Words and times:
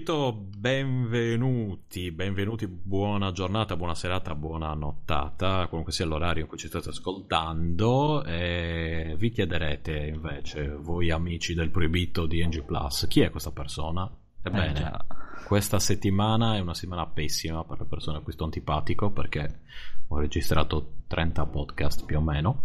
Proibito, 0.00 0.32
benvenuti, 0.56 2.10
benvenuti, 2.10 2.66
buona 2.66 3.32
giornata, 3.32 3.76
buona 3.76 3.94
serata, 3.94 4.34
buona 4.34 4.72
nottata, 4.72 5.66
qualunque 5.66 5.92
sia 5.92 6.06
l'orario 6.06 6.42
in 6.42 6.48
cui 6.48 6.56
ci 6.56 6.68
state 6.68 6.88
ascoltando. 6.88 8.24
E 8.24 9.14
vi 9.18 9.30
chiederete 9.30 10.06
invece, 10.06 10.68
voi 10.68 11.10
amici 11.10 11.52
del 11.52 11.70
Proibito 11.70 12.24
di 12.24 12.44
NG 12.44 12.64
Plus, 12.64 13.06
chi 13.08 13.20
è 13.20 13.30
questa 13.30 13.50
persona? 13.50 14.10
Ebbene, 14.42 14.80
eh 14.80 15.18
questa 15.44 15.78
settimana 15.78 16.56
è 16.56 16.60
una 16.60 16.74
settimana 16.74 17.06
pessima 17.06 17.64
per 17.64 17.80
le 17.80 17.86
persone 17.86 18.18
a 18.18 18.20
cui 18.20 18.32
sto 18.32 18.44
antipatico 18.44 19.10
perché 19.10 19.60
ho 20.08 20.18
registrato 20.18 20.92
30 21.08 21.46
podcast 21.46 22.04
più 22.04 22.18
o 22.18 22.20
meno 22.20 22.62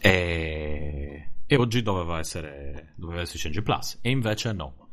e, 0.00 1.28
e 1.44 1.56
oggi 1.56 1.82
doveva 1.82 2.18
essere 2.18 2.92
doveva 2.94 3.20
esserci 3.20 3.48
NG 3.48 3.62
Plus 3.62 3.98
e 4.00 4.10
invece 4.10 4.52
no 4.52 4.83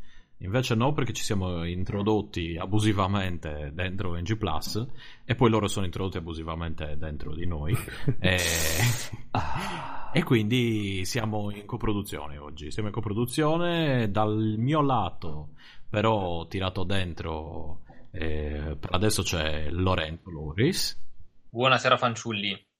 Invece 0.43 0.73
no, 0.73 0.91
perché 0.93 1.13
ci 1.13 1.23
siamo 1.23 1.63
introdotti 1.65 2.57
abusivamente 2.57 3.71
dentro 3.73 4.15
NG 4.15 4.37
Plus 4.37 4.87
e 5.23 5.35
poi 5.35 5.51
loro 5.51 5.67
sono 5.67 5.85
introdotti 5.85 6.17
abusivamente 6.17 6.97
dentro 6.97 7.35
di 7.35 7.45
noi. 7.45 7.75
e... 8.19 8.39
e 10.13 10.23
quindi 10.23 11.05
siamo 11.05 11.51
in 11.51 11.65
coproduzione 11.65 12.37
oggi. 12.37 12.71
Siamo 12.71 12.87
in 12.87 12.93
coproduzione 12.93 14.09
dal 14.09 14.55
mio 14.57 14.81
lato, 14.81 15.49
però 15.87 16.47
tirato 16.47 16.83
dentro. 16.83 17.81
Eh, 18.11 18.75
per 18.79 18.89
adesso 18.93 19.21
c'è 19.21 19.69
Lorenzo 19.69 20.31
Loris. 20.31 20.99
Buonasera 21.49 21.97
fanciulli. 21.97 22.70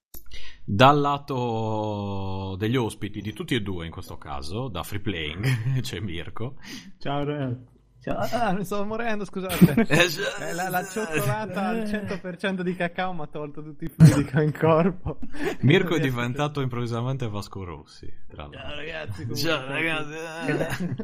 Dal 0.74 1.02
lato 1.02 2.56
degli 2.58 2.78
ospiti, 2.78 3.20
di 3.20 3.34
tutti 3.34 3.56
e 3.56 3.62
due 3.62 3.86
in 3.86 3.92
questo 3.92 4.18
caso, 4.18 4.70
da 4.70 4.84
Free 4.84 5.02
Playing, 5.02 5.82
c'è 5.84 6.00
Mirko. 6.00 6.56
Ciao 6.98 7.26
Re. 7.26 7.58
Ciao. 8.00 8.18
Ah, 8.32 8.54
mi 8.54 8.64
stavo 8.64 8.86
morendo, 8.86 9.26
scusate. 9.26 9.84
Eh, 9.92 10.54
la, 10.54 10.70
la 10.70 10.86
cioccolata 10.86 11.68
al 11.68 11.80
100% 11.82 12.62
di 12.62 12.74
cacao 12.74 13.12
mi 13.12 13.20
ha 13.20 13.28
tolto 13.28 13.62
tutti 13.62 13.84
i 13.84 13.90
fluidi 13.90 14.24
che 14.24 14.38
ho 14.38 14.42
in 14.42 14.54
corpo. 14.58 15.20
Mirko 15.60 15.96
è 15.96 16.00
diventato 16.00 16.62
improvvisamente 16.62 17.28
Vasco 17.28 17.66
Rossi. 17.66 18.10
Ciao 18.34 18.50
ragazzi. 18.50 19.36
Ciao 19.36 19.68
ragazzi. 19.68 20.96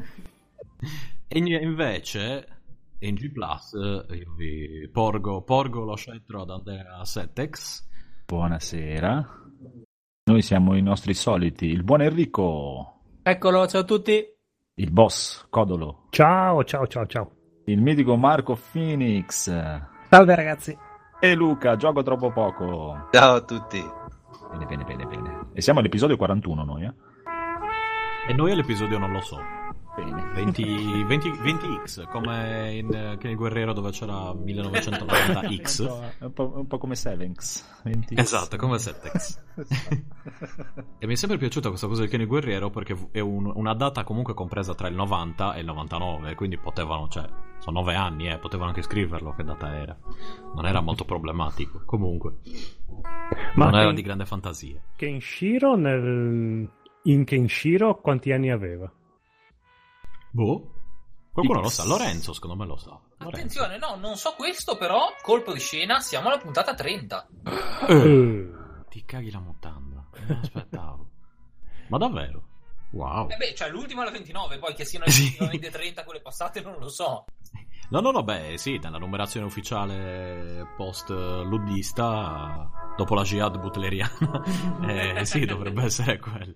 e 1.28 1.38
invece 1.38 2.48
in 3.00 3.16
G 3.16 3.30
Plus 3.30 3.72
io 3.74 4.32
vi 4.34 4.88
porgo, 4.90 5.42
porgo 5.42 5.84
lo 5.84 5.94
scettro 5.94 6.40
ad 6.40 6.48
Andrea 6.48 7.04
Setex 7.04 7.84
Buonasera. 8.28 9.37
Noi 10.28 10.42
siamo 10.42 10.76
i 10.76 10.82
nostri 10.82 11.14
soliti. 11.14 11.64
Il 11.68 11.82
buon 11.82 12.02
Enrico. 12.02 13.00
Eccolo, 13.22 13.66
ciao 13.66 13.80
a 13.80 13.84
tutti. 13.84 14.22
Il 14.74 14.90
boss 14.90 15.46
Codolo. 15.48 16.08
Ciao, 16.10 16.62
ciao, 16.64 16.86
ciao, 16.86 17.06
ciao. 17.06 17.30
Il 17.64 17.80
mitico 17.80 18.14
Marco 18.14 18.54
Phoenix. 18.70 19.50
Salve 20.10 20.34
ragazzi. 20.34 20.76
E 21.18 21.34
Luca, 21.34 21.76
gioco 21.76 22.02
troppo 22.02 22.30
poco. 22.30 23.08
Ciao 23.10 23.36
a 23.36 23.40
tutti. 23.40 23.82
Bene, 24.50 24.66
bene, 24.66 24.84
bene, 24.84 25.06
bene. 25.06 25.46
E 25.54 25.62
siamo 25.62 25.78
all'episodio 25.78 26.18
41 26.18 26.62
noi, 26.62 26.84
eh? 26.84 26.92
E 28.28 28.34
noi 28.34 28.52
all'episodio 28.52 28.98
non 28.98 29.10
lo 29.10 29.22
so. 29.22 29.57
20, 30.04 31.04
20, 31.04 31.30
20x 31.30 32.08
come 32.08 32.74
in 32.74 32.86
uh, 32.86 33.18
Kenny 33.18 33.34
Guerrero 33.34 33.72
dove 33.72 33.90
c'era 33.90 34.32
1990x 34.32 36.12
un, 36.24 36.32
po', 36.32 36.52
un 36.56 36.66
po' 36.66 36.78
come 36.78 36.94
Sevenx 36.94 37.64
esatto 38.10 38.56
come 38.56 38.76
7x 38.76 39.38
e 40.98 41.06
mi 41.06 41.12
è 41.12 41.16
sempre 41.16 41.38
piaciuta 41.38 41.68
questa 41.68 41.86
cosa 41.86 42.02
del 42.02 42.10
Kenny 42.10 42.26
Guerriero 42.26 42.70
perché 42.70 42.96
è 43.12 43.20
un, 43.20 43.50
una 43.54 43.74
data 43.74 44.04
comunque 44.04 44.34
compresa 44.34 44.74
tra 44.74 44.88
il 44.88 44.94
90 44.94 45.54
e 45.54 45.60
il 45.60 45.66
99 45.66 46.34
quindi 46.34 46.58
potevano 46.58 47.08
cioè 47.08 47.28
sono 47.58 47.80
9 47.80 47.94
anni 47.94 48.28
eh, 48.28 48.38
potevano 48.38 48.70
anche 48.70 48.82
scriverlo 48.82 49.34
che 49.34 49.44
data 49.44 49.76
era. 49.76 49.96
Non 50.54 50.66
era 50.66 50.80
molto 50.80 51.04
problematico 51.04 51.82
comunque. 51.84 52.38
Ma 53.54 53.66
non 53.66 53.80
era 53.80 53.92
di 53.92 54.02
grande 54.02 54.24
fantasia. 54.24 54.80
Kenshiro 54.96 55.76
nel... 55.76 56.68
in 57.02 57.24
Kenshiro 57.24 58.00
quanti 58.00 58.32
anni 58.32 58.50
aveva? 58.50 58.90
Boh. 60.38 60.70
Qualcuno 61.32 61.60
X. 61.60 61.62
lo 61.62 61.68
sa, 61.68 61.84
Lorenzo 61.84 62.32
secondo 62.32 62.54
me 62.54 62.64
lo 62.64 62.76
sa. 62.76 62.98
Attenzione, 63.18 63.76
no, 63.76 63.96
non 63.96 64.16
so 64.16 64.34
questo, 64.36 64.76
però 64.76 65.14
colpo 65.20 65.52
di 65.52 65.58
scena, 65.58 65.98
siamo 65.98 66.28
alla 66.28 66.38
puntata 66.38 66.74
30. 66.74 67.28
Eh. 67.88 68.48
Ti 68.88 69.04
caghi 69.04 69.30
la 69.30 69.40
mutanda, 69.40 70.06
non 70.26 70.38
aspettavo. 70.40 71.10
Ma 71.88 71.98
davvero? 71.98 72.42
Wow. 72.90 73.28
Eh 73.30 73.36
beh, 73.36 73.54
cioè 73.54 73.68
l'ultima 73.68 74.02
alla 74.02 74.12
29, 74.12 74.58
poi 74.58 74.74
che 74.74 74.84
siano 74.84 75.04
effettivamente 75.06 75.70
30 75.70 76.04
quelle 76.04 76.20
passate 76.20 76.60
non 76.60 76.78
lo 76.78 76.88
so. 76.88 77.24
No, 77.90 78.00
no, 78.00 78.10
no, 78.10 78.22
beh, 78.22 78.58
sì, 78.58 78.78
nella 78.82 78.98
numerazione 78.98 79.46
ufficiale 79.46 80.66
post-luddista, 80.76 82.70
dopo 82.94 83.14
la 83.14 83.22
jihad 83.22 83.58
butleriana, 83.58 84.42
eh, 85.18 85.24
sì, 85.24 85.46
dovrebbe 85.46 85.84
essere 85.84 86.18
quello. 86.18 86.52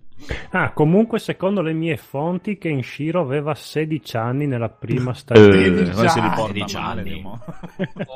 Ah, 0.50 0.72
comunque, 0.72 1.18
secondo 1.18 1.62
le 1.62 1.72
mie 1.72 1.96
fonti, 1.96 2.58
Kenshiro 2.58 3.22
aveva 3.22 3.54
16 3.54 4.16
anni 4.18 4.46
nella 4.46 4.68
prima 4.68 5.14
stagione. 5.14 5.64
Eh, 5.64 5.94
16 5.94 6.18
anni. 6.18 6.36
16 6.36 6.76
anni. 6.76 7.24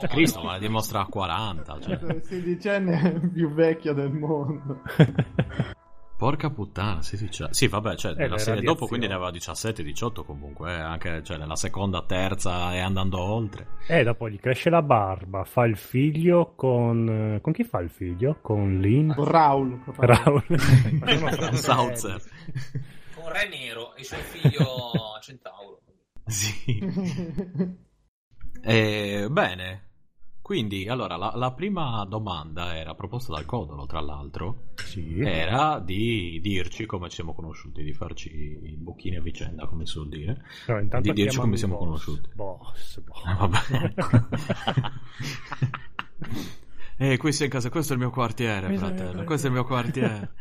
Cristo, 0.09 0.43
ma 0.43 0.53
la 0.53 0.59
dimostra 0.59 1.01
a 1.01 1.07
40. 1.07 1.81
Cioè. 1.81 2.21
16 2.23 2.69
anni 2.69 2.91
è 2.91 3.07
il 3.07 3.31
più 3.31 3.51
vecchio 3.51 3.95
del 3.95 4.13
mondo. 4.13 4.83
Porca 6.17 6.49
puttana, 6.49 7.03
sì, 7.03 7.19
sì, 7.19 7.31
cioè, 7.31 7.53
sì 7.53 7.69
vabbè, 7.69 7.95
cioè, 7.95 8.15
nella 8.15 8.39
serie 8.39 8.63
dopo 8.63 8.87
quindi 8.87 9.07
ne 9.07 9.13
aveva 9.13 9.31
17-18 9.31 10.25
comunque, 10.25 10.73
eh, 10.73 10.81
anche 10.81 11.23
cioè, 11.23 11.37
nella 11.37 11.57
seconda, 11.57 12.03
terza 12.07 12.75
e 12.75 12.79
andando 12.79 13.21
oltre. 13.21 13.67
E 13.87 13.99
eh, 13.99 14.03
dopo 14.03 14.27
gli 14.31 14.39
cresce 14.39 14.71
la 14.71 14.81
barba, 14.81 15.45
fa 15.45 15.67
il 15.67 15.77
figlio 15.77 16.55
con... 16.57 17.39
con 17.43 17.53
chi 17.53 17.65
fa 17.65 17.81
il 17.81 17.91
figlio? 17.91 18.39
Con 18.41 18.81
Lin? 18.81 19.13
Con 19.15 19.27
Raul. 19.27 19.79
Raul. 19.95 20.45
con 21.39 21.55
Sautzer. 21.55 22.23
Con 23.15 23.31
Re 23.31 23.49
Nero 23.51 23.95
e 23.95 24.03
suo 24.03 24.17
figlio 24.17 24.65
Centauro. 25.21 25.83
Sì. 26.25 26.81
eh, 28.63 29.27
bene, 29.31 29.86
quindi, 30.47 30.87
allora, 30.87 31.17
la, 31.17 31.33
la, 31.35 31.51
prima 31.51 32.05
domanda 32.05 32.77
era 32.77 32.95
proposta 32.95 33.33
dal 33.33 33.45
Codolo, 33.45 33.85
tra 33.87 33.99
l'altro, 33.99 34.69
sì. 34.77 35.19
era 35.19 35.81
di 35.81 36.39
dirci 36.41 36.87
come 36.87 37.09
ci 37.09 37.17
siamo 37.17 37.35
conosciuti, 37.35 37.83
di 37.83 37.93
farci 37.93 38.31
i 38.63 38.77
bocchini 38.77 39.17
a 39.17 39.21
vicenda, 39.21 39.67
come 39.67 39.87
si 39.87 39.91
suol 39.95 40.09
dire, 40.09 40.45
no, 40.69 41.01
di 41.01 41.13
dirci 41.13 41.41
come 41.41 41.57
siamo 41.57 41.75
boss, 41.75 41.85
conosciuti. 41.85 42.31
Boss, 42.33 43.01
boss. 43.01 43.25
Ah, 43.25 43.35
vabbè. 43.35 43.95
e 46.97 47.11
eh, 47.15 47.17
qui 47.17 47.33
sei 47.33 47.47
in 47.47 47.53
casa, 47.53 47.69
questo 47.69 47.95
è 47.95 47.97
il 47.97 48.03
mio 48.03 48.11
quartiere, 48.13 48.69
mi 48.69 48.79
fratello, 48.79 49.25
questo 49.25 49.49
è 49.49 49.51
il 49.51 49.57
mio 49.57 49.65
quartiere. 49.65 50.35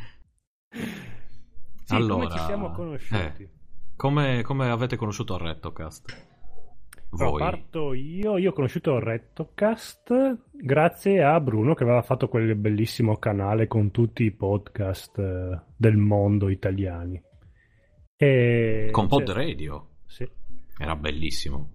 sì, 1.83 1.95
allora, 1.95 2.27
come 2.27 2.37
ci 2.37 2.45
siamo 2.45 2.71
conosciuti? 2.73 3.41
Eh, 3.41 3.49
come, 3.95 4.43
come 4.43 4.69
avete 4.69 4.97
conosciuto 4.97 5.33
il 5.33 5.41
Rettocast? 5.41 6.34
Voi. 7.23 7.39
parto 7.39 7.93
io, 7.93 8.37
io 8.37 8.49
ho 8.49 8.53
conosciuto 8.53 8.99
Rettocast 8.99 10.37
grazie 10.51 11.23
a 11.23 11.39
Bruno 11.39 11.73
che 11.73 11.83
aveva 11.83 12.01
fatto 12.01 12.27
quel 12.27 12.55
bellissimo 12.55 13.17
canale 13.17 13.67
con 13.67 13.91
tutti 13.91 14.23
i 14.23 14.31
podcast 14.31 15.17
eh, 15.19 15.61
del 15.75 15.97
mondo 15.97 16.49
italiani. 16.49 17.21
E... 18.17 18.89
Con 18.91 19.07
Pod 19.07 19.29
Radio? 19.31 19.87
Sì. 20.05 20.27
Era 20.77 20.95
bellissimo. 20.95 21.69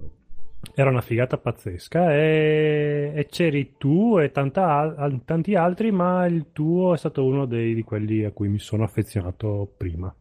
Era 0.74 0.90
una 0.90 1.00
figata 1.00 1.38
pazzesca 1.38 2.14
e, 2.14 3.12
e 3.14 3.26
c'eri 3.30 3.76
tu 3.78 4.18
e 4.18 4.30
tanta, 4.30 4.94
tanti 5.24 5.54
altri, 5.54 5.90
ma 5.90 6.26
il 6.26 6.50
tuo 6.52 6.92
è 6.92 6.98
stato 6.98 7.24
uno 7.24 7.46
dei, 7.46 7.74
di 7.74 7.82
quelli 7.82 8.24
a 8.24 8.32
cui 8.32 8.48
mi 8.48 8.58
sono 8.58 8.84
affezionato 8.84 9.72
prima. 9.76 10.14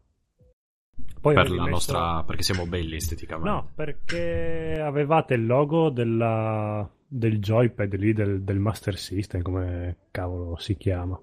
Poi 1.20 1.34
per 1.34 1.50
la 1.50 1.64
messo... 1.64 1.70
nostra... 1.70 2.24
perché 2.24 2.44
siamo 2.44 2.66
belli 2.66 2.96
esteticamente. 2.96 3.50
No, 3.50 3.70
perché 3.76 4.82
avevate 4.82 5.34
il 5.34 5.46
logo 5.46 5.90
della... 5.90 6.90
del 7.08 7.40
joypad 7.40 7.96
lì, 7.96 8.14
del, 8.14 8.42
del 8.42 8.60
Master 8.60 8.98
System, 8.98 9.42
come 9.42 9.98
cavolo 10.12 10.58
si 10.58 10.78
chiama. 10.78 11.20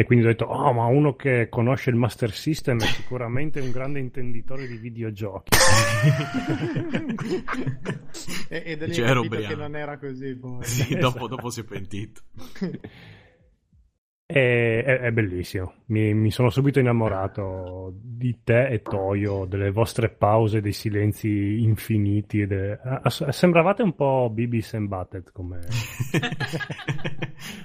E 0.00 0.04
quindi 0.04 0.24
ho 0.24 0.28
detto, 0.28 0.46
oh, 0.46 0.72
ma 0.72 0.86
uno 0.86 1.14
che 1.14 1.50
conosce 1.50 1.90
il 1.90 1.96
Master 1.96 2.32
System 2.32 2.80
è 2.80 2.86
sicuramente 2.86 3.60
un 3.60 3.70
grande 3.70 3.98
intenditore 3.98 4.66
di 4.66 4.78
videogiochi. 4.78 5.50
e, 8.48 8.62
e 8.64 8.76
da 8.78 8.86
lì 8.86 8.98
ho 8.98 9.22
capito 9.22 9.48
che 9.48 9.56
non 9.56 9.76
era 9.76 9.98
così. 9.98 10.34
Poi. 10.36 10.64
Sì, 10.64 10.96
dopo, 10.96 11.28
dopo 11.28 11.50
si 11.50 11.60
è 11.60 11.64
pentito. 11.64 12.22
È, 14.30 14.84
è, 14.84 14.98
è 15.00 15.12
bellissimo, 15.12 15.74
mi, 15.86 16.14
mi, 16.14 16.30
sono 16.30 16.50
subito 16.50 16.78
innamorato 16.78 17.92
di 17.94 18.40
te 18.44 18.68
e 18.68 18.82
Toyo, 18.82 19.44
delle 19.44 19.70
vostre 19.70 20.08
pause, 20.08 20.60
dei 20.60 20.72
silenzi 20.72 21.62
infiniti. 21.62 22.46
Delle... 22.46 22.80
Sembravate 23.06 23.82
un 23.82 23.94
po' 23.94 24.30
Bibis 24.32 24.74
and 24.74 24.88
Butted 24.88 25.32
come... 25.32 25.58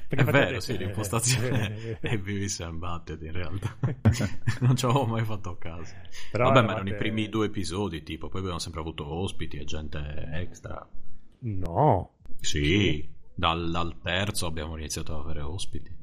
È 0.08 0.24
vero, 0.24 0.32
vedere. 0.32 0.62
sì, 0.62 0.78
l'impostazione 0.78 2.00
è 2.00 2.18
Beavis 2.18 2.62
and 2.62 2.78
Butthead 2.78 3.22
in 3.24 3.32
realtà. 3.32 3.76
non 4.62 4.76
ci 4.76 4.86
avevo 4.86 5.06
mai 5.06 5.24
fatto 5.24 5.58
caso. 5.58 5.94
Però 6.32 6.46
Vabbè, 6.46 6.60
ma 6.60 6.66
eravate- 6.66 6.90
erano 6.90 6.96
i 6.96 6.98
primi 6.98 7.30
due 7.30 7.48
episodi, 7.48 8.04
tipo, 8.04 8.30
poi 8.30 8.42
abbiamo 8.42 8.60
sempre 8.60 8.80
avuto 8.80 9.12
ospiti 9.12 9.58
e 9.58 9.66
gente 9.66 10.30
extra. 10.34 10.88
No. 11.40 12.14
Sì, 12.40 13.08
dal, 13.34 13.72
dal 13.72 14.00
terzo 14.02 14.46
abbiamo 14.46 14.78
iniziato 14.78 15.14
ad 15.14 15.22
avere 15.22 15.42
ospiti. 15.42 15.94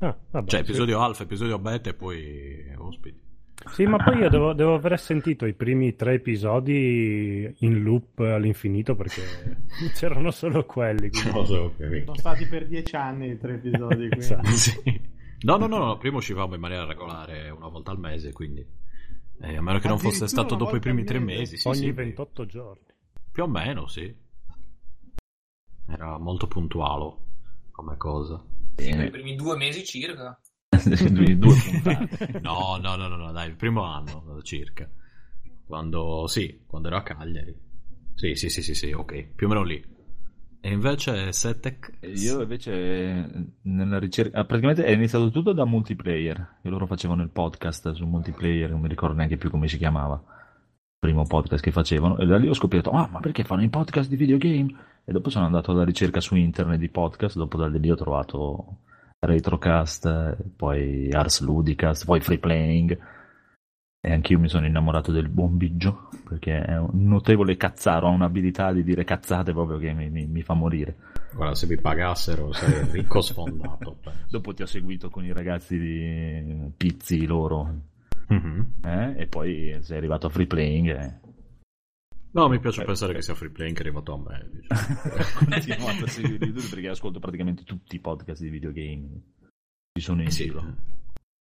Ah, 0.00 0.16
vabbè, 0.30 0.48
Cioè, 0.48 0.60
sì. 0.64 0.66
episodio 0.70 1.00
alfa, 1.00 1.22
episodio 1.24 1.58
beta 1.58 1.90
e 1.90 1.94
poi 1.94 2.72
ospiti. 2.76 3.26
Sì, 3.72 3.84
ma 3.86 3.96
poi 3.96 4.18
io 4.18 4.28
devo, 4.30 4.52
devo 4.52 4.74
aver 4.74 4.98
sentito 5.00 5.44
i 5.44 5.52
primi 5.52 5.96
tre 5.96 6.14
episodi 6.14 7.52
in 7.58 7.82
loop 7.82 8.20
all'infinito 8.20 8.94
perché 8.94 9.22
c'erano 9.96 10.30
solo 10.30 10.64
quelli. 10.64 11.10
quindi- 11.10 11.46
Sono 12.04 12.14
stati 12.14 12.46
per 12.46 12.68
dieci 12.68 12.94
anni 12.94 13.30
i 13.30 13.38
tre 13.38 13.54
episodi. 13.54 14.08
Quindi. 14.08 14.18
Esatto. 14.18 14.46
Sì. 14.54 15.16
No, 15.40 15.56
no, 15.56 15.66
no, 15.68 15.78
no, 15.78 15.96
prima 15.98 16.16
uscivamo 16.16 16.54
in 16.54 16.60
maniera 16.60 16.84
regolare 16.84 17.48
una 17.50 17.68
volta 17.68 17.92
al 17.92 17.98
mese, 17.98 18.32
quindi... 18.32 18.64
eh, 19.40 19.56
a 19.56 19.62
meno 19.62 19.78
che 19.78 19.86
non 19.88 19.98
fosse 19.98 20.26
stato 20.26 20.56
dopo 20.56 20.74
i 20.76 20.80
primi 20.80 21.04
tre 21.04 21.18
mese? 21.20 21.38
mesi. 21.38 21.56
Sì, 21.58 21.68
Ogni 21.68 21.76
sì, 21.78 21.92
28 21.92 22.46
giorni. 22.46 22.82
Più 23.30 23.42
o 23.44 23.46
meno, 23.48 23.86
sì. 23.86 24.12
Era 25.86 26.18
molto 26.18 26.46
puntuale 26.48 27.12
come 27.70 27.96
cosa. 27.96 28.42
I 28.78 28.90
Bene. 28.90 29.10
primi 29.10 29.34
due 29.34 29.56
mesi 29.56 29.84
circa. 29.84 30.38
Due 30.78 31.34
puntate. 31.36 32.40
No, 32.40 32.78
no, 32.80 32.96
no, 32.96 33.08
no, 33.08 33.16
no, 33.16 33.32
dai, 33.32 33.48
il 33.48 33.56
primo 33.56 33.82
anno 33.82 34.40
circa. 34.42 34.88
Quando, 35.66 36.26
sì, 36.28 36.62
quando 36.66 36.88
ero 36.88 36.98
a 36.98 37.02
Cagliari. 37.02 37.54
Sì, 38.14 38.34
sì, 38.34 38.48
sì, 38.48 38.62
sì, 38.62 38.74
sì, 38.74 38.92
ok, 38.92 39.34
più 39.34 39.46
o 39.46 39.48
meno 39.50 39.62
lì. 39.62 39.96
E 40.60 40.70
invece 40.70 41.32
Setec... 41.32 41.98
Io 42.00 42.42
invece 42.42 43.54
nella 43.62 43.98
ricerca, 43.98 44.38
ah, 44.38 44.44
praticamente 44.44 44.84
è 44.84 44.90
iniziato 44.90 45.30
tutto 45.30 45.52
da 45.52 45.64
multiplayer, 45.64 46.58
che 46.62 46.68
loro 46.68 46.86
facevano 46.86 47.22
il 47.22 47.30
podcast 47.30 47.92
su 47.92 48.06
multiplayer, 48.06 48.70
non 48.70 48.80
mi 48.80 48.88
ricordo 48.88 49.14
neanche 49.14 49.36
più 49.36 49.50
come 49.50 49.68
si 49.68 49.78
chiamava, 49.78 50.14
il 50.16 50.96
primo 50.98 51.24
podcast 51.24 51.62
che 51.62 51.70
facevano, 51.70 52.18
e 52.18 52.26
da 52.26 52.36
lì 52.38 52.48
ho 52.48 52.54
scoperto, 52.54 52.90
ah 52.90 53.08
ma 53.10 53.20
perché 53.20 53.44
fanno 53.44 53.62
i 53.62 53.68
podcast 53.68 54.08
di 54.08 54.16
videogame? 54.16 54.74
E 55.08 55.12
dopo 55.12 55.30
sono 55.30 55.46
andato 55.46 55.70
alla 55.70 55.84
ricerca 55.84 56.20
su 56.20 56.34
internet 56.36 56.78
di 56.78 56.90
podcast, 56.90 57.36
dopo 57.36 57.56
da 57.56 57.66
lì 57.66 57.90
ho 57.90 57.94
trovato 57.96 58.80
Retrocast, 59.20 60.04
eh, 60.04 60.36
poi 60.54 61.10
Ars 61.10 61.40
Ludicast, 61.40 62.04
poi 62.04 62.20
Free 62.20 62.38
Playing, 62.38 62.98
e 64.00 64.12
anch'io 64.12 64.38
mi 64.38 64.48
sono 64.48 64.66
innamorato 64.66 65.10
del 65.10 65.28
buon 65.30 65.56
Biggio, 65.56 66.10
perché 66.28 66.60
è 66.60 66.76
un 66.78 67.06
notevole 67.08 67.56
cazzaro, 67.56 68.06
ha 68.06 68.10
un'abilità 68.10 68.70
di 68.72 68.84
dire 68.84 69.04
cazzate 69.04 69.52
proprio 69.52 69.78
che 69.78 69.94
mi- 69.94 70.10
mi- 70.10 70.26
mi 70.26 70.42
fa 70.42 70.52
morire. 70.52 70.96
Guarda, 71.34 71.54
se 71.54 71.66
vi 71.66 71.80
pagassero 71.80 72.52
sarei 72.52 72.86
ricco 72.92 73.22
sfondato. 73.22 73.96
penso. 74.02 74.18
Dopo 74.28 74.52
ti 74.52 74.60
ho 74.62 74.66
seguito 74.66 75.08
con 75.08 75.24
i 75.24 75.32
ragazzi 75.32 75.78
di 75.78 76.70
Pizzi 76.76 77.24
loro, 77.24 77.74
Mhm. 78.28 78.72
eh? 78.84 79.14
e 79.16 79.26
poi 79.26 79.74
sei 79.80 79.96
arrivato 79.96 80.26
a 80.26 80.30
free 80.30 80.46
playing. 80.46 80.88
E... 80.90 81.20
No, 82.32 82.48
mi 82.48 82.58
piace 82.60 82.84
pensare 82.84 83.14
che 83.14 83.22
sia 83.22 83.34
free 83.34 83.50
playing 83.50 83.74
che 83.76 83.82
è 83.82 83.86
arrivato 83.86 84.12
a 84.12 84.18
me. 84.18 84.50
Diciamo. 84.52 85.14
Ho 85.14 85.44
continuato 85.48 86.04
a 86.04 86.08
seguire 86.08 86.52
tutti 86.52 86.68
perché 86.68 86.88
ascolto 86.88 87.18
praticamente 87.18 87.64
tutti 87.64 87.96
i 87.96 88.00
podcast 88.00 88.42
di 88.42 88.50
videogame. 88.50 89.22
Ci 89.92 90.02
sono 90.04 90.22
in 90.22 90.30
Sì. 90.30 90.44
giro. 90.44 90.74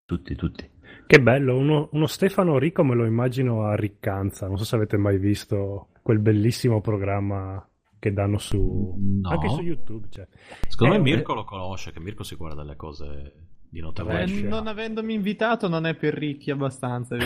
Tutti, 0.05 0.35
tutti. 0.35 0.69
Che 1.05 1.21
bello, 1.21 1.57
uno, 1.57 1.89
uno 1.91 2.07
Stefano 2.07 2.57
Ricco 2.57 2.83
me 2.83 2.95
lo 2.95 3.05
immagino 3.05 3.63
a 3.65 3.75
Riccanza. 3.75 4.47
Non 4.47 4.57
so 4.57 4.63
se 4.63 4.75
avete 4.75 4.95
mai 4.97 5.17
visto 5.17 5.89
quel 6.01 6.19
bellissimo 6.19 6.79
programma 6.79 7.67
che 7.99 8.13
danno 8.13 8.37
su... 8.37 8.95
No. 9.21 9.29
Anche 9.29 9.49
su 9.49 9.61
YouTube. 9.61 10.07
Cioè. 10.09 10.25
Secondo 10.69 10.95
Eh, 10.95 10.97
me 10.99 11.03
Mirko 11.03 11.33
lo 11.33 11.43
conosce, 11.43 11.91
che 11.91 11.99
Mirko 11.99 12.23
si 12.23 12.35
guarda 12.35 12.63
le 12.63 12.75
cose 12.77 13.33
di 13.77 13.79
Eh, 13.79 13.81
notevole. 13.81 14.25
Trash. 14.25 14.41
non 14.41 14.67
avendomi 14.67 15.13
invitato 15.13 15.67
non 15.67 15.85
è 15.85 15.93
per 15.95 16.13
ricchi 16.13 16.51
abbastanza. 16.51 17.15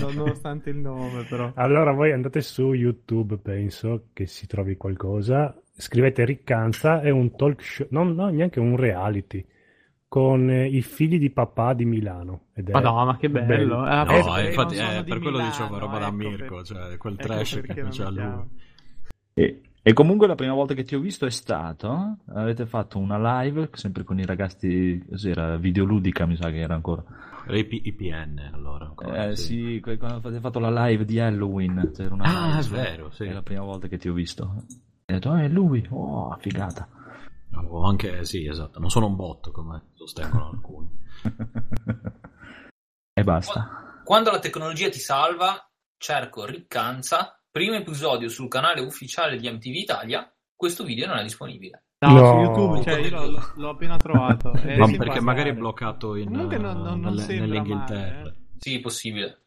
Non- 0.00 0.14
nonostante 0.14 0.70
il 0.70 0.76
nome, 0.76 1.24
però. 1.28 1.52
Allora 1.54 1.92
voi 1.92 2.12
andate 2.12 2.40
su 2.40 2.72
YouTube, 2.72 3.38
penso 3.38 4.08
che 4.12 4.26
si 4.26 4.46
trovi 4.46 4.76
qualcosa. 4.76 5.56
Scrivete 5.76 6.24
Riccanza, 6.24 7.00
è 7.00 7.10
un 7.10 7.34
talk 7.36 7.62
show, 7.62 7.86
no, 7.90 8.04
no, 8.04 8.28
neanche 8.28 8.60
un 8.60 8.76
reality, 8.76 9.44
con 10.08 10.48
eh, 10.50 10.66
i 10.68 10.82
figli 10.82 11.18
di 11.18 11.30
papà 11.30 11.74
di 11.74 11.84
Milano. 11.84 12.46
Ed 12.54 12.68
è 12.68 12.72
Ma 12.72 12.80
no, 12.80 13.04
ma 13.04 13.16
che 13.16 13.28
bello. 13.28 13.80
Ah, 13.80 14.04
No, 14.04 14.12
penso 14.12 14.36
eh, 14.36 14.46
infatti, 14.46 14.76
eh, 14.76 15.02
per 15.04 15.18
quello 15.18 15.38
Milano, 15.38 15.48
dicevo 15.50 15.78
roba 15.78 15.98
da 15.98 16.06
ecco 16.06 16.16
Mirko, 16.16 16.54
per- 16.56 16.64
cioè 16.66 16.96
quel 16.96 17.14
ecco 17.14 17.22
trash 17.22 17.60
che 17.60 17.72
chiamo. 17.90 18.10
lui. 18.10 18.48
E, 19.34 19.60
e 19.86 19.92
comunque 19.92 20.26
la 20.26 20.34
prima 20.34 20.54
volta 20.54 20.72
che 20.72 20.82
ti 20.82 20.94
ho 20.94 20.98
visto 20.98 21.26
è 21.26 21.30
stato, 21.30 22.16
avete 22.32 22.64
fatto 22.64 22.98
una 22.98 23.42
live, 23.42 23.68
sempre 23.74 24.02
con 24.02 24.18
i 24.18 24.24
ragazzi, 24.24 25.04
cos'era, 25.06 25.58
videoludica 25.58 26.24
mi 26.24 26.36
sa 26.36 26.48
che 26.50 26.60
era 26.60 26.74
ancora. 26.74 27.04
Era 27.46 27.58
IP 27.58 27.72
IPN 27.84 28.50
allora. 28.54 28.86
ancora, 28.86 29.26
Eh, 29.26 29.36
sì. 29.36 29.42
sì, 29.74 29.80
que- 29.82 29.98
quando 29.98 30.16
avete 30.16 30.40
fatto 30.40 30.58
la 30.58 30.86
live 30.86 31.04
di 31.04 31.20
Halloween, 31.20 31.90
c'era 31.94 32.14
una 32.14 32.24
Ah, 32.24 32.60
live, 32.60 32.78
è 32.78 32.80
vero, 32.80 33.10
sì. 33.10 33.24
È 33.24 33.32
la 33.32 33.42
prima 33.42 33.62
volta 33.62 33.86
che 33.86 33.98
ti 33.98 34.08
ho 34.08 34.14
visto. 34.14 34.64
E 35.04 35.12
ho 35.12 35.16
detto, 35.16 35.30
ah, 35.30 35.42
è 35.42 35.48
lui, 35.48 35.86
oh, 35.90 36.34
figata. 36.40 36.88
Avevo 37.52 37.82
anche, 37.82 38.24
sì, 38.24 38.46
esatto, 38.46 38.80
non 38.80 38.88
sono 38.88 39.06
un 39.06 39.16
bot 39.16 39.50
come 39.50 39.82
sostengono 39.92 40.48
alcuni. 40.48 40.88
e 43.12 43.22
basta. 43.22 44.00
Quando 44.02 44.30
la 44.30 44.38
tecnologia 44.38 44.88
ti 44.88 44.98
salva, 44.98 45.70
cerco 45.98 46.46
Riccanza, 46.46 47.38
primo 47.54 47.76
episodio 47.76 48.28
sul 48.28 48.48
canale 48.48 48.80
ufficiale 48.80 49.36
di 49.36 49.48
MTV 49.48 49.74
Italia. 49.76 50.28
Questo 50.56 50.82
video 50.82 51.06
non 51.06 51.18
è 51.18 51.22
disponibile. 51.22 51.84
No, 52.00 52.10
No. 52.10 52.18
su 52.18 52.34
YouTube, 52.40 52.82
cioè 52.82 52.98
io 52.98 53.10
l'ho, 53.30 53.52
l'ho 53.54 53.68
appena 53.68 53.96
trovato. 53.96 54.50
Ma 54.58 54.58
simpatico. 54.60 54.96
perché 55.04 55.20
magari 55.20 55.50
è 55.50 55.54
bloccato 55.54 56.16
in, 56.16 56.26
Comunque 56.26 56.58
non- 56.58 56.80
non- 56.82 56.98
non 57.00 57.14
nelle- 57.14 57.38
nell'Inghilterra. 57.38 58.16
male, 58.18 58.36
Sì, 58.58 58.80
possibile. 58.80 59.42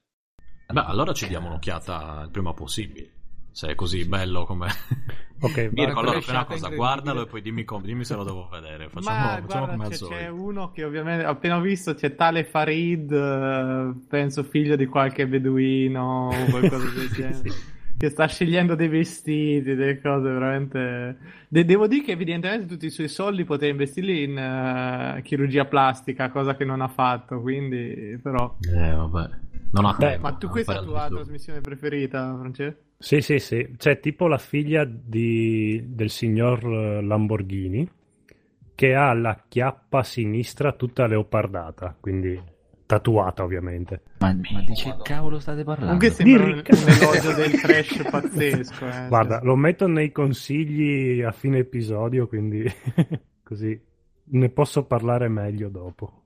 Beh, 0.72 0.84
allora 0.86 1.12
ci 1.12 1.28
diamo 1.28 1.48
un'occhiata 1.48 2.22
il 2.24 2.30
prima 2.32 2.54
possibile. 2.54 3.12
Se 3.52 3.68
è 3.68 3.76
così 3.76 4.06
bello 4.08 4.46
come... 4.46 4.68
Ok, 5.40 5.70
Mirko, 5.72 6.00
allora 6.00 6.20
fai 6.22 6.34
una 6.34 6.46
cosa, 6.46 6.70
guardalo 6.70 7.24
e 7.24 7.28
poi 7.28 7.42
dimmi, 7.44 7.64
com- 7.66 7.84
dimmi 7.84 8.04
se 8.06 8.16
lo 8.16 8.24
devo 8.24 8.48
vedere. 8.50 8.88
Facciamo, 8.90 9.16
Ma 9.18 9.24
facciamo 9.40 9.46
guarda, 9.46 9.72
come 9.74 9.84
al 9.84 9.90
c'è, 9.92 9.96
solito. 9.98 10.18
c'è 10.18 10.28
uno 10.30 10.72
che 10.72 10.84
ovviamente 10.86 11.26
appena 11.26 11.58
ho 11.58 11.62
visto 11.62 11.94
c'è 11.94 12.16
tale 12.16 12.44
Farid, 12.46 13.12
eh, 13.12 13.94
penso 14.08 14.42
figlio 14.44 14.76
di 14.78 14.86
qualche 14.88 15.28
beduino 15.28 16.30
o 16.30 16.46
qualcosa 16.50 16.90
del 16.90 17.10
genere, 17.14 17.52
che 17.98 18.10
sta 18.10 18.28
scegliendo 18.28 18.76
dei 18.76 18.88
vestiti, 18.88 19.74
delle 19.76 20.00
cose 20.00 20.30
veramente... 20.30 21.18
De- 21.48 21.66
devo 21.66 21.88
dire 21.88 22.04
che 22.04 22.12
evidentemente 22.12 22.68
tutti 22.68 22.86
i 22.86 22.92
suoi 22.92 23.08
soldi 23.08 23.44
poteva 23.44 23.72
investirli 23.72 24.24
in 24.24 24.38
eh, 24.38 25.22
chirurgia 25.24 25.66
plastica, 25.66 26.30
cosa 26.30 26.56
che 26.56 26.64
non 26.64 26.82
ha 26.82 26.88
fatto, 26.88 27.42
quindi 27.42 28.20
però... 28.22 28.58
Eh, 28.62 28.92
vabbè. 28.92 29.30
Non 29.72 29.86
ha 29.86 29.94
Beh, 29.94 30.08
tempo. 30.08 30.22
Ma 30.22 30.34
tu 30.34 30.48
questa 30.48 30.74
è 30.74 30.76
la 30.76 30.84
tua 30.84 31.08
trasmissione 31.10 31.60
preferita, 31.60 32.36
Francesco? 32.40 32.80
Sì, 33.00 33.22
sì, 33.22 33.40
sì. 33.40 33.74
C'è 33.78 34.00
tipo 34.00 34.28
la 34.28 34.38
figlia 34.38 34.86
di- 34.86 35.84
del 35.88 36.10
signor 36.10 36.64
eh, 36.64 37.02
Lamborghini 37.02 37.90
che 38.76 38.94
ha 38.94 39.12
la 39.14 39.44
chiappa 39.48 40.04
sinistra 40.04 40.72
tutta 40.72 41.08
leopardata, 41.08 41.98
quindi 42.00 42.40
tatuata 42.88 43.44
ovviamente. 43.44 44.02
Ma, 44.20 44.34
ma 44.34 44.62
di 44.62 44.74
che 44.74 44.96
cavolo 45.04 45.38
state 45.40 45.64
parlando? 45.64 45.98
Comunque 45.98 46.10
sembra 46.10 46.44
un, 46.46 46.64
un 46.66 46.90
elogio 46.90 47.34
del 47.34 47.52
trash 47.60 48.10
pazzesco. 48.10 48.88
eh. 48.88 49.08
Guarda, 49.10 49.40
lo 49.44 49.56
metto 49.56 49.86
nei 49.88 50.12
consigli 50.12 51.22
a 51.22 51.32
fine 51.32 51.60
episodio, 51.60 52.28
quindi 52.28 52.64
così 53.44 53.80
ne 54.30 54.50
posso 54.50 54.86
parlare 54.86 55.28
meglio 55.28 55.70
dopo. 55.70 56.24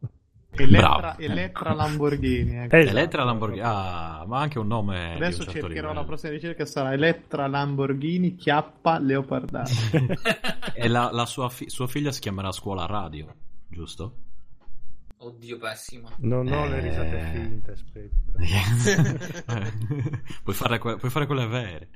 Elettra. 0.54 1.16
Elettra 1.18 1.74
Lamborghini. 1.74 2.56
ecco. 2.64 2.76
Esatto. 2.76 2.98
Elettra 2.98 3.24
Lamborghini. 3.24 3.62
Ah, 3.64 4.26
ma 4.28 4.42
anche 4.42 4.60
un 4.60 4.68
nome 4.68 5.16
Adesso 5.16 5.40
un 5.40 5.46
certo 5.46 5.52
cercherò 5.52 5.70
livello. 5.88 5.94
la 5.94 6.04
prossima 6.06 6.34
ricerca 6.34 6.66
sarà 6.66 6.92
Elettra 6.94 7.48
Lamborghini 7.48 8.36
chiappa 8.36 9.00
leopardata. 9.00 9.70
E 10.74 10.88
la, 10.88 11.10
la 11.12 11.26
sua, 11.26 11.48
fi- 11.50 11.70
sua 11.70 11.88
figlia 11.88 12.12
si 12.12 12.20
chiamerà 12.20 12.52
Scuola 12.52 12.86
Radio, 12.86 13.34
giusto? 13.68 14.16
Oddio, 15.24 15.58
pessima. 15.60 16.10
Non 16.20 16.52
ho 16.52 16.66
le 16.68 16.80
risate 16.80 17.20
Eh. 17.20 17.32
finte, 17.32 17.72
aspetta. 17.72 18.32
puoi, 20.44 20.56
fare 20.56 20.80
que- 20.80 20.96
puoi 20.98 21.12
fare 21.12 21.26
quelle 21.28 21.46
vere. 21.46 21.90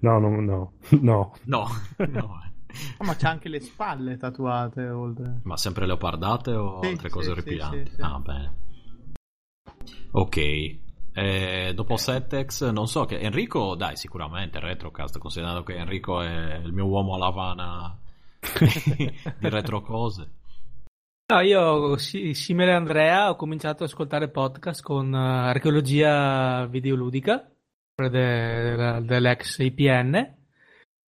No, 0.00 0.18
no, 0.24 0.40
no, 0.40 0.72
no. 1.00 1.34
No, 1.44 1.68
no. 2.08 2.40
eh. 2.44 2.54
Oh, 2.98 3.04
ma 3.04 3.14
c'ha 3.16 3.28
anche 3.30 3.48
le 3.50 3.60
spalle 3.60 4.16
tatuate 4.16 4.88
oltre. 4.88 5.40
Ma 5.44 5.56
sempre 5.58 5.86
leopardate 5.86 6.52
o 6.52 6.80
Sì, 6.80 6.86
altre 6.88 7.08
sì, 7.08 7.14
cose 7.14 7.24
sì, 7.26 7.30
orripilanti? 7.32 7.90
sì, 7.90 7.94
sì. 7.94 8.00
Ah, 8.00 8.18
bene. 8.20 8.54
Ok. 10.12 10.36
Eh, 11.18 11.72
dopo 11.74 11.96
Setex, 11.96 12.68
non 12.70 12.88
so 12.88 13.04
che 13.06 13.18
Enrico, 13.18 13.74
dai, 13.74 13.96
sicuramente 13.96 14.60
Retrocast, 14.60 15.18
considerando 15.18 15.62
che 15.62 15.74
Enrico 15.76 16.20
è 16.22 16.56
il 16.56 16.72
mio 16.72 16.86
uomo 16.86 17.14
a 17.14 17.18
Lavana 17.18 17.98
di 19.38 19.48
retro 19.48 19.80
cose. 19.80 20.30
No, 21.28 21.40
io, 21.40 21.96
simile 21.96 22.72
a 22.72 22.76
Andrea, 22.76 23.30
ho 23.30 23.34
cominciato 23.34 23.82
ad 23.82 23.88
ascoltare 23.90 24.28
podcast 24.30 24.80
con 24.80 25.12
eh, 25.12 25.16
archeologia 25.18 26.66
videoludica 26.66 27.50
de- 27.96 28.08
de- 28.10 29.00
dell'ex 29.04 29.58
IPN 29.58 30.34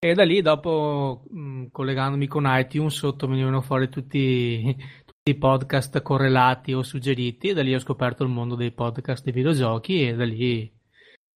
E 0.00 0.14
da 0.14 0.25
lì, 0.25 0.42
dopo, 0.42 1.22
mh, 1.30 1.66
collegandomi 1.70 2.26
con 2.26 2.44
iTunes, 2.48 2.94
sotto 2.94 3.28
venivano 3.28 3.60
fuori 3.60 3.88
tutti, 3.88 4.75
tutti 5.06 5.30
i 5.30 5.37
podcast 5.38 6.02
correlati 6.02 6.72
o 6.72 6.82
suggeriti. 6.82 7.48
E 7.50 7.54
da 7.54 7.62
lì 7.62 7.72
ho 7.75 7.78
scoperto 7.78 8.25
il 8.25 8.30
mondo 8.30 8.56
dei 8.56 8.72
podcast 8.72 9.22
dei 9.22 9.32
videogiochi 9.32 10.08
e 10.08 10.14
da 10.16 10.25
lì 10.25 10.68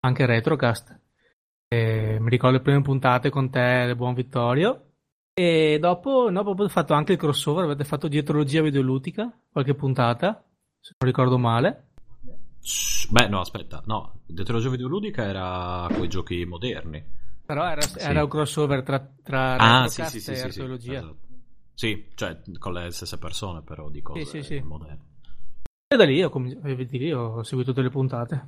anche 0.01 0.25
Retrocast. 0.25 0.99
E 1.67 2.17
mi 2.19 2.29
ricordo 2.31 2.57
le 2.57 2.63
prime 2.63 2.81
puntate 2.81 3.29
con 3.29 3.49
te, 3.51 3.93
buon 3.95 4.15
Vittorio. 4.15 4.90
E 5.33 5.77
dopo, 5.79 6.29
no, 6.29 6.43
dopo 6.43 6.67
fatto 6.67 6.93
anche 6.93 7.13
il 7.13 7.17
crossover, 7.17 7.63
avete 7.63 7.85
fatto 7.85 8.07
dietrologia 8.07 8.61
videoludica, 8.61 9.31
qualche 9.49 9.75
puntata, 9.75 10.43
se 10.79 10.93
non 10.99 11.09
ricordo 11.09 11.37
male. 11.37 11.87
Beh, 13.09 13.27
no, 13.27 13.39
aspetta, 13.39 13.81
no, 13.85 14.19
Detrologia 14.25 14.69
videoludica 14.69 15.23
era 15.23 15.87
quei 15.95 16.09
giochi 16.09 16.45
moderni. 16.45 17.03
Però 17.45 17.65
era, 17.67 17.81
Sì. 17.81 17.97
era 17.99 18.23
un 18.23 18.29
crossover 18.29 18.83
tra, 18.83 18.99
tra 19.23 19.55
Ah, 19.55 19.87
sì, 19.87 20.03
sì, 20.03 20.19
sì, 20.19 20.31
e 20.31 20.35
sì, 20.35 20.39
sì, 20.41 20.43
archeologia. 20.43 20.99
esatto. 20.99 21.17
Sì, 21.73 22.11
cioè 22.13 22.39
con 22.59 22.73
le 22.73 22.91
stesse 22.91 23.17
persone, 23.17 23.61
però 23.63 23.89
di 23.89 24.01
cose 24.01 24.23
Sì, 24.25 24.41
sì, 24.41 24.43
sì. 24.43 24.59
moderne. 24.61 25.09
E 25.87 25.95
da 25.95 26.05
lì 26.05 26.21
ho, 26.23 26.29
cominci- 26.29 26.59
e 26.63 26.85
di 26.85 26.97
lì 26.99 27.11
ho 27.11 27.41
seguito 27.43 27.71
tutte 27.71 27.83
le 27.83 27.89
puntate. 27.89 28.45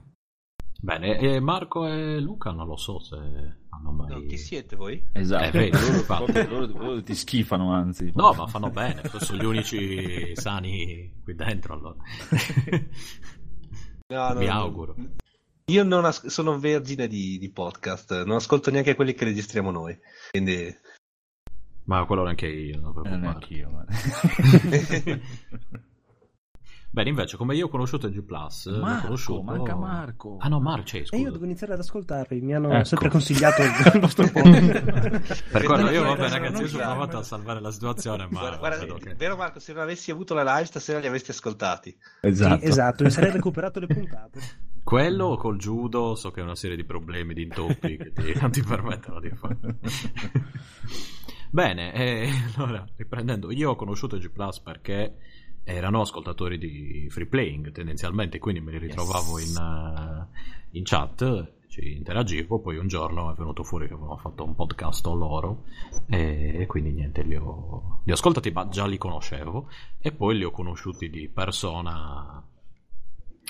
Bene, 0.80 1.18
e 1.18 1.40
Marco 1.40 1.88
e 1.88 2.20
Luca 2.20 2.52
non 2.52 2.68
lo 2.68 2.76
so 2.78 3.00
se. 3.00 3.62
No, 3.82 4.26
chi 4.28 4.38
siete 4.38 4.76
voi? 4.76 5.02
Esatto, 5.12 5.58
Eh, 5.58 5.70
vedi, 5.70 5.78
loro, 6.08 6.26
loro- 6.50 6.78
loro 6.78 7.04
ti 7.04 7.16
schifano 7.16 7.72
anzi. 7.74 8.12
No, 8.16 8.34
ma 8.34 8.48
fanno 8.48 8.70
bene, 8.70 9.02
sono 9.20 9.42
gli 9.42 9.46
unici 9.46 10.32
sani 10.36 11.14
qui 11.24 11.36
dentro 11.36 11.74
allora. 11.74 11.96
No, 14.06 14.34
no, 14.34 14.40
Mi 14.40 14.48
auguro. 14.48 14.96
Io 15.72 15.84
non 15.84 16.06
as- 16.06 16.28
sono 16.28 16.60
vergine 16.60 17.08
di, 17.08 17.40
di 17.40 17.50
podcast, 17.50 18.24
non 18.26 18.36
ascolto 18.36 18.70
neanche 18.70 18.94
quelli 18.96 19.14
che 19.14 19.24
registriamo 19.24 19.72
noi. 19.72 19.98
Quindi 20.30 20.76
Ma 21.86 22.06
quello 22.06 22.24
neanche 22.24 22.48
io, 22.48 22.80
non 22.80 22.90
Eh, 22.90 22.94
preoccupare. 22.94 23.18
neanch'io. 23.18 23.70
ma- 23.70 23.86
Bene, 26.94 27.10
invece, 27.10 27.38
come 27.38 27.56
io 27.56 27.66
ho 27.66 27.70
conosciuto 27.70 28.08
G 28.08 28.22
Plus, 28.22 28.68
l'ho 28.68 28.78
Marco, 28.78 29.06
conosciuto... 29.06 29.42
manca 29.42 29.76
Marco. 29.76 30.38
Ah 30.40 30.48
no, 30.48 30.60
Marco, 30.60 30.84
c'è, 30.84 31.04
E 31.10 31.18
io 31.18 31.32
devo 31.32 31.44
iniziare 31.44 31.74
ad 31.74 31.80
ascoltarvi, 31.80 32.40
mi 32.40 32.54
hanno 32.54 32.70
Ecco. 32.70 32.84
sempre 32.84 33.10
consigliato 33.10 33.64
il 33.66 34.00
vostro 34.00 34.30
podcast. 34.30 35.44
Per 35.50 35.64
quello 35.64 35.90
io, 35.90 36.04
vabbè, 36.04 36.30
ragazzi, 36.30 36.68
sono 36.68 36.84
so. 36.84 36.90
provato 36.92 37.18
a 37.18 37.24
salvare 37.24 37.62
la 37.62 37.72
situazione, 37.72 38.28
ma 38.30 38.42
guarda, 38.42 38.58
guarda, 38.58 38.78
vedo 38.78 38.94
che... 38.98 39.16
vero 39.16 39.36
Marco, 39.36 39.58
se 39.58 39.74
non 39.74 39.82
avessi 39.82 40.12
avuto 40.12 40.36
la 40.36 40.44
live 40.44 40.66
stasera 40.66 41.00
li 41.00 41.08
avresti 41.08 41.32
ascoltati. 41.32 41.98
Esatto. 42.22 42.60
Sì, 42.60 42.66
esatto, 42.68 43.04
mi 43.06 43.10
sarei 43.10 43.32
recuperato 43.32 43.80
le 43.80 43.88
puntate. 43.88 44.40
Quello 44.84 45.26
o 45.26 45.38
col 45.38 45.58
judo 45.58 46.14
so 46.14 46.30
che 46.30 46.42
è 46.42 46.44
una 46.44 46.54
serie 46.54 46.76
di 46.76 46.84
problemi, 46.84 47.34
di 47.34 47.42
intoppi 47.42 47.98
che 47.98 48.12
ti, 48.14 48.40
non 48.40 48.52
ti 48.52 48.62
permettono 48.62 49.20
di 49.20 49.32
fare. 49.32 49.58
Bene, 51.50 51.92
e 51.94 52.30
allora, 52.56 52.86
riprendendo, 52.96 53.52
io 53.52 53.72
ho 53.72 53.76
conosciuto 53.76 54.18
G 54.18 54.30
Plus 54.30 54.60
perché 54.60 55.16
erano 55.64 56.02
ascoltatori 56.02 56.58
di 56.58 57.08
free 57.10 57.26
playing 57.28 57.72
tendenzialmente, 57.72 58.40
quindi 58.40 58.62
me 58.62 58.72
li 58.72 58.80
ritrovavo 58.80 59.40
in, 59.40 59.56
eh, 59.56 60.78
in 60.78 60.84
chat, 60.84 61.54
ci 61.68 61.94
interagivo, 61.94 62.60
poi 62.60 62.78
un 62.78 62.88
giorno 62.88 63.32
è 63.32 63.36
venuto 63.36 63.64
fuori 63.64 63.88
che 63.88 63.94
avevano 63.94 64.18
fatto 64.18 64.44
un 64.44 64.54
podcast 64.56 65.06
loro 65.08 65.64
e, 66.08 66.60
e 66.60 66.66
quindi 66.68 66.92
niente, 66.92 67.24
li 67.24 67.36
ho, 67.36 68.02
li 68.04 68.12
ho 68.12 68.14
ascoltati, 68.14 68.52
ma 68.52 68.68
già 68.68 68.86
li 68.86 68.98
conoscevo 68.98 69.70
e 70.00 70.12
poi 70.12 70.38
li 70.38 70.44
ho 70.44 70.52
conosciuti 70.52 71.10
di 71.10 71.28
persona 71.30 72.46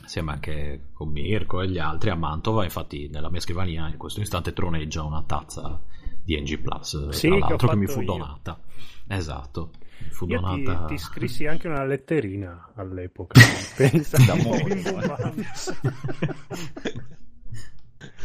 assieme 0.04 0.32
anche 0.32 0.90
con 0.94 1.10
Mirko 1.10 1.62
e 1.62 1.70
gli 1.70 1.78
altri 1.80 2.10
a 2.10 2.16
Mantova. 2.16 2.64
Infatti, 2.64 3.10
nella 3.10 3.30
mia 3.30 3.40
scrivania 3.40 3.88
in 3.90 3.98
questo 3.98 4.22
istante 4.22 4.54
troneggia 4.54 5.04
una 5.04 5.24
tazza 5.24 5.82
di 6.24 6.40
NG 6.40 6.60
Plus, 6.60 7.10
Sì, 7.10 7.28
tra 7.28 7.36
che 7.36 7.40
l'altro, 7.42 7.68
che, 7.70 7.76
mi 7.76 7.86
fatto 7.86 8.00
fu 8.00 8.06
io. 8.06 8.06
donata. 8.06 8.60
Esatto, 9.08 9.72
mi 9.80 9.83
fu 10.10 10.26
Io 10.28 10.40
ti, 10.42 10.64
donata. 10.64 10.86
ti 10.86 10.98
scrissi 10.98 11.46
anche 11.48 11.68
una 11.68 11.84
letterina 11.84 12.72
all'epoca. 12.76 13.40
Pensa 13.78 14.18
D'amore. 14.24 14.76
Mi 14.76 14.84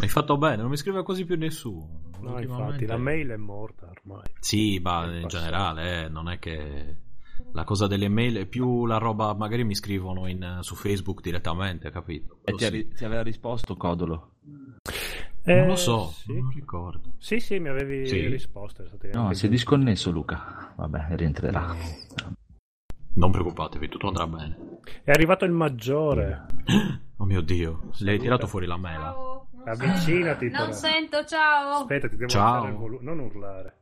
hai 0.00 0.08
fatto 0.08 0.36
bene, 0.38 0.56
non 0.62 0.70
mi 0.70 0.76
scrive 0.76 1.02
quasi 1.02 1.24
più 1.24 1.36
nessuno. 1.36 2.06
No, 2.20 2.40
infatti, 2.40 2.86
la 2.86 2.96
mail 2.96 3.28
è 3.28 3.36
morta 3.36 3.88
ormai. 3.88 4.24
Sì, 4.40 4.78
ma 4.80 5.04
in 5.04 5.22
passato. 5.22 5.26
generale, 5.28 6.04
eh, 6.04 6.08
non 6.08 6.28
è 6.28 6.38
che 6.38 6.96
la 7.52 7.64
cosa 7.64 7.86
delle 7.86 8.08
mail 8.08 8.36
è 8.38 8.46
più 8.46 8.86
la 8.86 8.98
roba, 8.98 9.32
magari 9.34 9.64
mi 9.64 9.74
scrivono 9.74 10.26
in- 10.26 10.58
su 10.62 10.74
Facebook 10.74 11.20
direttamente, 11.22 11.90
capito? 11.90 12.38
E 12.44 12.52
ti, 12.54 12.64
ha 12.64 12.70
ti 12.70 13.04
aveva 13.04 13.22
risposto 13.22 13.76
Codolo? 13.76 14.32
Non 15.54 15.66
lo 15.66 15.72
Eh, 15.72 15.76
so, 15.76 16.08
Sì. 16.10 16.32
non 16.34 16.50
ricordo. 16.54 17.14
sì, 17.18 17.40
sì, 17.40 17.58
mi 17.58 17.68
avevi 17.68 18.06
Sì. 18.06 18.26
risposto. 18.26 18.84
No, 19.12 19.32
si 19.32 19.46
è 19.46 19.48
disconnesso 19.48 20.10
Luca. 20.10 20.72
Vabbè, 20.76 21.06
rientrerà. 21.16 21.74
Non 23.14 23.30
preoccupatevi, 23.30 23.88
tutto 23.88 24.08
andrà 24.08 24.26
bene. 24.26 24.78
È 25.02 25.10
arrivato 25.10 25.44
il 25.44 25.50
maggiore. 25.52 26.46
Oh 27.16 27.24
mio 27.24 27.40
dio, 27.40 27.90
le 27.98 28.12
hai 28.12 28.18
tirato 28.18 28.46
fuori 28.46 28.66
la 28.66 28.76
mela. 28.76 29.12
Ciao. 29.12 29.48
Avvicinati. 29.64 30.48
Non 30.50 30.66
però. 30.66 30.72
sento, 30.72 31.24
ciao. 31.24 31.80
Aspetta, 31.80 32.08
ti 32.08 32.16
devo 32.16 32.30
Ciao. 32.30 32.76
volume. 32.76 33.02
Non 33.02 33.18
urlare. 33.18 33.76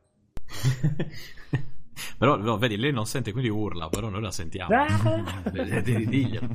però, 2.17 2.35
no, 2.37 2.57
vedi, 2.57 2.77
lei 2.77 2.91
non 2.91 3.05
sente, 3.05 3.31
quindi 3.31 3.49
urla, 3.49 3.89
però 3.89 4.09
noi 4.09 4.21
la 4.21 4.31
sentiamo. 4.31 4.73
Ah. 4.75 5.23
Eh, 5.53 5.81
di- 5.83 6.05
diglielo. 6.07 6.47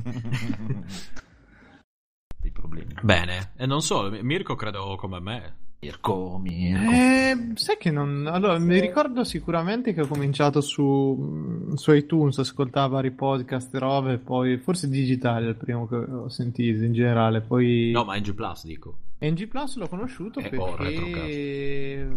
Problemi. 2.53 2.93
Bene, 3.01 3.51
e 3.57 3.65
non 3.65 3.81
so, 3.81 4.09
Mirko 4.21 4.55
credo 4.55 4.95
come 4.95 5.19
me. 5.19 5.55
Mirko, 5.83 6.39
Mirko. 6.41 6.91
Eh, 6.91 7.51
sai 7.55 7.77
che 7.77 7.91
non. 7.91 8.25
Allora, 8.25 8.57
mi 8.57 8.79
ricordo 8.79 9.25
sicuramente 9.25 9.93
che 9.93 10.01
ho 10.01 10.07
cominciato 10.07 10.61
su, 10.61 11.73
su 11.75 11.91
iTunes, 11.91 12.37
ascoltava 12.37 12.87
vari 12.87 13.11
podcast 13.11 13.75
e 13.75 13.79
robe, 13.79 14.17
poi 14.17 14.57
forse 14.59 14.87
digitale 14.87 15.47
è 15.47 15.49
il 15.49 15.55
primo 15.55 15.85
che 15.85 15.95
ho 15.95 16.29
sentito 16.29 16.83
in 16.83 16.93
generale, 16.93 17.41
poi 17.41 17.91
No, 17.93 18.05
ma 18.05 18.17
NG 18.17 18.33
Plus 18.33 18.65
dico. 18.65 18.95
NG 19.23 19.47
Plus 19.47 19.77
l'ho 19.77 19.87
conosciuto 19.87 20.41
Eh, 20.41 20.55
oh, 20.57 20.73
perché... 20.75 22.07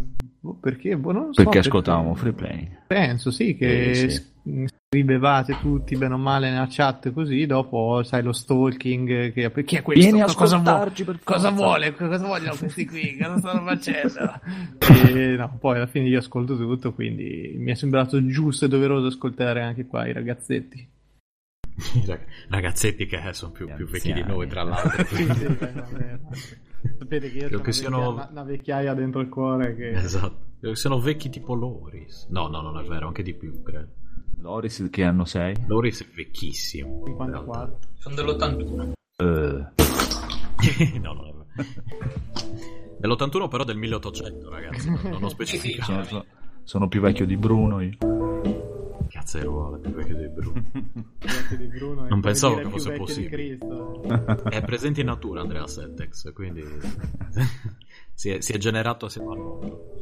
boh, 0.40 0.54
perché? 0.54 0.96
Boh, 0.96 1.12
non 1.12 1.32
so, 1.32 1.42
Perché 1.44 1.58
ascoltavamo 1.58 2.14
free 2.16 2.32
play. 2.32 2.68
Penso, 2.88 3.30
sì, 3.30 3.54
che 3.56 3.94
Sì, 3.94 4.10
sì. 4.10 4.66
scrivevate 4.88 5.56
tutti 5.60 5.96
bene 5.96 6.14
o 6.14 6.18
male 6.18 6.50
nella 6.50 6.66
chat 6.68 7.12
così, 7.12 7.46
dopo 7.46 8.02
sai 8.02 8.24
lo 8.24 8.32
stalking, 8.32 9.32
che 9.32 9.64
chi 9.64 9.76
è 9.76 9.82
questo? 9.82 10.02
Vieni 10.02 10.20
a 10.20 10.34
cosa 10.34 10.56
vuole? 10.58 10.92
Cosa 11.22 11.50
vuole? 11.50 11.94
Cosa 11.94 12.26
vogliono 12.26 12.56
questi 12.56 12.86
qui? 12.86 13.16
Cosa 13.16 13.38
stanno 13.38 13.64
facendo? 13.64 14.40
e, 15.08 15.36
no, 15.36 15.56
poi 15.60 15.76
alla 15.76 15.86
fine 15.86 16.08
io 16.08 16.18
ascolto 16.18 16.56
tutto, 16.56 16.92
quindi 16.92 17.54
mi 17.56 17.70
è 17.70 17.74
sembrato 17.74 18.24
giusto 18.26 18.64
e 18.64 18.68
doveroso 18.68 19.06
ascoltare 19.06 19.62
anche 19.62 19.86
qua 19.86 20.08
i 20.08 20.12
ragazzetti. 20.12 20.88
I 21.76 22.04
rag- 22.06 22.26
Ragazzetti 22.48 23.06
che 23.06 23.20
sono 23.32 23.52
più, 23.52 23.72
più 23.74 23.86
vecchi 23.86 24.12
di 24.12 24.24
noi, 24.24 24.48
tra 24.48 24.64
l'altro. 24.64 25.04
Sì, 25.14 25.24
sì. 25.24 26.64
Sapete 26.98 27.30
che 27.30 27.36
io 27.36 27.46
Credo 27.46 27.58
ho 27.58 27.60
che 27.62 27.72
siano- 27.72 28.10
una, 28.12 28.28
una 28.30 28.42
vecchiaia 28.44 28.94
dentro 28.94 29.20
il 29.20 29.28
cuore 29.28 29.74
che... 29.74 29.90
Esatto. 29.90 30.44
Credo 30.58 30.74
che 30.74 30.76
Siano 30.80 30.98
vecchi 31.00 31.28
tipo 31.30 31.54
Loris. 31.54 32.26
No, 32.30 32.48
no, 32.48 32.60
non 32.62 32.78
è 32.78 32.82
vero, 32.86 33.06
anche 33.08 33.22
di 33.22 33.34
più, 33.34 33.62
credo. 33.62 33.88
Loris, 34.40 34.88
che 34.90 35.02
anno 35.04 35.24
sei? 35.24 35.54
Loris 35.66 36.02
è 36.02 36.06
vecchissimo. 36.14 37.02
54. 37.06 37.78
Sono 37.98 38.14
dell'81. 38.14 38.92
Eh, 39.16 40.98
no, 41.00 41.12
non 41.12 41.26
è 41.26 41.32
vero. 41.32 41.46
Dell'81 42.98 43.48
però 43.48 43.64
del 43.64 43.76
1800, 43.76 44.48
ragazzi. 44.50 44.88
Non, 45.08 45.22
ho 45.24 45.28
specificato. 45.28 45.90
sono, 45.92 46.04
sono- 46.04 46.24
sono 46.64 46.88
più 46.88 47.00
vecchio 47.00 47.26
di 47.26 47.36
Bruno 47.36 47.80
io. 47.80 47.96
Cazzo 49.26 49.42
ruolo, 49.42 49.80
più 49.80 49.90
vecchio 49.90 50.14
di 50.14 50.28
Bruno. 50.28 50.70
Di 51.58 51.66
Bruno 51.66 52.06
Non 52.06 52.20
pensavo 52.20 52.56
che 52.58 52.68
fosse 52.68 52.92
di 52.92 52.96
possibile. 52.96 53.58
È 54.48 54.62
presente 54.62 55.00
in 55.00 55.06
natura 55.06 55.40
Andrea 55.40 55.66
Settex, 55.66 56.32
quindi 56.32 56.62
si, 58.14 58.30
è, 58.30 58.40
si 58.40 58.52
è 58.52 58.56
generato 58.56 59.06
assieme 59.06 59.32
al 59.32 59.38
mondo. 59.38 59.94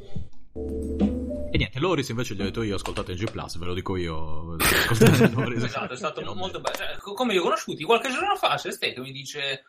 E 1.51 1.57
niente, 1.57 1.81
Loris 1.81 2.11
invece 2.11 2.35
gli 2.35 2.43
ho 2.43 2.45
detto 2.45 2.63
io 2.63 2.75
ascoltate 2.75 3.13
in 3.13 3.19
G 3.19 3.31
Plus, 3.31 3.57
ve 3.57 3.65
lo 3.65 3.73
dico 3.73 3.97
io. 3.97 4.57
Ascoltate 4.61 5.31
Loris. 5.31 5.63
Esatto, 5.63 5.95
è 5.95 5.97
stato 5.97 6.35
molto 6.35 6.61
bello. 6.61 6.77
Cioè, 6.77 6.99
co- 6.99 7.15
come 7.15 7.33
li 7.33 7.39
ho 7.39 7.43
conosciuti? 7.43 7.83
Qualche 7.83 8.11
giorno 8.11 8.37
fa 8.37 8.57
c'è 8.57 8.71
Ste 8.73 8.93
che 8.93 9.01
mi 9.01 9.11
dice: 9.11 9.65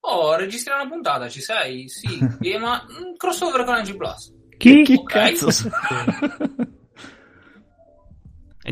Oh, 0.00 0.36
registri 0.36 0.74
una 0.74 0.86
puntata, 0.86 1.28
ci 1.28 1.40
sei? 1.40 1.88
Sì. 1.88 2.24
E 2.40 2.56
ma 2.56 2.84
mm, 2.84 3.16
crossover 3.16 3.64
con 3.64 3.78
NG 3.78 3.96
Plus. 3.96 4.32
Chi? 4.58 4.94
Ok. 4.96 5.10
Cazzo. 5.10 5.70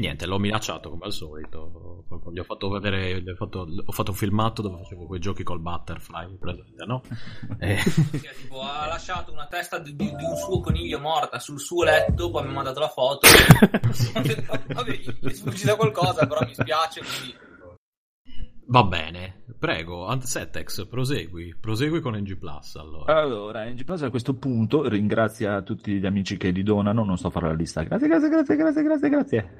Niente, 0.01 0.25
l'ho 0.27 0.39
minacciato 0.39 0.89
come 0.89 1.05
al 1.05 1.13
solito. 1.13 2.05
Gli 2.33 2.39
ho 2.39 2.45
fatto 2.45 2.71
vedere, 2.71 3.21
gli 3.21 3.29
ho 3.29 3.35
fatto, 3.35 3.67
ho 3.85 3.93
fatto 3.93 4.11
un 4.13 4.17
filmato 4.17 4.63
dove 4.63 4.79
facevo 4.79 5.05
quei 5.05 5.21
giochi 5.21 5.43
col 5.43 5.61
butterfly, 5.61 6.37
presente, 6.39 6.85
no? 6.87 7.03
E- 7.61 7.77
Cioè, 7.77 8.35
tipo, 8.41 8.63
ha 8.63 8.87
lasciato 8.87 9.31
una 9.31 9.47
testa 9.47 9.79
di, 9.79 9.95
di- 9.95 10.15
di 10.17 10.25
un 10.25 10.37
suo 10.37 10.61
coniglio 10.61 10.99
morta 11.01 11.39
sul 11.39 11.61
suo 11.61 11.85
letto, 11.85 12.31
poi 12.31 12.45
mi 12.45 12.49
ha 12.49 12.53
mandato 12.53 12.81
la 12.81 12.89
foto. 12.89 13.29
Vabbè, 14.73 15.01
è 15.21 15.31
sfuggita 15.33 15.77
qualcosa, 15.77 16.27
però 16.27 16.41
mi 16.47 16.55
spiace, 16.55 17.01
quindi... 17.03 17.49
Va 18.73 18.85
bene, 18.85 19.43
prego, 19.59 20.07
Antsetex, 20.07 20.87
prosegui, 20.87 21.57
prosegui 21.61 22.01
con 22.01 22.15
NG 22.15 22.37
Plus 22.39 22.77
allora. 22.77 23.21
Allora, 23.21 23.65
NG 23.69 23.83
Plus 23.85 24.03
a 24.03 24.11
questo 24.11 24.35
punto 24.35 24.89
ringrazia 24.89 25.61
tutti 25.63 25.99
gli 25.99 26.07
amici 26.07 26.37
che 26.37 26.51
li 26.51 26.63
donano, 26.63 27.03
non 27.05 27.19
sto 27.19 27.27
a 27.27 27.31
fare 27.31 27.49
la 27.49 27.55
lista. 27.55 27.83
Grazie, 27.83 28.07
grazie, 28.07 28.29
grazie, 28.29 28.57
grazie, 28.57 28.83
grazie, 28.85 29.09
grazie. 29.09 29.51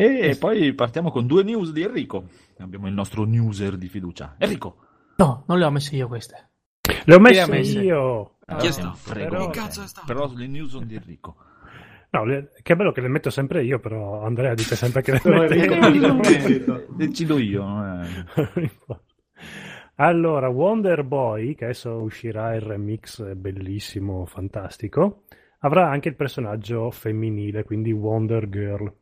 E 0.00 0.36
poi 0.38 0.72
partiamo 0.74 1.10
con 1.10 1.26
due 1.26 1.42
news 1.42 1.72
di 1.72 1.82
Enrico. 1.82 2.26
Abbiamo 2.58 2.86
il 2.86 2.94
nostro 2.94 3.24
newser 3.24 3.76
di 3.76 3.88
fiducia. 3.88 4.36
Enrico. 4.38 4.76
No, 5.16 5.42
non 5.48 5.58
le 5.58 5.64
ho 5.64 5.70
messe 5.72 5.96
io 5.96 6.06
queste. 6.06 6.50
Le 7.04 7.14
ho 7.14 7.16
le 7.16 7.18
messe 7.18 7.50
messe? 7.50 7.80
io. 7.80 8.36
Chi 8.46 8.66
è 8.66 8.68
Ah, 8.68 8.72
stato? 8.72 8.94
frego. 8.94 9.28
Però- 9.30 9.50
Che 9.50 9.58
cazzo 9.58 9.82
è 9.82 9.86
stato? 9.88 10.06
Però 10.06 10.30
le 10.34 10.46
news 10.46 10.70
sono 10.70 10.86
di 10.86 10.94
Enrico. 10.94 11.36
No, 12.10 12.24
le- 12.24 12.52
che 12.62 12.76
bello 12.76 12.92
che 12.92 13.00
le 13.00 13.08
metto 13.08 13.28
sempre 13.30 13.64
io, 13.64 13.80
però 13.80 14.22
Andrea 14.22 14.54
dice 14.54 14.76
sempre 14.76 15.02
che 15.02 15.12
le 15.12 15.20
Enrico 15.50 15.88
io. 15.88 16.86
Decido 16.96 17.36
io. 17.38 17.64
eh. 18.04 18.70
Allora, 19.96 20.48
Wonder 20.48 21.02
Boy, 21.02 21.54
che 21.56 21.64
adesso 21.64 21.90
uscirà 22.00 22.54
il 22.54 22.60
remix 22.60 23.34
bellissimo, 23.34 24.24
fantastico, 24.26 25.24
avrà 25.60 25.90
anche 25.90 26.08
il 26.08 26.14
personaggio 26.14 26.90
femminile, 26.92 27.64
quindi 27.64 27.90
Wonder 27.90 28.48
Girl. 28.48 28.92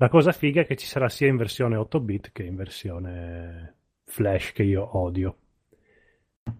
La 0.00 0.08
cosa 0.08 0.30
figa 0.32 0.60
è 0.60 0.66
che 0.66 0.76
ci 0.76 0.86
sarà 0.86 1.08
sia 1.08 1.26
in 1.26 1.36
versione 1.36 1.74
8 1.76 2.00
bit 2.00 2.30
che 2.32 2.44
in 2.44 2.54
versione 2.54 3.74
Flash, 4.04 4.52
che 4.52 4.62
io 4.62 4.96
odio. 4.96 5.36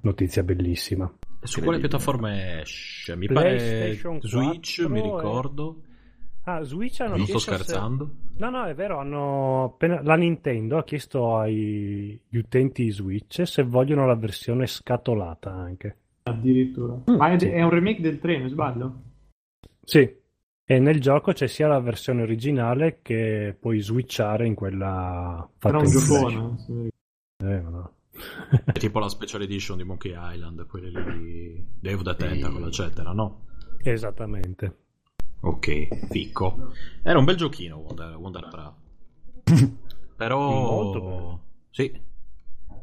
Notizia 0.00 0.42
bellissima. 0.42 1.10
Su 1.42 1.62
quale 1.62 1.78
piattaforme 1.78 2.60
esce? 2.62 3.14
Mi 3.16 3.28
pare 3.28 3.94
Switch, 4.20 4.82
4 4.82 4.88
mi 4.88 5.00
ricordo. 5.00 5.82
Ah, 6.44 6.62
Switch 6.62 7.00
hanno 7.00 7.16
Non 7.16 7.26
sto 7.26 7.34
chiesto 7.38 7.52
se- 7.52 7.62
scherzando. 7.62 8.10
No, 8.38 8.50
no, 8.50 8.64
è 8.64 8.74
vero, 8.74 8.98
hanno 8.98 9.64
appena- 9.64 10.02
la 10.02 10.16
Nintendo 10.16 10.78
ha 10.78 10.84
chiesto 10.84 11.36
agli 11.36 12.18
utenti 12.32 12.90
Switch 12.90 13.46
se 13.46 13.62
vogliono 13.62 14.06
la 14.06 14.16
versione 14.16 14.66
scatolata 14.66 15.52
anche. 15.52 15.96
Addirittura. 16.24 17.00
Ma 17.06 17.30
è, 17.30 17.36
è 17.36 17.62
un 17.62 17.70
remake 17.70 18.00
del 18.00 18.18
3, 18.18 18.38
non 18.38 18.48
sbaglio? 18.48 19.02
Sì, 19.84 20.12
e 20.70 20.78
nel 20.78 21.00
gioco 21.00 21.32
c'è 21.32 21.46
sia 21.46 21.66
la 21.66 21.80
versione 21.80 22.20
originale 22.20 22.98
che 23.00 23.56
puoi 23.58 23.80
switchare 23.80 24.46
in 24.46 24.54
quella 24.54 25.48
fatta 25.56 25.68
Era 25.68 25.78
un 25.78 25.90
giocone. 25.90 26.58
sì. 26.58 26.88
Eh, 27.42 27.60
ma 27.62 27.70
no. 27.70 27.92
È 28.66 28.72
tipo 28.72 28.98
la 28.98 29.08
special 29.08 29.40
edition 29.40 29.78
di 29.78 29.84
Monkey 29.84 30.12
Island, 30.14 30.66
quelle 30.66 30.90
lì 30.90 31.18
di 31.18 31.64
Dave 31.80 32.02
the 32.02 32.16
Tentacle, 32.16 32.66
eccetera, 32.66 33.12
no? 33.12 33.46
Esattamente. 33.82 34.76
Ok, 35.40 36.08
ficco. 36.10 36.74
Era 37.02 37.18
un 37.18 37.24
bel 37.24 37.36
giochino 37.36 37.78
Wonder, 37.78 38.16
Wonder 38.16 38.48
Bra. 38.50 38.76
Però... 40.16 40.50
Molto 40.50 41.00
bello. 41.00 41.42
Sì. 41.70 41.98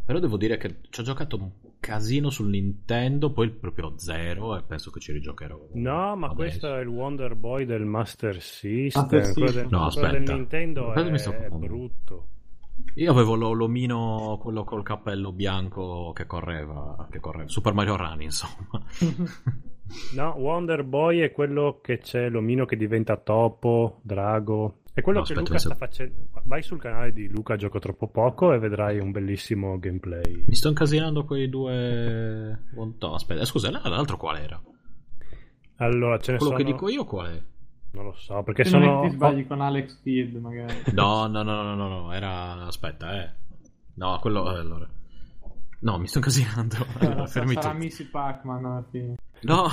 Però 0.05 0.17
devo 0.17 0.37
dire 0.37 0.57
che 0.57 0.77
ci 0.89 1.01
ho 1.01 1.03
giocato 1.03 1.35
un 1.35 1.51
casino 1.79 2.29
sul 2.29 2.49
Nintendo, 2.49 3.31
poi 3.31 3.49
proprio 3.49 3.93
zero 3.97 4.57
e 4.57 4.63
penso 4.63 4.91
che 4.91 4.99
ci 4.99 5.11
rigiocherò. 5.11 5.69
No, 5.73 6.15
ma 6.15 6.25
adesso. 6.27 6.33
questo 6.35 6.75
è 6.75 6.79
il 6.81 6.87
Wonder 6.87 7.35
Boy 7.35 7.65
del 7.65 7.85
Master 7.85 8.41
System. 8.41 9.01
Master 9.03 9.33
quello 9.33 9.47
System. 9.47 9.67
del, 9.69 9.77
No, 9.79 9.87
quello 9.89 10.07
del 10.07 10.15
aspetta. 10.15 10.33
Nintendo 10.33 10.87
Aspetta, 10.89 11.07
è, 11.07 11.11
mi 11.11 11.19
sto 11.19 11.31
è 11.31 11.49
brutto. 11.49 12.27
Io 12.95 13.11
avevo 13.11 13.35
lo- 13.35 13.51
l'omino, 13.53 14.37
quello 14.41 14.63
col 14.63 14.83
cappello 14.83 15.31
bianco 15.31 16.11
che 16.13 16.25
correva, 16.25 17.07
che 17.09 17.19
correva. 17.19 17.47
Super 17.47 17.73
Mario 17.73 17.95
Run, 17.97 18.21
insomma. 18.21 18.83
No, 20.15 20.33
Wonder 20.37 20.83
Boy 20.83 21.19
è 21.19 21.31
quello 21.31 21.79
che 21.81 21.99
c'è 21.99 22.27
l'omino 22.29 22.65
che 22.65 22.75
diventa 22.75 23.17
topo, 23.17 23.99
drago. 24.01 24.79
È 24.95 25.01
quello 25.01 25.19
No, 25.19 25.25
che 25.25 25.33
aspetta, 25.33 25.49
Luca 25.49 25.59
sta 25.59 25.75
facendo. 25.75 26.27
Vai 26.45 26.63
sul 26.63 26.79
canale 26.79 27.11
di 27.11 27.27
Luca 27.27 27.57
Gioco 27.57 27.79
Troppo 27.79 28.07
Poco 28.07 28.53
e 28.53 28.59
vedrai 28.59 28.97
un 28.97 29.11
bellissimo 29.11 29.77
gameplay. 29.77 30.45
Mi 30.47 30.55
sto 30.55 30.69
incasinando 30.69 31.25
quei 31.25 31.49
due... 31.49 32.57
No, 32.71 33.13
aspetta, 33.13 33.41
eh, 33.41 33.45
scusa, 33.45 33.69
l'altro 33.71 34.15
qual 34.15 34.37
era? 34.37 34.61
Allora, 35.79 36.17
ce 36.19 36.31
ne 36.31 36.37
Quello 36.37 36.53
sono... 36.53 36.63
che 36.63 36.71
dico 36.71 36.87
io 36.87 37.03
qual 37.03 37.27
è? 37.27 37.43
Non 37.91 38.05
lo 38.05 38.13
so, 38.13 38.41
perché 38.43 38.63
Se 38.63 38.69
sono... 38.69 39.01
ti 39.01 39.09
sbagli 39.09 39.45
con 39.45 39.59
Alex 39.59 40.01
Kidd, 40.01 40.33
magari. 40.37 40.73
No, 40.93 41.27
no, 41.27 41.43
no, 41.43 41.61
no, 41.61 41.75
no, 41.75 41.87
no, 41.89 42.13
era... 42.13 42.65
Aspetta, 42.65 43.21
eh. 43.21 43.33
No, 43.95 44.17
quello... 44.21 44.55
eh, 44.55 44.59
allora... 44.59 44.89
No, 45.81 45.97
mi 45.97 46.07
sto 46.07 46.19
incasinando. 46.19 46.75
Allora, 46.77 46.99
Allora, 47.11 47.27
fermi 47.27 47.53
sarà 47.55 47.71
tutti. 47.71 47.83
Missy 47.83 48.05
Pac-Man 48.05 48.63
alla 48.63 48.85
fine. 48.89 49.15
No! 49.41 49.67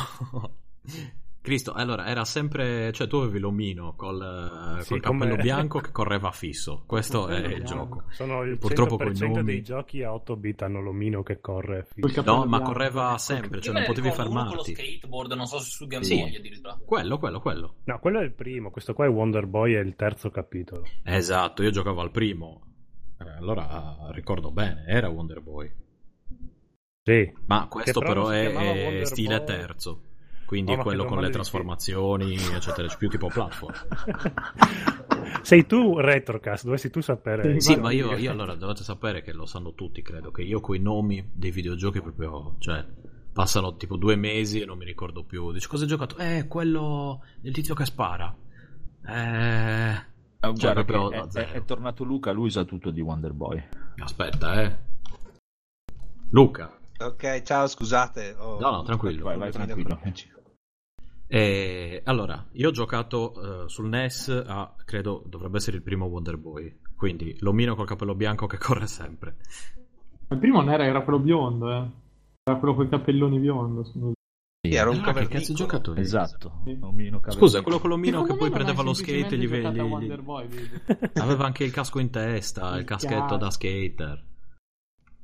Cristo, 1.42 1.72
allora, 1.72 2.06
era 2.06 2.24
sempre... 2.24 2.92
Cioè, 2.92 3.08
tu 3.08 3.16
avevi 3.16 3.40
l'omino 3.40 3.94
col, 3.96 4.78
Sì, 4.82 4.88
col 4.90 5.00
cappello 5.00 5.30
come- 5.30 5.36
bianco 5.42 5.80
che 5.80 5.90
correva 5.90 6.30
fisso. 6.30 6.84
Questo 6.86 7.26
è 7.26 7.36
il 7.54 7.64
gioco. 7.64 8.04
Sono 8.10 8.42
il 8.42 8.58
Purtroppo 8.58 8.96
coi 8.96 9.10
100% 9.12 9.26
nomi- 9.26 9.42
dei 9.42 9.62
giochi 9.62 10.02
a 10.04 10.14
8 10.14 10.36
bit 10.36 10.62
hanno 10.62 10.80
l'omino 10.80 11.22
che 11.24 11.40
corre. 11.40 11.88
Fisso. 11.92 12.22
No, 12.22 12.44
ma 12.44 12.58
bianco. 12.58 12.64
correva 12.72 13.18
sempre, 13.18 13.56
Io 13.56 13.62
cioè 13.62 13.72
me 13.72 13.78
non 13.80 13.88
potevi 13.88 14.06
uno 14.06 14.16
con 14.16 14.24
lo 14.24 14.40
fermarti. 14.62 14.74
skateboard, 14.76 15.32
non 15.32 15.46
so 15.46 15.58
se 15.58 15.70
su 15.70 15.86
Game 15.88 16.04
Sì. 16.04 16.16
Boy 16.20 16.36
addirittura. 16.36 16.78
Quello, 16.84 17.18
quello, 17.18 17.40
quello. 17.40 17.74
No, 17.84 17.98
quello 17.98 18.20
è 18.20 18.22
il 18.22 18.32
primo, 18.32 18.70
questo 18.70 18.94
qua 18.94 19.04
è 19.06 19.08
Wonder 19.08 19.46
Boy, 19.46 19.72
è 19.74 19.80
il 19.80 19.96
terzo 19.96 20.30
capitolo. 20.30 20.84
Esatto, 21.02 21.62
io 21.64 21.70
giocavo 21.70 22.00
al 22.00 22.12
primo. 22.12 22.62
Eh, 23.18 23.28
allora 23.28 23.96
ricordo 24.12 24.52
bene, 24.52 24.84
era 24.86 25.08
Wonder 25.08 25.40
Boy. 25.40 25.72
Sì. 27.02 27.32
Ma 27.46 27.66
questo 27.68 27.98
però 27.98 28.26
però 28.26 28.28
è, 28.28 29.00
è 29.00 29.04
stile 29.06 29.38
Boy. 29.38 29.46
terzo. 29.46 30.02
Quindi 30.52 30.72
Oh, 30.72 30.80
è 30.80 30.82
quello 30.82 31.06
con 31.06 31.18
le 31.18 31.30
trasformazioni, 31.30 32.34
eccetera, 32.34 32.86
più 32.94 33.08
tipo 33.08 33.28
platform. 33.28 33.72
Sei 35.40 35.64
tu 35.64 35.98
Retrocast, 35.98 36.64
dovresti 36.64 36.90
tu 36.90 37.00
sapere. 37.00 37.58
Sì, 37.58 37.74
ma 37.76 37.90
io, 37.90 38.14
io 38.18 38.30
allora 38.30 38.54
dovete 38.54 38.82
sapere 38.82 39.22
che 39.22 39.32
lo 39.32 39.46
sanno 39.46 39.72
tutti, 39.72 40.02
credo, 40.02 40.30
che 40.30 40.42
io 40.42 40.60
coi 40.60 40.78
nomi 40.78 41.26
dei 41.32 41.50
videogiochi 41.50 42.02
proprio, 42.02 42.56
cioè, 42.58 42.84
passano 43.32 43.76
tipo 43.76 43.96
due 43.96 44.14
mesi 44.14 44.60
e 44.60 44.66
non 44.66 44.76
mi 44.76 44.84
ricordo 44.84 45.24
più. 45.24 45.52
Dici, 45.52 45.66
cosa 45.68 45.84
hai 45.84 45.88
giocato? 45.88 46.18
Eh, 46.18 46.44
quello 46.48 47.24
del 47.40 47.52
tizio 47.54 47.74
che 47.74 47.86
spara. 47.86 48.36
Eh... 49.06 49.90
Eh, 49.94 50.04
Cioè, 50.40 50.52
guarda 50.74 50.84
proprio 50.84 51.10
è, 51.12 51.26
è- 51.28 51.50
è 51.52 51.64
tornato 51.64 52.04
Luca, 52.04 52.30
lui 52.30 52.50
sa 52.50 52.64
tutto 52.64 52.90
di 52.90 53.00
Wonder 53.00 53.32
Boy. 53.32 53.68
Aspetta, 54.02 54.60
eh. 54.60 54.76
Luca. 56.28 56.78
Ok, 56.98 57.40
ciao, 57.42 57.66
scusate. 57.66 58.34
ho- 58.38 58.60
No, 58.60 58.70
no, 58.70 58.82
tranquillo. 58.82 59.24
Vai, 59.24 59.38
vai, 59.38 59.50
tranquillo. 59.50 59.98
E, 61.34 62.02
allora, 62.04 62.46
io 62.52 62.68
ho 62.68 62.72
giocato 62.72 63.64
eh, 63.64 63.68
sul 63.70 63.88
NES 63.88 64.28
a, 64.46 64.74
credo, 64.84 65.22
dovrebbe 65.26 65.56
essere 65.56 65.78
il 65.78 65.82
primo 65.82 66.04
Wonder 66.04 66.36
Boy. 66.36 66.80
Quindi 66.94 67.34
l'omino 67.40 67.74
col 67.74 67.86
capello 67.86 68.14
bianco 68.14 68.46
che 68.46 68.58
corre 68.58 68.86
sempre. 68.86 69.36
Il 70.28 70.36
primo 70.38 70.60
non 70.60 70.70
era, 70.70 70.84
era 70.84 71.00
quello 71.02 71.18
biondo, 71.20 71.70
eh. 71.72 71.90
Era 72.44 72.58
quello 72.58 72.74
con 72.74 72.84
i 72.84 72.88
cappelloni 72.90 73.38
biondo. 73.38 73.82
scusa. 73.84 74.12
Sì, 74.60 74.74
era 74.74 74.90
un 74.90 74.96
Ah, 74.96 75.00
che 75.00 75.04
cazzo 75.12 75.20
hai 75.22 75.26
piccolo. 75.38 75.54
giocato? 75.56 75.94
Esatto. 75.94 76.60
Sì. 76.64 76.76
Omino. 76.82 77.20
Scusa, 77.28 77.62
quello 77.62 77.78
con 77.78 77.88
l'omino 77.88 78.24
che 78.24 78.36
poi 78.36 78.50
prendeva 78.50 78.82
lo 78.82 78.92
skate 78.92 79.34
e 79.34 79.38
gli, 79.38 79.48
semplicemente 79.48 79.70
gli- 79.70 79.72
giocato 79.72 79.80
a 79.80 79.84
gli- 79.84 79.90
Wonder 79.90 80.22
Boy, 80.22 80.48
aveva 81.14 81.46
anche 81.46 81.64
il 81.64 81.70
casco 81.72 81.98
in 81.98 82.10
testa, 82.10 82.74
il 82.74 82.80
Il 82.80 82.84
caschetto 82.84 83.38
da 83.38 83.50
skater. 83.50 84.24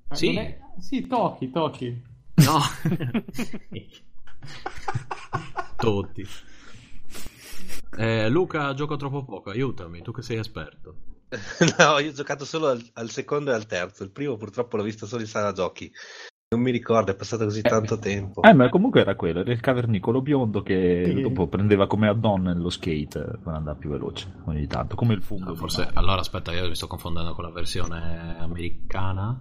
Eh, 0.09 0.15
Sì. 0.17 0.35
è- 0.37 0.59
Sì, 0.79 1.07
Toki, 1.07 1.51
Toki. 1.51 2.03
No. 2.37 2.59
Tutti. 5.79 6.27
Eh, 7.97 8.29
Luca, 8.29 8.75
gioco 8.75 8.97
troppo 8.97 9.25
poco, 9.25 9.51
aiutami, 9.51 10.03
tu 10.03 10.13
che 10.13 10.23
sei 10.23 10.39
esperto. 10.39 10.95
no, 11.79 11.99
io 11.99 12.11
ho 12.11 12.15
giocato 12.15 12.45
solo 12.45 12.69
al, 12.69 12.83
al 12.95 13.11
secondo 13.11 13.51
e 13.51 13.55
al 13.55 13.67
terzo. 13.67 14.03
Il 14.03 14.11
primo 14.11 14.37
purtroppo 14.37 14.77
l'ho 14.77 14.83
visto 14.83 15.07
solo 15.07 15.23
in 15.23 15.29
sala 15.29 15.53
giochi. 15.53 15.91
Non 16.51 16.63
mi 16.63 16.71
ricordo, 16.71 17.11
è 17.11 17.15
passato 17.15 17.45
così 17.45 17.61
tanto 17.61 17.99
tempo. 17.99 18.43
Eh, 18.43 18.55
ma 18.55 18.71
comunque 18.71 19.03
era 19.03 19.15
quello, 19.15 19.41
era 19.41 19.53
il 19.53 19.61
cavernicolo 19.61 20.23
biondo 20.23 20.63
che 20.63 21.03
Sì. 21.05 21.21
dopo 21.21 21.47
prendeva 21.47 21.87
come 21.87 22.09
add-on 22.09 22.55
lo 22.57 22.71
skate 22.71 23.19
eh, 23.19 23.39
per 23.39 23.53
andare 23.53 23.77
più 23.79 23.91
veloce 23.91 24.33
ogni 24.47 24.67
tanto, 24.67 24.97
come 24.97 25.13
il 25.13 25.23
fungo. 25.23 25.53
Ah, 25.53 25.55
forse, 25.55 25.91
allora 25.93 26.21
aspetta, 26.21 26.53
io 26.53 26.67
mi 26.67 26.75
sto 26.75 26.87
confondendo 26.87 27.35
con 27.35 27.45
la 27.45 27.51
versione 27.51 28.37
americana. 28.39 29.39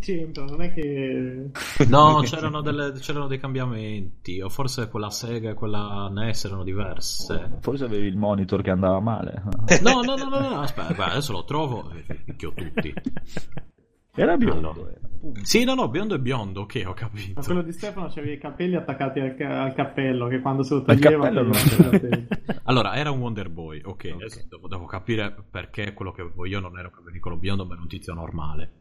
C'entra? 0.00 0.44
Non 0.44 0.62
è 0.62 0.72
che... 0.72 1.50
No, 1.88 2.20
c'erano, 2.24 2.60
delle- 2.60 2.92
c'erano 2.92 3.26
dei 3.26 3.38
cambiamenti, 3.38 4.40
o 4.40 4.48
forse 4.48 4.88
quella 4.88 5.10
Sega 5.10 5.50
e 5.50 5.54
quella 5.54 6.08
NES 6.12 6.44
erano 6.44 6.64
diverse. 6.64 7.58
Forse 7.60 7.84
avevi 7.84 8.06
il 8.06 8.16
monitor 8.16 8.62
che 8.62 8.70
andava 8.70 9.00
male. 9.00 9.42
No, 9.82 10.00
no, 10.02 10.14
no, 10.14 10.28
no, 10.28 10.38
no, 10.48 10.60
aspetta, 10.60 10.92
guarda, 10.94 11.12
adesso 11.12 11.32
lo 11.32 11.44
trovo 11.44 11.90
e 11.92 12.04
vi 12.06 12.14
picchio 12.24 12.52
tutti. 12.54 12.92
Era 14.14 14.36
biondo. 14.36 14.70
Allora. 14.72 14.90
Sì, 15.42 15.62
no, 15.62 15.74
no, 15.74 15.88
biondo 15.88 16.16
e 16.16 16.18
biondo, 16.18 16.62
ok, 16.62 16.82
ho 16.84 16.94
capito. 16.94 17.32
Ma 17.36 17.44
quello 17.46 17.62
di 17.62 17.70
Stefano 17.72 18.08
c'aveva 18.08 18.32
i 18.32 18.38
capelli 18.38 18.74
attaccati 18.74 19.20
al, 19.20 19.36
ca- 19.36 19.62
al 19.62 19.72
cappello, 19.72 20.26
che 20.26 20.40
quando 20.40 20.64
se 20.64 20.74
lo 20.74 20.82
toglieva... 20.82 21.28
cappello 21.28 21.50
capelli. 21.90 22.26
Allora, 22.64 22.94
era 22.96 23.10
un 23.10 23.20
Wonder 23.20 23.48
Boy, 23.48 23.78
ok, 23.84 23.86
Ok. 23.88 24.10
adesso 24.14 24.44
devo, 24.48 24.66
devo 24.68 24.84
capire 24.86 25.32
perché 25.48 25.92
quello 25.94 26.10
che 26.12 26.22
avevo 26.22 26.44
io 26.46 26.58
non 26.60 26.76
era 26.76 26.88
un 26.88 26.94
cavernicolo 26.94 27.36
biondo, 27.36 27.64
ma 27.64 27.72
era 27.74 27.82
un 27.82 27.88
tizio 27.88 28.14
normale. 28.14 28.72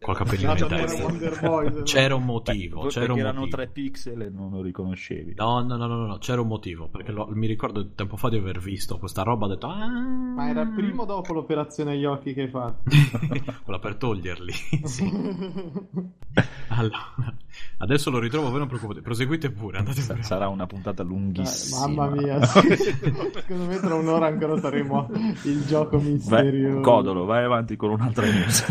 Qualche 0.00 0.22
appellino 0.22 0.52
in 0.52 0.58
Dato 0.58 0.66
che 0.68 0.74
era 0.80 0.84
testa. 0.86 1.82
C'era 1.82 2.14
un 2.14 2.20
Beh, 2.20 2.26
motivo, 2.26 2.80
perché 2.82 3.00
c'era 3.00 3.12
un 3.12 3.18
erano 3.18 3.38
motivo. 3.40 3.56
3 3.56 3.66
pixel 3.68 4.22
e 4.22 4.30
non 4.30 4.50
lo 4.50 4.62
riconoscevi. 4.62 5.34
No, 5.36 5.60
no, 5.62 5.76
no, 5.76 5.86
no, 5.86 6.06
no, 6.06 6.18
c'era 6.18 6.40
un 6.40 6.46
motivo, 6.46 6.88
perché 6.88 7.10
lo- 7.12 7.28
mi 7.32 7.46
ricordo 7.46 7.90
tempo 7.94 8.16
fa 8.16 8.28
di 8.28 8.36
aver 8.36 8.60
visto 8.60 8.96
questa 8.98 9.22
roba, 9.22 9.46
ho 9.46 9.48
detto... 9.48 9.66
Ah, 9.66 9.88
Ma 9.88 10.48
era 10.48 10.64
prima 10.66 11.02
o 11.02 11.04
dopo 11.04 11.32
l'operazione 11.32 11.92
agli 11.92 12.04
occhi 12.04 12.32
che 12.32 12.42
hai 12.42 12.48
fatto? 12.48 12.82
Quella 13.64 13.78
per 13.80 13.96
toglierli, 13.96 14.52
sì. 14.84 15.10
Allora, 16.68 16.98
adesso 17.78 18.10
lo 18.10 18.18
ritrovo, 18.20 18.50
voi 18.50 18.58
non 18.60 18.68
preoccupate, 18.68 19.00
proseguite 19.00 19.50
pure, 19.50 19.78
andate 19.78 20.02
pure. 20.02 20.22
sarà 20.22 20.48
una 20.48 20.66
puntata 20.66 21.02
Dai, 21.02 21.12
lunghissima. 21.12 21.86
mamma 21.88 22.10
mia, 22.10 22.44
sì. 22.44 22.60
secondo 22.76 23.64
me 23.66 23.76
tra 23.80 23.94
un'ora 23.94 24.26
ancora 24.26 24.58
saremo 24.60 25.08
il 25.44 25.64
gioco 25.66 25.98
misterioso. 25.98 26.80
Codolo, 26.80 27.24
vai 27.24 27.44
avanti 27.44 27.74
con 27.76 27.90
un'altra 27.90 28.26
news. 28.26 28.64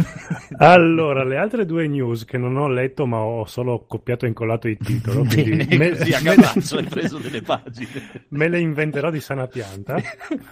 Allora, 0.58 1.17
le 1.24 1.38
altre 1.38 1.66
due 1.66 1.88
news 1.88 2.26
che 2.26 2.38
non 2.38 2.56
ho 2.58 2.68
letto, 2.68 3.06
ma 3.06 3.20
ho 3.20 3.46
solo 3.46 3.86
copiato 3.88 4.26
e 4.26 4.30
incollato 4.30 4.68
il 4.68 4.78
titolo. 4.78 5.24
quindi 5.26 5.66
Bene, 5.66 5.78
me, 5.78 5.90
così 5.98 6.14
a 6.14 6.22
me- 6.22 6.36
cazzo 6.36 6.78
hai 6.78 6.84
preso 6.86 7.18
delle 7.18 7.42
pagine. 7.42 7.90
me 8.30 8.48
le 8.50 8.60
inventerò 8.60 9.10
di 9.10 9.20
sana 9.20 9.48
pianta. 9.48 9.96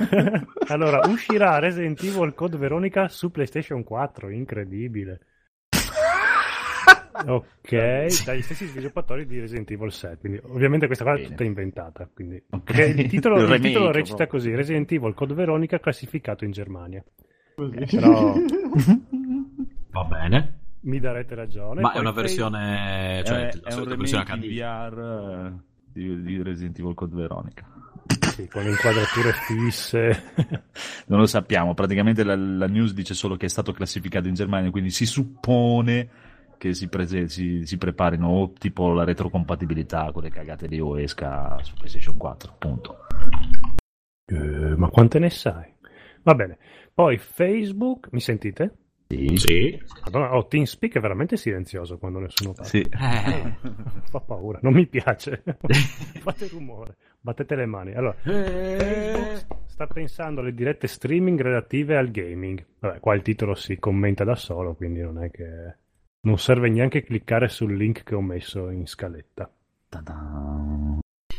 allora, 0.67 1.01
uscirà 1.07 1.59
Resident 1.59 2.01
Evil 2.03 2.33
Code 2.33 2.57
Veronica 2.57 3.07
su 3.07 3.31
PlayStation 3.31 3.83
4, 3.83 4.29
incredibile. 4.29 5.19
Ok, 7.27 8.23
dagli 8.25 8.41
stessi 8.41 8.65
sviluppatori 8.65 9.25
di 9.25 9.39
Resident 9.39 9.71
Evil 9.71 9.89
7, 9.91 10.17
quindi 10.17 10.39
ovviamente 10.43 10.85
questa 10.85 11.05
cosa 11.05 11.21
è 11.21 11.23
tutta 11.25 11.43
inventata. 11.45 12.09
Quindi. 12.13 12.43
Ok. 12.49 12.63
Perché 12.63 13.01
Il, 13.01 13.07
titolo, 13.07 13.35
Il 13.35 13.41
il 13.43 13.47
remake, 13.47 13.67
titolo 13.69 13.91
recita 13.91 14.15
proprio. 14.25 14.37
così: 14.39 14.53
Resident 14.55 14.91
Evil 14.91 15.13
Code 15.13 15.33
Veronica 15.33 15.79
classificato 15.79 16.43
in 16.43 16.51
Germania. 16.51 17.01
Così. 17.55 17.85
Però 17.95 18.35
Va 19.95 20.03
bene, 20.03 20.59
mi 20.81 20.99
darete 20.99 21.35
ragione. 21.35 21.79
ma 21.79 21.93
è 21.93 21.99
una 21.99 22.11
versione, 22.11 23.23
cioè 23.25 23.47
è, 23.47 23.59
la 23.63 23.71
solita 23.71 23.95
versione 23.95 24.25
HD. 24.25 24.53
VR 24.53 24.99
eh, 24.99 25.63
di, 25.93 26.21
di 26.21 26.43
Resident 26.43 26.77
Evil 26.79 26.93
Code 26.93 27.15
Veronica. 27.15 27.65
Sì, 28.33 28.45
con 28.49 28.63
le 28.63 28.71
inquadrature 28.71 29.31
fisse. 29.31 30.33
Non 31.07 31.19
lo 31.19 31.25
sappiamo, 31.25 31.73
praticamente 31.73 32.25
la, 32.25 32.35
la 32.35 32.67
news 32.67 32.91
dice 32.91 33.13
solo 33.13 33.37
che 33.37 33.45
è 33.45 33.49
stato 33.49 33.71
classificato 33.71 34.27
in 34.27 34.33
Germania, 34.33 34.69
quindi 34.69 34.89
si 34.89 35.05
suppone 35.05 36.09
che 36.57 36.73
si, 36.73 36.89
prese- 36.89 37.29
si- 37.29 37.65
si 37.65 37.77
preparino 37.77 38.27
o 38.27 38.51
tipo 38.51 38.91
la 38.91 39.05
retrocompatibilità 39.05 40.11
con 40.11 40.23
le 40.23 40.29
cagate 40.29 40.67
di 40.67 40.77
o 40.81 40.99
esca 40.99 41.57
su 41.61 41.73
PlayStation 41.75 42.17
4, 42.17 42.51
appunto. 42.51 42.97
Eh, 44.25 44.75
ma 44.75 44.89
quante 44.89 45.19
ne 45.19 45.29
sai? 45.29 45.73
Va 46.23 46.33
bene. 46.35 46.57
Poi 46.93 47.17
Facebook, 47.17 48.09
mi 48.11 48.19
sentite? 48.19 48.79
Sì. 49.07 49.37
Sì, 49.37 49.83
Madonna, 50.03 50.35
oh, 50.35 50.47
TeamSpeak 50.47 50.95
è 50.95 50.99
veramente 50.99 51.37
silenzioso 51.37 51.97
quando 51.97 52.19
nessuno 52.19 52.53
parla. 52.53 52.69
Sì. 52.69 52.79
Eh. 52.79 53.53
Fa 54.09 54.19
paura, 54.19 54.59
non 54.61 54.73
mi 54.73 54.87
piace. 54.87 55.43
Fate 56.21 56.47
rumore, 56.47 56.95
battete 57.19 57.55
le 57.55 57.65
mani. 57.65 57.93
Allora, 57.93 58.15
Facebook 58.23 59.61
sta 59.67 59.85
pensando 59.87 60.41
alle 60.41 60.53
dirette 60.53 60.87
streaming 60.87 61.39
relative 61.39 61.97
al 61.97 62.09
gaming. 62.09 62.65
Vabbè, 62.79 62.99
qua 62.99 63.13
il 63.13 63.21
titolo 63.21 63.53
si 63.53 63.77
commenta 63.77 64.23
da 64.23 64.35
solo, 64.35 64.73
quindi 64.73 65.01
non 65.01 65.23
è 65.23 65.29
che... 65.29 65.75
Non 66.21 66.39
serve 66.39 66.69
neanche 66.69 67.03
cliccare 67.03 67.47
sul 67.47 67.75
link 67.75 68.01
che 68.03 68.15
ho 68.15 68.21
messo 68.21 68.71
in 68.71 68.87
scaletta. 68.87 69.47
Ta-da. 69.87 70.94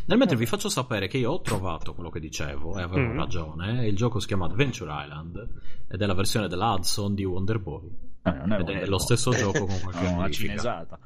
Nel 0.08 0.18
mentre 0.18 0.36
vi 0.36 0.46
faccio 0.46 0.68
sapere 0.68 1.08
che 1.08 1.18
io 1.18 1.32
ho 1.32 1.40
trovato 1.40 1.92
quello 1.92 2.10
che 2.10 2.20
dicevo 2.20 2.78
e 2.78 2.82
avevo 2.82 3.12
Mm. 3.12 3.16
ragione. 3.16 3.86
Il 3.86 3.96
gioco 3.96 4.20
si 4.20 4.28
chiama 4.28 4.46
Adventure 4.46 4.92
Island 5.04 5.48
ed 5.88 6.00
è 6.00 6.06
la 6.06 6.14
versione 6.14 6.46
della 6.48 6.72
Hudson 6.72 7.14
di 7.14 7.24
Wonder 7.24 7.58
Boy. 7.58 7.88
Eh, 8.22 8.30
non 8.30 8.52
Ed 8.52 8.60
è 8.60 8.62
Wonder 8.62 8.88
lo 8.88 8.96
Boy. 8.96 9.04
stesso 9.04 9.30
gioco 9.34 9.66
con 9.66 9.80
qualche 9.80 10.02
No, 10.08 10.14
modifica. 10.14 10.48
cinesata. 10.48 10.98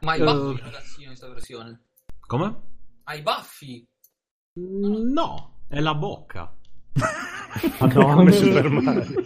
Ma 0.00 0.12
hai 0.12 0.20
Eh. 0.20 0.24
baffi, 0.24 0.60
ragazzino, 0.62 1.00
in 1.02 1.06
questa 1.08 1.28
versione? 1.28 1.80
Come? 2.26 2.60
Hai 3.04 3.22
baffi? 3.22 3.88
Mm, 4.58 5.12
No, 5.12 5.60
è 5.68 5.78
la 5.80 5.94
bocca. 5.94 6.52
Madonna. 7.78 8.14
Come 8.14 8.32
Super 8.32 8.68
Mario. 8.68 9.22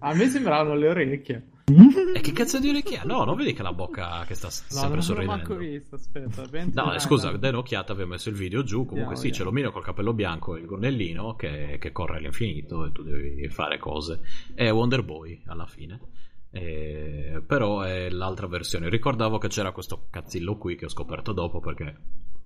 A 0.00 0.14
me 0.14 0.28
sembravano 0.28 0.74
le 0.74 0.88
orecchie. 0.88 1.48
E 2.14 2.20
che 2.20 2.32
cazzo 2.32 2.58
di 2.60 2.68
orecchie 2.68 2.98
ha? 2.98 3.02
No, 3.04 3.24
non 3.24 3.36
vedi 3.36 3.52
che 3.52 3.62
la 3.62 3.72
bocca 3.72 4.24
che 4.26 4.34
sta 4.34 4.48
No, 4.48 4.52
sempre 4.52 4.86
non 4.88 4.96
l'ho 4.96 5.02
sorridendo. 5.02 5.36
manco 5.36 5.56
visto, 5.56 5.94
aspetta. 5.94 6.44
No, 6.74 6.92
eh, 6.94 6.98
scusa, 6.98 7.30
dai 7.32 7.50
un'occhiata, 7.50 7.92
avevo 7.92 8.10
messo 8.10 8.28
il 8.28 8.34
video 8.34 8.62
giù. 8.62 8.84
Comunque 8.84 9.14
Vediamo, 9.14 9.16
sì, 9.16 9.22
c'è 9.22 9.28
vediamo. 9.30 9.50
l'omino 9.50 9.70
col 9.72 9.82
capello 9.84 10.12
bianco 10.12 10.56
e 10.56 10.60
il 10.60 10.66
gonnellino 10.66 11.34
che, 11.36 11.78
che 11.80 11.92
corre 11.92 12.18
all'infinito 12.18 12.84
e 12.86 12.92
tu 12.92 13.02
devi 13.02 13.48
fare 13.48 13.78
cose. 13.78 14.20
È 14.54 14.70
Wonder 14.70 15.02
Boy 15.02 15.42
alla 15.46 15.66
fine. 15.66 15.98
Eh, 16.50 17.42
però 17.46 17.80
è 17.80 18.10
l'altra 18.10 18.46
versione. 18.46 18.88
Ricordavo 18.90 19.38
che 19.38 19.48
c'era 19.48 19.72
questo 19.72 20.06
cazzillo 20.10 20.56
qui 20.58 20.76
che 20.76 20.84
ho 20.84 20.88
scoperto 20.90 21.32
dopo 21.32 21.60
perché 21.60 21.96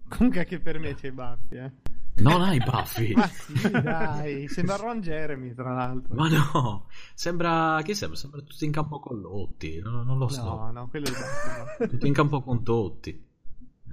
Comunque 0.08 0.40
anche 0.40 0.60
per 0.60 0.78
me 0.78 0.94
c'è 0.94 1.08
i 1.08 1.12
baffi, 1.12 1.56
eh. 1.56 1.70
Non 2.18 2.42
ha 2.42 2.54
i 2.54 2.58
baffi. 2.58 3.12
Ma 3.16 3.26
sì, 3.28 3.70
dai. 3.70 4.48
Sembra 4.48 4.76
Ron 4.76 5.00
Jeremy, 5.00 5.54
tra 5.54 5.74
l'altro. 5.74 6.14
Ma 6.14 6.28
no, 6.28 6.86
sembra. 7.14 7.80
Chi 7.82 7.94
sembra? 7.94 8.18
Sembra 8.18 8.40
tutti 8.40 8.64
in 8.64 8.72
campo 8.72 9.00
con 9.00 9.20
Lotti. 9.20 9.80
No, 9.80 10.02
non 10.02 10.18
lo 10.18 10.28
so. 10.28 10.42
No, 10.42 10.70
no, 10.72 10.88
quello 10.88 11.06
è 11.06 11.10
il. 11.80 11.88
Tutti 11.88 12.06
in 12.06 12.14
campo 12.14 12.42
con 12.42 12.62
Totti. 12.62 13.24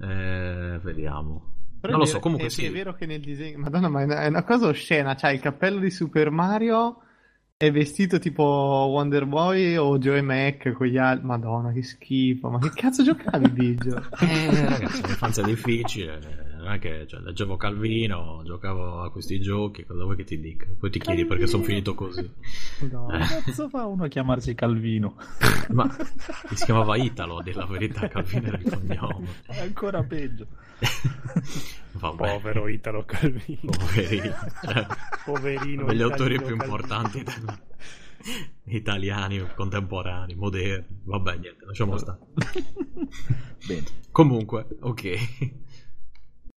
Eh, 0.00 0.80
vediamo. 0.82 1.52
Però 1.80 1.92
non 1.92 2.02
lo 2.02 2.06
so, 2.06 2.18
comunque 2.18 2.48
è, 2.48 2.50
sì. 2.50 2.64
È 2.64 2.70
vero 2.70 2.94
che 2.94 3.04
nel 3.04 3.20
disegno... 3.20 3.58
Madonna, 3.58 3.88
ma 3.88 4.00
è 4.00 4.04
una, 4.04 4.22
è 4.22 4.26
una 4.28 4.42
cosa 4.42 4.68
oscena. 4.68 5.14
C'ha 5.14 5.30
il 5.30 5.40
cappello 5.40 5.78
di 5.78 5.90
Super 5.90 6.30
Mario... 6.30 7.00
È 7.56 7.70
vestito 7.70 8.18
tipo 8.18 8.42
Wonder 8.42 9.26
Boy 9.26 9.76
o 9.76 9.96
Joey 9.96 10.22
Mac 10.22 10.72
con 10.72 10.88
gli 10.88 10.98
altri. 10.98 11.24
Madonna, 11.24 11.70
che 11.70 11.84
schifo. 11.84 12.50
Ma 12.50 12.58
che 12.58 12.70
cazzo 12.74 13.04
giocavi, 13.04 13.48
Biggio? 13.48 14.02
Eh, 14.20 14.68
ragazzi, 14.68 15.02
l'infanzia 15.02 15.44
è 15.44 15.46
difficile. 15.46 16.43
Non 16.64 16.72
è 16.72 16.78
che 16.78 17.06
cioè, 17.06 17.20
leggevo 17.20 17.58
Calvino, 17.58 18.40
giocavo 18.42 19.02
a 19.02 19.10
questi 19.10 19.38
giochi. 19.38 19.84
Cosa 19.84 20.02
vuoi 20.04 20.16
che 20.16 20.24
ti 20.24 20.40
dica? 20.40 20.66
Poi 20.78 20.88
ti 20.88 20.98
chiedi 20.98 21.26
perché 21.26 21.46
sono 21.46 21.62
finito 21.62 21.94
così. 21.94 22.26
No. 22.90 23.10
Eh. 23.10 23.18
Cazzo 23.18 23.68
fa 23.68 23.84
uno 23.84 24.04
a 24.04 24.08
chiamarsi 24.08 24.54
Calvino? 24.54 25.14
Ma 25.72 25.94
si 26.54 26.64
chiamava 26.64 26.96
Italo, 26.96 27.36
a 27.38 27.42
dire 27.42 27.58
la 27.58 27.66
verità. 27.66 28.08
Calvino 28.08 28.46
era 28.46 28.56
il 28.56 28.64
cognome. 28.70 29.28
È 29.46 29.60
ancora 29.60 30.02
peggio. 30.04 30.46
Vabbè, 31.92 32.16
Povero 32.16 32.66
Italo 32.68 33.04
Calvino. 33.04 33.70
poverino. 33.70 34.34
Cioè, 34.62 34.86
Poverino. 35.26 35.84
degli 35.84 36.02
autori 36.02 36.36
più 36.36 36.56
Calvino. 36.56 36.64
importanti 36.64 37.22
del- 37.22 37.58
italiani, 38.64 39.46
contemporanei, 39.54 40.34
moderni. 40.34 40.86
Vabbè, 41.04 41.36
niente, 41.36 41.66
lasciamo 41.66 41.98
stare. 41.98 42.20
Bene. 43.66 43.84
Comunque, 44.10 44.66
ok. 44.80 45.18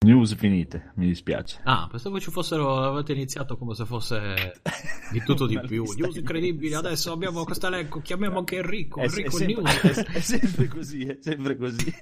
News 0.06 0.36
finite, 0.36 0.92
mi 0.96 1.08
dispiace. 1.08 1.60
Ah, 1.64 1.88
pensavo 1.90 2.20
ci 2.20 2.30
fossero. 2.30 2.84
Avete 2.84 3.14
iniziato 3.14 3.58
come 3.58 3.74
se 3.74 3.84
fosse 3.84 4.54
di 5.12 5.20
tutto 5.26 5.48
di 5.48 5.60
più. 5.66 5.84
News 5.98 6.12
di 6.14 6.20
incredibili. 6.20 6.70
news. 6.70 6.86
Adesso 6.86 7.12
abbiamo 7.12 7.44
questo 7.44 7.66
elenco. 7.66 8.00
Chiamiamo 8.02 8.38
anche 8.38 8.58
Enrico. 8.58 9.00
È, 9.00 9.06
Enrico 9.06 9.38
è 9.40 9.46
News. 9.48 9.72
sempre, 9.82 10.04
è- 10.04 10.14
è 10.14 10.20
sempre 10.20 10.68
così, 10.68 11.02
è 11.04 11.18
sempre 11.20 11.58
così. 11.58 11.94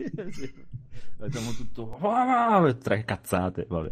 Facciamo 1.17 1.51
tutto. 1.53 1.97
ah, 2.01 2.73
Tre 2.73 3.05
cazzate, 3.05 3.65
vabbè. 3.67 3.91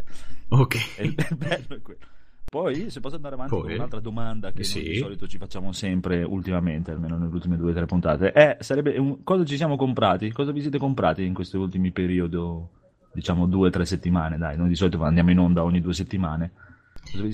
Ok. 0.49 0.95
È 0.97 1.01
il 1.03 1.15
è 1.15 1.33
bello 1.33 1.75
è 1.75 1.81
quello. 1.81 1.99
Poi, 2.43 2.89
se 2.91 2.99
posso 2.99 3.15
andare 3.15 3.35
avanti 3.35 3.53
Poi? 3.55 3.61
con 3.63 3.71
un'altra 3.71 3.99
domanda 4.01 4.51
che 4.51 4.63
Sì. 4.65 4.81
di 4.83 4.97
solito 4.97 5.27
ci 5.27 5.37
facciamo 5.37 5.71
sempre 5.71 6.23
ultimamente, 6.23 6.91
almeno 6.91 7.17
nelle 7.17 7.33
ultime 7.33 7.55
due 7.57 7.71
o 7.71 7.73
tre 7.73 7.85
puntate, 7.85 8.31
è 8.33 8.57
sarebbe 8.59 8.97
un- 8.97 9.23
cosa 9.23 9.45
ci 9.45 9.55
siamo 9.55 9.77
comprati? 9.77 10.29
Cosa 10.33 10.51
vi 10.51 10.59
siete 10.61 10.77
comprati 10.77 11.23
in 11.23 11.33
questo 11.33 11.57
ultimi 11.59 11.91
periodo, 11.91 12.69
diciamo 13.13 13.45
due 13.47 13.67
o 13.67 13.71
tre 13.71 13.86
settimane? 13.86 14.38
Dai, 14.38 14.58
noi 14.58 14.69
di 14.69 14.76
solito 14.76 15.02
andiamo 15.04 15.32
in 15.32 15.39
onda 15.39 15.63
ogni 15.63 15.82
due 15.82 15.93
settimane. 15.93 16.52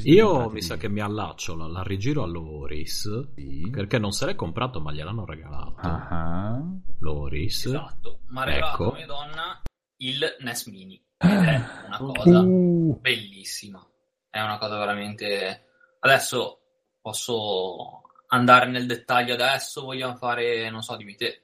Io 0.03 0.49
mi 0.49 0.61
sa 0.61 0.77
che 0.77 0.89
mi 0.89 0.99
allaccio, 0.99 1.55
la, 1.55 1.67
la 1.67 1.83
rigiro 1.83 2.23
all'Oris. 2.23 3.33
Sì. 3.35 3.69
Perché 3.71 3.99
non 3.99 4.11
se 4.11 4.25
l'è 4.25 4.35
comprato, 4.35 4.81
ma 4.81 4.91
gliel'hanno 4.91 5.25
regalato. 5.25 5.79
Ah. 5.81 6.59
L'Oris. 6.99 7.67
Esatto. 7.67 8.19
Ma 8.27 8.41
ha 8.41 8.45
regalato 8.45 8.83
Ecco. 8.83 8.95
mia 8.95 9.05
donna 9.05 9.61
il 9.97 10.37
NES 10.39 10.65
Mini. 10.67 11.01
Ed 11.17 11.29
è 11.29 11.61
una 11.85 11.97
cosa 11.97 12.41
bellissima. 12.43 13.85
È 14.29 14.41
una 14.41 14.57
cosa 14.57 14.77
veramente... 14.77 15.63
Adesso 15.99 16.59
posso 17.01 18.01
andare 18.27 18.69
nel 18.69 18.85
dettaglio 18.85 19.33
adesso, 19.33 19.81
vogliamo 19.81 20.15
fare, 20.15 20.69
non 20.69 20.81
so, 20.81 20.95
dimmi 20.95 21.15
te. 21.15 21.41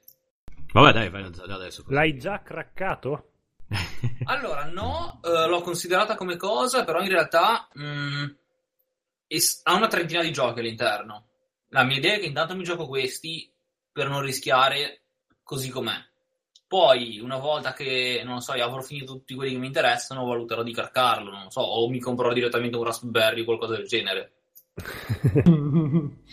Vabbè, 0.72 0.92
dai, 0.92 1.10
vai 1.10 1.24
adesso. 1.24 1.82
così. 1.82 1.94
L'hai 1.94 2.18
già 2.18 2.42
craccato? 2.42 3.30
Allora, 4.24 4.64
no, 4.64 5.20
eh, 5.22 5.46
l'ho 5.46 5.60
considerata 5.60 6.16
come 6.16 6.36
cosa, 6.36 6.84
però 6.84 7.00
in 7.00 7.08
realtà 7.08 7.68
mh, 7.72 8.36
es- 9.28 9.60
ha 9.64 9.74
una 9.74 9.86
trentina 9.86 10.22
di 10.22 10.32
giochi 10.32 10.60
all'interno. 10.60 11.28
La 11.68 11.84
mia 11.84 11.96
idea 11.96 12.14
è 12.14 12.18
che 12.18 12.26
intanto 12.26 12.56
mi 12.56 12.64
gioco 12.64 12.86
questi 12.86 13.52
per 13.92 14.08
non 14.08 14.22
rischiare 14.22 15.02
così 15.42 15.70
com'è. 15.70 15.94
Poi, 16.68 17.20
una 17.20 17.38
volta 17.38 17.72
che, 17.72 18.22
non 18.24 18.40
so, 18.40 18.52
avrò 18.52 18.80
finito 18.80 19.12
tutti 19.12 19.34
quelli 19.36 19.52
che 19.52 19.58
mi 19.58 19.68
interessano, 19.68 20.26
valuterò 20.26 20.64
di 20.64 20.72
carcarlo, 20.72 21.30
non 21.30 21.50
so, 21.50 21.60
o 21.60 21.88
mi 21.88 22.00
comprerò 22.00 22.32
direttamente 22.32 22.76
un 22.76 22.82
Raspberry 22.82 23.42
o 23.42 23.44
qualcosa 23.44 23.76
del 23.76 23.86
genere. 23.86 24.32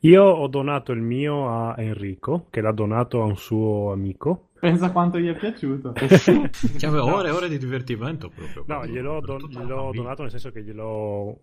Io 0.00 0.22
ho 0.22 0.46
donato 0.48 0.92
il 0.92 1.00
mio 1.00 1.48
a 1.48 1.74
Enrico, 1.78 2.46
che 2.50 2.60
l'ha 2.60 2.72
donato 2.72 3.22
a 3.22 3.24
un 3.24 3.36
suo 3.36 3.90
amico. 3.90 4.50
Pensa 4.70 4.90
quanto 4.90 5.18
gli 5.18 5.28
è 5.28 5.34
piaciuto. 5.36 5.92
Che 5.94 6.86
aveva 6.86 7.04
ore 7.04 7.28
e 7.28 7.32
ore 7.32 7.48
di 7.48 7.58
divertimento 7.58 8.28
proprio. 8.28 8.64
No, 8.66 8.80
per- 8.80 8.90
gliel'ho, 8.90 9.20
per 9.20 9.36
don- 9.36 9.48
gliel'ho 9.48 9.90
donato 9.92 10.22
nel 10.22 10.30
senso 10.30 10.50
che 10.50 10.62
gliel'ho 10.62 11.38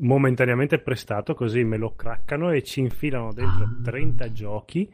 momentaneamente 0.00 0.78
prestato, 0.78 1.34
così 1.34 1.64
me 1.64 1.76
lo 1.76 1.94
craccano 1.94 2.50
e 2.50 2.62
ci 2.62 2.80
infilano 2.80 3.32
dentro 3.32 3.68
30 3.82 4.32
giochi. 4.32 4.88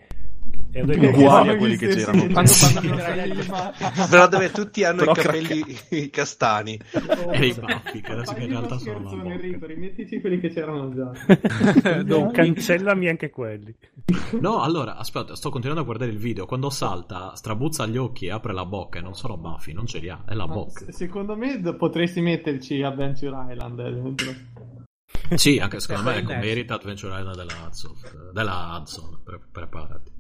E 0.73 0.83
detto, 0.85 1.07
Uguali 1.09 1.49
a 1.51 1.57
quelli 1.57 1.77
che 1.77 1.89
c'erano 1.89 2.27
Quando- 2.27 2.53
quando 2.59 2.81
prima. 2.81 3.73
Però 4.11 4.29
dove 4.29 4.51
tutti 4.51 4.83
hanno 4.85 4.99
Però 4.99 5.13
i 5.13 5.15
capelli 5.15 6.11
castani. 6.11 6.81
E 7.31 7.47
i 7.47 7.53
baffi, 7.55 8.01
che 8.01 8.13
adesso 8.13 8.35
che 8.35 8.43
in 8.43 8.49
realtà 8.51 8.79
sono. 8.79 9.25
Enrico, 9.25 9.67
rimettici 9.67 10.21
quelli 10.21 10.41
che 10.41 10.51
c'erano 10.51 10.93
già. 10.93 11.13
non 12.05 12.31
cancellami 12.33 13.09
anche 13.09 13.31
quelli. 13.31 13.75
No, 14.41 14.63
allora, 14.63 14.97
aspetta, 14.97 15.37
sto 15.37 15.51
continuando 15.51 15.83
a 15.83 15.87
guardare 15.87 16.11
il 16.11 16.19
video. 16.19 16.45
Quando 16.47 16.71
salta, 16.71 17.35
strabuzza 17.37 17.87
gli 17.87 17.97
occhi 17.97 18.27
e 18.27 18.31
apre 18.33 18.53
la 18.53 18.65
bocca 18.65 18.99
e 18.99 19.03
non 19.03 19.15
sono 19.15 19.37
baffi, 19.37 19.73
non 19.73 19.87
ce 19.87 19.99
li 19.99 20.09
ha, 20.09 20.25
è 20.27 20.35
la 20.35 20.47
Ma 20.47 20.55
bocca. 20.55 20.85
se- 20.87 20.93
secondo 20.93 21.37
me 21.37 21.61
potresti 21.77 22.21
metterci 22.21 22.83
Adventure 22.83 23.53
Island 23.53 23.79
eh, 23.79 23.93
dentro. 23.93 24.33
Sì, 25.35 25.59
anche 25.59 25.79
secondo 25.81 26.11
me 26.11 26.17
ecco, 26.17 26.33
sì. 26.33 26.37
merita 26.39 26.75
Adventure 26.75 27.19
Island 27.19 27.37
della 27.37 27.53
Hudson. 27.65 27.93
Della 28.33 28.77
Hudson, 28.77 29.21
pre- 29.25 29.41
preparati. 29.51 30.13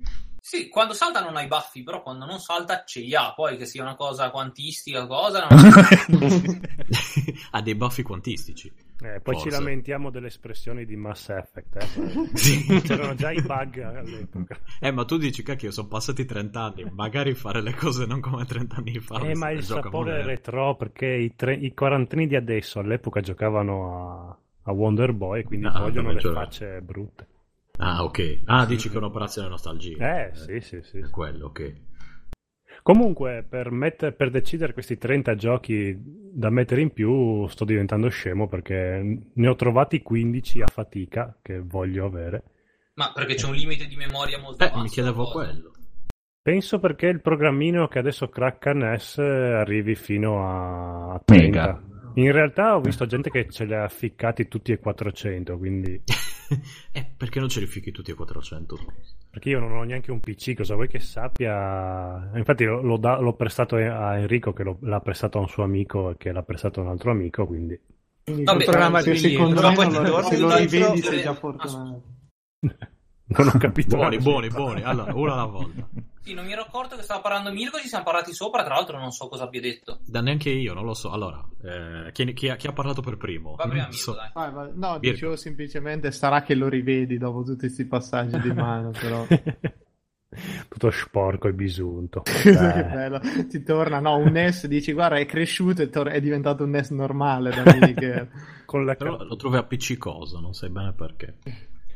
Sì, 0.46 0.68
quando 0.68 0.92
salta 0.92 1.22
non 1.22 1.36
ha 1.36 1.42
i 1.42 1.46
baffi, 1.46 1.82
però 1.82 2.02
quando 2.02 2.26
non 2.26 2.38
salta 2.38 2.84
ce 2.84 3.00
li 3.00 3.14
ha. 3.14 3.32
Poi 3.32 3.56
che 3.56 3.64
sia 3.64 3.80
una 3.80 3.94
cosa 3.94 4.28
quantistica, 4.30 5.06
cosa. 5.06 5.46
non- 5.48 6.60
ha 7.52 7.62
dei 7.62 7.74
baffi 7.74 8.02
quantistici. 8.02 8.70
Eh, 9.00 9.20
poi 9.20 9.36
ci 9.36 9.44
Forse. 9.44 9.58
lamentiamo 9.58 10.10
delle 10.10 10.26
espressioni 10.26 10.84
di 10.84 10.96
Mass 10.96 11.30
Effect. 11.30 11.76
eh. 11.76 12.28
Sì. 12.36 12.80
C'erano 12.82 13.14
già 13.14 13.30
i 13.30 13.40
bug 13.40 13.78
all'epoca. 13.78 14.58
Eh, 14.80 14.90
ma 14.90 15.06
tu 15.06 15.16
dici, 15.16 15.42
cacchio, 15.42 15.70
sono 15.70 15.88
passati 15.88 16.26
30 16.26 16.60
anni, 16.62 16.90
magari 16.92 17.32
fare 17.34 17.62
le 17.62 17.72
cose 17.74 18.04
non 18.04 18.20
come 18.20 18.44
30 18.44 18.76
anni 18.76 18.98
fa. 19.00 19.20
Eh, 19.20 19.34
ma 19.34 19.50
il 19.50 19.62
sapore 19.62 20.22
retro 20.24 20.76
perché 20.76 21.06
i, 21.06 21.34
tre- 21.34 21.54
i 21.56 21.72
quarantini 21.72 22.26
di 22.26 22.36
adesso 22.36 22.80
all'epoca 22.80 23.22
giocavano 23.22 24.28
a, 24.28 24.38
a 24.64 24.72
Wonder 24.72 25.14
Boy 25.14 25.40
e 25.40 25.44
quindi 25.44 25.66
Ah, 25.68 25.80
vogliono 25.80 26.12
le 26.12 26.20
cioè- 26.20 26.34
facce 26.34 26.80
brutte. 26.82 27.28
Ah, 27.78 28.04
ok. 28.04 28.40
Ah, 28.44 28.66
dici 28.66 28.88
che 28.88 28.94
è 28.94 28.98
un'operazione 28.98 29.48
nostalgia. 29.48 30.26
Eh, 30.26 30.34
sì, 30.34 30.60
sì, 30.60 30.80
sì. 30.82 30.98
È 30.98 31.10
quello, 31.10 31.46
ok. 31.46 31.72
Comunque, 32.82 33.44
per, 33.48 33.70
mette- 33.70 34.12
per 34.12 34.30
decidere 34.30 34.72
questi 34.74 34.98
30 34.98 35.34
giochi 35.36 35.96
da 35.98 36.50
mettere 36.50 36.82
in 36.82 36.92
più, 36.92 37.46
sto 37.48 37.64
diventando 37.64 38.08
scemo 38.08 38.46
perché 38.46 39.22
ne 39.32 39.48
ho 39.48 39.54
trovati 39.56 40.02
15 40.02 40.62
a 40.62 40.66
fatica 40.66 41.38
che 41.42 41.60
voglio 41.60 42.04
avere. 42.04 42.42
Ma 42.94 43.10
perché 43.12 43.34
c'è 43.34 43.46
un 43.46 43.54
limite 43.54 43.86
di 43.86 43.96
memoria 43.96 44.38
molto 44.38 44.62
Eh, 44.64 44.68
basso. 44.68 44.82
mi 44.82 44.88
chiedevo 44.88 45.24
cosa. 45.24 45.32
quello. 45.48 45.72
Penso 46.42 46.78
perché 46.78 47.06
il 47.06 47.22
programmino 47.22 47.88
che 47.88 47.98
adesso 47.98 48.28
cracca 48.28 48.72
NES 48.74 49.16
arrivi 49.18 49.94
fino 49.94 51.12
a 51.14 51.20
30. 51.24 51.46
Mega. 51.46 51.82
In 52.16 52.30
realtà 52.32 52.76
ho 52.76 52.80
visto 52.80 53.06
gente 53.06 53.30
che 53.30 53.48
ce 53.48 53.64
li 53.64 53.74
ha 53.74 53.88
ficcati 53.88 54.46
tutti 54.46 54.70
e 54.72 54.78
400, 54.78 55.56
quindi... 55.56 56.02
eh, 56.92 57.04
perché 57.16 57.40
non 57.40 57.48
ce 57.48 57.60
li 57.60 57.66
fichi 57.66 57.90
tutti 57.92 58.10
a 58.10 58.14
400? 58.14 58.78
Perché 59.30 59.48
io 59.48 59.58
non 59.58 59.72
ho 59.72 59.82
neanche 59.82 60.12
un 60.12 60.20
PC, 60.20 60.54
cosa 60.54 60.74
vuoi 60.74 60.86
che 60.88 61.00
sappia? 61.00 62.30
Infatti 62.36 62.64
l'ho, 62.64 62.96
da- 62.96 63.18
l'ho 63.18 63.34
prestato 63.34 63.74
a 63.76 64.16
Enrico 64.18 64.52
che 64.52 64.62
l'ha 64.80 65.00
prestato 65.00 65.38
a 65.38 65.40
un 65.40 65.48
suo 65.48 65.64
amico 65.64 66.10
e 66.10 66.16
che 66.16 66.30
l'ha 66.30 66.42
prestato 66.42 66.80
a 66.80 66.84
un 66.84 66.90
altro 66.90 67.10
amico, 67.10 67.44
quindi... 67.46 67.78
Quindi 68.22 68.44
Vabbè, 68.44 68.60
se- 68.60 68.70
programma 68.70 69.00
se- 69.00 69.10
di 69.10 69.16
secondo 69.16 69.60
me 69.62 70.22
se 70.22 70.38
lo 70.38 70.56
rivedi 70.56 71.02
sei 71.02 71.20
già 71.20 71.34
fortunato. 71.34 72.02
Non 73.26 73.48
ho 73.48 73.58
capito. 73.58 73.96
Buoni, 73.96 74.18
buoni, 74.18 74.48
buoni. 74.48 74.82
Allora, 74.82 75.14
uno 75.14 75.32
alla 75.32 75.46
volta. 75.46 75.88
Sì, 76.20 76.34
non 76.34 76.44
mi 76.44 76.52
ero 76.52 76.62
accorto 76.62 76.96
che 76.96 77.02
stava 77.02 77.20
parlando 77.20 77.52
Mirko, 77.52 77.78
ci 77.78 77.88
siamo 77.88 78.04
parlati 78.04 78.32
sopra, 78.32 78.64
tra 78.64 78.74
l'altro 78.74 78.98
non 78.98 79.12
so 79.12 79.28
cosa 79.28 79.44
abbia 79.44 79.60
detto. 79.60 80.00
Da 80.06 80.20
neanche 80.20 80.50
io, 80.50 80.72
non 80.74 80.84
lo 80.84 80.94
so. 80.94 81.10
Allora, 81.10 81.42
eh, 81.62 82.12
chi, 82.12 82.32
chi 82.32 82.48
ha, 82.48 82.56
chi 82.56 82.66
ha 82.66 82.72
parlato 82.72 83.02
per 83.02 83.16
primo? 83.16 83.54
Va 83.56 83.66
prima 83.66 83.84
Mirko, 83.84 83.96
so. 83.96 84.12
dai. 84.14 84.30
Vai, 84.32 84.52
vai. 84.52 84.70
No, 84.74 84.92
Mirko. 84.92 84.98
dicevo 85.00 85.36
semplicemente 85.36 86.10
sarà 86.12 86.42
che 86.42 86.54
lo 86.54 86.68
rivedi 86.68 87.18
dopo 87.18 87.42
tutti 87.42 87.60
questi 87.60 87.86
passaggi 87.86 88.38
di 88.40 88.52
mano, 88.52 88.90
però. 88.90 89.26
Tutto 90.68 90.90
sporco 90.90 91.46
e 91.46 91.52
bisunto. 91.52 92.22
che 92.24 92.52
bello. 92.52 93.20
Ti 93.48 93.62
torna, 93.62 94.00
no, 94.00 94.16
un 94.16 94.32
NES, 94.32 94.66
dici 94.66 94.92
guarda 94.92 95.16
è 95.16 95.26
cresciuto 95.26 95.82
e 95.82 95.90
tor- 95.90 96.08
è 96.08 96.20
diventato 96.20 96.64
un 96.64 96.70
NES 96.70 96.90
normale 96.90 97.50
da 97.50 97.62
miniche. 97.72 98.30
Con 98.66 98.84
la 98.84 98.94
Però 98.94 99.22
lo 99.22 99.36
trovi 99.36 99.56
appiccicoso, 99.56 100.40
non 100.40 100.54
sai 100.54 100.70
bene 100.70 100.92
perché. 100.92 101.36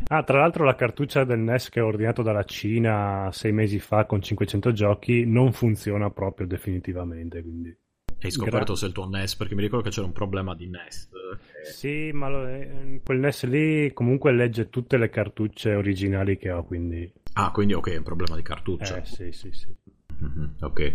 Ah, 0.06 0.22
tra 0.22 0.38
l'altro 0.38 0.64
la 0.64 0.74
cartuccia 0.74 1.24
del 1.24 1.40
NES 1.40 1.68
che 1.68 1.80
ho 1.80 1.86
ordinato 1.86 2.22
dalla 2.22 2.44
Cina 2.44 3.28
sei 3.32 3.52
mesi 3.52 3.78
fa 3.78 4.04
con 4.06 4.22
500 4.22 4.72
giochi 4.72 5.26
non 5.26 5.52
funziona 5.52 6.10
proprio 6.10 6.46
definitivamente, 6.46 7.42
quindi... 7.42 7.76
Hai 8.20 8.30
scoperto 8.30 8.72
Gra- 8.72 8.76
se 8.76 8.86
il 8.86 8.92
tuo 8.92 9.08
NES, 9.08 9.36
perché 9.36 9.54
mi 9.54 9.60
ricordo 9.62 9.84
che 9.84 9.94
c'era 9.94 10.06
un 10.06 10.12
problema 10.12 10.54
di 10.54 10.68
NES. 10.68 11.08
eh, 11.62 11.70
Sì, 11.70 12.10
ma 12.12 12.28
lo- 12.28 12.46
eh, 12.46 13.00
quel 13.04 13.18
NES 13.18 13.44
lì 13.44 13.92
comunque 13.92 14.32
legge 14.32 14.70
tutte 14.70 14.96
le 14.96 15.10
cartucce 15.10 15.74
originali 15.74 16.36
che 16.38 16.50
ho, 16.50 16.64
quindi... 16.64 17.12
Ah, 17.34 17.50
quindi 17.52 17.74
ok, 17.74 17.90
è 17.90 17.96
un 17.96 18.02
problema 18.04 18.34
di 18.34 18.42
cartuccia. 18.42 18.96
Eh, 18.96 19.04
sì, 19.04 19.30
sì, 19.32 19.52
sì. 19.52 19.76
Mhm, 20.18 20.56
ok. 20.60 20.92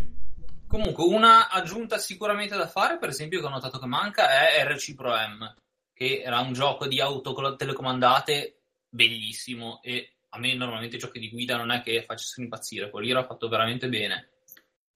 Comunque, 0.68 1.04
una 1.04 1.50
aggiunta 1.50 1.98
sicuramente 2.00 2.58
da 2.58 2.68
fare, 2.68 2.98
per 2.98 3.10
esempio, 3.10 3.40
che 3.40 3.46
ho 3.46 3.50
notato 3.50 3.78
che 3.78 3.86
manca, 3.86 4.28
è 4.52 4.66
RC 4.66 4.96
Pro 4.96 5.12
M, 5.12 5.54
che 5.94 6.22
era 6.26 6.40
un 6.40 6.52
gioco 6.54 6.88
di 6.88 7.00
auto 7.00 7.56
telecomandate 7.56 8.63
bellissimo 8.94 9.82
e 9.82 10.14
a 10.30 10.40
me 10.40 10.54
normalmente 10.56 10.96
i 10.96 11.00
giochi 11.00 11.20
di 11.20 11.30
guida 11.30 11.58
non 11.58 11.72
è 11.72 11.82
che 11.82 12.04
facessero 12.04 12.44
impazzire, 12.44 12.90
quello 12.90 13.06
lì 13.06 13.12
era 13.12 13.26
fatto 13.26 13.48
veramente 13.50 13.90
bene. 13.90 14.30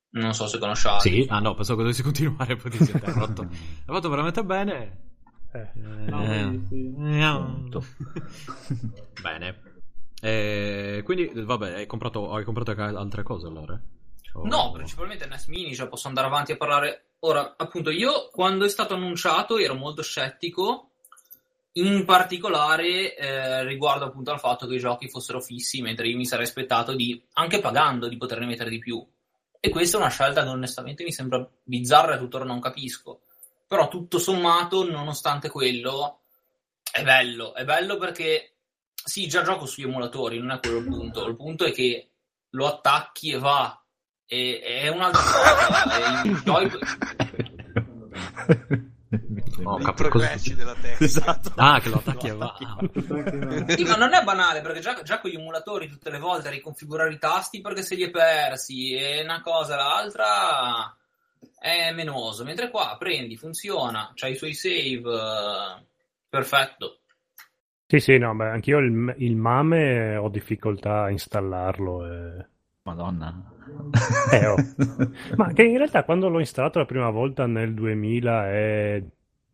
Non 0.10 0.34
so 0.34 0.48
se 0.48 0.58
conosciate. 0.58 1.10
Sì, 1.10 1.26
ah 1.30 1.40
no, 1.40 1.54
pensavo 1.54 1.78
che 1.78 1.84
dovessi 1.84 2.04
continuare, 2.04 2.56
poi 2.56 2.72
ti 2.72 2.78
sei 2.78 2.94
interrotto. 2.94 3.42
Hai 3.86 3.94
fatto 3.94 4.10
veramente 4.10 4.44
bene. 4.44 5.06
Eh, 5.52 5.70
No, 5.76 6.24
Eh, 6.24 6.60
sì. 6.68 6.90
no. 6.96 7.70
Bene. 9.22 9.62
Eh, 10.22 11.02
quindi, 11.04 11.30
vabbè, 11.34 11.74
hai 11.74 11.86
comprato, 11.86 12.32
hai 12.34 12.44
comprato 12.44 12.72
anche 12.72 12.82
altre 12.98 13.24
cose 13.24 13.48
allora? 13.48 13.80
O- 14.34 14.48
No, 14.48 14.72
principalmente 14.72 15.26
NES 15.28 15.46
Mini, 15.48 15.76
cioè 15.76 15.88
posso 15.88 16.08
andare 16.08 16.28
avanti 16.28 16.52
a 16.52 16.58
parlare. 16.58 17.12
Ora, 17.20 17.56
appunto, 17.58 17.90
io 17.92 18.30
quando 18.32 18.66
è 18.66 18.70
stato 18.70 18.94
annunciato 18.96 19.58
ero 19.58 19.74
molto 19.76 20.02
scettico, 20.02 20.92
in 21.78 22.06
particolare 22.06 23.16
eh, 23.16 23.64
riguardo 23.64 24.06
appunto 24.06 24.32
al 24.32 24.40
fatto 24.40 24.68
che 24.68 24.76
i 24.76 24.80
giochi 24.80 25.10
fossero 25.10 25.42
fissi, 25.42 25.82
mentre 25.82 26.08
io 26.08 26.18
mi 26.18 26.26
sarei 26.26 26.46
aspettato 26.46 26.94
di, 26.94 27.22
anche 27.34 27.60
pagando, 27.60 28.08
di 28.08 28.18
poterne 28.18 28.46
mettere 28.46 28.70
di 28.70 28.80
più. 28.80 29.06
E 29.60 29.70
questa 29.70 29.98
è 29.98 30.00
una 30.00 30.10
scelta 30.10 30.44
che 30.44 30.50
onestamente 30.50 31.04
mi 31.04 31.12
sembra 31.12 31.48
bizzarra 31.64 32.16
e 32.16 32.18
tuttora 32.20 32.46
non 32.46 32.60
capisco. 32.60 33.22
Però 33.68 33.88
tutto 33.88 34.18
sommato, 34.18 34.90
nonostante 34.90 35.50
quello, 35.50 36.22
è 36.92 37.04
bello. 37.04 37.54
È 37.54 37.66
bello 37.66 37.98
perché 37.98 38.54
sì, 38.94 39.28
già 39.28 39.42
gioco 39.44 39.66
sugli 39.66 39.86
emulatori, 39.86 40.40
non 40.40 40.52
è 40.52 40.60
quello 40.60 40.78
il 40.78 40.86
punto. 40.86 41.26
Il 41.28 41.36
punto 41.36 41.66
è 41.66 41.72
che 41.72 42.10
lo 42.52 42.68
attacchi 42.68 43.32
e 43.32 43.40
va. 43.40 43.82
E, 44.26 44.62
è 44.62 44.88
un'altra 44.88 45.22
cosa. 46.46 46.76
E 49.60 49.64
Ho 49.64 49.80
I 49.80 49.84
capito 49.84 50.10
progressi 50.10 50.50
cosa- 50.54 50.64
della 50.64 50.74
tecnica. 50.76 51.04
Esatto. 51.04 51.52
Ah, 51.56 51.80
che 51.80 51.90
lo 51.90 51.96
attacchi 51.98 52.28
e 52.28 52.34
va. 52.34 52.56
Sì, 53.76 53.84
ma 53.84 53.96
non 53.96 54.14
è 54.14 54.24
banale 54.24 54.62
perché 54.62 54.80
già, 54.80 55.02
già 55.02 55.20
con 55.20 55.30
gli 55.32 55.36
emulatori 55.36 55.88
tutte 55.90 56.10
le 56.10 56.20
volte 56.20 56.50
riconfigurare 56.50 57.12
i 57.14 57.18
tasti 57.20 57.62
perché 57.62 57.82
se 57.82 57.96
li 57.96 58.04
è 58.04 58.12
persi 58.12 58.94
e 58.94 59.24
una 59.24 59.42
cosa 59.42 59.74
e 59.74 59.78
l'altra 59.78 60.96
è 61.60 61.92
menoso. 61.94 62.44
Mentre 62.44 62.70
qua 62.70 62.96
prendi, 63.00 63.36
funziona, 63.36 64.12
c'hai 64.14 64.34
i 64.34 64.36
suoi 64.36 64.54
save, 64.54 65.02
eh, 65.14 65.86
perfetto. 66.30 67.00
Sì, 67.88 68.00
sì, 68.00 68.18
no, 68.18 68.36
beh, 68.36 68.50
anch'io 68.50 68.80
il, 68.80 69.16
il 69.20 69.36
MAME 69.38 70.18
ho 70.18 70.30
difficoltà 70.30 71.04
a 71.04 71.10
installarlo. 71.10 72.06
e- 72.06 72.46
Madonna. 72.84 73.52
Eh, 74.32 74.46
oh. 74.48 74.56
Ma 75.36 75.52
che 75.54 75.64
in 75.64 75.78
realtà 75.78 76.04
quando 76.04 76.30
l'ho 76.30 76.40
installato 76.40 76.80
la 76.80 76.86
prima 76.86 77.10
volta 77.10 77.46
nel 77.48 77.74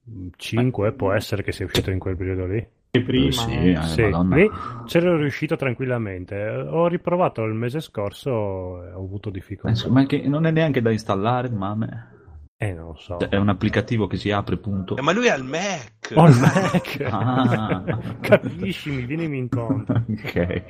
2005 0.04 0.94
può 0.94 1.14
essere 1.14 1.44
che 1.44 1.52
sia 1.52 1.66
uscito 1.66 1.92
in 1.92 2.00
quel 2.00 2.18
periodo 2.18 2.46
lì. 2.46 2.66
Che 2.92 3.02
prima. 3.02 3.32
Sì, 3.32 3.52
eh. 3.52 3.72
eh, 3.72 3.82
Sì, 3.82 4.04
lì 4.04 4.50
c'ero 4.86 5.18
riuscito 5.18 5.56
tranquillamente. 5.56 6.48
Ho 6.48 6.88
riprovato 6.88 7.44
il 7.44 7.54
mese 7.54 7.80
scorso 7.80 8.84
e 8.86 8.92
ho 8.92 9.04
avuto 9.04 9.30
difficoltà. 9.30 9.90
Ma 9.90 10.06
che 10.06 10.28
non 10.28 10.46
è 10.46 10.52
neanche 10.52 10.82
da 10.82 10.92
installare, 10.92 11.50
mame. 11.50 12.12
Eh, 12.56 12.72
non 12.72 12.88
lo 12.88 12.96
so. 12.96 13.18
È 13.18 13.36
un 13.36 13.50
applicativo 13.50 14.08
che 14.08 14.16
si 14.16 14.32
apre, 14.32 14.58
punto. 14.58 14.96
Eh, 14.96 15.02
ma 15.02 15.12
lui 15.12 15.28
ha 15.28 15.36
il 15.36 15.44
Mac. 15.44 16.14
Ho 16.14 16.28
il 16.28 16.38
Mac. 16.40 17.00
Ah. 17.12 17.84
Capisci, 18.22 18.92
mi 18.92 19.06
vienimi 19.06 19.38
incontro. 19.38 20.06
ok. 20.08 20.64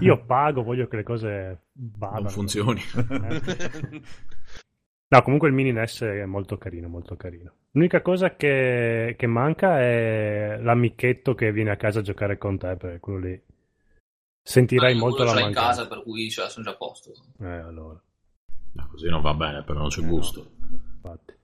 Io 0.00 0.24
pago, 0.24 0.62
voglio 0.62 0.86
che 0.86 0.96
le 0.96 1.02
cose 1.02 1.64
vadano. 1.72 2.22
Non 2.22 2.30
funzioni. 2.30 2.80
Eh. 2.94 4.02
No, 5.10 5.22
comunque 5.22 5.48
il 5.48 5.54
mini 5.54 5.72
NES 5.72 6.02
è 6.02 6.24
molto 6.24 6.56
carino, 6.56 6.88
molto 6.88 7.16
carino. 7.16 7.52
L'unica 7.72 8.00
cosa 8.02 8.34
che, 8.34 9.14
che 9.18 9.26
manca 9.26 9.78
è 9.80 10.58
l'amichetto 10.60 11.34
che 11.34 11.52
viene 11.52 11.70
a 11.70 11.76
casa 11.76 11.98
a 12.00 12.02
giocare 12.02 12.38
con 12.38 12.56
te, 12.58 12.76
perché 12.76 12.98
quello 13.00 13.18
lì 13.20 13.42
Sentirai 14.42 14.94
Ah, 14.94 14.96
molto 14.96 15.24
la 15.24 15.32
l'ho 15.32 15.38
in 15.40 15.44
mancanza. 15.46 15.68
casa, 15.82 15.88
per 15.88 16.02
cui 16.02 16.30
cioè, 16.30 16.48
sono 16.48 16.64
già 16.64 16.70
a 16.72 16.76
posto. 16.76 17.12
Eh, 17.40 17.46
allora, 17.46 18.00
No, 18.72 18.86
così 18.90 19.08
non 19.08 19.20
va 19.20 19.34
bene, 19.34 19.62
però 19.64 19.80
non 19.80 19.88
c'è 19.88 20.00
Eh, 20.00 20.04
no. 20.04 20.08
gusto. 20.10 20.52
infatti. 20.94 21.36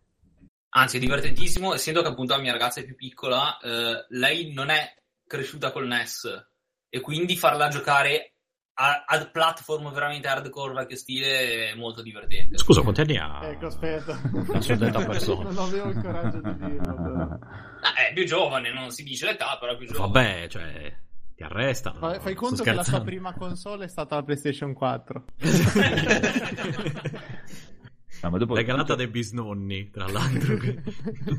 Anzi, 0.76 0.96
è 0.96 1.00
divertentissimo, 1.00 1.74
essendo 1.74 2.00
che 2.02 2.08
appunto 2.08 2.34
la 2.34 2.40
mia 2.40 2.52
ragazza 2.52 2.80
è 2.80 2.84
più 2.84 2.94
piccola, 2.94 3.58
eh, 3.58 4.06
lei 4.10 4.52
non 4.54 4.70
è 4.70 4.94
cresciuta 5.26 5.70
col 5.70 5.86
NES 5.86 6.46
e 6.88 7.00
quindi 7.00 7.36
farla 7.36 7.68
giocare 7.68 8.33
a, 8.76 9.04
a 9.06 9.26
platform 9.26 9.92
veramente 9.92 10.26
hardcore 10.26 10.74
vecchio 10.74 10.96
stile 10.96 11.70
è 11.70 11.74
molto 11.76 12.02
divertente. 12.02 12.58
Scusa, 12.58 12.80
quanti 12.82 13.02
anni 13.02 13.16
ha? 13.16 13.40
Ecco, 13.44 13.66
aspetta. 13.66 14.18
Suddetta 14.60 15.04
persona. 15.04 15.50
non 15.50 15.58
avevo 15.66 15.88
il 15.90 16.00
coraggio 16.00 16.40
di 16.40 16.56
dirlo. 16.56 16.94
però. 16.94 17.22
Ah, 17.22 17.94
è 18.08 18.12
più 18.12 18.24
giovane, 18.24 18.72
non 18.72 18.90
si 18.90 19.04
dice 19.04 19.26
l'età, 19.26 19.56
però 19.60 19.72
è 19.72 19.76
più 19.76 19.86
giovane. 19.86 20.12
Vabbè, 20.12 20.48
cioè, 20.48 20.96
ti 21.36 21.42
arrestano. 21.42 21.98
Fai, 21.98 22.20
fai 22.20 22.34
conto 22.34 22.62
che 22.62 22.72
la 22.72 22.82
sua 22.82 23.02
prima 23.02 23.34
console 23.34 23.84
è 23.84 23.88
stata 23.88 24.16
la 24.16 24.22
PlayStation 24.22 24.72
4. 24.72 25.24
No, 28.22 28.30
ma 28.30 28.38
dopo- 28.38 28.54
Regalata 28.54 28.84
tutto, 28.84 28.94
dai 28.96 29.08
bisnonni, 29.08 29.90
tra 29.90 30.06
l'altro. 30.08 30.56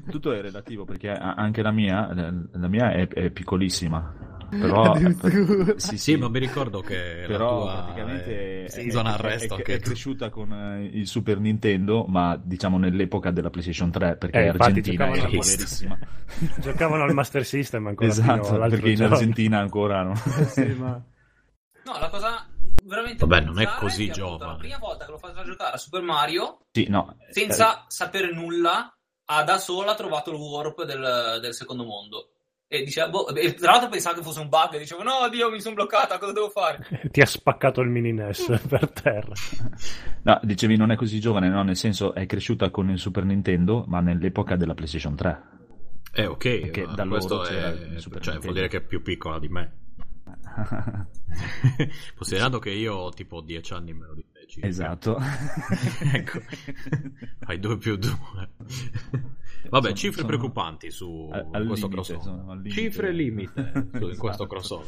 tutto 0.08 0.32
è 0.34 0.42
relativo 0.42 0.86
perché 0.86 1.10
anche 1.10 1.64
la 1.64 1.72
mia, 1.72 2.14
la 2.14 2.68
mia 2.68 2.92
è, 2.92 3.08
è 3.08 3.32
piccolissima. 3.32 4.35
Però 4.60 4.96
sì, 5.78 5.98
sì, 5.98 6.16
ma 6.16 6.30
mi 6.30 6.40
ricordo 6.40 6.82
che 6.82 7.26
però 7.28 7.66
la 7.66 7.72
tua 7.74 7.84
praticamente 7.84 8.66
è 8.66 8.80
in 8.82 8.92
zona 8.92 9.12
è- 9.12 9.14
arresto 9.14 9.54
è, 9.54 9.58
anche 9.58 9.76
è 9.76 9.80
cresciuta 9.80 10.30
con 10.30 10.52
eh, 10.52 10.86
il 10.86 11.08
Super 11.08 11.40
Nintendo, 11.40 12.06
ma 12.08 12.40
diciamo 12.42 12.78
nell'epoca 12.78 13.32
della 13.32 13.50
PlayStation 13.50 13.92
3 13.92 14.18
perché 14.18 14.38
Eh, 14.40 14.48
Argentina 14.50 15.06
è 15.06 15.20
al- 15.20 15.30
poverissima. 15.32 15.98
Giocavano 16.60 17.04
al 17.04 17.14
Master 17.14 17.46
System 17.46 17.88
ancora 17.88 18.08
esatto, 18.10 18.58
perché 18.58 18.90
in. 18.92 19.04
Argentina 19.04 19.60
ancora 19.60 20.04
no. 20.04 20.16
Sì, 20.48 20.66
ma... 20.78 21.02
No, 21.86 22.00
la 22.00 22.10
cosa 22.10 22.48
veramente 22.84 23.26
Vabbè, 23.26 23.46
non 23.46 23.60
è 23.60 23.68
così 23.80 24.08
che, 24.08 24.14
giovane. 24.14 24.52
La 24.54 24.58
prima 24.58 24.78
volta 24.78 25.06
che 25.06 25.12
l'ho 25.12 25.18
fatta 25.18 25.44
giocare 25.44 25.76
a 25.76 25.78
Super 25.78 26.02
Mario, 26.02 26.60
sì, 26.72 26.88
no. 26.90 27.16
senza 27.32 27.86
sapere 27.88 28.32
nulla, 28.34 28.92
ha 29.26 29.44
da 29.44 29.58
sola 29.58 29.96
trovato 29.96 30.32
il 30.32 30.38
warp 30.38 30.84
del, 30.84 31.40
del 31.42 31.54
secondo 31.54 31.84
mondo. 31.84 32.32
E 32.68 32.84
diceva, 32.84 33.10
boh, 33.10 33.34
e 33.36 33.54
tra 33.54 33.72
l'altro 33.74 33.90
pensavo 33.90 34.18
che 34.18 34.24
fosse 34.24 34.40
un 34.40 34.50
bug, 34.50 34.74
e 34.74 34.80
dicevo, 34.80 35.04
no, 35.04 35.30
Dio, 35.30 35.52
mi 35.52 35.62
sono 35.62 35.76
bloccata, 35.76 36.18
cosa 36.18 36.32
devo 36.32 36.50
fare? 36.50 36.84
Ti 37.12 37.22
ha 37.22 37.26
spaccato 37.26 37.82
il 37.82 37.90
mini 37.90 38.12
NES 38.12 38.60
per 38.68 38.90
terra. 38.90 39.34
No, 40.24 40.40
dicevi 40.42 40.76
non 40.76 40.92
è 40.92 40.96
così 40.96 41.20
giovane, 41.20 41.48
no, 41.48 41.62
nel 41.62 41.76
senso 41.76 42.16
è 42.16 42.26
cresciuta 42.26 42.72
con 42.72 42.90
il 42.90 42.98
Super 42.98 43.24
Nintendo, 43.24 43.86
ma 43.88 44.00
nell'epoca 44.00 44.56
della 44.56 44.74
PlayStation 44.74 45.16
3. 45.16 45.44
Eh, 46.14 46.26
ok, 46.26 46.60
Perché 46.62 46.86
da 46.86 47.04
loro 47.04 47.18
questo 47.18 47.40
c'era 47.42 47.70
è... 47.70 48.00
Super 48.00 48.22
Cioè, 48.22 48.34
Nintendo. 48.34 48.40
vuol 48.42 48.54
dire 48.54 48.68
che 48.68 48.78
è 48.78 48.82
più 48.82 49.02
piccola 49.02 49.38
di 49.38 49.50
me. 49.50 49.74
Considerando 52.16 52.60
che 52.60 52.72
io 52.72 52.96
ho 52.96 53.10
tipo 53.12 53.42
10 53.42 53.74
anni 53.74 53.92
in 53.92 53.98
meno 53.98 54.14
di. 54.14 54.26
Circa. 54.48 54.68
esatto. 54.68 55.18
ecco, 56.14 56.40
fai 57.40 57.60
2 57.60 57.78
più 57.78 57.96
2. 57.98 58.18
Vabbè, 59.70 59.86
Sono- 59.88 59.94
cifre 59.96 60.16
sono- 60.22 60.28
preoccupanti 60.28 60.92
su 60.92 61.30
Al- 61.32 61.48
al 61.52 61.66
questo 61.68 61.88
limite, 61.88 62.14
crossover. 62.14 62.56
limite. 62.58 62.70
Cifre 62.70 63.12
limite 63.12 63.72
su- 63.74 64.08
in 64.10 64.18
questo 64.18 64.28
Esatto. 64.28 64.48
crossover. 64.48 64.88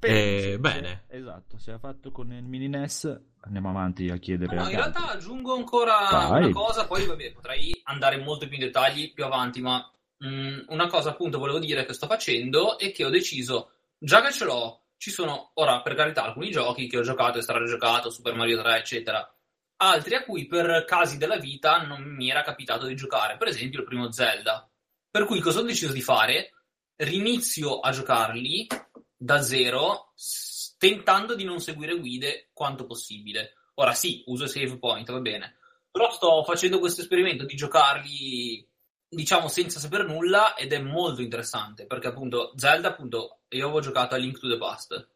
Eh, 0.00 0.56
bene. 0.60 1.04
se- 1.08 1.16
Esatto, 1.16 1.58
se 1.58 1.72
ha 1.72 1.78
fatto 1.78 2.10
con 2.12 2.30
il 2.32 2.44
mini 2.44 2.68
NES, 2.68 3.18
andiamo 3.40 3.70
avanti 3.70 4.08
a 4.10 4.18
chiedere 4.18 4.54
No, 4.54 4.62
a 4.64 4.70
in 4.70 4.76
realtà 4.76 5.10
aggiungo 5.12 5.54
ancora 5.56 5.96
Vai. 6.10 6.44
una 6.44 6.52
cosa, 6.52 6.86
poi 6.86 7.06
vabbè, 7.06 7.32
potrei 7.32 7.80
andare 7.84 8.18
molto 8.18 8.46
più 8.46 8.56
in 8.58 8.64
dettagli 8.64 9.12
più 9.12 9.24
avanti, 9.24 9.60
ma 9.62 9.78
mh, 10.18 10.66
una 10.68 10.86
cosa 10.86 11.10
appunto 11.10 11.38
volevo 11.38 11.58
dire 11.58 11.84
che 11.86 11.92
sto 11.94 12.06
facendo 12.06 12.78
è 12.78 12.92
che 12.92 13.04
ho 13.04 13.10
deciso, 13.10 13.70
già 13.98 14.20
che 14.22 14.32
ce 14.32 14.44
l'ho, 14.44 14.82
ci 14.96 15.10
sono 15.10 15.50
ora 15.54 15.82
per 15.82 15.94
carità 15.94 16.24
alcuni 16.24 16.50
giochi 16.50 16.88
che 16.88 16.98
ho 16.98 17.02
giocato 17.02 17.38
e 17.38 17.42
stragiocato, 17.42 18.10
Super 18.10 18.34
Mario 18.34 18.60
3 18.62 18.78
eccetera, 18.78 19.36
altri 19.76 20.14
a 20.14 20.24
cui 20.24 20.46
per 20.46 20.84
casi 20.86 21.18
della 21.18 21.38
vita 21.38 21.82
non 21.82 22.02
mi 22.02 22.30
era 22.30 22.42
capitato 22.42 22.86
di 22.86 22.96
giocare, 22.96 23.36
per 23.36 23.48
esempio 23.48 23.80
il 23.80 23.86
primo 23.86 24.10
Zelda. 24.10 24.68
Per 25.10 25.24
cui 25.24 25.40
cosa 25.40 25.60
ho 25.60 25.62
deciso 25.62 25.92
di 25.92 26.02
fare? 26.02 26.52
Rinizio 26.96 27.80
a 27.80 27.90
giocarli 27.90 28.66
da 29.16 29.40
zero, 29.42 30.12
tentando 30.78 31.34
di 31.34 31.44
non 31.44 31.60
seguire 31.60 31.98
guide 31.98 32.50
quanto 32.52 32.86
possibile. 32.86 33.54
Ora 33.74 33.92
sì, 33.92 34.22
uso 34.26 34.46
save 34.46 34.78
point, 34.78 35.10
va 35.10 35.20
bene. 35.20 35.56
Però 35.90 36.10
sto 36.10 36.44
facendo 36.44 36.78
questo 36.78 37.00
esperimento 37.00 37.44
di 37.44 37.54
giocarli, 37.54 38.66
diciamo, 39.08 39.48
senza 39.48 39.78
sapere 39.78 40.04
nulla 40.04 40.54
ed 40.54 40.72
è 40.72 40.78
molto 40.78 41.22
interessante, 41.22 41.86
perché 41.86 42.08
appunto 42.08 42.52
Zelda, 42.56 42.88
appunto, 42.88 43.35
io 43.50 43.64
avevo 43.64 43.80
giocato 43.80 44.14
a 44.14 44.18
Link 44.18 44.38
to 44.38 44.48
the 44.48 44.58
Past 44.58 45.08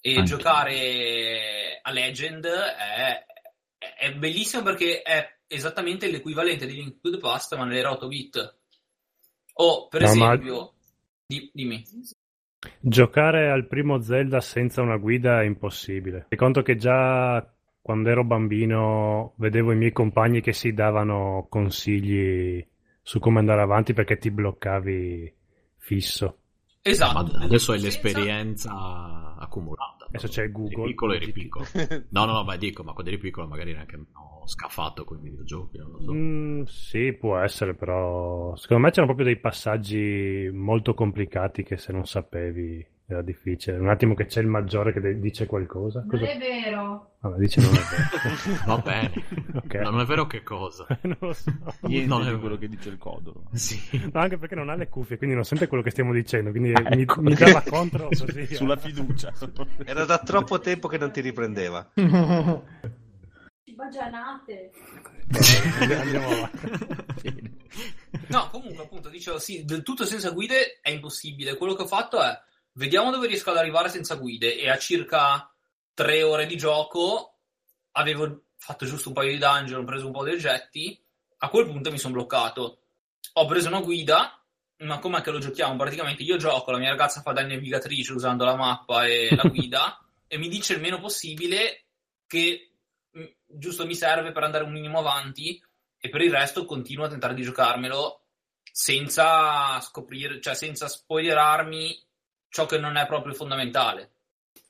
e 0.00 0.10
Anche. 0.16 0.24
giocare 0.24 1.78
a 1.82 1.90
Legend 1.92 2.46
è, 2.46 3.24
è- 3.98 4.14
bellissimo 4.14 4.62
perché 4.62 5.02
è 5.02 5.38
esattamente 5.46 6.10
l'equivalente 6.10 6.66
di 6.66 6.74
Link 6.74 7.00
to 7.00 7.10
the 7.10 7.18
Past, 7.18 7.56
ma 7.56 7.64
nell'era 7.64 7.90
8 7.90 8.06
bit. 8.08 8.58
O, 9.54 9.88
per 9.88 10.02
No, 10.02 10.14
ma- 10.14 10.32
esempio, 10.32 10.74
di- 11.26 11.50
dimmi. 11.52 11.84
Giocare 12.80 13.50
al 13.50 13.66
primo 13.66 14.00
Zelda 14.00 14.40
senza 14.40 14.82
una 14.82 14.96
guida 14.96 15.40
è 15.40 15.44
impossibile. 15.44 16.26
Fai 16.28 16.38
conto 16.38 16.62
che 16.62 16.76
già 16.76 17.52
quando 17.82 18.10
ero 18.10 18.24
bambino 18.24 19.34
vedevo 19.38 19.72
i 19.72 19.76
miei 19.76 19.92
compagni 19.92 20.40
che 20.40 20.52
si 20.52 20.72
davano 20.74 21.46
consigli 21.48 22.64
su 23.02 23.18
come 23.18 23.38
andare 23.38 23.62
avanti 23.62 23.92
perché 23.94 24.18
ti 24.18 24.30
bloccavi 24.30 25.34
fisso. 25.78 26.39
Esatto. 26.82 27.36
Ma 27.36 27.44
adesso 27.44 27.72
hai 27.72 27.80
Senza- 27.80 28.02
l'esperienza 28.02 29.36
accumulata. 29.38 30.06
Adesso 30.06 30.28
c'è 30.28 30.50
Google. 30.50 30.82
Eri 30.82 30.88
piccolo 30.90 31.12
eri 31.12 31.32
piccolo. 31.32 31.64
No, 32.10 32.24
no, 32.24 32.32
no, 32.32 32.44
ma 32.44 32.56
dico, 32.56 32.82
ma 32.82 32.92
quando 32.92 33.10
eri 33.10 33.20
piccolo 33.20 33.46
magari 33.46 33.72
neanche 33.72 33.96
ho 33.96 34.46
scafato 34.46 35.04
con 35.04 35.18
i 35.18 35.22
videogiochi, 35.28 35.76
non 35.78 35.90
lo 35.90 36.00
so. 36.00 36.12
Mm, 36.12 36.62
sì, 36.64 37.12
può 37.12 37.38
essere, 37.38 37.74
però 37.74 38.54
secondo 38.56 38.82
me 38.84 38.90
c'erano 38.90 39.14
proprio 39.14 39.26
dei 39.26 39.40
passaggi 39.40 40.50
molto 40.52 40.94
complicati 40.94 41.62
che 41.62 41.76
se 41.76 41.92
non 41.92 42.06
sapevi 42.06 42.84
era 43.12 43.22
difficile. 43.22 43.76
Un 43.78 43.88
attimo 43.88 44.14
che 44.14 44.26
c'è 44.26 44.40
il 44.40 44.46
maggiore 44.46 44.92
che 44.92 45.00
de- 45.00 45.18
dice 45.20 45.46
qualcosa. 45.46 46.00
Non 46.00 46.08
Cosa... 46.08 46.26
è 46.30 46.38
vero. 46.38 47.12
Vabbè, 47.20 47.38
dice 47.38 47.60
non 47.60 47.70
è 47.74 47.78
vero. 47.78 48.56
Va 48.66 48.78
bene. 48.78 49.12
Ok. 49.54 49.74
No, 49.74 49.90
non 49.90 50.00
è 50.00 50.04
vero 50.04 50.26
che 50.26 50.42
cosa? 50.42 50.86
non 51.02 51.16
lo 51.20 51.32
so. 51.32 51.52
Niente 51.82 52.06
Non 52.08 52.26
è 52.26 52.38
quello 52.38 52.56
che 52.58 52.68
dice 52.68 52.88
il 52.88 52.98
codolo. 52.98 53.44
Sì. 53.52 53.78
No, 54.12 54.20
anche 54.20 54.38
perché 54.38 54.54
non 54.54 54.68
ha 54.68 54.74
le 54.74 54.88
cuffie, 54.88 55.16
quindi 55.18 55.34
non 55.34 55.44
sente 55.44 55.66
quello 55.66 55.82
che 55.82 55.90
stiamo 55.90 56.12
dicendo, 56.12 56.50
quindi 56.50 56.72
Ah, 56.72 56.94
mi, 56.94 57.02
ecco. 57.02 57.20
mi 57.20 57.34
dava 57.34 57.62
contro 57.62 58.08
così. 58.08 58.24
eh. 58.38 58.54
Sulla 58.54 58.76
fiducia. 58.76 59.32
Era 59.84 60.04
da 60.04 60.18
troppo 60.18 60.58
tempo 60.60 60.88
che 60.88 60.98
non 60.98 61.10
ti 61.12 61.20
riprendeva. 61.20 61.90
Bagianate. 63.76 64.70
Andiamo 65.80 66.26
avanti. 66.28 67.58
No, 68.28 68.48
comunque, 68.50 68.82
appunto, 68.84 69.08
dicevo, 69.08 69.38
sì, 69.38 69.64
del 69.64 69.82
tutto 69.82 70.04
senza 70.04 70.30
guide 70.30 70.80
è 70.82 70.90
impossibile. 70.90 71.56
Quello 71.56 71.74
che 71.74 71.82
ho 71.82 71.86
fatto 71.86 72.22
è, 72.22 72.28
vediamo 72.72 73.10
dove 73.10 73.26
riesco 73.26 73.50
ad 73.50 73.56
arrivare 73.56 73.88
senza 73.88 74.16
guide. 74.16 74.56
E 74.56 74.68
a 74.68 74.78
circa 74.78 75.52
tre 75.94 76.22
ore 76.22 76.46
di 76.46 76.56
gioco 76.56 77.38
avevo 77.92 78.44
fatto 78.56 78.86
giusto 78.86 79.08
un 79.08 79.14
paio 79.14 79.32
di 79.32 79.38
dungeon, 79.38 79.82
ho 79.82 79.84
preso 79.84 80.06
un 80.06 80.12
po' 80.12 80.24
di 80.24 80.32
oggetti. 80.32 81.02
A 81.38 81.48
quel 81.48 81.66
punto 81.66 81.90
mi 81.90 81.98
sono 81.98 82.14
bloccato. 82.14 82.82
Ho 83.34 83.46
preso 83.46 83.68
una 83.68 83.80
guida, 83.80 84.42
ma 84.78 84.98
com'è 84.98 85.22
che 85.22 85.30
lo 85.30 85.38
giochiamo? 85.38 85.76
Praticamente 85.76 86.22
io 86.22 86.36
gioco, 86.36 86.70
la 86.70 86.78
mia 86.78 86.90
ragazza 86.90 87.22
fa 87.22 87.32
da 87.32 87.42
navigatrice 87.42 88.12
usando 88.12 88.44
la 88.44 88.56
mappa 88.56 89.06
e 89.06 89.34
la 89.34 89.44
guida, 89.48 89.98
e 90.26 90.38
mi 90.38 90.48
dice 90.48 90.74
il 90.74 90.80
meno 90.80 91.00
possibile 91.00 91.84
che 92.26 92.72
mm, 93.16 93.24
giusto 93.46 93.86
mi 93.86 93.94
serve 93.94 94.32
per 94.32 94.42
andare 94.42 94.64
un 94.64 94.72
minimo 94.72 94.98
avanti 94.98 95.62
e 95.98 96.08
per 96.08 96.22
il 96.22 96.30
resto 96.30 96.64
continuo 96.64 97.04
a 97.04 97.08
tentare 97.08 97.34
di 97.34 97.42
giocarmelo 97.42 98.24
senza 98.72 99.80
scoprire, 99.80 100.40
cioè 100.40 100.54
senza 100.54 100.88
spoilerarmi 100.88 102.08
ciò 102.50 102.66
che 102.66 102.78
non 102.78 102.96
è 102.96 103.06
proprio 103.06 103.32
fondamentale. 103.32 104.10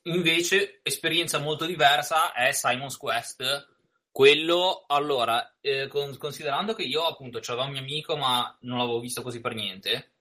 Invece, 0.02 0.80
esperienza 0.82 1.38
molto 1.38 1.66
diversa 1.66 2.32
è 2.32 2.52
Simon's 2.52 2.96
Quest. 2.96 3.68
Quello, 4.12 4.84
allora, 4.86 5.56
eh, 5.60 5.88
con- 5.88 6.16
considerando 6.16 6.74
che 6.74 6.82
io 6.82 7.04
appunto 7.04 7.38
c'avevo 7.40 7.66
un 7.66 7.72
mio 7.72 7.80
amico, 7.80 8.16
ma 8.16 8.56
non 8.60 8.78
l'avevo 8.78 9.00
visto 9.00 9.22
così 9.22 9.40
per 9.40 9.54
niente. 9.54 10.12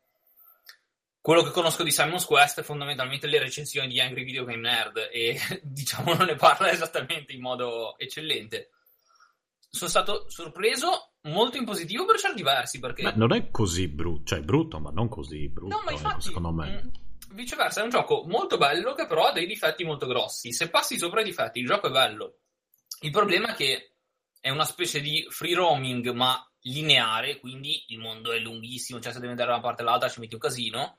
Quello 1.22 1.44
che 1.44 1.52
conosco 1.52 1.84
di 1.84 1.92
Simon's 1.92 2.26
Quest 2.26 2.62
è 2.62 2.64
fondamentalmente 2.64 3.28
le 3.28 3.40
recensioni 3.40 3.88
di 3.88 4.00
Angry 4.00 4.24
Video 4.24 4.46
Game 4.46 4.62
Nerd 4.62 5.10
e 5.12 5.38
diciamo 5.64 6.14
non 6.14 6.28
ne 6.28 6.36
parla 6.36 6.72
esattamente 6.72 7.34
in 7.34 7.42
modo 7.42 7.98
eccellente. 7.98 8.72
Sono 9.70 9.90
stato 9.90 10.30
sorpreso 10.30 11.12
molto 11.24 11.58
in 11.58 11.66
positivo 11.66 12.06
per 12.06 12.18
certi 12.18 12.42
versi 12.42 12.80
perché 12.80 13.04
Beh, 13.04 13.14
non 13.16 13.34
è 13.34 13.52
così 13.52 13.88
brutto, 13.88 14.24
cioè 14.26 14.40
è 14.40 14.44
brutto, 14.44 14.80
ma 14.80 14.90
non 14.92 15.10
così 15.10 15.48
brutto, 15.50 15.76
No, 15.76 15.84
ma 15.84 15.92
ecco, 15.92 16.02
infatti, 16.02 16.22
secondo 16.22 16.52
me. 16.52 16.70
mh, 16.70 16.92
viceversa, 17.32 17.82
è 17.82 17.84
un 17.84 17.90
gioco 17.90 18.24
molto 18.28 18.58
bello 18.58 18.94
che 18.94 19.08
però 19.08 19.28
ha 19.28 19.32
dei 19.32 19.46
difetti 19.46 19.84
molto 19.84 20.08
grossi. 20.08 20.52
Se 20.52 20.70
passi 20.70 20.98
sopra 20.98 21.22
i 21.22 21.26
difetti, 21.26 21.60
il 21.60 21.68
gioco 21.68 21.88
è 21.88 21.92
bello. 21.92 22.38
Il 23.02 23.12
problema 23.12 23.52
è 23.52 23.56
che 23.56 23.94
è 24.40 24.50
una 24.50 24.66
specie 24.66 25.02
di 25.02 25.26
free 25.30 25.56
roaming, 25.56 26.10
ma 26.12 26.44
lineare, 26.64 27.40
quindi 27.40 27.86
il 27.88 28.00
mondo 28.00 28.32
è 28.32 28.40
lunghissimo, 28.40 29.00
cioè 29.00 29.14
se 29.14 29.20
devi 29.20 29.32
andare 29.32 29.50
da 29.50 29.56
una 29.56 29.64
parte 29.64 29.82
all'altra 29.82 30.10
ci 30.10 30.20
metti 30.20 30.34
un 30.34 30.42
casino. 30.42 30.98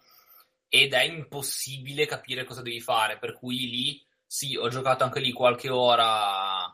ed 0.73 0.95
è 0.95 1.03
impossibile 1.03 2.07
capire 2.07 2.45
cosa 2.45 2.63
devi 2.63 2.81
fare, 2.81 3.19
per 3.19 3.33
cui 3.33 3.69
lì 3.69 4.07
sì, 4.25 4.57
ho 4.57 4.69
giocato 4.69 5.03
anche 5.03 5.19
lì 5.19 5.33
qualche 5.33 5.69
ora, 5.69 6.65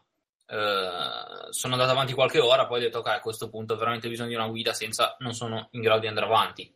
eh, 0.46 1.48
sono 1.48 1.72
andato 1.72 1.92
avanti 1.92 2.12
qualche 2.12 2.38
ora, 2.38 2.66
poi 2.66 2.80
ho 2.80 2.82
detto 2.82 2.98
ok, 2.98 3.06
a 3.06 3.20
questo 3.20 3.48
punto 3.48 3.72
ho 3.72 3.78
veramente 3.78 4.10
bisogno 4.10 4.28
di 4.28 4.34
una 4.34 4.48
guida 4.48 4.74
senza, 4.74 5.16
non 5.20 5.32
sono 5.32 5.68
in 5.70 5.80
grado 5.80 6.00
di 6.00 6.08
andare 6.08 6.26
avanti. 6.26 6.70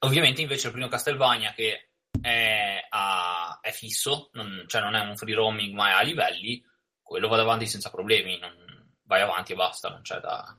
Ovviamente 0.00 0.40
invece 0.42 0.66
il 0.68 0.72
primo 0.72 0.88
Castlevania 0.88 1.52
che 1.52 1.90
è, 2.20 2.86
a- 2.88 3.58
è 3.60 3.70
fisso, 3.72 4.30
non, 4.32 4.64
cioè 4.66 4.80
non 4.80 4.94
è 4.94 5.00
un 5.00 5.16
free 5.16 5.34
roaming 5.34 5.74
ma 5.74 5.90
è 5.90 5.92
a 5.92 6.02
livelli, 6.02 6.62
quello 7.02 7.28
vado 7.28 7.42
avanti 7.42 7.66
senza 7.66 7.90
problemi, 7.90 8.38
non- 8.38 8.92
vai 9.04 9.22
avanti 9.22 9.52
e 9.52 9.56
basta, 9.56 9.88
non 9.88 10.02
c'è 10.02 10.20
da... 10.20 10.56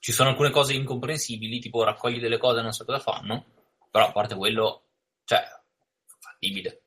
Ci 0.00 0.12
sono 0.12 0.30
alcune 0.30 0.50
cose 0.50 0.72
incomprensibili, 0.72 1.58
tipo 1.60 1.84
raccogli 1.84 2.18
delle 2.18 2.38
cose 2.38 2.60
e 2.60 2.62
non 2.62 2.72
so 2.72 2.86
cosa 2.86 2.98
fanno, 2.98 3.44
però 3.90 4.08
a 4.08 4.12
parte 4.12 4.34
quello, 4.34 4.86
cioè, 5.24 5.44
fattibile. 6.18 6.82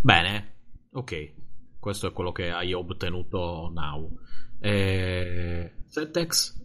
Bene, 0.00 0.60
ok. 0.92 1.34
Questo 1.78 2.06
è 2.06 2.12
quello 2.12 2.32
che 2.32 2.50
hai 2.50 2.72
ottenuto 2.72 3.70
now. 3.74 4.18
Eh, 4.60 5.74
Zetex? 5.88 6.60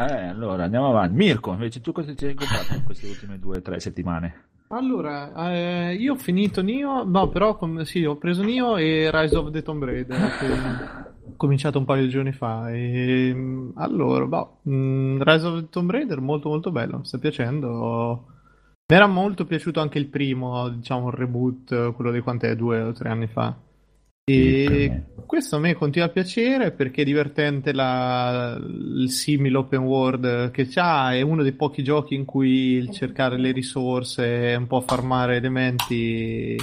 Eh, 0.00 0.28
allora 0.28 0.64
andiamo 0.64 0.88
avanti. 0.88 1.14
Mirko, 1.14 1.52
invece 1.52 1.82
tu 1.82 1.92
cosa 1.92 2.14
ti 2.14 2.24
hai 2.24 2.34
comprato 2.34 2.74
in 2.74 2.84
queste 2.84 3.06
ultime 3.06 3.38
due 3.38 3.58
o 3.58 3.60
tre 3.60 3.80
settimane? 3.80 4.44
Allora, 4.68 5.50
eh, 5.52 5.94
io 5.94 6.14
ho 6.14 6.16
finito 6.16 6.62
Nio, 6.62 7.04
no, 7.04 7.28
però 7.28 7.56
com- 7.56 7.82
sì, 7.82 8.04
ho 8.04 8.16
preso 8.16 8.42
Nio 8.42 8.78
e 8.78 9.10
Rise 9.12 9.36
of 9.36 9.50
the 9.50 9.62
Tomb 9.62 9.84
Raider, 9.84 10.16
che 10.38 10.46
ho 10.46 11.32
cominciato 11.36 11.78
un 11.78 11.84
paio 11.84 12.04
di 12.04 12.08
giorni 12.08 12.32
fa. 12.32 12.70
E, 12.70 13.30
mm, 13.34 13.70
allora, 13.74 14.24
boh, 14.24 14.60
mm, 14.70 15.20
Rise 15.20 15.46
of 15.46 15.60
the 15.60 15.68
Tomb 15.68 15.90
Raider 15.90 16.20
molto 16.20 16.48
molto 16.48 16.70
bello, 16.70 16.98
mi 16.98 17.04
sta 17.04 17.18
piacendo. 17.18 18.24
Mi 18.86 18.96
era 18.96 19.06
molto 19.06 19.44
piaciuto 19.44 19.80
anche 19.80 19.98
il 19.98 20.06
primo, 20.06 20.68
diciamo, 20.70 21.08
il 21.08 21.14
reboot, 21.14 21.92
quello 21.92 22.10
di 22.10 22.20
quant'è, 22.20 22.56
due 22.56 22.80
o 22.80 22.92
tre 22.92 23.10
anni 23.10 23.26
fa. 23.26 23.54
E 24.32 25.02
questo 25.26 25.56
a 25.56 25.58
me 25.58 25.74
continua 25.74 26.08
a 26.08 26.10
piacere 26.10 26.72
perché 26.72 27.02
è 27.02 27.04
divertente 27.04 27.72
la- 27.72 28.56
il 28.60 29.10
simile 29.10 29.58
open 29.58 29.80
world 29.80 30.50
che 30.50 30.66
c'ha, 30.66 31.14
è 31.14 31.20
uno 31.20 31.42
dei 31.42 31.52
pochi 31.52 31.82
giochi 31.82 32.14
in 32.14 32.24
cui 32.24 32.72
il 32.72 32.90
cercare 32.90 33.38
le 33.38 33.52
risorse 33.52 34.50
e 34.50 34.54
un 34.56 34.66
po' 34.66 34.80
farmare 34.80 35.36
elementi 35.36 36.56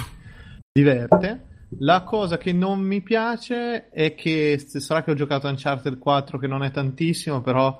diverte. 0.72 1.46
La 1.80 2.02
cosa 2.02 2.38
che 2.38 2.52
non 2.52 2.80
mi 2.80 3.02
piace 3.02 3.90
è 3.90 4.14
che 4.14 4.58
sarà 4.58 5.02
che 5.02 5.10
ho 5.10 5.14
giocato 5.14 5.48
Uncharted 5.48 5.98
4 5.98 6.38
che 6.38 6.46
non 6.46 6.62
è 6.62 6.70
tantissimo, 6.70 7.42
però 7.42 7.78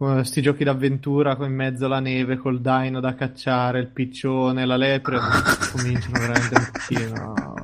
eh, 0.00 0.24
sti 0.24 0.42
giochi 0.42 0.64
d'avventura 0.64 1.36
con- 1.36 1.48
in 1.48 1.54
mezzo 1.54 1.86
alla 1.86 2.00
neve 2.00 2.36
col 2.36 2.60
dino 2.60 3.00
da 3.00 3.14
cacciare, 3.14 3.80
il 3.80 3.88
piccione, 3.88 4.64
la 4.66 4.76
lepre 4.76 5.18
cominciano 5.72 6.18
veramente 6.18 6.54
un 6.54 6.70
pochino 6.72 7.57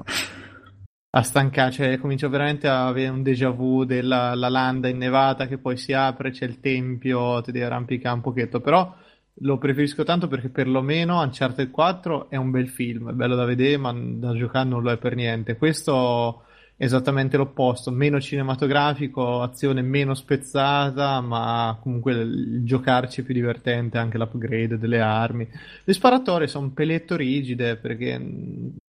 a 1.16 1.22
stancare, 1.22 1.70
cioè 1.70 1.98
comincio 1.98 2.28
veramente 2.28 2.66
a 2.66 2.86
avere 2.86 3.08
un 3.08 3.22
déjà 3.22 3.48
vu 3.50 3.84
della 3.84 4.34
la 4.34 4.48
landa 4.48 4.88
innevata 4.88 5.46
che 5.46 5.58
poi 5.58 5.76
si 5.76 5.92
apre, 5.92 6.32
c'è 6.32 6.44
il 6.44 6.58
tempio, 6.58 7.40
ti 7.40 7.52
devi 7.52 7.64
arrampicare 7.64 8.16
un 8.16 8.20
pochetto, 8.20 8.60
però 8.60 8.92
lo 9.38 9.58
preferisco 9.58 10.02
tanto 10.02 10.26
perché 10.26 10.48
perlomeno 10.48 11.20
Uncharted 11.20 11.70
4 11.70 12.30
è 12.30 12.36
un 12.36 12.50
bel 12.50 12.68
film, 12.68 13.10
è 13.10 13.12
bello 13.12 13.36
da 13.36 13.44
vedere, 13.44 13.76
ma 13.76 13.92
da 13.94 14.34
giocare 14.34 14.68
non 14.68 14.82
lo 14.82 14.90
è 14.90 14.98
per 14.98 15.14
niente. 15.14 15.56
Questo 15.56 16.42
è 16.76 16.82
esattamente 16.84 17.36
l'opposto, 17.36 17.92
meno 17.92 18.20
cinematografico, 18.20 19.40
azione 19.40 19.82
meno 19.82 20.14
spezzata, 20.14 21.20
ma 21.20 21.78
comunque 21.80 22.12
il 22.12 22.64
giocarci 22.64 23.20
è 23.20 23.24
più 23.24 23.34
divertente, 23.34 23.98
anche 23.98 24.18
l'upgrade 24.18 24.78
delle 24.78 25.00
armi. 25.00 25.48
Le 25.84 25.92
sparatorie 25.92 26.48
sono 26.48 26.66
un 26.66 26.72
peletto 26.74 27.14
rigide 27.14 27.76
perché 27.76 28.20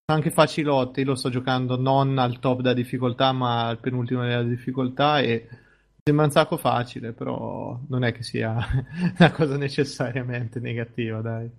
anche 0.07 0.29
facilotte, 0.29 1.01
io 1.01 1.07
lo 1.07 1.15
sto 1.15 1.29
giocando 1.29 1.77
non 1.79 2.17
al 2.19 2.39
top 2.39 2.61
della 2.61 2.73
difficoltà, 2.75 3.31
ma 3.31 3.67
al 3.67 3.79
penultimo 3.79 4.21
della 4.21 4.43
difficoltà 4.43 5.19
e 5.19 5.47
sembra 6.03 6.25
un 6.25 6.31
sacco 6.31 6.57
facile, 6.57 7.11
però 7.11 7.79
non 7.87 8.03
è 8.03 8.11
che 8.11 8.21
sia 8.21 8.55
una 9.17 9.31
cosa 9.31 9.57
necessariamente 9.57 10.59
negativa, 10.59 11.21
dai. 11.21 11.49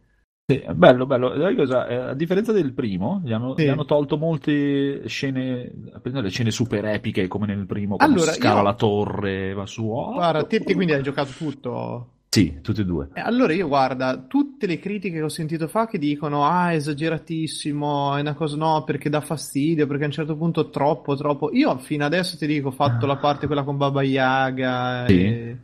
Sì, 0.49 0.63
bello, 0.75 1.07
bello. 1.07 1.31
Cosa? 1.57 1.89
Eh, 1.89 1.95
A 1.97 2.15
differenza 2.15 2.53
del 2.53 2.73
primo, 2.73 3.21
gli 3.25 3.33
hanno, 3.33 3.57
Sì. 3.57 3.65
gli 3.65 3.69
hanno 3.69 3.85
tolto 3.85 4.17
molte 4.17 5.09
scene, 5.09 5.73
prendere 6.01 6.27
le 6.27 6.31
scene 6.31 6.53
super 6.53 6.85
epiche 6.85 7.27
come 7.27 7.47
nel 7.47 7.67
primo, 7.67 7.97
quando 7.97 8.15
Allora, 8.15 8.31
si 8.33 8.39
scava 8.39 8.59
io- 8.59 8.63
la 8.63 8.75
torre, 8.75 9.53
va 9.55 9.67
su. 9.67 9.85
oh. 9.89 10.13
Guarda, 10.13 10.45
te, 10.45 10.61
te 10.61 10.75
quindi 10.75 10.93
hai 10.93 11.03
giocato 11.03 11.33
tutto. 11.33 12.11
Sì, 12.37 12.59
tutti 12.61 12.83
e 12.83 12.85
due. 12.85 13.09
Eh, 13.15 13.21
Allora 13.21 13.55
io 13.55 13.67
guarda, 13.67 14.19
tutte 14.19 14.67
le 14.67 14.79
critiche 14.79 15.17
che 15.17 15.23
ho 15.23 15.29
sentito 15.31 15.69
fa 15.69 15.87
che 15.87 15.97
dicono 15.97 16.45
ah 16.45 16.75
esageratissimo, 16.75 18.15
è 18.15 18.21
una 18.21 18.35
cosa 18.35 18.57
no 18.57 18.85
perché 18.85 19.09
dà 19.09 19.23
fastidio, 19.23 19.87
perché 19.87 20.03
a 20.03 20.07
un 20.09 20.13
certo 20.13 20.37
punto 20.37 20.69
troppo, 20.69 21.17
troppo. 21.17 21.51
Io 21.55 21.79
fino 21.79 22.05
adesso 22.05 22.37
ti 22.37 22.47
dico 22.47 22.69
ho 22.69 22.73
fatto 22.73 23.07
la 23.07 23.17
parte 23.17 23.47
quella 23.47 23.63
con 23.63 23.79
Baba 23.79 24.03
Yaga 24.03 25.07
Sì. 25.07 25.15
e, 25.15 25.59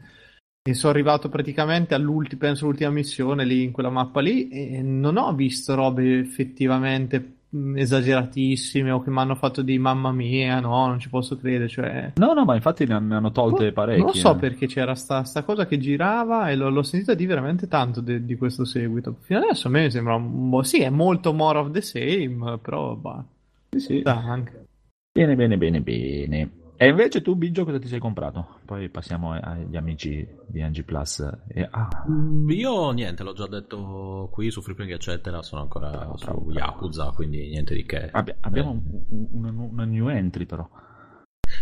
e 0.62 0.74
sono 0.74 0.92
arrivato 0.92 1.28
praticamente 1.28 1.92
all'ultima, 1.94 2.40
penso 2.40 2.64
l'ultima 2.64 2.90
missione 2.90 3.44
lì 3.44 3.64
in 3.64 3.70
quella 3.72 3.90
mappa 3.90 4.20
lì 4.20 4.48
e 4.48 4.80
non 4.80 5.18
ho 5.18 5.34
visto 5.34 5.74
robe 5.74 6.20
effettivamente 6.20 7.36
esageratissime 7.74 8.90
o 8.90 9.02
che 9.02 9.10
mi 9.10 9.18
hanno 9.18 9.34
fatto 9.34 9.60
di 9.62 9.78
mamma 9.78 10.10
mia, 10.10 10.58
no, 10.60 10.86
non 10.86 10.98
ci 10.98 11.10
posso 11.10 11.36
credere, 11.36 11.68
cioè... 11.68 12.12
No, 12.16 12.32
no, 12.32 12.44
ma 12.44 12.54
infatti 12.54 12.86
ne 12.86 12.94
hanno, 12.94 13.30
tolte 13.30 13.68
Boh, 13.68 13.72
parecchie. 13.72 14.02
Non 14.04 14.14
so 14.14 14.32
eh. 14.32 14.36
perché 14.36 14.66
c'era 14.66 14.94
sta, 14.94 15.24
sta 15.24 15.42
cosa 15.42 15.66
che 15.66 15.78
girava 15.78 16.48
e 16.48 16.56
l'ho, 16.56 16.70
l'ho 16.70 16.82
sentita 16.82 17.14
di 17.14 17.26
veramente 17.26 17.68
tanto 17.68 18.00
de- 18.00 18.24
di 18.24 18.36
questo 18.36 18.64
seguito. 18.64 19.16
Fino 19.20 19.40
adesso 19.40 19.68
a 19.68 19.70
me 19.70 19.90
sembra 19.90 20.14
un 20.14 20.48
po'. 20.48 20.62
Sì, 20.62 20.80
è 20.80 20.90
molto 20.90 21.32
more 21.34 21.58
of 21.58 21.70
the 21.70 21.82
same, 21.82 22.58
però 22.58 22.94
bah, 22.94 23.22
Sì, 23.70 23.80
sì. 23.80 24.02
anche. 24.04 24.64
Bene, 25.12 25.36
bene, 25.36 25.58
bene, 25.58 25.80
bene. 25.82 26.50
E 26.82 26.88
invece 26.88 27.22
tu, 27.22 27.36
Biggio, 27.36 27.64
cosa 27.64 27.78
ti 27.78 27.86
sei 27.86 28.00
comprato? 28.00 28.58
Poi 28.64 28.88
passiamo 28.88 29.30
agli 29.32 29.76
amici 29.76 30.26
di 30.46 30.60
Angie 30.62 30.82
Plus. 30.82 31.20
E, 31.46 31.68
ah, 31.70 31.88
Mm, 32.10 32.50
Io 32.50 32.90
niente, 32.90 33.22
l'ho 33.22 33.34
già 33.34 33.46
detto 33.46 34.28
qui 34.32 34.50
su 34.50 34.60
Freeping 34.62 34.90
eccetera, 34.90 35.42
sono 35.42 35.60
ancora 35.62 35.90
Bravo, 35.90 36.16
su 36.16 36.24
bravo, 36.24 36.40
bravo. 36.40 36.58
Yakuza, 36.58 37.12
quindi 37.14 37.48
niente 37.50 37.74
di 37.74 37.84
che. 37.84 38.08
abbi- 38.10 38.34
abbiamo 38.40 38.70
Eh. 38.72 38.72
un- 38.74 39.04
un- 39.10 39.28
una, 39.30 39.50
una 39.62 39.84
new 39.84 40.08
entry 40.08 40.44
però. 40.44 40.68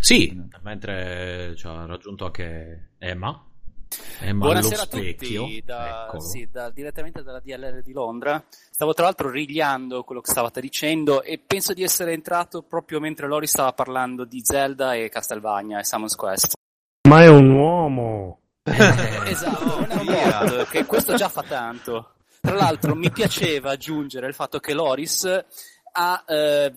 Sì, 0.01 0.41
mentre 0.63 1.53
ci 1.55 1.67
ha 1.67 1.85
raggiunto 1.85 2.25
anche 2.25 2.93
Emma. 2.97 3.45
Emma 4.21 4.45
Buonasera 4.45 4.83
a 4.83 4.87
tutti, 4.87 5.63
da- 5.65 6.11
sì, 6.19 6.49
da- 6.51 6.71
direttamente 6.71 7.23
dalla 7.23 7.41
DLR 7.41 7.83
di 7.83 7.93
Londra. 7.93 8.43
Stavo 8.71 8.95
tra 8.95 9.05
l'altro 9.05 9.31
rigliando 9.31 10.05
quello 10.05 10.21
che 10.21 10.31
stavate 10.31 10.61
dicendo 10.61 11.23
e 11.23 11.39
penso 11.45 11.73
di 11.73 11.83
essere 11.83 12.13
entrato 12.13 12.63
proprio 12.63 13.01
mentre 13.01 13.27
Lori 13.27 13.47
stava 13.47 13.73
parlando 13.73 14.25
di 14.25 14.41
Zelda 14.43 14.95
e 14.95 15.09
Castlevania 15.09 15.81
e 15.81 15.85
Summons 15.85 16.15
Quest. 16.15 16.53
Ma 17.09 17.23
è 17.23 17.29
un 17.29 17.51
uomo! 17.51 18.39
esatto, 18.63 19.87
non 19.87 19.91
è 19.91 20.25
un 20.25 20.47
bot, 20.47 20.69
che 20.69 20.85
questo 20.85 21.15
già 21.15 21.29
fa 21.29 21.43
tanto. 21.43 22.13
Tra 22.41 22.55
l'altro 22.55 22.95
mi 22.95 23.11
piaceva 23.11 23.73
aggiungere 23.73 24.29
il 24.29 24.35
fatto 24.35 24.61
che 24.61 24.73
Loris 24.73 25.45
ha... 25.93 26.25
eh, 26.27 26.73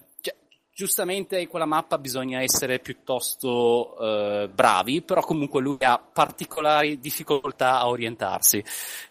giustamente 0.74 1.40
in 1.40 1.48
quella 1.48 1.66
mappa 1.66 2.00
bisogna 2.00 2.42
essere 2.42 2.80
piuttosto 2.80 3.96
eh, 4.00 4.50
bravi, 4.50 5.04
però 5.04 5.22
comunque 5.22 5.62
lui 5.62 5.78
ha 5.82 6.00
particolari 6.00 7.00
difficoltà 7.00 7.80
a 7.80 7.88
orientarsi. 7.88 8.64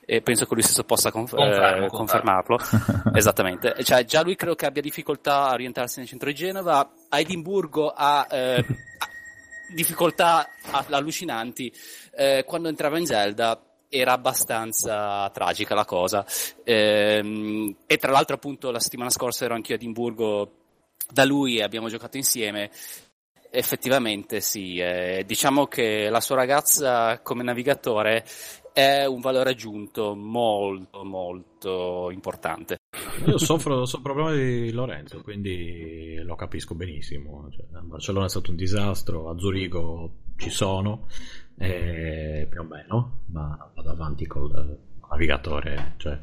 E 0.04 0.20
penso 0.22 0.44
che 0.44 0.54
lui 0.54 0.62
stesso 0.62 0.82
possa 0.84 1.12
conf- 1.12 1.34
Confermo, 1.34 1.86
eh, 1.86 1.88
confermarlo. 1.88 2.58
Esattamente, 3.14 3.74
cioè 3.84 4.04
già 4.04 4.22
lui 4.22 4.34
credo 4.34 4.56
che 4.56 4.66
abbia 4.66 4.82
difficoltà 4.82 5.48
a 5.48 5.52
orientarsi 5.52 6.00
nel 6.00 6.08
centro 6.08 6.28
di 6.28 6.34
Genova, 6.34 6.92
a 7.08 7.20
Edimburgo 7.20 7.90
ha 7.90 8.26
eh, 8.28 8.64
difficoltà 9.72 10.48
allucinanti, 10.90 11.72
Eh, 12.14 12.44
quando 12.44 12.68
entrava 12.68 12.98
in 12.98 13.06
Zelda 13.06 13.58
era 13.88 14.12
abbastanza 14.12 15.30
tragica 15.30 15.74
la 15.74 15.84
cosa. 15.84 16.24
Ehm, 16.64 17.76
e 17.86 17.96
tra 17.98 18.10
l'altro 18.10 18.34
appunto 18.34 18.70
la 18.70 18.80
settimana 18.80 19.10
scorsa 19.10 19.44
ero 19.44 19.54
anch'io 19.54 19.74
a 19.74 19.78
Edimburgo 19.78 20.61
da 21.10 21.24
lui 21.24 21.60
abbiamo 21.60 21.88
giocato 21.88 22.16
insieme. 22.16 22.70
Effettivamente 23.50 24.40
sì, 24.40 24.78
eh, 24.78 25.24
diciamo 25.26 25.66
che 25.66 26.08
la 26.08 26.20
sua 26.20 26.36
ragazza 26.36 27.20
come 27.20 27.42
navigatore 27.42 28.24
è 28.72 29.04
un 29.04 29.20
valore 29.20 29.50
aggiunto 29.50 30.14
molto 30.14 31.04
molto 31.04 32.10
importante. 32.10 32.78
Io 33.26 33.36
soffro, 33.36 33.84
soffro 33.84 34.14
proprio 34.14 34.36
di 34.36 34.72
Lorenzo, 34.72 35.20
quindi 35.20 36.18
lo 36.22 36.34
capisco 36.34 36.74
benissimo. 36.74 37.48
Cioè, 37.50 37.66
Barcellona 37.82 38.26
è 38.26 38.30
stato 38.30 38.50
un 38.50 38.56
disastro, 38.56 39.28
a 39.28 39.38
Zurigo 39.38 40.14
ci 40.36 40.50
sono, 40.50 41.06
eh, 41.58 42.46
più 42.50 42.60
o 42.60 42.64
meno, 42.64 43.20
ma 43.26 43.70
vado 43.74 43.90
avanti 43.90 44.26
col 44.26 44.78
navigatore, 45.10 45.94
cioè 45.98 46.18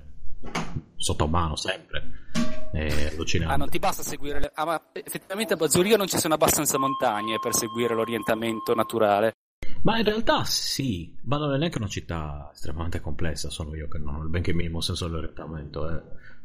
sotto 0.95 1.27
mano 1.27 1.55
sempre. 1.55 2.28
È 2.71 3.09
allucinante. 3.11 3.53
Ah, 3.53 3.57
non 3.57 3.69
ti 3.69 3.79
basta 3.79 4.03
seguire 4.03 4.39
le... 4.39 4.51
Ah, 4.53 4.65
ma 4.65 4.81
effettivamente 4.93 5.53
a 5.53 5.67
Zurigo 5.67 5.97
non 5.97 6.07
ci 6.07 6.17
sono 6.17 6.35
abbastanza 6.35 6.77
montagne 6.77 7.39
per 7.39 7.53
seguire 7.55 7.93
l'orientamento 7.95 8.73
naturale. 8.75 9.33
Ma 9.81 9.97
in 9.97 10.03
realtà 10.03 10.43
sì, 10.43 11.15
ma 11.23 11.37
non 11.37 11.53
è 11.53 11.57
neanche 11.57 11.77
una 11.77 11.87
città 11.87 12.49
estremamente 12.53 12.99
complessa, 12.99 13.49
sono 13.49 13.75
io 13.75 13.87
che 13.87 13.97
non 13.97 14.15
ho 14.15 14.23
il 14.23 14.29
benché 14.29 14.53
minimo 14.53 14.81
senso 14.81 15.07
dell'orientamento. 15.07 15.89
eh. 15.89 16.01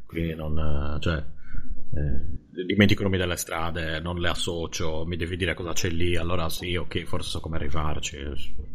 quindi 0.07 0.35
non... 0.35 0.57
eh, 0.97 1.01
cioè, 1.01 1.17
eh, 1.17 2.65
dimentico 2.65 3.03
i 3.03 3.05
nomi 3.05 3.19
delle 3.19 3.37
strade, 3.37 4.01
non 4.01 4.19
le 4.19 4.29
associo, 4.29 5.05
mi 5.05 5.17
devi 5.17 5.37
dire 5.37 5.55
cosa 5.55 5.73
c'è 5.73 5.91
lì, 5.91 6.17
allora 6.17 6.49
sì, 6.49 6.75
ok, 6.77 7.03
forse 7.05 7.31
so 7.31 7.41
come 7.41 7.57
arrivarci. 7.57 8.19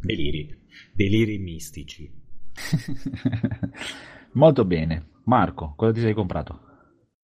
Deliri, 0.02 0.58
deliri 0.91 1.38
mistici. 1.38 2.12
Molto 4.34 4.66
bene. 4.66 5.08
Marco, 5.24 5.74
cosa 5.76 5.91
ti 5.93 6.02
sei 6.02 6.14
comprato? 6.14 6.68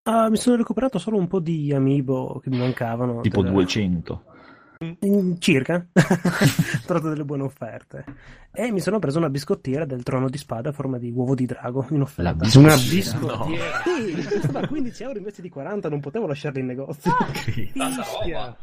Ah, 0.07 0.29
mi 0.29 0.37
sono 0.37 0.55
recuperato 0.55 0.99
solo 0.99 1.17
un 1.17 1.27
po' 1.27 1.39
di 1.39 1.73
amiibo 1.73 2.39
che 2.43 2.49
mi 2.51 2.59
mancavano. 2.59 3.21
Tipo 3.21 3.41
delle- 3.41 3.53
200. 3.53 4.23
Mm, 4.83 5.33
Circa. 5.39 5.83
Trovato 6.85 7.09
delle 7.09 7.23
buone 7.23 7.41
offerte. 7.43 8.03
E 8.53 8.71
mi 8.71 8.81
sono 8.81 8.99
preso 8.99 9.17
una 9.17 9.29
biscottiera 9.31 9.83
del 9.85 10.03
trono 10.03 10.29
di 10.29 10.37
spada 10.37 10.69
a 10.69 10.73
forma 10.73 10.99
di 10.99 11.09
uovo 11.11 11.33
di 11.33 11.45
drago 11.47 11.87
in 11.89 12.01
offerta. 12.01 12.23
La 12.31 12.33
biscottiera? 12.35 12.75
Una 12.75 12.83
biscottiera. 12.83 13.81
Sì, 13.83 14.39
costava 14.41 14.67
15 14.67 15.03
euro 15.03 15.17
invece 15.17 15.41
di 15.41 15.49
40, 15.49 15.89
non 15.89 15.99
potevo 16.01 16.27
lasciarla 16.27 16.59
in 16.59 16.65
negozio. 16.67 17.11
Fischia. 17.33 17.89
roba. 18.35 18.57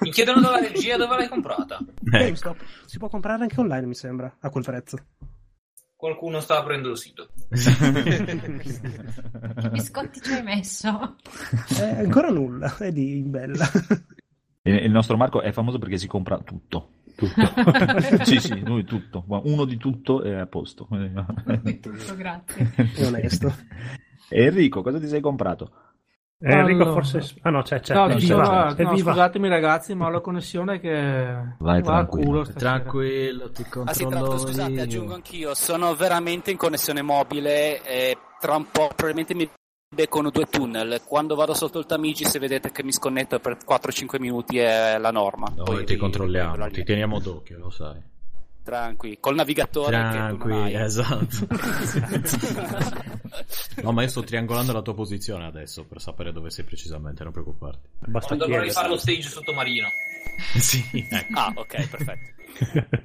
Mi 0.00 0.10
chiedono 0.12 0.40
dalla 0.40 0.60
regia 0.60 0.96
dove 0.96 1.16
l'hai 1.16 1.28
comprata. 1.28 1.78
Ecco. 1.80 1.94
GameStop. 2.02 2.56
Si 2.86 2.98
può 2.98 3.08
comprare 3.08 3.42
anche 3.42 3.58
online, 3.58 3.86
mi 3.86 3.94
sembra, 3.94 4.32
a 4.40 4.50
quel 4.50 4.64
prezzo. 4.64 4.98
Qualcuno 5.98 6.38
sta 6.38 6.58
aprendo 6.58 6.90
il 6.90 6.96
sito. 6.96 7.30
Che 7.48 7.58
biscotti 9.70 10.20
ci 10.20 10.32
hai 10.32 10.44
messo? 10.44 11.16
Eh, 11.80 12.04
ancora 12.04 12.28
nulla, 12.28 12.76
è 12.76 12.92
di 12.92 13.20
bella. 13.26 13.68
Il 14.62 14.92
nostro 14.92 15.16
Marco 15.16 15.40
è 15.40 15.50
famoso 15.50 15.80
perché 15.80 15.98
si 15.98 16.06
compra 16.06 16.38
tutto. 16.38 16.90
Tutto. 17.16 17.52
sì, 18.22 18.38
sì, 18.38 18.60
lui 18.60 18.84
tutto. 18.84 19.24
Uno 19.26 19.64
di 19.64 19.76
tutto 19.76 20.22
è 20.22 20.34
a 20.34 20.46
posto. 20.46 20.86
Tutto, 20.86 22.14
grazie. 22.14 22.72
È 22.76 23.04
onesto. 23.04 23.52
Enrico, 24.28 24.82
cosa 24.82 25.00
ti 25.00 25.08
sei 25.08 25.20
comprato? 25.20 25.87
Eh, 26.40 26.52
Enrico 26.52 26.82
Allora. 26.82 27.02
forse... 27.02 27.34
Ah 27.42 27.50
no, 27.50 27.62
c'è, 27.62 27.80
c'è. 27.80 27.94
No, 27.94 28.06
c'è. 28.14 28.34
no, 28.36 28.72
no, 28.76 28.96
scusatemi 28.96 29.48
ragazzi, 29.48 29.94
ma 29.96 30.06
ho 30.06 30.10
la 30.10 30.20
connessione 30.20 30.78
che 30.78 30.94
Vai, 31.58 31.82
va 31.82 32.04
tranquillo. 32.04 32.42
Tranquillo, 32.46 33.50
ti 33.50 33.62
Ah 33.84 33.92
sì, 33.92 34.06
tra 34.06 34.18
controllo 34.18 34.20
l'altro 34.20 34.38
scusate, 34.38 34.80
aggiungo 34.80 35.14
anch'io, 35.14 35.54
sono 35.54 35.94
veramente 35.96 36.52
in 36.52 36.56
connessione 36.56 37.02
mobile 37.02 37.82
e 37.82 38.16
tra 38.38 38.54
un 38.54 38.70
po' 38.70 38.86
probabilmente 38.94 39.34
mi 39.34 39.50
beccano 39.92 40.30
due 40.30 40.44
tunnel. 40.46 41.02
Quando 41.04 41.34
vado 41.34 41.54
sotto 41.54 41.80
il 41.80 41.86
Tamigi, 41.86 42.24
se 42.24 42.38
vedete 42.38 42.70
che 42.70 42.84
mi 42.84 42.92
sconnetto 42.92 43.40
per 43.40 43.56
4-5 43.68 44.20
minuti 44.20 44.58
è 44.58 44.96
la 44.96 45.10
norma. 45.10 45.52
Noi 45.56 45.64
Poi 45.64 45.84
ti 45.84 45.94
vi- 45.94 45.98
controlliamo, 45.98 46.68
ti 46.68 46.84
teniamo 46.84 47.18
d'occhio, 47.18 47.58
lo 47.58 47.70
sai. 47.70 48.00
Tranqui, 48.62 49.16
col 49.18 49.34
navigatore 49.34 49.96
che 49.96 50.08
tu 50.10 50.16
non 50.18 50.36
Tranquilli, 50.38 50.74
hai. 50.76 50.84
esatto. 50.84 51.46
No, 53.82 53.92
ma 53.92 54.02
io 54.02 54.08
sto 54.08 54.22
triangolando 54.22 54.72
la 54.72 54.82
tua 54.82 54.94
posizione 54.94 55.46
adesso 55.46 55.84
per 55.84 56.00
sapere 56.00 56.32
dove 56.32 56.50
sei 56.50 56.64
precisamente, 56.64 57.22
non 57.22 57.32
preoccuparti. 57.32 57.88
Basta 58.06 58.28
Quando 58.28 58.46
chiedere. 58.46 58.70
fare 58.70 58.88
lo 58.88 58.96
stage 58.96 59.22
sottomarino. 59.22 59.88
sì, 60.58 60.84
ecco. 61.10 61.38
Ah, 61.38 61.52
ok, 61.54 61.88
perfetto. 61.88 62.96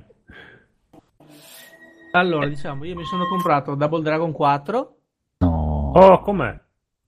Allora, 2.12 2.48
diciamo, 2.48 2.86
io 2.86 2.96
mi 2.96 3.06
sono 3.06 3.26
comprato 3.28 3.76
Double 3.76 4.02
Dragon 4.04 4.32
4. 4.32 4.98
No. 5.40 5.92
Oh, 5.96 6.22
com'è? 6.22 6.60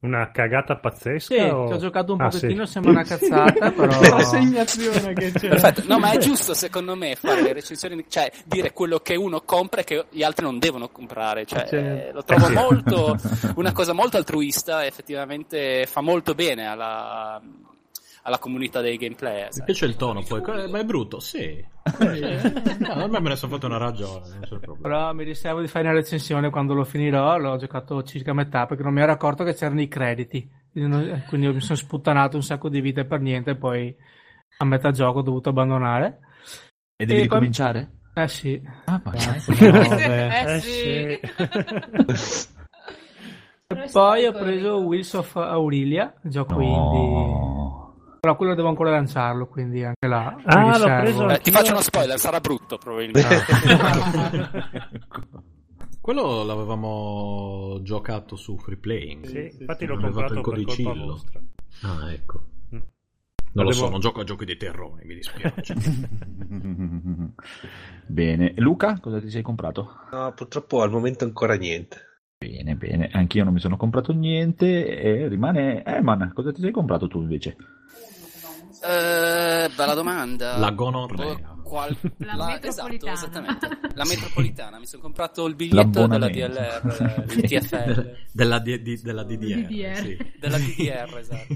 Una 0.06 0.32
cagata 0.32 0.76
pazzesca? 0.76 1.34
Sì, 1.34 1.40
o- 1.42 1.66
ho 1.74 1.78
giocato 1.78 2.14
un 2.14 2.22
Ah, 2.22 2.28
pochettino, 2.30 2.66
sì. 2.66 2.72
sembra 2.74 2.92
una 2.92 3.04
cazzata, 3.08 3.72
però... 3.72 4.00
L'assegnazione 4.02 5.14
che 5.14 5.32
c'è. 5.32 5.48
Perfetto, 5.50 5.84
no, 5.88 6.00
ma 6.00 6.12
è 6.12 6.18
giusto 6.18 6.54
secondo 6.54 6.96
me 6.96 7.16
fare 7.16 7.42
le 7.42 7.54
recensioni, 7.54 8.06
cioè 8.08 8.32
dire 8.46 8.72
quello 8.74 9.00
che 9.00 9.16
uno 9.16 9.42
compra 9.42 9.82
e 9.82 9.84
che 9.84 10.06
gli 10.10 10.24
altri 10.24 10.46
non 10.46 10.60
devono 10.60 10.90
comprare. 10.90 11.46
Cioè, 11.46 11.68
eh, 11.72 12.12
lo 12.14 12.24
trovo 12.24 12.50
molto 12.50 13.18
una 13.56 13.72
cosa 13.72 13.94
molto 13.94 14.18
altruista, 14.18 14.84
e 14.84 14.88
effettivamente 14.88 15.86
fa 15.88 16.02
molto 16.02 16.34
bene 16.36 16.68
alla, 16.68 17.42
alla 18.28 18.40
comunità 18.40 18.82
dei 18.82 18.98
gameplay. 18.98 19.48
Mi 19.56 19.64
piace 19.66 19.86
il 19.86 19.96
tono, 19.96 20.24
poi, 20.24 20.42
ma 20.70 20.80
è 20.80 20.84
brutto, 20.84 21.20
sì. 21.20 21.64
No, 22.80 23.04
ormai 23.04 23.22
me 23.22 23.30
ne 23.30 23.36
sono 23.36 23.54
fatto 23.54 23.68
una 23.68 23.78
ragione, 23.78 24.28
non 24.30 24.40
c'è 24.42 24.58
problema. 24.58 24.78
Però 24.82 25.14
mi 25.14 25.24
riservo 25.24 25.62
di 25.62 25.68
fare 25.68 25.86
una 25.88 25.94
recensione 25.94 26.50
quando 26.50 26.74
lo 26.74 26.84
finirò. 26.84 27.38
L'ho 27.38 27.56
giocato 27.58 28.02
circa 28.04 28.32
a 28.32 28.34
metà 28.34 28.66
perché 28.66 28.82
non 28.84 28.94
mi 28.94 29.02
ero 29.02 29.12
accorto 29.12 29.44
che 29.44 29.54
c'erano 29.54 29.82
i 29.82 29.88
crediti. 29.88 30.50
Quindi, 30.72 31.48
mi 31.54 31.62
sono 31.62 31.78
sputtanato 31.78 32.36
un 32.36 32.44
sacco 32.44 32.68
di 32.68 32.82
vite 32.82 33.06
per 33.06 33.20
niente. 33.22 33.52
E 33.52 33.56
poi 33.56 33.96
a 34.58 34.66
metà 34.66 34.90
gioco 34.92 35.20
ho 35.20 35.24
dovuto 35.24 35.50
abbandonare. 35.50 36.20
E 36.96 37.06
devi 37.06 37.14
E 37.22 37.28
poi- 37.28 37.34
ricominciare? 37.38 37.92
Eh 38.16 38.28
sì. 38.28 38.60
Ah, 38.86 39.00
ma 39.04 39.12
Vabbè. 39.12 40.46
Eh 40.56 40.60
sì. 40.62 41.20
E 43.68 43.90
poi 43.92 44.26
ho 44.26 44.32
preso 44.32 44.78
Wheels 44.80 45.14
of 45.14 45.36
Aurelia, 45.36 46.14
gioco 46.24 46.60
indie. 46.60 47.84
Però 48.26 48.38
quello 48.38 48.56
devo 48.56 48.70
ancora 48.70 48.90
lanciarlo, 48.90 49.46
quindi 49.46 49.84
anche 49.84 50.08
là. 50.08 50.36
Ah, 50.46 50.80
l'ho 50.80 50.86
preso 50.86 51.30
Eh, 51.30 51.38
ti 51.42 51.52
faccio 51.52 51.74
uno 51.74 51.82
spoiler, 51.82 52.18
sarà 52.18 52.40
brutto 52.40 52.80
probabilmente. 52.80 53.22
Quello 56.02 56.44
l'avevamo 56.44 57.78
giocato 57.84 58.36
su 58.36 58.58
free 58.58 58.78
playing. 58.78 59.26
Sì, 59.28 59.58
infatti 59.60 59.86
l'ho 59.86 59.94
Avevo 59.94 60.08
comprato 60.10 60.34
il 60.34 60.42
codicillo. 60.42 61.22
Ah, 61.84 62.12
ecco. 62.12 62.42
Mm. 62.74 62.80
Non 63.54 63.66
lo 63.66 63.70
Devo- 63.70 63.74
so, 63.74 63.90
non 63.90 64.00
gioco 64.00 64.22
a 64.22 64.24
giochi 64.24 64.46
di 64.46 64.58
terrore, 64.58 65.06
mi 65.06 65.14
dispiace. 65.14 65.76
Bene. 68.08 68.54
Luca, 68.56 68.98
cosa 69.00 69.20
ti 69.20 69.30
sei 69.30 69.44
comprato? 69.44 70.00
No, 70.12 70.34
purtroppo 70.34 70.82
al 70.82 70.90
momento 70.90 71.26
ancora 71.26 71.54
niente. 71.54 72.02
Bene, 72.40 72.76
bene. 72.76 73.08
Anch'io 73.12 73.44
non 73.44 73.54
mi 73.54 73.60
sono 73.60 73.78
comprato 73.78 74.14
niente 74.14 75.00
e 75.00 75.28
rimane 75.28 75.84
Eman. 75.84 76.32
Cosa 76.34 76.52
ti 76.52 76.62
sei 76.62 76.72
comprato 76.72 77.08
tu 77.08 77.22
invece? 77.22 77.56
Eh, 78.88 79.70
bella 79.76 79.94
domanda. 79.94 80.58
La 80.58 80.72
gonorrea. 80.72 81.54
Qual- 81.66 81.98
La 82.20 82.46
metropolitana. 82.46 83.14
Esatto, 83.14 83.40
esattamente. 83.40 83.80
La 83.96 84.06
metropolitana. 84.06 84.78
Mi 84.78 84.86
sono 84.86 85.02
comprato 85.02 85.46
il 85.48 85.56
biglietto 85.56 86.06
della. 86.06 86.28
DLR, 86.30 87.26
il 87.36 87.42
TFL. 87.42 88.16
della, 88.32 88.60
D- 88.60 88.78
di- 88.80 89.02
della 89.02 89.24
DDR. 89.24 89.66
DDR. 89.68 89.96
sì. 89.98 90.18
Della 90.40 90.58
DDR, 90.60 91.18
esatto. 91.18 91.56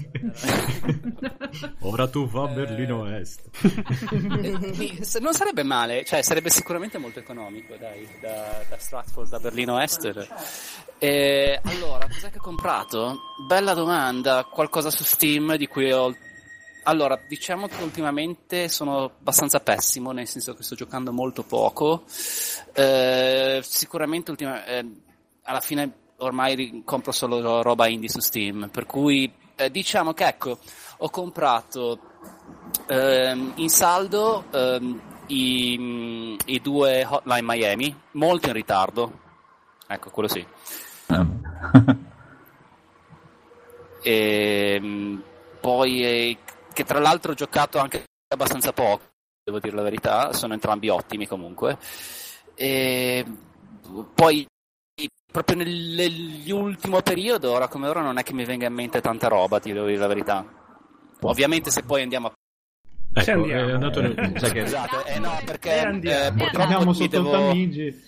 Ora 1.81 2.07
tu 2.07 2.27
va 2.27 2.43
a 2.43 2.49
Eh. 2.49 2.53
Berlino 2.55 3.07
Est. 3.15 3.49
Eh, 3.61 4.97
se- 5.03 5.19
Non 5.19 5.33
sarebbe 5.33 5.63
male, 5.63 6.03
cioè 6.05 6.21
sarebbe 6.23 6.49
sicuramente 6.49 6.97
molto 6.97 7.19
economico, 7.19 7.75
dai, 7.77 8.07
da, 8.21 8.63
da 8.67 8.77
Stratford 8.77 9.31
a 9.33 9.39
Berlino 9.39 9.79
Est. 9.79 10.27
E, 10.97 11.59
allora, 11.63 12.05
cos'è 12.07 12.29
che 12.31 12.39
ho 12.39 12.41
comprato? 12.41 13.19
Bella 13.47 13.73
domanda, 13.75 14.43
qualcosa 14.45 14.89
su 14.89 15.03
Steam 15.03 15.55
di 15.55 15.67
cui 15.67 15.91
ho... 15.91 16.15
Allora, 16.83 17.19
diciamo 17.27 17.67
che 17.67 17.83
ultimamente 17.83 18.69
sono 18.69 19.03
abbastanza 19.03 19.59
pessimo, 19.59 20.11
nel 20.11 20.27
senso 20.27 20.55
che 20.55 20.63
sto 20.63 20.75
giocando 20.75 21.11
molto 21.11 21.43
poco. 21.43 22.03
Eh, 22.73 23.59
sicuramente 23.63 24.31
ultima- 24.31 24.65
eh, 24.65 24.85
alla 25.43 25.59
fine 25.59 25.91
ormai 26.17 26.81
compro 26.85 27.11
solo 27.11 27.61
roba 27.61 27.87
indie 27.87 28.09
su 28.09 28.19
Steam, 28.19 28.69
per 28.71 28.85
cui 28.85 29.31
eh, 29.55 29.69
diciamo 29.69 30.13
che 30.13 30.27
ecco, 30.27 30.57
ho 30.97 31.09
comprato 31.09 31.99
ehm, 32.87 33.53
in 33.55 33.69
saldo 33.69 34.45
ehm, 34.51 35.01
i, 35.27 36.37
i 36.45 36.61
due 36.61 37.05
Hotline 37.05 37.41
Miami, 37.43 37.95
molto 38.11 38.47
in 38.47 38.53
ritardo. 38.53 39.19
Ecco, 39.87 40.09
quello 40.09 40.29
sì. 40.29 40.45
E, 44.01 44.79
mh, 44.79 45.23
poi, 45.59 46.03
eh, 46.03 46.37
che 46.79 46.85
tra 46.85 46.99
l'altro 46.99 47.33
ho 47.33 47.35
giocato 47.35 47.77
anche 47.77 48.05
abbastanza 48.29 48.71
poco, 48.71 49.01
devo 49.43 49.59
dire 49.59 49.75
la 49.75 49.81
verità, 49.81 50.31
sono 50.31 50.53
entrambi 50.53 50.87
ottimi 50.87 51.27
comunque. 51.27 51.77
E, 52.55 53.25
poi, 54.13 54.45
proprio 55.29 55.57
nel- 55.57 55.93
nell'ultimo 55.93 57.01
periodo, 57.01 57.51
ora 57.51 57.67
come 57.67 57.89
ora, 57.89 58.01
non 58.01 58.17
è 58.17 58.23
che 58.23 58.31
mi 58.33 58.45
venga 58.45 58.67
in 58.67 58.73
mente 58.73 59.01
tanta 59.01 59.27
roba, 59.27 59.59
ti 59.59 59.73
devo 59.73 59.87
dire 59.87 59.97
la 59.99 60.07
verità. 60.07 60.45
Ovviamente 61.21 61.69
se 61.69 61.83
poi 61.83 62.03
andiamo 62.03 62.27
a... 62.27 62.33
Ecco, 63.11 63.31
andiamo. 63.31 63.67
è 63.67 63.71
andato 63.73 63.99
nel- 64.01 64.33
Sai 64.39 64.51
che- 64.53 64.61
Scusate, 64.61 65.03
eh 65.13 65.19
no, 65.19 65.37
perché 65.43 65.81
eh, 65.81 66.31
purtroppo 66.33 66.93
sotto 66.93 67.07
devo... 67.09 67.29
il 67.29 67.47
Tamigi. 67.47 68.03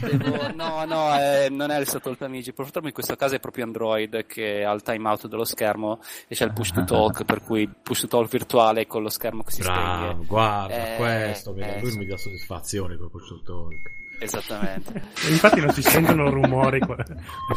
Devo- 0.00 0.52
No, 0.54 0.84
no, 0.84 1.18
eh, 1.18 1.48
non 1.50 1.70
è 1.70 1.78
il 1.78 1.88
sotto 1.88 2.10
il 2.10 2.16
Tamigi. 2.16 2.52
Purtroppo 2.52 2.86
in 2.86 2.92
questo 2.92 3.16
caso 3.16 3.34
è 3.34 3.40
proprio 3.40 3.64
Android 3.64 4.26
che 4.26 4.64
ha 4.64 4.72
il 4.72 4.82
timeout 4.82 5.26
dello 5.26 5.44
schermo 5.44 6.00
e 6.28 6.34
c'è 6.34 6.44
il 6.44 6.52
push 6.52 6.72
to 6.72 6.84
talk, 6.84 7.24
per 7.24 7.42
cui 7.42 7.68
push 7.68 8.00
to 8.02 8.06
talk 8.08 8.28
virtuale 8.28 8.86
con 8.86 9.02
lo 9.02 9.08
schermo 9.08 9.42
che 9.42 9.50
si 9.50 9.62
Bravo, 9.62 10.10
spegne. 10.12 10.26
guarda, 10.26 10.92
Eh, 10.94 10.96
questo, 10.96 11.52
mi- 11.52 11.62
eh, 11.62 11.80
lui 11.80 11.90
sì. 11.90 11.98
mi 11.98 12.06
dà 12.06 12.16
soddisfazione 12.16 12.96
con 12.96 13.10
questo 13.10 13.40
talk. 13.44 13.74
Esattamente. 14.18 15.02
Infatti 15.28 15.60
non 15.60 15.70
si 15.72 15.82
sentono 15.82 16.30
rumori. 16.30 16.78
qua. 16.80 16.96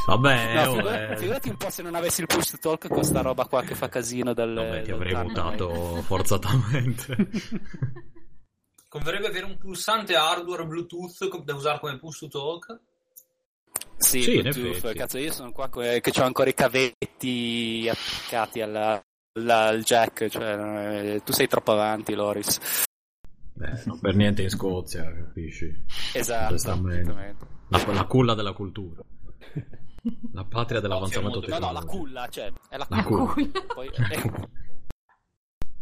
Vabbè, 0.07 0.55
No, 0.65 0.73
figurati, 0.73 1.13
eh, 1.13 1.17
figurati 1.17 1.49
un 1.49 1.55
po' 1.57 1.69
se 1.69 1.81
non 1.83 1.95
avessi 1.95 2.19
il 2.19 2.27
push 2.27 2.49
to 2.51 2.57
talk 2.59 2.87
con 2.89 3.03
sta 3.03 3.21
roba 3.21 3.45
qua 3.45 3.61
che 3.63 3.75
fa 3.75 3.87
casino 3.87 4.33
dal... 4.33 4.53
vabbè, 4.53 4.81
ti 4.81 4.91
avrei 4.91 5.15
mutato 5.15 6.01
forzatamente. 6.05 7.15
Converrebbe 8.89 9.27
avere 9.27 9.45
un 9.45 9.57
pulsante 9.59 10.15
hardware 10.15 10.65
Bluetooth 10.65 11.43
da 11.43 11.53
usare 11.53 11.79
come 11.79 11.97
push 11.99 12.19
to 12.19 12.27
talk? 12.27 12.79
Sì, 13.97 14.23
Sì, 14.23 14.41
Bluetooth, 14.41 14.93
cazzo, 14.95 15.19
io 15.19 15.31
sono 15.31 15.51
qua 15.51 15.69
co- 15.69 15.81
che 15.81 16.11
ho 16.19 16.23
ancora 16.23 16.49
i 16.49 16.53
cavetti 16.55 17.87
attaccati 17.87 18.61
alla- 18.61 18.99
alla- 19.37 19.67
al 19.67 19.83
jack, 19.83 20.27
cioè, 20.27 21.13
eh, 21.15 21.23
tu 21.23 21.33
sei 21.33 21.47
troppo 21.47 21.71
avanti, 21.73 22.15
Loris. 22.15 22.85
Beh, 23.53 23.83
non 23.85 23.99
per 23.99 24.15
niente 24.15 24.41
in 24.41 24.49
Scozia, 24.49 25.03
capisci? 25.03 25.71
Esatto. 26.13 26.55
La, 27.67 27.85
la 27.93 28.05
culla 28.05 28.33
della 28.33 28.53
cultura. 28.53 29.03
La 30.33 30.45
patria 30.45 30.77
No, 30.79 30.87
dell'avanzamento 30.87 31.39
no, 31.41 31.45
no, 31.45 31.49
la 31.49 31.57
tecnologico. 31.81 31.85
culla, 31.97 32.27
cioè, 32.29 32.51
è 32.69 32.77
la 32.77 32.87
La 32.89 33.03
culla. 33.03 33.33
culla. 33.33 33.51
Poi, 33.75 33.87
eh, 33.87 34.31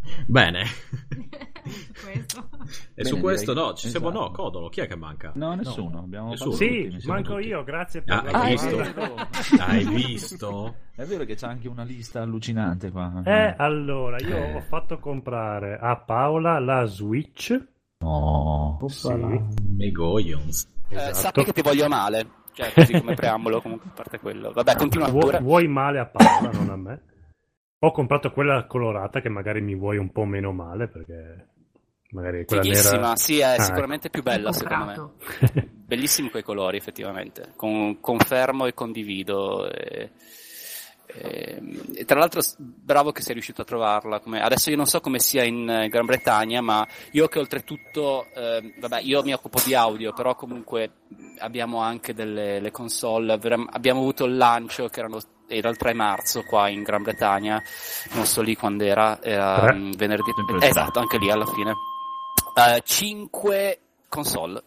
Bene. 0.27 0.65
Questo. 2.03 2.49
E 2.95 3.03
Bene, 3.03 3.09
su 3.09 3.19
questo 3.19 3.53
direi- 3.53 3.67
no, 3.67 3.73
ci 3.75 3.89
siamo 3.89 4.09
esatto. 4.09 4.23
no, 4.23 4.31
Codolo, 4.31 4.69
chi 4.69 4.81
è 4.81 4.87
che 4.87 4.95
manca? 4.95 5.31
No, 5.35 5.53
nessuno. 5.55 5.99
Abbiamo 5.99 6.29
Nessuno. 6.29 6.51
Sì, 6.51 6.65
mi 6.69 6.91
sembra 6.99 7.13
manco 7.13 7.35
tutti. 7.35 7.47
io, 7.47 7.63
grazie 7.63 8.01
per 8.01 8.15
Ah, 8.17 8.23
la 8.23 8.31
hai 8.41 8.55
domanda. 8.55 8.83
visto? 8.83 9.57
Hai 9.63 9.85
visto? 9.85 10.75
È 10.95 11.03
vero 11.05 11.23
che 11.25 11.35
c'è 11.35 11.47
anche 11.47 11.67
una 11.67 11.83
lista 11.83 12.21
allucinante 12.21 12.91
qua. 12.91 13.21
Eh, 13.25 13.53
allora, 13.57 14.17
io 14.19 14.35
Eh. 14.35 14.53
ho 14.55 14.61
fatto 14.61 14.99
comprare 14.99 15.77
a 15.79 15.95
Paola 15.97 16.59
la 16.59 16.85
Switch. 16.85 17.55
No. 17.99 18.77
Sì, 18.87 19.11
Megoyons. 19.75 20.69
eh, 20.89 20.95
esatto. 20.95 21.13
sappi 21.15 21.43
che 21.43 21.51
ti 21.53 21.61
voglio 21.61 21.87
male, 21.87 22.29
cioè, 22.53 22.71
così 22.73 22.93
come 22.99 23.13
preambolo, 23.15 23.61
comunque, 23.61 23.89
a 23.89 23.93
parte 23.93 24.19
quello. 24.19 24.51
Vabbè, 24.51 24.75
continua 24.75 25.09
Vu- 25.09 25.19
pure. 25.19 25.39
vuoi 25.39 25.67
male 25.67 25.99
a 25.99 26.05
Paola, 26.05 26.51
non 26.51 26.69
a 26.69 26.75
me. 26.75 27.01
Ho 27.79 27.91
comprato 27.91 28.31
quella 28.31 28.65
colorata 28.65 29.19
che 29.21 29.29
magari 29.29 29.61
mi 29.61 29.75
vuoi 29.75 29.97
un 29.97 30.11
po' 30.11 30.25
meno 30.25 30.51
male 30.51 30.87
perché 30.87 31.47
magari 32.17 32.45
quella 32.45 32.61
Fighissima, 32.61 32.97
nera... 32.99 33.15
sì, 33.15 33.39
è 33.39 33.43
Ah, 33.43 33.61
sicuramente 33.61 34.09
più 34.09 34.23
bella, 34.23 34.51
secondo 34.51 34.85
me. 34.85 35.63
Bellissimi 35.87 36.29
quei 36.29 36.43
colori, 36.43 36.77
effettivamente. 36.77 37.53
Con- 37.55 37.99
confermo 38.01 38.65
e 38.65 38.73
condivido. 38.73 39.69
E, 39.71 40.11
e- 41.05 41.61
e 41.95 42.05
tra 42.05 42.19
l'altro, 42.19 42.41
bravo 42.57 43.11
che 43.11 43.21
sei 43.21 43.33
riuscito 43.33 43.61
a 43.61 43.65
trovarla. 43.65 44.19
Come- 44.19 44.41
adesso 44.41 44.69
io 44.69 44.75
non 44.75 44.85
so 44.85 44.99
come 44.99 45.19
sia 45.19 45.43
in 45.43 45.69
eh, 45.69 45.87
Gran 45.87 46.05
Bretagna, 46.05 46.59
ma 46.61 46.85
io 47.11 47.27
che 47.27 47.39
oltretutto, 47.39 48.25
eh, 48.35 48.73
vabbè, 48.79 48.99
io 49.01 49.23
mi 49.23 49.33
occupo 49.33 49.59
di 49.63 49.73
audio, 49.73 50.11
però 50.13 50.35
comunque 50.35 50.91
abbiamo 51.39 51.79
anche 51.79 52.13
delle 52.13 52.59
le 52.59 52.71
console. 52.71 53.33
abbiamo 53.33 53.99
avuto 54.01 54.25
il 54.25 54.35
lancio 54.35 54.87
che 54.87 54.99
erano. 54.99 55.19
Era 55.49 55.69
il 55.69 55.77
3 55.77 55.93
marzo 55.93 56.43
qua 56.43 56.67
in 56.67 56.83
Gran 56.83 57.03
Bretagna, 57.03 57.63
non 58.15 58.25
so 58.25 58.41
lì 58.41 58.57
quando 58.57 58.83
era, 58.83 59.23
era 59.23 59.71
mm, 59.73 59.91
venerdì. 59.93 60.31
Esatto, 60.59 60.99
anche 60.99 61.17
lì 61.17 61.31
alla 61.31 61.45
fine. 61.45 61.71
5 62.83 63.79
console. 64.09 64.63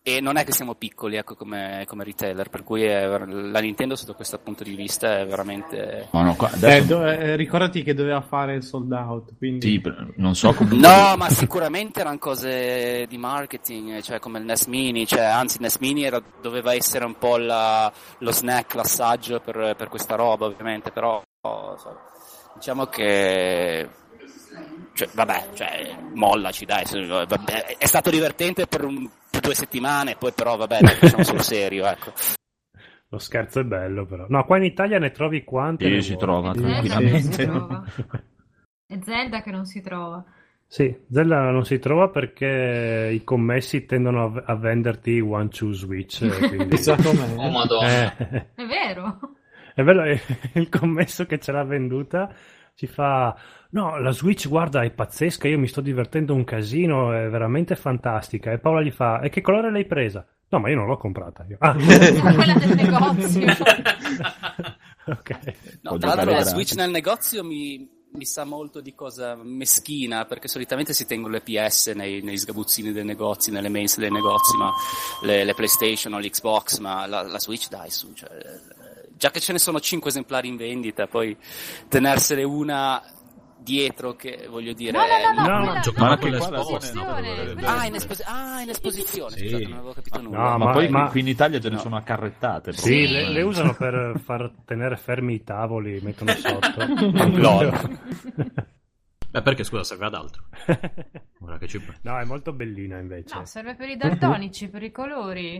E 0.00 0.20
non 0.22 0.38
è 0.38 0.44
che 0.44 0.52
siamo 0.52 0.74
piccoli 0.74 1.16
ecco, 1.16 1.34
come, 1.34 1.84
come 1.86 2.02
retailer, 2.02 2.48
per 2.48 2.64
cui 2.64 2.82
è 2.82 3.06
la 3.06 3.60
Nintendo 3.60 3.94
sotto 3.94 4.14
questo 4.14 4.38
punto 4.38 4.64
di 4.64 4.74
vista 4.74 5.18
è 5.18 5.26
veramente... 5.26 6.08
No, 6.12 6.22
no, 6.22 6.34
qua- 6.34 6.48
Eh, 6.50 6.54
adesso- 6.56 6.86
do- 6.86 7.06
eh, 7.06 7.36
ricordati 7.36 7.82
che 7.82 7.92
doveva 7.92 8.22
fare 8.22 8.54
il 8.54 8.62
sold 8.62 8.90
out, 8.90 9.36
quindi... 9.36 9.68
Sì, 9.68 9.82
non 10.16 10.34
so 10.34 10.54
come... 10.54 10.76
No, 10.76 11.14
ma 11.18 11.28
sicuramente 11.28 12.00
erano 12.00 12.16
cose 12.16 13.04
di 13.06 13.18
marketing, 13.18 14.00
cioè 14.00 14.18
come 14.18 14.38
il 14.38 14.46
NES 14.46 14.64
Mini, 14.66 15.06
cioè, 15.06 15.20
anzi 15.24 15.56
il 15.56 15.62
NES 15.64 15.76
Mini 15.76 16.04
era- 16.04 16.22
doveva 16.40 16.72
essere 16.72 17.04
un 17.04 17.18
po' 17.18 17.36
la- 17.36 17.92
lo 18.20 18.32
snack, 18.32 18.76
l'assaggio 18.76 19.40
per, 19.40 19.74
per 19.76 19.88
questa 19.88 20.14
roba 20.14 20.46
ovviamente, 20.46 20.90
però 20.90 21.22
so, 21.42 21.76
diciamo 22.54 22.86
che... 22.86 23.90
Cioè, 24.98 25.08
vabbè, 25.14 25.50
cioè, 25.54 25.96
mollaci 26.14 26.64
dai, 26.64 26.82
vabbè, 27.06 27.76
è 27.78 27.86
stato 27.86 28.10
divertente 28.10 28.66
per, 28.66 28.82
un- 28.84 29.08
per 29.30 29.40
due 29.40 29.54
settimane, 29.54 30.16
poi 30.18 30.32
però 30.32 30.56
vabbè, 30.56 30.80
facciamo 30.80 31.22
sul 31.22 31.38
serio, 31.46 31.86
ecco. 31.86 32.12
Lo 33.10 33.18
scherzo 33.18 33.60
è 33.60 33.64
bello 33.64 34.06
però. 34.06 34.26
No, 34.28 34.44
qua 34.44 34.56
in 34.56 34.64
Italia 34.64 34.98
ne 34.98 35.12
trovi 35.12 35.44
quante? 35.44 35.88
Sì, 36.02 36.02
si 36.02 36.16
trova 36.16 36.52
Zelda 36.52 36.80
che 36.80 36.88
non 36.88 37.20
si 37.20 37.28
tranquillamente. 37.28 37.46
trova. 37.46 37.84
È 38.88 38.98
Zelda 39.04 39.42
che 39.42 39.50
non 39.52 39.66
si 39.66 39.80
trova. 39.82 40.24
Sì, 40.66 40.98
Zelda 41.12 41.50
non 41.52 41.64
si 41.64 41.78
trova 41.78 42.08
perché 42.08 43.10
i 43.12 43.22
commessi 43.22 43.84
tendono 43.84 44.24
a, 44.34 44.52
a 44.52 44.56
venderti 44.56 45.20
One 45.20 45.46
Two 45.46 45.70
Switch. 45.70 46.22
eh, 46.22 46.28
Quindi... 46.48 46.76
Com'è. 46.82 47.34
Oh 47.36 47.50
madonna. 47.50 48.16
Eh, 48.16 48.46
È 48.56 48.64
vero. 48.64 49.18
è 49.76 49.80
eh, 49.80 50.20
il 50.58 50.68
commesso 50.68 51.24
che 51.24 51.38
ce 51.38 51.52
l'ha 51.52 51.62
venduta 51.62 52.34
ci 52.78 52.86
fa... 52.86 53.36
No, 53.70 53.98
la 53.98 54.12
Switch, 54.12 54.46
guarda, 54.46 54.84
è 54.84 54.90
pazzesca, 54.92 55.48
io 55.48 55.58
mi 55.58 55.66
sto 55.66 55.80
divertendo 55.80 56.32
un 56.32 56.44
casino, 56.44 57.12
è 57.12 57.28
veramente 57.28 57.74
fantastica. 57.74 58.52
E 58.52 58.58
Paola 58.58 58.82
gli 58.82 58.92
fa, 58.92 59.20
e 59.20 59.30
che 59.30 59.40
colore 59.40 59.72
l'hai 59.72 59.84
presa? 59.84 60.24
No, 60.48 60.60
ma 60.60 60.70
io 60.70 60.76
non 60.76 60.86
l'ho 60.86 60.96
comprata. 60.96 61.44
Io, 61.48 61.56
ah, 61.58 61.74
Quella 61.74 62.54
del 62.54 62.76
negozio. 62.78 63.50
ok. 65.06 65.38
No, 65.82 65.98
tra 65.98 66.14
l'altro 66.14 66.30
la. 66.30 66.44
Switch 66.44 66.74
nel 66.74 66.90
negozio 66.92 67.42
mi, 67.42 67.84
mi 68.12 68.24
sa 68.24 68.44
molto 68.44 68.80
di 68.80 68.94
cosa 68.94 69.34
meschina, 69.34 70.24
perché 70.24 70.46
solitamente 70.46 70.92
si 70.92 71.04
tengono 71.04 71.32
le 71.32 71.40
PS 71.40 71.88
nei, 71.96 72.22
negli 72.22 72.38
sgabuzzini 72.38 72.92
dei 72.92 73.04
negozi, 73.04 73.50
nelle 73.50 73.68
mains 73.68 73.98
dei 73.98 74.12
negozi, 74.12 74.56
ma 74.56 74.72
le, 75.22 75.42
le 75.42 75.54
PlayStation 75.54 76.12
o 76.12 76.20
l'Xbox, 76.20 76.78
ma 76.78 77.06
la, 77.06 77.22
la 77.22 77.40
Switch 77.40 77.68
dai 77.68 77.90
su, 77.90 78.12
cioè, 78.14 78.30
già 79.18 79.30
che 79.30 79.40
ce 79.40 79.52
ne 79.52 79.58
sono 79.58 79.80
5 79.80 80.08
esemplari 80.10 80.48
in 80.48 80.56
vendita, 80.56 81.06
poi 81.06 81.36
tenersene 81.88 82.42
una 82.44 83.02
dietro 83.60 84.14
che 84.14 84.46
voglio 84.48 84.72
dire... 84.72 84.92
No, 84.92 85.00
no, 85.00 85.42
no, 85.42 85.46
No, 85.46 85.58
no, 85.58 85.64
ma 85.64 85.66
quella- 85.66 85.80
giocava 85.80 86.14
no, 86.14 86.62
con 86.64 86.78
no, 86.94 87.66
Ah, 87.66 87.84
in, 87.86 87.94
esposi- 87.96 88.22
ah, 88.24 88.60
in 88.62 88.68
esposizione, 88.70 89.36
Sì. 89.36 89.44
scusate, 89.48 89.64
non 89.64 89.72
avevo 89.78 89.92
capito 89.92 90.20
nulla. 90.22 90.36
No, 90.38 90.42
Ma, 90.58 90.64
ma- 90.66 90.72
poi 90.72 90.88
ma- 90.88 91.08
qui 91.10 91.20
in 91.20 91.28
Italia 91.28 91.60
ce 91.60 91.68
ne 91.68 91.74
No. 91.74 91.80
sono 91.80 91.96
accarrettate. 91.96 92.72
Sì, 92.72 93.02
proprio. 93.02 93.10
le, 93.26 93.28
le 93.32 93.42
usano 93.42 93.74
per 93.74 94.20
far 94.24 94.50
tenere 94.64 94.96
fermi 94.96 95.34
i 95.34 95.42
tavoli, 95.42 96.00
mettono 96.00 96.32
sotto. 96.32 96.86
Lol. 97.36 97.98
Beh, 99.30 99.42
perché 99.42 99.64
scusa, 99.64 99.84
serve 99.84 100.06
ad 100.06 100.14
altro. 100.14 100.44
Ora 101.44 101.58
che 101.58 101.68
ci 101.68 101.78
no, 102.02 102.18
è 102.18 102.24
molto 102.24 102.52
bellina 102.52 102.98
invece. 102.98 103.34
No, 103.34 103.44
serve 103.44 103.74
per 103.74 103.88
i 103.90 103.96
daltonici, 103.96 104.68
per 104.68 104.82
i 104.82 104.90
colori. 104.90 105.56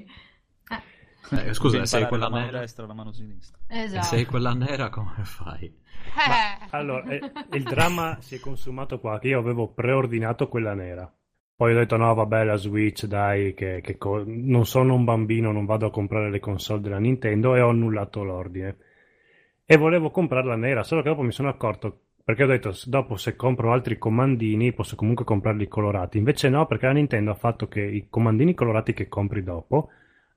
Eh, 0.71 0.83
Eh, 1.31 1.53
scusa, 1.55 1.85
sei 1.85 2.07
quella 2.07 2.25
la 2.25 2.31
mano 2.31 2.45
nera. 2.47 2.61
destra 2.61 2.85
e 2.85 2.87
la 2.87 2.95
mano 2.95 3.13
sinistra. 3.13 3.59
E 3.67 3.83
esatto. 3.83 4.05
sei 4.05 4.25
quella 4.25 4.55
nera, 4.55 4.89
come 4.89 5.25
fai? 5.25 5.65
Eh. 5.65 6.67
Allora, 6.71 7.05
eh, 7.05 7.21
il 7.53 7.63
dramma 7.63 8.17
si 8.21 8.37
è 8.37 8.41
consumato 8.41 8.99
qua, 8.99 9.19
che 9.19 9.29
io 9.29 9.39
avevo 9.39 9.69
preordinato 9.69 10.49
quella 10.49 10.75
nera. 10.75 11.13
Poi 11.55 11.73
ho 11.73 11.77
detto 11.77 11.97
no, 11.97 12.15
vabbè, 12.15 12.45
la 12.45 12.57
Switch, 12.57 13.07
dai, 13.07 13.53
che, 13.53 13.81
che 13.83 13.99
co- 13.99 14.23
non 14.25 14.65
sono 14.65 14.95
un 14.95 15.05
bambino, 15.05 15.51
non 15.51 15.65
vado 15.65 15.87
a 15.87 15.91
comprare 15.91 16.31
le 16.31 16.39
console 16.39 16.81
della 16.81 16.99
Nintendo 16.99 17.57
e 17.57 17.61
ho 17.61 17.71
annullato 17.71 18.23
l'ordine. 18.23 18.77
E 19.67 19.77
volevo 19.77 20.11
comprarla 20.11 20.55
nera, 20.55 20.83
solo 20.85 21.03
che 21.03 21.09
dopo 21.09 21.23
mi 21.23 21.33
sono 21.33 21.49
accorto, 21.49 22.03
perché 22.25 22.45
ho 22.45 22.47
detto, 22.47 22.73
dopo 22.87 23.17
se 23.17 23.35
compro 23.37 23.73
altri 23.73 23.99
comandini 23.99 24.73
posso 24.73 24.95
comunque 24.97 25.25
comprarli 25.25 25.67
colorati. 25.67 26.19
Invece 26.19 26.49
no, 26.49 26.67
perché 26.67 26.87
la 26.87 26.93
Nintendo 26.93 27.33
ha 27.33 27.35
fatto 27.35 27.67
che 27.67 27.83
i 27.83 28.07
comandini 28.09 28.55
colorati 28.55 28.95
che 28.95 29.09
compri 29.09 29.43
dopo 29.43 29.89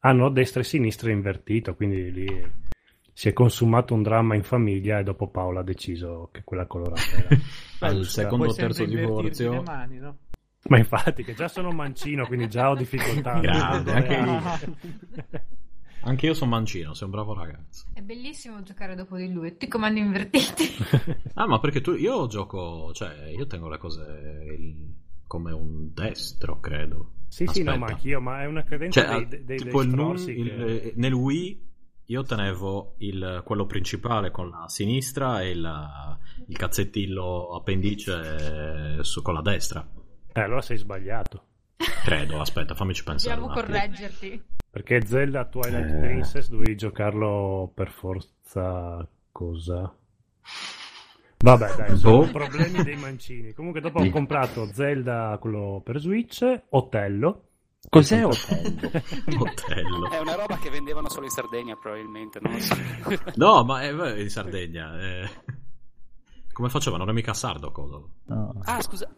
hanno 0.01 0.29
destra 0.29 0.61
e 0.61 0.65
sinistra 0.65 1.11
invertito, 1.11 1.75
quindi 1.75 2.11
lì 2.11 2.51
si 3.13 3.29
è 3.29 3.33
consumato 3.33 3.93
un 3.93 4.03
dramma 4.03 4.35
in 4.35 4.43
famiglia 4.43 4.99
e 4.99 5.03
dopo 5.03 5.27
Paola 5.29 5.59
ha 5.59 5.63
deciso 5.63 6.29
che 6.31 6.43
quella 6.43 6.65
colorata 6.65 7.01
era. 7.17 7.29
Al 7.81 7.95
giusta. 7.95 8.21
secondo 8.21 8.45
o 8.47 8.53
terzo 8.53 8.85
divorzio. 8.85 9.63
mani, 9.63 9.97
no? 9.97 10.17
Ma 10.67 10.77
infatti, 10.77 11.23
che 11.23 11.33
già 11.33 11.47
sono 11.47 11.71
mancino, 11.71 12.27
quindi 12.27 12.47
già 12.47 12.69
ho 12.69 12.75
difficoltà. 12.75 13.39
Grande, 13.39 13.91
anche 13.91 14.13
io. 14.13 15.39
Anche 16.03 16.25
io 16.25 16.33
sono 16.33 16.49
mancino, 16.49 16.95
sei 16.95 17.05
un 17.05 17.11
bravo 17.13 17.35
ragazzo. 17.35 17.85
È 17.93 18.01
bellissimo 18.01 18.63
giocare 18.63 18.95
dopo 18.95 19.17
di 19.17 19.31
lui. 19.31 19.51
Tutti 19.51 19.65
i 19.65 19.67
comandi 19.67 19.99
invertiti. 19.99 20.63
Ah, 21.35 21.45
ma 21.45 21.59
perché 21.59 21.79
tu, 21.81 21.93
io 21.93 22.25
gioco, 22.25 22.91
cioè, 22.93 23.29
io 23.29 23.45
tengo 23.45 23.69
le 23.69 23.77
cose 23.77 24.01
il- 24.57 24.95
come 25.27 25.51
un 25.51 25.93
destro, 25.93 26.59
credo. 26.59 27.11
Sì, 27.31 27.45
sì, 27.47 27.63
no, 27.63 27.71
Aspetta. 27.71 27.77
ma 27.77 27.85
anch'io, 27.87 28.19
ma 28.19 28.41
è 28.41 28.45
una 28.45 28.63
credenza 28.63 29.01
Cioè, 29.05 29.25
dei, 29.25 29.45
dei, 29.45 29.57
tipo 29.57 29.79
dei 29.81 29.89
il 29.89 29.95
nun- 29.95 30.17
strozzi 30.17 30.37
il- 30.37 30.49
che- 30.49 30.75
eh, 30.81 30.93
nel 30.97 31.13
Wii 31.13 31.69
io 32.07 32.23
tenevo 32.23 32.95
il- 32.97 33.41
quello 33.45 33.65
principale 33.65 34.31
con 34.31 34.49
la 34.49 34.67
sinistra 34.67 35.41
e 35.41 35.51
il, 35.51 35.89
il 36.47 36.57
cazzettillo 36.57 37.55
appendice 37.55 38.97
eh, 38.99 39.03
su- 39.05 39.21
con 39.21 39.33
la 39.33 39.41
destra. 39.41 39.87
Eh, 40.33 40.41
allora 40.41 40.61
sei 40.61 40.75
sbagliato. 40.77 41.45
Credo, 42.03 42.41
aspetta, 42.41 42.75
fammici 42.75 43.03
pensare. 43.03 43.33
Dobbiamo 43.39 43.53
correggerti. 43.61 44.43
Perché 44.69 45.05
Zelda 45.05 45.45
Twilight 45.45 45.89
Eh. 45.95 45.99
Princess 45.99 46.49
dovevi 46.49 46.75
giocarlo 46.75 47.71
per 47.73 47.91
forza 47.91 49.07
cosa? 49.31 49.95
Vabbè, 51.41 51.75
dai, 51.75 51.97
sono 51.97 52.17
Boh. 52.19 52.27
problemi 52.31 52.83
dei 52.83 52.95
mancini. 52.97 53.53
Comunque 53.53 53.81
dopo 53.81 53.99
ho 53.99 54.09
comprato 54.09 54.67
Zelda 54.71 55.37
quello 55.39 55.81
per 55.83 55.99
Switch, 55.99 56.45
Otello. 56.69 57.45
Cos'è 57.89 58.23
Otello? 58.25 58.91
Otello. 59.39 60.09
È 60.11 60.19
una 60.19 60.35
roba 60.35 60.57
che 60.57 60.69
vendevano 60.69 61.09
solo 61.09 61.25
in 61.25 61.31
Sardegna, 61.31 61.75
probabilmente. 61.75 62.39
Non 62.41 62.59
so. 62.59 62.75
No, 63.35 63.63
ma 63.63 63.81
è 63.81 63.93
beh, 63.93 64.21
in 64.21 64.29
Sardegna. 64.29 64.99
eh. 65.01 65.29
Come 66.53 66.69
facevano? 66.69 67.03
Non 67.05 67.13
è 67.13 67.15
mica 67.15 67.33
sardo, 67.33 67.71
cosa? 67.71 67.99
No. 68.25 68.53
Ah, 68.65 68.81
scusa. 68.81 69.09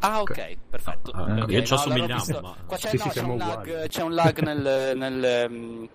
Ah, 0.00 0.20
ok, 0.22 0.56
perfetto. 0.68 1.12
Ah, 1.12 1.42
Ok, 1.44 1.50
io 1.52 1.62
ci 1.62 1.72
no, 1.72 1.78
assomigliamo, 1.78 2.14
visto. 2.24 2.40
ma- 2.42 2.56
Qua 2.66 2.76
c'è, 2.76 2.88
Sì, 2.88 2.96
no, 2.96 3.02
sì, 3.04 3.08
c'è 3.08 3.14
siamo 3.14 3.32
un 3.32 3.38
lag, 3.38 3.86
c'è 3.86 4.02
un 4.02 4.14
lag 4.14 4.40
nel, 4.40 4.96
nel, 4.98 5.24
ehm, 5.24 5.88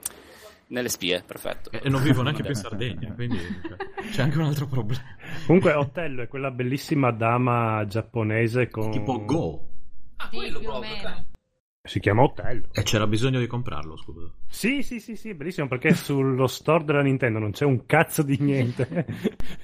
Nelle 0.69 0.89
spie, 0.89 1.23
perfetto. 1.25 1.71
E 1.71 1.89
non 1.89 2.01
vivo 2.03 2.21
neanche 2.21 2.41
più 2.43 2.51
in 2.51 2.55
Sardegna, 2.55 3.11
quindi 3.13 3.37
cioè, 3.37 4.09
c'è 4.11 4.21
anche 4.21 4.37
un 4.37 4.45
altro 4.45 4.67
problema. 4.67 5.01
Comunque, 5.45 5.73
Otello 5.75 6.21
è 6.21 6.27
quella 6.27 6.51
bellissima 6.51 7.11
dama 7.11 7.85
giapponese 7.87 8.69
con. 8.69 8.91
Tipo 8.91 9.25
Go. 9.25 9.67
Ah, 10.17 10.27
Sì, 10.29 10.35
quello 10.37 10.57
o 10.59 10.61
proprio. 10.61 11.25
Si 11.81 11.99
chiama 11.99 12.21
Otello. 12.23 12.67
E 12.71 12.83
c'era 12.83 13.07
bisogno 13.07 13.39
di 13.39 13.47
comprarlo, 13.47 13.95
scusa. 13.97 14.29
Sì, 14.47 14.83
sì, 14.83 14.99
sì, 14.99 15.15
sì, 15.15 15.33
bellissimo 15.33 15.67
perché 15.67 15.93
sullo 15.95 16.45
store 16.45 16.83
della 16.83 17.01
Nintendo 17.01 17.39
non 17.39 17.51
c'è 17.51 17.65
un 17.65 17.85
cazzo 17.87 18.21
di 18.21 18.37
niente. 18.39 19.05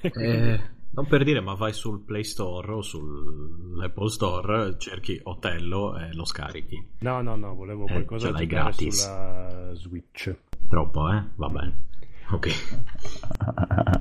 Eh, 0.00 0.60
non 0.92 1.06
per 1.06 1.24
dire, 1.24 1.40
ma 1.40 1.54
vai 1.54 1.72
sul 1.74 2.02
Play 2.02 2.24
Store 2.24 2.72
o 2.72 2.80
sull'Apple 2.80 4.08
Store, 4.08 4.76
cerchi 4.78 5.20
Otello 5.24 5.96
e 5.98 6.12
lo 6.14 6.24
scarichi. 6.24 6.94
No, 7.00 7.20
no, 7.20 7.36
no, 7.36 7.54
volevo 7.54 7.84
Eh, 7.86 7.92
qualcosa 7.92 8.26
ce 8.28 8.32
l'hai 8.32 8.46
giocare 8.46 8.62
gratis. 8.70 9.02
sulla 9.02 9.70
Switch. 9.74 10.34
Troppo, 10.68 11.10
eh? 11.12 11.22
Va 11.36 11.48
bene. 11.48 11.84
Ok. 12.30 12.46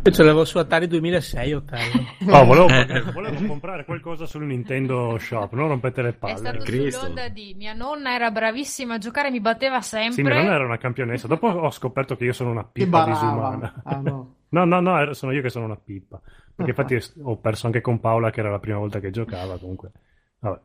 Io 0.04 0.12
ce 0.12 0.24
l'avevo 0.24 0.46
su 0.46 0.58
Atari 0.58 0.88
2006, 0.88 1.54
Otello. 1.54 2.04
Oh, 2.28 2.44
volevo, 2.44 2.68
Eh. 2.70 3.02
volevo 3.12 3.46
comprare 3.46 3.86
qualcosa 3.86 4.26
sul 4.26 4.46
Nintendo 4.46 5.16
Shop, 5.20 5.52
non 5.54 5.68
rompete 5.68 6.02
le 6.02 6.10
È 6.10 6.14
palle. 6.14 6.38
stato 6.38 6.64
Cristo. 6.64 7.02
sull'onda 7.02 7.30
di 7.30 7.54
mia 7.56 7.74
nonna 7.74 8.16
era 8.16 8.32
bravissima 8.32 8.96
a 8.96 8.98
giocare, 8.98 9.30
mi 9.30 9.40
batteva 9.42 9.80
sempre. 9.82 10.14
Sì, 10.14 10.22
mia 10.24 10.34
nonna 10.42 10.56
era 10.56 10.66
una 10.66 10.78
campionessa. 10.80 11.28
Dopo 11.28 11.48
ho 11.48 11.70
scoperto 11.70 12.16
che 12.16 12.26
io 12.26 12.34
sono 12.34 12.50
una 12.50 12.64
pippa 12.64 13.06
disumana. 13.06 13.82
Ah, 13.84 13.98
no. 13.98 14.34
No, 14.56 14.64
no, 14.64 14.80
no, 14.80 15.14
sono 15.14 15.34
io 15.34 15.42
che 15.42 15.50
sono 15.50 15.66
una 15.66 15.76
pippa. 15.76 16.22
Perché 16.56 16.72
infatti 16.72 16.98
ho 17.24 17.36
perso 17.38 17.66
anche 17.66 17.82
con 17.82 18.00
Paola, 18.00 18.30
che 18.30 18.40
era 18.40 18.50
la 18.50 18.60
prima 18.60 18.78
volta 18.78 19.00
che 19.02 19.10
giocava. 19.12 19.58
Comunque, 19.58 19.92
vabbè. 20.40 20.60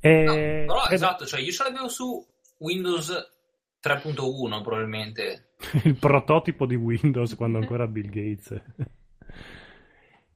E... 0.00 0.64
No, 0.66 0.74
però 0.74 0.86
esatto, 0.88 1.26
cioè 1.26 1.40
io 1.40 1.52
ce 1.52 1.64
l'avevo 1.64 1.88
su 1.88 2.24
Windows 2.58 3.12
3.1 3.96 4.62
probabilmente. 4.62 5.50
il 5.84 5.96
prototipo 5.96 6.66
di 6.66 6.74
Windows 6.76 7.34
quando 7.34 7.58
ancora 7.58 7.86
Bill 7.88 8.08
Gates. 8.08 8.62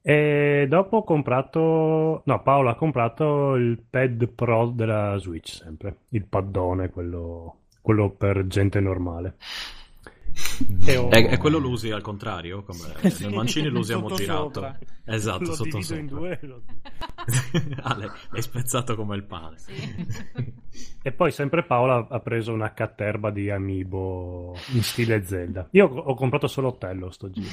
E 0.05 0.66
dopo 0.68 0.96
ho 0.98 1.05
comprato, 1.05 2.22
no, 2.24 2.42
Paola 2.42 2.72
ha 2.72 2.74
comprato 2.74 3.55
il 3.55 3.80
pad 3.88 4.26
pro 4.28 4.66
della 4.74 5.16
Switch, 5.18 5.50
sempre 5.62 5.98
il 6.09 6.24
paddone, 6.26 6.90
quello, 6.90 7.59
quello 7.80 8.11
per 8.11 8.46
gente 8.48 8.80
normale. 8.80 9.36
E 10.86 10.96
ho- 10.96 11.09
E, 11.12 11.28
e 11.30 11.36
quello 11.38 11.59
lo 11.59 11.68
usi 11.68 11.90
al 11.92 12.00
contrario? 12.03 12.64
Come 12.64 12.80
Sì, 13.11 13.24
nel 13.26 13.34
mancini 13.34 13.68
lo 13.68 13.78
usiamo 13.78 14.11
girato. 14.11 14.42
sopra. 14.55 14.76
Esatto, 15.05 15.44
lo 15.44 15.55
sotto 15.55 15.80
sopra. 15.80 16.00
in 16.00 16.07
due. 16.09 16.38
lo- 16.42 16.62
ah, 17.82 17.96
l'hai, 17.96 18.10
l'hai 18.30 18.42
spezzato 18.42 18.96
come 18.96 19.16
il 19.16 19.24
pane. 19.24 19.58
Sì. 19.58 19.72
E 21.02 21.12
poi 21.12 21.30
sempre 21.30 21.64
Paola 21.64 22.06
ha 22.08 22.20
preso 22.20 22.52
una 22.52 22.72
caterba 22.72 23.30
di 23.30 23.50
Amiibo 23.50 24.56
in 24.72 24.82
stile 24.82 25.24
Zelda. 25.24 25.68
Io 25.72 25.86
ho 25.86 26.00
ho 26.00 26.14
comprato 26.14 26.46
solo 26.46 26.68
Otello 26.68 27.10
sto 27.10 27.30
giro 27.30 27.50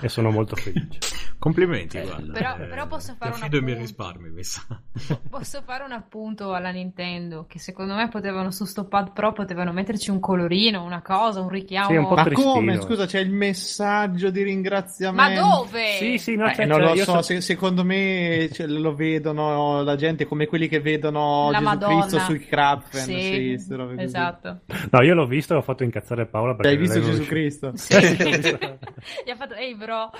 e 0.00 0.08
sono 0.08 0.30
molto 0.30 0.56
felice. 0.56 0.98
Complimenti, 1.38 1.98
Eh, 1.98 2.02
guarda. 2.02 2.32
però- 2.32 2.56
Eh, 2.56 2.66
però 2.68 2.86
posso 2.86 3.14
fare 3.18 3.32
ti 3.32 3.36
un 3.38 3.42
affido 3.42 3.58
i 3.58 3.60
miei 3.62 3.74
appunto. 3.76 4.02
risparmi, 4.02 4.30
mi 4.30 4.44
sa. 4.44 4.62
Posso 5.28 5.62
fare 5.62 5.84
un 5.84 5.92
appunto 5.92 6.54
alla 6.54 6.70
Nintendo 6.70 7.44
che 7.48 7.58
secondo 7.58 7.94
me 7.94 8.08
potevano 8.08 8.50
su 8.50 8.64
sto 8.64 8.84
pad 8.86 9.12
pro 9.12 9.32
potevano 9.32 9.72
metterci 9.72 10.10
un 10.10 10.20
colorino, 10.20 10.82
una 10.82 11.02
cosa, 11.02 11.40
un 11.40 11.48
richiamo. 11.50 11.88
Sì, 11.90 11.96
un 11.96 12.06
po' 12.08 12.14
Ma 12.14 12.24
tristino. 12.24 12.52
come? 12.52 12.80
Scusa, 12.80 13.04
c'è 13.06 13.18
il 13.20 13.30
messaggio 13.30 14.30
di 14.30 14.40
Ma 14.40 14.46
ringraziamento. 14.46 15.40
dove? 15.42 15.96
Sì, 15.98 16.18
sì, 16.18 16.36
no, 16.36 16.46
Eh, 16.48 16.52
c'è- 16.52 16.64
non 16.66 16.78
c'è- 16.78 16.84
lo 16.86 16.94
io 16.94 17.04
so, 17.04 17.12
so- 17.16 17.22
se- 17.22 17.40
secondo 17.42 17.84
me 17.84 18.48
cioè, 18.52 18.66
lo 18.66 18.94
vedono 18.94 19.82
la 19.82 19.96
gente 19.96 20.24
come 20.26 20.46
quelli 20.46 20.68
che 20.68 20.80
vedono 20.80 21.50
La 21.50 21.58
Gesù 21.58 21.64
Madonna. 21.70 21.98
Cristo 22.00 22.18
sui 22.20 22.38
Krapfen. 22.46 23.00
Sì, 23.02 23.56
Sì, 23.58 23.74
così. 23.76 23.94
esatto. 23.98 24.60
No, 24.90 25.02
io 25.02 25.14
l'ho 25.14 25.26
visto 25.26 25.52
e 25.54 25.56
ho 25.58 25.62
fatto 25.62 25.82
incazzare 25.82 26.26
Paola 26.26 26.54
perché 26.54 26.70
Hai 26.70 26.76
visto 26.78 27.00
Gesù 27.00 27.22
riusciva- 27.24 27.28
Cristo? 27.28 27.72
Sì. 27.74 27.94
Ha 29.34 29.36
fatto, 29.36 29.54
ehi 29.54 29.74
bro. 29.74 30.10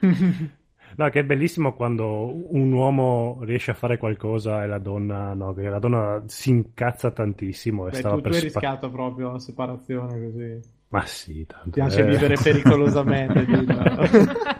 No, 0.96 1.08
che 1.08 1.20
è 1.20 1.24
bellissimo 1.24 1.74
quando 1.74 2.52
un 2.52 2.72
uomo 2.72 3.38
riesce 3.42 3.70
a 3.70 3.74
fare 3.74 3.96
qualcosa 3.96 4.64
e 4.64 4.66
la 4.66 4.78
donna 4.78 5.34
no, 5.34 5.54
che 5.54 5.68
la 5.68 5.78
donna 5.78 6.20
si 6.26 6.50
incazza 6.50 7.12
tantissimo 7.12 7.86
e 7.86 7.90
Beh, 7.90 7.96
stava 7.98 8.16
tu, 8.16 8.22
tu 8.22 8.28
per 8.28 8.32
hai 8.32 8.38
spa- 8.38 8.48
rischiato 8.60 8.90
proprio 8.90 9.30
la 9.30 9.38
separazione 9.38 10.20
così. 10.20 10.60
Ma 10.88 11.06
sì, 11.06 11.46
tanto. 11.46 11.70
Ti 11.70 11.70
piace 11.70 12.00
eh. 12.00 12.04
vivere 12.04 12.34
pericolosamente. 12.42 13.46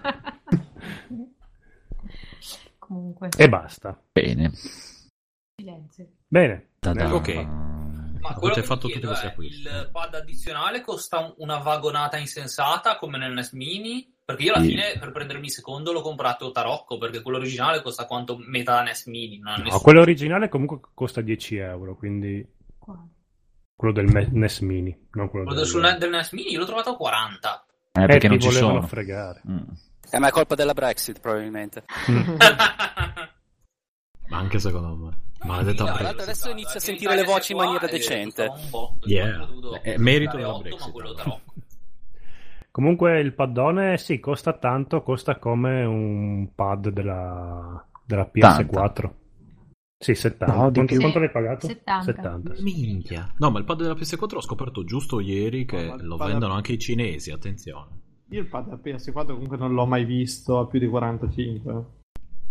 Comunque, 2.78 3.28
E 3.36 3.48
basta. 3.48 4.00
Bene. 4.12 4.52
silenzio. 5.56 6.06
Bene. 6.28 6.66
Ta-da. 6.78 7.12
Ok. 7.12 7.69
Ma 8.20 8.28
Avete 8.28 8.40
quello 8.40 8.54
che 8.54 8.62
fatto 8.62 8.88
tutti 8.88 9.00
questi 9.00 9.26
acquisti. 9.26 9.60
il 9.62 9.88
pad 9.92 10.14
addizionale 10.14 10.80
costa 10.82 11.18
un- 11.20 11.34
una 11.38 11.58
vagonata 11.58 12.16
insensata 12.18 12.96
come 12.98 13.18
nel 13.18 13.32
NES 13.32 13.52
Mini? 13.52 14.14
Perché 14.24 14.42
io 14.44 14.52
alla 14.54 14.62
Sì. 14.62 14.68
fine 14.70 14.96
per 14.98 15.10
prendermi 15.10 15.46
il 15.46 15.50
secondo 15.52 15.92
l'ho 15.92 16.02
comprato 16.02 16.50
tarocco 16.52 16.98
perché 16.98 17.20
quello 17.22 17.38
originale 17.38 17.82
costa 17.82 18.06
quanto 18.06 18.36
metà 18.38 18.80
NES 18.82 19.06
Mini. 19.06 19.38
No, 19.38 19.56
nessun- 19.56 19.80
quello 19.82 20.00
originale 20.02 20.48
comunque 20.48 20.80
costa 20.94 21.20
10 21.20 21.56
euro, 21.56 21.96
quindi 21.96 22.46
Qua. 22.78 23.04
quello 23.74 23.92
del 23.94 24.06
Me- 24.06 24.28
NES 24.30 24.60
Mini, 24.60 25.08
non 25.12 25.28
quello 25.30 25.46
Quello 25.46 25.60
del... 25.62 25.68
sul- 25.68 25.96
del 25.98 26.10
NES 26.10 26.30
Mini 26.32 26.54
l'ho 26.54 26.66
trovato 26.66 26.90
a 26.90 26.96
40. 26.96 27.64
Eh, 27.92 28.02
Eh, 28.02 28.06
perché 28.06 28.20
ti 28.20 28.28
non 28.28 28.38
ci 28.40 28.46
volevano 28.46 28.74
sono. 28.74 28.86
fregare. 28.86 29.42
Mm. 29.48 29.58
Eh, 30.12 30.18
ma 30.20 30.28
è 30.28 30.30
colpa 30.30 30.54
della 30.54 30.74
Brexit, 30.74 31.18
probabilmente. 31.20 31.82
Ma 34.28 34.38
anche 34.38 34.58
secondo 34.60 34.94
me. 35.06 35.18
Maledetta 35.44 35.84
Tra 35.84 35.84
Brexit. 35.84 36.02
l'altro 36.02 36.22
adesso 36.22 36.50
inizio 36.50 36.78
a 36.78 36.82
sentire 36.82 37.14
le 37.14 37.24
voci 37.24 37.52
in 37.52 37.58
maniera 37.58 37.86
decente. 37.86 38.50
Yeah. 39.04 39.48
È 39.82 39.96
merito 39.96 40.36
pagare 40.36 40.62
della 40.62 40.78
Brexit. 40.78 41.40
Comunque 42.70 43.18
il 43.20 43.34
paddone 43.34 43.98
sì, 43.98 44.20
costa 44.20 44.52
tanto, 44.52 45.02
costa 45.02 45.38
come 45.38 45.84
un 45.84 46.54
pad 46.54 46.90
della, 46.90 47.84
della 48.04 48.30
PS4. 48.32 49.10
Sì, 50.02 50.14
70. 50.14 50.54
No, 50.54 50.70
quanto, 50.70 50.96
quanto 50.96 51.18
l'hai 51.18 51.30
pagato? 51.30 51.66
70. 51.66 52.54
sì. 52.54 52.62
Minchia. 52.62 53.34
No, 53.38 53.50
ma 53.50 53.58
il 53.58 53.64
pad 53.64 53.82
della 53.82 53.94
PS4 53.94 54.36
ho 54.36 54.40
scoperto 54.40 54.84
giusto 54.84 55.20
ieri 55.20 55.66
che 55.66 55.84
No, 55.84 55.96
lo 55.98 56.16
vendono 56.16 56.54
anche 56.54 56.72
i 56.72 56.78
cinesi, 56.78 57.30
attenzione. 57.32 57.98
Io 58.30 58.40
il 58.40 58.46
pad 58.46 58.68
da 58.68 58.80
PS4 58.82 59.26
comunque 59.26 59.56
non 59.56 59.74
l'ho 59.74 59.84
mai 59.86 60.04
visto 60.04 60.58
a 60.58 60.66
più 60.66 60.78
di 60.78 60.86
45. 60.86 61.98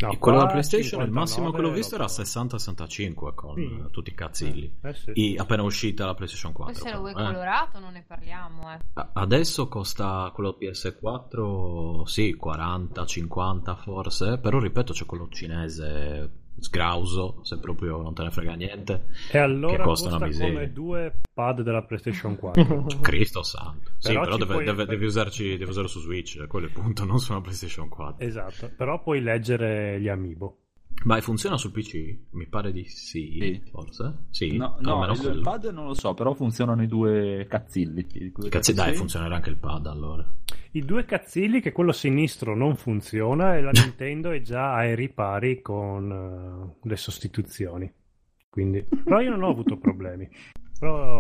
No, 0.01 0.11
E 0.11 0.17
quello 0.17 0.37
della 0.37 0.49
PlayStation, 0.49 1.01
il 1.01 1.07
59 1.07 1.19
massimo 1.19 1.51
che 1.51 1.61
l'ho 1.61 1.71
visto 1.71 1.95
era 1.95 2.03
lo 2.05 2.09
so. 2.09 2.21
60-65 2.21 3.33
con 3.35 3.55
Sì. 3.55 3.63
eh, 3.63 3.89
tutti 3.91 4.09
i 4.11 4.13
cazzilli. 4.13 4.77
Eh, 4.81 4.93
sì. 4.93 5.11
I- 5.13 5.37
appena 5.37 5.63
uscita 5.63 6.05
la 6.05 6.13
PlayStation 6.13 6.53
4. 6.53 6.73
Poi 6.73 6.81
se 6.83 6.91
lo 6.95 6.99
vuoi 6.99 7.11
eh. 7.11 7.15
colorato 7.15 7.79
non 7.79 7.91
ne 7.93 8.03
parliamo, 8.07 8.71
eh. 8.73 8.77
Adesso 9.13 9.67
costa 9.67 10.31
quello 10.33 10.57
PS4, 10.59 12.03
sì, 12.05 12.37
40-50 12.41 13.75
forse, 13.75 14.37
però 14.37 14.59
ripeto 14.59 14.93
c'è 14.93 15.05
quello 15.05 15.27
cinese 15.29 16.31
sgrauso, 16.62 17.39
se 17.43 17.60
proprio 17.60 18.01
non 18.01 18.14
te 18.14 18.24
ne 18.24 18.32
frega 18.32 18.53
niente. 18.53 19.07
E 19.32 19.38
allora 19.38 19.78
che 19.78 19.84
costa 19.84 20.10
costa 20.10 20.18
una 20.18 20.26
miseria. 20.28 20.53
come 20.53 20.72
due 20.72 21.20
pad 21.34 21.62
della 21.62 21.84
PlayStation 21.84 22.36
4. 22.38 22.86
Cristo 23.01 23.43
santo. 23.43 23.91
Sì, 23.97 24.10
Però 24.10 24.24
però, 24.24 24.38
deve, 24.38 24.53
puoi- 24.53 24.66
deve- 24.66 24.86
devi, 24.86 25.05
usarci, 25.05 25.57
devi 25.57 25.70
usarlo 25.70 25.88
su 25.89 25.99
Switch, 25.99 26.45
quello 26.47 26.66
è 26.66 26.70
il 26.70 26.76
punto, 26.76 27.05
non 27.05 27.20
su 27.20 27.32
una 27.32 27.41
PlayStation 27.41 27.89
4. 27.89 28.26
esatto, 28.26 28.72
però 28.76 29.01
puoi 29.01 29.22
leggere 29.22 29.99
gli 29.99 30.07
amiibo. 30.07 30.57
Ma 31.05 31.19
funziona 31.21 31.57
sul 31.57 31.71
PC? 31.71 32.17
Mi 32.31 32.45
pare 32.47 32.71
di 32.73 32.83
sì, 32.85 33.37
Sì. 33.39 33.61
forse? 33.71 34.25
Sì, 34.31 34.57
No, 34.57 34.75
no, 34.81 34.93
almeno 34.95 35.13
il, 35.13 35.19
quello. 35.19 35.41
pad 35.41 35.65
non 35.71 35.85
lo 35.87 35.93
so, 35.93 36.13
però 36.13 36.33
funzionano 36.33 36.83
i 36.83 36.87
due 36.87 37.45
cazzilli. 37.49 38.05
i 38.13 38.31
due 38.31 38.49
Cazzi, 38.49 38.73
dai, 38.73 38.83
cazzilli. 38.85 38.97
funzionerà 38.97 39.35
anche 39.35 39.49
il 39.49 39.57
pad 39.57 39.85
allora. 39.87 40.29
I 40.71 40.83
due 40.83 41.05
cazzilli 41.05 41.61
che 41.61 41.71
quello 41.71 41.93
sinistro 41.93 42.55
non 42.55 42.75
funziona 42.75 43.55
e 43.55 43.61
la 43.61 43.71
Nintendo 43.73 44.31
è 44.31 44.41
già 44.41 44.73
ai 44.75 44.93
ripari 44.95 45.61
con 45.61 46.11
eh, 46.83 46.87
le 46.87 46.95
sostituzioni. 46.97 47.91
Quindi, 48.49 48.83
però 49.03 49.21
io 49.21 49.29
non 49.29 49.43
ho 49.43 49.49
avuto 49.49 49.77
problemi. 49.77 50.27
Però 50.77 51.15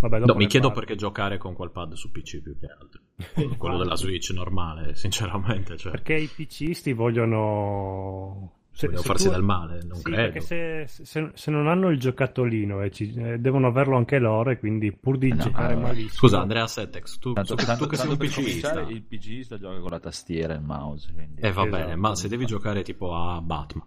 vabbè, 0.00 0.18
dopo 0.20 0.32
No, 0.32 0.38
mi 0.38 0.46
chiedo 0.46 0.68
parlo. 0.68 0.80
perché 0.82 0.96
giocare 0.96 1.36
con 1.38 1.54
quel 1.54 1.70
pad 1.70 1.92
su 1.94 2.10
PC 2.10 2.40
più 2.40 2.56
che 2.56 2.66
altro. 2.66 3.02
Quello 3.58 3.76
della 3.76 3.96
Switch 3.96 4.30
normale, 4.30 4.94
sinceramente. 4.96 5.76
Cioè, 5.76 5.90
Perché 5.92 6.14
i 6.14 6.26
PCisti 6.28 6.92
vogliono 6.94 8.54
se- 8.78 8.86
vogliono 8.86 9.02
se 9.02 9.08
farsi 9.08 9.24
tu- 9.26 9.30
del 9.32 9.42
male, 9.42 9.82
non 9.84 9.96
Sì, 9.96 10.02
credo. 10.04 10.22
perché 10.22 10.40
se, 10.40 11.04
se- 11.04 11.30
se 11.34 11.50
non 11.50 11.66
hanno 11.68 11.88
il 11.90 11.98
giocattolino 11.98 12.82
e 12.82 12.90
ci- 12.90 13.12
eh, 13.14 13.38
devono 13.38 13.66
averlo 13.66 13.96
anche 13.96 14.18
loro 14.18 14.50
e 14.50 14.58
quindi 14.58 14.92
pur 14.92 15.18
di 15.18 15.28
No, 15.30 15.36
giocare 15.36 15.72
allora, 15.72 15.86
malissimo 15.88 16.12
Scusa, 16.14 16.40
Andrea 16.40 16.66
Settex, 16.66 17.18
tu, 17.18 17.32
Tanto, 17.32 17.54
tu- 17.56 17.64
tanto- 17.64 17.84
tu 17.84 17.90
che 17.90 17.96
sei 17.96 18.06
tanto 18.08 18.22
un 18.22 18.28
PCista. 18.30 18.80
il 18.82 19.02
PCista 19.02 19.58
gioca 19.58 19.80
con 19.80 19.90
la 19.90 20.00
tastiera 20.00 20.54
e 20.54 20.56
il 20.58 20.62
mouse. 20.62 21.12
Quindi 21.12 21.40
Eh 21.40 21.52
va 21.52 21.62
Esatto. 21.66 21.76
bene, 21.82 21.96
ma 21.96 22.14
se 22.14 22.28
devi 22.28 22.44
giocare 22.46 22.82
tipo 22.82 23.14
a 23.14 23.40
Batman, 23.40 23.86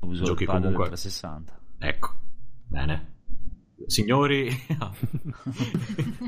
uso 0.00 0.24
giochi 0.24 0.42
il 0.42 0.48
comunque- 0.48 0.86
360. 0.88 1.58
ecco, 1.78 2.14
bene. 2.66 3.14
Signori, 3.86 4.48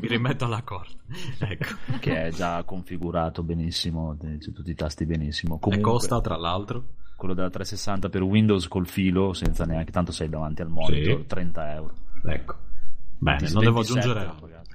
mi 0.01 0.09
rimetto 0.09 0.45
alla 0.45 0.63
corda. 0.63 0.95
Ecco. 1.41 1.75
che 1.99 2.27
è 2.27 2.31
già 2.31 2.63
configurato 2.65 3.43
benissimo, 3.43 4.17
c'è 4.19 4.39
tutti 4.53 4.71
i 4.71 4.75
tasti 4.75 5.05
benissimo. 5.05 5.57
E 5.57 5.59
Comunque, 5.61 5.91
costa, 5.91 6.21
tra 6.21 6.37
l'altro, 6.37 6.85
quello 7.21 7.35
della 7.35 7.51
360 7.51 8.09
per 8.09 8.23
Windows 8.23 8.67
col 8.67 8.87
filo, 8.89 9.35
senza 9.35 9.67
neanche 9.67 9.93
tanto 9.93 10.11
sei 10.11 10.31
davanti 10.31 10.63
al 10.63 10.71
monitor, 10.71 11.19
Sì. 11.21 11.27
30 11.27 11.75
euro. 11.75 11.95
ecco. 12.25 12.57
Bene, 13.19 13.51
non 13.51 13.63
devo 13.63 13.83
27 13.83 13.99
aggiungere 13.99 14.21
altro. 14.27 14.47
pagato. 14.47 14.69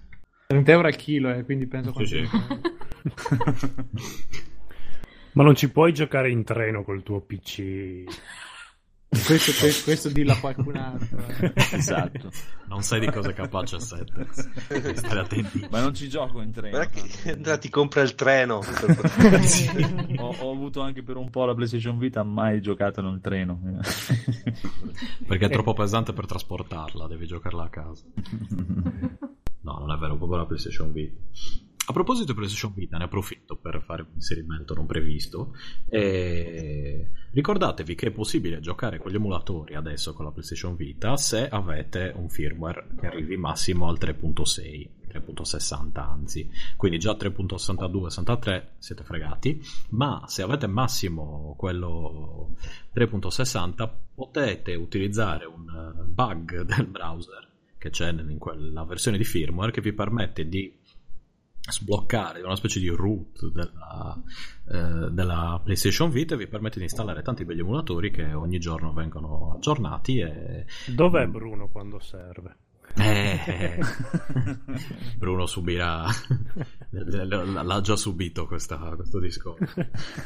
30 0.48 0.72
euro 0.72 0.88
al 0.88 0.96
chilo, 0.96 1.34
eh, 1.34 1.44
quindi 1.44 1.66
penso 1.66 1.92
Sì, 1.98 2.06
sì. 2.06 2.24
Ma 5.34 5.44
non 5.44 5.56
ci 5.56 5.70
puoi 5.72 5.94
giocare 5.94 6.30
in 6.30 6.44
treno 6.44 6.84
col 6.84 7.04
tuo 7.04 7.20
PC. 7.20 8.04
Questo, 9.24 9.52
questo, 9.60 9.84
questo 9.84 10.10
dillo 10.10 10.34
a 10.34 10.38
qualcun 10.38 10.76
altro. 10.76 11.24
esatto. 11.54 12.32
Non 12.68 12.82
sai 12.82 13.00
di 13.00 13.08
cosa 13.08 13.30
è 13.30 13.34
capace 13.34 13.80
Setters. 13.80 14.50
Stare 14.96 15.20
attenti. 15.20 15.68
Ma 15.70 15.82
non 15.82 15.94
ci 15.94 16.10
gioco 16.10 16.42
in 16.42 16.52
treno. 16.52 16.78
Guarda 16.78 17.02
che. 17.02 17.32
Andrea 17.32 17.58
ti 17.58 17.70
compra 17.70 18.02
il 18.02 18.16
treno. 18.16 18.60
ho, 20.18 20.36
ho 20.40 20.52
avuto 20.52 20.82
anche 20.82 21.04
per 21.04 21.18
un 21.18 21.30
po' 21.30 21.46
la 21.46 21.54
PlayStation 21.54 21.98
Vita, 21.98 22.24
mai 22.24 22.62
giocato 22.62 23.02
nel 23.02 23.20
treno. 23.22 23.60
Perché 25.28 25.46
è 25.46 25.50
troppo 25.52 25.74
pesante 25.74 26.14
per 26.14 26.26
trasportarla, 26.26 27.08
devi 27.08 27.28
giocarla 27.28 27.64
a 27.64 27.70
casa. 27.70 28.04
No, 29.62 29.78
non 29.80 29.92
è 29.92 29.98
vero, 29.98 30.16
proprio 30.18 30.38
la 30.40 30.46
PlayStation 30.46 30.92
Vita. 30.92 31.20
A 31.88 31.94
proposito 31.94 32.26
di 32.26 32.34
PlayStation 32.34 32.74
Vita, 32.74 32.98
ne 32.98 33.04
approfitto 33.04 33.58
per 33.58 33.80
fare 33.86 34.02
un 34.02 34.08
inserimento 34.16 34.74
non 34.74 34.88
previsto. 34.88 35.56
E 35.88 37.10
ricordatevi 37.30 37.94
che 37.94 38.08
è 38.08 38.12
possibile 38.12 38.60
giocare 38.60 38.98
con 38.98 39.12
gli 39.12 39.16
emulatori 39.16 39.76
adesso 39.76 40.14
con 40.14 40.26
la 40.26 40.32
PlayStation 40.32 40.76
Vita 40.76 41.16
se 41.16 41.48
avete 41.48 42.12
un 42.16 42.28
firmware 42.30 42.88
che 43.00 43.06
arrivi 43.06 43.38
massimo 43.38 43.88
al 43.88 43.98
3.6, 44.00 44.88
3.60 45.12 46.00
anzi. 46.00 46.50
Quindi 46.76 46.98
già 46.98 47.12
3.62, 47.12 48.08
63 48.08 48.72
siete 48.80 49.04
fregati, 49.04 49.62
ma 49.90 50.24
se 50.26 50.42
avete 50.42 50.66
massimo 50.66 51.54
quello 51.56 52.56
3.60 52.96 53.90
potete 54.16 54.74
utilizzare 54.74 55.46
un 55.46 55.70
eh, 55.70 56.04
bug 56.04 56.62
del 56.64 56.88
browser 56.88 57.48
che 57.78 57.92
c'è 57.92 58.10
in 58.10 58.40
quella 58.40 58.84
versione 58.86 59.18
di 59.18 59.24
firmware 59.24 59.72
che 59.72 59.82
vi 59.82 59.94
permette 59.94 60.50
di 60.50 60.74
sbloccare 61.68 62.42
una 62.42 62.56
specie 62.56 62.80
di 62.80 62.90
root 62.90 63.52
della, 63.52 64.22
eh, 64.70 65.12
della 65.12 65.60
PlayStation 65.64 66.10
Vita 66.10 66.36
vi 66.36 66.48
permette 66.48 66.78
di 66.78 66.84
installare 66.84 67.22
tanti 67.22 67.46
begli 67.46 67.60
emulatori 67.60 68.12
che 68.12 68.34
ogni 68.34 68.60
giorno 68.60 68.94
vengono 68.94 69.54
aggiornati 69.56 70.20
e 70.20 70.66
Dov'è 70.88 71.28
Bruno 71.28 71.70
quando 71.70 72.00
serve? 72.00 72.58
Eh, 72.98 73.80
Bruno 75.18 75.46
subirà 75.46 76.06
l'ha 76.92 77.82
già 77.82 77.96
subito 77.96 78.46
questa- 78.48 78.78
questo 78.96 79.20
discorso 79.20 79.74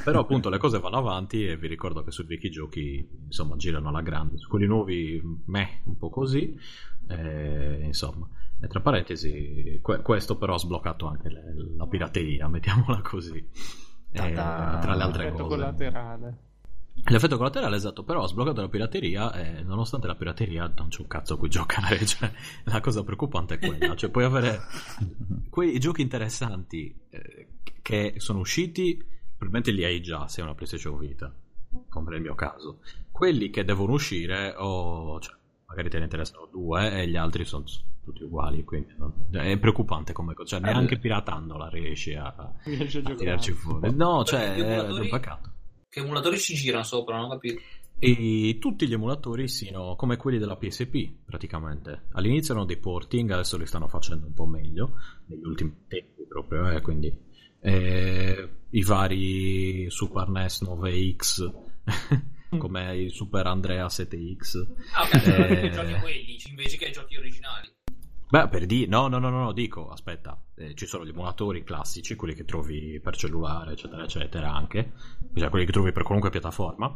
però 0.03 0.19
appunto 0.21 0.49
le 0.49 0.57
cose 0.57 0.79
vanno 0.79 0.97
avanti 0.97 1.45
e 1.47 1.57
vi 1.57 1.67
ricordo 1.67 2.03
che 2.03 2.11
su 2.11 2.25
Wiki 2.27 2.49
Giochi 2.49 3.07
insomma 3.25 3.55
girano 3.55 3.89
alla 3.89 4.01
grande. 4.01 4.37
Su 4.37 4.47
quelli 4.49 4.65
nuovi 4.67 5.21
meh 5.45 5.81
un 5.85 5.97
po' 5.97 6.09
così. 6.09 6.55
Eh, 7.07 7.79
insomma 7.83 8.27
e 8.61 8.67
tra 8.67 8.81
parentesi 8.81 9.79
que- 9.81 10.01
questo 10.01 10.37
però 10.37 10.53
ha 10.55 10.59
sbloccato 10.59 11.07
anche 11.07 11.29
le- 11.29 11.53
la 11.77 11.87
pirateria 11.87 12.47
mettiamola 12.47 13.01
così. 13.01 13.37
Eh, 14.11 14.31
tra 14.33 14.95
le 14.95 15.03
altre 15.03 15.31
cose. 15.31 15.43
collaterale. 15.43 16.37
L'effetto 17.05 17.37
collaterale, 17.37 17.75
esatto, 17.75 18.03
però 18.03 18.23
ha 18.23 18.27
sbloccato 18.27 18.61
la 18.61 18.67
pirateria 18.69 19.33
e 19.33 19.63
nonostante 19.63 20.07
la 20.07 20.15
pirateria 20.15 20.71
non 20.75 20.89
c'è 20.89 21.01
un 21.01 21.07
cazzo 21.07 21.33
a 21.35 21.37
cui 21.37 21.49
giocare, 21.49 22.03
cioè 22.05 22.31
la 22.65 22.81
cosa 22.81 23.03
preoccupante 23.03 23.55
è 23.55 23.59
quella, 23.59 23.95
cioè 23.95 24.09
puoi 24.09 24.25
avere 24.25 24.59
quei 25.49 25.79
giochi 25.79 26.01
interessanti 26.01 26.95
eh, 27.09 27.47
che 27.81 28.15
sono 28.17 28.39
usciti, 28.39 28.97
probabilmente 29.37 29.71
li 29.71 29.83
hai 29.83 30.01
già 30.01 30.27
se 30.27 30.41
hai 30.41 30.47
una 30.47 30.55
PlayStation 30.55 30.97
Vita, 30.97 31.33
come 31.89 32.11
nel 32.11 32.21
mio 32.21 32.35
caso. 32.35 32.79
Quelli 33.11 33.49
che 33.49 33.63
devono 33.65 33.93
uscire 33.93 34.53
o 34.57 35.19
cioè, 35.19 35.35
magari 35.65 35.89
te 35.89 35.97
ne 35.97 36.03
interessano 36.05 36.47
due 36.51 37.01
e 37.01 37.07
gli 37.07 37.15
altri 37.15 37.45
sono 37.45 37.63
tutti 38.03 38.23
uguali, 38.23 38.63
quindi 38.63 38.93
non- 38.97 39.13
è 39.31 39.57
preoccupante 39.57 40.13
come 40.13 40.33
cosa, 40.33 40.57
cioè 40.57 40.59
neanche 40.59 40.97
piratandola 40.97 41.69
riesci 41.69 42.13
a, 42.13 42.53
Riesci 42.63 42.97
a 43.03 43.09
a 43.09 43.15
tirarci 43.15 43.51
fuori. 43.51 43.93
No, 43.95 44.23
cioè 44.23 44.53
è 44.55 44.89
un 44.89 45.07
peccato. 45.09 45.51
Che 45.89 45.99
emulatori 45.99 46.37
ci 46.37 46.53
girano 46.53 46.83
sopra, 46.83 47.15
non 47.15 47.25
ho 47.25 47.29
capito. 47.29 47.61
E 47.97 48.57
tutti 48.59 48.87
gli 48.87 48.93
emulatori 48.93 49.47
siano 49.47 49.95
come 49.95 50.15
quelli 50.17 50.37
della 50.37 50.55
PSP, 50.55 51.09
praticamente. 51.25 52.03
All'inizio 52.11 52.53
erano 52.53 52.67
dei 52.67 52.77
porting, 52.77 53.29
adesso 53.31 53.57
li 53.57 53.65
stanno 53.65 53.87
facendo 53.87 54.27
un 54.27 54.33
po' 54.33 54.45
meglio, 54.45 54.93
negli 55.25 55.43
ultimi 55.43 55.75
tempi 55.87 56.23
proprio, 56.27 56.69
eh, 56.69 56.81
quindi 56.81 57.11
eh, 57.61 58.49
i 58.69 58.83
vari 58.83 59.89
Super 59.89 60.29
NES 60.29 60.61
9X, 60.61 61.53
come 62.57 62.95
il 62.95 63.11
Super 63.11 63.47
Andrea 63.47 63.87
7X. 63.87 64.67
Ah, 64.93 65.03
ok, 65.03 65.27
Eh. 65.27 65.69
giochi 65.71 65.93
quelli 65.99 66.37
invece 66.49 66.77
che 66.77 66.85
i 66.85 66.91
giochi 66.91 67.17
originali. 67.17 67.67
Beh, 68.31 68.47
per 68.47 68.67
dire, 68.67 68.87
no, 68.87 69.07
no, 69.07 69.17
no, 69.17 69.31
no, 69.31 69.51
dico, 69.53 69.89
aspetta, 69.89 70.39
eh, 70.53 70.75
ci 70.75 70.85
sono 70.85 71.03
gli 71.03 71.09
emulatori 71.09 71.63
classici, 71.63 72.15
quelli 72.15 72.35
che 72.35 72.45
trovi 72.45 72.99
per 72.99 73.15
cellulare, 73.15 73.71
eccetera, 73.71 74.03
eccetera, 74.03 74.53
anche, 74.53 74.93
cioè 75.33 75.49
quelli 75.49 75.65
che 75.65 75.71
trovi 75.71 75.91
per 75.91 76.03
qualunque 76.03 76.29
piattaforma, 76.29 76.95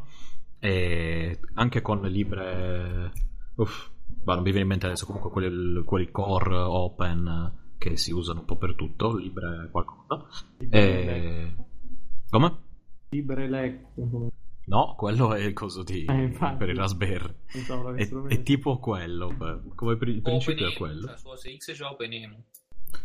e 0.59 1.39
anche 1.55 1.81
con 1.81 2.01
libre, 2.01 3.11
uff, 3.55 3.89
ma 4.25 4.35
non 4.35 4.43
mi 4.43 4.51
viene 4.51 4.61
in 4.61 4.67
mente 4.67 4.85
adesso, 4.85 5.07
comunque 5.07 5.31
quelli, 5.31 5.83
quelli 5.83 6.11
core 6.11 6.55
open 6.55 7.61
che 7.79 7.97
si 7.97 8.11
usano 8.11 8.41
un 8.41 8.45
po' 8.45 8.57
per 8.57 8.75
tutto, 8.75 9.17
libre 9.17 9.69
qualcosa. 9.71 10.27
E... 10.69 11.55
Come? 12.29 12.57
Libre 13.09 13.49
Lec. 13.49 14.41
No, 14.65 14.95
quello 14.95 15.33
è 15.33 15.41
il 15.43 15.53
coso 15.53 15.83
di, 15.83 16.05
Eh, 16.05 16.13
infatti. 16.23 16.55
per 16.57 16.69
il 16.69 16.77
Raspberry. 16.77 17.33
È, 17.97 18.09
è 18.29 18.43
tipo 18.43 18.77
quello, 18.79 19.35
come 19.75 19.97
pri- 19.97 20.11
il 20.13 20.21
principio 20.21 20.67
è 20.67 20.69
OpenEMU, 20.73 20.77
quello. 20.77 21.07
Cioè, 21.41 21.57
X 21.57 21.73
c'è 21.73 21.83
OpenEMU. 21.85 22.35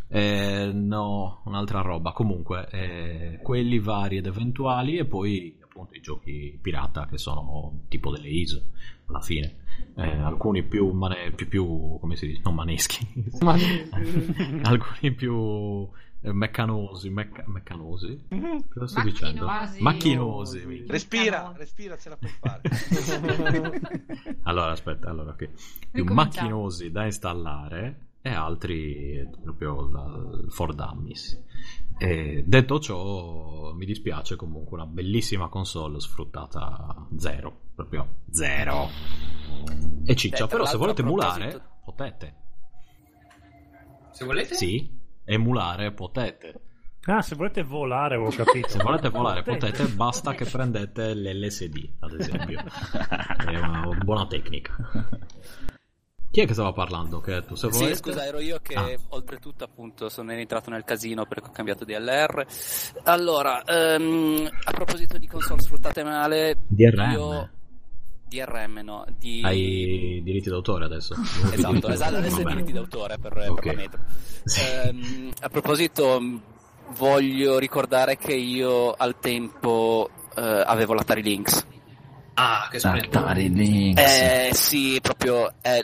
Eh, 0.08 0.70
no, 0.72 1.42
un'altra 1.46 1.80
roba. 1.80 2.12
Comunque, 2.12 2.68
eh, 2.70 3.40
quelli 3.42 3.78
vari 3.80 4.18
ed 4.18 4.26
eventuali, 4.26 4.96
e 4.98 5.04
poi 5.04 5.56
appunto 5.62 5.94
i 5.94 6.00
giochi 6.00 6.58
pirata 6.60 7.06
che 7.06 7.18
sono 7.18 7.80
tipo 7.88 8.10
delle 8.10 8.28
ISO 8.28 8.62
alla 9.06 9.20
fine. 9.20 9.56
Eh, 9.96 10.02
alcuni 10.10 10.62
più, 10.62 10.90
mane- 10.92 11.32
più, 11.32 11.48
più, 11.48 11.98
come 11.98 12.14
si 12.16 12.26
dice? 12.28 12.40
Non 12.44 12.54
maneschi, 12.54 13.06
Ma- 13.40 13.56
alcuni 14.62 15.12
più 15.12 15.88
meccanosi. 16.20 17.10
mecca- 17.10 17.44
meccanosi? 17.46 18.26
Cosa 18.28 18.86
sto 18.86 18.98
Macchinosi. 18.98 19.02
dicendo? 19.04 19.46
Macchinosi. 19.80 20.66
minchia. 20.66 20.92
Respira, 20.92 21.52
respira, 21.56 21.96
ce 21.96 22.08
la 22.08 22.16
puoi 22.16 22.30
fare. 22.38 22.62
Allora, 24.44 24.70
aspetta, 24.72 25.10
allora, 25.10 25.30
ok. 25.32 25.48
Più 25.90 26.04
macchinosi 26.04 26.90
da 26.90 27.04
installare 27.04 28.06
e 28.22 28.30
altri 28.30 29.28
proprio 29.42 29.82
da, 29.92 30.48
for 30.48 30.74
dummies. 30.74 31.42
E 31.98 32.44
detto 32.46 32.78
ciò, 32.80 33.72
mi 33.74 33.84
dispiace 33.84 34.36
comunque 34.36 34.76
una 34.76 34.86
bellissima 34.86 35.48
console 35.48 36.00
sfruttata 36.00 37.06
zero, 37.16 37.54
proprio 37.74 38.20
zero. 38.30 38.88
E 40.04 40.14
ciccia, 40.16 40.44
Eh, 40.44 40.46
tra 40.48 40.56
però 40.56 40.64
se 40.64 40.76
volete 40.76 41.02
emulare, 41.02 41.60
potete. 41.84 42.34
Se 44.12 44.24
volete? 44.24 44.54
Sì, 44.54 44.97
emulare 45.28 45.92
potete. 45.92 46.60
Ah, 47.04 47.22
se 47.22 47.36
volete 47.36 47.62
volare, 47.62 48.16
ho 48.16 48.28
capito. 48.30 48.68
Se 48.68 48.82
volete 48.82 49.08
volare 49.08 49.42
potete, 49.42 49.84
basta 49.86 50.34
che 50.34 50.44
prendete 50.44 51.14
l'LSD, 51.14 51.90
ad 52.00 52.12
esempio. 52.18 52.62
È 53.46 53.56
una 53.56 53.88
buona 54.04 54.26
tecnica. 54.26 54.74
Chi 56.30 56.40
è 56.42 56.46
che 56.46 56.52
stava 56.52 56.72
parlando? 56.74 57.20
Che 57.20 57.42
tu, 57.46 57.54
se 57.54 57.72
Sì, 57.72 57.78
volete... 57.78 57.96
scusa, 57.96 58.26
ero 58.26 58.38
io 58.40 58.58
che 58.60 58.74
Ah. 58.74 58.94
oltretutto 59.08 59.64
appunto 59.64 60.10
sono 60.10 60.32
entrato 60.32 60.68
nel 60.68 60.84
casino 60.84 61.24
perché 61.24 61.48
ho 61.48 61.52
cambiato 61.52 61.86
DLR. 61.86 62.44
Allora, 63.04 63.62
ehm, 63.64 64.46
a 64.64 64.70
proposito 64.72 65.16
di 65.16 65.26
console 65.26 65.62
sfruttate 65.62 66.04
male, 66.04 66.58
DRM. 66.66 67.10
io 67.12 67.50
DRM 68.28 68.80
no, 68.84 69.04
di 69.18 69.40
Hai 69.44 70.20
diritti 70.22 70.48
d'autore 70.50 70.84
adesso. 70.84 71.14
Esatto, 71.52 71.88
esatto, 71.90 72.16
adesso 72.16 72.34
va 72.36 72.40
i 72.40 72.44
bene. 72.44 72.54
diritti 72.56 72.72
d'autore 72.72 73.18
per, 73.18 73.32
per 73.32 73.50
Ok. 73.50 73.64
la 73.64 73.72
metro. 73.72 74.00
Sì. 74.48 74.60
Ehm, 74.62 75.30
a 75.40 75.48
proposito, 75.48 76.20
voglio 76.96 77.58
ricordare 77.58 78.16
che 78.16 78.34
io 78.34 78.92
al 78.92 79.18
tempo 79.18 80.08
eh, 80.36 80.40
avevo 80.64 80.94
l'Atari 80.94 81.22
Lynx. 81.22 81.66
Ah, 82.34 82.68
che 82.70 82.78
splendore. 82.78 83.08
Atari 83.18 83.52
Lynx. 83.52 84.00
Eh 84.00 84.50
sì, 84.54 84.98
proprio 85.02 85.52
è 85.60 85.80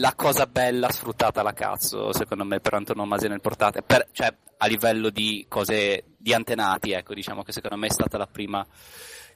la 0.00 0.12
cosa 0.16 0.46
bella 0.46 0.90
sfruttata 0.90 1.40
alla 1.40 1.52
cazzo, 1.54 2.12
secondo 2.12 2.44
me, 2.44 2.60
per 2.60 2.74
antonomasia 2.74 3.28
nel 3.28 3.40
portatile. 3.40 3.82
Per- 3.86 4.08
cioè, 4.12 4.34
a 4.58 4.66
livello 4.66 5.08
di 5.10 5.46
cose 5.48 6.04
di 6.18 6.34
antenati, 6.34 6.90
ecco, 6.90 7.14
diciamo 7.14 7.42
che 7.42 7.52
secondo 7.52 7.76
me 7.76 7.86
è 7.86 7.90
stata 7.92 8.18
la 8.18 8.26
prima 8.26 8.66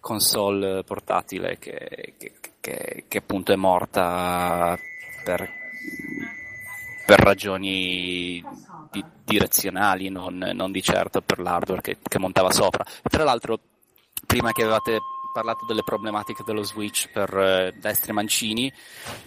console 0.02 0.82
portatile 0.82 1.58
che, 1.58 2.14
che- 2.18 2.32
che- 2.60 3.04
che 3.08 3.18
appunto 3.18 3.52
è 3.52 3.56
morta 3.56 4.76
per, 5.24 5.48
per 7.06 7.18
ragioni 7.20 8.44
di- 8.90 9.04
direzionali, 9.24 10.08
non, 10.10 10.36
non 10.52 10.72
di 10.72 10.82
certo 10.82 11.22
per 11.22 11.38
l'hardware 11.38 11.80
che, 11.80 11.98
montava 12.18 12.50
sopra. 12.50 12.84
Tra 13.02 13.22
l'altro, 13.24 13.58
prima 14.26 14.50
che 14.52 14.62
avevate 14.62 14.98
parlato 15.32 15.64
delle 15.64 15.82
problematiche 15.82 16.42
dello 16.44 16.62
Switch 16.62 17.08
per 17.10 17.34
eh, 17.38 17.74
destri 17.80 18.12
mancini, 18.12 18.70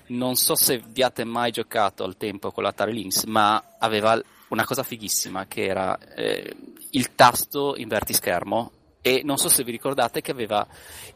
non 0.08 0.36
so 0.36 0.56
se 0.56 0.78
vi 0.86 1.02
mai 1.24 1.52
giocato 1.52 2.04
al 2.04 2.16
tempo 2.18 2.52
con 2.52 2.64
l'Atari 2.64 2.94
Lynx, 2.94 3.24
ma 3.24 3.62
aveva 3.80 4.22
una 4.50 4.66
cosa 4.66 4.84
fighissima 4.84 5.48
che 5.48 5.66
era 5.66 5.98
eh, 6.16 6.56
il 6.92 7.16
tasto 7.16 7.76
inverti 7.76 8.14
schermo 8.14 8.72
e 9.06 9.22
non 9.24 9.38
so 9.38 9.50
se 9.50 9.64
vi 9.64 9.70
ricordate 9.70 10.22
che 10.22 10.32
aveva 10.32 10.66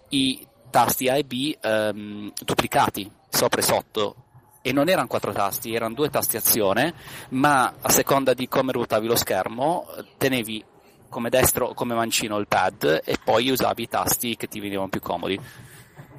i 0.10 0.46
tasti 0.70 1.10
A 1.10 1.18
e 1.18 1.24
B 1.24 1.58
ehm, 1.60 2.32
duplicati 2.46 3.12
sopra 3.28 3.62
e 3.62 3.64
sotto 3.64 4.16
e 4.62 4.72
non 4.72 4.90
erano 4.90 5.08
quattro 5.08 5.32
tasti, 5.32 5.74
erano 5.74 5.96
due 5.96 6.12
tasti 6.12 6.38
azione, 6.38 6.94
ma 7.30 7.74
a 7.82 7.90
seconda 7.90 8.36
di 8.36 8.48
come 8.48 8.74
ruotavi 8.74 9.08
lo 9.08 9.16
schermo 9.16 9.88
tenevi 10.20 10.64
come 11.10 11.30
destro 11.32 11.70
o 11.70 11.74
come 11.74 11.96
mancino 11.96 12.38
il 12.38 12.46
pad 12.48 13.02
e 13.04 13.18
poi 13.24 13.50
usavi 13.50 13.82
i 13.82 13.88
tasti 13.88 14.36
che 14.36 14.46
ti 14.46 14.60
venivano 14.60 14.90
più 14.90 15.00
comodi. 15.00 15.40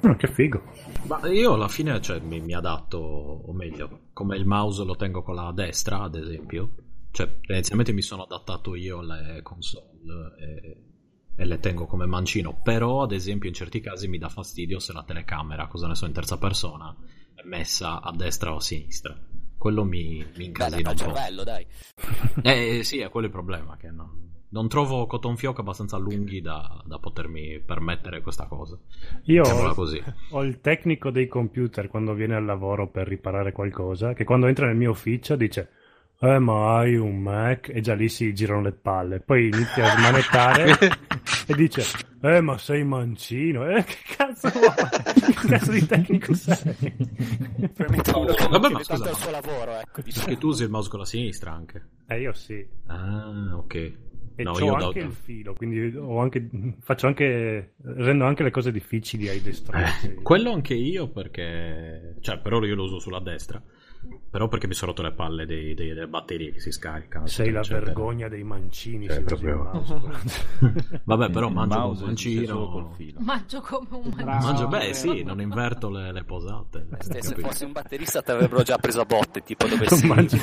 Oh, 0.01 0.15
che 0.17 0.27
figo. 0.27 0.61
Ma 1.03 1.25
io 1.29 1.53
alla 1.53 1.69
fine 1.69 2.01
cioè, 2.01 2.19
mi, 2.19 2.41
mi 2.41 2.53
adatto, 2.53 2.97
o 2.97 3.53
meglio, 3.53 4.07
come 4.11 4.35
il 4.35 4.45
mouse 4.45 4.83
lo 4.83 4.97
tengo 4.97 5.23
con 5.23 5.35
la 5.35 5.53
destra, 5.55 6.01
ad 6.01 6.15
esempio, 6.15 6.71
cioè 7.11 7.39
tendenzialmente 7.39 7.93
mi 7.93 8.01
sono 8.01 8.23
adattato 8.23 8.75
io 8.75 8.99
alle 8.99 9.39
console 9.41 9.85
e, 10.37 10.90
e 11.35 11.45
le 11.45 11.59
tengo 11.59 11.85
come 11.85 12.05
mancino, 12.05 12.59
però 12.61 13.01
ad 13.03 13.11
esempio 13.11 13.49
in 13.49 13.55
certi 13.55 13.79
casi 13.79 14.07
mi 14.07 14.17
dà 14.17 14.29
fastidio 14.29 14.79
se 14.79 14.93
la 14.93 15.03
telecamera, 15.03 15.67
cosa 15.67 15.87
ne 15.87 15.95
so, 15.95 16.05
in 16.05 16.13
terza 16.13 16.37
persona, 16.37 16.95
è 17.33 17.41
messa 17.45 18.01
a 18.01 18.11
destra 18.11 18.53
o 18.53 18.57
a 18.57 18.61
sinistra. 18.61 19.17
Quello 19.57 19.83
mi, 19.83 20.25
mi 20.35 20.49
Beh, 20.57 20.65
incasina 20.65 20.93
dai, 20.93 20.93
un 20.93 21.11
po'. 21.11 21.13
cervello, 21.13 21.43
dai. 21.43 21.65
Eh 22.41 22.83
sì, 22.83 22.99
è 22.99 23.09
quello 23.09 23.27
il 23.27 23.31
problema, 23.31 23.77
che 23.77 23.91
no- 23.91 24.29
non 24.49 24.67
trovo 24.67 25.05
cotton 25.05 25.37
fioc 25.37 25.59
abbastanza 25.59 25.97
lunghi 25.97 26.41
da, 26.41 26.81
da 26.85 26.99
potermi 26.99 27.59
permettere 27.61 28.21
questa 28.21 28.47
cosa. 28.47 28.77
Io 29.25 29.43
ho, 29.43 29.73
così. 29.73 30.01
ho 30.31 30.43
il 30.43 30.59
tecnico 30.59 31.09
dei 31.11 31.27
computer 31.27 31.87
quando 31.87 32.13
viene 32.13 32.35
al 32.35 32.45
lavoro 32.45 32.89
per 32.89 33.07
riparare 33.07 33.51
qualcosa, 33.51 34.13
che 34.13 34.23
quando 34.23 34.47
entra 34.47 34.65
nel 34.65 34.75
mio 34.75 34.91
ufficio 34.91 35.35
dice 35.35 35.69
eh 36.23 36.37
ma 36.39 36.77
hai 36.77 36.95
un 36.95 37.17
Mac 37.19 37.69
e 37.69 37.81
già 37.81 37.93
lì 37.95 38.07
si 38.07 38.31
girano 38.33 38.61
le 38.61 38.71
palle 38.73 39.19
poi 39.21 39.47
inizia 39.47 39.85
a 39.91 39.97
smanettare 39.97 40.71
e 41.47 41.53
dice 41.55 41.83
eh 42.21 42.41
ma 42.41 42.57
sei 42.59 42.83
mancino 42.83 43.67
eh 43.67 43.83
che 43.83 43.95
cazzo 44.15 44.49
vuoi? 44.49 44.67
che 45.33 45.47
cazzo 45.47 45.71
di 45.71 45.85
tecnico 45.85 46.33
sei? 46.35 46.95
Vabbè, 47.75 48.69
ma 48.69 48.83
scusa. 48.83 49.09
il 49.09 49.15
suo 49.15 49.31
lavoro, 49.31 49.71
ecco, 49.79 50.01
diciamo. 50.01 50.25
Perché 50.25 50.39
tu 50.39 50.47
usi 50.47 50.63
il 50.63 50.69
mouse 50.69 50.89
con 50.89 50.99
la 50.99 51.05
sinistra 51.05 51.51
anche. 51.51 51.87
eh 52.07 52.19
io 52.19 52.33
sì 52.33 52.65
Ah, 52.87 53.51
ok. 53.55 53.73
e 54.35 54.43
No, 54.43 54.57
io 54.59 54.73
anche 54.75 54.99
da- 54.99 55.05
il 55.05 55.11
filo 55.13 55.53
quindi 55.53 55.95
ho 55.95 56.19
anche, 56.19 56.49
faccio 56.81 57.07
anche 57.07 57.73
rendo 57.83 58.25
anche 58.25 58.43
le 58.43 58.51
cose 58.51 58.71
difficili 58.71 59.27
ai 59.27 59.41
destrezzi 59.41 60.07
Eh, 60.07 60.13
quello 60.21 60.51
anche 60.51 60.73
io 60.75 61.07
perché... 61.09 62.15
Cioè, 62.21 62.37
per 62.39 62.53
ora 62.53 62.65
io 62.67 62.75
lo 62.75 62.83
uso 62.83 62.99
sulla 62.99 63.19
destra. 63.19 63.61
Però 64.31 64.47
perché 64.47 64.65
mi 64.67 64.73
sono 64.73 64.91
rotto 64.91 65.03
le 65.03 65.11
palle 65.11 65.45
dei- 65.45 65.73
dei- 65.73 65.93
delle 65.93 66.07
batterie 66.07 66.51
che 66.53 66.59
si 66.61 66.71
scaricano. 66.71 67.27
sei 67.27 67.51
la 67.51 67.59
eccetera. 67.59 67.85
vergogna 67.85 68.27
dei 68.29 68.43
mancini 68.43 69.07
Cioè, 69.07 69.21
proprio- 69.23 69.63
mouse. 69.71 69.99
Vabbè, 71.03 71.29
però 71.29 71.49
mangio 71.49 71.89
un 71.89 71.97
mancino. 72.05 72.93
filo. 72.95 73.19
Mangio 73.19 73.59
come 73.61 73.87
un 73.91 74.01
mancino. 74.15 74.25
Mangio, 74.25 74.67
beh, 74.67 74.93
sì, 74.93 75.23
non 75.23 75.41
inverto 75.41 75.89
le, 75.89 76.11
le 76.13 76.23
posate. 76.23 76.87
Se, 76.99 77.21
se 77.21 77.29
capito? 77.29 77.47
fossi 77.47 77.63
un 77.65 77.71
batterista 77.73 78.21
ti 78.21 78.31
avrebbero 78.31 78.63
già 78.63 78.77
preso 78.77 79.01
a 79.01 79.05
botte, 79.05 79.43
tipo 79.43 79.67
dove 79.67 79.87
si... 79.89 80.07
mangi 80.07 80.37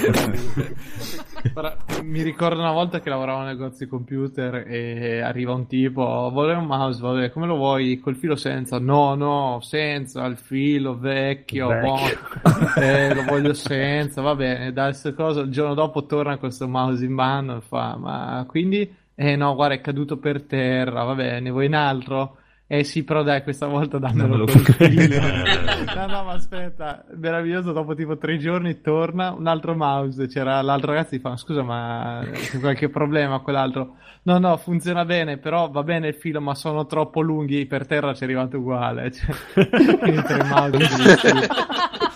Guarda, 1.53 1.77
mi 2.03 2.23
ricordo 2.23 2.61
una 2.61 2.73
volta 2.73 3.01
che 3.01 3.09
lavoravo 3.09 3.39
a 3.39 3.43
un 3.43 3.49
negozio 3.49 3.87
di 3.87 3.91
computer 3.91 4.65
e 4.69 5.21
arriva 5.21 5.53
un 5.55 5.67
tipo, 5.67 6.29
vuole 6.33 6.55
un 6.55 6.67
mouse, 6.67 7.01
vabbè, 7.01 7.31
come 7.31 7.47
lo 7.47 7.57
vuoi? 7.57 7.99
Col 8.01 8.17
filo 8.17 8.37
senza? 8.37 8.79
No, 8.79 9.15
no, 9.15 9.59
senza, 9.63 10.25
il 10.27 10.37
filo 10.37 10.99
vecchio, 10.99 11.69
Vecchio. 11.69 11.81
buono. 11.89 12.75
Eh, 12.77 13.15
lo 13.15 13.23
voglio 13.25 13.48
senza, 13.55 14.21
va 14.23 14.35
bene, 14.35 14.73
dai, 14.73 14.95
sta 14.95 15.13
cosa, 15.15 15.41
il 15.41 15.51
giorno 15.51 15.75
dopo 15.75 16.07
torna 16.07 16.39
questo 16.39 16.69
mouse 16.69 17.05
in 17.05 17.13
mano 17.13 17.57
e 17.57 17.61
fa, 17.61 17.97
ma 17.97 18.45
quindi, 18.49 18.95
eh 19.15 19.37
no, 19.37 19.55
guarda, 19.55 19.75
è 19.75 19.81
caduto 19.81 20.19
per 20.19 20.43
terra, 20.43 21.05
va 21.05 21.15
bene, 21.15 21.51
vuoi 21.51 21.67
un 21.67 21.75
altro? 21.75 22.37
Eh 22.71 22.85
sì, 22.85 23.03
però 23.03 23.23
dai, 23.23 23.43
questa 23.43 23.67
volta 23.67 23.97
dammelo 23.97 24.45
col 24.45 24.61
filo. 24.61 25.17
No, 25.99 26.07
no, 26.07 26.25
ma 26.25 26.33
aspetta, 26.33 27.03
meraviglioso, 27.17 27.73
dopo 27.73 27.95
tipo 27.95 28.19
tre 28.19 28.37
giorni 28.37 28.83
torna 28.83 29.33
un 29.33 29.47
altro 29.47 29.75
mouse, 29.75 30.27
c'era 30.27 30.61
l'altro 30.61 30.93
ragazzo 30.93 31.11
che 31.11 31.21
fa, 31.21 31.37
scusa 31.37 31.63
ma 31.63 32.23
c'è 32.31 32.61
qualche 32.61 32.91
problema 32.91 33.41
quell'altro? 33.41 33.97
No, 34.25 34.39
no, 34.39 34.57
funziona 34.59 35.07
bene, 35.07 35.39
però 35.39 35.71
va 35.71 35.83
bene 35.83 36.09
il 36.09 36.15
filo, 36.15 36.43
ma 36.43 36.55
sono 36.55 36.85
troppo 36.85 37.23
lunghi, 37.23 37.65
per 37.65 37.87
terra 37.87 38.13
ci 38.13 38.21
è 38.21 38.25
arrivato 38.25 38.59
uguale. 38.59 39.11
Cioè, 39.19 39.69
quindi 39.99 40.23
tre 40.23 40.45
mouse. 40.45 42.07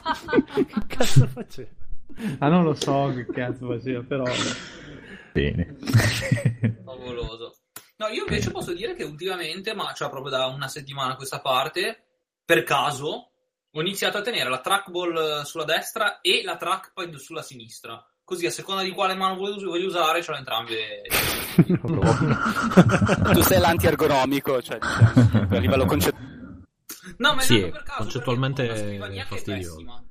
Che 0.55 0.67
cazzo 0.87 1.27
faceva? 1.27 1.71
Ah, 2.39 2.49
non 2.49 2.65
lo 2.65 2.75
so 2.75 3.13
che 3.15 3.27
cazzo 3.27 3.67
faceva, 3.69 4.03
però... 4.03 4.25
Bene. 5.33 5.77
Favoloso. 6.85 7.57
No, 7.97 8.09
io 8.09 8.25
invece 8.27 8.51
posso 8.51 8.73
dire 8.75 8.95
che 8.95 9.05
ultimamente, 9.05 9.75
ma 9.75 9.93
cioè 9.93 10.11
proprio 10.11 10.33
da 10.33 10.47
una 10.47 10.69
settimana 10.69 11.13
a 11.13 11.17
questa 11.17 11.41
parte, 11.41 12.05
per 12.45 12.65
caso, 12.65 13.31
ho 13.71 13.81
iniziato 13.81 14.19
a 14.19 14.23
tenere 14.23 14.51
la 14.51 14.61
trackball 14.61 15.17
eh, 15.17 15.45
sulla 15.45 15.65
destra 15.65 16.21
e 16.21 16.43
la 16.45 16.57
trackpad 16.57 17.15
sulla 17.15 17.43
sinistra. 17.43 18.05
Così 18.25 18.47
a 18.47 18.51
seconda 18.51 18.83
di 18.83 18.91
quale 18.91 19.15
mano 19.15 19.37
voglio, 19.37 19.87
usare, 19.87 20.23
ce 20.23 20.31
l'ho 20.31 20.37
entrambe. 20.39 21.03
Tu 23.33 23.43
sei 23.43 23.61
l'anti-ergonomico, 23.61 24.63
cioè, 24.63 24.79
diciamo, 24.79 25.47
a 25.51 25.59
livello 25.59 25.85
concettuale. 25.85 26.31
No, 27.19 27.35
ma 27.35 27.41
è 27.41 27.45
Sì, 27.45 27.71
caso, 27.71 27.99
concettualmente 27.99 28.99
è 28.99 29.25
fastidioso. 29.25 30.05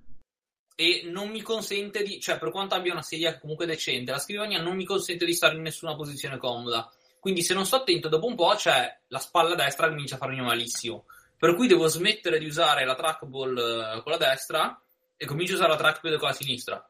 E 0.76 1.04
non 1.06 1.30
mi 1.30 1.42
consente 1.42 2.04
di, 2.04 2.20
cioè, 2.20 2.40
per 2.40 2.52
quanto 2.52 2.76
abbia 2.76 2.94
una 2.94 3.02
sedia 3.02 3.38
comunque 3.38 3.66
decente, 3.66 4.12
la 4.12 4.20
scrivania 4.20 4.62
non 4.62 4.76
mi 4.76 4.86
consente 4.86 5.26
di 5.26 5.34
stare 5.34 5.56
in 5.56 5.62
nessuna 5.62 5.96
posizione 5.96 6.38
comoda. 6.38 6.92
Quindi, 7.20 7.44
se 7.44 7.54
non 7.54 7.66
sto 7.66 7.78
attento, 7.78 8.10
dopo 8.10 8.26
un 8.26 8.36
po' 8.36 8.54
c'è 8.56 9.00
la 9.08 9.20
spalla 9.20 9.56
destra 9.56 9.86
che 9.86 9.94
comincia 9.94 10.16
a 10.16 10.20
farmi 10.20 10.42
malissimo. 10.42 11.06
Per 11.38 11.56
cui 11.56 11.68
devo 11.68 11.88
smettere 11.88 12.40
di 12.40 12.46
usare 12.46 12.86
la 12.86 12.96
trackball 12.96 13.58
eh, 13.58 14.02
con 14.04 14.12
la 14.12 14.18
destra 14.18 14.80
e 15.18 15.26
comincio 15.26 15.54
a 15.54 15.56
usare 15.56 15.72
la 15.72 15.78
trackpad 15.78 16.18
con 16.18 16.28
la 16.28 16.34
sinistra. 16.34 16.86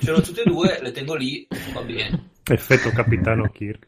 Ce 0.00 0.10
l'ho 0.10 0.20
tutte 0.20 0.42
e 0.42 0.44
due, 0.44 0.80
le 0.80 0.90
tengo 0.90 1.14
lì, 1.14 1.46
va 1.72 1.82
bene. 1.82 2.30
Effetto 2.44 2.90
capitano 2.90 3.48
Kirk. 3.50 3.84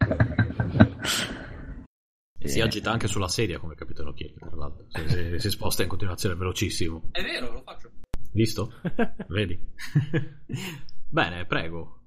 Si 2.39 2.61
agita 2.61 2.93
anche 2.93 3.09
sulla 3.09 3.27
sedia 3.27 3.59
come 3.59 3.75
capitano 3.75 4.13
Kirk, 4.13 4.39
tra 4.39 4.55
l'altro. 4.55 4.87
Si, 4.89 5.09
si- 5.09 5.39
si 5.41 5.51
sposta 5.51 5.83
in 5.83 5.89
continuazione 5.89 6.37
velocissimo. 6.37 7.09
È 7.11 7.23
vero, 7.23 7.51
lo 7.51 7.63
faccio. 7.63 7.91
Visto? 8.35 8.73
Vedi? 9.29 9.59
Bene, 11.09 11.45
prego. 11.47 12.01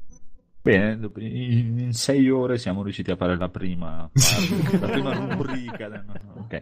Bene, 0.61 1.09
in 1.19 1.93
sei 1.93 2.29
ore 2.29 2.57
siamo 2.57 2.83
riusciti 2.83 3.09
a 3.09 3.15
fare 3.15 3.37
la 3.37 3.47
prima, 3.47 4.09
parte, 4.11 4.77
la 4.79 4.87
prima 4.89 5.13
rubrica. 5.13 5.87
del- 5.87 6.03
ok. 6.35 6.61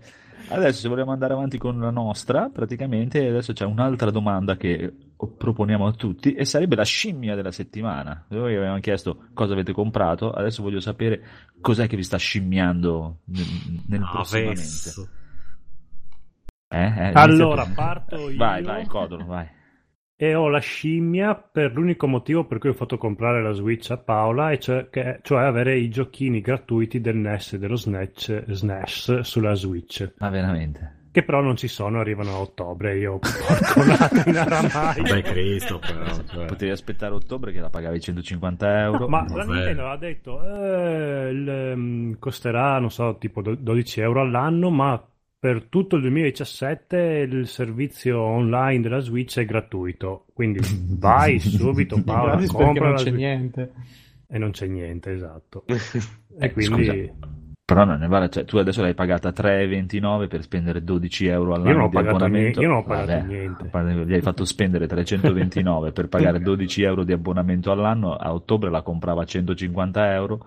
Adesso 0.49 0.82
se 0.82 0.88
vogliamo 0.88 1.11
andare 1.11 1.34
avanti 1.34 1.57
con 1.57 1.80
la 1.80 1.89
nostra, 1.89 2.49
praticamente 2.53 3.26
adesso 3.28 3.51
c'è 3.53 3.66
un'altra 3.66 4.11
domanda 4.11 4.55
che 4.57 4.93
proponiamo 5.16 5.88
a 5.88 5.91
tutti 5.93 6.34
e 6.36 6.45
sarebbe 6.45 6.76
la 6.76 6.84
scimmia 6.84 7.34
della 7.34 7.51
settimana. 7.51 8.26
Noi 8.28 8.55
avevamo 8.55 8.80
chiesto 8.80 9.30
cosa 9.34 9.53
avete 9.53 9.72
comprato, 9.74 10.32
adesso 10.32 10.61
voglio 10.61 10.80
sapere 10.80 11.24
cos'è 11.59 11.88
che 11.88 11.95
vi 11.95 12.03
sta 12.03 12.18
scimmiando 12.18 13.22
nel, 13.26 13.45
nel 13.88 14.07
prossimamente. 14.11 14.61
Adesso. 14.61 15.09
Eh, 16.68 16.84
eh, 17.07 17.11
Allora, 17.13 17.66
parto 17.74 18.30
io. 18.30 18.38
Vai, 18.38 18.61
vai, 18.61 18.86
Codolo, 18.86 19.26
vai. 19.26 19.47
E 20.18 20.34
ho 20.34 20.47
la 20.47 20.59
scimmia 20.59 21.36
per 21.36 21.74
l'unico 21.74 22.07
motivo 22.07 22.45
per 22.45 22.57
cui 22.57 22.70
ho 22.70 22.74
fatto 22.74 22.97
comprare 22.97 23.41
la 23.41 23.51
Switch 23.51 23.91
a 23.91 23.97
Paola, 23.97 24.51
e 24.51 24.59
cioè, 24.59 24.88
che- 24.89 25.20
cioè 25.22 25.43
avere 25.43 25.76
i 25.78 25.89
giochini 25.89 26.39
gratuiti 26.39 27.01
del 27.01 27.18
NES 27.18 27.53
e 27.53 27.59
dello 27.59 27.76
SNES, 27.76 28.45
SNES 28.45 29.20
sulla 29.20 29.55
Switch. 29.55 30.13
Ma 30.20 30.30
veramente? 30.30 31.03
Che 31.11 31.24
però 31.24 31.41
non 31.41 31.55
ci 31.57 31.68
sono, 31.70 31.99
arrivano 31.99 32.32
a 32.32 32.39
ottobre. 32.39 32.97
Io 32.97 33.20
porco 33.20 33.84
in 34.30 34.38
aramai. 34.38 35.01
Vabbè, 35.01 35.22
Cristo, 35.22 35.80
però. 35.80 36.05
cioè. 36.30 36.45
Potevi 36.45 36.72
aspettare 36.72 37.13
ottobre 37.13 37.51
che 37.53 37.59
la 37.61 37.70
pagavi 37.70 37.99
150 38.01 38.82
euro. 38.82 38.97
No, 38.99 39.07
ma 39.07 39.26
la. 39.34 39.43
Nintendo 39.45 39.88
ha 39.89 39.97
detto 39.97 40.41
eh, 40.43 41.30
il, 41.30 41.47
ehm, 41.49 42.20
costerà, 42.20 42.80
non 42.80 42.91
so, 42.91 43.16
tipo 43.18 43.41
do- 43.41 43.55
12 43.55 44.01
euro 44.01 44.20
all'anno, 44.22 44.70
ma 44.70 45.01
per 45.46 45.68
tutto 45.70 45.98
il 45.98 46.02
2017 46.02 47.28
il 47.30 47.48
servizio 47.48 48.20
online 48.20 48.82
della 48.82 48.98
Switch 48.98 49.38
è 49.38 49.46
gratuito. 49.46 50.26
Quindi 50.34 50.58
vai 50.98 51.38
subito, 51.38 52.02
perché 52.02 52.48
compra 52.48 52.88
non 52.88 52.96
c'è 52.96 53.12
niente. 53.12 53.72
E 54.28 54.39
non 54.39 54.50
c'è 54.50 54.66
niente, 54.66 55.12
esatto. 55.12 55.66
Eh, 56.38 56.48
E 56.48 56.52
quindi 56.52 56.86
scusa. 56.86 57.28
Però 57.66 57.84
non 57.84 57.97
ne 57.97 58.07
vale, 58.07 58.30
cioè, 58.30 58.45
tu 58.45 58.57
adesso 58.57 58.84
l'hai 58.84 58.93
pagata 58.93 59.30
3,29 59.32 60.28
per 60.28 60.43
spendere 60.43 60.84
12 60.84 61.26
euro 61.26 61.55
all'anno 61.55 61.70
Io 61.70 61.76
non 61.76 61.84
ho 61.86 61.88
di 61.88 61.95
pagato 61.95 62.16
abbonamento. 62.18 62.39
niente, 62.43 62.59
io 62.61 62.68
non 62.68 62.78
ho 62.78 62.84
pagato 62.84 63.05
Vabbè, 63.07 63.24
niente. 63.26 64.05
Gli 64.05 64.13
hai 64.13 64.22
fatto 64.22 64.45
spendere 64.45 64.86
329 64.86 65.91
per 65.91 66.07
pagare 66.07 66.39
12 66.45 66.84
euro 66.84 67.03
di 67.03 67.11
abbonamento 67.11 67.72
all'anno, 67.72 68.13
a 68.13 68.32
ottobre 68.36 68.70
la 68.70 68.84
comprava 68.84 69.24
a 69.24 69.26
150 69.26 70.13
euro. 70.13 70.45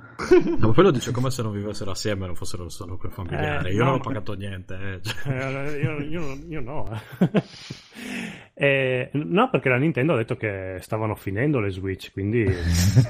No, 0.58 0.68
ma 0.68 0.72
poi 0.72 0.84
lo 0.84 0.90
dice 0.92 1.10
come 1.10 1.30
se 1.30 1.42
non 1.42 1.50
vivessero 1.50 1.90
assieme 1.90 2.22
e 2.22 2.26
non 2.26 2.36
fossero 2.36 2.68
solo 2.68 2.92
nucleo 2.92 3.10
familiare. 3.10 3.70
Eh, 3.70 3.72
Io 3.72 3.78
no, 3.82 3.90
non 3.90 3.94
ho 3.98 4.02
pagato 4.02 4.34
niente. 4.34 4.74
eh. 4.80 5.00
Cioè, 5.02 5.72
Eh, 5.74 5.80
io, 5.82 5.98
io- 5.98 6.38
io 6.48 6.60
no. 6.60 6.88
E- 8.54 9.10
no, 9.12 9.50
perché 9.50 9.68
la 9.68 9.76
Nintendo 9.76 10.12
ha 10.12 10.16
detto 10.16 10.36
che 10.36 10.76
stavano 10.80 11.16
finendo 11.16 11.58
le 11.58 11.70
Switch, 11.70 12.12
quindi 12.12 12.44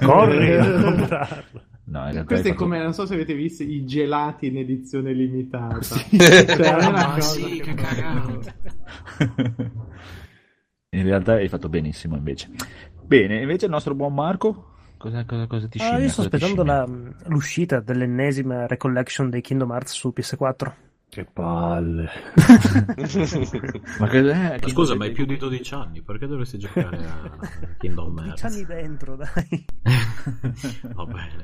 corri 0.00 0.54
a 0.56 0.80
comprarla. 0.80 1.62
No, 1.90 2.00
in 2.04 2.10
realtà 2.12 2.24
Questo 2.24 2.48
è 2.48 2.50
fatto- 2.50 2.62
come, 2.64 2.82
non 2.82 2.92
so 2.92 3.06
se 3.06 3.14
avete 3.14 3.32
visto, 3.34 3.62
i 3.62 3.84
gelati 3.86 4.48
in 4.48 4.58
edizione 4.58 5.12
limitata. 5.12 5.80
Sì. 5.82 6.18
Cioè, 6.18 6.54
cosa 6.56 7.20
sì, 7.20 7.60
che 7.60 7.74
cagata. 7.74 8.54
In 10.90 11.02
realtà 11.02 11.34
hai 11.34 11.48
fatto 11.48 11.68
benissimo 11.68 12.16
invece. 12.16 12.50
Bene, 13.04 13.40
invece 13.40 13.66
il 13.66 13.70
nostro 13.70 13.94
buon 13.94 14.14
Marco, 14.14 14.72
cosa, 14.96 15.24
cosa, 15.24 15.46
cosa 15.46 15.68
ti 15.68 15.78
Ah, 15.78 15.82
scimmia? 15.82 16.02
io 16.04 16.08
sto 16.10 16.22
aspettando 16.22 16.64
la- 16.64 16.88
l'uscita 17.26 17.80
dell'ennesima 17.80 18.66
recollection 18.66 19.28
dei 19.30 19.40
Kingdom 19.42 19.70
Hearts 19.70 19.92
su 19.92 20.12
PS4. 20.14 20.72
Che 21.18 21.24
palle. 21.24 22.08
Ma 23.98 24.06
che 24.06 24.20
è? 24.30 24.58
Ma 24.62 24.68
Scusa, 24.68 24.94
ma 24.94 25.04
hai 25.06 25.10
più 25.10 25.26
di 25.26 25.36
12 25.36 25.74
anni, 25.74 26.00
perché 26.00 26.28
dovresti 26.28 26.58
giocare 26.60 26.96
a 26.96 27.30
Kingdom 27.76 28.14
12 28.22 28.46
anni 28.46 28.60
Hearts? 28.60 28.72
dentro, 28.72 29.16
dai. 29.16 29.64
Va 30.94 31.04
bene. 31.06 31.42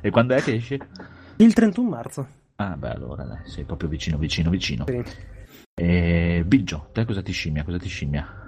E 0.00 0.08
quando 0.08 0.34
è 0.34 0.40
che 0.40 0.54
esce? 0.54 0.78
Il 1.36 1.52
31 1.52 1.86
marzo. 1.90 2.28
Ah, 2.56 2.78
beh, 2.78 2.92
allora 2.92 3.24
dai, 3.24 3.40
sei 3.44 3.64
proprio 3.64 3.90
vicino, 3.90 4.16
vicino, 4.16 4.48
vicino. 4.48 4.84
Sì. 4.86 5.04
E 5.74 6.44
Biggio, 6.46 6.88
te 6.94 7.04
cosa 7.04 7.20
ti 7.20 7.32
scimmia? 7.32 7.62
Cosa 7.62 7.76
ti 7.76 7.88
scimmia? 7.88 8.45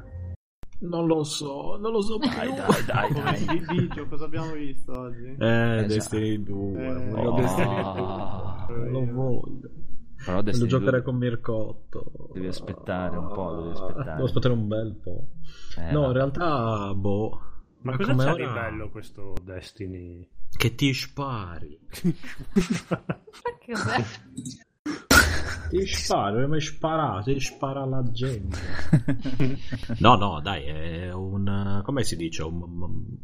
Non 0.81 1.07
lo 1.07 1.25
so, 1.25 1.77
non 1.77 1.91
lo 1.91 2.01
so 2.01 2.19
più. 2.19 2.29
Dai, 2.29 2.55
dai, 2.55 2.85
dai, 2.85 3.13
dai. 3.13 3.47
Di 3.47 3.65
Biggio, 3.67 4.07
cosa 4.07 4.27
abbiamo 4.27 4.53
visto 4.53 4.97
oggi? 4.97 5.35
Eh, 5.39 5.85
Esatto. 5.85 5.87
Destiny 5.87 6.43
2. 6.45 6.87
Eh, 6.87 7.09
voglio 7.11 7.31
oh. 7.31 7.41
Destiny 7.41 7.83
2. 7.83 8.91
Lo 8.91 9.05
voglio. 9.13 9.71
Però 10.19 10.33
Voglio 10.33 10.43
Destiny 10.43 10.69
giocare 10.69 10.91
2 10.91 11.03
con 11.03 11.17
Mircotto. 11.17 12.31
Devi 12.33 12.47
aspettare 12.47 13.17
un 13.17 13.29
po', 13.29 13.57
devi 13.57 13.71
aspettare. 13.71 14.13
Devo 14.13 14.25
aspettare 14.25 14.55
un 14.55 14.69
bel 14.69 14.95
po'. 15.03 15.27
Eh, 15.79 15.93
no, 15.93 16.07
in 16.07 16.13
realtà, 16.13 16.95
boh. 16.95 17.41
Ma 17.81 17.93
è 17.93 17.97
cosa 17.97 18.15
c'ha 18.15 18.33
ora 18.33 18.47
di 18.47 18.53
bello 18.53 18.91
questo 18.91 19.35
Destiny? 19.43 20.29
Che 20.57 20.75
ti 20.75 20.95
spari. 20.95 21.79
Che 23.59 23.73
cos'è? 23.73 24.05
Ti 25.69 25.87
sparo, 25.87 26.49
mi 26.49 26.61
spara, 26.61 27.21
ti 27.23 27.39
spara 27.41 27.85
la 27.85 28.03
gente. 28.11 28.59
No, 29.99 30.17
no, 30.17 30.41
dai, 30.41 30.65
è 30.65 31.13
un... 31.13 31.81
come 31.85 32.05
si 32.05 32.17
dice? 32.17 32.43
Un... 32.43 33.19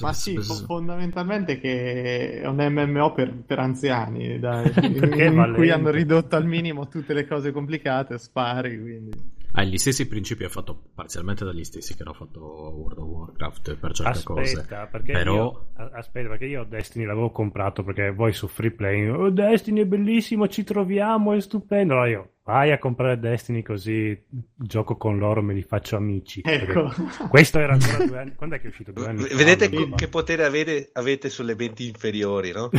Ma 0.00 0.12
sì, 0.12 0.38
fondamentalmente 0.38 1.58
che 1.58 2.40
è 2.40 2.46
un 2.46 2.56
MMO 2.56 3.12
per, 3.12 3.34
per 3.44 3.58
anziani, 3.58 4.38
dai, 4.38 4.70
Perché 4.70 5.24
in 5.24 5.52
cui 5.54 5.70
hanno 5.70 5.90
ridotto 5.90 6.36
al 6.36 6.46
minimo 6.46 6.88
tutte 6.88 7.14
le 7.14 7.26
cose 7.26 7.52
complicate, 7.52 8.18
spari, 8.18 8.80
quindi... 8.80 9.34
Ha 9.58 9.64
gli 9.64 9.78
stessi 9.78 10.06
principi 10.06 10.44
è 10.44 10.48
fatto 10.48 10.90
parzialmente 10.94 11.42
dagli 11.42 11.64
stessi 11.64 11.96
che 11.96 12.02
hanno 12.02 12.12
fatto 12.12 12.40
World 12.40 12.98
of 12.98 13.08
Warcraft 13.08 13.76
per 13.76 13.92
certe 13.94 14.22
cose. 14.22 14.58
Aspetta, 14.58 14.86
perché 14.86 15.12
Però- 15.12 15.34
io, 15.34 15.68
aspetta, 15.92 16.28
perché 16.28 16.44
io 16.44 16.64
Destiny 16.64 17.06
l'avevo 17.06 17.30
comprato 17.30 17.82
perché 17.82 18.10
voi 18.10 18.34
su 18.34 18.48
Free 18.48 18.72
Play, 18.72 19.08
oh 19.08 19.30
Destiny 19.30 19.80
è 19.80 19.86
bellissimo, 19.86 20.46
ci 20.46 20.62
troviamo, 20.62 21.32
è 21.32 21.40
stupendo. 21.40 21.94
Allora 21.94 22.08
io, 22.10 22.30
vai 22.46 22.70
a 22.70 22.78
comprare 22.78 23.18
Destiny 23.18 23.60
così 23.62 24.16
gioco 24.54 24.96
con 24.96 25.18
loro, 25.18 25.42
me 25.42 25.52
li 25.52 25.62
faccio 25.62 25.96
amici. 25.96 26.42
Ecco. 26.44 26.92
Questo 27.28 27.58
era 27.58 27.72
ancora 27.72 28.06
due 28.06 28.18
anni, 28.18 28.34
quando 28.36 28.54
è 28.54 28.60
che 28.60 28.66
è 28.66 28.68
uscito? 28.68 28.92
Due 28.92 29.06
anni 29.06 29.26
Vedete 29.34 29.68
che 29.68 30.08
potere 30.08 30.44
avete, 30.44 30.90
avete 30.92 31.28
sulle 31.28 31.56
menti 31.56 31.88
inferiori, 31.88 32.52
no? 32.52 32.70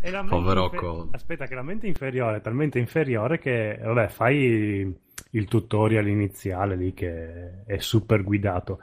E 0.00 0.10
la 0.10 0.22
mente 0.22 0.36
Povero 0.36 0.64
infer- 0.64 0.80
Cole. 0.80 1.08
Aspetta, 1.10 1.46
che 1.46 1.54
la 1.56 1.62
mente 1.62 1.88
inferiore 1.88 2.36
è 2.36 2.40
talmente 2.40 2.78
inferiore 2.78 3.38
che, 3.40 3.78
vabbè, 3.82 4.08
fai 4.08 4.96
il 5.30 5.44
tutorial 5.46 6.06
iniziale 6.06 6.76
lì 6.76 6.94
che 6.94 7.64
è 7.66 7.78
super 7.78 8.22
guidato. 8.22 8.78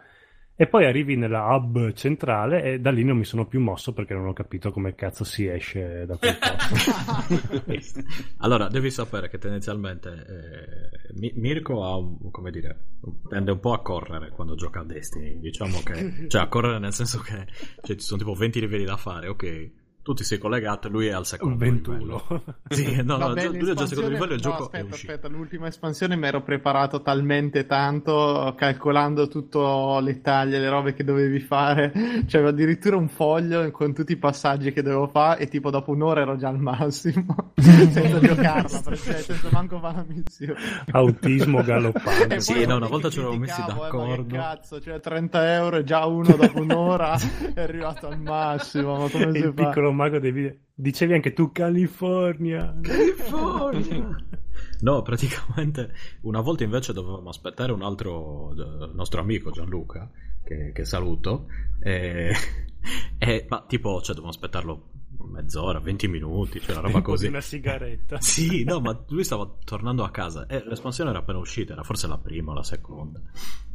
E 0.57 0.67
poi 0.67 0.85
arrivi 0.85 1.17
nella 1.17 1.53
hub 1.53 1.91
centrale 1.91 2.63
e 2.63 2.79
da 2.79 2.89
lì 2.89 3.03
non 3.03 3.17
mi 3.17 3.25
sono 3.25 3.45
più 3.45 3.59
mosso 3.59 3.91
perché 3.91 4.13
non 4.13 4.27
ho 4.27 4.33
capito 4.33 4.71
come 4.71 4.95
cazzo 4.95 5.25
si 5.25 5.45
esce 5.47 6.05
da 6.05 6.15
quel 6.15 6.37
posto. 7.65 7.99
Allora, 8.39 8.69
devi 8.69 8.89
sapere 8.89 9.29
che 9.29 9.37
tendenzialmente 9.37 10.09
eh, 10.09 11.13
Mi- 11.15 11.33
Mirko 11.35 11.83
ha 11.83 11.97
un, 11.97 12.31
come 12.31 12.51
dire, 12.51 12.85
tende 13.27 13.51
un 13.51 13.59
po' 13.59 13.73
a 13.73 13.81
correre 13.81 14.29
quando 14.29 14.55
gioca 14.55 14.79
a 14.79 14.85
Destiny. 14.85 15.39
Diciamo 15.39 15.81
che, 15.83 16.27
cioè, 16.29 16.43
a 16.43 16.47
correre 16.47 16.79
nel 16.79 16.93
senso 16.93 17.19
che 17.19 17.45
cioè, 17.83 17.95
ci 17.97 18.05
sono 18.05 18.19
tipo 18.19 18.33
20 18.33 18.59
livelli 18.61 18.85
da 18.85 18.95
fare, 18.97 19.27
ok. 19.27 19.71
Tu 20.05 20.13
ti 20.13 20.23
sei 20.23 20.37
collegato 20.37 20.87
e 20.87 20.91
lui 20.91 21.07
è 21.07 21.13
al 21.13 21.25
secondo 21.25 21.55
21. 21.57 21.97
livello. 21.97 22.43
Sì, 22.69 22.95
no, 23.03 23.17
no, 23.17 23.27
Vabbè, 23.29 23.41
già- 23.41 23.49
lui 23.49 23.71
è 23.71 23.73
già 23.73 23.81
al 23.81 23.87
secondo 23.87 24.09
livello 24.11 24.31
e 24.33 24.35
il 24.35 24.41
no, 24.43 24.49
gioco 24.51 24.61
è 24.61 24.65
aspetta, 24.77 24.93
uscito. 24.93 25.11
aspetta, 25.13 25.27
l'ultima 25.33 25.67
espansione 25.67 26.15
mi 26.15 26.27
ero 26.27 26.43
preparato 26.43 27.01
talmente 27.01 27.65
tanto, 27.65 28.53
calcolando 28.55 29.27
tutto 29.27 29.97
le 30.01 30.21
taglie, 30.21 30.59
le 30.59 30.69
robe 30.69 30.93
che 30.93 31.03
dovevi 31.03 31.39
fare. 31.39 31.91
C'era 32.27 32.49
addirittura 32.49 32.97
un 32.97 33.07
foglio 33.07 33.71
con 33.71 33.95
tutti 33.95 34.11
i 34.11 34.17
passaggi 34.17 34.71
che 34.71 34.83
dovevo 34.83 35.07
fare 35.07 35.41
e 35.41 35.47
tipo 35.47 35.71
dopo 35.71 35.89
un'ora 35.89 36.21
ero 36.21 36.35
già 36.37 36.49
al 36.49 36.59
massimo. 36.59 37.53
senza 37.57 38.19
giocarla, 38.19 38.81
perché, 38.83 38.97
cioè, 38.97 39.21
senza 39.21 39.49
manco 39.51 39.79
fare 39.79 39.95
la 39.95 40.05
missione. 40.07 40.59
Autismo 40.91 41.63
galoppante. 41.63 42.41
Sì, 42.41 42.63
no, 42.67 42.75
una 42.75 42.87
volta 42.87 43.09
ci 43.09 43.17
eravamo 43.17 43.39
messi 43.39 43.59
eh, 43.59 43.63
ma 43.73 43.73
d'accordo. 43.73 44.23
che 44.27 44.35
cazzo, 44.37 44.79
cioè 44.79 44.99
30 44.99 45.53
euro 45.55 45.77
e 45.77 45.83
già 45.83 46.05
uno 46.05 46.35
dopo 46.35 46.59
un'ora 46.61 47.17
è 47.55 47.61
arrivato 47.61 48.05
al 48.07 48.19
massimo, 48.19 48.97
ma 48.99 49.09
come 49.09 49.31
si 49.31 49.37
Il 49.39 49.53
fa? 49.55 49.63
piccolo 49.65 49.93
mago 49.95 50.19
dei 50.19 50.31
video. 50.31 50.55
Dicevi 50.73 51.13
anche 51.13 51.33
tu 51.33 51.51
California. 51.51 52.75
No, 54.81 55.01
praticamente 55.01 55.93
una 56.21 56.41
volta 56.41 56.63
invece 56.63 56.93
dovevamo 56.93 57.29
aspettare 57.29 57.71
un 57.71 57.81
altro 57.81 58.51
eh, 58.53 58.91
nostro 58.93 59.21
amico 59.21 59.51
Gianluca, 59.51 60.09
che, 60.43 60.71
che 60.73 60.85
saluto, 60.85 61.47
e, 61.79 62.33
e- 63.17 63.45
ma 63.47 63.63
tipo, 63.67 63.97
cioè, 63.99 64.15
dovevamo 64.15 64.29
aspettarlo 64.29 64.89
mezz'ora, 65.31 65.79
20 65.79 66.07
minuti, 66.07 66.59
cioè 66.59 66.71
una 66.71 66.81
roba 66.81 66.93
Tempo 66.93 67.11
di 67.11 67.15
così. 67.17 67.27
Una 67.27 67.41
sigaretta. 67.41 68.19
Sì, 68.25 68.63
no, 68.63 68.79
ma 68.79 68.97
lui 69.09 69.23
stava 69.23 69.49
tornando 69.63 70.03
a 70.03 70.09
casa 70.11 70.45
e 70.47 70.63
l'espansione 70.65 71.09
era 71.09 71.19
appena 71.19 71.37
uscita, 71.39 71.73
era 71.73 71.83
forse 71.83 72.07
la 72.07 72.17
prima 72.17 72.51
o 72.51 72.55
la 72.55 72.63
seconda, 72.63 73.19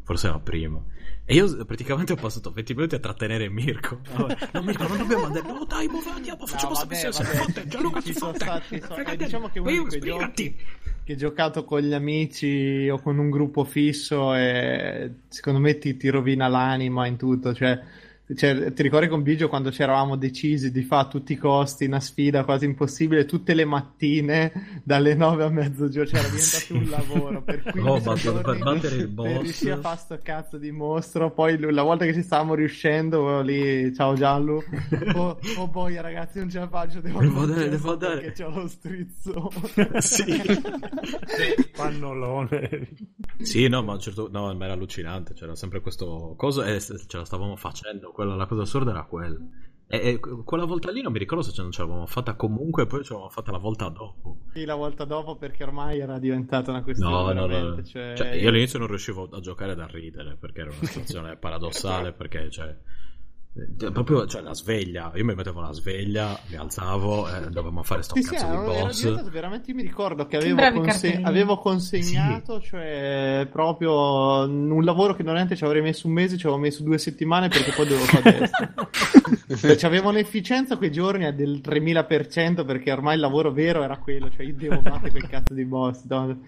forse 0.03 0.28
la 0.28 0.38
prima. 0.38 0.80
E 1.24 1.34
io 1.34 1.64
praticamente 1.64 2.12
ho 2.14 2.16
passato 2.16 2.51
20 2.51 2.74
minuti 2.74 2.94
a 2.96 2.98
trattenere 2.98 3.48
Mirko. 3.48 4.01
No, 4.53 4.62
Mirko, 4.62 4.86
non 4.88 4.96
dobbiamo 4.98 5.24
andare. 5.26 5.46
No, 5.46 5.64
dai, 5.64 5.86
mo, 5.86 6.01
andiamo, 6.12 6.44
facciamo 6.47 6.72
No, 6.72 6.86
questa 6.86 6.86
vabbè, 6.86 7.06
missione. 7.06 7.28
vabbè, 7.28 7.44
Fotte, 7.52 7.68
Gianluca, 7.68 8.01
ci 8.01 8.12
sono 8.14 8.35
stati- 8.35 8.81
so- 8.81 8.97
eh, 8.97 9.16
diciamo 9.16 9.48
che 9.48 9.59
uno 9.60 9.70
di 9.70 9.78
quei 9.86 10.01
giochi 10.01 10.56
che 11.05 11.16
giocato 11.16 11.64
con 11.64 11.81
gli 11.81 11.93
amici 11.94 12.89
o 12.89 13.01
con 13.01 13.18
un 13.18 13.31
gruppo 13.31 13.64
fisso 13.64 14.35
e 14.35 15.10
secondo 15.28 15.60
me 15.60 15.78
ti, 15.78 15.97
ti 15.97 16.09
rovina 16.09 16.47
l'anima 16.48 17.06
in 17.06 17.16
tutto 17.16 17.55
cioè, 17.55 17.81
cioè, 18.36 18.73
ti 18.73 18.82
ricordi 18.82 19.09
con 19.09 19.23
Bigio 19.23 19.48
quando 19.48 19.70
ci 19.73 19.82
eravamo 19.82 20.16
decisi 20.16 20.70
di 20.70 20.82
fare 20.82 21.07
a 21.07 21.09
tutti 21.09 21.32
i 21.32 21.36
costi 21.36 21.85
una 21.86 22.01
sfida 22.01 22.44
quasi 22.44 22.65
impossibile 22.65 23.24
tutte 23.24 23.55
le 23.55 23.65
mattine 23.65 24.81
dalle 24.85 25.15
9 25.15 25.44
a 25.44 25.48
mezzogiorno 25.48 26.11
c'era 26.11 26.28
diventato 26.28 26.39
Sì. 26.65 26.73
un 26.74 26.89
lavoro 26.89 27.43
per 27.43 27.62
15 27.62 27.89
Oh, 27.89 27.94
ma 27.98 28.12
per 28.12 28.16
giorni 28.20 28.59
battere 28.62 28.94
il 28.97 29.01
per 29.02 29.09
boss. 29.11 29.40
riuscire 29.40 29.73
a 29.73 29.77
fare 29.78 29.97
sto 29.98 30.19
cazzo 30.23 30.59
di 30.59 30.70
mostro 30.70 31.31
poi 31.32 31.59
la 31.59 31.82
volta 31.82 32.05
che 32.05 32.15
ci 32.15 32.23
stavamo 32.23 32.55
riuscendo 32.55 33.28
ero 33.28 33.40
lì 33.43 33.93
ciao 33.94 34.15
Giallo 34.15 34.62
oh, 35.15 35.39
oh 35.57 35.69
boia 35.69 36.01
ragazzi 36.01 36.39
non 36.39 36.51
ce 36.51 36.59
la 36.61 36.69
faccio 36.69 37.01
devo, 37.01 37.19
andare 37.20 37.43
andare, 37.43 37.69
devo 37.69 37.93
andare. 37.93 38.20
perché 38.20 38.43
c'ho 38.44 38.51
lo 38.51 38.66
strizzo 38.69 39.51
Sì. 40.01 40.24
Pannolone. 41.77 42.89
Sì, 43.40 43.69
no, 43.69 43.82
ma, 43.82 43.93
a 43.93 43.94
un 43.94 44.01
certo... 44.01 44.28
no, 44.31 44.52
ma 44.55 44.65
era 44.65 44.74
allucinante. 44.74 45.35
C'era 45.35 45.55
sempre 45.55 45.81
questo 45.81 46.35
coso 46.36 46.62
e 46.62 46.81
ce 46.81 47.16
la 47.16 47.24
stavamo 47.24 47.57
facendo. 47.57 48.11
Quella, 48.20 48.34
la 48.36 48.44
cosa 48.47 48.62
assurda 48.62 48.90
era 48.90 49.05
quella. 49.05 49.38
E, 49.86 49.97
e 50.09 50.20
quella 50.44 50.66
volta 50.66 50.90
lì 50.90 51.01
non 51.01 51.10
mi 51.10 51.18
ricordo 51.18 51.42
se 51.42 51.52
ce 51.52 51.62
non 51.62 51.70
ce 51.72 51.80
l'avevamo 51.80 52.05
fatta 52.06 52.34
comunque, 52.34 52.86
poi 52.86 52.98
ce 53.02 53.09
l'avevamo 53.14 53.30
fatta 53.32 53.51
la 53.51 53.56
volta 53.59 53.88
dopo. 53.88 54.36
Sì, 54.52 54.66
la 54.66 54.74
volta 54.74 55.05
dopo 55.06 55.36
perché 55.36 55.64
ormai 55.64 56.01
era 56.01 56.18
diventata 56.18 56.70
una 56.70 56.82
questione 56.82 57.10
No, 57.10 57.32
no, 57.32 57.47
no. 57.47 57.82
cioè- 57.82 58.14
Cioè, 58.14 58.34
io 58.34 58.51
all'inizio 58.51 58.78
non 58.78 58.88
riuscivo 58.88 59.26
a 59.32 59.40
giocare 59.40 59.74
da 59.74 59.86
ridere 59.86 60.36
perché 60.38 60.60
era 60.60 60.70
una 60.70 60.84
situazione 60.86 61.36
paradossale. 61.40 62.12
Perché, 62.12 62.51
cioè, 62.51 62.76
proprio 63.93 64.27
cioè, 64.27 64.43
la 64.43 64.55
sveglia. 64.55 65.10
Io 65.16 65.24
mi 65.24 65.35
mettevo 65.35 65.60
la 65.60 65.72
sveglia, 65.72 66.39
mi 66.48 66.56
alzavo 66.56 67.28
e 67.28 67.40
dovevamo 67.48 67.82
fare 67.82 68.02
sto 68.02 68.14
Sì, 68.14 68.22
sì, 68.22 68.31
cazzo 68.31 68.47
di 68.47 68.52
era 68.52 68.62
boss. 68.62 69.31
veramente, 69.31 69.70
io 69.70 69.77
mi 69.77 69.82
ricordo 69.82 70.27
che 70.27 70.39
Che 70.39 70.51
avevo, 70.51 70.81
conse- 70.81 71.20
avevo 71.20 71.59
consegnato, 71.59 72.60
cioè 72.60 73.48
proprio 73.51 74.48
un 74.48 74.85
lavoro 74.85 75.14
che 75.14 75.22
normalmente 75.22 75.56
ci 75.56 75.64
avrei 75.64 75.82
messo 75.82 76.06
un 76.06 76.12
mese, 76.12 76.36
ci 76.36 76.47
avevo 76.47 76.60
messo 76.60 76.82
due 76.85 76.98
settimane 76.98 77.48
perché 77.48 77.72
poi 77.72 77.86
dovevo 77.86 78.05
fare. 78.05 78.51
Cioè, 79.60 79.77
c'avevo 79.77 80.09
un'efficienza 80.10 80.77
quei 80.77 80.93
giorni 80.93 81.32
del 81.35 81.60
3000% 81.62 82.64
perché 82.64 82.93
ormai 82.93 83.14
il 83.14 83.20
lavoro 83.20 83.52
vero 83.52 83.82
era 83.82 83.98
quello, 83.98 84.31
cioè 84.31 84.47
io 84.47 84.55
devo 84.55 84.81
battere 84.81 85.10
quel 85.10 85.28
cazzo 85.28 85.55
di 85.55 85.64
boss. 85.64 86.05
no? 86.06 86.39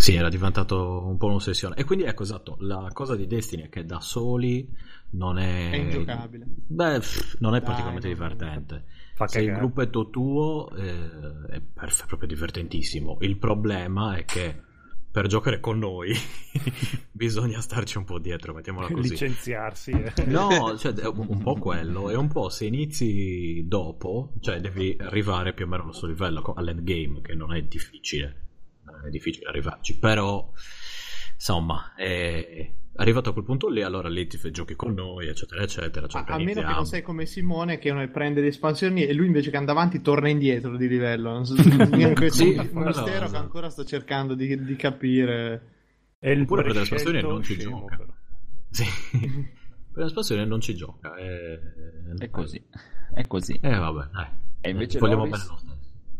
Sì, 0.00 0.14
era 0.14 0.28
diventato 0.30 1.04
un 1.06 1.18
po' 1.18 1.26
un'ossessione. 1.26 1.74
E 1.76 1.84
quindi 1.84 2.04
ecco 2.06 2.22
esatto, 2.22 2.56
la 2.60 2.88
cosa 2.92 3.16
di 3.16 3.26
Destiny 3.26 3.64
è 3.64 3.68
che 3.68 3.84
da 3.84 4.00
soli 4.00 4.66
non 5.10 5.38
è... 5.38 5.70
È 5.70 5.76
ingiocabile. 5.76 6.46
Beh, 6.66 6.98
pff, 7.00 7.36
non 7.40 7.54
è 7.54 7.58
Dai, 7.58 7.66
particolarmente 7.66 8.08
non- 8.08 8.16
divertente. 8.16 8.84
Fa 9.14 9.26
Se 9.28 9.40
il 9.42 9.52
gruppetto 9.52 10.08
tuo 10.08 10.74
eh, 10.76 11.46
è 11.50 11.60
perf- 11.60 12.06
proprio 12.06 12.28
divertentissimo. 12.28 13.18
Il 13.20 13.36
problema 13.36 14.16
è 14.16 14.24
che 14.24 14.62
per 15.10 15.26
giocare 15.26 15.58
con 15.60 15.78
noi 15.78 16.12
bisogna 17.10 17.60
starci 17.60 17.98
un 17.98 18.04
po' 18.04 18.18
dietro, 18.18 18.54
mettiamola 18.54 18.88
così. 18.88 19.10
Licenziarsi. 19.10 19.90
eh. 19.90 20.24
No, 20.26 20.76
cioè, 20.78 20.94
un 21.06 21.42
po' 21.42 21.54
quello, 21.54 22.08
e 22.10 22.14
un 22.16 22.28
po' 22.28 22.48
se 22.48 22.66
inizi 22.66 23.64
dopo, 23.66 24.32
cioè 24.40 24.60
devi 24.60 24.96
arrivare 25.00 25.52
più 25.52 25.64
o 25.64 25.68
meno 25.68 25.82
allo 25.82 25.92
stesso 25.92 26.06
livello 26.06 26.42
all'endgame, 26.56 27.20
che 27.20 27.34
non 27.34 27.52
è 27.54 27.60
difficile, 27.62 28.46
non 28.84 29.06
è 29.06 29.10
difficile 29.10 29.48
arrivarci, 29.48 29.98
però 29.98 30.50
insomma, 31.40 31.94
è 31.96 32.70
arrivato 32.96 33.30
a 33.30 33.32
quel 33.32 33.46
punto 33.46 33.68
lì, 33.70 33.80
allora 33.82 34.10
lì 34.10 34.26
ti 34.26 34.36
fai 34.36 34.50
giochi 34.50 34.76
con 34.76 34.92
noi, 34.92 35.26
eccetera, 35.26 35.62
eccetera, 35.62 36.04
A, 36.04 36.08
cioè, 36.10 36.24
a 36.26 36.36
meno 36.36 36.60
che 36.60 36.72
non 36.74 36.84
sei 36.84 37.00
come 37.00 37.24
Simone 37.24 37.78
che 37.78 37.88
uno 37.88 38.06
prende 38.10 38.42
le 38.42 38.48
espansioni 38.48 39.06
e 39.06 39.14
lui 39.14 39.24
invece 39.24 39.48
che 39.50 39.56
andava 39.56 39.80
avanti 39.80 40.02
torna 40.02 40.28
indietro 40.28 40.76
di 40.76 40.86
livello. 40.86 41.32
Non 41.32 41.46
so, 41.46 41.54
Sì, 41.56 41.64
mistero 41.64 42.68
quello- 42.72 43.30
che 43.30 43.36
ancora 43.36 43.70
sto 43.70 43.84
cercando 43.84 44.34
di, 44.34 44.62
di 44.62 44.76
capire. 44.76 45.68
È 46.18 46.28
il 46.28 46.42
Oppure 46.42 46.62
per 46.62 46.74
le 46.74 46.82
espansioni 46.82 47.20
prescelto 47.20 47.32
non 47.34 47.42
ci 47.42 47.54
scemo, 47.54 47.78
gioca. 47.80 47.96
però. 47.96 48.12
Sì. 48.70 48.84
per 49.92 50.02
l'espansione 50.04 50.44
non 50.44 50.60
ci 50.60 50.74
gioca, 50.76 51.14
è, 51.16 51.58
È 52.18 52.30
così. 52.30 52.62
È 53.14 53.26
così. 53.26 53.58
Eh 53.62 53.74
vabbè, 53.76 54.10
dai. 54.12 54.26
E 54.60 54.70
invece 54.70 54.98
Vogliamo 54.98 55.24
Loris? 55.24 55.46
bene 55.48 55.69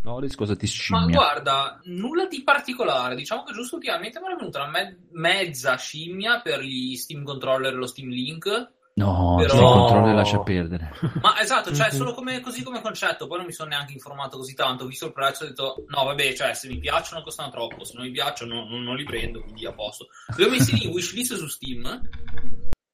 Loris 0.02 0.35
cosa 0.35 0.56
ti 0.56 0.64
Ma 0.64 0.70
scimmia? 0.70 1.16
guarda, 1.16 1.81
nulla 1.85 2.27
di 2.27 2.43
particolare. 2.43 3.14
Diciamo 3.14 3.43
che 3.43 3.52
giusto 3.52 3.77
ultimamente 3.77 4.18
mi 4.20 4.32
è 4.32 4.36
venuta 4.36 4.62
una 4.62 4.70
me- 4.70 4.98
mezza 5.12 5.77
scimmia 5.77 6.40
per 6.40 6.60
gli 6.60 6.97
Steam 6.97 7.22
Controller 7.22 7.72
e 7.72 7.77
lo 7.77 7.86
Steam 7.86 8.09
Link. 8.09 8.47
No, 8.94 9.36
Però- 9.39 9.48
Steam 9.55 9.72
Controller 9.72 10.14
lascia 10.14 10.40
perdere. 10.40 10.90
Ma 11.20 11.39
esatto, 11.40 11.74
cioè 11.74 11.90
solo 11.93 12.14
come, 12.14 12.40
così 12.40 12.62
come 12.62 12.81
concetto. 12.81 13.27
Poi 13.27 13.36
non 13.39 13.47
mi 13.47 13.52
sono 13.52 13.68
neanche 13.68 13.93
informato 13.93 14.39
così 14.39 14.55
tanto. 14.55 14.85
Ho 14.85 14.86
visto 14.86 15.06
il 15.06 15.12
prezzo 15.12 15.43
e 15.43 15.47
ho 15.47 15.48
detto: 15.51 15.85
no, 15.89 16.05
vabbè, 16.05 16.32
cioè 16.35 16.55
se 16.55 16.68
mi 16.68 16.78
piacciono 16.78 17.22
costano 17.22 17.51
troppo. 17.51 17.85
Se 17.85 17.93
non 17.94 18.06
mi 18.06 18.10
piacciono 18.12 18.64
non, 18.64 18.82
non 18.82 18.97
li 18.97 19.05
prendo, 19.05 19.43
quindi 19.43 19.66
a 19.66 19.72
posto. 19.72 20.09
Li 20.36 20.44
ho 20.44 20.48
messi 20.51 20.74
lì 20.77 20.85
in 20.86 20.93
wishlist 20.93 21.35
su 21.36 21.47
Steam. 21.47 22.09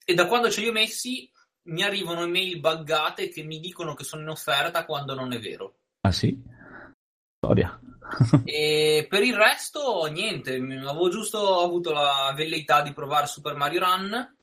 E 0.04 0.14
da 0.14 0.26
quando 0.26 0.50
ce 0.50 0.60
li 0.60 0.68
ho 0.68 0.72
messi 0.72 1.30
mi 1.68 1.82
arrivano 1.82 2.22
email 2.24 2.58
buggate 2.60 3.28
che 3.28 3.42
mi 3.42 3.58
dicono 3.60 3.94
che 3.94 4.04
sono 4.04 4.22
in 4.22 4.28
offerta 4.28 4.84
quando 4.84 5.14
non 5.14 5.32
è 5.32 5.38
vero. 5.40 5.78
Ah 6.02 6.12
sì? 6.12 6.54
Storia. 7.46 7.80
E 8.44 9.06
per 9.08 9.22
il 9.24 9.34
resto, 9.34 10.04
niente, 10.06 10.54
avevo 10.54 11.08
giusto 11.08 11.60
avuto 11.60 11.92
la 11.92 12.32
velleità 12.36 12.80
di 12.82 12.92
provare 12.92 13.26
Super 13.26 13.56
Mario 13.56 13.80
Run, 13.80 14.36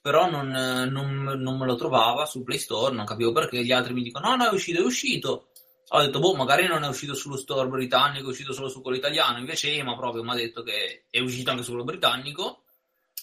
però 0.00 0.30
non, 0.30 0.48
non- 0.48 1.22
non 1.38 1.58
me 1.58 1.66
lo 1.66 1.74
trovava 1.76 2.24
su 2.24 2.42
Play 2.42 2.58
Store, 2.58 2.94
non 2.94 3.04
capivo 3.04 3.32
perché. 3.32 3.62
Gli 3.64 3.72
altri 3.72 3.92
mi 3.92 4.02
dicono: 4.02 4.30
No, 4.30 4.36
no, 4.36 4.48
è 4.48 4.52
uscito, 4.52 4.80
è 4.80 4.84
uscito. 4.84 5.48
Ho 5.90 6.00
detto, 6.00 6.18
boh, 6.18 6.34
magari 6.34 6.66
non 6.66 6.82
è 6.84 6.88
uscito 6.88 7.14
sullo 7.14 7.36
store 7.36 7.68
britannico, 7.68 8.26
è 8.26 8.30
uscito 8.30 8.52
solo 8.52 8.68
su 8.68 8.80
quello 8.82 8.96
italiano. 8.96 9.38
Invece 9.38 9.72
Ema 9.74 9.94
proprio 9.96 10.22
mi 10.24 10.30
ha 10.30 10.34
detto 10.34 10.62
che 10.62 11.04
è 11.10 11.20
uscito 11.20 11.50
anche 11.50 11.62
su 11.62 11.70
quello 11.70 11.84
britannico. 11.84 12.62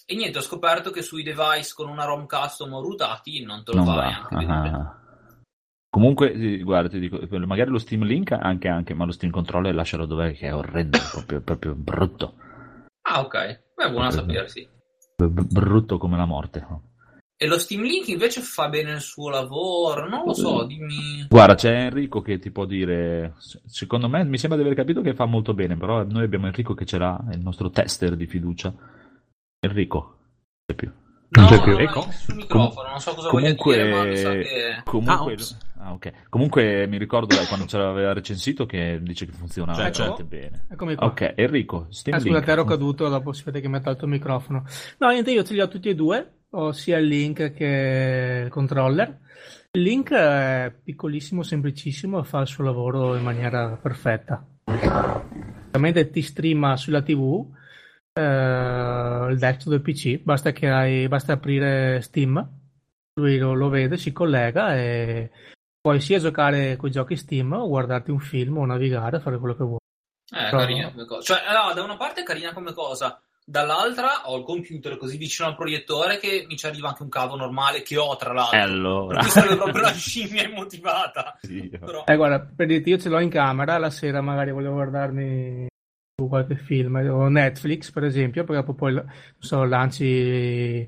E 0.06 0.16
niente, 0.16 0.38
ho 0.38 0.42
scoperto 0.42 0.92
che 0.92 1.02
sui 1.02 1.24
device 1.24 1.74
con 1.74 1.90
una 1.90 2.06
ROM 2.06 2.26
custom 2.28 2.74
o 2.74 2.82
routati 2.82 3.44
non 3.44 3.64
te 3.64 3.72
lo 3.72 3.84
Non 3.84 3.86
vai 3.86 3.96
va. 3.96 4.04
neanche 4.04 4.36
a 4.36 4.38
vedere. 4.38 4.76
Ah. 4.76 5.02
Comunque, 5.94 6.34
sì, 6.36 6.64
guarda, 6.64 6.90
ti 6.90 6.98
dico, 6.98 7.20
magari 7.46 7.70
lo 7.70 7.78
Steam 7.78 8.04
Link 8.04 8.32
anche, 8.32 8.68
anche, 8.68 8.96
ma 8.96 9.06
lo 9.06 9.12
Steam 9.12 9.32
Controller 9.32 9.76
lascialo 9.76 10.08
dov'è 10.08 10.34
che 10.34 10.48
è 10.48 10.56
orrendo, 10.56 10.98
proprio, 11.12 11.40
proprio 11.42 11.76
brutto. 11.76 12.34
Ah, 13.04 13.20
ok. 13.20 13.62
Beh, 13.76 13.92
buono 13.92 14.08
a 14.08 14.10
sapersi. 14.10 14.68
B- 15.16 15.28
b- 15.28 15.46
brutto 15.52 16.00
come 16.00 16.18
la 16.18 16.26
morte. 16.26 16.66
E 17.38 17.46
lo 17.46 17.60
Steam 17.60 17.84
Link 17.84 18.08
invece 18.08 18.42
fa 18.42 18.70
bene 18.70 18.94
il 18.94 19.02
suo 19.02 19.30
lavoro, 19.30 20.10
non 20.10 20.26
lo 20.26 20.34
so, 20.34 20.64
dimmi. 20.66 21.28
Guarda, 21.30 21.54
c'è 21.54 21.86
Enrico 21.86 22.22
che 22.22 22.40
ti 22.40 22.50
può 22.50 22.66
dire, 22.66 23.36
se- 23.38 23.62
secondo 23.68 24.10
me 24.10 24.24
mi 24.24 24.40
sembra 24.40 24.58
di 24.58 24.66
aver 24.66 24.76
capito 24.76 25.02
che 25.02 25.14
fa 25.14 25.26
molto 25.26 25.54
bene, 25.54 25.78
però 25.78 26.04
noi 26.04 26.24
abbiamo 26.24 26.48
Enrico 26.48 26.74
che 26.74 26.86
ce 26.86 26.98
l'ha, 26.98 27.24
è 27.30 27.36
il 27.36 27.42
nostro 27.42 27.70
tester 27.70 28.16
di 28.16 28.26
fiducia. 28.26 28.74
Enrico, 29.60 30.18
c'è 30.66 30.74
più. 30.74 30.92
No, 31.36 31.48
c'è 31.48 31.62
più. 31.64 31.78
Ecco. 31.78 32.08
sul 32.12 32.36
microfono, 32.36 32.90
non 32.90 33.00
so 33.00 33.14
cosa 33.14 33.30
Comunque, 33.30 33.76
dire, 33.76 33.90
ma 33.92 34.04
mi 34.04 34.18
sa 34.18 34.32
che... 34.32 34.82
comunque, 34.84 35.36
Ah, 35.84 35.88
ah, 35.88 35.94
ok. 35.94 36.12
Comunque 36.30 36.86
mi 36.88 36.98
ricordo 36.98 37.36
dai, 37.36 37.46
quando 37.48 37.66
ce 37.66 37.78
l'aveva 37.78 38.14
recensito 38.14 38.66
che 38.66 39.00
dice 39.02 39.26
che 39.26 39.32
funziona 39.32 39.74
Cioè, 39.74 39.92
veramente 39.92 40.22
cioè. 40.22 40.26
bene. 40.26 40.66
Eccomi 40.70 40.96
qua. 40.96 41.08
Ok, 41.08 41.34
Enrico, 41.36 41.88
Steam 41.90 42.18
Link. 42.18 42.30
scusate, 42.30 42.52
ero 42.52 42.64
caduto, 42.64 43.10
dopo 43.10 43.34
si 43.34 43.44
vede 43.44 43.62
che 43.62 43.68
mi 43.68 43.76
ha 43.78 43.82
tolto 43.82 44.06
il 44.06 44.12
microfono. 44.12 44.64
No, 45.00 45.10
niente, 45.10 45.32
io 45.32 45.44
ce 45.44 45.54
li 45.54 45.62
ho 45.62 45.68
tutti 45.68 45.90
e 45.90 45.96
due, 45.96 46.32
ho 46.52 46.72
sia 46.72 46.98
il 46.98 47.08
link 47.08 47.52
che 47.54 48.42
il 48.46 48.50
controller. 48.50 49.20
Il 49.72 49.82
link 49.82 50.12
è 50.14 50.72
piccolissimo, 50.84 51.42
semplicissimo 51.42 52.20
e 52.20 52.24
fa 52.24 52.42
il 52.42 52.48
suo 52.48 52.64
lavoro 52.64 53.16
in 53.16 53.24
maniera 53.24 53.78
perfetta. 53.82 54.46
Ovviamente 54.66 56.10
ti 56.12 56.22
streama 56.22 56.78
sulla 56.78 57.02
TV 57.02 57.44
eh, 58.14 59.28
il 59.30 59.38
desktop 59.38 59.70
del 59.70 59.82
PC, 59.82 60.22
basta 60.22 60.52
che 60.52 60.70
hai, 60.70 61.08
basta 61.08 61.34
aprire 61.34 62.02
Steam, 62.02 62.48
lui 63.16 63.38
lo, 63.38 63.54
lo 63.54 63.70
vede, 63.70 63.98
si 63.98 64.12
collega 64.12 64.76
e 64.76 65.32
puoi 65.82 66.00
sia 66.00 66.20
giocare 66.20 66.76
con 66.76 66.90
i 66.90 66.92
giochi 66.92 67.16
Steam 67.16 67.52
o 67.52 67.68
guardarti 67.68 68.12
un 68.12 68.20
film 68.20 68.58
o 68.58 68.66
navigare, 68.66 69.20
fare 69.20 69.38
quello 69.38 69.56
che 69.56 69.64
vuoi. 69.64 69.80
Eh, 70.32 70.50
Però- 70.50 70.58
carina 70.58 70.92
come 70.92 71.06
cosa. 71.06 71.22
Cioè, 71.22 71.42
no, 71.52 71.74
da 71.74 71.84
una 71.84 71.98
parte 71.98 72.22
è 72.22 72.24
carina 72.24 72.54
come 72.54 72.74
cosa, 72.74 73.20
dall'altra 73.44 74.30
ho 74.30 74.38
il 74.38 74.44
computer 74.44 74.98
così 74.98 75.18
vicino 75.18 75.48
al 75.48 75.56
proiettore 75.56 76.18
che 76.18 76.46
mi 76.48 76.56
ci 76.56 76.66
arriva 76.66 76.90
anche 76.90 77.04
un 77.04 77.10
cavo 77.10 77.36
normale 77.36 77.82
che 77.82 77.98
ho, 77.98 78.16
tra 78.16 78.32
l'altro. 78.32 78.60
Allora. 78.60 79.20
cui 79.20 79.30
serve 79.30 79.56
proprio 79.58 79.82
la 79.82 79.92
scimmia 79.92 80.44
immotivata. 80.44 81.38
Sì. 81.42 81.68
Però... 81.68 82.04
Eh, 82.06 82.16
guarda, 82.16 82.40
per 82.40 82.68
dirti, 82.68 82.90
io 82.90 82.98
ce 82.98 83.10
l'ho 83.10 83.20
in 83.20 83.30
camera, 83.30 83.78
la 83.78 83.90
sera 83.90 84.22
magari 84.22 84.52
volevo 84.52 84.76
guardarmi 84.76 85.68
su 86.24 86.28
qualche 86.30 86.56
film, 86.56 86.96
o 86.96 87.28
Netflix 87.28 87.92
per 87.92 88.04
esempio, 88.04 88.44
perché 88.44 88.62
dopo 88.62 88.74
poi 88.74 88.94
non 88.94 89.06
so, 89.38 89.64
lanci 89.64 90.88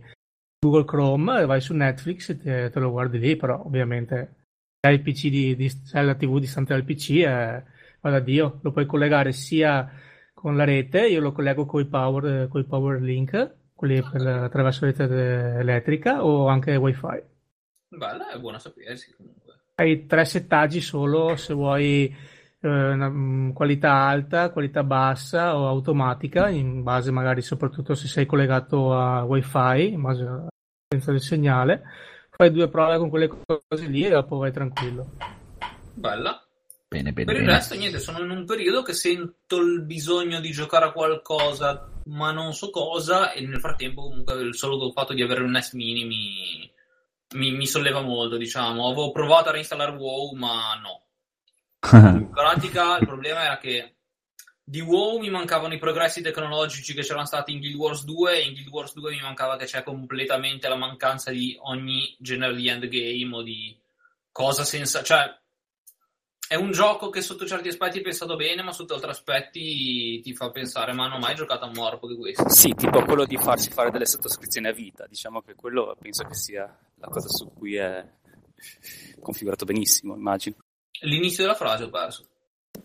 Google 0.60 0.86
Chrome 0.86 1.41
e 1.41 1.45
vai 1.45 1.62
su 1.62 1.74
Netflix 1.74 2.30
e 2.30 2.38
te, 2.38 2.70
te 2.70 2.80
lo 2.80 2.91
guardi 2.91 3.20
lì, 3.20 3.36
però 3.36 3.62
ovviamente 3.64 4.36
se 4.80 4.88
hai 4.88 4.95
il 4.95 5.02
PC 5.02 5.30
di, 5.30 5.56
di 5.56 5.70
se 5.70 5.98
hai 5.98 6.06
la 6.06 6.16
TV 6.16 6.40
distante 6.40 6.74
dal 6.74 6.84
PC, 6.84 7.10
eh, 7.10 7.64
vada 8.02 8.20
Dio, 8.20 8.60
lo 8.62 8.72
puoi 8.72 8.86
collegare 8.86 9.32
sia 9.32 9.91
con 10.34 10.56
la 10.56 10.64
rete, 10.64 11.07
io 11.07 11.22
lo 11.22 11.32
collego 11.32 11.66
con 11.66 11.82
i 11.82 11.86
power, 11.86 12.48
coi 12.48 12.64
power 12.66 13.02
link, 13.02 13.56
quelli 13.74 14.02
per, 14.02 14.26
attraverso 14.26 14.86
la 14.86 14.91
rete 14.91 15.03
elettrica, 15.60 16.24
o 16.24 16.48
anche 16.48 16.76
wifi. 16.76 17.24
Bella, 17.88 18.32
è 18.32 18.40
buona 18.40 18.57
a 18.57 18.60
sapersi 18.60 19.14
comunque. 19.16 19.53
Hai 19.76 20.06
tre 20.06 20.24
settaggi 20.24 20.80
solo 20.82 21.36
se 21.36 21.53
vuoi 21.53 22.16
eh, 22.66 22.94
una, 22.94 23.10
mm, 23.10 23.52
qualità 23.52 23.92
alta, 23.94 24.50
qualità 24.52 24.84
bassa 24.84 25.58
o 25.58 25.68
automatica, 25.68 26.50
in 26.50 26.84
base 26.84 27.12
magari 27.12 27.42
soprattutto 27.42 27.96
se 27.96 28.08
sei 28.08 28.26
collegato 28.26 28.94
a 28.94 29.24
wifi, 29.24 29.94
in 29.94 30.02
base 30.02 30.24
alla 30.24 30.48
potenza 30.84 31.12
del 31.12 31.22
segnale. 31.22 31.84
Fai 32.30 32.52
due 32.52 32.68
prove 32.68 32.98
con 32.98 33.10
quelle 33.10 33.28
cose 33.28 33.86
lì 33.88 34.04
e 34.04 34.10
dopo 34.10 34.38
vai 34.38 34.52
tranquillo. 34.52 35.12
Bella. 35.94 36.40
Bene, 36.88 37.12
bene, 37.14 37.26
Per 37.26 37.36
il 37.36 37.46
bene. 37.46 37.58
resto, 37.58 37.76
niente, 37.76 38.00
sono 38.00 38.20
in 38.20 38.30
un 38.30 38.46
periodo 38.46 38.82
che 38.82 38.94
sento 38.94 39.58
il 39.58 39.84
bisogno 39.84 40.40
di 40.40 40.52
giocare 40.52 40.86
a 40.86 40.92
qualcosa, 40.92 41.90
ma 42.06 42.32
non 42.32 42.54
so 42.54 42.70
cosa, 42.70 43.32
e 43.32 43.46
nel 43.46 43.60
frattempo 43.60 44.04
comunque 44.04 44.34
il 44.42 44.56
solo 44.56 44.92
fatto 44.92 45.14
di 45.14 45.22
avere 45.22 45.44
un 45.44 45.52
NES 45.52 45.74
Mini 45.74 46.06
mi, 46.06 46.72
mi, 47.36 47.52
mi 47.52 47.66
solleva 47.68 48.02
molto, 48.02 48.38
diciamo. 48.38 48.86
Avevo 48.86 49.12
provato 49.12 49.50
a 49.50 49.54
reinstallare 49.54 49.92
WoW, 49.96 50.36
ma 50.36 50.80
no. 50.82 51.05
In 51.94 52.30
pratica 52.32 52.98
il 52.98 53.06
problema 53.06 53.44
era 53.44 53.57
che 53.57 53.95
di 54.68 54.82
WoW 54.82 55.20
mi 55.20 55.30
mancavano 55.30 55.76
i 55.76 55.80
progressi 55.80 56.24
tecnologici 56.24 56.95
che 56.95 57.02
c'erano 57.02 57.26
stati 57.26 57.52
in 57.52 57.60
Guild 57.60 57.76
Wars 57.76 58.03
2 58.03 58.38
e 58.38 58.45
in 58.45 58.53
Guild 58.53 58.70
Wars 58.70 58.94
2 58.95 59.12
mi 59.12 59.22
mancava 59.22 59.57
che 59.57 59.66
c'è 59.66 59.84
completamente 59.84 60.68
la 60.68 60.76
mancanza 60.76 61.30
di 61.30 61.56
ogni 61.62 62.16
genere 62.20 62.56
di 62.56 62.68
endgame 62.68 63.36
o 63.36 63.44
di 63.44 63.78
cosa 64.32 64.64
senza... 64.64 65.03
cioè 65.03 65.40
è 66.48 66.56
un 66.56 66.72
gioco 66.72 67.10
che 67.10 67.22
sotto 67.22 67.45
certi 67.45 67.70
aspetti 67.70 67.99
è 67.99 68.02
pensato 68.02 68.36
bene 68.36 68.64
ma 68.64 68.72
sotto 68.72 68.95
altri 68.95 69.10
aspetti 69.10 70.20
ti 70.22 70.34
fa 70.34 70.49
pensare 70.49 70.94
ma 70.94 71.07
non 71.07 71.18
ho 71.18 71.20
mai 71.20 71.36
giocato 71.36 71.66
a 71.66 71.68
un 71.68 71.74
morpo 71.74 72.07
di 72.07 72.16
questo 72.16 72.49
Sì, 72.49 72.74
tipo 72.74 73.03
quello 73.03 73.26
di 73.26 73.38
farsi 73.38 73.70
fare 73.70 73.91
delle 73.91 74.06
sottoscrizioni 74.06 74.68
a 74.68 74.74
vita. 74.74 75.06
Diciamo 75.07 75.41
che 75.41 75.56
quello 75.56 75.95
penso 75.99 76.24
che 76.24 76.36
sia 76.36 76.64
la 76.95 77.07
cosa 77.07 77.28
su 77.30 77.52
cui 77.53 77.76
è 77.76 78.03
configurato 79.22 79.66
benissimo, 79.66 80.16
immagino. 80.16 80.56
L'inizio 81.06 81.44
della 81.44 81.56
frase 81.56 81.84
ho 81.84 81.90
perso 81.90 82.27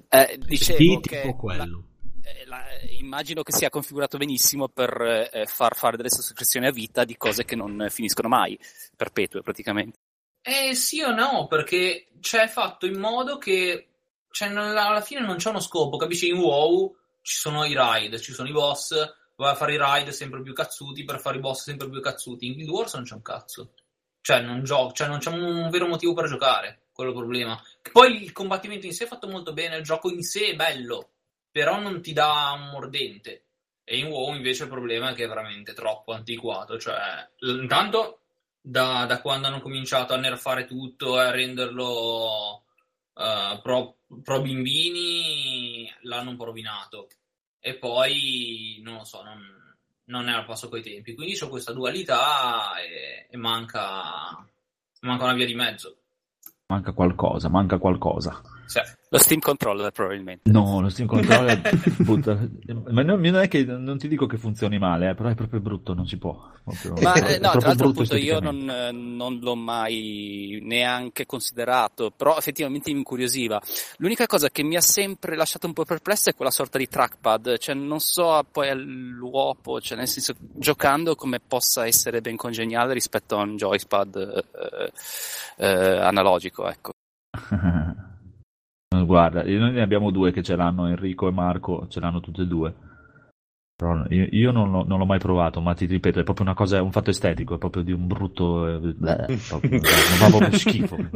Eh, 0.09 0.39
dicevo 0.39 1.01
che 1.01 1.21
tipo 1.23 1.37
quello. 1.37 1.85
la- 2.23 2.31
eh, 2.31 2.45
la- 2.47 2.65
immagino 2.99 3.43
che 3.43 3.53
sia 3.53 3.71
configurato 3.71 4.19
benissimo 4.19 4.69
per 4.69 5.29
eh, 5.33 5.47
far 5.47 5.75
fare 5.77 5.97
delle 5.97 6.11
sottoscrizioni 6.11 6.67
a 6.67 6.71
vita 6.73 7.05
di 7.05 7.17
cose 7.17 7.45
che 7.45 7.57
non 7.57 7.87
finiscono 7.91 8.29
mai, 8.29 8.59
perpetue 8.97 9.43
praticamente. 9.43 9.99
Eh 10.43 10.75
sì 10.75 11.03
o 11.03 11.13
no, 11.13 11.47
perché 11.49 12.07
c'è 12.21 12.47
fatto 12.49 12.87
in 12.87 12.99
modo 12.99 13.37
che 13.39 13.87
cioè, 14.31 14.49
alla 14.49 15.01
fine 15.01 15.21
non 15.21 15.37
c'è 15.37 15.51
uno 15.51 15.61
scopo, 15.61 15.97
capisci? 15.97 16.29
In 16.29 16.39
WoW 16.39 16.95
ci 17.21 17.37
sono 17.37 17.65
i 17.65 17.75
raid, 17.75 18.19
ci 18.21 18.33
sono 18.33 18.49
i 18.49 18.53
boss, 18.53 18.95
vai 19.37 19.51
a 19.51 19.55
fare 19.57 19.75
i 19.75 19.77
raid 19.77 20.09
sempre 20.11 20.41
più 20.41 20.53
cazzuti 20.53 21.05
per 21.05 21.21
fare 21.21 21.37
i 21.39 21.41
boss 21.41 21.65
sempre 21.65 21.89
più 21.91 22.01
cazzuti. 22.01 22.47
In 22.47 22.53
Guild 22.55 22.69
Wars 22.71 22.95
non 22.95 23.03
c'è 23.05 23.15
un 23.15 23.23
cazzo. 23.23 23.73
Cioè, 24.23 24.41
non, 24.43 24.63
gio- 24.63 24.93
cioè, 24.93 25.09
non 25.09 25.19
c'è 25.19 25.31
un 25.31 25.69
vero 25.71 25.87
motivo 25.89 26.13
per 26.15 26.29
giocare, 26.29 26.83
quello 27.01 27.13
problema. 27.13 27.61
Poi 27.93 28.23
il 28.23 28.33
combattimento 28.33 28.87
in 28.87 28.93
sé 28.93 29.05
è 29.05 29.09
fatto 29.09 29.27
molto 29.27 29.53
bene, 29.53 29.77
il 29.77 29.83
gioco 29.83 30.11
in 30.11 30.23
sé 30.23 30.49
è 30.49 30.55
bello, 30.55 31.11
però 31.51 31.81
non 31.81 32.03
ti 32.03 32.13
dà 32.13 32.53
un 32.55 32.69
mordente. 32.71 33.45
E 33.85 33.99
in 33.99 34.07
WoW 34.07 34.35
invece 34.35 34.65
il 34.65 34.69
problema 34.69 35.11
è 35.11 35.15
che 35.15 35.25
è 35.25 35.29
veramente 35.29 35.73
troppo 35.73 36.13
antiquato. 36.13 36.79
Cioè, 36.79 37.29
intanto 37.41 38.21
da, 38.61 39.07
da 39.07 39.21
quando 39.21 39.49
hanno 39.49 39.61
cominciato 39.61 40.13
a 40.13 40.19
nerfare 40.19 40.67
tutto 40.67 41.21
e 41.21 41.25
a 41.25 41.31
renderlo 41.31 42.65
eh, 43.15 43.59
pro, 43.63 43.97
pro 44.23 44.41
bimbini, 44.43 45.93
l'hanno 46.03 46.31
un 46.31 46.37
po' 46.37 46.45
rovinato. 46.45 47.09
E 47.59 47.77
poi, 47.77 48.81
non 48.83 48.99
lo 48.99 49.05
so, 49.05 49.23
non, 49.23 49.43
non 50.05 50.29
è 50.29 50.33
al 50.33 50.45
passo 50.45 50.69
coi 50.69 50.83
tempi. 50.83 51.15
Quindi 51.15 51.35
c'è 51.35 51.49
questa 51.49 51.73
dualità 51.73 52.77
e, 52.77 53.27
e 53.29 53.37
manca, 53.37 54.47
manca 55.01 55.25
una 55.25 55.35
via 55.35 55.47
di 55.47 55.55
mezzo. 55.55 56.00
Manca 56.71 56.93
qualcosa, 56.93 57.49
manca 57.49 57.79
qualcosa. 57.79 58.41
Sì. 58.71 58.79
Lo 59.09 59.19
Steam 59.19 59.41
Controller 59.41 59.91
probabilmente. 59.91 60.49
No, 60.49 60.81
lo 60.81 60.89
Steam 60.91 61.09
Controller 61.09 61.61
butta- 61.99 62.39
Ma 62.91 63.03
non, 63.03 63.21
non 63.21 63.41
è 63.41 63.49
che 63.49 63.65
non 63.65 63.99
ti 63.99 64.07
dico 64.07 64.27
che 64.27 64.37
funzioni 64.39 64.79
male, 64.79 65.11
eh, 65.11 65.15
però 65.17 65.29
è 65.29 65.35
proprio 65.35 65.59
brutto, 65.59 65.93
non 65.93 66.07
si 66.07 66.17
può. 66.19 66.41
Proprio- 66.63 66.95
Ma 67.03 67.15
è 67.15 67.33
eh, 67.33 67.39
no, 67.41 67.51
tra 67.51 67.67
l'altro 67.67 67.89
appunto 67.89 68.15
io 68.15 68.39
non, 68.39 68.71
eh, 68.71 68.93
non 68.93 69.41
l'ho 69.41 69.57
mai 69.57 70.61
neanche 70.63 71.27
considerato, 71.27 72.13
però 72.17 72.39
effettivamente 72.39 72.93
mi 72.93 72.99
incuriosiva. 72.99 73.61
L'unica 73.97 74.29
cosa 74.29 74.49
che 74.51 74.63
mi 74.63 74.77
ha 74.77 74.81
sempre 74.81 75.35
lasciato 75.35 75.67
un 75.67 75.73
po' 75.73 75.85
perplesso 75.85 76.31
è 76.31 76.35
quella 76.37 76.53
sorta 76.53 76.79
di 76.79 76.87
trackpad, 76.87 77.59
cioè 77.59 77.75
non 77.75 77.99
so 77.99 78.41
poi 78.53 78.69
all'uopo, 78.69 79.81
cioè 79.81 79.99
nel 79.99 80.07
senso 80.07 80.35
giocando 80.39 81.17
come 81.17 81.41
possa 81.41 81.85
essere 81.85 82.21
ben 82.21 82.37
congeniale 82.37 82.93
rispetto 82.93 83.37
a 83.37 83.43
un 83.43 83.57
joypad 83.57 84.45
eh, 84.55 84.93
eh, 85.57 85.67
analogico, 85.67 86.69
ecco. 86.69 86.93
Guarda, 89.01 89.45
io- 89.45 89.61
noi 89.61 89.71
ne 89.73 89.83
abbiamo 89.83 90.11
due 90.11 90.33
che 90.33 90.43
ce 90.43 90.57
l'hanno, 90.57 90.89
Enrico 90.89 91.29
e 91.29 91.31
Marco, 91.31 91.87
ce 91.89 92.01
l'hanno 92.01 92.21
tutte 92.21 92.43
e 92.43 92.47
due. 92.47 92.75
Però 93.77 94.05
io, 94.09 94.27
io 94.31 94.51
non, 94.51 94.71
l'ho, 94.73 94.85
non 94.85 94.99
l'ho 94.99 95.07
mai 95.07 95.21
provato, 95.21 95.61
ma 95.61 95.75
ti 95.75 95.87
ripeto, 95.87 96.19
è 96.19 96.25
proprio 96.25 96.45
una 96.45 96.55
cosa, 96.55 96.83
un 96.83 96.91
fatto 96.91 97.11
estetico, 97.11 97.55
è 97.55 97.59
proprio 97.59 97.83
di 97.85 97.93
un 97.93 98.07
brutto... 98.09 98.67
eh, 98.67 98.79
bleh, 98.93 99.39
proprio, 99.49 99.71
non 99.71 99.81
fa 99.83 100.29
proprio 100.29 100.59
schifo. 100.59 100.99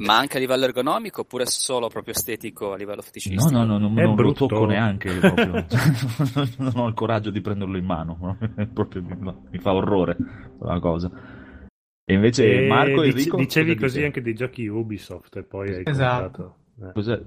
Ma 0.00 0.16
anche 0.16 0.38
a 0.38 0.40
livello 0.40 0.64
ergonomico 0.64 1.20
oppure 1.20 1.44
solo 1.44 1.88
proprio 1.88 2.14
estetico 2.14 2.72
a 2.72 2.76
livello 2.76 3.02
feticistico? 3.02 3.50
No, 3.50 3.58
no, 3.66 3.66
no, 3.66 3.78
non, 3.78 3.98
È 3.98 4.02
non 4.02 4.16
lo 4.16 4.22
brutto. 4.22 4.46
tocco 4.46 4.64
neanche, 4.64 5.10
proprio. 5.12 5.52
non 6.56 6.72
ho 6.76 6.88
il 6.88 6.94
coraggio 6.94 7.28
di 7.28 7.42
prenderlo 7.42 7.76
in 7.76 7.84
mano, 7.84 8.38
proprio, 8.72 9.04
no, 9.18 9.42
mi 9.50 9.58
fa 9.58 9.74
orrore 9.74 10.16
la 10.60 10.80
cosa. 10.80 11.10
E 12.06 12.14
invece 12.14 12.64
E 12.64 12.66
Marco 12.66 13.02
e 13.02 13.12
dice- 13.12 13.18
Enrico... 13.18 13.36
dicevi 13.36 13.74
così 13.76 13.94
dite? 13.96 14.06
anche 14.06 14.22
dei 14.22 14.34
giochi 14.34 14.66
Ubisoft 14.66 15.36
e 15.36 15.42
poi 15.42 15.74
hai 15.74 15.82
Esatto. 15.84 16.30
comprato. 16.30 16.54
Eh. 16.80 16.92
Cosa, 16.92 17.20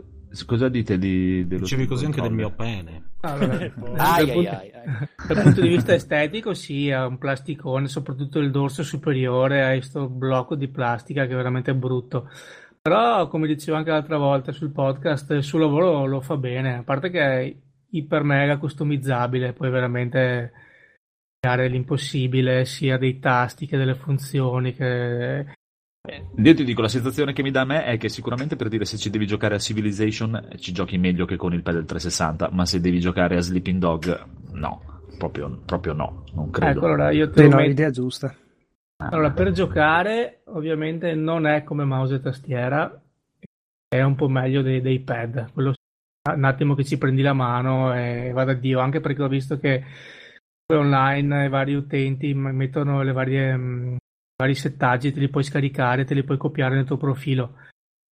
cosa 0.46 0.70
dite 0.70 0.98
di, 0.98 1.46
dello 1.48 1.62
Dicevi 1.62 1.86
così 1.86 2.06
anche 2.06 2.22
del 2.22 2.34
mio 2.34 2.52
pene. 2.52 3.12
Allora, 3.22 3.58
Poi- 3.70 3.98
Ai, 3.98 4.26
dal, 4.26 4.28
ai, 4.28 4.32
punto, 4.32 4.50
ai, 4.50 4.72
ai. 4.72 5.08
dal 5.28 5.44
punto 5.44 5.62
di 5.62 5.68
vista 5.68 5.94
estetico, 5.94 6.54
sì, 6.54 6.90
è 6.90 7.06
un 7.06 7.18
plasticone, 7.18 7.88
soprattutto 7.88 8.40
il 8.40 8.52
dorso 8.52 8.84
superiore, 8.84 9.64
hai 9.64 9.78
questo 9.78 10.10
blocco 10.10 10.56
di 10.56 10.68
plastica 10.68 11.26
che 11.26 11.34
è 11.34 11.36
veramente 11.36 11.74
brutto. 11.76 12.30
Però, 12.82 13.28
come 13.28 13.48
dicevo 13.48 13.78
anche 13.78 13.92
l'altra 13.92 14.18
volta 14.18 14.52
sul 14.52 14.72
podcast, 14.72 15.32
il 15.32 15.44
suo 15.44 15.60
lavoro 15.60 16.06
lo 16.06 16.20
fa 16.20 16.36
bene, 16.36 16.78
a 16.78 16.84
parte 16.84 17.10
che 17.10 17.20
è 17.20 17.56
iper 17.92 18.24
mega 18.24 18.58
customizzabile, 18.58 19.54
puoi 19.54 19.70
veramente 19.70 20.52
fare 21.40 21.68
l'impossibile 21.68 22.66
sia 22.66 22.98
dei 22.98 23.20
tasti 23.20 23.68
che 23.68 23.78
delle 23.78 23.96
funzioni 23.96 24.74
che 24.74 25.46
Io 26.36 26.54
ti 26.54 26.66
dico, 26.66 26.82
la 26.82 26.90
sensazione 26.90 27.32
che 27.32 27.44
mi 27.44 27.52
dà 27.52 27.62
a 27.62 27.66
me 27.66 27.86
è 27.86 27.98
che 27.98 28.10
sicuramente 28.10 28.58
per 28.58 28.68
dire 28.68 28.84
se 28.84 28.98
ci 28.98 29.10
devi 29.10 29.26
giocare 29.26 29.56
a 29.56 29.60
Civilization 29.60 30.36
eh, 30.36 30.58
ci 30.58 30.74
giochi 30.74 30.98
meglio 30.98 31.26
che 31.26 31.38
con 31.38 31.54
il 31.54 31.62
pad 31.62 31.76
del 31.76 31.86
360, 31.86 32.50
ma 32.52 32.66
se 32.66 32.82
devi 32.82 33.00
giocare 33.00 33.38
a 33.38 33.42
Sleeping 33.42 33.80
Dog, 33.80 34.26
no, 34.52 35.02
proprio, 35.18 35.62
proprio 35.66 35.94
no, 35.94 36.26
non 36.34 36.50
credo. 36.50 36.80
Ecco, 36.80 36.86
allora 36.88 37.12
io 37.12 37.30
te 37.30 37.44
Sì, 37.44 37.48
no, 37.48 37.60
l'idea 37.60 37.90
giusta. 37.90 38.36
Allora, 38.98 39.32
per 39.32 39.52
giocare, 39.52 40.42
ovviamente 40.48 41.14
non 41.14 41.48
è 41.48 41.64
come 41.64 41.86
mouse 41.86 42.16
e 42.16 42.20
tastiera, 42.20 43.02
è 43.88 44.02
un 44.02 44.16
po' 44.16 44.28
meglio 44.28 44.62
dei, 44.62 44.82
dei 44.82 45.00
pad. 45.00 45.54
Quello 45.54 45.74
un 46.30 46.44
attimo 46.44 46.76
che 46.76 46.84
ci 46.84 46.98
prendi 46.98 47.22
la 47.22 47.34
mano 47.34 47.94
e 47.94 48.32
vada 48.34 48.52
a 48.52 48.56
Dio, 48.56 48.80
anche 48.80 49.00
perché 49.00 49.24
ho 49.24 49.28
visto 49.30 49.58
che 49.58 49.84
online 50.74 51.46
i 51.46 51.50
vari 51.50 51.76
utenti 51.76 52.34
mettono 52.34 53.04
le 53.04 53.12
varie, 53.12 53.56
mh, 53.56 53.98
vari 54.36 54.56
settaggi, 54.56 55.12
te 55.12 55.20
li 55.20 55.30
puoi 55.30 55.44
scaricare, 55.44 56.06
te 56.06 56.14
li 56.14 56.24
puoi 56.24 56.38
copiare 56.38 56.76
nel 56.76 56.86
tuo 56.86 56.98
profilo. 56.98 57.58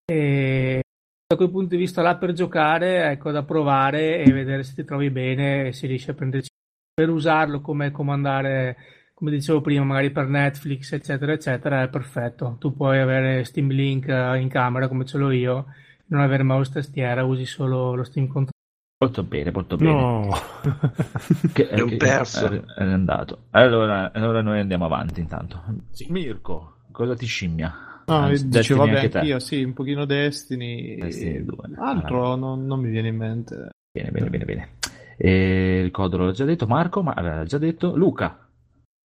E 0.05 0.81
da 1.27 1.35
quel 1.35 1.49
punto 1.49 1.75
di 1.75 1.77
vista 1.77 2.01
là 2.01 2.17
per 2.17 2.33
giocare, 2.33 3.09
ecco, 3.11 3.31
da 3.31 3.43
provare 3.43 4.23
e 4.23 4.31
vedere 4.31 4.63
se 4.63 4.73
ti 4.73 4.83
trovi 4.83 5.09
bene 5.09 5.67
e 5.67 5.73
se 5.73 5.87
riesci 5.87 6.09
a 6.09 6.13
prenderci. 6.13 6.49
Per 6.93 7.09
usarlo 7.09 7.61
come 7.61 7.91
comandare 7.91 8.99
come 9.21 9.33
dicevo 9.33 9.61
prima, 9.61 9.83
magari 9.83 10.09
per 10.09 10.25
Netflix, 10.25 10.93
eccetera, 10.93 11.33
eccetera, 11.33 11.83
è 11.83 11.89
perfetto. 11.89 12.55
Tu 12.59 12.75
puoi 12.75 12.97
avere 12.97 13.43
Steam 13.43 13.69
Link 13.69 14.07
eh, 14.07 14.39
in 14.39 14.49
camera 14.49 14.87
come 14.87 15.05
ce 15.05 15.19
l'ho 15.19 15.29
io, 15.29 15.67
non 16.07 16.21
avere 16.21 16.41
mouse 16.41 16.71
tastiera, 16.73 17.23
usi 17.23 17.45
solo 17.45 17.93
lo 17.93 18.03
Steam 18.03 18.25
Controller. 18.25 18.60
Molto 19.01 19.23
bene, 19.23 19.49
molto 19.51 19.77
bene. 19.77 19.91
No, 19.91 20.29
Che, 21.53 21.69
È 21.69 21.81
un 21.81 21.89
che- 21.89 21.97
perso. 21.97 22.45
È, 22.45 22.61
è 22.63 22.83
andato. 22.83 23.45
Allora, 23.49 24.11
allora 24.13 24.43
noi 24.43 24.59
andiamo 24.59 24.85
avanti 24.85 25.19
intanto. 25.21 25.63
Sì. 25.89 26.05
Mirko, 26.11 26.75
cosa 26.91 27.15
ti 27.15 27.25
scimmia? 27.25 28.03
No, 28.05 28.15
Anzi, 28.15 28.43
io 28.43 28.49
Destiny 28.49 28.61
dicevo, 28.61 28.85
vabbè, 28.85 29.09
anch'io, 29.17 29.39
sì, 29.39 29.63
un 29.63 29.73
pochino 29.73 30.05
Destiny. 30.05 30.97
Destiny 30.97 31.43
2. 31.43 31.55
Altro 31.77 32.35
non, 32.35 32.67
non 32.67 32.79
mi 32.79 32.89
viene 32.91 33.07
in 33.07 33.15
mente. 33.17 33.69
Bene, 33.91 34.11
bene, 34.11 34.29
bene, 34.29 34.45
bene. 34.45 34.69
E 35.17 35.79
il 35.83 35.89
Codolo 35.89 36.25
l'ho 36.25 36.31
già 36.31 36.45
detto, 36.45 36.67
Marco, 36.67 37.01
ma 37.01 37.13
aveva 37.13 37.43
già 37.43 37.57
detto 37.57 37.95
Luca. 37.95 38.47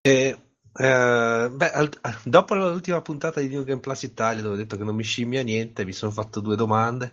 E, 0.03 0.37
eh, 0.79 1.51
beh, 1.55 1.71
al- 1.71 1.91
dopo 2.23 2.55
l'ultima 2.55 3.01
puntata 3.01 3.41
di 3.41 3.49
New 3.49 3.65
Game 3.65 3.81
Plus 3.81 4.03
Italia 4.03 4.43
dove 4.43 4.57
ho 4.57 4.59
detto 4.59 4.77
che 4.77 4.85
non 4.85 4.95
mi 4.95 5.03
scimmia 5.05 5.43
niente, 5.43 5.87
mi 5.87 5.93
sono 5.93 6.13
fatto 6.13 6.41
due 6.41 6.55
domande. 6.57 7.13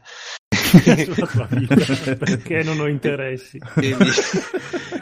Sulla 0.80 1.28
tua 1.28 1.48
vita, 1.52 1.76
perché 2.16 2.64
non 2.64 2.80
ho 2.80 2.88
interessi. 2.88 3.60
e, 3.76 3.96
mi, 3.98 4.08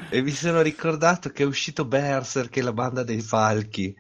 e 0.10 0.22
mi 0.22 0.32
sono 0.32 0.62
ricordato 0.62 1.30
che 1.30 1.44
è 1.44 1.46
uscito 1.46 1.86
Berserk, 1.86 2.56
la 2.58 2.74
banda 2.74 3.04
dei 3.04 3.22
falchi. 3.22 3.94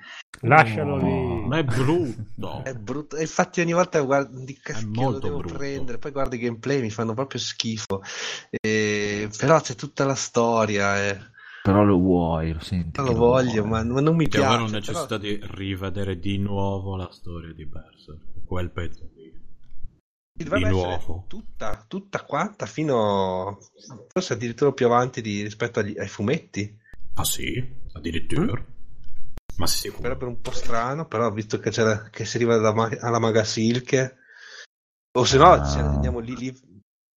Lascialo 0.43 0.97
No. 0.97 1.47
Ma 1.47 1.57
lì. 1.57 1.61
è 1.61 1.65
brutto. 1.75 2.63
È 2.65 2.73
brutto. 2.73 3.15
E 3.15 3.21
infatti 3.21 3.61
ogni 3.61 3.73
volta 3.73 3.99
guardo 4.01 4.39
di 4.43 4.57
cacchio 4.59 4.87
lo 4.87 5.01
molto 5.01 5.19
devo 5.27 5.37
brutto. 5.37 5.57
prendere, 5.57 5.97
poi 5.99 6.11
guardo 6.11 6.35
i 6.35 6.39
gameplay, 6.39 6.81
mi 6.81 6.89
fanno 6.89 7.13
proprio 7.13 7.39
schifo. 7.39 8.01
E- 8.49 9.29
Però 9.37 9.59
c'è 9.61 9.75
tutta 9.75 10.03
la 10.05 10.15
storia. 10.15 10.97
E... 11.07 11.19
Però 11.61 11.83
lo 11.83 11.97
vuoi, 11.97 12.53
lo 12.53 12.59
senti. 12.59 12.99
Che 12.99 13.01
lo 13.07 13.13
voglio, 13.13 13.65
ma 13.65 13.83
ma 13.83 14.01
non 14.01 14.15
mi 14.15 14.27
Che 14.27 14.37
avevo 14.43 14.65
piace. 14.65 14.73
necessità 14.73 15.17
di 15.19 15.39
rivedere 15.43 16.17
di 16.17 16.37
nuovo 16.39 16.95
la 16.95 17.09
storia 17.11 17.53
di 17.53 17.65
Berserk. 17.67 18.19
Quel 18.45 18.71
pezzo 18.71 19.09
dovrebbe 20.43 20.69
Di 20.69 20.75
essere 20.77 20.97
nuovo. 21.05 21.25
tutta, 21.27 21.85
tutta 21.87 22.23
quanta 22.23 22.65
fino 22.65 23.59
forse 24.07 24.33
addirittura 24.33 24.71
più 24.71 24.85
avanti 24.85 25.21
di- 25.21 25.43
rispetto 25.43 25.79
agli- 25.79 25.97
ai 25.97 26.07
fumetti. 26.07 26.77
Ah 27.15 27.23
sì? 27.25 27.79
Addirittura? 27.93 28.63
Ma 29.57 29.67
sicuro? 29.67 30.01
Sarebbe 30.03 30.25
un 30.25 30.41
po' 30.41 30.51
strano, 30.51 31.05
però 31.07 31.29
visto 31.31 31.59
che, 31.59 31.69
c'era, 31.69 32.09
che 32.09 32.25
si 32.25 32.37
arriva 32.37 32.55
alla, 32.55 32.89
alla 33.01 33.19
Maga 33.19 33.43
Silk, 33.43 34.15
o 35.17 35.23
se 35.25 35.37
no 35.37 35.51
Ah. 35.51 35.69
ci 35.69 35.77
andiamo 35.79 36.19
lì, 36.19 36.35
lì 36.37 36.51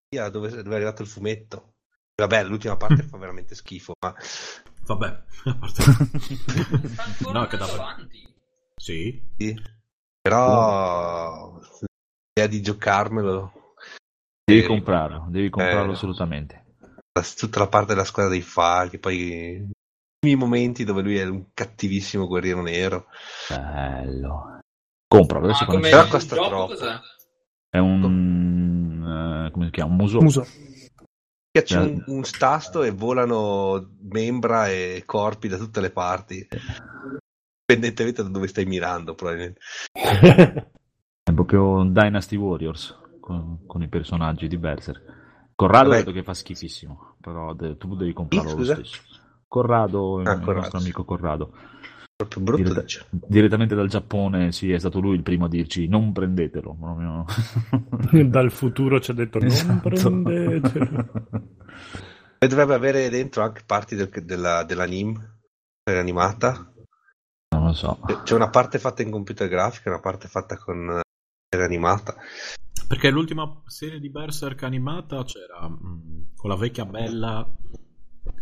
dove, 0.09 0.31
dove 0.31 0.51
è 0.51 0.75
arrivato 0.75 1.03
il 1.03 1.09
fumetto. 1.09 1.75
Vabbè, 2.17 2.45
l'ultima 2.45 2.77
parte 2.77 3.03
fa 3.09 3.17
veramente 3.19 3.55
schifo, 3.55 3.95
ma 4.01 4.15
Vabbè, 4.87 5.07
a 5.45 5.57
parte... 5.57 5.83
No, 5.85 7.47
che 7.47 7.57
andando 7.57 7.57
dava... 7.57 7.73
avanti. 7.73 8.35
Sì? 8.77 9.23
sì. 9.39 9.55
Però 10.21 11.61
l'idea 12.45 12.47
di 12.47 12.63
giocarmelo, 12.63 13.53
Devi 14.45 14.61
Eh, 14.61 14.67
comprarlo, 14.67 15.27
devi 15.31 15.49
comprarlo 15.49 15.93
eh. 15.93 15.95
assolutamente. 15.95 16.65
tutta 17.37 17.61
la 17.61 17.69
parte 17.69 17.95
della 17.95 18.05
squadra 18.05 18.33
dei 18.33 18.43
falchi, 18.43 18.99
poi 18.99 19.71
i 20.27 20.35
momenti 20.37 20.85
dove 20.85 21.03
lui 21.03 21.17
è 21.17 21.25
un 21.25 21.47
cattivissimo 21.55 22.27
guerriero 22.27 22.61
nero. 22.63 23.07
Bello. 23.49 24.59
Compralo, 25.07 25.47
adesso 25.47 25.65
come 25.65 25.89
Però 25.91 26.07
costa 26.09 26.35
gioco 26.35 26.49
troppo. 26.49 26.73
cos'è? 26.73 26.99
è 27.71 27.79
un... 27.79 29.47
eh, 29.47 29.51
come 29.51 29.65
si 29.67 29.71
chiama? 29.71 29.91
Un 29.91 29.97
muso. 29.97 30.21
Muso. 30.21 30.47
C'è 31.55 31.79
un, 31.79 32.03
un 32.07 32.25
stasto 32.25 32.83
e 32.83 32.91
volano 32.91 33.95
membra 34.11 34.69
e 34.69 35.05
corpi 35.07 35.47
da 35.49 35.57
tutte 35.57 35.81
le 35.81 35.91
parti. 35.91 36.47
Indipendentemente 37.67 38.23
da 38.25 38.29
dove 38.29 38.49
stai 38.49 38.67
mirando, 38.67 39.15
probabilmente. 39.15 39.61
È 41.27 41.33
proprio 41.33 41.77
un 41.79 41.93
Dynasty 41.95 42.37
Warriors 42.37 42.95
con, 43.19 43.61
con 43.67 43.83
i 43.83 43.89
personaggi 43.89 44.47
di 44.47 44.59
Berserk. 44.59 45.53
Corrado 45.55 45.89
Vabbè. 45.89 45.99
vedo 46.01 46.13
che 46.13 46.23
fa 46.23 46.35
schifissimo, 46.35 47.17
però 47.19 47.55
de- 47.55 47.79
tu 47.79 47.97
devi 47.97 48.13
comprarlo 48.13 48.51
Chi, 48.51 48.57
lo 48.57 48.63
scusa? 48.65 48.75
stesso. 48.75 49.01
Corrado, 49.49 50.21
il, 50.21 50.29
Ah, 50.29 50.33
il 50.35 50.41
Corrado, 50.41 50.61
nostro 50.61 50.79
amico 50.79 51.05
Corrado. 51.05 51.55
Proprio 52.15 52.43
brutto. 52.43 52.81
Dice. 52.81 53.07
direttamente 53.11 53.75
dal 53.75 53.89
Giappone, 53.89 54.53
sì, 54.53 54.71
è 54.71 54.79
stato 54.79 55.01
lui 55.01 55.15
il 55.17 55.23
primo 55.23 55.47
a 55.47 55.49
dirci 55.49 55.89
non 55.89 56.13
prendetelo. 56.13 56.77
proprio. 56.79 57.25
Dal 58.29 58.51
futuro 58.51 59.01
ci 59.01 59.11
ha 59.11 59.15
detto 59.15 59.39
non 59.39 59.49
Esatto. 59.49 59.89
prendetelo. 59.89 61.11
E 62.39 62.47
dovrebbe 62.47 62.75
avere 62.75 63.09
dentro 63.09 63.43
anche 63.43 63.63
parti 63.65 63.95
del- 63.95 64.11
della, 64.23 64.65
dell'anime 64.65 65.39
animata. 65.85 66.71
Non 67.55 67.65
lo 67.65 67.73
so. 67.73 68.01
C'è 68.23 68.35
una 68.35 68.51
parte 68.51 68.79
fatta 68.79 69.01
in 69.01 69.11
computer 69.11 69.49
grafica 69.49 69.89
e 69.89 69.93
una 69.93 70.03
parte 70.03 70.29
fatta 70.29 70.59
con 70.59 71.01
serie 71.55 71.65
animata. 71.65 72.17
Perché 72.87 73.11
l'ultima 73.11 73.63
serie 73.67 73.99
di 73.99 74.11
Berserk 74.11 74.63
animata 74.65 75.25
c'era 75.25 75.69
mm, 75.69 76.35
con 76.37 76.51
la 76.51 76.57
vecchia 76.57 76.85
bella 76.85 77.49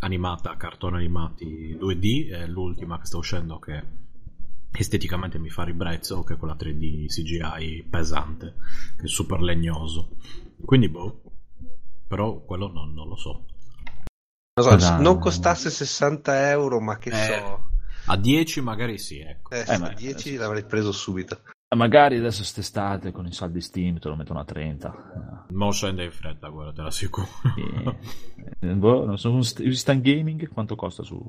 animata, 0.01 0.56
cartoni 0.56 0.97
animati 0.97 1.76
2D, 1.78 2.32
e 2.32 2.47
l'ultima 2.48 2.98
che 2.98 3.06
sta 3.06 3.18
uscendo 3.18 3.59
che 3.59 4.01
esteticamente 4.72 5.39
mi 5.39 5.51
fa 5.51 5.64
ribrezzo, 5.64 6.24
che 6.24 6.34
è 6.34 6.36
quella 6.36 6.56
3D 6.56 7.06
CGI 7.06 7.86
pesante, 7.89 8.55
che 8.97 9.05
è 9.05 9.09
super 9.09 9.40
legnoso. 9.40 10.16
Quindi 10.64 10.89
boh, 10.89 11.22
però 12.09 12.40
quello 12.40 12.68
non, 12.68 12.93
non 12.93 13.09
lo 13.09 13.16
so. 13.16 13.44
Non, 14.55 14.80
so, 14.80 14.97
non 15.01 15.18
costasse 15.18 15.70
60 15.70 16.51
euro, 16.51 16.80
ma 16.80 16.98
che 16.98 17.10
Eh, 17.10 17.14
so. 17.14 17.70
A 18.06 18.16
10 18.16 18.60
magari 18.60 18.98
sì, 18.98 19.20
ecco. 19.20 19.55
Eh, 19.55 19.64
Eh, 19.66 19.78
ma- 19.78 19.93
10 19.94 20.36
l'avrei 20.36 20.64
preso 20.64 20.90
subito. 20.93 21.43
Magari 21.74 22.19
adesso 22.19 22.44
st'estate 22.44 23.12
con 23.12 23.27
i 23.27 23.32
saldi 23.32 23.61
Steam 23.61 23.99
te 23.99 24.09
lo 24.09 24.16
mettono 24.16 24.40
a 24.40 24.44
30. 24.44 25.47
Mo 25.51 25.70
scende 25.73 26.05
in 26.05 26.11
fretta, 26.11 26.49
guarda, 26.49 26.73
te 26.73 26.82
l'assicuro. 26.82 27.27
Eh, 27.57 27.97
eh, 28.69 28.74
boh, 28.74 29.05
non 29.07 29.16
un 29.23 29.44
st- 29.44 29.61
Instant 29.61 30.03
Gaming 30.03 30.49
quanto 30.49 30.74
costa 30.77 31.03
su 31.03 31.23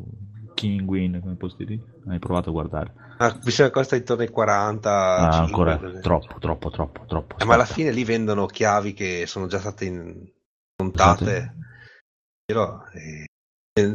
King 0.54 0.88
Win 0.88 1.20
come 1.22 1.36
posti 1.36 1.66
lì? 1.66 1.82
Hai 2.08 2.20
provato 2.20 2.50
a 2.50 2.54
guardare? 2.54 2.94
Ah, 3.18 3.40
mi 3.44 3.52
sembra 3.52 3.74
costa 3.74 3.96
intorno 3.96 4.24
ai 4.24 4.30
40. 4.30 5.16
Ah, 5.16 5.32
50, 5.46 5.46
ancora 5.46 5.78
così. 5.78 6.02
troppo, 6.02 6.38
troppo, 6.40 6.70
troppo, 6.70 7.06
troppo. 7.06 7.38
Eh, 7.38 7.46
ma 7.46 7.54
alla 7.54 7.66
fine 7.66 7.92
lì 7.92 8.04
vendono 8.04 8.46
chiavi 8.46 8.94
che 8.94 9.26
sono 9.28 9.48
già 9.48 9.60
state 9.60 9.86
in- 9.86 10.30
montate. 10.82 11.56
Però, 12.46 12.84
eh, 12.94 13.26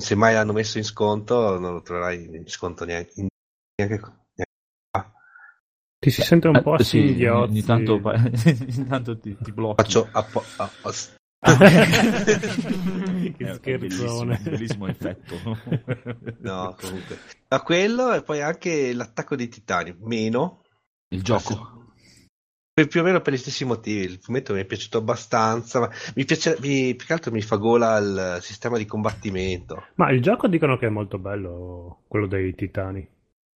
se- 0.00 0.14
mai 0.14 0.32
l'hanno 0.34 0.52
messo 0.52 0.78
in 0.78 0.84
sconto, 0.84 1.58
non 1.58 1.74
lo 1.74 1.82
troverai 1.82 2.24
in 2.36 2.46
sconto 2.46 2.84
neanche. 2.84 3.12
neanche- 3.16 3.34
neanche- 3.76 4.17
Ti 6.00 6.10
si 6.10 6.22
sente 6.22 6.46
un 6.48 6.56
Eh, 6.56 6.62
po' 6.62 6.74
a 6.74 6.78
sì, 6.78 6.98
singhiozzi. 7.06 7.50
ogni 7.50 7.62
tanto, 7.64 8.00
ogni 8.04 8.86
tanto 8.88 9.18
ti, 9.18 9.36
ti 9.42 9.52
blocchi. 9.52 9.82
Faccio 9.82 10.08
appo- 10.12 10.44
a- 10.56 10.70
a- 10.82 10.92
che 13.36 13.36
è 13.36 13.54
scherzone. 13.54 13.78
bellissimo, 13.78 14.38
bellissimo 14.50 14.86
effetto. 14.88 15.34
No, 16.40 16.74
comunque. 16.80 17.18
Da 17.48 17.60
quello 17.62 18.12
e 18.12 18.22
poi 18.22 18.42
anche 18.42 18.92
l'attacco 18.92 19.34
dei 19.36 19.48
titani. 19.48 19.94
Meno. 20.00 20.62
Il 21.10 21.22
gioco. 21.22 21.86
Per- 22.72 22.86
più 22.86 23.00
o 23.00 23.02
meno 23.04 23.20
per 23.20 23.32
gli 23.32 23.36
stessi 23.38 23.64
motivi. 23.64 24.04
Il 24.04 24.18
fumetto 24.20 24.52
mi 24.54 24.60
è 24.60 24.64
piaciuto 24.64 24.98
abbastanza. 24.98 25.80
Ma 25.80 25.90
mi 26.14 26.24
piace, 26.24 26.56
mi- 26.60 26.94
più 26.94 27.06
che 27.06 27.12
altro 27.12 27.30
mi 27.32 27.40
fa 27.42 27.56
gola 27.56 27.96
il 27.98 28.38
sistema 28.40 28.78
di 28.78 28.84
combattimento. 28.86 29.86
Ma 29.96 30.10
il 30.10 30.20
gioco 30.22 30.46
dicono 30.48 30.76
che 30.76 30.86
è 30.86 30.90
molto 30.90 31.18
bello, 31.18 32.02
quello 32.08 32.26
dei 32.26 32.54
titani. 32.54 33.08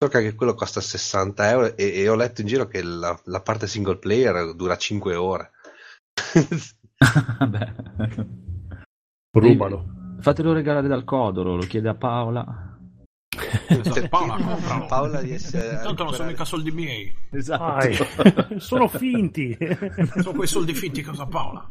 So 0.02 0.08
che 0.08 0.16
anche 0.16 0.34
quello 0.34 0.54
costa 0.54 0.80
60 0.80 1.48
euro 1.48 1.76
e, 1.76 2.00
e 2.00 2.08
ho 2.08 2.16
letto 2.16 2.40
in 2.40 2.48
giro 2.48 2.66
che 2.66 2.82
la, 2.82 3.16
la 3.26 3.40
parte 3.40 3.68
single 3.68 3.98
player 3.98 4.52
dura 4.56 4.76
5 4.76 5.14
ore. 5.14 5.52
Vabbè. 7.38 7.72
Rubalo. 9.30 10.16
Fatelo 10.18 10.52
regalare 10.52 10.88
dal 10.88 11.04
Codoro, 11.04 11.54
lo 11.54 11.62
chiede 11.66 11.88
a 11.88 11.94
Paola. 11.94 12.80
Esatto, 13.68 14.08
Paola, 14.08 14.34
compralo. 14.42 14.86
Paola 14.86 15.20
riesce 15.20 15.76
a 15.76 15.82
Tanto 15.82 16.02
non 16.02 16.14
sono 16.14 16.30
mica 16.30 16.44
soldi 16.44 16.72
miei. 16.72 17.14
Esatto. 17.30 18.58
Sono 18.58 18.88
finti. 18.88 19.56
Sono 20.16 20.32
quei 20.32 20.48
soldi 20.48 20.74
finti 20.74 21.02
cosa 21.02 21.26
Paola. 21.26 21.64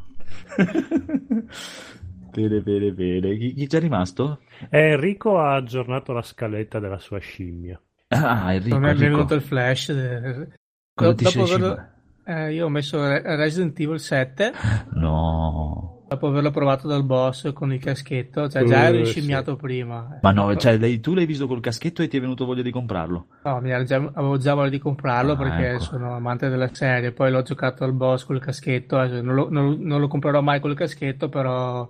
bene, 2.31 2.61
bene, 2.61 2.91
bene. 2.93 3.37
Chi, 3.37 3.53
chi 3.55 3.67
c'è 3.67 3.81
rimasto? 3.81 4.39
Eh, 4.69 4.91
Enrico 4.91 5.37
ha 5.37 5.53
aggiornato 5.55 6.13
la 6.13 6.21
scaletta 6.21 6.79
della 6.79 6.99
sua 6.99 7.19
scimmia. 7.19 7.77
Ah, 8.13 8.53
Enrico. 8.53 8.75
Non 8.77 8.81
mi 8.81 8.87
è 8.87 8.91
Enrico. 8.91 9.11
venuto 9.15 9.33
il 9.35 9.41
flash. 9.41 10.47
Cosa 10.93 11.13
ti 11.15 11.23
dopo 11.23 11.43
averlo- 11.43 11.87
eh, 12.25 12.53
io 12.53 12.65
ho 12.65 12.69
messo 12.69 13.01
Re- 13.07 13.35
Resident 13.37 13.79
Evil 13.79 13.99
7 13.99 14.51
No. 14.93 16.03
dopo 16.09 16.27
averlo 16.27 16.51
provato 16.51 16.87
dal 16.89 17.05
boss 17.05 17.53
con 17.53 17.71
il 17.73 17.79
caschetto, 17.79 18.49
cioè 18.49 18.63
già 18.65 18.83
Eh, 18.83 18.85
ero 18.87 18.93
sì. 18.95 18.99
inscimmiato 19.01 19.55
prima. 19.55 20.19
Ma 20.21 20.31
no, 20.31 20.53
cioè 20.57 20.77
lei- 20.77 20.99
tu 20.99 21.13
l'hai 21.13 21.25
visto 21.25 21.47
col 21.47 21.61
caschetto 21.61 22.01
e 22.01 22.09
ti 22.09 22.17
è 22.17 22.19
venuto 22.19 22.43
voglia 22.45 22.61
di 22.61 22.71
comprarlo? 22.71 23.27
No, 23.43 23.83
già- 23.85 23.95
avevo 24.13 24.37
già 24.37 24.53
voglia 24.53 24.69
di 24.69 24.79
comprarlo 24.79 25.31
Ah, 25.31 25.37
perché 25.37 25.69
ecco. 25.69 25.79
sono 25.79 26.13
amante 26.13 26.49
della 26.49 26.69
serie. 26.73 27.13
Poi 27.13 27.31
l'ho 27.31 27.41
giocato 27.43 27.85
al 27.85 27.93
boss 27.93 28.25
col 28.25 28.41
caschetto. 28.41 28.97
adesso 28.97 29.21
Non 29.23 29.35
lo, 29.35 29.47
non- 29.49 29.79
non 29.79 30.01
lo 30.01 30.07
comprerò 30.09 30.41
mai 30.41 30.59
col 30.59 30.75
caschetto, 30.75 31.29
però 31.29 31.87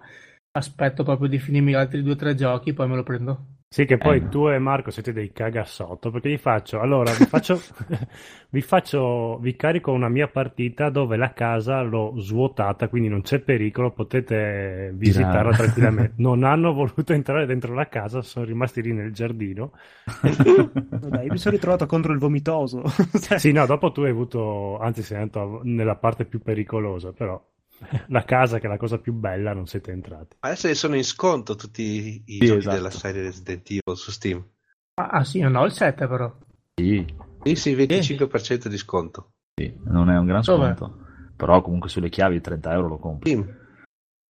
aspetto 0.52 1.04
proprio 1.04 1.28
di 1.28 1.40
finirmi 1.40 1.72
gli 1.72 1.76
altri 1.76 2.04
due 2.04 2.14
o 2.14 2.16
tre 2.16 2.36
giochi, 2.36 2.74
poi 2.74 2.88
me 2.88 2.96
lo 2.96 3.04
prendo. 3.04 3.46
Sì, 3.74 3.86
che 3.86 3.98
poi 3.98 4.18
Eh. 4.18 4.28
tu 4.28 4.50
e 4.50 4.60
Marco 4.60 4.92
siete 4.92 5.14
dei 5.14 5.32
cagasotto 5.32 6.12
perché 6.12 6.30
gli 6.30 6.38
faccio, 6.38 6.82
allora 6.82 7.14
vi 7.14 7.24
faccio, 7.26 7.58
vi 8.52 8.62
faccio, 8.62 9.38
vi 9.40 9.56
carico 9.56 9.94
una 9.94 10.10
mia 10.10 10.28
partita 10.28 10.90
dove 10.90 11.16
la 11.16 11.32
casa 11.32 11.80
l'ho 11.82 12.14
svuotata, 12.18 12.90
quindi 12.90 13.08
non 13.08 13.22
c'è 13.22 13.40
pericolo, 13.40 13.92
potete 13.92 14.92
visitarla 14.94 15.54
tranquillamente. 15.54 16.16
Non 16.22 16.44
hanno 16.44 16.74
voluto 16.74 17.14
entrare 17.14 17.46
dentro 17.46 17.74
la 17.74 17.88
casa, 17.88 18.22
sono 18.22 18.44
rimasti 18.44 18.82
lì 18.82 18.92
nel 18.92 19.14
giardino. 19.14 19.72
Dai, 21.00 21.30
mi 21.30 21.38
sono 21.38 21.56
ritrovato 21.56 21.86
contro 21.86 22.12
il 22.12 22.20
vomitoso. 22.20 22.84
Sì, 23.36 23.52
no, 23.54 23.66
dopo 23.66 23.92
tu 23.94 24.02
hai 24.02 24.10
avuto, 24.12 24.78
anzi 24.80 25.02
sei 25.02 25.22
andato 25.22 25.62
nella 25.64 25.96
parte 25.96 26.26
più 26.26 26.42
pericolosa, 26.42 27.14
però 27.14 27.42
la 28.10 28.24
casa 28.24 28.60
che 28.60 28.68
è 28.68 28.70
la 28.70 28.78
cosa 28.78 29.00
più 29.00 29.14
bella 29.14 29.54
non 29.54 29.68
siete 29.68 29.92
entrati. 29.92 30.38
Adesso 30.40 30.74
sono 30.74 30.96
in 30.96 31.04
sconto 31.04 31.56
tutti 31.56 32.24
i 32.26 32.38
Sì, 32.40 32.46
giochi 32.46 32.58
esatto. 32.60 32.76
della 32.76 32.90
serie 32.90 33.22
Resident 33.24 33.70
Evil 33.70 33.98
su 33.98 34.12
Steam. 34.12 34.46
Ah, 34.96 35.08
ah, 35.08 35.24
sì, 35.24 35.40
non 35.40 35.56
ho 35.56 35.66
il 35.66 35.72
7 35.72 36.08
però. 36.08 36.34
Sì, 36.76 37.06
Sì, 37.44 37.56
sì, 37.56 37.74
25% 37.74 38.70
di 38.70 38.78
sconto. 38.78 39.32
sì, 39.56 39.74
non 39.86 40.10
è 40.10 40.18
un 40.18 40.26
gran 40.26 40.44
Dov'è? 40.44 40.76
sconto. 40.76 41.00
Però 41.36 41.62
comunque 41.62 41.90
sulle 41.90 42.10
chiavi 42.10 42.40
30 42.40 42.72
euro 42.74 42.88
lo 42.88 42.98
compri. 43.00 43.30
Steam. 43.32 43.60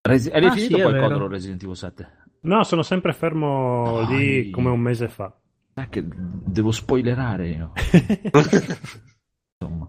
Resi- 0.02 0.30
Hai 0.32 0.45
Ah, 0.45 0.52
finito 0.52 0.76
sì, 0.76 0.80
è 0.80 0.84
poi 0.84 0.94
il. 0.94 0.99
Codoro 0.99 1.28
Resident 1.28 1.61
Evil 1.64 1.76
7? 1.76 2.19
No, 2.41 2.64
sono 2.64 2.82
sempre 2.82 3.14
fermo 3.14 4.02
Dai. 4.02 4.44
lì 4.44 4.49
come 4.49 4.69
un 4.69 4.80
mese 4.80 5.07
fa. 5.10 5.32
Ah, 5.76 5.88
che 5.88 6.03
devo 6.06 6.72
spoilerare 6.72 7.48
io. 7.49 7.72
Insomma. 9.61 9.88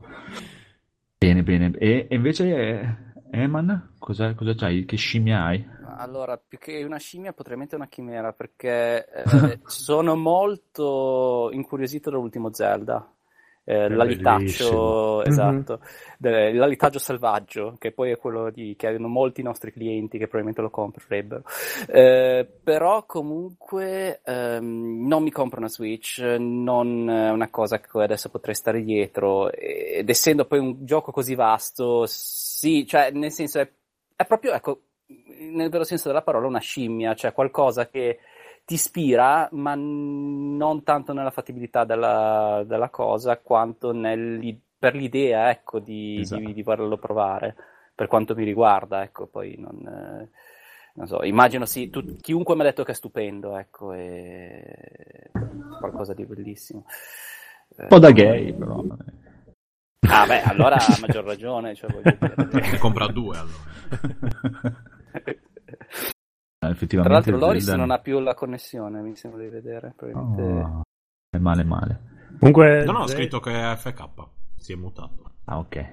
Bene, 1.18 1.42
bene. 1.42 1.70
E, 1.78 2.06
e 2.10 2.14
invece, 2.14 2.44
eh, 2.56 2.96
Eman, 3.34 3.94
cosa, 3.98 4.34
cosa 4.34 4.54
c'hai? 4.54 4.84
Che 4.84 4.96
scimmia 4.96 5.44
hai? 5.44 5.66
Allora, 5.96 6.36
più 6.36 6.58
che 6.58 6.84
una 6.84 6.98
scimmia, 6.98 7.32
potrei 7.32 7.56
mettere 7.56 7.76
una 7.76 7.88
chimera 7.88 8.34
perché 8.34 9.06
eh, 9.06 9.60
sono 9.64 10.16
molto 10.16 11.48
incuriosito 11.50 12.10
dall'ultimo 12.10 12.52
Zelda. 12.52 13.10
Eh, 13.64 13.88
bellissimo. 13.88 15.22
esatto, 15.22 15.80
de- 16.18 16.52
l'alitaggio 16.52 16.98
selvaggio, 16.98 17.76
che 17.78 17.92
poi 17.92 18.10
è 18.10 18.18
quello 18.18 18.50
di, 18.50 18.74
che 18.76 18.88
hanno 18.88 19.06
molti 19.06 19.42
nostri 19.42 19.72
clienti 19.72 20.18
che 20.18 20.26
probabilmente 20.26 20.62
lo 20.62 20.70
comprerebbero. 20.70 21.44
Eh, 21.88 22.46
però 22.62 23.04
comunque 23.06 24.20
ehm, 24.24 25.06
non 25.06 25.22
mi 25.22 25.30
compro 25.30 25.60
una 25.60 25.68
Switch, 25.68 26.18
non 26.18 27.08
è 27.08 27.30
una 27.30 27.50
cosa 27.50 27.80
cui 27.80 28.02
adesso 28.02 28.30
potrei 28.30 28.56
stare 28.56 28.82
dietro, 28.82 29.52
ed 29.52 30.08
essendo 30.08 30.44
poi 30.44 30.58
un 30.58 30.84
gioco 30.84 31.12
così 31.12 31.36
vasto, 31.36 32.04
sì, 32.06 32.84
cioè 32.86 33.10
nel 33.12 33.30
senso 33.30 33.60
è, 33.60 33.70
è 34.16 34.26
proprio, 34.26 34.54
ecco, 34.54 34.80
nel 35.52 35.70
vero 35.70 35.84
senso 35.84 36.08
della 36.08 36.22
parola 36.22 36.48
una 36.48 36.58
scimmia, 36.58 37.14
cioè 37.14 37.32
qualcosa 37.32 37.86
che 37.88 38.18
ti 38.64 38.74
ispira, 38.74 39.48
ma 39.52 39.74
non 39.76 40.82
tanto 40.82 41.12
nella 41.12 41.30
fattibilità 41.30 41.84
della, 41.84 42.62
della 42.66 42.90
cosa, 42.90 43.38
quanto 43.38 43.92
nel- 43.92 44.60
per 44.78 44.94
l'idea, 44.94 45.50
ecco, 45.50 45.78
di, 45.78 46.20
Esatto. 46.20 46.40
di, 46.40 46.54
di 46.54 46.62
volerlo 46.62 46.96
provare, 46.98 47.54
per 47.94 48.06
quanto 48.08 48.34
mi 48.34 48.44
riguarda, 48.44 49.02
ecco, 49.02 49.26
poi 49.26 49.56
non, 49.58 49.86
eh, 49.86 50.28
non 50.94 51.06
so, 51.06 51.22
immagino 51.22 51.66
sì, 51.66 51.90
tu- 51.90 52.16
chiunque 52.20 52.54
mi 52.54 52.62
ha 52.62 52.64
detto 52.64 52.82
che 52.84 52.92
è 52.92 52.94
stupendo, 52.94 53.56
ecco, 53.56 53.92
è 53.92 55.30
qualcosa 55.78 56.14
di 56.14 56.24
bellissimo. 56.24 56.84
Un 57.76 57.86
po' 57.88 57.98
da 57.98 58.10
gay, 58.10 58.52
però. 58.52 58.82
Ah, 60.08 60.26
beh, 60.26 60.42
allora 60.42 60.76
ha 60.76 60.98
maggior 61.00 61.24
ragione, 61.24 61.74
cioè, 61.74 61.90
voglio 61.90 62.16
dire. 62.20 62.78
Compra 62.78 63.06
due 63.06 63.36
allora. 63.38 63.70
Eh, 66.62 66.66
Tra 66.66 66.70
Effettivamente. 66.70 67.30
l'altro 67.30 67.36
Loris 67.38 67.68
non 67.70 67.90
ha 67.90 67.98
più 67.98 68.20
la 68.20 68.34
connessione, 68.34 69.02
mi 69.02 69.16
sembra 69.16 69.42
di 69.42 69.48
vedere, 69.48 69.94
probabilmente... 69.96 70.42
Oh, 70.42 70.82
è 71.28 71.38
male, 71.38 71.64
male. 71.64 72.00
Comunque, 72.38 72.84
No, 72.84 72.92
no, 72.92 72.98
ho 73.00 73.06
scritto 73.08 73.40
che 73.40 73.50
è 73.50 73.74
FK. 73.76 74.04
Si 74.56 74.72
è 74.72 74.76
mutato. 74.76 75.32
Ah, 75.46 75.58
ok. 75.58 75.86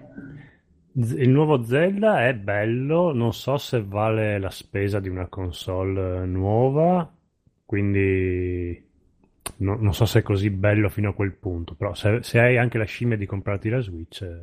Il 0.94 1.30
nuovo 1.30 1.64
Zelda 1.64 2.28
è 2.28 2.36
bello, 2.36 3.14
non 3.14 3.34
so 3.34 3.58
se 3.58 3.84
vale 3.84 4.38
la 4.38 4.50
spesa 4.52 5.00
di 5.00 5.10
una 5.10 5.28
console 5.28 6.22
eh, 6.22 6.26
nuova, 6.26 7.12
quindi 7.66 8.88
no- 9.58 9.78
non 9.80 9.94
so 9.94 10.06
se 10.06 10.20
è 10.20 10.22
così 10.22 10.52
bello 10.52 10.90
fino 10.90 11.10
a 11.10 11.14
quel 11.14 11.34
punto, 11.34 11.74
però 11.74 11.96
se, 11.96 12.22
se 12.22 12.40
hai 12.40 12.58
anche 12.58 12.78
la 12.78 12.86
scimmia 12.86 13.18
di 13.18 13.26
comprarti 13.26 13.70
la 13.70 13.80
Switch 13.80 14.24
è, 14.24 14.40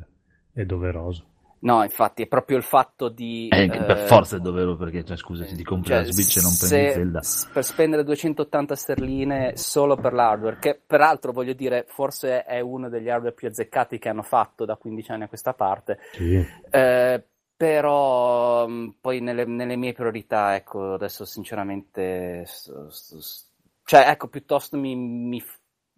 è 0.53 0.65
doveroso. 0.65 1.35
No, 1.59 1.83
infatti, 1.83 2.23
è 2.23 2.27
proprio 2.27 2.57
il 2.57 2.63
fatto 2.63 3.09
di... 3.09 3.49
Eh, 3.51 3.63
eh, 3.63 3.83
per 3.83 3.97
forza 4.07 4.37
è 4.37 4.39
doveroso 4.39 4.77
perché, 4.77 5.03
cioè, 5.03 5.17
scusa, 5.17 5.45
se 5.45 5.55
ti 5.55 5.63
compri 5.63 5.89
cioè, 5.89 5.97
la 6.03 6.11
Switch 6.11 6.37
e 6.37 6.41
non 6.41 6.55
prendi 6.57 6.91
Zelda. 6.91 7.21
Per 7.53 7.63
spendere 7.63 8.03
280 8.03 8.75
sterline 8.75 9.57
solo 9.57 9.95
per 9.95 10.13
l'hardware, 10.13 10.59
che 10.59 10.79
peraltro 10.85 11.31
voglio 11.31 11.53
dire, 11.53 11.85
forse 11.87 12.43
è 12.43 12.59
uno 12.59 12.89
degli 12.89 13.09
hardware 13.09 13.33
più 13.33 13.47
azzeccati 13.47 13.97
che 13.97 14.09
hanno 14.09 14.21
fatto 14.23 14.65
da 14.65 14.75
15 14.75 15.11
anni 15.11 15.23
a 15.23 15.27
questa 15.27 15.53
parte. 15.53 15.97
Sì. 16.11 16.45
Eh, 16.69 17.23
però 17.55 18.67
mh, 18.67 18.97
poi 19.01 19.19
nelle, 19.19 19.45
nelle 19.45 19.75
mie 19.75 19.93
priorità, 19.93 20.55
ecco, 20.55 20.93
adesso 20.93 21.25
sinceramente, 21.25 22.43
s- 22.45 22.87
s- 22.87 23.17
s- 23.17 23.49
cioè, 23.83 24.07
ecco, 24.09 24.27
piuttosto 24.27 24.77
mi, 24.77 24.95
mi 24.95 25.43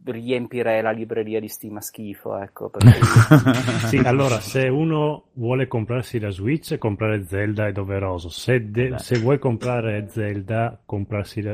riempirei 0.06 0.82
la 0.82 0.92
libreria 0.92 1.40
di 1.40 1.48
Steam 1.48 1.78
a 1.78 1.82
schifo, 1.82 2.38
ecco, 2.38 2.70
per 2.70 2.82
cui- 2.84 3.54
Sì, 3.88 3.98
allora, 4.06 4.40
se 4.40 4.68
uno 4.68 5.26
vuole 5.34 5.68
comprarsi 5.68 6.20
la 6.20 6.30
Switch, 6.30 6.78
comprare 6.78 7.26
Zelda 7.26 7.68
è 7.68 7.72
doveroso. 7.72 8.30
Se, 8.30 8.72
de- 8.72 8.98
se 8.98 9.20
vuoi 9.20 9.40
comprare 9.40 10.08
Zelda, 10.10 10.80
comprarsi 10.86 11.42
la- 11.42 11.52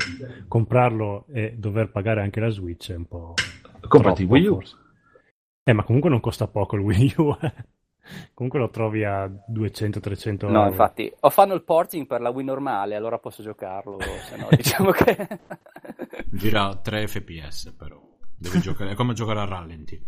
comprarlo 0.48 1.26
e 1.34 1.56
dover 1.58 1.90
pagare 1.92 2.22
anche 2.22 2.40
la 2.40 2.50
Switch 2.50 2.92
è 2.92 2.96
un 2.96 3.08
po'. 3.08 3.34
Comprati 3.88 4.26
troppo, 4.26 4.34
Wii 4.34 4.48
U. 4.48 4.54
forse. 4.56 4.76
Eh, 5.64 5.74
ma 5.74 5.84
comunque 5.84 6.10
non 6.10 6.20
costa 6.20 6.48
poco 6.48 6.76
il 6.76 6.82
Wii 6.84 7.14
U. 7.18 7.36
eh. 7.42 7.54
comunque 8.36 8.60
lo 8.60 8.70
trovi 8.70 9.04
a 9.04 9.26
200-300 9.26 10.46
No, 10.48 10.60
euro. 10.60 10.70
infatti, 10.70 11.12
o 11.22 11.30
fanno 11.32 11.56
il 11.56 11.64
porting 11.64 12.06
per 12.06 12.22
la 12.22 12.30
Wii 12.30 12.46
normale, 12.46 12.96
allora 12.96 13.18
posso 13.18 13.42
giocarlo, 13.42 13.98
se 14.00 14.38
no 14.38 14.48
diciamo 14.52 14.92
che... 14.92 15.28
Gira 16.30 16.76
3 16.76 17.08
fps 17.08 17.74
però. 17.78 18.00
Devi 18.38 18.60
giocare, 18.60 18.92
è 18.92 18.96
come 18.96 19.14
giocare 19.14 19.40
a 19.40 19.46
rallenti. 19.46 20.00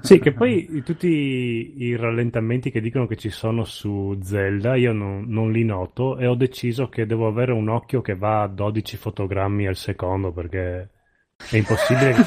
Sì, 0.00 0.18
che 0.18 0.32
poi 0.32 0.82
tutti 0.82 1.06
i 1.08 1.94
rallentamenti 1.94 2.70
che 2.70 2.80
dicono 2.80 3.06
che 3.06 3.16
ci 3.16 3.28
sono 3.28 3.64
su 3.64 4.18
Zelda, 4.22 4.76
io 4.76 4.92
non, 4.92 5.24
non 5.28 5.52
li 5.52 5.64
noto 5.64 6.16
e 6.18 6.26
ho 6.26 6.34
deciso 6.34 6.88
che 6.88 7.04
devo 7.04 7.26
avere 7.26 7.52
un 7.52 7.68
occhio 7.68 8.00
che 8.00 8.16
va 8.16 8.42
a 8.42 8.48
12 8.48 8.96
fotogrammi 8.96 9.66
al 9.66 9.76
secondo 9.76 10.32
perché 10.32 10.90
è 11.50 11.56
impossibile. 11.56 12.14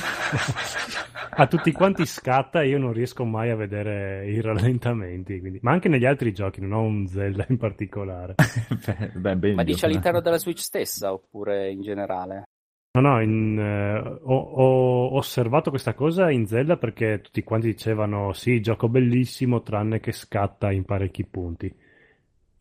a 1.32 1.48
tutti 1.48 1.72
quanti 1.72 2.06
scatta 2.06 2.62
e 2.62 2.68
io 2.68 2.78
non 2.78 2.94
riesco 2.94 3.26
mai 3.26 3.50
a 3.50 3.56
vedere 3.56 4.30
i 4.30 4.42
rallentamenti. 4.42 5.40
quindi- 5.40 5.60
Ma 5.62 5.72
anche 5.72 5.90
negli 5.90 6.06
altri 6.06 6.34
giochi, 6.34 6.62
non 6.62 6.74
ho 6.74 6.82
un 6.82 7.08
Zelda 7.08 7.46
in 7.50 7.58
particolare. 7.58 8.36
Beh, 9.16 9.36
beh, 9.36 9.54
Ma 9.54 9.64
dici 9.64 9.86
all'interno 9.86 10.22
della 10.22 10.38
Switch 10.38 10.62
stessa 10.62 11.12
oppure 11.14 11.72
in 11.72 11.82
generale? 11.82 12.44
No, 12.92 13.02
no, 13.02 13.22
in, 13.22 13.60
eh, 13.60 14.00
ho, 14.00 14.36
ho 14.36 15.16
osservato 15.16 15.70
questa 15.70 15.94
cosa 15.94 16.32
in 16.32 16.48
Zelda 16.48 16.78
perché 16.78 17.22
tutti 17.22 17.44
quanti 17.44 17.68
dicevano 17.68 18.34
sì, 18.34 18.62
gioco 18.62 18.90
bellissimo, 18.90 19.62
tranne 19.62 20.00
che 20.00 20.12
scatta 20.12 20.72
in 20.72 20.86
parecchi 20.86 21.24
punti. 21.24 21.72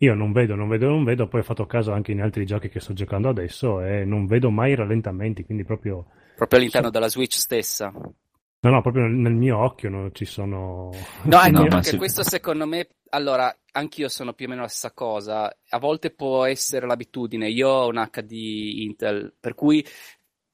Io 0.00 0.14
non 0.14 0.32
vedo, 0.32 0.55
non 0.55 0.68
vedo, 0.68 0.86
non 0.86 1.02
vedo, 1.02 1.28
poi 1.28 1.40
ho 1.40 1.44
fatto 1.44 1.66
caso 1.66 1.92
anche 1.92 2.12
in 2.12 2.20
altri 2.20 2.44
giochi 2.44 2.68
che 2.68 2.78
sto 2.78 2.92
giocando 2.92 3.30
adesso 3.30 3.80
e 3.80 4.05
non 4.05 4.26
vedo 4.26 4.50
mai 4.50 4.74
rallentamenti, 4.74 5.44
quindi 5.44 5.64
proprio... 5.64 6.06
Proprio 6.36 6.60
all'interno 6.60 6.90
della 6.90 7.09
Switch 7.09 7.34
stessa? 7.34 7.90
No, 7.90 8.70
no, 8.70 8.82
proprio 8.82 9.05
nel, 9.05 9.12
nel 9.12 9.34
mio 9.34 9.59
occhio 9.59 9.88
non 9.88 10.10
ci 10.12 10.24
sono... 10.24 10.90
No, 11.22 11.40
ecco, 11.40 11.50
No, 11.50 11.62
ma 11.62 11.68
perché 11.80 11.96
questo 11.96 12.22
secondo 12.22 12.66
me, 12.66 12.86
allora, 13.10 13.52
anch'io 13.72 14.09
sono 14.09 14.34
più 14.34 14.46
o 14.46 14.48
meno 14.50 14.62
la 14.62 14.68
stessa 14.68 14.92
cosa. 14.92 15.52
A 15.68 15.78
volte 15.78 16.10
può 16.10 16.44
essere 16.44 16.86
l'abitudine. 16.86 17.48
Io 17.48 17.68
ho 17.68 17.88
un 17.88 18.05
HD 18.10 18.32
Intel, 18.82 19.34
per 19.40 19.55
cui 19.55 19.84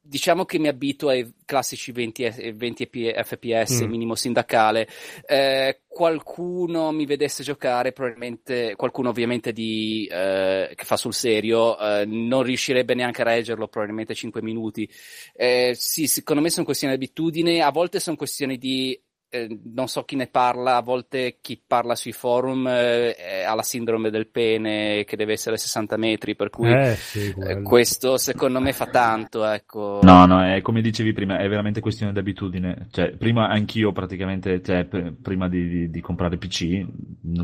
diciamo 0.06 0.44
che 0.44 0.59
mi 0.59 0.68
abituo 0.68 1.09
ai 1.09 1.32
classici 1.47 1.90
20, 1.90 2.24
e- 2.24 2.52
20 2.52 2.86
fps 2.86 3.82
Mm. 3.85 3.89
minimo 3.89 4.14
sindacale. 4.14 4.86
Eh, 5.26 5.81
qualcuno 5.89 6.93
mi 6.93 7.06
vedesse 7.06 7.43
giocare, 7.43 7.93
probabilmente, 7.93 8.74
qualcuno 8.76 9.09
ovviamente 9.09 9.52
di, 9.52 10.06
eh, 10.10 10.72
che 10.74 10.85
fa 10.85 10.97
sul 10.97 11.14
serio, 11.14 11.78
eh, 11.78 12.05
non 12.05 12.43
riuscirebbe 12.43 12.94
neanche 12.94 13.22
a 13.22 13.24
reggerlo, 13.24 13.68
probabilmente 13.68 14.14
5 14.14 14.43
minuti. 14.43 14.89
Eh, 15.35 15.74
sì, 15.76 16.06
secondo 16.06 16.43
me 16.43 16.51
sono 16.51 16.64
questioni 16.66 16.97
di 16.97 17.02
abitudine, 17.05 17.62
a 17.62 17.70
volte 17.70 17.98
sono 18.01 18.16
questioni 18.16 18.59
di 18.59 19.01
eh, 19.35 19.59
non 19.74 19.89
so 19.89 20.05
chi 20.05 20.15
ne 20.15 20.28
parla, 20.28 20.77
a 20.77 20.81
volte 20.82 21.39
chi 21.40 21.61
parla 21.66 21.97
sui 21.97 22.12
forum 22.12 22.69
eh, 22.69 23.43
ha 23.44 23.52
la 23.55 23.62
sindrome 23.62 24.11
del 24.11 24.28
pene 24.28 25.02
che 25.02 25.16
deve 25.16 25.32
essere 25.32 25.56
60 25.56 25.97
metri, 25.97 26.36
per 26.36 26.51
cui 26.51 26.73
Eh 26.73 26.94
sì, 26.94 27.35
eh, 27.44 27.61
questo 27.62 28.16
secondo 28.16 28.61
me 28.61 28.73
fa 28.73 28.86
tanto, 28.86 29.44
ecco. 29.44 29.98
No, 30.05 30.24
no, 30.27 30.44
è 30.44 30.61
come 30.62 30.81
dicevi 30.81 31.12
prima, 31.12 31.39
è 31.39 31.48
veramente 31.48 31.81
questione 31.81 32.12
di 32.12 32.19
abitudine. 32.20 32.86
Cioè, 32.93 33.16
prima 33.16 33.48
anch'io 33.48 33.90
praticamente, 33.90 34.62
cioè, 34.62 34.85
pr- 34.85 35.12
prima 35.20 35.48
di, 35.48 35.69
di- 35.69 35.90
di 35.90 36.01
comprare 36.01 36.36
PC 36.36 36.86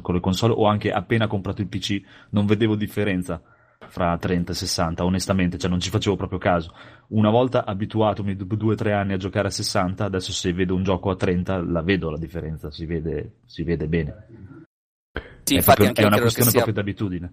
con 0.01 0.15
le 0.15 0.21
console, 0.21 0.55
o 0.57 0.67
anche 0.67 0.93
appena 0.93 1.27
comprato 1.27 1.61
il 1.61 1.67
PC, 1.67 2.01
non 2.31 2.47
vedevo 2.47 2.77
differenza 2.77 3.43
fra 3.89 4.16
30 4.16 4.52
e 4.52 4.55
60, 4.55 5.05
onestamente, 5.05 5.59
cioè 5.59 5.70
non 5.70 5.81
ci 5.81 5.90
facevo 5.90 6.16
proprio 6.16 6.39
caso. 6.39 6.74
Una 7.09 7.31
volta 7.31 7.65
abituatomi 7.65 8.36
dopo 8.36 8.55
due 8.55 8.74
o 8.74 8.77
tre 8.77 8.93
anni 8.93 9.15
a 9.15 9.16
giocare 9.16 9.48
a 9.48 9.51
60, 9.51 10.05
adesso 10.05 10.32
se 10.32 10.52
vedo 10.52 10.74
un 10.74 10.82
gioco 10.82 11.11
a 11.11 11.16
30 11.16 11.62
la 11.62 11.82
vedo 11.82 12.11
la 12.11 12.19
differenza, 12.19 12.70
si 12.70 12.86
vede, 12.86 13.39
si 13.47 13.62
vede 13.62 13.86
bene. 13.89 14.27
Sì, 15.44 15.57
è, 15.57 15.62
proprio- 15.62 15.93
è 15.94 16.05
una 16.05 16.20
questione 16.20 16.51
sia, 16.51 16.62
proprio 16.62 16.82
di 16.82 16.90
abitudine. 16.90 17.32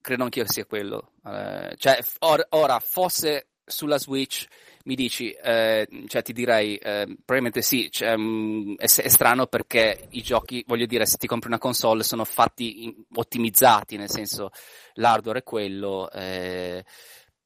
credo 0.00 0.22
anch'io 0.24 0.44
sia 0.46 0.64
quello. 0.66 1.12
Eh, 1.24 1.74
cioè, 1.76 1.98
or- 2.20 2.46
ora, 2.50 2.78
fosse 2.78 3.48
sulla 3.64 3.98
Switch, 3.98 4.46
mi 4.88 4.94
dici, 4.94 5.30
eh, 5.32 5.86
cioè 6.06 6.22
ti 6.22 6.32
direi, 6.32 6.76
eh, 6.76 7.04
probabilmente 7.04 7.60
sì, 7.60 7.90
cioè, 7.90 8.16
mm, 8.16 8.76
è, 8.76 8.84
è 8.84 9.08
strano 9.08 9.46
perché 9.46 10.06
i 10.12 10.22
giochi, 10.22 10.64
voglio 10.66 10.86
dire, 10.86 11.04
se 11.04 11.18
ti 11.18 11.26
compri 11.26 11.48
una 11.48 11.58
console 11.58 12.02
sono 12.02 12.24
fatti 12.24 12.84
in- 12.84 13.04
ottimizzati, 13.14 13.98
nel 13.98 14.08
senso 14.08 14.48
l'hardware 14.94 15.40
è 15.40 15.42
quello, 15.42 16.10
eh, 16.10 16.82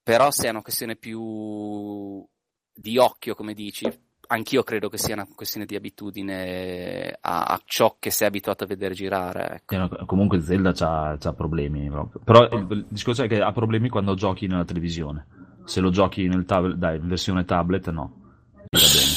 però 0.05 0.31
se 0.31 0.47
è 0.47 0.51
una 0.51 0.63
questione 0.63 0.95
più 0.95 2.25
di 2.73 2.97
occhio, 2.97 3.35
come 3.35 3.55
dici, 3.55 3.91
anch'io 4.29 4.63
credo 4.63 4.89
che 4.89 4.99
sia 4.99 5.15
una 5.15 5.27
questione 5.35 5.67
di 5.67 5.75
abitudine 5.75 7.19
a, 7.21 7.43
a 7.43 7.61
ciò 7.65 7.97
che 7.99 8.13
sei 8.13 8.29
abituato 8.29 8.63
a 8.63 8.69
vedere 8.69 8.95
girare. 8.95 9.57
Ecco. 9.57 9.75
Sì, 9.75 9.77
no, 9.79 9.89
Comunque 10.07 10.41
Zelda 10.41 10.73
c'ha 10.73 11.33
problemi 11.33 11.91
proprio. 11.91 12.21
Però 12.25 12.45
il, 12.45 12.67
il 12.71 12.87
discorso 12.89 13.25
è 13.25 13.27
che 13.27 13.41
ha 13.41 13.51
problemi 13.51 13.89
quando 13.89 14.15
giochi 14.15 14.47
nella 14.47 14.65
televisione. 14.65 15.27
Se 15.65 15.81
lo 15.81 15.91
giochi 15.91 16.27
nel 16.29 16.45
tablet, 16.45 16.77
dai, 16.77 16.99
in 16.99 17.09
versione 17.09 17.45
tablet, 17.45 17.91
no. 17.91 18.21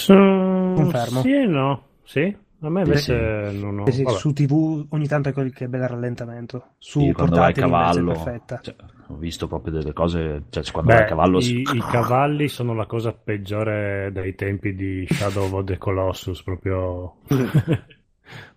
Confermo. 0.07 1.21
Sì 1.21 1.31
e 1.31 1.45
no, 1.45 1.83
sì. 2.03 2.37
A 2.61 2.69
me 2.69 2.83
Sì, 2.83 2.89
invece 2.89 3.51
non 3.59 3.79
ho... 3.79 3.85
Sì, 3.85 3.91
sì, 3.91 4.03
su 4.17 4.33
TV 4.33 4.85
ogni 4.89 5.07
tanto 5.07 5.29
è 5.29 5.33
quel 5.33 5.53
che 5.53 5.67
bel 5.67 5.87
rallentamento. 5.87 6.69
Su 6.77 7.01
Sì, 7.01 7.11
quando 7.11 7.43
è 7.43 7.53
cavallo, 7.53 8.13
perfetta. 8.13 8.59
cioè, 8.61 8.75
ho 9.07 9.15
visto 9.17 9.47
proprio 9.47 9.73
delle 9.73 9.93
cose, 9.93 10.45
cioè 10.49 10.63
quando 10.71 10.91
vai 10.91 11.01
Beh, 11.01 11.05
a 11.05 11.09
cavallo 11.09 11.39
i, 11.39 11.61
i 11.61 11.79
cavalli 11.79 12.47
sono 12.47 12.73
la 12.73 12.85
cosa 12.85 13.11
peggiore 13.13 14.09
dai 14.11 14.33
tempi 14.35 14.73
di 14.73 15.05
Shadow 15.07 15.53
of 15.53 15.63
the 15.65 15.77
Colossus, 15.77 16.41
proprio 16.41 17.17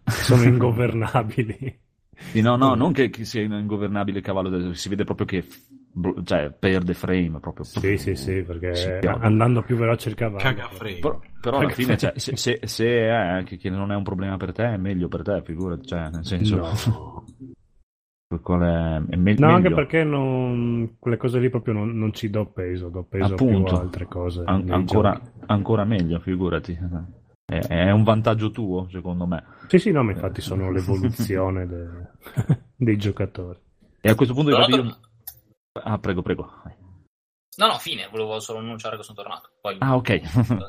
sono 0.06 0.42
ingovernabili. 0.42 1.80
Sì, 2.14 2.40
no, 2.40 2.56
no, 2.56 2.74
non 2.74 2.92
che, 2.92 3.10
che 3.10 3.24
sia 3.24 3.42
ingovernabile 3.42 4.18
il 4.18 4.24
cavallo, 4.24 4.72
si 4.72 4.88
vede 4.88 5.04
proprio 5.04 5.26
che 5.26 5.44
cioè, 6.24 6.50
perde 6.58 6.94
frame 6.94 7.38
proprio. 7.40 7.64
Sì, 7.64 7.96
sì, 7.96 8.14
sì, 8.14 8.42
perché 8.42 9.00
andando 9.06 9.62
più 9.62 9.76
veloce 9.76 10.08
il 10.08 10.14
cavallo. 10.14 10.42
Caga 10.42 10.68
frame. 10.68 10.98
Però, 10.98 11.20
però 11.40 11.58
alla 11.58 11.70
fine, 11.70 11.96
cioè, 11.96 12.12
se, 12.16 12.36
se, 12.36 12.60
se 12.64 12.86
è 12.86 13.08
anche 13.08 13.56
che 13.56 13.70
non 13.70 13.92
è 13.92 13.94
un 13.94 14.02
problema 14.02 14.36
per 14.36 14.52
te, 14.52 14.64
è 14.64 14.76
meglio 14.76 15.08
per 15.08 15.22
te, 15.22 15.42
figurati, 15.44 15.86
cioè, 15.86 16.10
nel 16.10 16.24
senso, 16.24 16.56
No. 16.56 17.24
qual 18.42 18.60
è, 18.60 19.10
è 19.12 19.16
me- 19.16 19.34
No, 19.34 19.46
meglio. 19.46 19.46
anche 19.46 19.70
perché 19.70 20.04
non, 20.04 20.96
quelle 20.98 21.16
cose 21.16 21.38
lì 21.38 21.48
proprio 21.48 21.74
non, 21.74 21.96
non 21.96 22.12
ci 22.12 22.28
do 22.28 22.46
peso, 22.46 22.88
do 22.88 23.02
peso 23.04 23.34
Appunto. 23.34 23.64
più 23.64 23.74
a 23.76 23.80
altre 23.80 24.06
cose. 24.06 24.42
An- 24.44 24.68
ancora, 24.70 25.18
ancora 25.46 25.84
meglio, 25.84 26.18
figurati. 26.20 26.78
È, 27.44 27.58
è 27.58 27.90
un 27.90 28.02
vantaggio 28.02 28.50
tuo, 28.50 28.88
secondo 28.90 29.26
me. 29.26 29.42
Sì, 29.68 29.78
sì, 29.78 29.90
no, 29.90 30.02
ma 30.02 30.12
infatti 30.12 30.42
sono 30.42 30.70
l'evoluzione 30.72 31.66
de- 31.66 31.88
dei 32.76 32.98
giocatori. 32.98 33.58
E 34.00 34.10
a 34.10 34.14
questo 34.14 34.34
punto 34.34 34.50
infatti, 34.50 34.72
io... 34.72 34.96
Ah, 35.72 35.98
prego, 35.98 36.22
prego. 36.22 36.50
No, 37.58 37.66
no, 37.66 37.78
fine, 37.78 38.06
volevo 38.08 38.38
solo 38.38 38.60
annunciare 38.60 38.96
che 38.96 39.02
sono 39.02 39.16
tornato. 39.20 39.50
Poi... 39.60 39.76
Ah, 39.80 39.96
ok. 39.96 40.20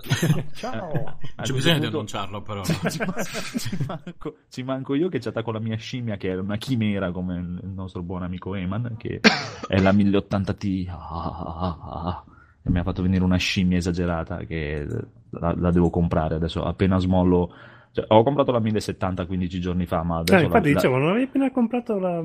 Ciao! 0.57 1.19
C'è 1.39 1.53
bisogno 1.53 1.75
di 1.75 1.81
punto- 1.81 2.17
annunciarlo, 2.17 2.41
però. 2.41 2.63
ci, 2.89 2.99
man- 3.05 3.23
ci 3.23 3.85
manco, 3.87 4.35
ci 4.49 4.63
manco 4.63 4.95
io 4.95 5.07
che 5.07 5.19
ci 5.19 5.27
attacco 5.27 5.51
la 5.51 5.59
mia 5.59 5.77
scimmia, 5.77 6.17
che 6.17 6.31
è 6.31 6.37
una 6.37 6.57
chimera 6.57 7.11
come 7.11 7.35
il 7.37 7.59
il 7.61 7.69
nostro 7.69 8.01
buon 8.01 8.23
amico 8.23 8.55
Eman, 8.55 8.95
che 8.97 9.19
è 9.67 9.79
la 9.79 9.91
1080T. 9.91 10.89
Ah, 10.89 10.95
ah, 10.97 11.57
ah, 11.59 12.07
ah. 12.07 12.23
E 12.63 12.69
mi 12.71 12.79
ha 12.79 12.83
fatto 12.83 13.03
venire 13.03 13.23
una 13.23 13.37
scimmia 13.37 13.77
esagerata 13.77 14.37
che 14.45 14.85
la, 15.29 15.53
la 15.55 15.69
devo 15.71 15.91
comprare 15.91 16.35
adesso. 16.35 16.63
Appena 16.63 16.97
smollo. 16.97 17.53
Cioè, 17.91 18.05
ho 18.07 18.23
comprato 18.23 18.51
la 18.51 18.59
1070 18.59 19.25
15 19.25 19.59
giorni 19.59 19.85
fa, 19.85 20.03
ma 20.03 20.19
adesso, 20.19 20.39
Eh, 20.39 20.43
infatti 20.43 20.67
la, 20.67 20.73
la- 20.73 20.75
dicevo, 20.75 20.97
non 20.97 21.09
avevi 21.09 21.23
appena 21.25 21.51
comprato 21.51 21.97
la... 21.97 22.23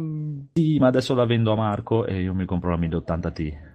sì, 0.52 0.78
ma 0.78 0.86
adesso 0.88 1.14
la 1.14 1.24
vendo 1.24 1.52
a 1.52 1.56
Marco 1.56 2.06
e 2.06 2.20
io 2.20 2.34
mi 2.34 2.44
compro 2.44 2.70
la 2.70 2.76
1080T. 2.76 3.72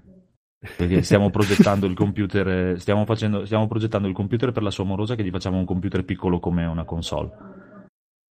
Perché 0.78 1.02
stiamo 1.04 1.30
progettando 1.32 1.86
il 1.86 1.96
computer, 1.96 2.80
stiamo, 2.80 3.06
facendo, 3.06 3.46
stiamo 3.46 3.68
progettando 3.68 4.08
il 4.08 4.14
computer 4.14 4.52
per 4.52 4.62
la 4.62 4.72
sua 4.72 4.84
morosa 4.84 5.16
che 5.16 5.24
gli 5.24 5.32
facciamo 5.32 5.58
un 5.58 5.66
computer 5.66 6.04
piccolo 6.06 6.40
come 6.40 6.66
una 6.66 6.84
console. 6.84 7.32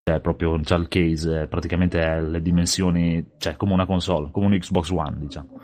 Cioè, 0.09 0.21
proprio 0.21 0.59
c'ha 0.63 0.77
il 0.77 0.89
case, 0.89 1.47
praticamente 1.49 2.01
è 2.01 2.21
le 2.21 2.41
dimensioni, 2.41 3.33
cioè 3.39 3.57
come 3.57 3.73
una 3.73 3.87
console, 3.87 4.31
come 4.31 4.47
un 4.47 4.59
Xbox 4.59 4.91
One, 4.91 5.17
diciamo. 5.19 5.61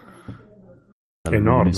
È 1.23 1.35
enorme. 1.35 1.73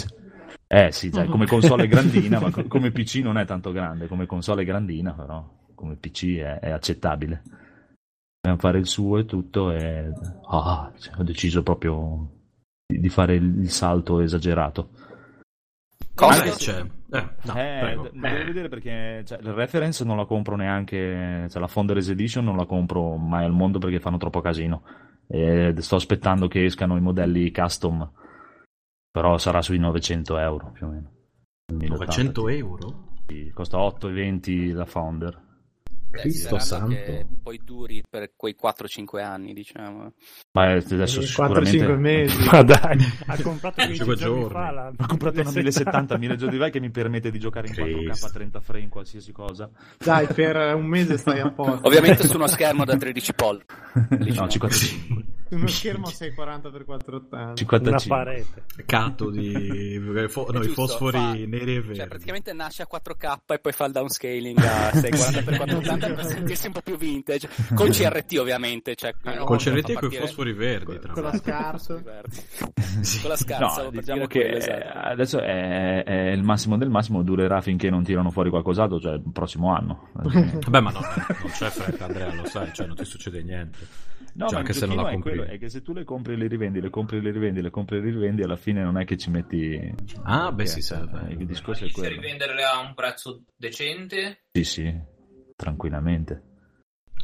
Eh 0.66 0.90
sì, 0.90 1.12
cioè, 1.12 1.26
come 1.26 1.46
console 1.46 1.84
è 1.84 1.86
grandina, 1.88 2.40
ma 2.40 2.50
co- 2.50 2.66
come 2.66 2.90
PC 2.90 3.16
non 3.16 3.38
è 3.38 3.44
tanto 3.44 3.70
grande, 3.70 4.08
come 4.08 4.26
console 4.26 4.62
è 4.62 4.64
grandina, 4.64 5.12
però 5.12 5.48
come 5.76 5.94
PC 5.94 6.38
è, 6.38 6.58
è 6.58 6.70
accettabile. 6.70 7.42
Dobbiamo 8.40 8.58
fare 8.58 8.78
il 8.78 8.86
suo 8.86 9.18
e 9.18 9.24
tutto 9.24 9.70
e 9.70 10.12
ah, 10.48 10.92
cioè, 10.98 11.14
ho 11.18 11.22
deciso 11.22 11.62
proprio 11.62 12.28
di, 12.84 12.98
di 12.98 13.08
fare 13.08 13.36
il, 13.36 13.60
il 13.60 13.70
salto 13.70 14.20
esagerato. 14.20 14.90
Cosa? 16.14 16.44
Invece, 16.44 16.90
eh, 17.10 17.28
no, 17.42 17.54
eh, 17.54 17.98
d- 18.02 18.18
devo 18.18 18.44
vedere 18.44 18.68
perché 18.68 19.22
cioè, 19.26 19.38
il 19.38 19.52
reference 19.52 20.02
non 20.02 20.16
la 20.16 20.24
compro 20.24 20.56
neanche, 20.56 21.46
cioè 21.50 21.60
la 21.60 21.68
Founders 21.68 22.08
Edition 22.08 22.44
non 22.44 22.56
la 22.56 22.64
compro 22.64 23.16
mai 23.16 23.44
al 23.44 23.52
mondo 23.52 23.78
perché 23.78 24.00
fanno 24.00 24.16
troppo 24.16 24.40
casino. 24.40 24.82
E 25.28 25.74
sto 25.78 25.96
aspettando 25.96 26.48
che 26.48 26.64
escano 26.64 26.96
i 26.96 27.00
modelli 27.00 27.50
custom, 27.50 28.08
però 29.10 29.38
sarà 29.38 29.60
sui 29.60 29.78
900 29.78 30.38
euro 30.38 30.70
più 30.72 30.86
o 30.86 30.90
meno. 30.90 31.10
900 31.72 32.48
euro? 32.48 33.14
Sì, 33.26 33.50
Costa 33.52 33.78
8,20 33.78 34.72
la 34.72 34.86
Founder. 34.86 35.44
Cristo 36.20 36.58
santo. 36.58 36.94
che 36.94 37.26
poi 37.42 37.60
duri 37.62 38.02
per 38.08 38.32
quei 38.36 38.56
4-5 38.60 39.22
anni, 39.22 39.52
diciamo. 39.52 40.12
Ma 40.52 40.72
eh, 40.72 40.76
adesso 40.76 41.20
4-5 41.20 41.24
sicuramente... 41.24 41.96
mesi. 41.96 42.48
Ma 42.50 42.62
dai, 42.62 42.98
ha 43.26 43.42
comprato 43.42 43.74
15 43.76 43.96
Cinque 43.96 44.16
giorni 44.16 44.40
giorni. 44.40 44.52
fa 44.54 44.70
la 44.70 44.92
Ho 44.96 45.06
comprato 45.06 45.40
una 45.40 45.50
1070 45.50 46.16
1070 46.16 46.16
1080 46.18 46.70
che 46.70 46.80
mi 46.80 46.90
permette 46.90 47.30
di 47.30 47.38
giocare 47.38 47.68
in 47.68 47.74
4K 47.74 48.24
a 48.24 48.30
30 48.30 48.60
frame 48.60 48.82
in 48.84 48.88
qualsiasi 48.88 49.32
cosa. 49.32 49.70
Dai, 49.98 50.26
per 50.26 50.56
un 50.74 50.86
mese 50.86 51.16
stai 51.16 51.40
a 51.40 51.50
posto. 51.50 51.86
Ovviamente 51.86 52.26
su 52.26 52.36
uno 52.36 52.46
schermo 52.46 52.84
da 52.84 52.96
13 52.96 53.32
pollici. 53.34 53.64
No, 54.34 54.48
55. 54.48 55.35
Uno 55.50 55.66
schermo 55.68 56.08
640x480. 56.08 57.54
55. 57.54 57.88
una 57.88 57.98
parete. 58.06 58.64
Peccato 58.76 59.30
di 59.30 60.00
fo- 60.28 60.46
no, 60.50 60.58
i 60.60 60.62
Giusto, 60.66 60.86
fosfori 60.86 61.18
fa- 61.18 61.32
neri 61.32 61.74
e 61.76 61.80
verdi. 61.80 61.94
Cioè, 61.96 62.06
praticamente 62.08 62.52
nasce 62.52 62.82
a 62.82 62.88
4K 62.92 63.36
e 63.54 63.58
poi 63.58 63.72
fa 63.72 63.84
il 63.86 63.92
downscaling 63.92 64.58
a 64.58 64.90
640x480 64.94 66.14
per 66.14 66.24
sentirsi 66.24 66.66
un 66.66 66.72
po' 66.72 66.80
più 66.82 66.96
vintage. 66.96 67.48
Con 67.74 67.90
CRT, 67.90 68.36
ovviamente. 68.38 68.94
Cioè, 68.96 69.14
una 69.24 69.44
volta 69.44 69.70
CRT 69.70 69.76
e 69.76 69.82
con 69.82 69.90
i 69.90 69.94
partire- 69.94 70.20
fosfori 70.22 70.52
verdi, 70.52 70.98
tra 70.98 71.12
Con 71.12 71.22
la 71.22 71.28
l'altro. 71.30 71.52
scarsa. 71.52 72.02
Con 73.20 73.28
la 73.30 73.36
scarsa, 73.36 73.82
No, 73.84 73.90
diciamo 73.90 74.26
che 74.26 74.40
quello, 74.40 74.56
esatto. 74.56 74.98
adesso 74.98 75.38
è, 75.40 76.02
è 76.02 76.30
il 76.30 76.42
massimo 76.42 76.76
del 76.78 76.88
massimo, 76.88 77.22
durerà 77.22 77.60
finché 77.60 77.90
non 77.90 78.02
tirano 78.02 78.30
fuori 78.30 78.48
qualcos'altro, 78.50 78.98
cioè 78.98 79.12
il 79.14 79.22
prossimo 79.32 79.74
anno. 79.74 80.08
Vabbè, 80.14 80.80
ma 80.80 80.90
no, 80.90 81.00
non 81.00 81.50
c'è 81.52 81.68
fretta, 81.68 82.06
Andrea, 82.06 82.32
lo 82.34 82.46
sai, 82.46 82.72
cioè 82.72 82.86
non 82.86 82.96
ti 82.96 83.04
succede 83.04 83.42
niente. 83.42 83.78
No, 84.36 84.44
Cioè, 84.46 84.52
ma 84.52 84.58
anche 84.58 84.72
se 84.74 84.84
non 84.86 84.96
la 84.96 85.08
è, 85.08 85.12
compri. 85.12 85.30
quello, 85.36 85.44
è 85.50 85.58
che 85.58 85.68
se 85.70 85.80
tu 85.82 85.92
le 85.94 86.04
compri 86.04 86.34
e 86.34 86.36
le 86.36 86.46
rivendi, 86.46 86.80
le 86.80 86.90
compri 86.90 87.16
e 87.16 87.20
le 87.20 87.30
rivendi, 87.30 87.62
le 87.62 87.70
compri 87.70 87.96
e 87.96 88.00
le 88.00 88.10
rivendi, 88.10 88.42
alla 88.42 88.56
fine 88.56 88.82
non 88.82 88.98
è 88.98 89.04
che 89.06 89.16
ci 89.16 89.30
metti... 89.30 89.94
Ah, 90.24 90.52
beh, 90.52 90.66
sì, 90.66 90.82
serve. 90.82 91.28
eh, 91.28 91.32
Il 91.32 91.38
Ma 91.38 91.44
discorso 91.44 91.86
è 91.86 91.90
quello. 91.90 92.20
rivenderle 92.20 92.62
a 92.62 92.78
un 92.80 92.92
prezzo 92.94 93.44
decente? 93.56 94.42
Sì, 94.52 94.64
sì, 94.64 94.94
tranquillamente. 95.56 96.42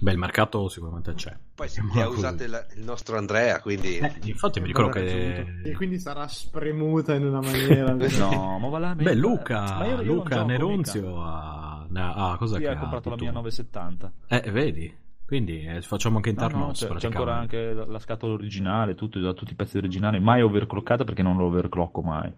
Beh, 0.01 0.11
il 0.13 0.19
mercato 0.19 0.69
sicuramente 0.69 1.15
c'è. 1.15 1.37
Poi 1.55 1.69
si 1.69 1.81
li 1.93 2.01
ha 2.01 2.09
usate 2.09 2.45
il, 2.45 2.67
il 2.77 2.83
nostro 2.83 3.19
Andrea, 3.19 3.61
quindi 3.61 3.99
Eh, 3.99 4.13
infatti 4.23 4.59
mi 4.61 4.67
ricordo 4.67 4.91
che... 4.91 5.61
E 5.63 5.73
quindi 5.75 6.01
sarà 6.01 6.27
spremuta 6.27 7.15
in 7.15 7.27
una 7.27 7.41
maniera. 7.41 7.93
No, 8.19 8.59
ma 8.59 8.69
va 8.69 8.79
là, 8.79 8.95
Beh, 8.95 9.15
Luca, 9.15 9.61
Ma 9.77 9.87
io- 9.87 10.03
Luca 10.03 10.37
gioco, 10.37 10.47
Nerunzio 10.47 11.23
ha... 11.23 11.87
ha- 11.93 12.31
ah, 12.33 12.37
cosa 12.37 12.57
Sì, 12.57 12.63
che 12.63 12.69
ha 12.69 12.77
comprato 12.79 13.11
la 13.11 13.17
mia 13.17 13.29
tu? 13.29 13.35
970. 13.37 14.13
Eh, 14.29 14.51
vedi? 14.51 14.97
Quindi 15.27 15.65
eh, 15.65 15.81
facciamo 15.83 16.17
anche 16.17 16.33
No, 16.33 16.41
no, 16.41 16.47
internos 16.47 16.79
c'è, 16.79 16.95
c'è 16.95 17.07
ancora 17.07 17.37
anche 17.37 17.73
la, 17.73 17.87
la 17.87 17.99
scatola 17.99 18.35
originale, 18.35 18.95
tutto, 18.95 19.19
da 19.19 19.33
tutti 19.33 19.53
i 19.53 19.57
pezzi 19.57 19.79
originali, 19.79 20.21
mai 20.21 20.43
overclockata 20.43 21.05
perché 21.05 21.23
non 21.23 21.37
lo 21.37 21.47
overclocco 21.47 22.03
mai. 22.03 22.33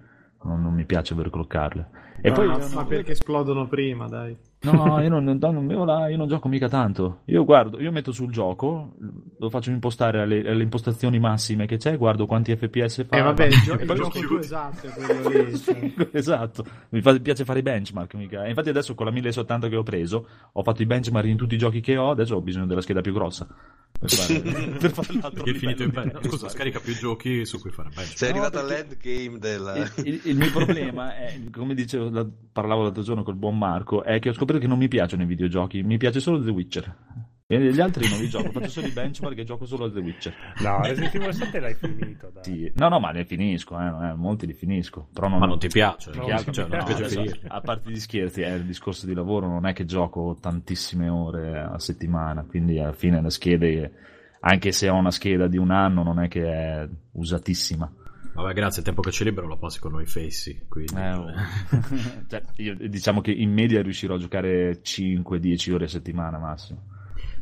Non, 0.45 0.63
non 0.63 0.75
mi 0.75 0.85
piace 0.85 1.15
overcloccarle. 1.15 1.91
E 2.21 2.29
No, 2.29 2.35
poi 2.35 2.47
ma, 2.47 2.59
io 2.59 2.69
ma 2.75 2.85
perché 2.85 3.13
esplodono 3.13 3.67
prima, 3.67 4.07
dai. 4.07 4.37
No, 4.65 5.01
io 5.01 5.09
non, 5.09 5.25
non- 5.25 5.39
non- 5.41 5.71
io 5.71 5.85
là- 5.85 6.09
io 6.09 6.17
non 6.17 6.27
gioco 6.29 6.49
mica 6.49 6.69
tanto. 6.69 7.21
Io 7.27 7.45
guardo, 7.45 7.81
io 7.81 7.93
metto 7.93 8.13
sul 8.13 8.31
gioco, 8.31 8.95
lo 9.39 9.51
faccio 9.51 9.71
impostare 9.71 10.21
alle, 10.21 10.41
alle 10.49 10.63
impostazioni 10.63 11.19
massime 11.19 11.67
che 11.67 11.77
c'è, 11.77 11.97
guardo 11.99 12.27
quanti 12.27 12.55
FPS 12.57 13.05
fa. 13.07 13.17
Eh 13.17 13.23
vabbè, 13.23 13.45
il, 13.47 13.61
gio- 13.61 13.79
E 13.79 13.83
il 13.85 13.93
gioco 13.95 14.19
tuo 14.21 14.39
esatto 14.39 14.89
lì. 15.33 15.95
esatto, 16.13 16.65
mi 16.91 17.01
fa- 17.01 17.19
piace 17.19 17.45
fare 17.45 17.59
i 17.59 17.63
benchmark. 17.63 18.15
Mica. 18.15 18.45
E 18.45 18.49
Infatti, 18.49 18.69
adesso 18.69 18.95
con 18.95 19.07
la 19.07 19.13
1080 19.13 19.69
che 19.69 19.77
ho 19.77 19.83
preso, 19.83 20.27
ho 20.53 20.63
fatto 20.63 20.83
i 20.83 20.87
benchmark 20.87 21.27
in 21.27 21.37
tutti 21.37 21.55
i 21.55 21.59
giochi 21.59 21.81
che 21.81 21.97
ho. 21.97 22.11
Adesso 22.11 22.37
ho 22.37 22.41
bisogno 22.41 22.67
della 22.67 22.81
scheda 22.81 23.01
più 23.01 23.13
grossa 23.13 23.47
per 23.97 24.11
fare, 24.11 24.41
per 24.79 24.91
fare 24.91 25.19
l'altro 25.21 25.45
Che 25.45 25.51
è 25.51 25.55
finito 25.55 25.83
in 25.83 25.91
bene. 25.91 26.11
Scusa, 26.13 26.21
benchmark. 26.29 26.51
scarica 26.51 26.81
più 26.81 26.95
giochi 26.95 27.45
su 27.47 27.61
cui 27.61 27.71
fare 27.71 27.91
bench. 27.95 28.17
sei 28.17 28.33
No, 28.33 28.43
arrivato 28.43 28.67
perché- 28.67 29.13
all'endgame 29.25 29.39
del... 29.39 29.91
Il, 30.05 30.07
il- 30.15 30.21
il 30.25 30.37
mio 30.37 30.51
problema 30.51 31.17
è, 31.17 31.41
come 31.53 31.75
dicevo, 31.75 32.09
la- 32.11 32.27
parlavo 32.53 32.83
l'altro 32.83 33.03
giorno 33.03 33.23
col 33.23 33.35
buon 33.37 33.57
Marco, 33.59 34.03
è 34.03 34.19
che 34.19 34.29
ho 34.31 34.33
scoperto 34.33 34.54
che 34.59 34.67
non 34.67 34.79
mi 34.79 34.89
piacciono 34.89 35.23
i 35.23 35.27
videogiochi, 35.27 35.83
mi 35.83 35.97
piace 35.97 36.21
solo 36.21 36.43
The 36.43 36.51
Witcher. 36.51 36.97
E 37.47 37.61
gli 37.73 37.81
altri 37.81 38.09
non 38.09 38.21
li 38.21 38.29
gioco, 38.31 38.51
faccio 38.53 38.71
solo 38.71 38.87
i 38.87 38.91
benchmark 38.91 39.37
e 39.37 39.45
gioco 39.45 39.67
solo 39.67 39.85
a 39.85 39.91
The 39.93 40.01
Witcher. 40.01 40.35
No, 40.63 40.81
Resident 40.83 41.15
Evil 41.15 41.35
7 41.35 41.61
l'hai 41.61 41.75
finito, 41.75 42.31
dai. 42.33 42.43
Sì. 42.43 42.73
No, 42.77 42.89
no, 42.89 42.99
ma 43.01 43.11
ne 43.11 43.27
finisco, 43.27 43.79
eh, 43.79 43.85
è- 43.87 44.15
molti 44.15 44.47
li 44.47 44.55
finisco. 44.55 45.09
Però 45.13 45.29
non, 45.29 45.41
Ma 45.41 45.47
non 45.47 45.59
ti 45.59 45.69
piace? 45.69 46.11
No, 46.15 46.25
cioè, 46.27 46.43
non 46.43 46.53
cioè, 46.55 46.65
mi 46.65 46.71
non 46.77 46.85
piace. 46.87 47.05
adesso, 47.05 47.39
a 47.49 47.61
parte 47.61 47.91
gli 47.91 48.01
scherzi, 48.01 48.41
è 48.41 48.53
il 48.53 48.65
discorso 48.65 49.05
di 49.05 49.13
lavoro, 49.13 49.47
non 49.47 49.67
è 49.67 49.75
che 49.75 49.85
gioco 49.85 50.37
tantissime 50.41 51.11
ore 51.11 51.61
a 51.61 51.79
settimana, 51.79 52.45
quindi 52.45 52.79
alla 52.79 52.95
fine 52.95 53.21
le 53.21 53.31
schede, 53.31 53.93
anche 54.41 54.73
se 54.73 54.89
ho 54.89 54.95
una 54.97 55.11
scheda 55.11 55.47
di 55.47 55.59
un 55.59 55.71
anno, 55.71 56.03
non 56.03 56.21
è 56.21 56.29
che 56.29 56.47
è 56.51 56.89
usatissima. 57.13 57.93
Vabbè, 58.35 58.53
grazie, 58.53 58.81
il 58.81 58.85
tempo 58.85 59.01
che 59.01 59.11
c'è 59.11 59.25
libero 59.25 59.47
lo 59.47 59.57
passi 59.57 59.79
con 59.79 59.93
noi 59.93 60.07
fessi. 60.07 60.67
Quindi... 60.69 60.95
Eh, 60.95 61.13
oh. 61.13 61.27
Cioè, 62.29 62.43
io 62.57 62.75
diciamo 62.89 63.21
che 63.21 63.31
in 63.31 63.53
media 63.53 63.81
riuscirò 63.83 64.15
a 64.15 64.19
giocare 64.19 64.81
5-10 64.83 65.73
ore 65.73 65.85
a 65.85 65.89
settimana 65.89 66.39
massimo. 66.39 66.93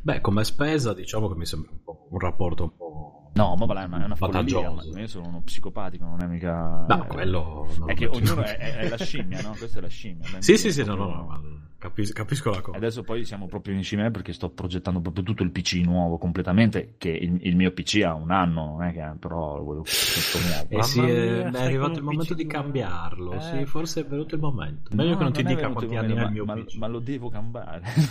Beh, 0.02 0.20
come 0.20 0.44
spesa, 0.44 0.92
diciamo 0.92 1.28
che 1.28 1.36
mi 1.36 1.46
sembra 1.46 1.70
un, 1.72 1.96
un 2.10 2.18
rapporto 2.18 2.62
un 2.64 2.76
po'. 2.76 3.30
No, 3.34 3.54
ma 3.56 3.64
va, 3.64 3.86
ma 3.86 4.02
è 4.02 4.04
una 4.04 4.14
follia, 4.14 4.70
ma 4.70 5.00
io 5.00 5.06
sono 5.06 5.28
uno 5.28 5.40
psicopatico, 5.40 6.04
non 6.04 6.22
è 6.22 6.26
mica... 6.26 6.84
No, 6.86 7.06
quello. 7.06 7.72
non 7.78 7.88
È 7.88 7.94
che 7.94 8.06
ognuno 8.06 8.42
è, 8.42 8.56
è- 8.58 8.88
la 8.90 8.98
scimmia, 8.98 9.40
no? 9.40 9.54
Questa 9.56 9.78
è 9.78 9.82
la 9.82 9.88
scimmia. 9.88 10.28
Sì, 10.40 10.58
sì, 10.58 10.70
sì, 10.70 10.84
no, 10.84 10.94
no, 10.94 11.06
no, 11.06 11.70
capis- 11.82 12.12
capisco 12.12 12.50
la 12.50 12.60
cosa. 12.60 12.76
Adesso 12.76 13.02
poi 13.02 13.24
siamo 13.24 13.46
proprio 13.46 13.74
in 13.74 13.82
cima 13.82 14.08
perché 14.10 14.32
sto 14.32 14.50
progettando 14.50 15.00
proprio 15.00 15.24
tutto 15.24 15.42
il 15.42 15.50
PC 15.50 15.80
nuovo 15.84 16.16
completamente, 16.18 16.94
che 16.98 17.08
il, 17.10 17.38
il 17.42 17.56
mio 17.56 17.72
PC 17.72 18.02
ha 18.04 18.14
un 18.14 18.30
anno, 18.30 18.64
non 18.66 18.82
è 18.84 18.92
che 18.92 19.00
però 19.18 19.56
lo 19.56 19.64
volevo 19.64 19.84
tutto 19.84 20.46
nuovo. 20.46 20.68
Eh 20.68 20.82
sì, 20.84 21.00
è, 21.00 21.02
mia, 21.02 21.46
è 21.46 21.50
stai 21.50 21.64
arrivato 21.66 21.98
il 21.98 22.04
momento 22.04 22.34
PC 22.34 22.36
di 22.36 22.46
cambiarlo. 22.46 23.32
Eh. 23.32 23.40
Sì, 23.40 23.66
forse 23.66 24.00
è 24.00 24.06
venuto 24.06 24.34
il 24.36 24.40
momento. 24.40 24.90
Meglio 24.94 25.10
No, 25.12 25.16
che 25.18 25.22
non 25.24 25.32
ti 25.32 25.40
è 25.40 25.44
dica 25.44 25.68
quanti 25.70 25.96
anni 25.96 26.18
ha 26.18 26.24
il 26.24 26.30
mio 26.30 26.44
ma, 26.44 26.54
PC. 26.54 26.76
ma 26.76 26.86
lo 26.86 26.98
devo 27.00 27.28
cambiare. 27.28 27.82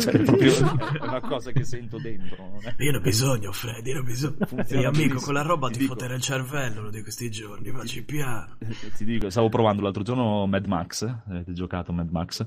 cioè, 0.00 0.12
è 0.12 0.22
proprio 0.22 0.52
è 0.52 1.02
una 1.06 1.20
cosa 1.20 1.52
che 1.52 1.64
sento 1.64 1.98
dentro. 1.98 2.36
non 2.50 2.58
è- 2.62 2.74
Io 2.82 2.90
ne 2.90 2.96
ho 2.96 3.00
bisogno, 3.00 3.52
Freddy, 3.52 3.88
io 3.90 3.94
ne 3.94 4.00
ho 4.00 4.04
bisogno. 4.04 4.36
Funziona 4.46 4.90
benissimo. 4.90 5.42
roba 5.42 5.68
Ti 5.68 5.78
dico. 5.78 5.94
il 6.04 6.20
cervello 6.20 6.90
di 6.90 7.02
questi 7.02 7.30
giorni, 7.30 7.70
facci 7.70 8.02
piano. 8.04 8.56
Ti 8.96 9.04
dico, 9.04 9.30
stavo 9.30 9.48
provando 9.48 9.82
l'altro 9.82 10.02
giorno 10.02 10.46
Mad 10.46 10.66
Max, 10.66 11.04
avete 11.28 11.52
giocato 11.52 11.92
Mad 11.92 12.10
Max? 12.10 12.46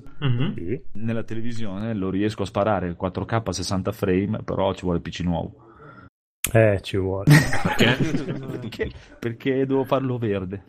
Sì. 0.56 0.82
Nella 0.94 1.24
televisione 1.24 1.94
lo 1.94 2.10
riesco 2.10 2.44
a 2.44 2.46
sparare 2.46 2.96
4K 3.00 3.42
a 3.46 3.52
60 3.52 3.92
frame, 3.92 4.44
però 4.44 4.74
ci 4.74 4.84
vuole 4.84 5.00
PC 5.00 5.22
nuovo. 5.22 5.64
Eh, 6.54 6.80
ci 6.82 6.98
vuole. 6.98 7.26
Perché? 7.64 7.96
perché, 8.60 8.92
perché 9.20 9.66
devo 9.66 9.84
farlo 9.84 10.18
verde, 10.18 10.64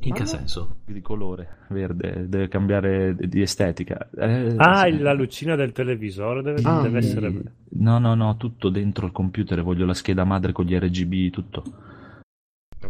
In 0.00 0.14
che 0.14 0.24
senso? 0.26 0.76
di 0.84 1.00
colore, 1.00 1.66
verde, 1.70 2.26
deve 2.28 2.48
cambiare 2.48 3.14
di 3.16 3.40
estetica. 3.42 4.08
Eh, 4.16 4.54
Ah, 4.56 4.82
sì. 4.82 4.88
il- 4.88 5.02
la 5.02 5.12
lucina 5.12 5.54
del 5.56 5.72
televisore 5.72 6.42
deve, 6.42 6.60
Ah, 6.64 6.80
deve 6.82 6.98
essere... 6.98 7.32
No, 7.74 7.98
no, 7.98 8.14
no, 8.14 8.36
tutto 8.36 8.68
dentro 8.68 9.06
il 9.06 9.12
computer, 9.12 9.62
voglio 9.62 9.86
la 9.86 9.94
scheda 9.94 10.24
madre 10.24 10.52
con 10.52 10.64
gli 10.64 10.74
RGB, 10.76 11.30
tutto. 11.30 11.62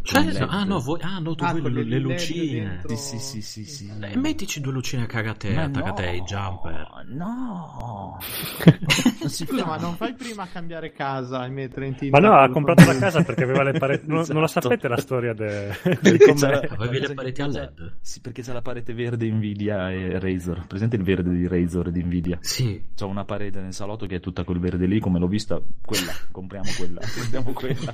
Cioè, 0.02 0.24
LED. 0.24 0.46
ah, 0.48 0.64
no, 0.64 0.80
voi, 0.80 0.98
ah, 1.02 1.18
no, 1.18 1.34
tu 1.34 1.44
Ah, 1.44 1.52
vuoi 1.54 1.72
le, 1.86 1.98
lucine. 1.98 2.60
dentro. 2.68 2.96
Sì, 2.96 3.18
sì, 3.18 3.40
sì, 3.40 3.42
sì, 3.42 3.64
sì. 3.64 3.92
Eh, 4.00 4.16
mettici 4.16 4.60
due 4.60 4.72
lucine 4.72 5.06
cagate, 5.06 5.52
Ma 5.54 5.62
attaccate 5.64 6.06
ai 6.08 6.18
no, 6.18 6.24
jumper. 6.24 6.90
No. 7.08 8.18
Scusa, 9.26 9.64
ma 9.64 9.76
non 9.76 9.94
fai 9.94 10.14
prima 10.14 10.42
a 10.42 10.46
cambiare 10.46 10.92
casa 10.92 11.46
e 11.46 11.50
mettere 11.50 11.86
in 11.86 11.96
Ma 12.10 12.18
no, 12.18 12.34
ha 12.34 12.48
comprato 12.50 12.84
la 12.84 12.96
casa 12.98 13.22
perché 13.22 13.44
aveva 13.44 13.62
le 13.62 13.78
pareti. 13.78 14.06
Non, 14.12 14.24
non 14.28 14.40
la 14.40 14.46
Esatto. 14.46 14.68
sapete 14.68 14.88
la 14.88 14.96
storia 14.98 15.32
de- 15.32 15.70
del 16.00 16.18
commercio? 16.18 16.74
Avevi 16.74 16.98
le 17.06 17.14
pareti 17.14 17.40
a 17.42 17.46
LED? 17.46 17.96
Sì, 18.00 18.20
perché 18.20 18.42
c'è 18.42 18.52
la 18.52 18.60
parete 18.62 18.92
verde 18.92 19.30
Nvidia 19.30 19.90
e 19.90 20.18
Razer. 20.18 20.66
Presente 20.66 20.96
il 20.96 21.02
verde 21.02 21.30
di 21.30 21.46
Razer 21.46 21.86
e 21.88 21.92
di 21.92 22.02
Nvidia? 22.02 22.38
Sì. 22.40 22.82
C'ho 22.98 23.06
una 23.06 23.24
parete 23.24 23.60
nel 23.60 23.72
salotto 23.72 24.06
che 24.06 24.16
è 24.16 24.20
tutta 24.20 24.42
quel 24.44 24.58
verde 24.58 24.86
lì, 24.86 24.98
come 24.98 25.18
l'ho 25.18 25.28
vista, 25.28 25.60
quella, 25.84 26.12
compriamo 26.30 26.68
quella, 26.76 27.00
compriamo 27.14 27.52
quella. 27.52 27.92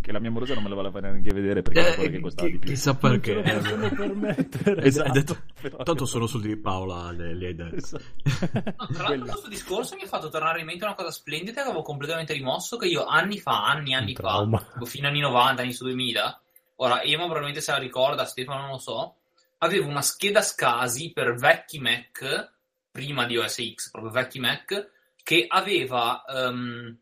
che 0.00 0.12
la 0.12 0.18
mia 0.18 0.30
morosa 0.30 0.54
non 0.54 0.62
me 0.64 0.68
la 0.68 0.74
vuole 0.74 0.90
fare 0.90 1.10
neanche 1.10 1.32
vedere 1.32 1.43
perché 1.62 1.80
era 1.80 1.94
quella 1.94 2.10
che 2.10 2.20
costava 2.20 2.48
di 2.48 2.58
più. 2.58 2.70
chissà 2.70 2.98
Non 3.00 3.20
ce 3.22 3.32
perché. 3.34 3.74
lo 3.76 3.88
permettere. 3.90 4.82
Esatto, 4.82 4.82
hai 4.82 4.86
Esatto, 4.86 5.12
detto- 5.12 5.42
però- 5.60 5.82
tanto 5.82 6.06
sono 6.06 6.26
soldi 6.26 6.48
di 6.48 6.56
Paola, 6.56 7.10
le, 7.12 7.34
le 7.34 7.46
hai 7.46 7.54
detto. 7.54 7.76
Esatto. 7.76 8.02
No, 8.76 8.86
tra 8.92 9.08
l'altro 9.08 9.26
questo 9.26 9.48
discorso 9.48 9.94
mi 9.96 10.02
ha 10.02 10.06
fatto 10.06 10.28
tornare 10.28 10.60
in 10.60 10.66
mente 10.66 10.84
una 10.84 10.94
cosa 10.94 11.10
splendida 11.10 11.62
che 11.62 11.68
avevo 11.68 11.82
completamente 11.82 12.32
rimosso, 12.32 12.76
che 12.76 12.86
io 12.86 13.04
anni 13.06 13.38
fa, 13.38 13.64
anni, 13.66 13.94
anni 13.94 14.14
fa, 14.14 14.46
fino 14.84 15.08
agli 15.08 15.20
90, 15.20 15.62
anni 15.62 15.72
su 15.72 15.84
2000, 15.84 16.40
ora 16.76 17.02
Ema 17.02 17.22
probabilmente 17.24 17.60
se 17.60 17.70
la 17.72 17.78
ricorda, 17.78 18.24
Stefano 18.24 18.60
non 18.62 18.70
lo 18.70 18.78
so, 18.78 19.16
avevo 19.58 19.88
una 19.88 20.02
scheda 20.02 20.40
SCSI 20.42 21.12
per 21.12 21.34
vecchi 21.34 21.78
Mac, 21.78 22.52
prima 22.90 23.24
di 23.26 23.36
OS 23.38 23.62
X, 23.74 23.90
proprio 23.90 24.12
vecchi 24.12 24.38
Mac, 24.40 24.90
che 25.22 25.46
aveva 25.48 26.22
ehm, 26.28 26.96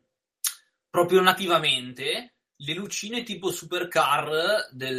proprio 0.88 1.20
nativamente 1.22 2.31
le 2.64 2.74
lucine 2.74 3.22
tipo 3.22 3.50
supercar 3.50 4.68
del, 4.70 4.96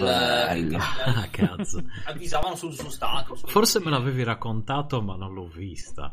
che 0.70 0.76
Ah, 1.06 1.28
cazzo. 1.30 1.84
avvisavano 2.06 2.56
sul 2.56 2.74
suo 2.74 2.90
status. 2.90 3.42
Forse 3.46 3.80
me 3.80 3.90
l'avevi 3.90 4.24
raccontato, 4.24 5.02
ma 5.02 5.16
non 5.16 5.34
l'ho 5.34 5.48
vista. 5.48 6.12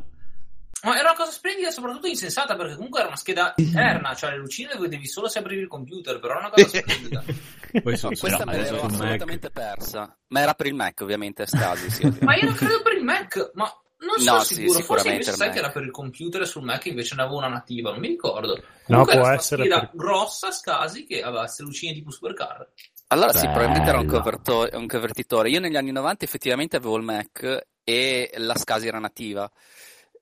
Ma 0.83 0.93
era 0.99 1.11
una 1.11 1.15
cosa 1.19 1.31
splendida 1.31 1.69
e 1.69 1.73
soprattutto 1.73 2.07
insensata 2.07 2.57
perché 2.57 2.75
comunque 2.75 3.01
era 3.01 3.09
una 3.09 3.17
scheda 3.19 3.53
interna, 3.59 4.15
cioè 4.15 4.31
le 4.31 4.39
lucine 4.39 4.73
le 4.73 4.81
vedevi 4.81 5.07
solo 5.07 5.29
se 5.29 5.41
aprivi 5.41 5.61
il 5.63 5.69
computer, 5.69 6.19
però 6.19 6.39
era 6.39 6.47
una 6.47 6.51
cosa 6.51 6.69
splendida. 6.79 7.23
Poi 7.83 7.97
su- 7.99 8.09
questa 8.19 8.45
me 8.47 8.57
l'ero 8.57 8.77
su 8.79 8.83
Mac- 8.85 8.93
assolutamente 8.95 9.51
persa. 9.51 10.17
Ma 10.29 10.41
era 10.41 10.55
per 10.55 10.67
il 10.69 10.75
Mac, 10.75 11.01
ovviamente, 11.03 11.45
Stasi. 11.47 11.91
Sì. 11.91 12.17
Ma 12.25 12.35
io 12.35 12.47
non 12.47 12.55
credo 12.55 12.81
per 12.83 12.95
il 12.95 13.05
Mac, 13.05 13.51
ma 13.55 13.71
non 14.01 14.19
sono 14.19 14.37
No, 14.39 14.43
sì, 14.45 14.55
sicuro. 14.55 14.81
Forse 14.81 14.81
sicuramente 14.83 15.11
invece 15.13 15.31
il 15.31 15.37
sai 15.37 15.47
Mac. 15.49 15.57
che 15.57 15.63
era 15.63 15.71
per 15.73 15.83
il 15.83 15.91
computer 15.91 16.41
e 16.43 16.47
sul 16.47 16.63
Mac 16.63 16.87
invece 16.87 17.15
ne 17.15 17.23
avevo 17.23 17.37
una 17.39 17.49
nativa, 17.49 17.91
non 17.91 18.01
mi 18.01 18.09
ricordo. 18.09 18.55
No, 18.55 18.63
Comunque 18.87 19.15
può 19.17 19.27
era 19.27 19.35
essere 19.35 19.63
una 19.65 19.81
per- 19.81 19.91
grossa, 19.95 20.51
scasi, 20.51 21.05
che 21.07 21.23
aveva 21.23 21.41
queste 21.41 21.63
lucine 21.63 21.93
tipo 21.93 22.11
supercar. 22.11 22.69
Allora 23.09 23.33
sì, 23.33 23.47
Bella. 23.47 23.51
probabilmente 23.53 23.89
era 23.91 23.99
un, 24.01 24.07
converto- 24.07 24.69
un 24.73 24.87
convertitore. 24.87 25.51
Io 25.51 25.61
negli 25.61 25.77
anni 25.77 25.91
90 25.93 26.25
effettivamente 26.25 26.77
avevo 26.77 26.97
il 26.97 27.03
Mac 27.03 27.67
e 27.85 28.31
la 28.37 28.55
SCSI 28.57 28.87
era 28.87 28.99
nativa. 28.99 29.51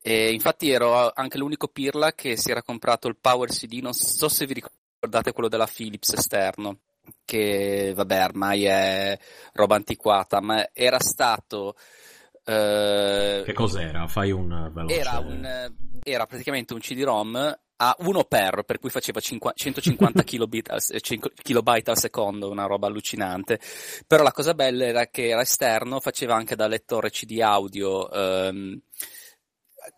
E 0.01 0.33
infatti 0.33 0.71
ero 0.71 1.11
anche 1.13 1.39
l'unico 1.39 1.69
pirla 1.69 2.13
che 2.13 2.37
si 2.37 2.51
era 2.51 2.63
comprato 2.63 3.09
il 3.09 3.17
Power 3.21 3.51
CD, 3.51 3.81
non 3.83 3.93
so 3.93 4.29
se 4.29 4.47
vi 4.47 4.55
ricordate 4.55 5.33
quello 5.33 5.49
della 5.49 5.67
Philips 5.67 6.15
esterno, 6.15 6.79
che 7.25 7.93
vabbè 7.95 8.25
ormai 8.25 8.65
è 8.65 9.19
roba 9.53 9.77
antiquata, 9.77 10.41
ma 10.41 10.67
era 10.73 10.99
stato... 11.01 11.77
eh, 12.49 13.43
Che 13.45 13.53
cos'era? 13.53 14.07
Fai 14.07 14.31
un 14.31 14.71
veloce. 14.73 14.99
era, 14.99 15.19
un, 15.19 15.45
eh, 15.45 15.71
era 16.03 16.25
praticamente 16.27 16.73
un 16.73 16.81
CD-ROM 16.81 17.59
a 17.81 17.97
1 17.99 18.25
per, 18.25 18.63
per 18.65 18.79
cui 18.79 18.91
faceva 18.91 19.21
cinqua- 19.21 19.53
150 19.55 20.23
kilobit 20.25 20.71
al, 20.71 20.81
kilobyte 21.43 21.91
al 21.91 21.99
secondo, 21.99 22.51
una 22.51 22.65
roba 22.65 22.87
allucinante. 22.87 23.61
Però 24.07 24.23
la 24.23 24.33
cosa 24.33 24.55
bella 24.55 24.87
era 24.87 25.07
che 25.07 25.29
era 25.29 25.43
esterno, 25.43 26.01
faceva 26.01 26.35
anche 26.35 26.57
da 26.57 26.67
lettore 26.67 27.11
CD 27.11 27.39
audio, 27.41 28.11
ehm, 28.11 28.81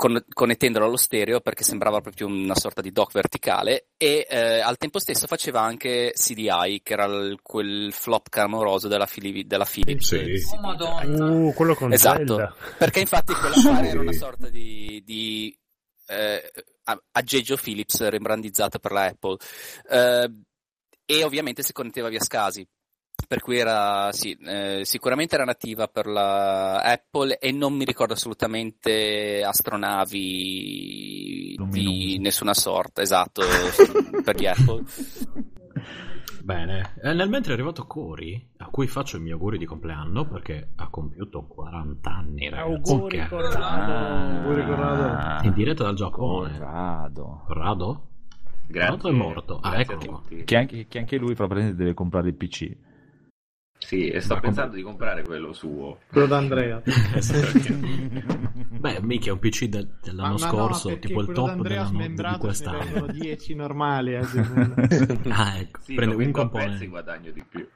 con- 0.01 0.25
connettendolo 0.33 0.87
allo 0.87 0.97
stereo 0.97 1.41
perché 1.43 1.63
sembrava 1.63 2.01
proprio 2.01 2.27
una 2.27 2.55
sorta 2.55 2.81
di 2.81 2.91
dock 2.91 3.13
verticale 3.13 3.89
e 3.99 4.27
eh, 4.31 4.61
al 4.61 4.79
tempo 4.79 4.99
stesso 4.99 5.27
faceva 5.27 5.61
anche 5.61 6.13
CDI, 6.17 6.81
che 6.83 6.95
era 6.95 7.05
il- 7.05 7.39
quel 7.43 7.93
flop 7.93 8.31
clamoroso 8.31 8.89
della, 8.89 9.05
Phili- 9.07 9.47
della 9.47 9.67
Philips. 9.67 10.07
Sì. 10.07 10.55
Oh 10.57 10.61
madonna. 10.61 11.25
Uh, 11.31 11.53
quello 11.53 11.75
con 11.75 11.93
Esatto, 11.93 12.17
Zelda. 12.37 12.55
perché 12.79 13.01
infatti 13.01 13.35
quella 13.35 13.55
era 13.87 14.01
una 14.01 14.13
sorta 14.13 14.49
di, 14.49 15.03
di 15.05 15.55
eh, 16.07 16.51
aggeggio 17.13 17.57
Philips 17.57 18.09
rimbrandizzato 18.09 18.79
per 18.79 18.93
la 18.93 19.05
Apple 19.05 19.37
Eh, 19.91 20.31
e 21.05 21.25
ovviamente 21.25 21.63
si 21.63 21.73
connetteva 21.73 22.09
via 22.09 22.21
SCSI. 22.21 22.67
Per 23.31 23.41
cui 23.43 23.59
era, 23.59 24.11
sì, 24.11 24.37
eh, 24.45 24.81
sicuramente 24.83 25.37
era 25.37 25.45
nativa 25.45 25.87
per 25.87 26.07
la 26.07 26.81
Apple 26.83 27.39
e 27.39 27.53
non 27.53 27.75
mi 27.75 27.85
ricordo 27.85 28.15
assolutamente 28.15 29.41
astronavi 29.45 30.19
di 30.19 31.55
Luminose. 31.57 32.19
nessuna 32.19 32.55
sorta, 32.55 33.03
esatto, 33.03 33.43
per 34.25 34.35
gli 34.35 34.47
Apple. 34.47 34.83
Bene. 36.43 36.95
E 37.01 37.13
nel 37.13 37.29
mentre 37.29 37.53
è 37.53 37.55
arrivato 37.55 37.87
Cori, 37.87 38.49
a 38.57 38.67
cui 38.67 38.89
faccio 38.89 39.19
i 39.19 39.21
miei 39.21 39.35
auguri 39.35 39.59
di 39.59 39.65
compleanno 39.65 40.27
perché 40.27 40.71
ha 40.75 40.89
compiuto 40.89 41.45
40 41.47 42.11
anni, 42.11 42.49
ragazzi. 42.49 42.91
Auguri, 42.93 43.17
Che- 43.19 43.29
Corrado. 43.29 43.93
Auguri, 43.93 44.65
Corrado. 44.67 45.03
Ah, 45.05 45.41
In 45.45 45.53
diretta 45.53 45.85
dal 45.85 45.95
Giappone. 45.95 46.59
Corrado. 46.59 47.43
Corrado? 47.47 48.07
Grazie. 48.67 48.91
Corrado 48.99 49.09
è 49.09 49.13
morto. 49.13 49.61
Ah, 49.63 49.79
eccolo. 49.79 50.23
Che 50.45 50.57
anche, 50.57 50.87
che 50.89 50.99
anche 50.99 51.17
lui 51.17 51.35
probabilmente 51.37 51.77
deve 51.77 51.95
comprare 51.95 52.27
il 52.27 52.35
PC. 52.35 52.77
Sì, 53.83 54.09
e 54.09 54.21
sto 54.21 54.35
Ma 54.35 54.41
pensando 54.41 54.69
come- 54.71 54.83
di 54.83 54.87
comprare 54.87 55.23
quello 55.25 55.53
suo. 55.55 56.01
Quello 56.09 56.27
d'Andrea. 56.27 56.83
Beh, 58.79 59.01
mica 59.03 59.33
un 59.33 59.39
PC 59.39 59.65
del- 59.67 59.97
dell'anno 60.03 60.37
Ma- 60.39 60.47
no, 60.47 60.53
scorso, 60.53 60.89
perché 60.89 61.07
tipo 61.09 61.21
il 61.23 61.33
top 61.33 61.61
dell'anno, 61.63 62.07
di 62.07 62.39
quest'anno. 62.39 62.79
vendono 62.79 63.07
10 63.13 63.55
normali. 63.55 64.15
eh, 64.15 64.21
Ah, 65.31 65.57
ecco, 65.59 65.81
Sì, 65.83 65.95
prende 65.95 66.15
un 66.15 66.31
componente. 66.31 66.87
guadagno 66.87 67.31
di 67.31 67.43
più. 67.49 67.67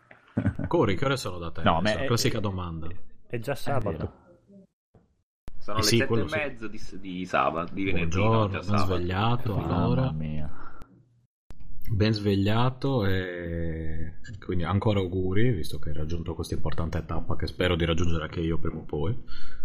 Cori, 0.66 0.94
che 0.97 1.05
ore 1.05 1.16
sono 1.16 1.39
da 1.39 1.51
te? 1.51 1.62
No, 1.62 1.81
ma 1.81 1.90
è 1.90 1.94
è- 1.97 2.01
la 2.01 2.05
classica 2.06 2.39
domanda. 2.40 2.86
È 3.26 3.39
già 3.39 3.52
È 3.52 3.56
sabato. 3.56 4.12
Sono 5.59 5.78
Eh 5.78 5.81
le 5.81 5.86
sì, 5.86 5.97
sette 5.97 6.20
e 6.20 6.28
sì. 6.28 6.35
mezzo 6.36 6.68
di, 6.68 6.81
di 7.01 7.24
sabato, 7.24 7.72
di 7.72 7.85
venerdì, 7.85 8.16
no, 8.18 8.28
Buongiorno, 8.28 8.62
sabato. 8.62 8.85
svegliato 8.85 9.56
allora. 9.56 10.01
Mamma 10.02 10.12
mia. 10.12 10.51
Ben 11.86 12.12
svegliato 12.12 13.05
e 13.06 14.15
quindi 14.39 14.65
ancora 14.65 15.01
auguri, 15.01 15.52
visto 15.52 15.78
che 15.78 15.90
hai 15.90 15.94
raggiunto 15.94 16.35
questa 16.35 16.55
importante 16.55 17.05
tappa 17.05 17.36
che 17.36 17.47
spero 17.47 17.77
di 17.77 17.85
raggiungere 17.85 18.24
anche 18.24 18.40
io 18.40 18.59
prima 18.59 18.78
o 18.78 18.85
poi. 18.85 19.16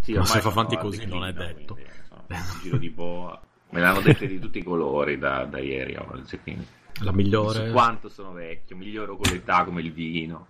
Sì, 0.01 0.13
Ma 0.13 0.25
se 0.25 0.41
fa 0.41 0.49
avanti 0.49 0.75
a 0.75 0.79
così 0.79 1.05
non 1.05 1.25
è 1.25 1.33
detto. 1.33 1.73
quindi, 1.73 1.91
insomma, 2.01 2.25
un 2.27 2.59
giro 2.61 2.77
di 2.77 2.89
boa. 2.89 3.41
Me 3.71 3.79
l'hanno 3.79 4.01
dette 4.01 4.27
di 4.27 4.39
tutti 4.39 4.59
i 4.59 4.63
colori 4.63 5.17
da, 5.17 5.45
da 5.45 5.59
ieri 5.59 5.95
oggi, 5.95 6.39
quindi. 6.39 6.65
La 7.01 7.13
migliore. 7.13 7.67
Su 7.67 7.71
quanto 7.71 8.09
sono 8.09 8.33
vecchio, 8.33 8.75
miglioro 8.75 9.15
con 9.15 9.31
l'età 9.31 9.63
come 9.63 9.81
il 9.81 9.93
vino. 9.93 10.47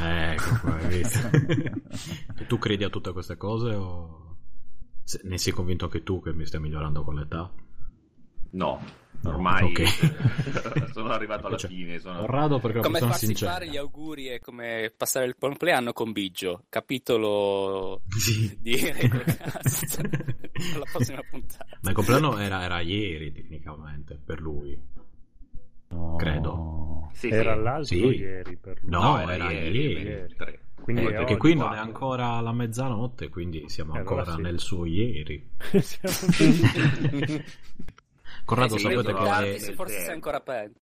Ecco 0.00 0.58
qua, 0.60 0.78
e 0.88 2.46
tu 2.46 2.58
credi 2.58 2.84
a 2.84 2.88
tutte 2.88 3.12
queste 3.12 3.36
cose 3.36 3.74
o 3.74 4.36
ne 5.24 5.38
sei 5.38 5.52
convinto 5.52 5.84
anche 5.84 6.02
tu 6.02 6.22
che 6.22 6.32
mi 6.32 6.46
stai 6.46 6.60
migliorando 6.60 7.02
con 7.02 7.14
l'età? 7.14 7.52
No, 8.50 8.80
ormai 9.24 9.64
ok. 9.64 10.90
sono 10.92 11.10
arrivato 11.10 11.46
alla 11.46 11.56
Cioè, 11.56 11.70
fine. 11.70 11.98
Sono... 11.98 12.18
Corrado 12.20 12.58
perché 12.58 12.76
è 12.76 12.80
una 12.80 12.86
Come 12.86 12.92
persona 12.98 13.10
farsi 13.12 13.26
sincera. 13.26 13.52
fare 13.52 13.68
gli 13.68 13.76
auguri 13.76 14.26
è 14.26 14.40
come 14.40 14.92
passare 14.96 15.26
il 15.26 15.36
compleanno 15.38 15.92
con 15.92 16.12
Biggio, 16.12 16.64
capitolo 16.68 18.02
Sì. 18.08 18.56
di 18.60 18.74
alla 20.74 20.84
prossima 20.92 21.20
puntata. 21.30 21.66
Ma 21.82 21.88
il 21.90 21.94
compleanno 21.94 22.38
era, 22.38 22.62
era 22.62 22.80
ieri 22.80 23.32
tecnicamente 23.32 24.18
per 24.22 24.40
lui. 24.40 24.78
No. 25.88 26.16
Credo. 26.16 27.08
Sì, 27.14 27.28
Era 27.28 27.54
sì. 27.54 27.60
l'altro 27.62 27.84
Sì. 28.10 28.16
ieri 28.18 28.56
per 28.56 28.78
lui. 28.82 28.90
No, 28.90 29.20
era 29.20 29.34
era 29.34 29.50
ieri, 29.52 29.78
ieri. 29.78 30.02
ieri. 30.02 30.34
Quindi 30.84 31.02
Eh, 31.02 31.12
perché 31.12 31.22
oggi. 31.32 31.36
qui 31.38 31.54
non 31.54 31.72
è 31.72 31.78
ancora 31.78 32.40
la 32.40 32.52
mezzanotte, 32.52 33.28
quindi 33.30 33.68
siamo 33.68 33.94
Eh, 33.94 34.00
allora 34.00 34.16
ancora 34.16 34.36
sì. 34.36 34.42
nel 34.42 34.58
suo 34.58 34.84
ieri. 34.84 35.48
Siamo- 35.80 37.42
Corrado, 38.44 38.74
Eh 38.74 38.78
sapete 38.78 39.14
che 39.14 39.56
è, 39.56 39.72
forse 39.72 40.00
sei 40.00 40.12
ancora 40.14 40.40
peggio. 40.40 40.80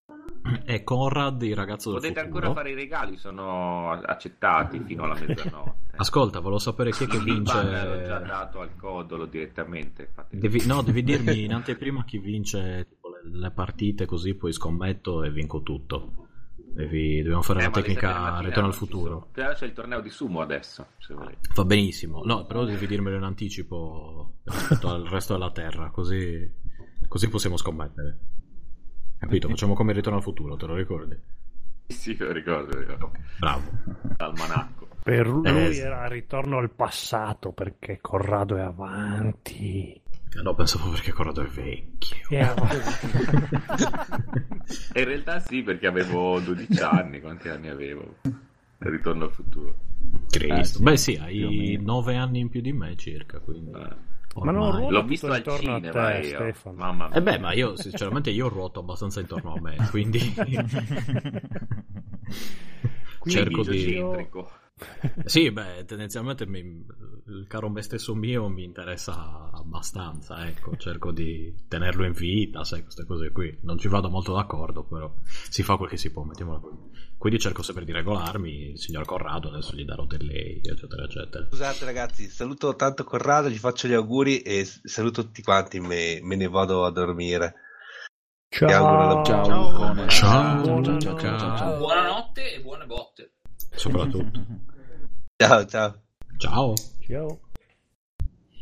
è 0.65 0.83
Conrad, 0.83 1.43
il 1.43 1.55
ragazzo 1.55 1.93
del 1.93 2.01
Potete 2.01 2.21
futuro. 2.21 2.39
ancora 2.39 2.61
fare 2.61 2.71
i 2.73 2.75
regali, 2.75 3.17
sono 3.17 3.91
accettati 3.93 4.81
fino 4.81 5.05
alla 5.05 5.15
mezzanotte. 5.15 5.91
Ascolta, 5.97 6.41
volevo 6.41 6.59
sapere 6.59 6.91
chi 6.91 7.05
è 7.05 7.07
che 7.07 7.19
vince. 7.21 7.63
L'ho 7.63 8.03
già 8.03 8.19
dato 8.19 8.61
al 8.61 8.75
codolo 8.77 9.27
direttamente. 9.27 10.13
Devi, 10.31 10.67
no, 10.67 10.83
devi 10.83 11.03
dirmi 11.05 11.45
in 11.45 11.53
anteprima 11.55 12.05
chi 12.05 12.19
vince 12.19 12.87
tipo, 12.89 13.09
le, 13.11 13.39
le 13.39 13.51
partite, 13.53 14.07
così 14.07 14.35
poi 14.35 14.53
scommetto 14.53 15.23
e 15.23 15.31
vinco 15.31 15.63
tutto. 15.63 16.29
Devi- 16.57 17.19
dobbiamo 17.21 17.43
fare 17.43 17.59
Eh, 17.61 17.63
sette 17.65 17.83
tecnica 17.83 18.39
Ritorno 18.41 18.69
al 18.71 18.75
futuro. 18.75 19.29
Però 19.31 19.53
c'è 19.53 19.67
il 19.67 19.75
torneo 19.75 20.01
di 20.01 20.09
sumo 20.09 20.41
adesso. 20.41 20.87
Va 21.55 21.65
benissimo, 21.65 22.23
no, 22.25 22.47
però 22.47 22.65
devi 22.65 22.87
dirmelo 22.87 23.17
in 23.19 23.25
anticipo 23.25 24.37
rispetto 24.45 24.89
al 24.89 25.05
resto 25.07 25.35
della 25.35 25.51
terra, 25.51 25.91
così, 25.91 26.51
così 27.13 27.29
possiamo 27.29 27.59
scommettere. 27.59 28.19
Capito? 29.19 29.47
Facciamo 29.49 29.75
come 29.75 29.93
Ritorno 29.93 30.17
al 30.17 30.25
futuro, 30.25 30.57
te 30.57 30.65
lo 30.65 30.75
ricordi? 30.75 31.15
Sì, 31.89 32.17
lo 32.17 32.33
ricordo, 32.33 32.73
lo 32.73 32.81
ricordo. 32.81 33.13
Bravo. 33.39 33.63
Almanacco. 34.17 34.89
Per 35.03 35.27
lui 35.27 35.47
Eh, 35.47 35.77
era 35.77 36.09
ritorno 36.09 36.57
al 36.57 36.71
passato 36.71 37.53
perché 37.53 37.99
Corrado 38.01 38.57
è 38.57 38.63
avanti. 38.63 40.01
No, 40.43 40.55
pensavo 40.55 40.89
perché 40.91 41.13
Corrado 41.13 41.43
è 41.43 41.47
vecchio. 41.49 42.29
E 42.31 42.41
in 45.01 45.05
realtà 45.05 45.39
sì, 45.41 45.63
perché 45.63 45.87
avevo 45.87 46.41
12 46.41 46.81
anni. 46.81 47.21
Quanti 47.21 47.51
anni 47.51 47.69
avevo? 47.69 48.17
Ritorno 48.79 49.25
al 49.25 49.33
futuro. 49.33 49.77
Cristo. 50.31 50.55
Eh, 50.61 50.65
sì, 50.65 50.83
Beh 50.83 50.97
sì, 50.97 51.17
hai 51.17 51.75
meno. 51.77 51.93
9 51.93 52.17
anni 52.17 52.41
in 52.41 52.49
più 52.49 52.63
di 52.63 52.73
me 52.73 52.97
circa, 52.97 53.39
quindi... 53.41 53.73
Eh. 53.79 54.11
Ma 54.35 54.51
non 54.51 54.63
ormai- 54.63 54.81
ruota 54.81 54.93
L'ho 54.95 55.05
visto 55.05 55.27
al 55.27 55.37
intorno 55.37 55.75
a 55.75 55.81
cinema 55.81 56.11
te, 56.13 56.19
io. 56.19 56.37
Stefano. 56.37 56.77
Mamma 56.77 57.09
mia. 57.09 57.17
Eh 57.17 57.23
beh, 57.23 57.39
ma 57.39 57.53
io 57.53 57.77
sinceramente 57.77 58.31
io 58.31 58.49
ruoto 58.49 58.81
abbastanza 58.81 59.21
intorno 59.21 59.55
a 59.55 59.61
me, 59.61 59.77
quindi 59.91 60.19
cerco 63.27 63.63
di... 63.63 63.79
Geocentrico. 63.85 64.51
Sì, 65.25 65.51
beh, 65.51 65.85
tendenzialmente 65.87 66.47
mi- 66.47 66.85
il 67.27 67.47
caro 67.49 67.69
me 67.71 67.83
stesso 67.83 68.15
mio 68.15 68.49
mi 68.49 68.65
interessa 68.65 69.51
abbastanza, 69.53 70.47
ecco, 70.49 70.77
cerco 70.77 71.13
di 71.13 71.55
tenerlo 71.69 72.05
in 72.05 72.13
vita, 72.13 72.65
sai, 72.65 72.83
queste 72.83 73.05
cose 73.05 73.31
qui. 73.31 73.57
Non 73.63 73.79
ci 73.79 73.89
vado 73.89 74.09
molto 74.11 74.35
d'accordo, 74.35 74.85
però 74.85 75.13
si 75.25 75.63
fa 75.63 75.77
quel 75.77 75.89
che 75.91 75.97
si 75.97 76.11
può, 76.11 76.23
mettiamola 76.25 76.59
così. 76.59 76.77
Quindi 77.17 77.39
cerco 77.39 77.63
sempre 77.63 77.85
di 77.85 77.93
regolarmi, 77.93 78.71
il 78.73 78.79
signor 78.79 79.05
Corrado, 79.05 79.49
adesso 79.49 79.77
gli 79.77 79.85
darò 79.85 80.05
del 80.07 80.25
lei, 80.27 80.61
eccetera, 80.63 81.05
eccetera. 81.05 81.47
Scusate 81.47 81.85
ragazzi, 81.85 82.29
saluto 82.29 82.75
tanto 82.75 83.05
Corrado, 83.05 83.49
gli 83.49 83.59
faccio 83.59 83.87
gli 83.87 83.93
auguri 83.93 84.41
e 84.43 84.65
saluto 84.65 85.23
tutti 85.23 85.43
quanti, 85.43 85.79
me, 85.79 86.19
me 86.23 86.35
ne 86.35 86.49
vado 86.49 86.85
a 86.85 86.91
dormire. 86.91 87.55
Ti 88.49 88.65
auguro 88.65 89.23
Ciao. 89.25 89.39
la- 89.39 89.45
Ciao, 89.45 89.71
Lucone. 89.71 90.09
Ciao. 90.09 90.65
ciao, 90.65 90.83
ciao, 90.85 90.99
ciao, 91.01 91.19
ciao, 91.19 91.57
ciao. 91.57 91.79
Buonanotte 91.79 92.55
e 92.55 92.61
buone 92.61 92.87
botte. 92.87 93.33
Soprattutto. 93.75 94.31
Ciao, 94.33 94.33
ciao. 94.33 94.45
Ciao. 94.45 94.45
Ciao. 94.45 94.71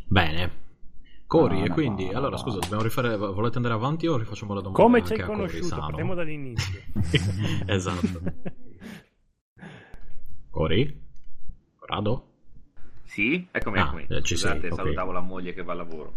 Bene. 0.08 0.58
Cori, 1.26 1.58
No, 1.60 1.64
e 1.64 1.68
quindi, 1.68 2.06
no, 2.10 2.16
allora 2.18 2.30
no. 2.30 2.36
scusa, 2.38 2.58
dobbiamo 2.58 2.82
rifare, 2.82 3.16
volete 3.16 3.56
andare 3.58 3.74
avanti 3.74 4.06
o 4.08 4.16
rifacciamo 4.16 4.52
la 4.52 4.60
domanda 4.60 4.82
Come 4.82 5.04
ci 5.04 5.12
hai 5.12 5.20
Cori, 5.20 5.30
conosciuto? 5.30 5.66
Sano? 5.66 5.80
Partiamo 5.82 6.14
dall'inizio. 6.14 6.80
esatto. 7.66 8.20
Cori? 10.50 11.02
Corrado? 11.78 12.26
Sì, 13.04 13.46
eccomi, 13.50 13.78
Ah, 13.78 13.82
eccomi. 13.86 14.06
eh, 14.08 14.22
ci 14.22 14.36
sei, 14.36 14.50
Scusate, 14.50 14.68
ok. 14.68 14.74
salutavo 14.74 15.12
la 15.12 15.20
moglie 15.20 15.52
che 15.54 15.62
va 15.62 15.72
al 15.72 15.78
lavoro. 15.78 16.14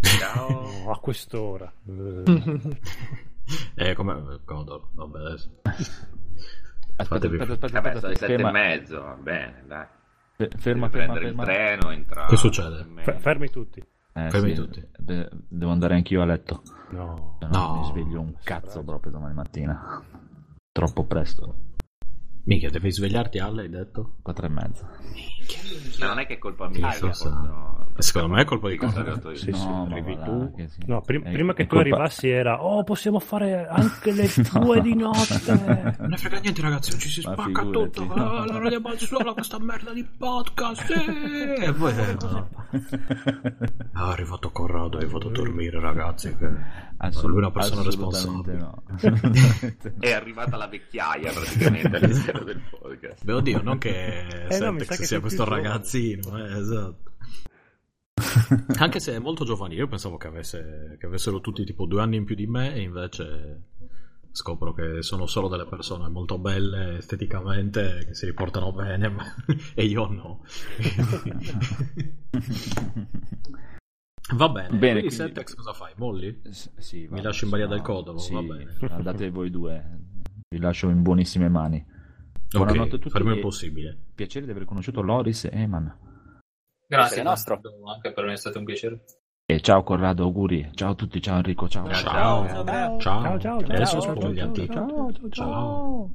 Ciao. 0.00 0.60
Oh, 0.84 0.90
a 0.90 0.98
quest'ora. 0.98 1.72
Eh, 3.74 3.94
come... 3.94 4.38
Codor, 4.44 4.88
vabbè, 4.92 5.18
adesso. 5.18 5.50
Aspetta, 6.96 7.26
aspetta, 7.26 7.42
aspetta, 7.52 7.66
Vabbè, 7.66 7.76
aspetta, 7.78 7.98
sono 7.98 8.08
le 8.12 8.16
sette 8.18 8.34
ferma, 8.36 8.48
e 8.48 8.52
mezzo, 8.52 9.00
va 9.02 9.14
bene, 9.14 9.64
dai. 9.66 9.86
ferma, 10.36 10.56
ferma, 10.58 10.88
prendere 10.88 11.24
ferma. 11.26 11.42
il 11.42 11.48
treno, 11.48 11.90
entra. 11.90 12.26
Che 12.26 12.36
succede? 12.36 12.86
fe- 13.02 13.18
fermi 13.20 13.50
tutti. 13.50 13.80
Eh, 14.14 14.28
Fermi 14.28 14.54
sì, 14.54 14.60
tutti. 14.60 14.86
de- 14.98 15.30
devo 15.48 15.70
andare 15.70 15.94
anch'io 15.94 16.20
a 16.20 16.26
letto. 16.26 16.62
No. 16.90 17.38
No, 17.40 17.48
No. 17.48 17.78
mi 17.80 17.84
sveglio 17.86 18.20
un 18.20 18.34
cazzo 18.42 18.82
proprio 18.84 19.10
domani 19.12 19.32
mattina. 19.34 20.02
Troppo 20.70 21.04
presto. 21.04 21.54
Minchia, 22.44 22.68
devi 22.70 22.90
svegliarti 22.92 23.38
alle, 23.38 23.62
hai 23.62 23.70
detto? 23.70 24.16
Quattro 24.20 24.46
e 24.46 24.48
mezza. 24.50 24.86
Ma 26.00 26.06
non 26.06 26.18
è 26.18 26.26
che 26.26 26.34
è 26.34 26.38
colpa 26.38 26.68
mia. 26.68 26.90
Che 26.90 26.98
quando- 27.18 27.81
Secondo 27.98 28.28
me 28.34 28.42
è 28.42 28.44
colpa 28.44 28.68
di 28.68 28.78
io. 28.80 29.34
Sì, 29.34 29.52
sì, 29.52 29.66
no, 29.66 29.84
ma 29.86 29.92
arrivi 29.92 30.14
va 30.14 30.22
tu. 30.22 30.38
là, 30.38 30.50
che 30.56 30.68
sì. 30.68 30.78
No, 30.86 31.00
prim- 31.02 31.24
È- 31.24 31.32
prima 31.32 31.52
che 31.52 31.66
tu 31.66 31.74
colpa- 31.76 31.88
arrivassi 31.94 32.28
era 32.28 32.64
Oh, 32.64 32.82
possiamo 32.84 33.18
fare 33.20 33.66
anche 33.68 34.12
le 34.12 34.28
due 34.52 34.80
di 34.80 34.94
notte. 34.94 35.40
Non 35.98 36.08
ne 36.08 36.16
frega 36.16 36.38
niente, 36.40 36.62
ragazzi, 36.62 36.92
oggi 36.94 37.08
si 37.08 37.20
Ma 37.26 37.32
spacca 37.34 37.62
figurati. 37.62 37.90
tutto. 37.90 38.12
Ah, 38.14 38.44
la 38.46 38.58
radio 38.58 38.80
Balzuola, 38.80 39.32
questa 39.34 39.58
merda 39.60 39.92
di 39.92 40.04
podcast. 40.04 40.90
eh. 40.90 41.64
E 41.68 41.72
poi. 41.74 41.92
eh, 41.96 42.16
no. 42.20 42.48
Ah, 43.92 44.08
è 44.08 44.12
arrivato 44.12 44.50
Corrado 44.50 44.98
e 44.98 45.06
vado 45.06 45.28
a 45.28 45.30
dormire, 45.30 45.78
ragazzi. 45.80 46.34
Che... 46.36 46.48
Assolut- 46.96 47.28
lui 47.28 47.36
è 47.36 47.42
una 47.44 47.50
persona 47.50 47.82
responsabile. 47.82 48.58
no. 48.58 48.82
È 50.00 50.12
arrivata 50.12 50.56
la 50.56 50.66
vecchiaia 50.66 51.30
praticamente 51.32 51.96
all'interno 51.96 52.44
del 52.44 52.60
podcast. 52.70 53.24
Beh, 53.24 53.32
oddio, 53.32 53.62
non 53.62 53.78
che 53.78 54.24
no, 54.48 54.50
Sentex 54.50 54.86
sa 54.88 54.96
che 54.96 55.04
sia 55.04 55.20
questo 55.20 55.44
ragazzino, 55.44 56.38
eh, 56.38 56.58
esatto. 56.58 57.10
Anche 58.78 59.00
se 59.00 59.14
è 59.14 59.18
molto 59.18 59.44
giovanile, 59.44 59.80
io 59.80 59.88
pensavo 59.88 60.16
che, 60.16 60.26
avesse, 60.26 60.96
che 60.98 61.06
avessero 61.06 61.40
tutti 61.40 61.64
tipo 61.64 61.86
due 61.86 62.02
anni 62.02 62.16
in 62.16 62.24
più 62.24 62.34
di 62.34 62.46
me, 62.46 62.74
e 62.74 62.80
invece 62.82 63.62
scopro 64.30 64.72
che 64.72 65.02
sono 65.02 65.26
solo 65.26 65.48
delle 65.48 65.66
persone 65.66 66.08
molto 66.08 66.38
belle 66.38 66.98
esteticamente, 66.98 68.04
che 68.06 68.14
si 68.14 68.26
riportano 68.26 68.72
bene, 68.72 69.08
ma- 69.08 69.24
e 69.74 69.84
io 69.84 70.06
no. 70.08 70.42
Va 74.34 74.48
bene, 74.48 74.78
Bene, 74.78 75.00
quindi 75.00 75.16
quindi- 75.16 75.54
cosa 75.54 75.72
fai? 75.74 75.92
Molli? 75.96 76.40
S- 76.48 76.70
sì, 76.78 77.06
Mi 77.10 77.20
lascio 77.20 77.44
in 77.44 77.50
balia 77.50 77.66
no- 77.66 77.72
del 77.74 77.82
Kodovo, 77.82 78.18
sì, 78.18 78.32
va 78.32 78.40
bene. 78.42 78.74
Andate 78.88 79.30
voi 79.30 79.50
due. 79.50 79.98
Vi 80.48 80.58
lascio 80.58 80.88
in 80.88 81.02
buonissime 81.02 81.48
mani. 81.48 81.84
Buonanotte 82.50 82.96
a 82.96 82.98
tutti 82.98 83.10
farmi 83.10 83.32
il 83.32 83.38
e- 83.38 83.40
possibile. 83.40 83.98
Piacere 84.14 84.44
di 84.46 84.50
aver 84.52 84.64
conosciuto 84.64 85.02
Loris 85.02 85.44
e 85.44 85.50
Eman. 85.52 85.94
Grazie, 86.92 87.22
nostro. 87.22 87.58
Anche 87.90 88.12
per 88.12 88.26
me 88.26 88.34
è 88.34 88.36
stato 88.36 88.58
un 88.58 88.66
piacere. 88.66 89.04
E 89.46 89.60
ciao 89.62 89.82
Corrado, 89.82 90.24
auguri. 90.24 90.68
Ciao 90.74 90.90
a 90.90 90.94
tutti, 90.94 91.22
ciao 91.22 91.36
Enrico, 91.36 91.66
ciao. 91.66 91.90
Ciao. 91.90 92.46
Ciao. 92.46 92.98
Ciao. 92.98 92.98
Ciao, 92.98 93.38
ciao, 93.38 93.58
Adesso 93.60 93.98
ciao, 93.98 94.14
spogliati. 94.14 94.66
ciao, 94.66 94.88
ciao, 94.88 95.12
ciao, 95.12 95.28
ciao. 95.30 96.14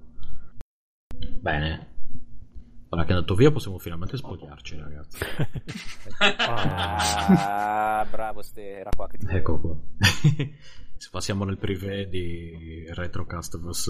Bene. 1.41 1.95
Ora 2.89 3.03
che 3.05 3.09
è 3.09 3.13
andato 3.15 3.33
via 3.33 3.51
possiamo 3.51 3.79
finalmente 3.79 4.17
spogliarci, 4.17 4.77
ragazzi. 4.77 5.23
Ah, 6.19 8.05
bravo, 8.09 8.43
ste, 8.43 8.77
era 8.77 8.91
qua 8.95 9.07
che 9.07 9.17
ti 9.17 9.25
Ecco 9.27 9.59
qua. 9.59 9.75
Se 10.95 11.09
passiamo 11.11 11.43
nel 11.43 11.57
privé 11.57 12.07
di 12.07 12.85
Retrocast 12.89 13.57
vs 13.57 13.87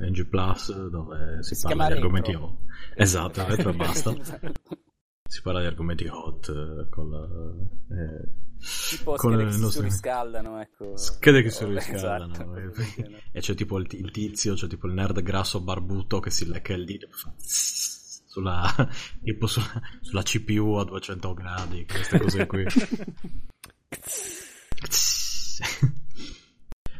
NG 0.00 0.26
Plus, 0.26 0.88
dove 0.88 1.42
si, 1.44 1.54
Si 1.54 1.66
parla 1.68 1.86
di 1.86 1.92
argomenti 1.92 2.32
Retro. 2.32 2.46
hot. 2.46 2.58
Esatto, 2.96 3.46
retro 3.46 3.70
e 3.70 3.74
basta. 3.74 4.14
Si 5.28 5.42
parla 5.42 5.60
di 5.60 5.66
argomenti 5.66 6.06
hot 6.06 6.48
eh, 6.48 6.88
con 6.88 7.10
la, 7.10 7.96
eh, 7.96 8.28
tipo 8.90 9.14
con 9.16 9.32
schede 9.32 9.42
il 9.42 9.48
che 9.48 9.54
si 9.54 9.60
nostro- 9.60 9.80
surriscaldano, 9.82 10.60
ecco. 10.60 10.96
schede 10.96 11.42
che 11.42 11.50
si 11.50 11.64
Oh, 11.64 11.68
riscaldano. 11.68 12.32
esatto, 12.32 12.56
eh. 12.56 12.68
così 12.72 13.20
e 13.32 13.40
c'è 13.40 13.54
tipo 13.54 13.78
il, 13.78 13.86
il 13.90 14.10
tizio, 14.10 14.54
c'è 14.54 14.66
tipo 14.68 14.86
il 14.86 14.92
nerd 14.94 15.20
grasso 15.22 15.60
barbuto 15.60 16.20
che 16.20 16.30
si 16.30 16.46
lecca 16.48 16.72
il 16.74 16.84
dito 16.84 17.06
e 17.06 17.10
fa 17.12 17.32
sulla, 17.38 18.88
tipo 19.22 19.46
sulla, 19.46 19.80
sulla 20.00 20.22
CPU 20.22 20.74
a 20.74 20.84
200 20.84 21.34
gradi, 21.34 21.86
queste 21.86 22.18
cose 22.20 22.46
qui. 22.46 22.64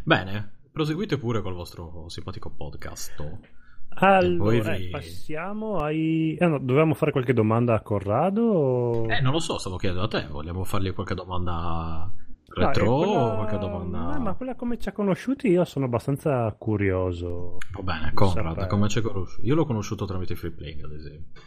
Bene, 0.04 0.58
proseguite 0.72 1.18
pure 1.18 1.42
col 1.42 1.54
vostro 1.54 2.08
simpatico 2.08 2.50
podcast. 2.50 3.38
Allora, 3.88 4.44
poi 4.44 4.58
eh, 4.58 4.78
vi- 4.78 4.88
passiamo 4.90 5.76
ai... 5.78 6.36
eh, 6.38 6.46
no, 6.46 6.58
dovevamo 6.58 6.92
fare 6.94 7.12
qualche 7.12 7.32
domanda 7.32 7.74
a 7.74 7.80
Corrado? 7.80 8.42
o- 8.42 9.10
Eh, 9.10 9.20
non 9.20 9.32
lo 9.32 9.38
so, 9.38 9.56
stavo 9.58 9.76
chiedendo 9.76 10.04
a 10.04 10.08
te, 10.08 10.26
vogliamo 10.30 10.64
fargli 10.64 10.92
qualche 10.92 11.14
domanda 11.14 12.10
No, 12.12 12.54
retro 12.54 12.84
eh, 12.84 13.04
quella- 13.06 13.24
o 13.32 13.34
qualche 13.36 13.58
domanda... 13.58 14.16
eh, 14.16 14.18
ma 14.18 14.34
quella 14.34 14.54
come 14.54 14.78
ci 14.78 14.88
ha 14.90 14.92
conosciuti 14.92 15.48
io 15.48 15.64
sono 15.64 15.86
abbastanza 15.86 16.54
curioso. 16.58 17.56
Va 17.72 17.82
bene, 17.82 18.10
Conrad, 18.12 18.46
Sapere. 18.48 18.66
come 18.66 18.88
ci 18.88 18.98
hai 18.98 19.04
conosciuto? 19.04 19.46
Io 19.46 19.54
l'ho 19.54 19.64
conosciuto 19.64 20.04
tramite 20.04 20.34
free 20.34 20.50
playing, 20.52 20.84
ad 20.84 20.92
esempio. 20.92 21.40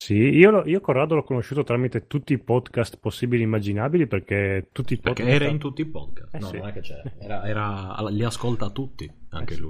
Sì, 0.00 0.14
io, 0.14 0.50
lo- 0.50 0.66
io 0.66 0.80
Corrado 0.80 1.14
l'ho 1.16 1.22
conosciuto 1.24 1.62
tramite 1.64 2.06
tutti 2.06 2.32
i 2.32 2.38
podcast 2.38 2.98
possibili 2.98 3.42
e 3.42 3.46
immaginabili 3.46 4.06
perché 4.06 4.68
tutti 4.72 4.94
i 4.94 4.98
Perché 4.98 5.22
podcast... 5.22 5.42
era 5.42 5.50
in 5.50 5.58
tutti 5.58 5.80
i 5.82 5.86
podcast. 5.86 6.34
Eh, 6.34 6.38
no, 6.38 6.46
sì. 6.46 6.56
non 6.58 6.68
è 6.68 6.72
che 6.72 6.80
c'è. 6.80 7.02
Era, 7.18 7.44
era- 7.46 8.08
li 8.08 8.24
ascolta 8.24 8.70
tutti, 8.70 9.08
anche 9.30 9.52
Eh, 9.52 9.56
sì. 9.56 9.62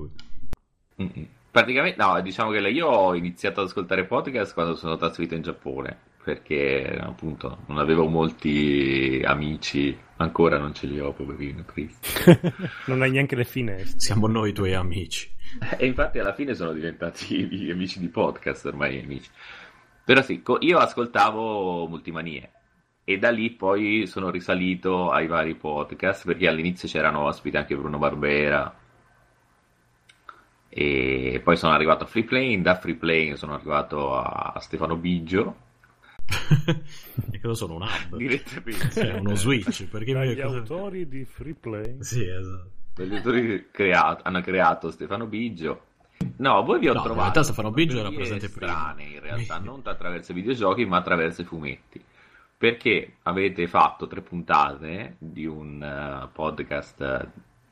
Mm-mm. 1.00 1.26
Praticamente, 1.50 2.00
no, 2.02 2.20
diciamo 2.20 2.50
che 2.50 2.58
io 2.58 2.86
ho 2.86 3.14
iniziato 3.14 3.60
ad 3.60 3.68
ascoltare 3.68 4.04
podcast 4.04 4.52
quando 4.52 4.74
sono 4.74 4.96
trasferito 4.96 5.34
in 5.34 5.42
Giappone, 5.42 5.96
perché 6.22 6.98
appunto 7.00 7.58
non 7.66 7.78
avevo 7.78 8.06
molti 8.06 9.22
amici, 9.24 9.96
ancora 10.16 10.58
non 10.58 10.74
ce 10.74 10.86
li 10.86 11.00
ho, 11.00 11.12
poverino, 11.12 11.64
triste. 11.64 12.40
non 12.86 13.02
hai 13.02 13.10
neanche 13.10 13.34
le 13.34 13.44
finestre. 13.44 13.98
Siamo 13.98 14.26
noi 14.26 14.50
i 14.50 14.52
tuoi 14.52 14.74
amici. 14.74 15.30
E 15.78 15.86
infatti 15.86 16.18
alla 16.18 16.34
fine 16.34 16.54
sono 16.54 16.72
diventati 16.72 17.46
gli 17.46 17.70
amici 17.70 17.98
di 17.98 18.08
podcast, 18.08 18.66
ormai 18.66 19.02
amici. 19.02 19.30
Però 20.04 20.22
sì, 20.22 20.42
io 20.60 20.78
ascoltavo 20.78 21.86
Multimanie 21.86 22.50
e 23.04 23.18
da 23.18 23.30
lì 23.30 23.50
poi 23.50 24.06
sono 24.06 24.28
risalito 24.28 25.10
ai 25.10 25.26
vari 25.26 25.54
podcast, 25.54 26.26
perché 26.26 26.46
all'inizio 26.46 26.88
c'erano 26.88 27.20
ospiti 27.20 27.56
anche 27.56 27.74
Bruno 27.74 27.96
Barbera. 27.96 28.86
E 30.70 31.40
poi 31.42 31.56
sono 31.56 31.72
arrivato 31.72 32.04
a 32.04 32.06
Free 32.06 32.24
Plane, 32.24 32.60
da 32.60 32.76
Free 32.76 32.94
Plane 32.94 33.36
sono 33.36 33.54
arrivato 33.54 34.14
a 34.14 34.58
Stefano 34.60 34.96
Biggio. 34.96 35.56
e 37.32 37.40
cosa 37.40 37.54
sono 37.54 37.76
un 37.76 37.82
hub? 37.82 38.16
Direttamente. 38.16 38.90
Sì, 38.90 39.06
uno 39.06 39.34
switch, 39.34 39.84
perché 39.88 40.12
mi- 40.12 40.26
Dagli 40.34 40.40
autori 40.40 41.08
di 41.08 41.24
Free 41.24 41.54
Play. 41.54 41.96
Sì, 42.00 42.22
esatto. 42.28 43.02
Gli 43.04 43.14
autori 43.14 43.68
crea- 43.70 44.20
hanno 44.22 44.40
creato 44.42 44.90
Stefano 44.90 45.26
Biggio. 45.26 45.82
No, 46.38 46.62
voi 46.64 46.80
vi 46.80 46.88
ho 46.88 46.92
No, 46.92 46.98
in 46.98 47.04
trovato. 47.04 47.22
realtà 47.22 47.42
Stefano 47.44 47.70
Biggio 47.70 47.98
era 48.00 48.10
presente 48.10 48.48
prima. 48.50 48.72
strane, 48.72 49.04
in 49.04 49.20
realtà, 49.20 49.58
non 49.64 49.80
attraverso 49.84 50.32
i 50.32 50.34
videogiochi, 50.34 50.84
ma 50.84 50.98
attraverso 50.98 51.40
i 51.42 51.44
fumetti. 51.44 52.02
perché 52.58 53.14
avete 53.22 53.68
fatto 53.68 54.06
tre 54.08 54.20
puntate 54.20 55.14
di 55.18 55.46
un 55.46 55.80
eh, 55.80 56.28
podcast 56.32 57.28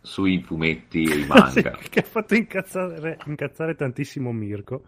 sui 0.06 0.40
fumetti 0.40 1.02
e 1.02 1.16
i 1.18 1.24
manga. 1.26 1.76
Sì, 1.82 1.88
che 1.88 1.98
ha 1.98 2.02
fatto 2.04 2.34
incazzare, 2.36 3.18
incazzare 3.26 3.74
tantissimo 3.74 4.30
Mirko. 4.32 4.84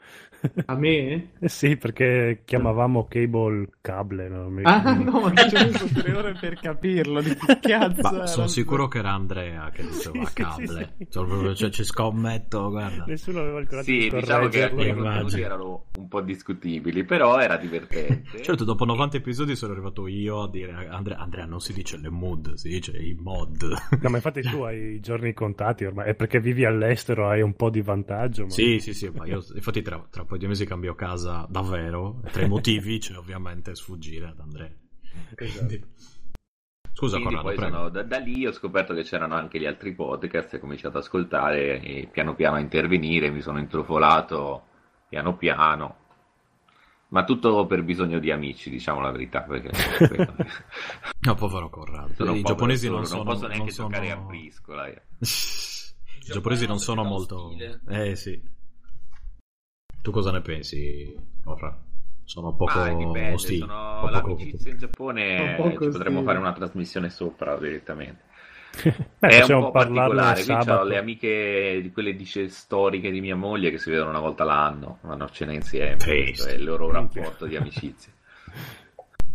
A 0.67 0.77
me? 0.77 1.31
Sì, 1.49 1.77
perché 1.77 2.43
chiamavamo 2.45 3.09
cable 3.09 3.69
cable. 3.81 4.29
No? 4.29 4.49
Mi- 4.49 4.63
Ah 4.65 4.95
no, 4.95 5.21
ma 5.21 5.31
che 5.33 5.49
ci 5.49 5.57
ho 5.57 5.65
messo 5.67 5.87
tre 5.93 6.13
ore 6.15 6.37
per 6.41 6.55
capirlo. 6.61 7.21
Di 7.21 7.35
cazzo 7.61 8.27
sono 8.27 8.47
sicuro 8.47 8.87
che 8.87 8.99
era 8.99 9.11
Andrea 9.13 9.71
che 9.71 9.83
diceva 9.83 10.21
Sì, 10.21 10.27
sì, 10.27 10.33
cable. 10.35 10.95
sì. 10.99 11.07
Cioè, 11.11 11.27
proprio- 11.27 11.55
cioè, 11.55 11.71
ci 11.71 11.83
scommetto, 11.85 12.71
guarda. 12.71 13.05
Nessuno 13.09 13.41
aveva 13.41 13.59
il 13.59 13.67
coraggio 13.67 13.91
di 13.91 14.01
Sì, 14.03 14.09
diciamo 14.11 14.49
che 14.49 14.63
alcuni 14.63 14.95
contenuti 14.95 15.41
erano 15.41 15.85
un 15.97 16.07
po' 16.09 16.21
discutibili, 16.21 17.03
però 17.05 17.39
era 17.41 17.57
divertente. 17.57 18.41
Certo, 18.43 18.63
dopo 18.65 18.85
90 18.85 19.17
episodi 19.17 19.57
sono 19.57 19.73
arrivato 19.73 20.07
io 20.07 20.43
a 20.43 20.49
dire 20.49 20.87
Andrea, 20.89 21.19
Andrea 21.19 21.45
non 21.47 21.61
si 21.61 21.73
dice 21.73 21.97
le 21.97 22.11
mood, 22.11 22.55
si 22.55 22.69
dice 22.69 22.93
i 22.97 23.17
mod. 23.19 23.63
No, 24.01 24.09
ma 24.11 24.17
infatti 24.17 24.43
tu 24.43 24.61
hai 24.61 25.01
giorni 25.09 25.33
contati 25.33 25.85
ormai. 25.85 26.11
È 26.11 26.15
perché 26.15 26.39
vivi 26.41 26.65
all'estero, 26.67 27.29
hai 27.29 27.41
un 27.41 27.55
po' 27.55 27.71
di 27.71 27.81
vantaggio. 27.81 28.45
Ma... 28.45 28.51
Sì, 28.51 28.79
sì, 28.79 28.93
sì, 28.93 29.09
ma 29.09 29.25
io 29.27 29.43
infatti 29.55 29.81
tra, 29.81 30.07
tra 30.11 30.21
un 30.23 30.29
po' 30.29 30.37
di 30.37 30.47
mesi 30.47 30.67
cambio 30.67 30.95
casa 30.95 31.47
davvero. 31.49 32.21
Tra 32.31 32.43
i 32.43 32.49
motivi 32.49 32.99
c'è 32.99 33.17
ovviamente 33.17 33.75
sfuggire 33.75 34.27
ad 34.27 34.39
Andrea. 34.39 34.71
Esatto. 35.35 35.67
Quindi- 35.67 35.85
Scusa, 36.93 37.17
Quindi 37.19 37.37
Corrado, 37.37 37.55
poi 37.57 37.71
sono- 37.71 37.89
da, 37.91 38.03
da 38.03 38.19
lì 38.19 38.45
ho 38.45 38.53
scoperto 38.53 38.93
che 38.93 39.03
c'erano 39.05 39.35
anche 39.35 39.59
gli 39.61 39.67
altri 39.67 39.95
podcast, 39.95 40.55
ho 40.55 40.59
cominciato 40.59 40.99
ad 40.99 41.05
ascoltare 41.05 41.81
e 41.81 42.09
piano 42.11 42.35
piano 42.35 42.57
a 42.57 42.61
intervenire, 42.61 43.31
mi 43.31 43.41
sono 43.41 43.59
intrufolato 43.61 44.65
piano 45.09 45.37
piano, 45.37 45.97
ma 47.11 47.25
tutto 47.25 47.67
per 47.67 47.83
bisogno 47.83 48.19
di 48.19 48.31
amici, 48.31 48.71
diciamo 48.71 49.01
la 49.01 49.11
verità, 49.11 49.41
perché 49.43 49.71
No, 51.21 51.35
povero 51.35 51.69
Corrado. 51.71 52.13
sono 52.15 52.35
I 52.35 52.41
po' 52.43 52.49
giapponesi 52.49 52.89
non 52.91 53.05
sono... 53.07 53.25
posso 53.25 53.47
neanche 53.47 53.59
non 53.65 53.71
sono- 53.73 53.89
giocare 53.89 54.11
a 54.11 54.17
briscola. 54.17 54.89
I 54.89 54.97
giapponesi 56.33 56.67
non 56.67 56.79
sono 56.79 57.05
molto... 57.05 57.51
stile. 57.51 57.81
Eh 57.89 58.15
sì. 58.17 58.41
Tu 60.03 60.11
cosa 60.11 60.31
ne 60.31 60.41
pensi, 60.43 61.15
Corra? 61.45 61.77
Sono 62.25 62.55
poco 62.55 62.83
dipende, 62.85 63.33
ostili. 63.33 63.59
sono 63.59 64.01
poco- 64.03 64.29
l'amicizia 64.29 64.71
in 64.71 64.79
Giappone, 64.79 65.41
Un 65.41 65.57
po' 65.57 65.83
ci 65.83 65.89
potremmo 65.91 66.23
fare 66.23 66.39
una 66.39 66.53
trasmissione 66.53 67.09
sopra 67.09 67.57
direttamente. 67.57 68.25
Beh, 69.19 69.29
è 69.29 69.53
un 69.53 69.61
po' 69.61 69.71
particolare, 69.71 70.45
qui 70.45 70.53
ho 70.53 70.83
le 70.85 70.99
amiche 70.99 71.81
di 71.83 71.91
quelle 71.91 72.15
dice 72.15 72.49
storiche 72.49 73.11
di 73.11 73.21
mia 73.21 73.37
moglie 73.37 73.71
che 73.71 73.79
si 73.79 73.91
vedono 73.91 74.11
una 74.11 74.21
volta 74.21 74.45
l'anno, 74.45 74.99
vanno 75.03 75.25
a 75.25 75.29
cena 75.29 75.53
insieme, 75.53 75.97
questo 75.97 76.49
è 76.49 76.53
il 76.53 76.65
loro 76.65 76.91
rapporto 76.91 77.47
di 77.47 77.57
amicizia. 77.57 78.13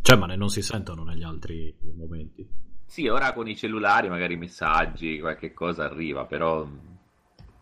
Cioè, 0.01 0.17
ma 0.17 0.25
ne 0.25 0.35
non 0.35 0.49
si 0.49 0.61
sentono 0.61 1.03
negli 1.03 1.23
altri 1.23 1.73
momenti. 1.95 2.47
Sì, 2.85 3.07
ora 3.07 3.33
con 3.33 3.47
i 3.47 3.55
cellulari 3.55 4.09
magari 4.09 4.35
messaggi, 4.37 5.19
qualche 5.19 5.53
cosa 5.53 5.85
arriva, 5.85 6.25
però 6.25 6.67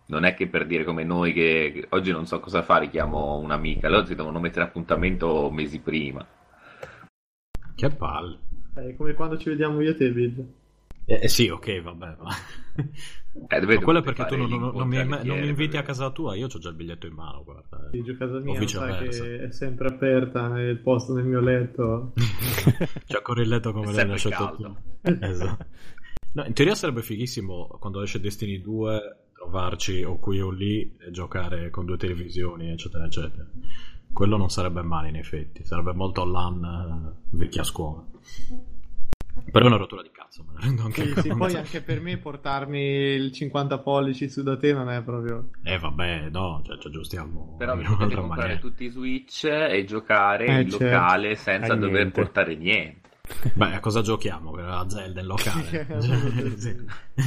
non 0.07 0.25
è 0.25 0.33
che 0.33 0.47
per 0.47 0.65
dire 0.65 0.83
come 0.83 1.03
noi 1.03 1.33
che 1.33 1.71
che 1.73 1.87
oggi 1.89 2.11
non 2.11 2.25
so 2.25 2.39
cosa 2.39 2.61
fare, 2.63 2.89
chiamo 2.89 3.37
un'amica, 3.37 3.89
loro 3.89 4.05
si 4.05 4.15
devono 4.15 4.39
mettere 4.39 4.65
appuntamento 4.65 5.49
mesi 5.51 5.79
prima. 5.79 6.25
Che 7.75 7.89
palle. 7.89 8.39
È 8.73 8.95
come 8.95 9.13
quando 9.13 9.37
ci 9.37 9.49
vediamo 9.49 9.81
io 9.81 9.91
e 9.91 9.95
te, 9.95 10.11
Bill. 10.11 10.59
Eh, 11.13 11.19
eh, 11.23 11.27
sì, 11.27 11.47
ok, 11.49 11.81
vabbè. 11.81 12.15
Ma... 12.19 12.29
Eh, 13.47 13.61
ma 13.61 13.79
quello 13.79 13.99
è 13.99 14.03
perché 14.03 14.25
tu 14.25 14.35
non, 14.35 14.49
non- 14.49 14.75
non 14.75 14.87
mi, 14.89 14.97
non 15.07 15.39
mi 15.39 15.47
inviti 15.47 15.77
a 15.77 15.79
per- 15.79 15.87
casa 15.91 16.09
tua, 16.11 16.35
io 16.35 16.47
ho 16.47 16.59
già 16.59 16.67
il 16.67 16.75
biglietto 16.75 17.07
in 17.07 17.13
mano, 17.13 17.45
guarda. 17.45 17.87
eh. 17.87 17.89
Sì, 17.97 18.03
giù 18.03 18.11
a 18.11 18.15
casa 18.17 18.39
mia, 18.39 18.67
sai 18.67 19.07
che 19.07 19.43
è 19.45 19.51
sempre 19.53 19.87
aperta 19.87 20.59
il 20.59 20.77
posto 20.79 21.13
nel 21.13 21.23
mio 21.23 21.39
letto. 21.39 22.11
C'è 23.07 23.15
ancora 23.15 23.41
il 23.41 23.47
letto 23.47 23.71
come 23.71 23.93
l'hai 23.93 24.05
lasciato 24.05 24.43
caldo. 24.57 24.77
tu. 25.01 25.17
Esatto. 25.21 25.65
No, 26.33 26.43
in 26.45 26.51
teoria 26.53 26.75
sarebbe 26.75 27.01
fighissimo 27.03 27.67
quando 27.79 28.01
esce 28.01 28.19
Destiny 28.19 28.59
2 28.59 29.17
trovarci 29.33 30.03
o 30.03 30.17
qui 30.19 30.41
o 30.41 30.49
lì 30.49 30.97
e 30.99 31.11
giocare 31.11 31.69
con 31.69 31.85
due 31.85 31.95
televisioni, 31.95 32.69
eccetera, 32.69 33.05
eccetera. 33.05 33.45
Quello 34.11 34.35
non 34.35 34.49
sarebbe 34.49 34.81
male 34.81 35.07
in 35.07 35.15
effetti, 35.15 35.63
sarebbe 35.63 35.93
molto 35.93 36.25
LAN 36.25 37.15
eh, 37.31 37.37
vecchia 37.37 37.63
scuola. 37.63 38.03
Però 39.49 39.63
è 39.65 39.67
una 39.67 39.77
rottura 39.77 40.01
di 40.01 40.11
cazzo, 40.11 40.20
me 40.39 40.53
ne 40.53 40.59
rendo 40.61 40.83
anche 40.83 41.03
Sì, 41.05 41.21
sì, 41.21 41.27
conto. 41.29 41.45
poi 41.45 41.55
anche 41.55 41.81
per 41.81 41.99
me 42.01 42.17
portarmi 42.17 42.79
il 42.79 43.31
50 43.33 43.77
pollici 43.79 44.29
su 44.29 44.41
da 44.43 44.57
te 44.57 44.71
non 44.73 44.89
è 44.89 45.01
proprio... 45.03 45.49
Eh 45.63 45.77
vabbè, 45.77 46.29
no, 46.29 46.61
cioè 46.65 46.77
ci 46.77 46.87
aggiustiamo 46.87 47.55
Però 47.57 47.75
vi 47.75 47.83
potete 47.83 48.15
comprare 48.15 48.39
maniera. 48.41 48.59
tutti 48.59 48.85
i 48.85 48.89
Switch 48.89 49.43
e 49.43 49.83
giocare 49.85 50.45
Eh, 50.45 50.61
in 50.61 50.69
certo. 50.69 50.85
locale 50.85 51.35
senza 51.35 51.73
Hai 51.73 51.79
dover 51.79 51.91
niente. 51.97 52.21
portare 52.21 52.55
niente. 52.55 53.09
Beh, 53.53 53.75
a 53.75 53.79
cosa 53.81 54.01
giochiamo? 54.01 54.53
A 54.55 54.89
Zelda 54.89 55.19
in 55.19 55.25
locale? 55.27 55.87
Sì. 56.57 56.75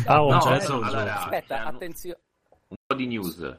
Ah, 0.06 0.22
oh, 0.24 0.32
No, 0.32 0.40
cioè, 0.40 0.56
eh, 0.62 0.64
allora. 0.66 1.16
Aspetta, 1.24 1.58
hanno- 1.60 1.68
attenzione. 1.76 2.18
Un 2.68 2.76
po' 2.86 2.94
di 2.94 3.06
news. 3.06 3.56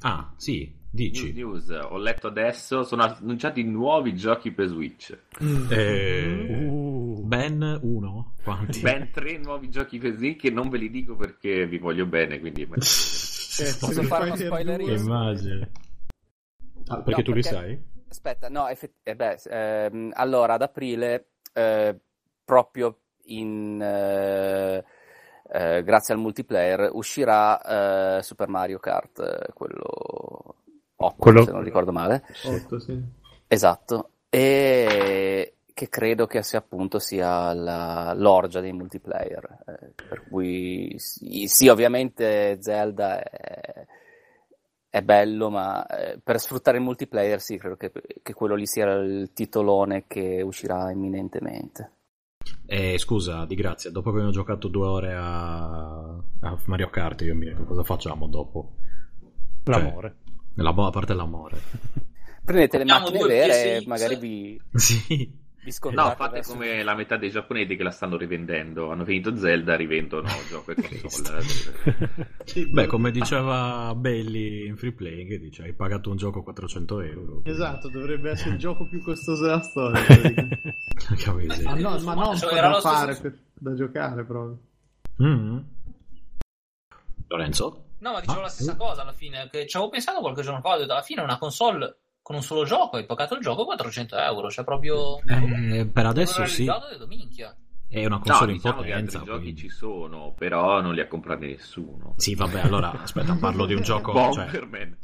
Ah, 0.00 0.32
sì, 0.36 0.72
dici. 0.96 1.32
news. 1.32 1.68
Ho 1.70 1.96
letto 1.98 2.26
adesso, 2.26 2.82
sono 2.82 3.02
annunciati 3.04 3.62
nuovi 3.62 4.14
giochi 4.16 4.50
per 4.50 4.66
Switch. 4.68 5.16
Eh, 5.70 6.46
Uh. 6.68 7.22
ben 7.24 7.78
uno? 7.82 8.34
Quanti? 8.42 8.80
Ben 8.80 9.10
tre 9.12 9.38
nuovi 9.38 9.70
giochi 9.70 9.98
per 9.98 10.14
Switch 10.14 10.40
che 10.40 10.50
non 10.50 10.68
ve 10.68 10.78
li 10.78 10.90
dico 10.90 11.14
perché 11.16 11.66
vi 11.66 11.78
voglio 11.78 12.06
bene, 12.06 12.40
quindi 12.40 12.62
Eh, 12.62 12.66
Posso 13.80 14.02
fare 14.02 14.24
uno 14.26 14.36
spoilerino? 14.36 14.92
2. 14.92 15.00
Immagino. 15.00 15.68
Ah, 16.88 16.96
perché 17.02 17.20
No, 17.20 17.22
tu 17.22 17.32
li 17.32 17.42
sai? 17.42 17.80
Aspetta, 18.08 18.48
no, 18.48 18.68
effe- 18.68 18.94
eh 19.02 19.16
beh, 19.16 19.40
ehm, 19.48 20.10
allora 20.14 20.54
ad 20.54 20.62
aprile, 20.62 21.26
eh, 21.52 21.98
proprio 22.44 22.98
in, 23.24 23.80
eh, 23.82 24.84
eh, 25.52 25.82
grazie 25.82 26.14
al 26.14 26.20
multiplayer, 26.20 26.90
uscirà 26.92 28.20
Super 28.22 28.48
Mario 28.48 28.78
Kart, 28.78 29.52
quello 29.52 30.54
8, 30.96 31.16
Quello- 31.16 31.42
se 31.44 31.52
non 31.52 31.62
ricordo 31.62 31.92
male. 31.92 32.24
Otto, 32.44 32.78
sì. 32.78 33.00
Esatto, 33.48 34.10
e 34.28 35.52
che 35.72 35.88
credo 35.90 36.26
che 36.26 36.42
sia 36.42 36.58
appunto 36.58 36.98
sia 36.98 37.52
la- 37.52 38.14
l'orgia 38.16 38.60
dei 38.60 38.72
multiplayer, 38.72 39.58
eh, 39.66 39.92
per 40.08 40.22
cui 40.28 40.94
sì, 40.98 41.46
sì, 41.48 41.68
ovviamente 41.68 42.56
Zelda 42.62 43.22
è, 43.22 43.86
è 44.88 45.02
bello, 45.02 45.50
ma 45.50 45.86
eh, 45.86 46.18
per 46.18 46.40
sfruttare 46.40 46.78
il 46.78 46.82
multiplayer 46.82 47.40
sì, 47.42 47.58
credo 47.58 47.76
che, 47.76 47.92
che 48.22 48.32
quello 48.32 48.54
lì 48.54 48.66
sia 48.66 48.90
il 48.94 49.32
titolone 49.34 50.04
che 50.06 50.40
uscirà 50.40 50.90
imminentemente. 50.90 51.90
Eh, 52.64 52.96
scusa, 52.98 53.44
di 53.44 53.54
grazia, 53.54 53.90
dopo 53.90 54.08
che 54.08 54.16
abbiamo 54.16 54.32
giocato 54.32 54.68
due 54.68 54.86
ore 54.86 55.14
a, 55.14 56.16
a 56.40 56.58
Mario 56.64 56.88
Kart, 56.88 57.20
io 57.20 57.32
e 57.32 57.34
Mirko, 57.36 57.64
cosa 57.64 57.84
facciamo 57.84 58.26
dopo? 58.28 58.72
L'amore. 59.64 60.16
L'amo- 60.56 60.86
a 60.86 60.90
parte 60.90 61.14
l'amore. 61.14 61.58
Prendete 62.44 62.78
le 62.78 62.84
macchine 62.84 63.24
vere 63.26 63.76
e 63.76 63.84
magari 63.86 64.16
vi, 64.16 64.60
sì. 64.72 65.04
vi 65.08 65.74
No, 65.92 66.14
fate 66.16 66.34
verso- 66.34 66.52
come 66.52 66.84
la 66.84 66.94
metà 66.94 67.16
dei 67.16 67.30
giapponesi 67.30 67.74
che 67.74 67.82
la 67.82 67.90
stanno 67.90 68.16
rivendendo. 68.16 68.90
Hanno 68.92 69.04
finito 69.04 69.36
Zelda, 69.36 69.74
rivendono 69.74 70.28
gioco 70.48 70.70
e 70.70 71.00
console. 71.00 71.42
Beh, 72.70 72.86
come 72.86 73.10
diceva 73.10 73.92
Belli 73.96 74.64
in 74.66 74.76
free 74.76 74.92
playing, 74.92 75.28
che 75.28 75.38
dice 75.40 75.64
hai 75.64 75.72
pagato 75.72 76.10
un 76.10 76.16
gioco 76.16 76.44
400 76.44 77.00
euro. 77.00 77.40
Esatto, 77.44 77.88
dovrebbe 77.88 78.30
essere 78.30 78.50
il 78.50 78.58
gioco 78.62 78.86
più 78.88 79.02
costoso 79.02 79.42
della 79.42 79.60
storia. 79.62 80.00
ma, 81.64 81.74
no, 81.74 81.98
ma 82.00 82.14
non 82.14 82.36
Cioè, 82.38 82.54
da 82.60 82.68
lo 82.68 82.78
stesso- 82.78 82.94
fare, 82.94 83.16
per- 83.16 83.38
da 83.54 83.74
giocare 83.74 84.24
proprio. 84.24 84.58
Mm. 85.20 85.58
Lorenzo? 87.28 87.85
No, 87.98 88.12
ma 88.12 88.20
dicevo 88.20 88.40
Ah, 88.40 88.42
la 88.42 88.48
stessa 88.48 88.72
sì. 88.72 88.76
cosa 88.76 89.02
alla 89.02 89.12
fine. 89.12 89.48
Che 89.50 89.66
ci 89.66 89.76
avevo 89.76 89.90
pensato 89.90 90.20
qualche 90.20 90.42
giorno 90.42 90.60
fa. 90.60 90.74
Ho 90.74 90.78
detto, 90.78 90.92
alla 90.92 91.02
fine 91.02 91.22
una 91.22 91.38
console 91.38 91.98
con 92.22 92.36
un 92.36 92.42
solo 92.42 92.64
gioco. 92.64 92.96
Hai 92.96 93.06
pagato 93.06 93.34
il 93.34 93.40
gioco 93.40 93.64
400 93.64 94.16
euro. 94.18 94.50
Cioè, 94.50 94.64
proprio. 94.64 95.18
Eh, 95.26 95.86
per 95.86 96.06
adesso 96.06 96.44
sì. 96.46 96.64
detto, 96.64 97.06
minchia. 97.06 97.56
È 97.88 98.04
una 98.04 98.16
No, 98.16 98.22
console 98.22 98.50
in 98.50 98.56
diciamo 98.56 98.80
che 98.82 98.88
potenza. 98.88 99.18
altri 99.18 99.30
giochi 99.32 99.42
quindi- 99.44 99.60
ci 99.60 99.68
sono, 99.68 100.34
però 100.36 100.80
non 100.80 100.92
li 100.92 101.00
ha 101.00 101.06
comprati 101.06 101.46
nessuno. 101.46 102.14
Sì, 102.16 102.34
vabbè, 102.34 102.60
allora 102.62 102.90
aspetta, 103.00 103.34
parlo 103.36 103.64
di 103.64 103.74
un 103.74 103.82
gioco. 103.82 104.12
Cioè, 104.32 104.44
Bomberman. 104.44 104.98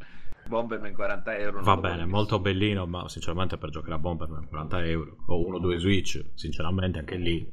Bomberman 0.49 0.93
40 0.93 1.37
euro. 1.39 1.63
va 1.63 1.77
bene, 1.77 2.05
molto 2.05 2.41
bellino, 2.41 2.85
ma 2.87 3.09
sinceramente 3.09 3.57
per 3.57 3.71
giocare 3.71 3.95
a 3.95 3.99
Bomberman 3.99 4.49
40 4.49 4.85
euro 4.85 5.17
o 5.29 5.47
uno 5.47 5.57
o 5.57 5.61
due 5.61 5.79
Switch, 5.79 6.23
sinceramente 6.35 6.99
anche 6.99 7.15
lì 7.17 7.49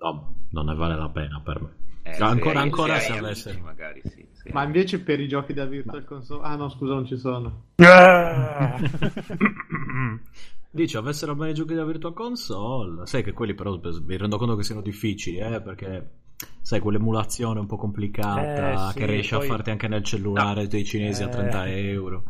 no, 0.00 0.34
non 0.50 0.66
ne 0.66 0.74
vale 0.74 0.96
la 0.96 1.08
pena 1.08 1.40
per 1.40 1.60
me. 1.60 1.76
Eh, 2.02 2.16
ancora, 2.20 2.54
se 2.54 2.58
ancora 2.58 2.98
se 2.98 3.12
avesse. 3.16 3.60
magari 3.62 4.02
sì, 4.04 4.26
sì. 4.44 4.52
Ma 4.52 4.62
invece 4.64 5.00
per 5.00 5.20
i 5.20 5.28
giochi 5.28 5.52
da 5.52 5.64
Virtual 5.66 6.04
Console... 6.04 6.42
Ah 6.44 6.56
no, 6.56 6.68
scusa, 6.68 6.94
non 6.94 7.06
ci 7.06 7.16
sono. 7.18 7.66
Ah! 7.76 8.78
Dice, 10.74 10.96
avessero 10.96 11.34
bene 11.34 11.50
i 11.50 11.54
giochi 11.54 11.74
da 11.74 11.84
Virtual 11.84 12.14
Console, 12.14 13.06
sai 13.06 13.22
che 13.22 13.32
quelli 13.32 13.52
però 13.54 13.78
mi 14.04 14.16
rendo 14.16 14.38
conto 14.38 14.56
che 14.56 14.62
siano 14.62 14.80
difficili, 14.80 15.36
eh, 15.38 15.60
perché 15.60 16.10
sai 16.62 16.80
quell'emulazione 16.80 17.60
un 17.60 17.66
po' 17.66 17.76
complicata 17.76 18.88
Eh, 18.88 18.92
sì, 18.92 18.98
che 18.98 19.06
riesci 19.06 19.34
poi- 19.34 19.46
a 19.46 19.50
farti 19.50 19.70
anche 19.70 19.86
nel 19.88 20.02
cellulare 20.02 20.66
dei 20.68 20.84
cinesi 20.84 21.22
a 21.22 21.26
Eh. 21.26 21.30
30 21.30 21.68
euro. 21.68 22.24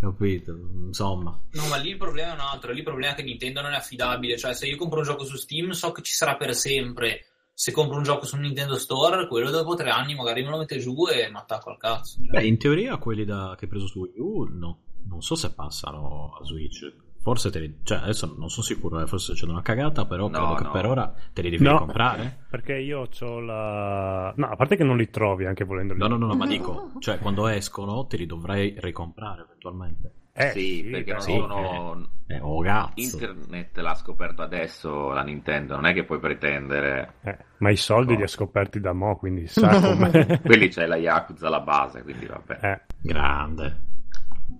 capito? 0.00 0.54
Insomma, 0.86 1.40
No, 1.52 1.66
ma 1.68 1.76
lì 1.76 1.90
il 1.90 1.96
problema 1.96 2.32
è 2.32 2.34
un 2.34 2.40
altro. 2.40 2.72
Lì 2.72 2.78
il 2.78 2.84
problema 2.84 3.12
è 3.12 3.14
che 3.16 3.22
Nintendo 3.22 3.62
non 3.62 3.72
è 3.72 3.76
affidabile. 3.76 4.36
Cioè, 4.36 4.52
se 4.52 4.66
io 4.66 4.76
compro 4.76 4.98
un 4.98 5.04
gioco 5.04 5.24
su 5.24 5.36
Steam, 5.36 5.70
so 5.70 5.92
che 5.92 6.02
ci 6.02 6.12
sarà 6.12 6.36
per 6.36 6.54
sempre. 6.54 7.24
Se 7.56 7.70
compro 7.70 7.96
un 7.96 8.02
gioco 8.02 8.26
su 8.26 8.36
Nintendo 8.36 8.76
Store, 8.76 9.28
quello 9.28 9.50
dopo 9.50 9.76
tre 9.76 9.90
anni 9.90 10.14
magari 10.16 10.42
me 10.42 10.50
lo 10.50 10.58
mette 10.58 10.78
giù 10.78 11.06
e 11.06 11.30
mi 11.30 11.36
attacco 11.36 11.70
al 11.70 11.78
cazzo. 11.78 12.18
Cioè, 12.24 12.40
beh, 12.40 12.46
in 12.46 12.58
teoria 12.58 12.96
quelli 12.96 13.24
da, 13.24 13.54
che 13.56 13.64
hai 13.66 13.70
preso 13.70 13.86
su 13.86 14.00
Wii 14.00 14.14
U, 14.18 14.44
no, 14.50 14.78
non 15.08 15.22
so 15.22 15.36
se 15.36 15.52
passano 15.54 16.36
a 16.40 16.44
Switch. 16.44 16.92
Forse 17.22 17.50
te 17.50 17.60
li, 17.60 17.78
cioè 17.84 17.98
adesso 17.98 18.34
non 18.36 18.50
sono 18.50 18.66
sicuro, 18.66 19.00
eh, 19.00 19.06
forse 19.06 19.32
c'è 19.32 19.46
una 19.46 19.62
cagata, 19.62 20.04
però 20.04 20.28
No, 20.28 20.36
credo 20.36 20.54
che 20.56 20.62
no. 20.64 20.70
per 20.72 20.86
ora 20.86 21.14
te 21.32 21.40
li 21.42 21.48
devi 21.50 21.62
No. 21.64 21.78
comprare. 21.78 22.44
Perché 22.50 22.74
io 22.76 23.08
ho 23.18 23.40
la... 23.40 24.34
No, 24.36 24.46
a 24.48 24.56
parte 24.56 24.76
che 24.76 24.84
non 24.84 24.96
li 24.98 25.08
trovi 25.08 25.46
anche 25.46 25.64
volendoli. 25.64 25.98
No, 26.00 26.08
no, 26.08 26.16
no, 26.18 26.26
no, 26.26 26.34
ma 26.34 26.46
dico, 26.46 26.90
cioè 26.98 27.18
quando 27.20 27.46
escono 27.46 28.04
te 28.06 28.16
li 28.18 28.26
dovrai 28.26 28.74
ricomprare 28.78 29.42
eventualmente. 29.42 30.12
Eh, 30.36 30.50
sì, 30.50 30.88
perché 30.90 31.12
non 31.12 31.20
sì, 31.20 31.30
sono... 31.32 32.08
Eh, 32.26 32.40
oh 32.40 32.60
cazzo. 32.62 32.92
Internet 32.96 33.76
l'ha 33.78 33.94
scoperto 33.94 34.42
adesso 34.42 35.10
la 35.12 35.22
Nintendo, 35.22 35.74
non 35.76 35.86
è 35.86 35.92
che 35.94 36.04
puoi 36.04 36.18
pretendere... 36.18 37.14
Eh, 37.22 37.38
ma 37.58 37.70
i 37.70 37.76
soldi 37.76 38.12
No. 38.12 38.18
li 38.18 38.24
ha 38.24 38.28
scoperti 38.28 38.80
da 38.80 38.92
mo', 38.92 39.16
quindi 39.16 39.46
sa 39.48 39.78
come... 39.80 40.40
Quelli 40.42 40.68
c'è 40.68 40.86
la 40.86 40.96
Yakuza 40.96 41.46
alla 41.46 41.60
base, 41.60 42.02
quindi 42.02 42.26
vabbè. 42.26 42.58
eh. 42.62 42.80
Grande. 43.00 43.82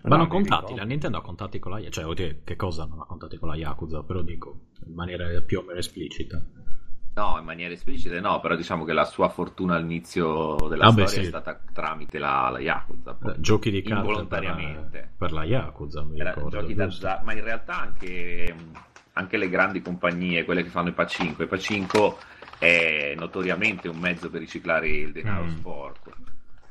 Ma 0.02 0.10
No, 0.10 0.16
non 0.16 0.24
mi 0.26 0.28
contati, 0.30 0.60
ricordo. 0.60 0.76
la 0.76 0.84
Nintendo 0.84 1.18
ha 1.18 1.22
contati 1.22 1.58
con 1.58 1.72
la 1.72 1.78
Yakuza, 1.78 2.00
cioè 2.00 2.10
oddio, 2.10 2.36
che 2.44 2.56
cosa 2.56 2.84
non 2.84 3.00
ha 3.00 3.04
contati 3.06 3.36
con 3.38 3.48
la 3.48 3.56
Yakuza, 3.56 4.02
però 4.02 4.20
dico 4.22 4.60
in 4.86 4.94
maniera 4.94 5.26
più 5.40 5.58
o 5.58 5.62
meno 5.62 5.78
esplicita. 5.80 6.40
No, 7.16 7.36
in 7.38 7.44
maniera 7.44 7.72
esplicita 7.72 8.18
no, 8.20 8.40
però 8.40 8.56
diciamo 8.56 8.84
che 8.84 8.92
la 8.92 9.04
sua 9.04 9.28
fortuna 9.28 9.76
all'inizio 9.76 10.56
della 10.68 10.86
Ah, 10.86 10.92
beh, 10.92 11.06
storia 11.06 11.08
sì. 11.08 11.20
è 11.20 11.24
stata 11.24 11.60
tramite 11.72 12.18
la, 12.18 12.48
la 12.50 12.58
Yakuza. 12.58 13.14
poi. 13.14 13.34
Giochi 13.38 13.70
di 13.70 13.82
carte 13.82 14.00
Involontariamente. 14.00 14.98
per, 14.98 15.08
per 15.16 15.32
la 15.32 15.44
Yakuza, 15.44 16.02
mi 16.02 16.18
Era 16.18 16.32
ricordo. 16.32 16.58
giochi 16.60 16.74
d'azzardo, 16.74 17.24
ma 17.24 17.32
in 17.32 17.44
realtà 17.44 17.78
anche, 17.80 18.54
anche 19.12 19.36
le 19.36 19.48
grandi 19.48 19.80
compagnie, 19.80 20.44
quelle 20.44 20.64
che 20.64 20.70
fanno 20.70 20.88
i 20.88 20.92
Pacinco, 20.92 21.44
i 21.44 21.46
Pacinco 21.46 22.18
è 22.58 23.14
notoriamente 23.16 23.88
un 23.88 23.98
mezzo 23.98 24.28
per 24.28 24.40
riciclare 24.40 24.88
il 24.88 25.12
denaro 25.12 25.44
Mm. 25.44 25.56
sporco. 25.56 26.12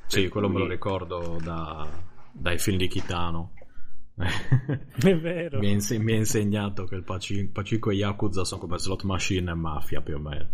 Sì, 0.07 0.27
quello 0.27 0.49
me 0.49 0.59
lo 0.59 0.67
ricordo 0.67 1.39
da- 1.41 1.87
dai 2.31 2.57
film 2.59 2.77
di 2.77 2.87
Kitano. 2.89 3.53
È 4.15 5.17
vero. 5.17 5.57
mi, 5.59 5.67
ha 5.67 5.71
inse- 5.71 5.97
mi 5.97 6.13
ha 6.13 6.17
insegnato 6.17 6.83
che 6.85 6.95
il 6.95 7.03
Pacinco 7.03 7.89
e 7.89 7.95
Yakuza 7.95 8.43
sono 8.45 8.61
come 8.61 8.77
slot 8.77 9.03
machine 9.03 9.49
e 9.51 9.55
mafia 9.55 10.01
più 10.01 10.15
o 10.15 10.19
meno. 10.19 10.49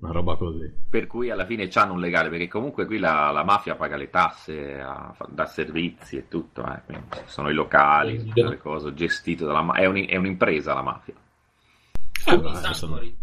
Una 0.00 0.12
roba 0.12 0.36
così. 0.36 0.68
Per 0.90 1.06
cui 1.06 1.30
alla 1.30 1.46
fine 1.46 1.68
c'hanno 1.68 1.92
un 1.92 2.00
legale, 2.00 2.28
perché 2.28 2.48
comunque 2.48 2.86
qui 2.86 2.98
la, 2.98 3.30
la 3.30 3.44
mafia 3.44 3.76
paga 3.76 3.96
le 3.96 4.10
tasse, 4.10 4.80
a- 4.80 5.12
fa- 5.14 5.28
dà 5.30 5.46
servizi 5.46 6.16
e 6.16 6.28
tutto, 6.28 6.62
eh, 6.66 6.82
quindi 6.86 7.06
sono 7.26 7.48
i 7.50 7.54
locali, 7.54 8.18
tutte 8.24 8.42
le 8.48 8.58
cose 8.58 8.92
gestite 8.94 9.44
dalla 9.44 9.62
mafia. 9.62 9.82
È, 9.82 9.86
un- 9.86 10.04
è 10.08 10.16
un'impresa 10.16 10.74
la 10.74 10.82
mafia. 10.82 11.14
Eh, 11.14 12.24
come 12.24 12.36
in 12.36 12.42
vabbè, 12.42 12.56
sono- 12.74 12.74
Sanctuary. 12.96 13.16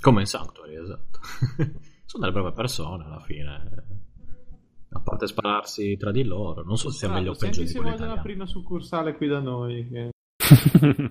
Come 0.00 0.20
in 0.20 0.26
Sanctuary, 0.26 0.76
esatto. 0.76 1.20
sono 2.04 2.26
delle 2.26 2.32
brave 2.32 2.52
persone 2.52 3.04
alla 3.04 3.20
fine. 3.20 3.84
A 4.94 5.00
parte 5.00 5.26
spararsi 5.26 5.96
tra 5.96 6.10
di 6.12 6.22
loro, 6.24 6.62
non 6.64 6.76
so 6.76 6.90
se 6.90 6.98
sia 6.98 7.08
meglio 7.10 7.32
o 7.32 7.34
peggio 7.34 7.60
di 7.62 7.66
se 7.68 7.78
vogliono 7.78 7.94
italiani. 7.96 8.18
aprire 8.18 8.36
una 8.38 8.46
succursale 8.46 9.14
qui 9.16 9.26
da 9.28 9.40
noi. 9.40 9.88
che- 9.88 10.10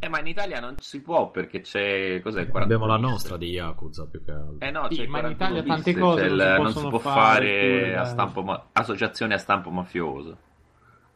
Eh, 0.00 0.08
ma 0.08 0.20
in 0.20 0.26
Italia 0.26 0.60
non 0.60 0.74
si 0.78 1.00
può 1.00 1.30
perché 1.30 1.60
c'è. 1.62 2.20
Cos'è? 2.20 2.42
il 2.42 2.48
41 2.48 2.62
Abbiamo 2.64 2.86
la 2.86 2.98
nostra 2.98 3.36
di 3.38 3.48
Yakuza 3.50 4.06
più 4.06 4.22
che 4.22 4.30
altro. 4.32 4.58
Eh 4.60 4.70
no, 4.70 4.86
Sì, 4.90 4.96
c'è 4.96 5.02
il 5.04 5.08
ma 5.08 5.18
in 5.20 5.34
41 5.36 5.58
Italia 5.58 5.62
bis, 5.62 5.84
tante 5.84 5.98
cose 6.00 6.24
il- 6.26 6.34
non 6.34 6.54
si 6.70 6.74
non 6.74 6.82
si 6.84 6.88
può 6.90 6.98
fare, 6.98 7.22
fare 7.24 7.96
a 7.96 8.02
dai. 8.02 8.10
stampo 8.10 8.42
ma- 8.42 8.68
associazioni 8.72 9.32
a 9.32 9.38
stampo 9.38 9.70
mafioso, 9.70 10.36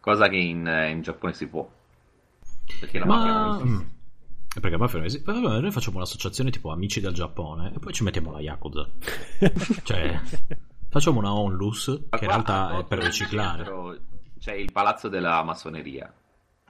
cosa 0.00 0.28
che 0.28 0.36
in, 0.36 0.66
in 0.90 1.02
Giappone 1.02 1.32
si 1.34 1.48
può. 1.48 1.68
Perché 2.80 2.98
la 2.98 3.04
mafia 3.04 3.32
Ma... 3.32 3.40
non 3.40 3.56
esiste. 3.66 3.84
Mm. 3.84 3.88
Eh, 4.56 4.60
Perché 4.60 4.76
poi 5.22 5.40
noi 5.60 5.70
facciamo 5.70 5.96
un'associazione 5.98 6.50
tipo 6.50 6.70
Amici 6.72 7.00
del 7.00 7.12
Giappone 7.12 7.72
e 7.74 7.78
poi 7.78 7.92
ci 7.92 8.02
mettiamo 8.04 8.32
la 8.32 8.40
Yakuza. 8.40 8.88
cioè, 9.84 10.18
facciamo 10.90 11.18
una 11.18 11.32
onlus 11.32 11.88
Ma 12.10 12.18
che 12.18 12.24
in 12.24 12.30
realtà 12.30 12.78
è 12.78 12.84
per 12.84 12.98
riciclare. 12.98 13.64
C'è 14.38 14.54
il 14.54 14.72
palazzo 14.72 15.08
della 15.08 15.42
massoneria 15.42 16.12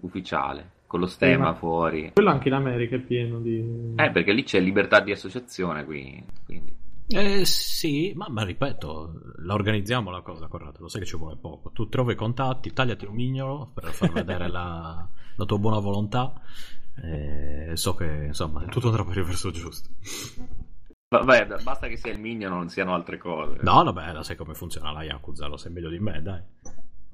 ufficiale 0.03 0.79
con 0.87 0.99
lo 0.99 1.07
stemma 1.07 1.35
Sì, 1.35 1.51
ma- 1.53 1.55
fuori. 1.55 2.11
Quello 2.13 2.31
anche 2.31 2.49
in 2.49 2.55
America 2.55 2.97
è 2.97 2.99
pieno 2.99 3.39
di... 3.39 3.95
Eh, 3.95 4.11
perché 4.11 4.33
lì 4.33 4.43
c'è 4.43 4.59
libertà 4.59 4.99
di 4.99 5.13
associazione, 5.13 5.85
qui, 5.85 6.21
quindi. 6.45 6.77
Eh 7.07 7.45
sì, 7.45 8.13
ma, 8.17 8.27
ma 8.29 8.43
ripeto, 8.43 9.35
la 9.45 9.55
organizziamo 9.55 10.11
la 10.11 10.21
cosa, 10.21 10.49
Corrado, 10.49 10.79
lo 10.81 10.89
sai 10.89 11.03
che 11.03 11.07
ci 11.07 11.17
vuole 11.17 11.37
poco. 11.37 11.71
Tu 11.71 11.89
trovi 11.89 12.15
i 12.15 12.17
contatti, 12.17 12.73
tagliati 12.73 13.05
un 13.05 13.15
mignolo 13.15 13.71
per 13.73 13.93
far 13.93 14.11
vedere 14.11 14.49
la, 14.49 15.09
la 15.37 15.45
tua 15.45 15.59
buona 15.59 15.79
volontà. 15.79 16.33
E 17.03 17.71
so 17.75 17.95
che 17.95 18.25
insomma 18.27 18.65
tutto 18.65 18.89
andrà 18.89 19.05
per 19.05 19.19
il 19.19 19.25
verso 19.25 19.53
giusto. 19.53 19.91
Vabbè, 21.13 21.47
basta 21.65 21.89
che 21.89 21.97
sia 21.97 22.13
il 22.13 22.21
minion, 22.21 22.53
non 22.53 22.69
siano 22.69 22.95
altre 22.95 23.19
cose. 23.19 23.59
No, 23.63 23.83
vabbè, 23.83 24.13
lo 24.13 24.23
sai 24.23 24.37
come 24.37 24.55
funziona 24.55 24.93
la 24.93 25.03
Yakuza, 25.03 25.49
lo 25.49 25.57
sai 25.57 25.73
meglio 25.73 25.89
di 25.89 25.99
me, 25.99 26.23
dai. 26.23 26.41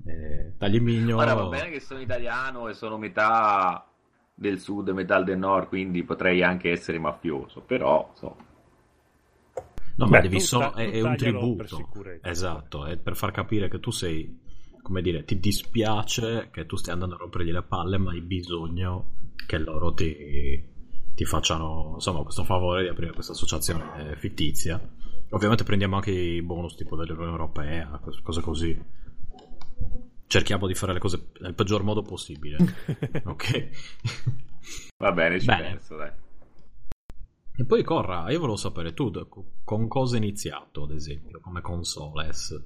Eh, 0.04 0.52
tagli 0.58 0.74
il 0.74 0.82
mignolo. 0.82 1.22
Ora 1.22 1.32
va 1.32 1.46
bene 1.46 1.70
che 1.70 1.80
sono 1.80 2.00
italiano 2.00 2.68
e 2.68 2.74
sono 2.74 2.98
metà 2.98 3.88
del 4.34 4.60
sud 4.60 4.88
e 4.88 4.92
metà 4.92 5.22
del 5.22 5.38
nord, 5.38 5.68
quindi 5.68 6.02
potrei 6.02 6.42
anche 6.42 6.70
essere 6.70 6.98
mafioso, 6.98 7.62
però 7.62 8.06
insomma. 8.10 8.44
No, 9.54 10.04
ma 10.04 10.18
Beh, 10.18 10.20
devi 10.20 10.38
tu 10.40 10.44
solo. 10.44 10.74
È, 10.74 10.90
tu 10.90 10.96
è 10.96 11.00
un 11.00 11.16
tributo. 11.16 11.88
per. 11.90 12.18
Esatto, 12.20 12.84
è 12.84 12.98
per 12.98 13.16
far 13.16 13.30
capire 13.30 13.68
che 13.70 13.80
tu 13.80 13.90
sei. 13.90 14.44
Come 14.82 15.00
dire, 15.00 15.24
ti 15.24 15.40
dispiace 15.40 16.50
che 16.52 16.66
tu 16.66 16.76
stia 16.76 16.92
andando 16.92 17.14
a 17.14 17.18
rompergli 17.18 17.50
le 17.50 17.62
palle, 17.62 17.96
ma 17.96 18.10
hai 18.10 18.20
bisogno 18.20 19.12
che 19.46 19.56
loro 19.56 19.94
ti, 19.94 20.74
ti 21.16 21.24
facciano 21.24 21.92
insomma 21.94 22.22
questo 22.22 22.44
favore 22.44 22.82
di 22.82 22.88
aprire 22.88 23.14
questa 23.14 23.32
associazione 23.32 24.10
eh, 24.10 24.16
fittizia. 24.16 24.78
Ovviamente 25.30 25.64
prendiamo 25.64 25.96
anche 25.96 26.10
i 26.10 26.42
bonus 26.42 26.76
tipo 26.76 26.94
dell'Unione 26.94 27.30
Europea, 27.30 27.98
cos- 28.02 28.20
cose 28.20 28.40
così. 28.42 28.84
Cerchiamo 30.26 30.66
di 30.66 30.74
fare 30.74 30.92
le 30.92 30.98
cose 30.98 31.28
nel 31.40 31.54
peggior 31.54 31.82
modo 31.82 32.02
possibile. 32.02 32.58
ok. 33.24 33.68
Va 34.98 35.12
bene, 35.12 35.40
ci 35.40 35.46
Bene. 35.46 35.62
penso, 35.62 35.96
dai. 35.96 36.10
E 37.58 37.64
poi 37.64 37.82
Corra, 37.82 38.30
io 38.30 38.38
volevo 38.38 38.56
sapere 38.56 38.92
tu 38.92 39.10
con 39.64 39.88
cosa 39.88 40.16
hai 40.16 40.22
iniziato, 40.22 40.82
ad 40.82 40.90
esempio, 40.90 41.40
come 41.40 41.62
consoles. 41.62 42.62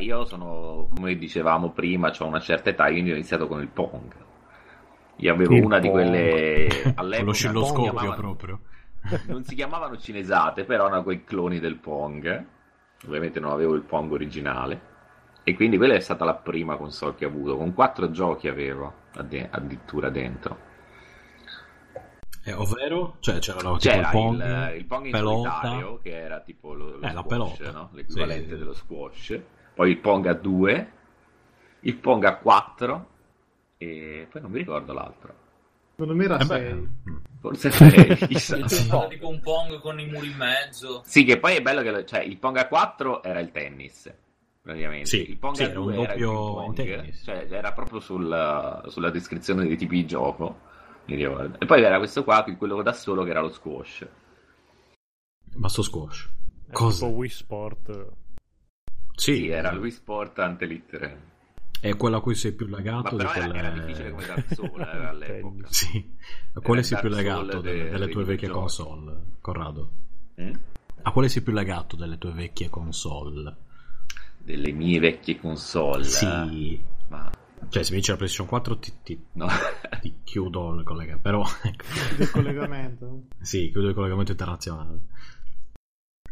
Io 0.00 0.24
sono, 0.24 0.88
come 0.94 1.16
dicevamo 1.16 1.72
prima, 1.72 2.10
ho 2.18 2.24
una 2.24 2.40
certa 2.40 2.70
età, 2.70 2.86
quindi 2.86 3.10
ho 3.10 3.14
iniziato 3.14 3.46
con 3.46 3.60
il 3.60 3.68
Pong. 3.68 4.26
Io 5.18 5.32
avevo 5.32 5.54
Il 5.54 5.64
una 5.64 5.78
di 5.78 5.88
Pong. 5.88 6.00
quelle 6.00 6.66
Con 6.82 6.92
all'epoca 6.96 7.24
lo 7.24 7.32
scilloscopio 7.32 7.82
chiamavano- 7.92 8.16
proprio. 8.16 8.60
non 9.26 9.44
si 9.44 9.54
chiamavano 9.54 9.96
cinesate, 9.98 10.64
però 10.64 10.86
erano 10.86 11.02
quei 11.02 11.24
cloni 11.24 11.58
del 11.60 11.76
Pong. 11.76 12.44
Ovviamente 13.06 13.40
non 13.40 13.52
avevo 13.52 13.74
il 13.74 13.82
Pong 13.82 14.10
originale. 14.12 14.96
E 15.44 15.54
quindi 15.54 15.76
quella 15.76 15.94
è 15.94 16.00
stata 16.00 16.24
la 16.24 16.34
prima 16.34 16.76
console 16.76 17.14
che 17.14 17.24
ho 17.24 17.28
avuto. 17.28 17.56
Con 17.56 17.72
quattro 17.74 18.10
giochi 18.10 18.48
avevo 18.48 18.92
adde- 19.14 19.48
addirittura 19.50 20.10
dentro. 20.10 20.66
Eh, 22.44 22.52
ovvero? 22.52 23.16
Cioè 23.20 23.38
c'erano 23.38 23.76
tipo 23.76 23.94
C'era 23.94 24.00
il 24.06 24.08
Pong, 24.10 24.42
il, 24.72 24.76
il 24.78 24.84
Pong 24.86 25.04
in 25.06 25.10
pelota. 25.12 25.50
solitario, 25.60 25.98
che 26.02 26.16
era 26.18 26.40
tipo 26.40 26.72
lo, 26.74 26.96
lo 26.96 27.00
Eh, 27.06 27.12
la 27.12 27.22
squash, 27.22 27.58
no? 27.72 27.90
l'equivalente 27.92 28.52
sì. 28.52 28.56
dello 28.58 28.72
squash. 28.74 29.40
Poi 29.74 29.90
il 29.90 29.98
Pong 29.98 30.26
a 30.26 30.32
2, 30.34 30.92
il 31.80 31.96
Pong 31.96 32.24
a 32.24 32.36
4 32.36 33.08
e 33.78 34.26
poi 34.30 34.40
non 34.42 34.50
mi 34.50 34.58
ricordo 34.58 34.92
l'altro. 34.92 35.46
Secondo 35.92 36.14
me 36.14 36.24
era 36.24 36.38
Eh 36.38 36.44
beh, 36.44 36.58
6. 36.58 36.74
mm. 36.74 37.16
Forse 37.40 37.70
6, 37.70 38.16
chissà. 38.28 38.56
C'era 38.62 39.06
tipo 39.08 39.28
un 39.28 39.40
Pong 39.40 39.80
con 39.80 39.98
i 40.00 40.06
muri 40.06 40.28
in 40.30 40.36
mezzo. 40.36 41.02
Sì, 41.04 41.24
che 41.24 41.38
poi 41.38 41.56
è 41.56 41.62
bello 41.62 41.82
che 41.82 41.90
lo- 41.90 42.04
cioè, 42.04 42.20
il 42.20 42.36
Pong 42.38 42.56
a 42.56 42.66
4 42.68 43.22
era 43.22 43.40
il 43.40 43.50
tennis, 43.52 44.12
praticamente. 44.60 45.06
Sì, 45.06 45.30
il 45.30 45.36
Pong 45.38 45.54
sì, 45.56 45.62
a 45.62 45.66
era 45.66 45.74
2 45.74 45.96
un 45.96 46.02
era 46.04 46.12
il 46.14 46.20
doppio 46.20 46.52
pong, 46.54 46.74
tennis. 46.74 47.22
cioè 47.24 47.46
era 47.50 47.72
proprio 47.72 48.00
sul- 48.00 48.84
sulla 48.88 49.10
descrizione 49.10 49.66
dei 49.66 49.76
tipi 49.76 49.96
di 49.96 50.06
gioco. 50.06 50.60
E 51.06 51.64
poi 51.66 51.82
era 51.82 51.96
questo 51.98 52.22
qua, 52.22 52.44
quello 52.44 52.82
da 52.82 52.92
solo, 52.92 53.24
che 53.24 53.30
era 53.30 53.40
lo 53.40 53.50
squash. 53.50 54.06
Basso 55.54 55.82
squash. 55.82 56.28
È 56.68 56.72
Cosa? 56.72 57.06
tipo 57.06 57.16
Wii 57.18 57.28
Sport. 57.30 58.08
Sì, 59.14 59.34
Sì, 59.34 59.48
era 59.48 59.72
lui 59.72 59.90
Sport 59.90 60.38
ante 60.40 60.66
littere. 60.66 61.22
È 61.80 61.96
quella 61.96 62.16
a 62.16 62.20
cui 62.20 62.34
sei 62.34 62.52
più 62.52 62.66
Ma 62.68 62.76
legato 62.78 63.10
di 63.10 63.16
però 63.16 63.32
era, 63.32 63.44
quelle... 63.46 63.58
era 63.58 63.70
difficile 63.70 64.10
come 64.10 64.26
Dark 64.26 64.52
Souls 64.54 64.86
eh, 64.86 65.06
all'epoca. 65.06 65.66
Sì, 65.70 66.14
a 66.54 66.60
quale 66.60 66.82
sei 66.82 66.98
più 66.98 67.08
legato 67.08 67.60
delle, 67.60 67.84
de- 67.84 67.90
delle 67.90 68.08
tue 68.08 68.24
vecchie 68.24 68.48
videogiochi. 68.48 68.82
console, 68.82 69.22
Corrado? 69.40 69.90
Mm? 70.40 70.52
A 71.02 71.12
quale 71.12 71.28
sei 71.28 71.42
più 71.42 71.52
legato 71.52 71.96
delle 71.96 72.18
tue 72.18 72.32
vecchie 72.32 72.68
console? 72.68 73.56
Delle 74.38 74.72
mie 74.72 74.98
vecchie 74.98 75.38
console. 75.38 76.04
Sì. 76.04 76.80
Ma 77.08 77.30
Cioè, 77.68 77.82
se 77.82 77.90
mi 77.92 77.98
dici 77.98 78.10
la 78.10 78.16
PlayStation 78.16 78.46
4 78.48 78.78
ti, 78.78 78.92
ti- 79.04 79.24
no. 79.32 79.46
ti 80.00 80.14
chiudo 80.24 80.74
il 80.74 80.84
collegamento, 80.84 81.22
però 81.22 81.44
ecco. 81.62 81.84
del 82.16 82.30
collegamento. 82.30 83.22
sì, 83.40 83.70
chiudo 83.70 83.88
il 83.88 83.94
collegamento 83.94 84.32
internazionale. 84.32 84.98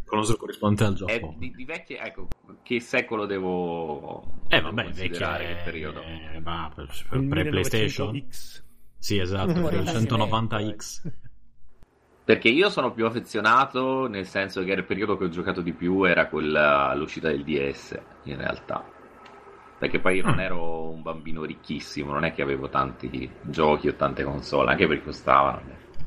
Conosco 0.07 0.33
il 0.33 0.39
corrispondente 0.39 0.85
al 0.85 1.11
È 1.11 1.13
Giappone. 1.15 1.37
di, 1.39 1.51
di 1.55 1.65
vecchie, 1.65 1.99
ecco, 1.99 2.29
che 2.63 2.81
secolo 2.81 3.27
devo. 3.27 4.23
Eh 4.49 4.61
vabbè, 4.61 4.91
vecchia 4.93 5.37
che 5.37 5.59
è... 5.61 5.65
periodo? 5.65 6.01
eh, 6.03 6.41
ma 6.41 6.71
per, 6.75 6.89
per 7.09 7.27
pre-PlayStation? 7.27 8.15
1900X. 8.15 8.63
Sì, 8.99 9.19
esatto, 9.19 9.53
per 9.53 9.75
il 9.75 9.81
190X. 9.83 11.13
Perché 12.25 12.49
io 12.49 12.71
sono 12.71 12.93
più 12.93 13.07
affezionato, 13.07 14.09
nel 14.09 14.27
senso 14.27 14.65
che 14.65 14.73
il 14.73 14.85
periodo 14.85 15.17
che 15.17 15.25
ho 15.25 15.29
giocato 15.29 15.61
di 15.61 15.73
più 15.73 16.03
era 16.05 16.27
quella 16.29 16.89
all'uscita 16.89 17.29
del 17.29 17.45
DS, 17.45 18.01
in 18.25 18.37
realtà. 18.37 18.85
Perché 19.79 20.01
poi 20.01 20.17
io 20.17 20.25
non 20.25 20.37
Mm. 20.37 20.41
ero 20.41 20.89
un 20.89 21.03
bambino 21.03 21.45
ricchissimo, 21.45 22.13
non 22.13 22.25
è 22.25 22.33
che 22.33 22.43
avevo 22.43 22.69
tanti 22.69 23.31
giochi 23.43 23.89
o 23.89 23.95
tante 23.95 24.25
console, 24.25 24.71
anche 24.71 24.87
perché 24.89 25.05
costavano. 25.05 25.61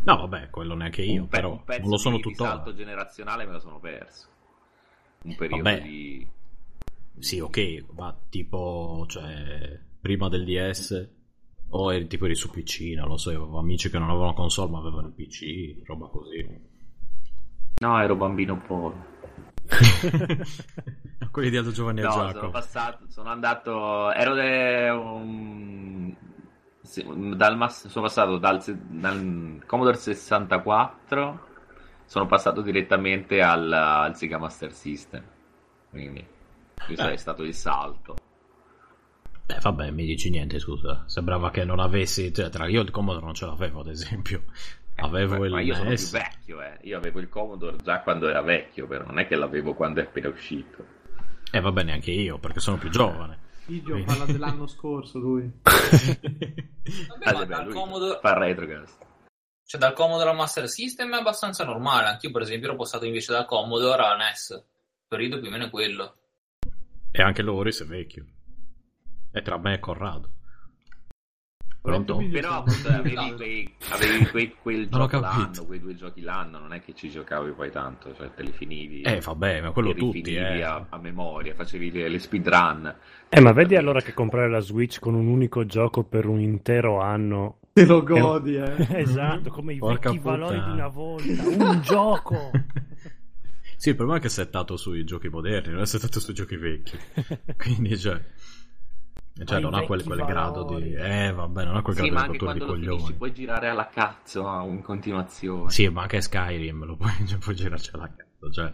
No, 0.04 0.16
vabbè, 0.18 0.50
quello 0.50 0.76
neanche 0.76 1.02
io, 1.02 1.24
pe- 1.24 1.38
però 1.38 1.62
non 1.80 1.90
lo 1.90 1.98
sono 1.98 2.16
di 2.16 2.22
tuttora. 2.22 2.50
salto 2.52 2.74
generazionale 2.74 3.46
me 3.46 3.52
lo 3.54 3.60
sono 3.60 3.80
perso. 3.80 4.28
Un 5.24 5.36
periodo 5.36 5.64
Vabbè. 5.64 5.82
di... 5.82 6.28
Sì, 7.20 7.40
ok, 7.40 7.86
ma 7.96 8.18
tipo, 8.30 9.06
cioè, 9.10 9.78
prima 10.00 10.30
del 10.30 10.46
DS 10.46 11.10
o 11.72 11.94
eri 11.94 12.08
tipo 12.08 12.26
eri 12.26 12.36
su 12.36 12.50
PC, 12.50 12.94
non 12.96 13.10
lo 13.10 13.18
so, 13.18 13.30
io 13.32 13.42
avevo 13.44 13.60
amici 13.60 13.90
che 13.90 14.00
non 14.00 14.10
avevano 14.10 14.34
console 14.34 14.72
ma 14.72 14.80
avevano 14.80 15.08
il 15.08 15.14
PC, 15.14 15.86
roba 15.86 16.08
così. 16.08 16.48
No, 17.82 18.02
ero 18.02 18.16
bambino 18.16 18.58
povero. 18.60 19.06
Quelli 21.32 21.50
di 21.50 21.58
Aldo 21.58 21.72
Giovanni 21.72 22.00
e 22.00 22.04
No, 22.04 22.12
sono 22.32 22.50
passato, 22.50 23.06
sono 23.10 23.30
andato, 23.30 24.12
ero 24.14 24.34
de- 24.34 24.90
sì, 24.92 26.16
dal 27.36 27.56
mas- 27.57 27.88
sono 27.88 28.06
passato 28.06 28.38
dal, 28.38 28.61
dal 28.90 29.61
Commodore 29.66 29.98
64, 29.98 31.48
sono 32.06 32.26
passato 32.26 32.61
direttamente 32.61 33.41
al, 33.41 33.72
al 33.72 34.16
Sega 34.16 34.38
Master 34.38 34.74
System, 34.74 35.24
quindi 35.90 36.26
questo 36.86 37.07
Eh. 37.07 37.14
è 37.14 37.18
stato 37.18 37.44
il 37.44 37.53
salto. 37.53 38.16
Beh, 39.45 39.60
vabbè, 39.61 39.91
mi 39.91 40.06
dici 40.06 40.30
niente, 40.30 40.60
scusa. 40.60 41.03
Sembrava 41.07 41.49
che 41.49 41.66
non 41.66 41.80
avessi, 41.80 42.32
cioè, 42.34 42.49
tra 42.49 42.68
io 42.68 42.82
il 42.82 42.91
Commodore 42.91 43.26
non 43.26 43.34
ce 43.34 43.45
l'avevo, 43.48 43.80
ad 43.82 43.88
esempio. 43.88 44.44
Avevo 44.95 45.38
Ma- 45.40 45.45
il 45.45 45.52
ma 45.53 45.61
io 45.61 45.74
sono 45.76 45.94
più 45.94 46.06
vecchio, 46.10 46.61
eh. 46.61 46.78
io 46.82 46.98
avevo 46.98 47.20
il 47.20 47.30
Commodore 47.30 47.78
già 47.84 48.02
quando 48.02 48.28
era 48.28 48.41
vecchio, 48.41 48.86
però 48.86 49.06
non 49.06 49.18
è 49.18 49.28
che 49.28 49.36
l'avevo 49.36 49.74
quando 49.74 50.02
è 50.02 50.03
appena 50.03 50.28
uscito. 50.30 50.86
Eh, 51.52 51.60
vabbè, 51.61 51.84
neanche 51.84 52.11
io, 52.11 52.38
perché 52.38 52.60
sono 52.60 52.78
più 52.78 52.90
giovane. 52.90 53.48
Igio 53.70 54.04
parla 54.04 54.26
dell'anno 54.26 54.68
scorso 54.68 55.20
lui. 55.20 55.50
Vabbè, 55.62 57.26
Ah, 57.30 57.34
vabbè, 57.34 57.46
dal 57.46 57.64
lui 57.66 57.74
Commodore, 57.74 58.20
fa 58.20 58.34
retrocast. 58.38 59.06
cioè 59.66 59.80
dal 59.80 59.94
Commodore 59.94 60.30
al 60.32 60.36
Master 60.36 60.68
System 60.68 61.14
è 61.14 61.18
abbastanza 61.20 61.64
normale. 61.64 62.08
Anch'io, 62.08 62.32
per 62.32 62.41
esempio, 62.41 62.70
ero 62.70 62.78
passato 62.78 63.06
invece 63.06 63.32
dal 63.32 63.46
Commodore 63.46 64.02
al 64.04 64.18
NES. 64.18 64.50
Il 64.52 64.64
periodo 65.08 65.40
più 65.40 65.48
o 65.48 65.52
meno 65.52 65.66
è 65.66 65.70
quello. 65.70 66.16
E 67.12 67.22
anche 67.22 67.41
Loris 67.44 67.84
è 67.84 67.86
vecchio. 67.86 68.26
E 69.32 69.41
tra 69.44 69.58
me 69.60 69.76
e 69.76 69.80
Corrado. 69.80 70.32
Pronto? 71.81 72.18
Però 72.30 72.49
appunto 72.57 72.89
avevi, 72.89 73.34
quei, 73.35 73.73
avevi 73.91 74.26
quei- 74.27 74.56
quel 74.61 74.88
Non 74.89 75.01
ho 75.01 75.07
gioco 75.07 75.22
capito. 75.23 75.41
l'anno, 75.41 75.65
quei 75.65 75.80
due 75.80 75.95
giochi 75.95 76.22
l'anno, 76.22 76.60
non 76.60 76.73
è 76.73 76.81
che 76.81 76.93
ci 76.93 77.10
giocavi 77.10 77.51
poi 77.51 77.72
tanto, 77.72 78.14
cioè 78.15 78.30
te 78.35 78.43
li 78.43 78.51
finivi. 78.51 79.01
Eh, 79.01 79.19
vabbè, 79.22 79.61
ma 79.61 79.72
quello 79.72 79.91
li 79.91 79.99
tutti, 79.99 80.34
eh. 80.35 80.61
a, 80.61 80.85
a 80.89 80.97
memoria, 80.99 81.53
facevi 81.56 81.91
le, 81.91 82.10
le 82.10 82.19
speedrun. 82.19 82.95
Eh, 83.30 83.39
ma 83.39 83.53
vedi 83.53 83.76
allora 83.77 84.01
che 84.01 84.14
comprare 84.14 84.49
la 84.49 84.60
Switch 84.60 84.99
con 84.99 85.14
un 85.14 85.27
unico 85.27 85.65
gioco 85.65 86.03
per 86.03 86.26
un 86.27 86.41
intero 86.41 86.99
anno. 86.99 87.60
Te 87.72 87.85
lo 87.85 88.03
godi, 88.03 88.56
eh. 88.57 88.76
esatto, 88.99 89.49
come 89.49 89.73
i 89.73 89.77
Porca 89.77 90.10
vecchi 90.10 90.22
valori 90.22 90.56
di 90.56 90.60
puttana. 90.60 90.73
una 90.73 90.88
volta. 90.88 91.43
Un 91.47 91.81
gioco! 91.81 92.51
Sì, 93.77 93.89
il 93.89 93.95
problema 93.95 94.19
è 94.19 94.22
che 94.22 94.27
è 94.27 94.31
settato 94.31 94.76
sui 94.76 95.06
giochi 95.06 95.30
moderni, 95.30 95.72
non 95.72 95.84
è 95.84 95.85
settato 95.85 96.19
sui 96.19 96.34
giochi 96.34 96.57
vecchi. 96.57 96.97
Quindi, 97.56 97.97
cioè... 97.97 98.22
Cioè, 99.45 99.60
non 99.60 99.74
ha 99.74 99.82
quel, 99.84 100.03
quel 100.03 100.26
grado 100.26 100.64
di... 100.64 100.94
Eh, 100.94 101.32
vabbè, 101.32 101.66
non 101.66 101.76
ha 101.78 101.82
quel 101.82 101.95
Sì, 101.95 102.10
grado 102.10 102.16
ma 102.16 102.22
di 102.22 102.28
anche 102.28 102.45
rottura 102.45 102.53
di 102.53 102.60
coglioni. 102.60 102.98
finisci 102.98 103.14
puoi 103.14 103.34
girare 103.34 103.70
alla 103.70 103.88
cazzo 103.88 104.61
in 104.68 104.82
continuazione. 104.82 105.70
Sì, 105.72 105.88
ma 105.88 106.02
anche 106.02 106.22
Skyrim 106.22 106.86
lo 106.86 106.95
puoi, 106.95 107.11
cioè, 107.26 107.38
puoi 107.40 107.56
girarci 107.56 107.90
alla 107.94 108.07
cazzo, 108.16 108.52
cioè... 108.52 108.74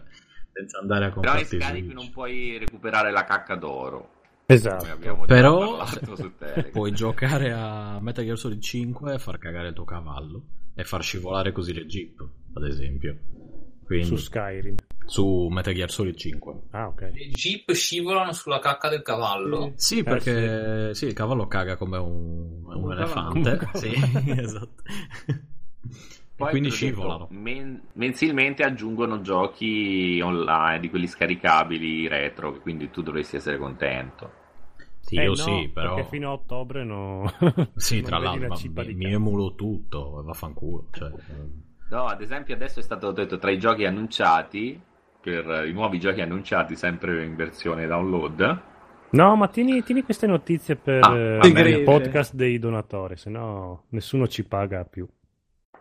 Senza 0.52 0.78
andare 0.78 1.04
a 1.06 1.10
Però 1.10 1.38
in 1.38 1.44
Skyrim 1.44 1.84
Switch. 1.84 1.92
non 1.94 2.10
puoi 2.10 2.58
recuperare 2.58 3.10
la 3.10 3.24
cacca 3.24 3.56
d'oro. 3.56 4.10
Esatto. 4.46 4.86
Però 5.26 5.84
puoi 6.72 6.92
giocare 6.92 7.52
a 7.52 7.98
Metal 8.00 8.24
Gear 8.24 8.38
Solid 8.38 8.62
5 8.62 9.14
e 9.14 9.18
far 9.18 9.38
cagare 9.38 9.68
il 9.68 9.74
tuo 9.74 9.84
cavallo 9.84 10.42
e 10.74 10.84
far 10.84 11.02
scivolare 11.02 11.52
così 11.52 11.74
le 11.74 11.84
jeep, 11.86 12.26
ad 12.54 12.64
esempio. 12.64 13.18
Quindi, 13.86 14.06
Su 14.06 14.16
su, 14.16 14.24
Skyrim. 14.24 14.74
Metal 15.50 15.72
Gear 15.72 15.90
Solid 15.90 16.16
5. 16.16 16.54
Ah, 16.72 16.88
ok. 16.88 17.00
Le 17.12 17.28
jeep 17.30 17.72
scivolano 17.72 18.32
sulla 18.32 18.58
cacca 18.58 18.88
del 18.88 19.02
cavallo. 19.02 19.72
Sì, 19.76 20.02
perché 20.02 20.92
sì, 20.94 21.06
il 21.06 21.12
cavallo 21.12 21.46
caga 21.46 21.76
come 21.76 21.96
un, 21.98 22.64
un 22.64 22.82
un 22.82 22.92
elefante. 22.92 23.56
cavallo. 23.56 23.78
Sì, 23.78 23.92
esatto. 24.36 24.82
Poi, 26.36 26.48
e 26.48 26.50
quindi 26.50 26.70
scivolano. 26.70 27.28
men- 27.30 27.80
mensilmente 27.94 28.62
aggiungono 28.62 29.22
giochi 29.22 30.20
online 30.22 30.80
di 30.80 30.90
quelli 30.90 31.06
scaricabili 31.06 32.08
retro, 32.08 32.60
quindi 32.60 32.90
tu 32.90 33.02
dovresti 33.02 33.36
essere 33.36 33.56
contento. 33.56 34.30
Sì, 35.00 35.14
Eh, 35.16 35.22
io 35.22 35.28
no, 35.30 35.34
sì, 35.36 35.70
però. 35.72 35.94
Perché 35.94 36.10
fino 36.10 36.28
a 36.30 36.32
ottobre 36.32 36.84
no. 36.84 37.32
Sì, 37.76 38.00
non 38.02 38.10
tra 38.10 38.18
l'altro, 38.18 38.48
ma 38.48 38.82
mi, 38.84 38.94
mi 38.94 39.12
emulo 39.12 39.54
tutto, 39.54 40.22
vaffanculo. 40.24 40.88
Cioè, 40.92 41.10
No, 41.88 42.06
ad 42.06 42.20
esempio 42.20 42.54
adesso 42.54 42.80
è 42.80 42.82
stato 42.82 43.12
detto 43.12 43.38
tra 43.38 43.50
i 43.50 43.58
giochi 43.58 43.84
annunciati, 43.84 44.80
per 45.20 45.64
i 45.66 45.72
nuovi 45.72 45.98
giochi 46.00 46.20
annunciati 46.20 46.74
sempre 46.76 47.24
in 47.24 47.36
versione 47.36 47.86
download, 47.86 48.62
No, 49.08 49.36
ma 49.36 49.46
tieni, 49.48 49.82
tieni 49.84 50.02
queste 50.02 50.26
notizie 50.26 50.74
per 50.76 51.02
Ah, 51.04 51.16
eh, 51.16 51.38
va 51.38 51.60
il 51.60 51.84
podcast 51.84 52.34
dei 52.34 52.58
donatori, 52.58 53.16
se 53.16 53.30
no 53.30 53.84
nessuno 53.90 54.26
ci 54.26 54.44
paga 54.44 54.84
più. 54.84 55.06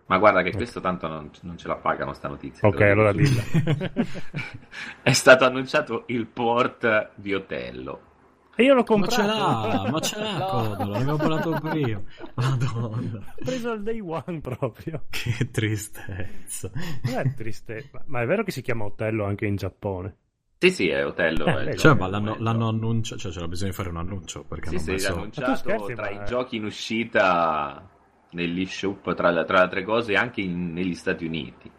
ma 0.08 0.18
guarda 0.20 0.44
che 0.44 0.52
questo 0.52 0.80
tanto 0.80 1.08
non, 1.08 1.32
non 1.42 1.58
ce 1.58 1.68
la 1.68 1.76
pagano 1.76 2.14
sta 2.14 2.28
notizia. 2.28 2.68
Ok, 2.68 2.82
allora 2.82 3.12
dilla. 3.12 3.42
è 5.02 5.12
stato 5.12 5.44
annunciato 5.46 6.04
il 6.08 6.28
port 6.28 7.12
di 7.16 7.34
Otello. 7.34 8.14
E 8.58 8.64
io 8.64 8.74
l'ho 8.74 8.80
ma 8.80 8.86
comprato. 8.86 9.16
ce 9.16 9.22
l'ha, 9.28 9.88
ma 9.92 10.00
ce 10.00 10.18
l'ha, 10.20 10.38
No. 10.40 10.46
Codolo, 10.46 10.92
l'avevo 10.92 11.18
parlato 11.18 11.78
io. 11.78 12.04
Madonna, 12.36 13.18
Ho 13.18 13.34
preso 13.44 13.72
il 13.74 13.84
day 13.84 14.00
one 14.00 14.40
proprio. 14.40 15.04
che 15.10 15.50
tristezza. 15.52 16.72
Non 17.04 17.16
è 17.18 17.34
triste, 17.36 17.90
ma- 17.92 18.04
ma 18.06 18.22
è 18.22 18.26
vero 18.26 18.44
che 18.44 18.52
si 18.52 18.62
chiama 18.62 18.86
Otello 18.86 19.26
anche 19.26 19.46
in 19.46 19.56
Giappone. 19.58 20.16
Sì, 20.58 20.72
sì, 20.72 20.88
è 20.88 21.06
Otello. 21.06 21.46
Eh, 21.46 21.72
è. 21.72 21.76
Cioè, 21.76 21.96
ma 21.96 22.08
l'hanno, 22.08 22.38
l'hanno 22.40 22.70
annunciato, 22.70 23.20
cioè 23.22 23.32
c'era 23.32 23.48
bisogno 23.48 23.72
di 23.72 23.76
fare 23.76 23.90
un 23.90 23.98
annuncio 23.98 24.44
perché 24.46 24.70
Sì, 24.70 24.80
sì, 24.80 24.92
messo... 24.92 25.08
è 25.08 25.12
Ma 25.12 25.18
annunciato 25.18 25.56
scherzi, 25.56 25.94
tra 25.94 26.12
ma- 26.14 26.22
i 26.24 26.26
giochi 26.26 26.56
in 26.56 26.64
uscita 26.66 27.90
negli 28.32 28.66
shop, 28.66 29.14
tra, 29.16 29.32
tra 29.44 29.58
le 29.58 29.64
altre 29.64 29.84
cose, 29.84 30.16
anche 30.16 30.40
in- 30.42 30.72
negli 30.72 30.96
Stati 30.96 31.26
Uniti. 31.26 31.70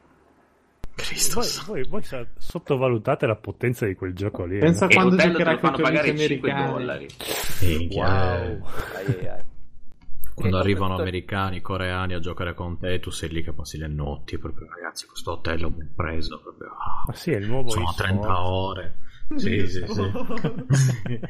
Cristo 0.97 1.43
Voi, 1.67 1.87
voi- 1.87 2.03
voi 2.03 2.27
sottovalutate 2.39 3.27
la 3.27 3.37
potenza 3.37 3.85
di 3.87 3.95
quel 3.95 4.15
gioco 4.15 4.45
lì. 4.45 4.57
eh? 4.57 4.61
Pensa 4.61 4.87
E 4.87 4.95
quando 4.95 5.15
lo 5.17 5.59
con 5.59 5.73
pagare 5.83 6.17
5 6.17 6.51
americani. 6.51 6.73
dollari. 6.73 7.07
Eh. 7.61 7.89
Wow. 7.93 8.05
Ai, 8.07 9.29
ai. 9.29 9.45
Quando 10.35 10.57
Che 10.57 10.63
arrivano 10.63 10.89
tutto- 10.91 11.03
americani, 11.03 11.61
coreani 11.61 12.15
a 12.15 12.19
giocare 12.19 12.55
con 12.55 12.79
te, 12.79 12.99
tu 13.01 13.11
sei 13.11 13.29
lì 13.31 13.43
che 13.43 13.53
passi 13.53 13.79
le 13.79 13.89
notti, 13.89 14.39
proprio 14.39 14.69
ragazzi, 14.69 15.07
questo 15.07 15.33
hotel 15.33 15.61
l'ho 15.61 15.71
ben 15.71 15.93
preso, 15.95 16.41
proprio... 16.41 16.69
ah, 16.79 17.05
Ma 17.07 17.13
sì, 17.15 17.33
è 17.33 17.37
il 17.37 17.47
nuovo 17.47 17.71
sono 17.71 17.85
eSport. 17.89 18.09
30 18.09 18.47
ore. 18.49 18.97
Sì, 19.37 19.67
sì, 19.67 19.85
sì. 19.87 21.21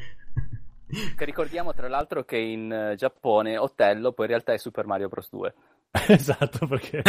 Che 1.15 1.25
ricordiamo 1.25 1.73
tra 1.73 1.87
l'altro 1.89 2.23
che 2.23 2.37
in 2.37 2.71
eh, 2.71 2.95
Giappone 2.95 3.57
Otello 3.57 4.13
poi 4.13 4.25
in 4.25 4.31
realtà 4.31 4.53
è 4.53 4.57
Super 4.57 4.85
Mario 4.85 5.09
Bros 5.09 5.29
2. 5.29 5.53
esatto, 6.07 6.67
perché 6.67 7.01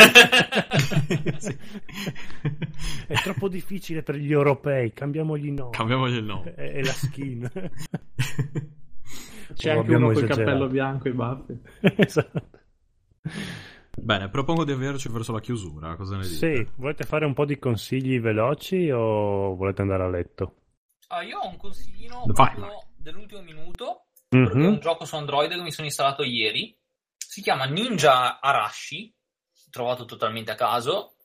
è 3.07 3.15
troppo 3.23 3.49
difficile 3.49 4.03
per 4.03 4.17
gli 4.17 4.33
europei. 4.33 4.93
Cambiamogli 4.93 5.47
i 5.49 5.53
nomi. 5.53 5.73
Cambiamogli 5.73 6.15
il 6.17 6.25
nome. 6.25 6.55
E, 6.55 6.79
e 6.79 6.85
la 6.85 6.93
skin. 6.93 7.51
C'è 9.55 9.75
O 9.75 9.79
anche 9.79 9.95
uno 9.95 10.09
abbiamo 10.09 10.13
col 10.13 10.27
cappello 10.27 10.67
bianco 10.69 11.09
e 11.09 11.11
i 11.11 11.15
baffi. 11.15 11.59
esatto. 11.97 12.51
Bene, 14.01 14.29
propongo 14.29 14.65
di 14.65 14.73
avviarci 14.73 15.09
verso 15.09 15.33
la 15.33 15.41
chiusura, 15.41 15.97
cosa 15.97 16.17
ne 16.17 16.23
dite? 16.23 16.35
Sì, 16.57 16.69
volete 16.77 17.05
fare 17.05 17.25
un 17.25 17.35
po' 17.35 17.45
di 17.45 17.59
consigli 17.59 18.21
veloci 18.21 18.91
o 18.91 19.57
volete 19.57 19.83
andare 19.83 20.05
a 20.05 20.09
letto? 20.09 20.55
Ah, 21.09 21.23
io 21.23 21.39
ho 21.39 21.49
un 21.49 21.57
consiglino 21.57 22.23
Vai. 22.27 22.55
dell'ultimo 22.97 23.43
minuto. 23.43 24.05
È 24.29 24.37
Mhm. 24.37 24.65
un 24.67 24.79
gioco 24.79 25.05
su 25.07 25.17
Android 25.17 25.51
che 25.51 25.63
mi 25.63 25.73
sono 25.73 25.87
installato 25.87 26.23
ieri. 26.23 26.77
Si 27.29 27.43
chiama 27.43 27.67
Ninja 27.67 28.41
Arashi. 28.41 29.15
Trovato 29.71 30.07
totalmente 30.07 30.53
a 30.53 30.55
caso. 30.55 31.17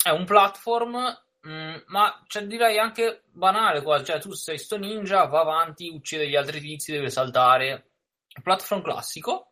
È 0.00 0.10
un 0.10 0.24
platform, 0.24 0.96
mm, 1.44 1.74
ma 1.86 2.22
cioè, 2.28 2.46
direi 2.46 2.78
anche 2.78 3.24
banale. 3.32 3.82
Qua. 3.82 4.00
Cioè, 4.04 4.20
tu 4.20 4.32
sei 4.32 4.58
sto 4.58 4.78
ninja, 4.78 5.24
va 5.24 5.40
avanti, 5.40 5.88
uccide 5.88 6.28
gli 6.28 6.36
altri 6.36 6.60
tizi, 6.60 6.92
deve 6.92 7.10
saltare. 7.10 7.90
Platform 8.40 8.80
classico. 8.80 9.50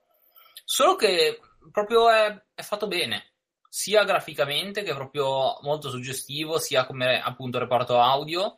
Solo 0.65 0.95
che 0.95 1.41
proprio 1.73 2.09
è, 2.11 2.45
è 2.55 2.63
fatto 2.63 2.87
bene. 2.87 3.33
sia 3.69 4.05
graficamente, 4.05 4.85
che 4.85 4.93
è 4.93 4.95
proprio 4.95 5.59
molto 5.63 5.91
suggestivo, 5.91 6.59
sia 6.61 6.87
come 6.87 7.21
appunto 7.21 7.59
reparto 7.59 7.99
audio, 8.01 8.57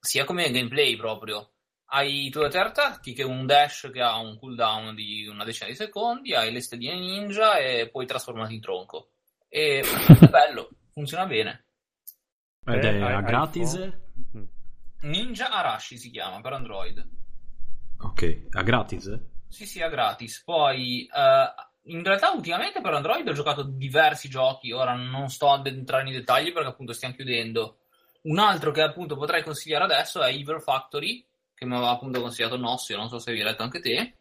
sia 0.00 0.24
come 0.24 0.50
gameplay 0.50 0.96
proprio. 0.96 1.50
Hai 1.92 2.26
i 2.26 2.30
tuoi 2.30 2.46
attacchi, 2.46 3.12
che 3.14 3.22
è 3.22 3.24
un 3.24 3.46
dash 3.46 3.90
che 3.92 4.00
ha 4.00 4.16
un 4.18 4.38
cooldown 4.38 4.94
di 4.94 5.26
una 5.26 5.42
decina 5.44 5.68
di 5.68 5.74
secondi, 5.74 6.34
hai 6.34 6.52
le 6.52 6.60
stelline 6.60 6.96
ninja 6.96 7.58
e 7.58 7.88
poi 7.90 8.06
trasformati 8.06 8.54
in 8.54 8.60
tronco. 8.60 9.10
E 9.48 9.80
è 9.80 10.26
bello, 10.30 10.70
funziona 10.92 11.26
bene. 11.26 11.64
Ed 12.64 12.84
Eh, 12.84 12.98
è 12.98 13.02
a 13.02 13.20
gratis? 13.22 13.92
Ninja 15.02 15.50
Arashi 15.50 15.98
si 15.98 16.10
chiama 16.10 16.40
per 16.40 16.52
Android. 16.52 17.08
Ok, 18.02 18.46
a 18.50 18.62
gratis? 18.62 19.20
Sì, 19.48 19.66
sì, 19.66 19.80
è 19.80 19.88
gratis. 19.88 20.42
Poi, 20.44 21.06
eh, 21.06 21.54
in 21.92 22.04
realtà, 22.04 22.30
ultimamente 22.30 22.80
per 22.80 22.94
Android 22.94 23.26
ho 23.26 23.32
giocato 23.32 23.62
diversi 23.64 24.28
giochi. 24.28 24.70
Ora 24.70 24.94
non 24.94 25.28
sto 25.28 25.50
ad 25.50 25.66
entrare 25.66 26.04
nei 26.04 26.12
dettagli 26.12 26.52
perché 26.52 26.68
appunto 26.68 26.92
stiamo 26.92 27.14
chiudendo. 27.14 27.78
Un 28.22 28.38
altro 28.38 28.70
che 28.70 28.82
appunto 28.82 29.16
potrei 29.16 29.42
consigliare 29.42 29.84
adesso 29.84 30.22
è 30.22 30.30
Evil 30.30 30.60
Factory, 30.60 31.26
che 31.60 31.66
mi 31.66 31.74
aveva 31.74 31.90
appunto 31.90 32.22
consigliato 32.22 32.56
Nossio, 32.56 32.96
non 32.96 33.10
so 33.10 33.18
se 33.18 33.28
avevi 33.28 33.44
letto 33.44 33.62
anche 33.62 33.80
te. 33.80 34.16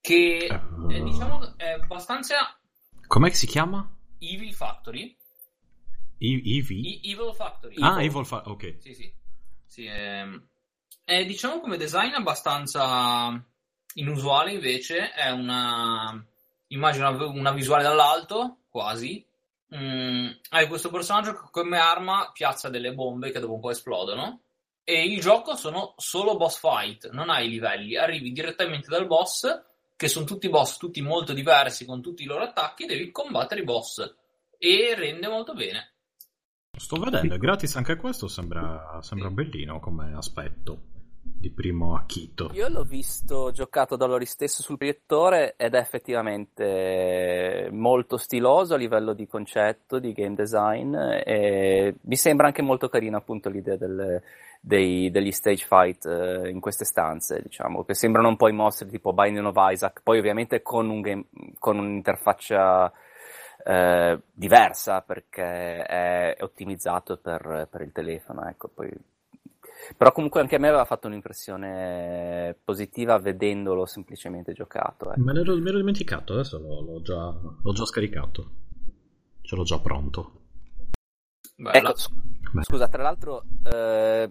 Che 0.00 0.46
Eh, 0.46 0.48
è, 0.88 1.02
diciamo, 1.02 1.54
è 1.58 1.72
abbastanza 1.72 2.58
Com'è 3.06 3.28
che 3.28 3.34
si 3.34 3.46
chiama? 3.46 3.94
Evil 4.18 4.54
Factory. 4.54 5.14
I- 6.16 6.56
Eevee? 6.56 6.78
I- 6.78 7.00
Evil 7.12 7.34
Factory. 7.34 7.74
Ah, 7.78 8.02
Evil 8.02 8.24
Fa- 8.24 8.44
ok. 8.46 8.76
Sì, 8.78 8.94
sì. 8.94 9.14
Sì, 9.66 9.84
ehm, 9.84 10.48
è, 11.04 11.26
diciamo 11.26 11.60
come 11.60 11.76
design 11.76 12.14
abbastanza 12.14 13.44
inusuale 13.96 14.52
invece, 14.52 15.12
è 15.12 15.28
una 15.28 16.24
immagino 16.68 17.10
una, 17.10 17.26
una 17.26 17.52
visuale 17.52 17.82
dall'alto, 17.82 18.60
quasi. 18.70 19.22
Mm, 19.76 20.28
hai 20.50 20.68
questo 20.68 20.88
personaggio 20.88 21.34
che 21.34 21.48
come 21.50 21.76
arma 21.76 22.30
piazza 22.32 22.70
delle 22.70 22.94
bombe 22.94 23.30
che 23.30 23.40
dopo 23.40 23.52
un 23.54 23.60
po' 23.60 23.70
esplodono 23.70 24.40
e 24.84 25.04
il 25.04 25.20
gioco 25.20 25.54
sono 25.54 25.94
solo 25.96 26.36
boss 26.36 26.58
fight, 26.58 27.10
non 27.10 27.30
hai 27.30 27.48
livelli, 27.48 27.96
arrivi 27.96 28.32
direttamente 28.32 28.88
dal 28.88 29.06
boss 29.06 29.46
che 29.96 30.08
sono 30.08 30.24
tutti 30.24 30.48
boss, 30.48 30.78
tutti 30.78 31.00
molto 31.00 31.32
diversi 31.32 31.84
con 31.84 32.02
tutti 32.02 32.24
i 32.24 32.26
loro 32.26 32.42
attacchi, 32.42 32.86
devi 32.86 33.10
combattere 33.12 33.60
i 33.60 33.64
boss 33.64 34.16
e 34.58 34.94
rende 34.96 35.28
molto 35.28 35.54
bene. 35.54 35.94
Sto 36.76 36.96
vedendo, 36.96 37.34
è 37.34 37.38
gratis 37.38 37.76
anche 37.76 37.96
questo, 37.96 38.26
sembra, 38.28 38.98
sembra 39.02 39.30
bellino 39.30 39.78
come 39.78 40.14
aspetto 40.16 40.90
di 41.22 41.50
primo 41.50 41.94
acchito. 41.94 42.50
Io 42.52 42.68
l'ho 42.68 42.82
visto 42.82 43.52
giocato 43.52 43.94
da 43.94 44.06
loro 44.06 44.24
stesso 44.24 44.62
sul 44.62 44.76
proiettore 44.76 45.54
ed 45.56 45.74
è 45.74 45.78
effettivamente 45.78 47.68
molto 47.72 48.16
stiloso 48.16 48.74
a 48.74 48.76
livello 48.76 49.12
di 49.12 49.26
concetto, 49.26 49.98
di 50.00 50.12
game 50.12 50.34
design 50.34 50.94
e 50.94 51.94
mi 52.00 52.16
sembra 52.16 52.46
anche 52.46 52.62
molto 52.62 52.88
carina 52.88 53.18
appunto 53.18 53.48
l'idea 53.48 53.76
del- 53.76 54.20
dei- 54.64 55.10
degli 55.10 55.32
stage 55.32 55.66
fight 55.66 56.06
eh, 56.06 56.48
in 56.48 56.60
queste 56.60 56.84
stanze, 56.84 57.42
diciamo, 57.42 57.84
che 57.84 57.94
sembrano 57.94 58.28
un 58.28 58.36
po' 58.36 58.48
i 58.48 58.52
mostri 58.52 58.88
tipo 58.88 59.12
Binding 59.12 59.46
of 59.46 59.56
Isaac, 59.58 60.02
poi 60.02 60.18
ovviamente 60.18 60.62
con, 60.62 60.88
un 60.88 61.00
game- 61.00 61.26
con 61.58 61.78
un'interfaccia 61.78 62.92
eh, 63.64 64.20
diversa 64.32 65.00
perché 65.00 65.82
è 65.84 66.36
ottimizzato 66.40 67.16
per, 67.16 67.66
per 67.68 67.80
il 67.80 67.90
telefono, 67.90 68.46
ecco, 68.46 68.68
poi 68.68 68.90
però 69.96 70.12
comunque 70.12 70.40
anche 70.40 70.54
a 70.54 70.58
me 70.60 70.68
aveva 70.68 70.84
fatto 70.84 71.08
un'impressione 71.08 72.56
positiva 72.62 73.18
vedendolo 73.18 73.84
semplicemente 73.84 74.52
giocato. 74.52 75.10
ecco. 75.10 75.20
Me 75.20 75.32
l'ero, 75.32 75.56
me 75.56 75.64
l'ero 75.64 75.78
dimenticato, 75.78 76.34
adesso 76.34 76.60
l'ho, 76.60 76.82
l'ho 76.82 77.02
già, 77.02 77.34
l'ho 77.60 77.72
già 77.72 77.84
scaricato. 77.84 78.50
Ce 79.40 79.56
l'ho 79.56 79.64
già 79.64 79.80
pronto. 79.80 80.40
Ecco, 81.56 81.94
scusa, 82.62 82.86
tra 82.86 83.02
l'altro, 83.02 83.42
eh, 83.64 84.30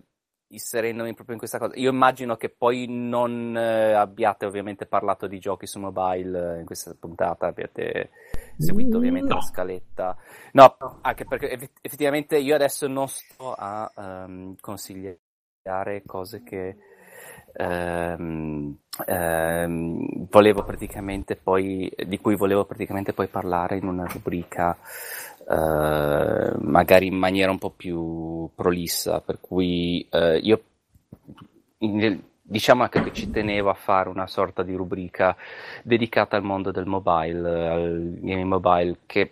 inserendomi 0.51 1.13
proprio 1.13 1.33
in 1.33 1.39
questa 1.39 1.57
cosa, 1.57 1.75
io 1.75 1.89
immagino 1.89 2.35
che 2.35 2.49
poi 2.49 2.85
non 2.87 3.55
eh, 3.57 3.93
abbiate 3.93 4.45
ovviamente 4.45 4.85
parlato 4.85 5.27
di 5.27 5.39
giochi 5.39 5.67
su 5.67 5.79
mobile 5.79 6.55
eh, 6.55 6.59
in 6.59 6.65
questa 6.65 6.95
puntata, 6.99 7.47
abbiate 7.47 8.11
seguito 8.57 8.97
ovviamente 8.97 9.29
No. 9.29 9.35
la 9.35 9.41
scaletta. 9.41 10.17
No, 10.53 10.77
anche 11.01 11.25
perché 11.25 11.49
eff- 11.49 11.79
effettivamente 11.81 12.37
io 12.37 12.55
adesso 12.55 12.87
non 12.87 13.07
sto 13.07 13.53
a 13.53 13.91
ehm, 13.95 14.55
consigliare 14.59 16.03
cose 16.05 16.43
che 16.43 16.77
ehm, 17.53 18.77
ehm, 19.05 20.27
volevo 20.29 20.63
praticamente 20.63 21.35
poi, 21.35 21.91
di 22.05 22.19
cui 22.19 22.35
volevo 22.35 22.65
praticamente 22.65 23.13
poi 23.13 23.27
parlare 23.27 23.77
in 23.77 23.87
una 23.87 24.05
rubrica 24.05 24.77
eh, 25.49 26.53
magari 26.59 27.07
in 27.07 27.15
maniera 27.15 27.51
un 27.51 27.57
po' 27.57 27.71
più 27.71 28.49
prolissa, 28.55 29.21
per 29.21 29.39
cui 29.39 30.07
eh, 30.09 30.37
io 30.37 30.61
in- 31.79 32.21
diciamo 32.41 32.83
anche 32.83 33.01
che 33.03 33.13
ci 33.13 33.29
tenevo 33.29 33.69
a 33.69 33.73
fare 33.73 34.09
una 34.09 34.27
sorta 34.27 34.63
di 34.63 34.75
rubrica 34.75 35.35
dedicata 35.83 36.35
al 36.35 36.43
mondo 36.43 36.71
del 36.71 36.85
mobile, 36.85 37.67
al 37.67 38.13
gaming 38.19 38.47
mobile, 38.47 38.97
che 39.05 39.31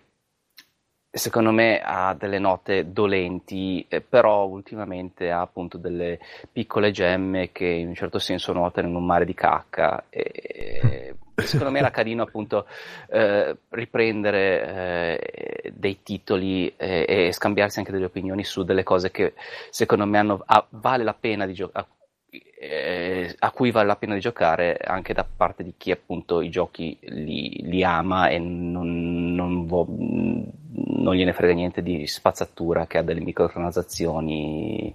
secondo 1.11 1.51
me 1.51 1.81
ha 1.83 2.13
delle 2.13 2.39
note 2.39 2.91
dolenti, 2.91 3.85
eh, 3.89 4.01
però 4.01 4.45
ultimamente 4.45 5.31
ha 5.31 5.41
appunto 5.41 5.77
delle 5.77 6.19
piccole 6.51 6.91
gemme 6.91 7.51
che 7.51 7.65
in 7.65 7.87
un 7.89 7.95
certo 7.95 8.19
senso 8.19 8.53
nuotano 8.53 8.87
in 8.87 8.95
un 8.95 9.05
mare 9.05 9.25
di 9.25 9.33
cacca. 9.33 10.05
E, 10.09 11.15
secondo 11.45 11.71
me 11.71 11.79
era 11.79 11.91
carino 11.91 12.23
appunto 12.23 12.67
eh, 13.09 13.57
riprendere 13.69 15.19
eh, 15.21 15.73
dei 15.73 16.01
titoli 16.03 16.73
eh, 16.77 17.05
e 17.07 17.31
scambiarsi 17.31 17.79
anche 17.79 17.91
delle 17.91 18.05
opinioni 18.05 18.43
su 18.43 18.63
delle 18.63 18.83
cose 18.83 19.11
che 19.11 19.33
secondo 19.69 20.05
me 20.05 20.17
hanno, 20.17 20.41
ah, 20.45 20.65
vale 20.69 21.03
la 21.03 21.13
pena 21.13 21.45
di 21.45 21.53
giocare. 21.53 21.87
Eh, 22.31 23.35
a 23.39 23.51
cui 23.51 23.71
vale 23.71 23.87
la 23.87 23.95
pena 23.95 24.13
di 24.13 24.19
giocare 24.19 24.77
anche 24.77 25.13
da 25.13 25.23
parte 25.25 25.63
di 25.63 25.73
chi 25.77 25.91
appunto 25.91 26.41
i 26.41 26.49
giochi 26.49 26.97
li, 27.01 27.61
li 27.63 27.83
ama 27.83 28.27
e 28.29 28.37
non, 28.39 29.33
non, 29.33 29.65
vo- 29.65 29.87
non 29.89 31.15
gliene 31.15 31.33
frega 31.33 31.53
niente 31.53 31.81
di 31.81 32.05
spazzatura 32.07 32.85
che 32.87 32.97
ha 32.99 33.01
delle 33.01 33.21
microtransazioni 33.21 34.93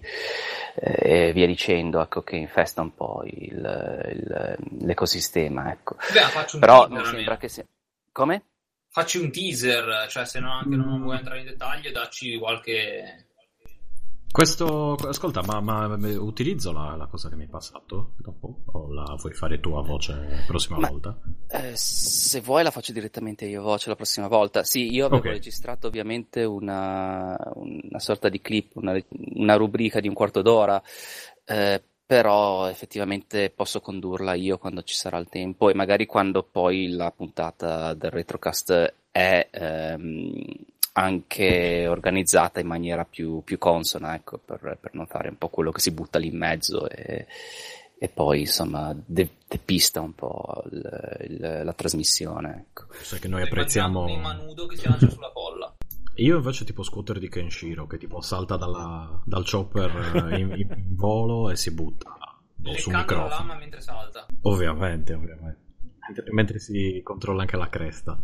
eh, 0.77 1.28
e 1.28 1.32
via 1.32 1.47
dicendo, 1.47 2.01
ecco, 2.01 2.23
che 2.23 2.36
infesta 2.36 2.81
un 2.82 2.94
po' 2.94 3.23
il- 3.24 4.09
il- 4.12 4.56
l'ecosistema. 4.81 5.70
Ecco. 5.73 5.97
Beh, 6.12 6.59
Però 6.59 6.89
mi 6.89 7.05
sembra 7.05 7.36
che 7.36 7.48
sia... 7.48 7.65
Come? 8.12 8.43
Facci 8.89 9.19
un 9.19 9.32
teaser, 9.32 10.06
cioè 10.09 10.24
se 10.24 10.39
no 10.39 10.52
anche 10.52 10.77
non 10.77 11.02
vuoi 11.02 11.16
entrare 11.16 11.40
in 11.40 11.47
dettaglio, 11.47 11.90
dacci 11.90 12.39
qualche... 12.39 13.27
Questo, 14.35 14.94
ascolta, 14.94 15.43
ma, 15.43 15.61
ma- 15.61 15.97
utilizzo 16.19 16.73
la, 16.73 16.97
la 16.97 17.06
cosa 17.06 17.28
che 17.28 17.36
mi 17.36 17.43
hai 17.43 17.48
passato 17.48 18.15
dopo? 18.16 18.62
O 18.73 18.93
la 18.93 19.15
vuoi 19.16 19.32
fare 19.32 19.61
tu 19.61 19.74
a 19.74 19.82
voce 19.82 20.12
la 20.12 20.43
prossima 20.44 20.81
Ma- 20.81 20.89
volta? 20.89 21.16
Eh, 21.47 21.77
se 21.77 22.40
vuoi 22.40 22.65
la 22.65 22.73
faccio 22.73 22.93
direttamente 22.93 23.44
io 23.47 23.62
voce 23.62 23.90
la 23.90 23.94
prossima 23.94 24.27
volta. 24.27 24.65
Sì, 24.65 24.93
io 24.93 25.06
avevo 25.06 25.20
Ok. 25.20 25.27
registrato 25.28 25.86
ovviamente 25.86 26.43
una, 26.43 27.39
una 27.55 28.01
sorta 28.01 28.28
di 28.28 28.40
clip, 28.40 28.74
una, 28.74 29.01
una 29.35 29.55
rubrica 29.55 30.01
di 30.01 30.09
un 30.09 30.15
quarto 30.15 30.43
d'ora, 30.43 30.82
eh, 31.44 31.81
però 32.05 32.66
effettivamente 32.66 33.51
posso 33.51 33.81
condurla 33.81 34.35
io 34.35 34.59
quando 34.59 34.82
ci 34.82 34.97
sarà 34.97 35.19
il 35.19 35.28
tempo 35.28 35.70
e 35.70 35.74
magari 35.74 36.06
quando 36.06 36.43
poi 36.43 36.89
la 36.89 37.12
puntata 37.12 37.94
del 37.94 38.11
Retrocast 38.11 38.94
è 39.12 39.48
ehm, 39.48 40.43
anche 40.96 41.86
organizzata 41.88 42.60
in 42.60 42.66
maniera 42.68 43.04
più, 43.04 43.42
più 43.42 43.58
consona, 43.58 44.14
ecco, 44.14 44.38
per, 44.38 44.78
per 44.80 44.90
non 44.94 45.06
fare 45.06 45.28
un 45.28 45.36
po' 45.36 45.48
quello 45.48 45.70
che 45.72 45.80
si 45.80 45.90
butta 45.90 46.18
lì 46.18 46.28
in 46.28 46.36
mezzo 46.38 46.88
e, 46.88 47.26
e 47.98 48.08
poi 48.08 48.40
insomma 48.40 48.94
de- 49.04 49.38
depista 49.48 50.00
un 50.00 50.14
po' 50.14 50.62
il- 50.70 51.26
il- 51.28 51.60
la 51.64 51.72
trasmissione. 51.72 52.66
Ecco. 52.68 52.86
Sai 53.02 53.18
che 53.18 53.26
noi 53.28 53.42
apprezziamo... 53.42 54.04
un 54.04 54.20
Manudo 54.20 54.66
che 54.66 54.76
si 54.76 54.86
lancia 54.88 55.08
sulla 55.10 55.30
colla. 55.32 55.74
Io 56.18 56.36
invece 56.36 56.64
tipo 56.64 56.84
scooter 56.84 57.18
di 57.18 57.28
Kenshiro 57.28 57.88
che 57.88 57.98
tipo 57.98 58.20
salta 58.20 58.56
dalla- 58.56 59.20
dal 59.24 59.44
chopper 59.50 60.30
eh, 60.32 60.38
in, 60.38 60.52
in 60.52 60.94
volo 60.94 61.50
e 61.50 61.56
si 61.56 61.72
butta 61.72 62.16
sul 62.62 62.92
Leccando 62.92 62.92
la 62.92 62.98
microfono. 63.00 63.28
lama 63.48 63.54
mentre 63.58 63.80
salta. 63.80 64.26
Ovviamente, 64.42 65.12
ovviamente. 65.12 65.60
Mentre, 66.06 66.32
mentre 66.32 66.58
si 66.60 67.00
controlla 67.02 67.40
anche 67.40 67.56
la 67.56 67.68
cresta. 67.68 68.16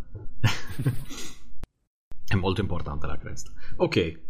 È 2.31 2.37
molto 2.37 2.61
importante 2.61 3.09
la 3.09 3.19
cresta. 3.19 3.51
Ok. 3.79 4.21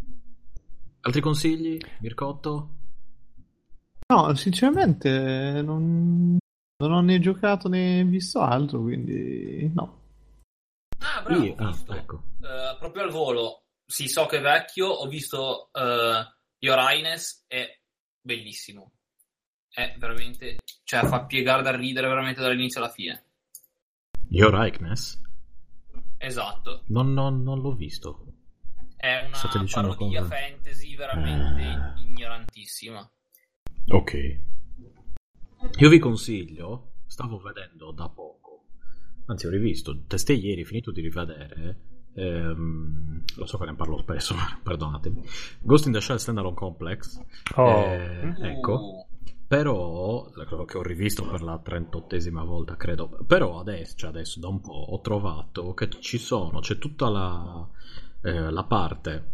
Altri 1.01 1.21
consigli? 1.21 1.77
Mircotto? 1.99 2.69
No, 4.07 4.33
sinceramente 4.33 5.61
non, 5.61 6.35
non 6.77 6.91
ho 6.91 7.01
né 7.01 7.19
giocato 7.19 7.69
né 7.69 8.03
visto 8.03 8.39
altro, 8.39 8.81
quindi 8.81 9.71
no. 9.75 10.01
Ah, 10.97 11.21
bravo, 11.21 11.43
Io- 11.43 11.55
ah, 11.57 11.77
ecco. 11.89 12.23
Eh, 12.39 12.75
proprio 12.79 13.03
al 13.03 13.11
volo. 13.11 13.65
Sì, 13.85 14.07
so 14.07 14.25
che 14.25 14.39
è 14.39 14.41
vecchio, 14.41 14.87
ho 14.87 15.07
visto 15.07 15.69
uh, 15.71 16.25
Your 16.57 16.79
Highness, 16.79 17.43
è 17.45 17.67
bellissimo. 18.19 18.93
È 19.69 19.93
veramente... 19.99 20.57
Cioè, 20.83 21.05
fa 21.05 21.25
piegare 21.25 21.61
da 21.61 21.75
ridere 21.75 22.07
veramente 22.07 22.41
dall'inizio 22.41 22.81
alla 22.81 22.89
fine. 22.89 23.25
Your 24.29 24.51
Likeness? 24.55 25.21
Esatto. 26.21 26.83
Non, 26.87 27.13
non- 27.13 27.41
non 27.41 27.59
l'ho 27.61 27.73
visto. 27.73 28.25
È 28.95 29.23
una 29.25 29.35
State 29.35 29.59
dicendo 29.59 29.89
parodia 29.89 30.21
cose- 30.21 30.35
fantasy 30.35 30.95
veramente 30.95 31.61
Eh. 31.63 32.01
ignorantissima. 32.03 33.11
Ok. 33.87 34.39
Io 35.77 35.89
vi 35.89 35.99
consiglio, 35.99 36.93
stavo 37.07 37.37
vedendo 37.39 37.91
da 37.91 38.09
poco, 38.09 38.65
anzi 39.25 39.47
ho 39.47 39.49
rivisto, 39.49 40.03
testé 40.05 40.33
ieri, 40.33 40.63
finito 40.65 40.91
di 40.91 41.01
rivedere, 41.01 41.79
ehm, 42.13 43.23
lo 43.37 43.45
so 43.45 43.57
che 43.57 43.65
ne 43.65 43.75
parlo 43.75 43.97
spesso, 43.97 44.35
perdonatemi, 44.63 45.23
Ghost 45.61 45.85
in 45.87 45.91
the 45.93 46.01
Shell 46.01 46.17
Standalone 46.17 46.55
Complex, 46.55 47.19
Oh. 47.55 47.69
eh, 47.83 48.35
ecco, 48.41 48.73
Uh, 48.73 49.05
però, 49.51 50.31
quello 50.47 50.63
che 50.63 50.77
ho 50.77 50.81
rivisto 50.81 51.27
per 51.27 51.41
la 51.41 51.61
38esima 51.61 52.45
volta, 52.45 52.77
credo, 52.77 53.09
però 53.27 53.59
adesso, 53.59 53.97
cioè 53.97 54.09
adesso 54.09 54.39
da 54.39 54.47
un 54.47 54.61
po' 54.61 54.71
ho 54.71 55.01
trovato 55.01 55.73
che 55.73 55.89
ci 55.99 56.19
sono, 56.19 56.61
c'è 56.61 56.77
tutta 56.77 57.09
la, 57.09 57.67
eh, 58.21 58.49
la 58.49 58.63
parte 58.63 59.31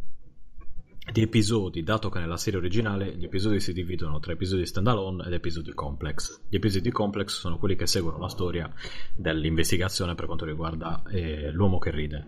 di 1.12 1.22
episodi, 1.22 1.84
dato 1.84 2.10
che 2.10 2.18
nella 2.18 2.36
serie 2.36 2.58
originale 2.58 3.16
gli 3.16 3.26
episodi 3.26 3.60
si 3.60 3.74
dividono 3.74 4.18
tra 4.18 4.32
episodi 4.32 4.66
standalone 4.66 5.24
ed 5.24 5.34
episodi 5.34 5.72
complex. 5.74 6.46
Gli 6.50 6.56
episodi 6.56 6.90
complex 6.90 7.38
sono 7.38 7.60
quelli 7.60 7.76
che 7.76 7.86
seguono 7.86 8.18
la 8.18 8.30
storia 8.30 8.74
dell'investigazione 9.16 10.16
per 10.16 10.26
quanto 10.26 10.46
riguarda 10.46 11.04
eh, 11.12 11.52
l'uomo 11.52 11.78
che 11.78 11.92
ride 11.92 12.28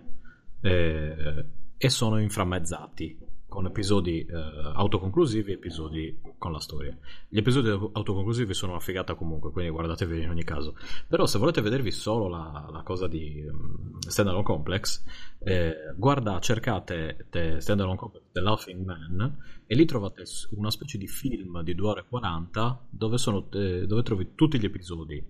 Eh, 0.62 1.46
e 1.76 1.90
sono 1.90 2.20
inframmezzati 2.20 3.29
con 3.50 3.66
episodi 3.66 4.26
eh, 4.26 4.34
autoconclusivi 4.76 5.52
e 5.52 5.56
episodi 5.56 6.18
con 6.38 6.52
la 6.54 6.60
storia. 6.60 6.98
Gli 7.28 7.40
episodi 7.40 7.70
autoconclusivi 7.70 8.54
sono 8.54 8.74
una 8.74 8.82
figata 8.82 9.16
comunque, 9.16 9.52
quindi 9.52 9.72
guardatevi 9.72 10.22
in 10.22 10.30
ogni 10.30 10.44
caso. 10.44 10.78
Però 11.08 11.26
se 11.26 11.40
volete 11.40 11.62
vedervi 11.62 11.92
solo 11.92 12.30
la, 12.30 12.70
la 12.72 12.84
cosa 12.84 13.08
di 13.08 13.44
um, 13.46 14.00
Standalone 14.00 14.46
Complex, 14.46 15.04
eh, 15.40 15.76
guarda, 15.98 16.40
cercate 16.40 17.26
The 17.30 17.60
Standalone 17.60 17.98
Complex 17.98 18.26
The 18.32 18.42
Laughing 18.42 18.86
Man 18.86 19.38
e 19.66 19.76
lì 19.76 19.86
trovate 19.86 20.24
una 20.52 20.72
specie 20.72 20.98
di 20.98 21.08
film 21.08 21.62
di 21.64 21.76
2 21.76 21.90
ore 21.90 22.00
e 22.02 22.06
40 22.08 22.86
dove, 22.90 23.18
sono, 23.18 23.48
eh, 23.52 23.86
dove 23.86 24.04
trovi 24.04 24.30
tutti 24.36 24.60
gli 24.60 24.66
episodi 24.66 25.22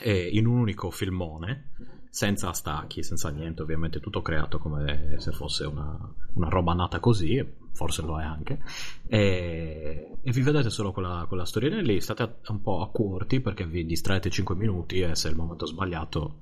eh, 0.00 0.28
in 0.28 0.46
un 0.46 0.58
unico 0.58 0.90
filmone 0.90 1.70
senza 2.14 2.52
stacchi, 2.52 3.02
senza 3.02 3.28
niente, 3.30 3.62
ovviamente 3.62 3.98
tutto 3.98 4.22
creato 4.22 4.60
come 4.60 5.16
se 5.18 5.32
fosse 5.32 5.64
una, 5.64 5.98
una 6.34 6.48
roba 6.48 6.72
nata 6.72 7.00
così, 7.00 7.34
e 7.34 7.54
forse 7.72 8.02
lo 8.02 8.20
è 8.20 8.22
anche, 8.22 8.62
e, 9.08 10.18
e 10.22 10.30
vi 10.30 10.40
vedete 10.42 10.70
solo 10.70 10.92
quella, 10.92 11.24
quella 11.26 11.44
storiella 11.44 11.80
lì, 11.80 12.00
state 12.00 12.36
un 12.46 12.62
po' 12.62 12.82
a 12.82 12.90
corti 12.92 13.40
perché 13.40 13.66
vi 13.66 13.84
distraete 13.84 14.30
5 14.30 14.54
minuti 14.54 15.00
e 15.00 15.16
se 15.16 15.26
è 15.26 15.32
il 15.32 15.36
momento 15.36 15.66
sbagliato 15.66 16.38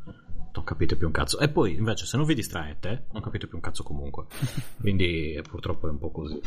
non 0.52 0.62
capite 0.62 0.96
più 0.96 1.06
un 1.06 1.12
cazzo. 1.14 1.38
E 1.38 1.48
poi 1.48 1.72
invece 1.72 2.04
se 2.04 2.18
non 2.18 2.26
vi 2.26 2.34
distraete 2.34 3.06
non 3.12 3.22
capite 3.22 3.46
più 3.46 3.56
un 3.56 3.62
cazzo 3.62 3.82
comunque, 3.82 4.26
quindi 4.78 5.40
purtroppo 5.48 5.86
è 5.86 5.90
un 5.90 5.98
po' 5.98 6.10
così. 6.10 6.38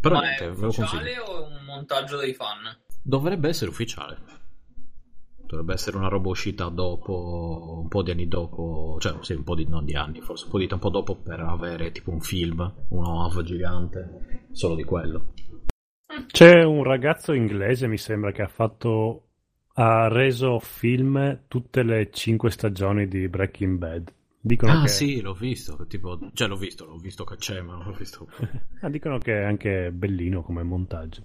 Però 0.00 0.16
ma 0.16 0.22
niente, 0.22 0.44
è 0.44 0.50
ve 0.50 0.66
lo 0.66 0.72
consiglio. 0.72 1.02
ufficiale 1.02 1.18
o 1.20 1.48
è 1.48 1.56
un 1.56 1.64
montaggio 1.64 2.16
dei 2.16 2.34
fan? 2.34 2.76
Dovrebbe 3.00 3.48
essere 3.48 3.70
ufficiale. 3.70 4.44
Dovrebbe 5.46 5.74
essere 5.74 5.96
una 5.96 6.08
roba 6.08 6.28
uscita 6.28 6.68
dopo, 6.68 7.80
un 7.82 7.88
po' 7.88 8.02
di 8.02 8.10
anni 8.10 8.26
dopo, 8.26 8.96
cioè 8.98 9.16
sì, 9.20 9.32
un 9.34 9.44
po' 9.44 9.54
di, 9.54 9.66
non 9.66 9.84
di 9.84 9.94
anni, 9.94 10.20
forse 10.20 10.44
un 10.44 10.50
po' 10.50 10.58
di 10.58 10.66
tempo 10.66 10.90
dopo 10.90 11.14
per 11.16 11.40
avere 11.40 11.92
tipo 11.92 12.10
un 12.10 12.20
film, 12.20 12.72
uno 12.88 13.24
off 13.24 13.40
gigante, 13.42 14.48
solo 14.52 14.74
di 14.74 14.84
quello. 14.84 15.32
C'è 16.26 16.62
un 16.62 16.82
ragazzo 16.82 17.32
inglese, 17.32 17.86
mi 17.86 17.98
sembra, 17.98 18.32
che 18.32 18.42
ha 18.42 18.48
fatto. 18.48 19.22
Ha 19.78 20.08
reso 20.08 20.58
film 20.58 21.42
tutte 21.48 21.82
le 21.82 22.10
cinque 22.10 22.50
stagioni 22.50 23.06
di 23.08 23.28
Breaking 23.28 23.76
Bad. 23.76 24.12
Dicono 24.40 24.72
Ah 24.72 24.82
che, 24.82 24.88
sì, 24.88 25.20
l'ho 25.20 25.34
visto, 25.34 25.86
tipo, 25.86 26.18
cioè 26.32 26.48
l'ho 26.48 26.56
visto, 26.56 26.86
l'ho 26.86 26.96
visto 26.96 27.24
che 27.24 27.36
c'è, 27.36 27.60
ma 27.60 27.74
non 27.74 27.86
l'ho 27.86 27.92
visto. 27.92 28.26
ah, 28.80 28.88
dicono 28.88 29.18
che 29.18 29.40
è 29.40 29.44
anche 29.44 29.90
bellino 29.92 30.42
come 30.42 30.62
montaggio. 30.62 31.22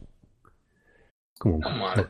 Comunque. 1.37 2.09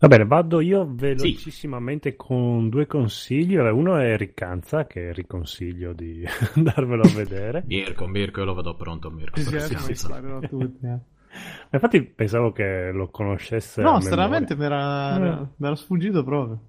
Va 0.00 0.06
bene, 0.06 0.24
vado 0.26 0.60
io 0.60 0.86
velocissimamente 0.88 2.14
con 2.14 2.68
due 2.68 2.86
consigli. 2.86 3.56
Uno 3.56 3.96
è 3.96 4.16
Riccanza, 4.16 4.86
che 4.86 5.12
riconsiglio 5.12 5.92
di 5.92 6.24
darvelo 6.54 7.02
a 7.02 7.08
vedere. 7.14 7.64
Mirko, 7.66 8.06
Mirko, 8.06 8.40
io 8.40 8.46
lo 8.46 8.54
vedo 8.54 8.76
pronto, 8.76 9.10
Mirko. 9.10 9.40
Sì, 9.40 9.58
sì, 9.58 9.60
sì, 9.60 9.76
sì, 9.76 9.94
sì. 9.94 10.08
tutti, 10.48 10.86
eh. 10.86 10.98
Infatti 11.72 12.02
pensavo 12.02 12.52
che 12.52 12.90
lo 12.92 13.08
conoscesse. 13.08 13.82
No, 13.82 13.98
stranamente 14.00 14.54
mi 14.54 14.64
era, 14.64 15.48
Eh. 15.58 15.76
sfuggito 15.76 16.22
proprio. 16.22 16.60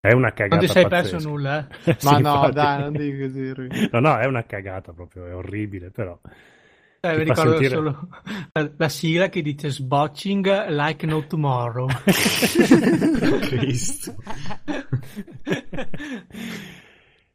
È 0.00 0.12
una 0.12 0.32
cagata. 0.32 0.56
Non 0.56 0.64
ti 0.66 0.72
sei 0.72 0.82
pazzesca. 0.88 1.10
perso 1.12 1.28
nulla, 1.28 1.68
eh? 1.68 1.94
Sì, 1.98 2.06
Ma 2.06 2.18
no, 2.18 2.34
infatti. 2.34 2.52
dai, 2.54 2.80
non 2.80 2.92
dico 2.92 3.24
così. 3.24 3.88
No, 3.92 4.00
no, 4.00 4.18
è 4.18 4.26
una 4.26 4.44
cagata 4.44 4.92
proprio, 4.92 5.26
è 5.26 5.34
orribile, 5.36 5.90
però. 5.90 6.18
Eh, 7.04 7.16
mi 7.16 7.24
ricordo 7.24 7.50
sentire- 7.56 7.74
solo 7.74 8.08
la, 8.52 8.70
la 8.76 8.88
sigla 8.88 9.28
che 9.28 9.42
dice 9.42 9.70
Sbotching 9.70 10.68
like 10.68 11.04
no 11.04 11.26
tomorrow. 11.26 11.88
Cristo. 13.42 14.14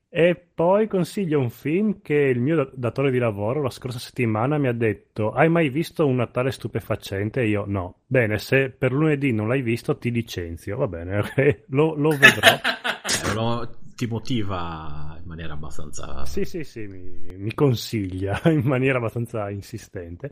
E 0.09 0.35
poi 0.53 0.87
consiglio 0.87 1.41
un 1.41 1.49
film 1.49 1.99
che 2.01 2.13
il 2.15 2.39
mio 2.39 2.55
dat- 2.55 2.75
datore 2.75 3.11
di 3.11 3.17
lavoro 3.17 3.61
la 3.61 3.69
scorsa 3.69 3.99
settimana 3.99 4.57
mi 4.57 4.67
ha 4.67 4.73
detto: 4.73 5.31
Hai 5.33 5.49
mai 5.49 5.67
visto 5.69 6.07
un 6.07 6.15
Natale 6.15 6.51
stupefacente? 6.51 7.41
E 7.41 7.47
io 7.49 7.65
no. 7.67 8.03
Bene, 8.07 8.39
se 8.39 8.69
per 8.69 8.93
lunedì 8.93 9.33
non 9.33 9.49
l'hai 9.49 9.61
visto, 9.61 9.97
ti 9.97 10.11
licenzio. 10.11 10.77
Va 10.77 10.87
bene, 10.87 11.17
ok, 11.27 11.63
lo, 11.67 11.93
lo 11.95 12.09
vedrò. 12.11 12.57
Ti 13.97 14.05
motiva 14.05 15.17
in 15.19 15.25
maniera 15.25 15.53
abbastanza... 15.53 16.23
Sì, 16.25 16.45
sì, 16.45 16.63
sì, 16.63 16.85
mi, 16.85 17.35
mi 17.35 17.53
consiglia 17.55 18.39
in 18.45 18.61
maniera 18.63 18.99
abbastanza 18.99 19.49
insistente. 19.49 20.29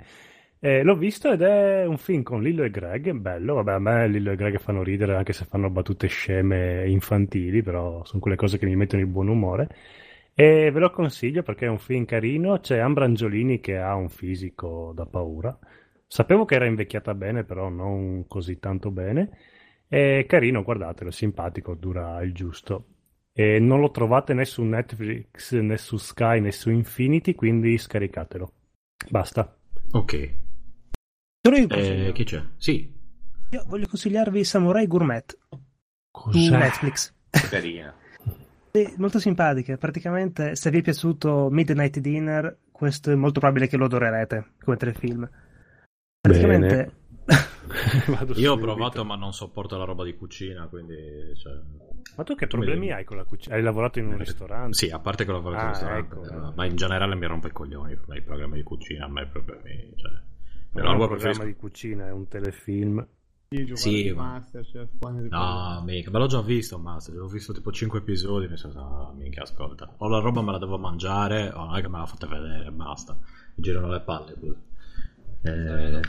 Eh, 0.60 0.84
l'ho 0.84 0.96
visto 0.96 1.32
ed 1.32 1.42
è 1.42 1.84
un 1.86 1.98
film 1.98 2.22
con 2.22 2.44
Lillo 2.44 2.64
e 2.64 2.70
Greg, 2.70 3.12
bello, 3.14 3.56
vabbè 3.56 3.72
a 3.74 3.80
me 3.80 4.08
Lillo 4.08 4.32
e 4.32 4.36
Greg 4.36 4.60
fanno 4.60 4.84
ridere 4.84 5.16
anche 5.16 5.34
se 5.34 5.46
fanno 5.46 5.72
battute 5.72 6.08
sceme 6.08 6.88
infantili, 6.88 7.64
però 7.64 8.04
sono 8.06 8.22
quelle 8.22 8.38
cose 8.38 8.60
che 8.60 8.68
mi 8.68 8.76
mettono 8.76 9.04
di 9.04 9.10
buon 9.10 9.30
umore. 9.30 9.68
E 10.36 10.70
ve 10.72 10.80
lo 10.80 10.92
consiglio 10.92 11.42
perché 11.42 11.66
è 11.66 11.70
un 11.70 11.80
film 11.80 12.06
carino, 12.06 12.60
c'è 12.60 12.78
Ambra 12.78 13.06
Angiolini 13.06 13.60
che 13.62 13.78
ha 13.80 13.96
un 13.96 14.10
fisico 14.10 14.92
da 14.94 15.06
paura. 15.08 15.58
Sapevo 16.06 16.46
che 16.46 16.54
era 16.56 16.66
invecchiata 16.68 17.16
bene, 17.16 17.44
però 17.44 17.70
non 17.70 18.28
così 18.28 18.60
tanto 18.60 18.92
bene. 18.92 19.30
È 19.88 20.24
carino, 20.28 20.62
guardatelo, 20.64 21.10
simpatico, 21.10 21.74
dura 21.74 22.22
il 22.22 22.32
giusto. 22.34 22.95
E 23.38 23.60
non 23.60 23.82
lo 23.82 23.92
trovate 23.92 24.34
né 24.34 24.46
su 24.46 24.64
Netflix, 24.64 25.54
né 25.54 25.78
su 25.78 25.98
Sky, 25.98 26.40
né 26.40 26.52
su 26.52 26.70
Infinity, 26.70 27.36
quindi 27.36 27.78
scaricatelo. 27.78 28.54
Basta. 29.10 29.58
Ok. 29.92 30.14
Eh, 31.42 32.12
chi 32.14 32.24
c'è? 32.24 32.42
Sì. 32.56 32.94
Io 33.52 33.64
voglio 33.68 33.88
consigliarvi 33.88 34.44
Samurai 34.44 34.88
Gourmet 34.88 35.38
su 35.50 35.60
Cos'è? 36.12 36.58
Netflix. 36.58 37.14
Carina. 37.30 37.94
Sì, 38.72 38.94
molto 38.98 39.20
simpatica. 39.20 39.78
Praticamente, 39.78 40.56
se 40.56 40.70
vi 40.72 40.80
è 40.80 40.82
piaciuto 40.82 41.50
Midnight 41.52 42.00
Dinner, 42.00 42.60
questo 42.72 43.12
è 43.12 43.16
molto 43.16 43.42
probabile 43.42 43.68
che 43.68 43.78
lo 43.78 43.86
adorerete 43.86 44.54
come 44.64 44.78
telefilm. 44.78 45.30
Praticamente, 46.22 46.92
Vado 48.08 48.34
Io 48.36 48.54
ho 48.54 48.58
provato 48.58 49.04
ma 49.04 49.16
non 49.16 49.34
sopporto 49.34 49.78
la 49.78 49.84
roba 49.84 50.04
di 50.04 50.16
cucina, 50.16 50.68
quindi... 50.68 50.96
Cioè... 51.36 51.54
Ma 52.16 52.24
tu 52.24 52.36
che 52.36 52.48
problemi 52.48 52.92
hai 52.92 53.04
con 53.04 53.18
la 53.18 53.24
cucina? 53.24 53.56
Hai 53.56 53.62
lavorato 53.62 54.00
in 54.00 54.08
un 54.08 54.18
ristorante? 54.18 54.78
Sì, 54.78 54.90
a 54.90 55.00
parte 55.00 55.26
che 55.26 55.32
ho 55.32 55.34
lavorato 55.34 55.64
in 55.64 55.70
Ah, 55.70 55.72
ristorante, 55.72 56.16
ecco. 56.16 56.52
eh, 56.52 56.56
ma 56.56 56.66
in 56.66 56.76
generale 56.76 57.16
mi 57.16 57.26
rompe 57.26 57.48
i 57.48 57.52
coglioni 57.52 57.96
per 57.96 58.08
me, 58.08 58.18
i 58.18 58.22
programmi 58.22 58.56
di 58.56 58.64
cucina, 58.64 59.06
a 59.06 59.10
me 59.10 59.26
proprio 59.28 59.60
mi... 59.64 59.94
Cioè... 59.96 60.12
Non 60.72 60.84
la 60.84 60.92
è 60.92 60.94
un 60.94 60.94
roba 60.94 61.08
programma 61.08 61.44
preferisco... 61.44 61.46
di 61.46 61.56
cucina, 61.56 62.08
è 62.08 62.12
un 62.12 62.28
telefilm. 62.28 63.08
Sì, 63.74 64.12
ma- 64.12 64.24
Masterchef, 64.24 64.90
No, 65.30 65.82
mica, 65.86 66.10
me 66.12 66.20
l'ho 66.20 66.28
già 66.28 66.42
visto, 66.42 66.78
ma 66.78 67.00
se 67.00 67.18
ho 67.18 67.28
visto 67.28 67.54
tipo 67.54 67.72
5 67.72 68.00
episodi, 68.00 68.48
mi 68.48 68.58
sono 68.58 68.74
detto, 68.74 68.86
ah, 68.86 69.14
minchia, 69.14 69.44
ascolta, 69.44 69.94
o 69.98 70.08
la 70.10 70.20
roba 70.20 70.42
me 70.42 70.52
la 70.52 70.58
devo 70.58 70.78
mangiare, 70.78 71.52
o 71.54 71.66
non 71.66 71.76
è 71.78 71.82
che 71.82 71.88
me 71.88 72.00
la 72.00 72.06
fate 72.06 72.28
vedere, 72.28 72.72
basta, 72.72 73.14
mi 73.14 73.64
girano 73.64 73.88
le 73.88 74.02
palle 74.02 74.34
così. 74.40 74.56
Eh, 75.44 76.00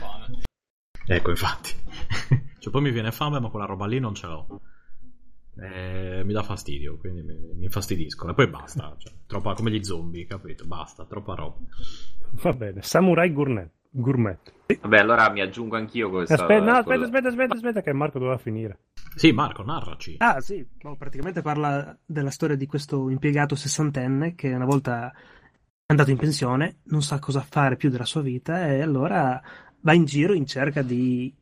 ecco, 1.05 1.29
infatti. 1.29 1.73
cioè, 2.59 2.71
poi 2.71 2.81
mi 2.81 2.91
viene 2.91 3.11
fame, 3.11 3.39
ma 3.39 3.49
quella 3.49 3.65
roba 3.65 3.85
lì 3.85 3.99
non 3.99 4.13
ce 4.15 4.27
l'ho. 4.27 4.61
Eh, 5.59 6.23
mi 6.23 6.33
dà 6.33 6.43
fastidio, 6.43 6.97
quindi 6.97 7.21
mi, 7.21 7.35
mi 7.55 7.63
infastidiscono. 7.63 8.31
E 8.31 8.35
poi 8.35 8.47
basta, 8.47 8.95
cioè, 8.99 9.13
troppa, 9.25 9.53
come 9.53 9.71
gli 9.71 9.83
zombie, 9.83 10.25
capito? 10.25 10.65
Basta, 10.65 11.05
troppa 11.05 11.35
roba. 11.35 11.57
Va 12.41 12.53
bene, 12.53 12.81
Samurai 12.81 13.31
Gourmet. 13.31 13.71
Gourmet. 13.89 14.39
Vabbè, 14.81 14.97
allora 14.99 15.29
mi 15.31 15.41
aggiungo 15.41 15.75
anch'io 15.75 16.09
questa. 16.09 16.35
Aspetta, 16.35 16.63
no, 16.63 16.71
aspetta, 16.77 17.03
aspetta, 17.05 17.27
aspetta, 17.29 17.53
aspetta, 17.55 17.81
che 17.81 17.93
Marco 17.93 18.19
doveva 18.19 18.37
finire. 18.37 18.79
Sì, 19.15 19.31
Marco, 19.31 19.63
narraci. 19.63 20.15
Ah, 20.19 20.39
sì, 20.41 20.65
no, 20.81 20.95
praticamente 20.95 21.41
parla 21.41 21.97
della 22.05 22.29
storia 22.29 22.55
di 22.55 22.67
questo 22.67 23.09
impiegato 23.09 23.55
sessantenne 23.55 24.35
che 24.35 24.53
una 24.53 24.65
volta 24.65 25.11
è 25.11 25.93
andato 25.93 26.11
in 26.11 26.17
pensione, 26.17 26.79
non 26.85 27.01
sa 27.01 27.17
cosa 27.17 27.41
fare 27.41 27.77
più 27.77 27.89
della 27.89 28.05
sua 28.05 28.21
vita 28.21 28.67
e 28.67 28.81
allora 28.81 29.41
va 29.79 29.93
in 29.93 30.05
giro 30.05 30.33
in 30.33 30.45
cerca 30.45 30.81
di 30.81 31.33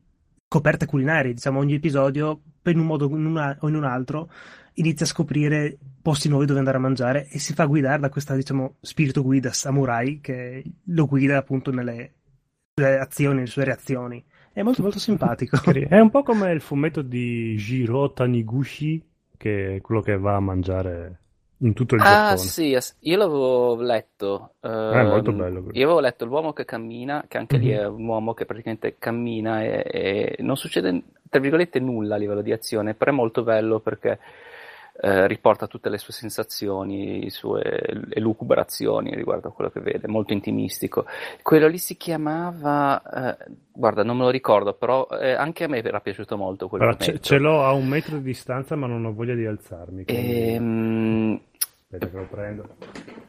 scoperte 0.55 0.85
culinarie, 0.85 1.33
diciamo 1.33 1.59
ogni 1.59 1.73
episodio 1.73 2.39
in 2.63 2.79
un 2.79 2.85
modo 2.85 3.09
in 3.09 3.25
una, 3.25 3.57
o 3.59 3.67
in 3.67 3.75
un 3.75 3.83
altro 3.83 4.29
inizia 4.75 5.05
a 5.05 5.09
scoprire 5.09 5.77
posti 6.01 6.29
nuovi 6.29 6.45
dove 6.45 6.59
andare 6.59 6.77
a 6.77 6.81
mangiare 6.81 7.27
e 7.27 7.39
si 7.39 7.53
fa 7.53 7.65
guidare 7.65 7.99
da 7.99 8.09
questo 8.09 8.33
diciamo 8.35 8.75
spirito 8.79 9.21
guida 9.21 9.51
samurai 9.51 10.19
che 10.21 10.63
lo 10.85 11.07
guida 11.07 11.37
appunto 11.37 11.71
nelle 11.71 12.13
sue 12.73 12.97
azioni, 12.97 13.35
nelle 13.35 13.47
sue 13.47 13.65
reazioni. 13.65 14.23
È 14.53 14.61
molto 14.61 14.81
molto 14.81 14.99
simpatico. 14.99 15.57
È 15.69 15.99
un 15.99 16.09
po' 16.09 16.23
come 16.23 16.51
il 16.53 16.61
fumetto 16.61 17.01
di 17.01 17.55
Jiro 17.57 18.13
Taniguchi, 18.13 19.03
che 19.35 19.75
è 19.75 19.81
quello 19.81 19.99
che 19.99 20.17
va 20.17 20.35
a 20.35 20.39
mangiare 20.39 21.19
in 21.59 21.73
tutto 21.73 21.95
il 21.95 22.01
Ah, 22.01 22.29
Giappone. 22.35 22.37
sì, 22.49 22.77
io 22.99 23.17
l'avevo 23.17 23.75
letto. 23.81 24.53
È 24.59 24.67
molto 25.03 25.31
ehm, 25.31 25.37
bello. 25.37 25.61
quello. 25.63 25.77
Io 25.77 25.85
avevo 25.85 25.99
letto 25.99 26.25
L'uomo 26.25 26.53
che 26.53 26.65
cammina, 26.65 27.25
che 27.27 27.37
anche 27.37 27.57
lì 27.57 27.71
Mhm. 27.71 27.77
è 27.79 27.85
un 27.87 28.05
uomo 28.07 28.33
che 28.33 28.45
praticamente 28.45 28.95
cammina 28.99 29.63
e, 29.63 29.83
e 29.91 30.35
non 30.39 30.57
succede, 30.57 31.01
tra 31.29 31.39
virgolette, 31.39 31.79
nulla 31.79 32.15
a 32.15 32.17
livello 32.17 32.41
di 32.41 32.51
azione, 32.51 32.93
però 32.93 33.11
è 33.11 33.13
molto 33.13 33.43
bello 33.43 33.79
perché 33.79 34.19
eh, 34.97 35.27
riporta 35.27 35.67
tutte 35.67 35.89
le 35.89 35.97
sue 35.97 36.13
sensazioni, 36.13 37.23
le 37.23 37.29
sue 37.29 37.61
elucubrazioni 38.11 39.13
riguardo 39.13 39.49
a 39.49 39.51
quello 39.51 39.69
che 39.69 39.81
vede, 39.81 40.07
molto 40.07 40.31
intimistico. 40.33 41.05
Quello 41.41 41.67
lì 41.67 41.77
si 41.77 41.97
chiamava, 41.97 43.37
eh, 43.37 43.45
guarda, 43.73 44.03
non 44.03 44.17
me 44.17 44.23
lo 44.23 44.29
ricordo, 44.29 44.73
però 44.73 45.07
eh, 45.09 45.33
anche 45.33 45.65
a 45.65 45.67
me 45.67 45.83
era 45.83 45.99
piaciuto 45.99 46.37
molto 46.37 46.69
quel 46.69 46.81
Allora, 46.81 47.19
ce, 47.19 47.37
l'ho 47.37 47.65
a 47.65 47.73
un 47.73 47.87
metro 47.87 48.17
di 48.17 48.23
distanza, 48.23 48.75
ma 48.75 48.87
non 48.87 49.03
ho 49.05 49.13
voglia 49.13 49.35
di 49.35 49.45
alzarmi. 49.45 50.05
quindi- 50.05 50.53
Ehm, 50.53 51.41
Aspetta 51.81 52.09
che 52.09 52.17
lo 52.17 52.27
prendo. 52.29 52.75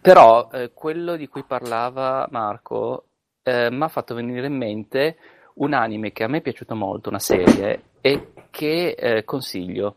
Però 0.01 0.49
eh, 0.53 0.71
quello 0.73 1.17
di 1.17 1.27
cui 1.27 1.43
parlava 1.45 2.27
Marco 2.31 3.07
eh, 3.43 3.71
mi 3.71 3.83
ha 3.83 3.89
fatto 3.89 4.15
venire 4.15 4.47
in 4.47 4.57
mente 4.57 5.17
un 5.55 5.73
anime 5.73 6.13
che 6.13 6.25
a 6.25 6.29
me 6.29 6.39
è 6.39 6.43
piaciuto 6.43 6.75
molto, 6.75 7.09
una 7.09 7.19
serie, 7.19 7.83
e 8.01 8.29
che 8.51 9.23
consiglio, 9.25 9.97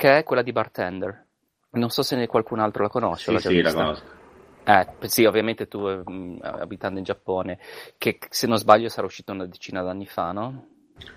che 0.00 0.16
è 0.16 0.24
quella 0.24 0.40
di 0.40 0.50
Bartender. 0.50 1.26
Non 1.72 1.90
so 1.90 2.02
se 2.02 2.16
ne- 2.16 2.26
qualcun 2.26 2.58
altro 2.58 2.84
la 2.84 2.88
conosce. 2.88 3.38
Sì, 3.38 3.48
sì, 3.48 3.60
la 3.60 3.74
conosco. 3.74 4.04
Eh, 4.64 4.86
sì, 5.08 5.26
ovviamente 5.26 5.68
tu, 5.68 5.86
eh, 5.86 6.00
mh, 6.02 6.38
abitando 6.40 6.98
in 6.98 7.04
Giappone, 7.04 7.58
che 7.98 8.16
se 8.30 8.46
non 8.46 8.56
sbaglio 8.56 8.88
sarà 8.88 9.06
uscito 9.06 9.32
una 9.32 9.44
decina 9.44 9.82
d'anni 9.82 10.06
fa, 10.06 10.32
no? 10.32 10.68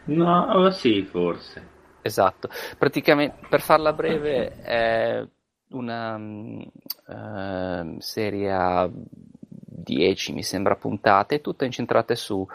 No, 0.06 0.52
oh, 0.52 0.70
sì, 0.72 1.02
forse. 1.04 1.66
Esatto, 2.02 2.50
praticamente 2.78 3.48
per 3.48 3.62
farla 3.62 3.94
breve 3.94 4.62
è 4.62 5.26
una 5.70 6.18
mm, 6.18 6.62
ehm, 7.08 7.98
serie 8.00 8.52
a 8.52 8.90
10 8.92 10.34
mi 10.34 10.44
sembra 10.44 10.76
puntate, 10.76 11.40
tutte 11.40 11.64
incentrate 11.64 12.16
su 12.16 12.46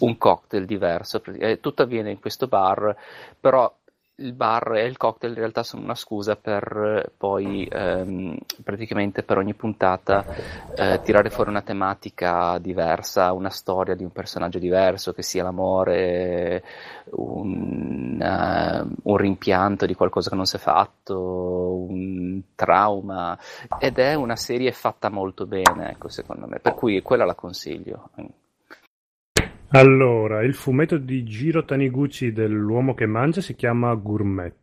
un 0.00 0.18
cocktail 0.18 0.64
diverso, 0.64 1.22
Eh, 1.38 1.60
tutto 1.60 1.82
avviene 1.82 2.10
in 2.10 2.18
questo 2.18 2.48
bar, 2.48 2.96
però 3.38 3.72
il 4.22 4.32
bar 4.32 4.76
e 4.76 4.86
il 4.86 4.96
cocktail 4.96 5.32
in 5.32 5.38
realtà 5.38 5.62
sono 5.62 5.82
una 5.82 5.94
scusa 5.94 6.36
per 6.36 7.04
eh, 7.04 7.10
poi 7.16 7.68
ehm, 7.70 8.36
praticamente 8.62 9.22
per 9.22 9.38
ogni 9.38 9.54
puntata 9.54 10.24
eh, 10.74 11.00
tirare 11.02 11.30
fuori 11.30 11.50
una 11.50 11.62
tematica 11.62 12.58
diversa, 12.58 13.32
una 13.32 13.50
storia 13.50 13.94
di 13.94 14.04
un 14.04 14.12
personaggio 14.12 14.58
diverso, 14.58 15.12
che 15.12 15.22
sia 15.22 15.42
l'amore, 15.42 16.62
un, 17.10 18.20
eh, 18.20 18.96
un 19.02 19.16
rimpianto 19.16 19.86
di 19.86 19.94
qualcosa 19.94 20.30
che 20.30 20.36
non 20.36 20.46
si 20.46 20.56
è 20.56 20.60
fatto, 20.60 21.86
un 21.88 22.40
trauma, 22.54 23.38
ed 23.78 23.98
è 23.98 24.14
una 24.14 24.36
serie 24.36 24.72
fatta 24.72 25.10
molto 25.10 25.46
bene, 25.46 25.90
ecco, 25.90 26.08
secondo 26.08 26.46
me, 26.46 26.58
per 26.60 26.74
cui 26.74 27.02
quella 27.02 27.24
la 27.24 27.34
consiglio. 27.34 28.10
Allora, 29.74 30.42
il 30.42 30.52
fumetto 30.52 30.98
di 30.98 31.22
Jiro 31.22 31.64
Taniguchi 31.64 32.30
dell'uomo 32.30 32.92
che 32.92 33.06
mangia 33.06 33.40
si 33.40 33.54
chiama 33.54 33.94
Gourmet. 33.94 34.54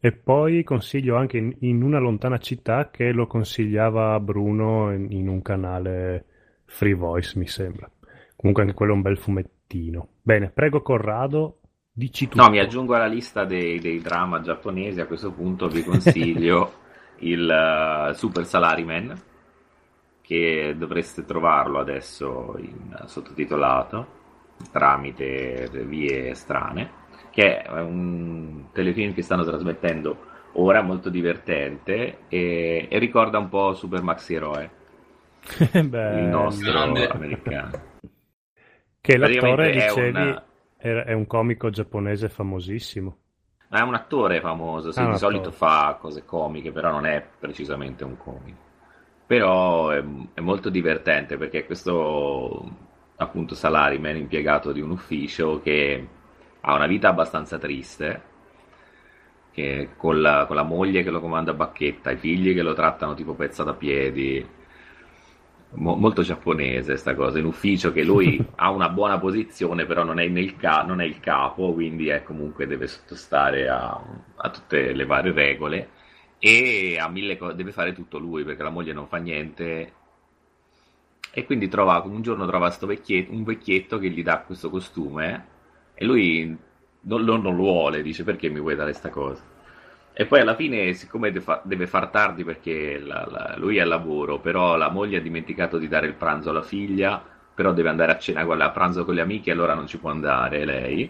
E 0.00 0.10
poi 0.10 0.64
consiglio 0.64 1.14
anche 1.14 1.36
in, 1.36 1.54
in 1.60 1.82
una 1.82 2.00
lontana 2.00 2.36
città 2.38 2.90
che 2.90 3.12
lo 3.12 3.28
consigliava 3.28 4.18
Bruno 4.18 4.92
in, 4.92 5.12
in 5.12 5.28
un 5.28 5.40
canale 5.40 6.24
Free 6.64 6.94
Voice, 6.94 7.38
mi 7.38 7.46
sembra. 7.46 7.88
Comunque 8.34 8.64
anche 8.64 8.74
quello 8.74 8.92
è 8.92 8.96
un 8.96 9.02
bel 9.02 9.18
fumettino. 9.18 10.08
Bene, 10.20 10.50
prego 10.50 10.82
Corrado, 10.82 11.60
dici 11.92 12.26
tutto. 12.26 12.42
No, 12.42 12.50
mi 12.50 12.58
aggiungo 12.58 12.96
alla 12.96 13.06
lista 13.06 13.44
dei, 13.44 13.78
dei 13.78 14.00
drama 14.00 14.40
giapponesi. 14.40 15.00
A 15.00 15.06
questo 15.06 15.30
punto 15.30 15.68
vi 15.68 15.84
consiglio 15.84 16.72
il 17.20 17.48
eh, 17.48 18.14
Super 18.14 18.44
Salaryman, 18.44 19.14
che 20.20 20.74
dovreste 20.76 21.24
trovarlo 21.24 21.78
adesso 21.78 22.56
in 22.58 23.00
sottotitolato 23.06 24.18
tramite 24.70 25.68
vie 25.86 26.34
strane, 26.34 26.90
che 27.30 27.62
è 27.62 27.80
un 27.80 28.66
telefilm 28.72 29.14
che 29.14 29.22
stanno 29.22 29.44
trasmettendo 29.44 30.28
ora, 30.54 30.82
molto 30.82 31.08
divertente 31.10 32.20
e, 32.28 32.86
e 32.90 32.98
ricorda 32.98 33.38
un 33.38 33.48
po' 33.48 33.74
Super 33.74 34.02
Maxi 34.02 34.34
Eroe, 34.34 34.70
Beh, 35.90 36.20
il 36.20 36.24
nostro 36.26 36.60
grande. 36.62 37.08
americano. 37.08 37.88
Che 39.00 39.16
l'attore, 39.16 39.68
Praticamente 39.68 39.84
è 39.84 39.88
dicevi, 39.88 39.90
un- 39.90 40.42
è, 40.76 41.12
un 41.12 41.26
comico 41.26 41.70
giapponese 41.70 42.28
famosissimo. 42.28 43.18
È 43.68 43.78
un 43.80 43.94
attore 43.94 44.40
famoso, 44.40 44.92
sì, 44.92 45.06
Ah, 45.06 45.08
di 45.08 45.16
solito 45.16 45.50
attore. 45.50 45.52
fa 45.52 45.96
cose 46.00 46.24
comiche, 46.26 46.72
però 46.72 46.90
non 46.90 47.06
è 47.06 47.24
precisamente 47.38 48.04
un 48.04 48.16
comico. 48.18 48.58
Però 49.26 49.90
è, 49.90 50.02
è 50.34 50.40
molto 50.40 50.68
divertente 50.70 51.36
perché 51.38 51.64
questo 51.64 52.88
appunto 53.20 53.54
salaryman 53.54 54.16
impiegato 54.16 54.72
di 54.72 54.80
un 54.80 54.90
ufficio 54.90 55.60
che 55.62 56.08
ha 56.60 56.74
una 56.74 56.86
vita 56.86 57.08
abbastanza 57.08 57.58
triste, 57.58 58.22
che 59.52 59.90
con 59.96 60.20
la, 60.20 60.44
con 60.46 60.56
la 60.56 60.62
moglie 60.62 61.02
che 61.02 61.10
lo 61.10 61.20
comanda 61.20 61.50
a 61.50 61.54
bacchetta, 61.54 62.10
i 62.10 62.16
figli 62.16 62.54
che 62.54 62.62
lo 62.62 62.72
trattano 62.74 63.14
tipo 63.14 63.34
pezza 63.34 63.64
da 63.64 63.74
piedi, 63.74 64.44
Mo- 65.72 65.94
molto 65.94 66.22
giapponese 66.22 66.96
sta 66.96 67.14
cosa, 67.14 67.38
in 67.38 67.44
ufficio 67.44 67.92
che 67.92 68.02
lui 68.02 68.44
ha 68.56 68.70
una 68.70 68.88
buona 68.88 69.18
posizione, 69.20 69.86
però 69.86 70.02
non 70.02 70.18
è, 70.18 70.26
nel 70.28 70.56
ca- 70.56 70.82
non 70.82 71.00
è 71.00 71.04
il 71.04 71.20
capo, 71.20 71.72
quindi 71.72 72.08
è 72.08 72.22
comunque 72.24 72.66
deve 72.66 72.88
sottostare 72.88 73.68
a, 73.68 74.00
a 74.36 74.50
tutte 74.50 74.92
le 74.92 75.04
varie 75.06 75.32
regole 75.32 75.90
e 76.38 76.98
a 76.98 77.08
mille 77.08 77.36
co- 77.36 77.52
deve 77.52 77.70
fare 77.72 77.92
tutto 77.92 78.18
lui 78.18 78.42
perché 78.44 78.62
la 78.64 78.70
moglie 78.70 78.92
non 78.92 79.06
fa 79.06 79.18
niente. 79.18 79.92
E 81.32 81.44
quindi 81.44 81.68
trova, 81.68 82.00
un 82.04 82.22
giorno 82.22 82.46
trova 82.46 82.74
vecchietto, 82.80 83.32
un 83.32 83.44
vecchietto 83.44 83.98
che 83.98 84.10
gli 84.10 84.22
dà 84.22 84.40
questo 84.40 84.68
costume 84.68 85.46
e 85.94 86.04
lui 86.04 86.56
non, 87.02 87.24
lo- 87.24 87.36
non 87.36 87.54
lo 87.56 87.62
vuole, 87.62 88.02
dice 88.02 88.24
perché 88.24 88.48
mi 88.48 88.58
vuoi 88.60 88.74
dare 88.74 88.92
sta 88.92 89.10
cosa? 89.10 89.42
E 90.12 90.26
poi 90.26 90.40
alla 90.40 90.56
fine, 90.56 90.92
siccome 90.94 91.32
deve 91.64 91.86
far 91.86 92.08
tardi 92.08 92.42
perché 92.44 92.98
la- 92.98 93.26
la- 93.30 93.54
lui 93.58 93.76
è 93.76 93.80
al 93.80 93.88
lavoro, 93.88 94.40
però 94.40 94.76
la 94.76 94.90
moglie 94.90 95.18
ha 95.18 95.20
dimenticato 95.20 95.78
di 95.78 95.86
dare 95.88 96.06
il 96.08 96.14
pranzo 96.14 96.50
alla 96.50 96.62
figlia, 96.62 97.22
però 97.54 97.72
deve 97.72 97.88
andare 97.90 98.12
a 98.12 98.18
cena 98.18 98.44
con- 98.44 98.60
a 98.60 98.70
pranzo 98.70 99.04
con 99.04 99.14
gli 99.14 99.20
amici, 99.20 99.50
allora 99.50 99.74
non 99.74 99.86
ci 99.86 99.98
può 99.98 100.10
andare 100.10 100.64
lei. 100.64 101.08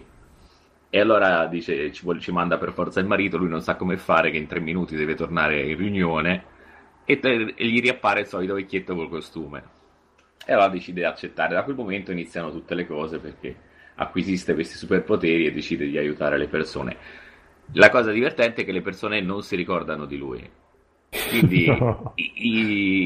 E 0.91 1.01
allora 1.01 1.47
dice, 1.47 1.93
ci, 1.93 2.03
vuole- 2.03 2.21
ci 2.21 2.33
manda 2.33 2.59
per 2.59 2.73
forza 2.73 3.01
il 3.01 3.07
marito, 3.07 3.37
lui 3.39 3.49
non 3.49 3.63
sa 3.63 3.77
come 3.77 3.97
fare, 3.97 4.31
che 4.31 4.37
in 4.39 4.47
tre 4.47 4.61
minuti 4.61 4.97
deve 4.97 5.15
tornare 5.15 5.63
in 5.63 5.77
riunione, 5.79 6.45
e, 7.05 7.19
e 7.57 7.67
gli 7.67 7.81
riappare 7.81 8.21
il 8.21 8.27
solito 8.27 8.55
vecchietto 8.55 8.95
col 8.95 9.09
costume. 9.09 9.63
E 10.47 10.53
allora 10.53 10.69
decide 10.69 11.01
di 11.01 11.07
accettare. 11.07 11.55
Da 11.55 11.63
quel 11.65 11.77
momento 11.77 12.11
iniziano 12.13 12.51
tutte 12.51 12.75
le 12.75 12.87
cose 12.87 13.19
perché 13.21 13.55
acquisiste 13.97 14.55
questi 14.55 14.77
superpoteri 14.77 15.47
e 15.47 15.53
decide 15.53 15.87
di 15.87 15.99
aiutare 15.99 16.39
le 16.39 16.49
persone. 16.49 16.97
La 17.75 17.91
cosa 17.91 18.11
divertente 18.11 18.63
è 18.63 18.65
che 18.65 18.73
le 18.73 18.81
persone 18.83 19.21
non 19.21 19.43
si 19.43 19.55
ricordano 19.57 20.07
di 20.07 20.17
lui. 20.17 20.51
Quindi 21.27 21.67
No. 22.15 22.15
i, 22.15 22.33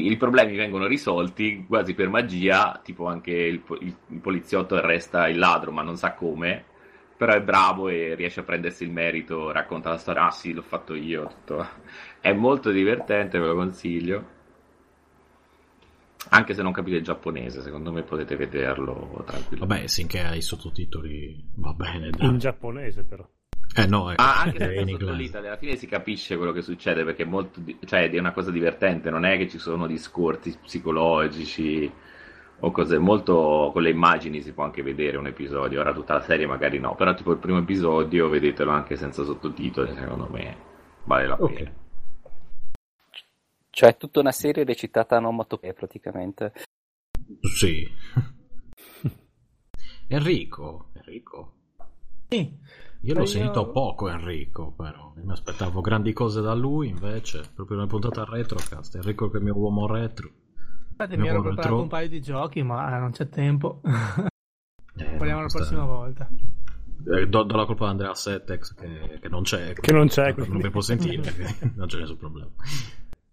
i- 0.07 0.11
i 0.11 0.17
problemi 0.17 0.55
vengono 0.55 0.87
risolti 0.87 1.65
quasi 1.67 1.93
per 1.93 2.09
magia, 2.09 2.79
tipo 2.83 3.05
anche 3.07 3.31
il, 3.31 3.61
il- 3.81 3.97
il 4.09 4.19
poliziotto 4.21 4.75
arresta 4.75 5.27
il 5.27 5.37
ladro 5.37 5.71
ma 5.71 5.83
non 5.83 5.97
sa 5.97 6.13
come, 6.13 6.65
però 7.17 7.33
è 7.33 7.41
bravo 7.41 7.89
e 7.89 8.15
riesce 8.15 8.39
a 8.41 8.43
prendersi 8.43 8.83
il 8.83 8.91
merito, 8.91 9.51
racconta 9.51 9.89
la 9.89 9.97
storia, 9.97 10.23
ah 10.25 10.31
sì 10.31 10.53
l'ho 10.53 10.61
fatto 10.63 10.95
io, 10.95 11.27
tutto. 11.27 11.67
è 12.19 12.33
molto 12.33 12.71
divertente, 12.71 13.39
ve 13.39 13.45
lo 13.47 13.55
consiglio. 13.55 14.34
Anche 16.29 16.53
se 16.53 16.61
non 16.63 16.71
capite 16.71 16.97
il 16.97 17.03
giapponese, 17.03 17.61
secondo 17.61 17.91
me 17.91 18.01
potete 18.03 18.35
vederlo 18.35 19.23
tranquillamente. 19.25 19.57
Vabbè, 19.75 19.87
finché 19.87 20.21
hai 20.21 20.37
i 20.37 20.41
sottotitoli 20.41 21.43
va 21.55 21.73
bene. 21.73 22.09
dai. 22.09 22.27
In 22.27 22.37
giapponese 22.39 23.03
però. 23.03 23.27
Eh 23.77 23.85
no, 23.87 24.09
eh, 24.11 24.15
Ah, 24.17 24.41
anche 24.41 24.57
è 24.57 24.59
senza 24.59 24.81
in 24.81 24.87
inglese. 24.89 25.05
sottotitoli, 25.11 25.47
alla 25.47 25.57
fine 25.57 25.75
si 25.75 25.85
capisce 25.87 26.37
quello 26.37 26.51
che 26.53 26.61
succede 26.61 27.03
perché 27.03 27.23
è 27.23 27.25
molto, 27.25 27.59
di- 27.59 27.77
cioè, 27.85 28.09
è 28.09 28.19
una 28.19 28.31
cosa 28.31 28.49
divertente, 28.51 29.09
non 29.09 29.25
è 29.25 29.37
che 29.37 29.49
ci 29.49 29.57
sono 29.59 29.85
discorsi 29.85 30.55
psicologici 30.61 31.91
o 32.59 32.71
cose 32.71 32.97
molto 32.97 33.69
con 33.73 33.81
le 33.81 33.89
immagini 33.89 34.41
si 34.41 34.53
può 34.53 34.63
anche 34.63 34.81
vedere 34.81 35.17
un 35.17 35.27
episodio, 35.27 35.81
ora 35.81 35.91
tutta 35.93 36.13
la 36.13 36.21
serie 36.21 36.47
magari 36.47 36.79
no, 36.79 36.95
però 36.95 37.13
tipo 37.13 37.31
il 37.33 37.37
primo 37.37 37.57
episodio 37.59 38.29
vedetelo 38.29 38.71
anche 38.71 38.95
senza 38.95 39.23
sottotitoli, 39.25 39.93
secondo 39.93 40.29
me 40.31 40.55
vale 41.03 41.27
la 41.27 41.35
pena. 41.35 41.71
Cioè 43.75 43.89
è 43.89 43.97
tutta 43.97 44.21
una 44.21 44.31
serie 44.31 44.63
recitata 44.63 45.15
a 45.15 45.17
onomatopee 45.17 45.73
praticamente. 45.73 46.53
Sì. 47.41 47.85
Enrico, 50.07 50.91
Enrico. 50.93 51.53
Sì. 52.29 52.57
Io 53.01 53.13
l'ho 53.13 53.19
Io- 53.19 53.25
sentito 53.25 53.71
poco 53.71 54.07
Enrico, 54.07 54.71
però 54.71 55.11
mi 55.17 55.29
aspettavo 55.29 55.81
grandi 55.81 56.13
cose 56.13 56.39
da 56.39 56.53
lui, 56.53 56.87
invece, 56.87 57.43
proprio 57.53 57.75
una 57.75 57.87
puntata 57.87 58.23
retrocast. 58.23 58.95
Enrico 58.95 59.29
che 59.29 59.35
è 59.35 59.39
il 59.39 59.43
mio 59.45 59.57
uomo 59.57 59.87
retro. 59.87 60.29
Infatti 60.91 61.17
Mi 61.17 61.27
ero 61.27 61.41
preparato 61.41 61.67
troppo. 61.67 61.81
un 61.83 61.89
paio 61.89 62.07
di 62.07 62.21
giochi, 62.21 62.63
ma 62.63 62.95
eh, 62.95 62.99
non 62.99 63.11
c'è 63.11 63.27
tempo. 63.27 63.81
Eh, 64.97 65.17
Parliamo 65.17 65.41
la 65.41 65.47
prossima 65.47 65.83
volta. 65.83 66.29
Eh, 67.05 67.27
do, 67.27 67.43
do 67.43 67.55
la 67.57 67.65
colpa 67.65 67.87
a 67.87 67.89
Andrea 67.89 68.15
Settex 68.15 68.73
che, 68.75 69.19
che 69.19 69.27
non 69.27 69.43
c'è. 69.43 69.73
Che 69.73 69.91
non 69.91 70.07
c'è, 70.07 70.33
quindi 70.33 70.53
Non 70.53 70.61
mi 70.61 70.69
può 70.69 70.79
sentire, 70.79 71.33
non 71.75 71.87
c'è 71.87 71.99
nessun 71.99 72.15
problema. 72.15 72.49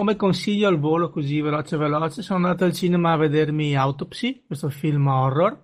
Come 0.03 0.17
consiglio 0.17 0.67
al 0.67 0.81
volo 0.81 1.11
così 1.11 1.41
veloce 1.41 1.77
veloce, 1.77 2.23
sono 2.23 2.45
andato 2.45 2.65
al 2.65 2.73
cinema 2.73 3.13
a 3.13 3.17
vedermi 3.17 3.77
Autopsy, 3.77 4.43
questo 4.45 4.69
film 4.69 5.07
horror. 5.07 5.57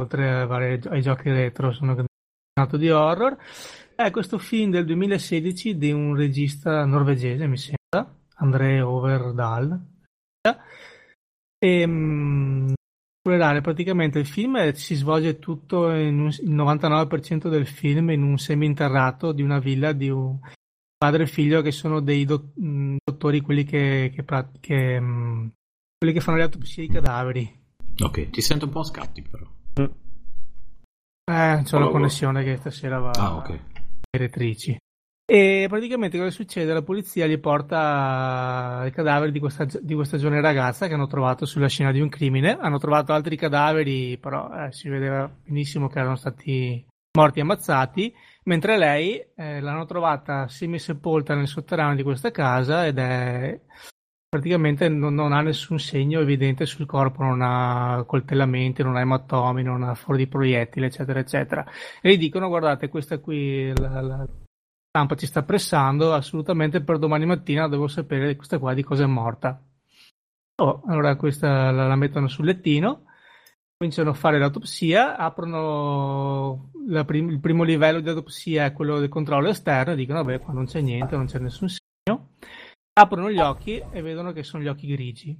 Oltre 0.00 0.80
ai, 0.88 1.02
giochi 1.02 1.28
retro 1.28 1.70
sono 1.72 1.90
appassionato 1.92 2.78
di 2.78 2.88
horror. 2.88 3.36
È 3.94 4.10
questo 4.10 4.38
film 4.38 4.70
del 4.70 4.86
2016 4.86 5.76
di 5.76 5.92
un 5.92 6.16
regista 6.16 6.86
norvegese, 6.86 7.46
mi 7.46 7.58
sembra, 7.58 8.10
André 8.36 8.80
Overdal. 8.80 9.78
E, 11.58 11.86
spoilerare, 13.20 13.60
praticamente 13.60 14.18
il 14.18 14.26
film 14.26 14.56
è- 14.56 14.72
si 14.72 14.94
svolge 14.94 15.38
tutto 15.38 15.88
un, 15.88 16.28
il 16.40 16.54
99% 16.54 17.50
del 17.50 17.66
film 17.66 18.08
in 18.12 18.22
un 18.22 18.38
seminterrato 18.38 19.32
di 19.32 19.42
una 19.42 19.58
villa 19.58 19.92
di 19.92 20.08
un 20.08 20.38
padre 20.98 21.22
e 21.22 21.26
figlio 21.26 21.62
che 21.62 21.70
sono 21.70 22.00
dei 22.00 22.24
do- 22.24 22.50
mh, 22.54 22.96
dottori, 23.04 23.40
quelli 23.40 23.64
che, 23.64 24.10
che, 24.12 24.22
pra- 24.24 24.50
che, 24.60 24.98
mh, 25.00 25.52
quelli 25.96 26.12
che 26.12 26.20
fanno 26.20 26.36
le 26.38 26.42
autopsie 26.44 26.82
ai 26.82 26.88
cadaveri. 26.88 27.56
Ok, 28.02 28.30
ti 28.30 28.40
sento 28.40 28.64
un 28.66 28.72
po' 28.72 28.80
a 28.80 28.84
scatti, 28.84 29.22
però. 29.22 29.46
Eh, 31.30 31.60
c'è 31.62 31.74
Oh, 31.74 31.78
una 31.78 31.86
oh. 31.86 31.90
connessione 31.90 32.42
che 32.42 32.56
stasera 32.56 32.98
va 32.98 33.10
Ah, 33.10 33.36
ok. 33.36 33.48
ai 33.50 33.58
retrici. 34.18 34.76
E 35.30 35.66
praticamente 35.68 36.16
cosa 36.16 36.30
succede? 36.30 36.72
La 36.72 36.82
polizia 36.82 37.26
gli 37.26 37.38
porta 37.38 38.82
i 38.86 38.90
cadaveri 38.90 39.30
di 39.30 39.38
questa, 39.38 39.66
di 39.66 39.94
questa 39.94 40.16
giovane 40.16 40.40
ragazza 40.40 40.88
che 40.88 40.94
hanno 40.94 41.06
trovato 41.06 41.44
sulla 41.44 41.68
scena 41.68 41.92
di 41.92 42.00
un 42.00 42.08
crimine. 42.08 42.56
Hanno 42.58 42.78
trovato 42.78 43.12
altri 43.12 43.36
cadaveri, 43.36 44.16
però 44.16 44.50
eh, 44.64 44.72
si 44.72 44.88
vedeva 44.88 45.30
benissimo 45.44 45.88
che 45.88 45.98
erano 45.98 46.16
stati 46.16 46.82
morti 47.18 47.40
ammazzati, 47.40 48.14
mentre 48.48 48.78
lei 48.78 49.22
eh, 49.36 49.60
l'hanno 49.60 49.84
trovata 49.84 50.48
semisepolta 50.48 51.34
nel 51.34 51.46
sotterraneo 51.46 51.94
di 51.94 52.02
questa 52.02 52.30
casa 52.30 52.86
ed 52.86 52.98
è 52.98 53.60
praticamente 54.28 54.88
non, 54.88 55.14
non 55.14 55.32
ha 55.32 55.42
nessun 55.42 55.78
segno 55.78 56.20
evidente 56.20 56.66
sul 56.66 56.86
corpo, 56.86 57.22
non 57.22 57.40
ha 57.42 58.04
coltellamenti, 58.06 58.82
non 58.82 58.96
ha 58.96 59.00
ematomi, 59.00 59.62
non 59.62 59.82
ha 59.82 59.94
fori 59.94 60.18
di 60.18 60.26
proiettili, 60.26 60.86
eccetera, 60.86 61.20
eccetera. 61.20 61.64
E 62.00 62.10
gli 62.12 62.18
dicono: 62.18 62.48
Guardate, 62.48 62.88
questa 62.88 63.18
qui 63.18 63.72
la, 63.76 64.00
la 64.00 64.26
stampa 64.88 65.14
ci 65.14 65.26
sta 65.26 65.42
pressando, 65.42 66.14
assolutamente 66.14 66.82
per 66.82 66.98
domani 66.98 67.26
mattina 67.26 67.68
devo 67.68 67.86
sapere 67.86 68.34
questa 68.34 68.58
qua 68.58 68.74
di 68.74 68.82
cosa 68.82 69.04
è 69.04 69.06
morta. 69.06 69.62
Oh, 70.60 70.82
allora 70.86 71.16
questa 71.16 71.70
la, 71.70 71.86
la 71.86 71.96
mettono 71.96 72.28
sul 72.28 72.46
lettino, 72.46 73.04
cominciano 73.78 74.10
a 74.10 74.14
fare 74.14 74.40
l'autopsia, 74.40 75.16
aprono 75.16 76.72
la 76.88 77.04
prim- 77.04 77.30
il 77.30 77.38
primo 77.38 77.62
livello 77.62 78.00
di 78.00 78.08
autopsia 78.08 78.64
è 78.64 78.72
quello 78.72 78.98
del 78.98 79.08
controllo 79.08 79.48
esterno 79.48 79.92
e 79.92 79.96
dicono: 79.96 80.24
Vabbè, 80.24 80.40
qua 80.40 80.52
non 80.52 80.66
c'è 80.66 80.80
niente, 80.80 81.14
non 81.14 81.26
c'è 81.26 81.38
nessun 81.38 81.68
segno. 81.68 82.30
Aprono 82.92 83.30
gli 83.30 83.38
occhi 83.38 83.80
e 83.92 84.02
vedono 84.02 84.32
che 84.32 84.42
sono 84.42 84.64
gli 84.64 84.66
occhi 84.66 84.88
grigi. 84.88 85.38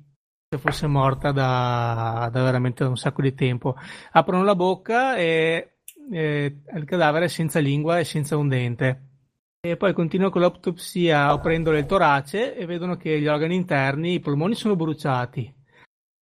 Se 0.49 0.57
fosse 0.57 0.87
morta 0.87 1.33
da, 1.33 2.31
da 2.33 2.43
veramente 2.45 2.85
un 2.85 2.97
sacco 2.97 3.23
di 3.23 3.35
tempo. 3.35 3.75
Aprono 4.13 4.45
la 4.45 4.55
bocca 4.55 5.17
e, 5.17 5.79
e 6.13 6.61
il 6.77 6.85
cadavere 6.85 7.25
è 7.25 7.29
senza 7.29 7.59
lingua 7.59 7.99
e 7.99 8.05
senza 8.05 8.37
un 8.37 8.47
dente. 8.47 9.07
E 9.61 9.77
poi 9.77 9.93
continuano 9.93 10.31
con 10.31 10.43
l'autopsia 10.43 11.27
aprendo 11.27 11.77
il 11.77 11.87
torace 11.87 12.57
e 12.57 12.65
vedono 12.67 12.97
che 12.97 13.21
gli 13.21 13.27
organi 13.27 13.57
interni, 13.57 14.15
i 14.15 14.21
polmoni 14.21 14.55
sono 14.55 14.77
bruciati. 14.77 15.58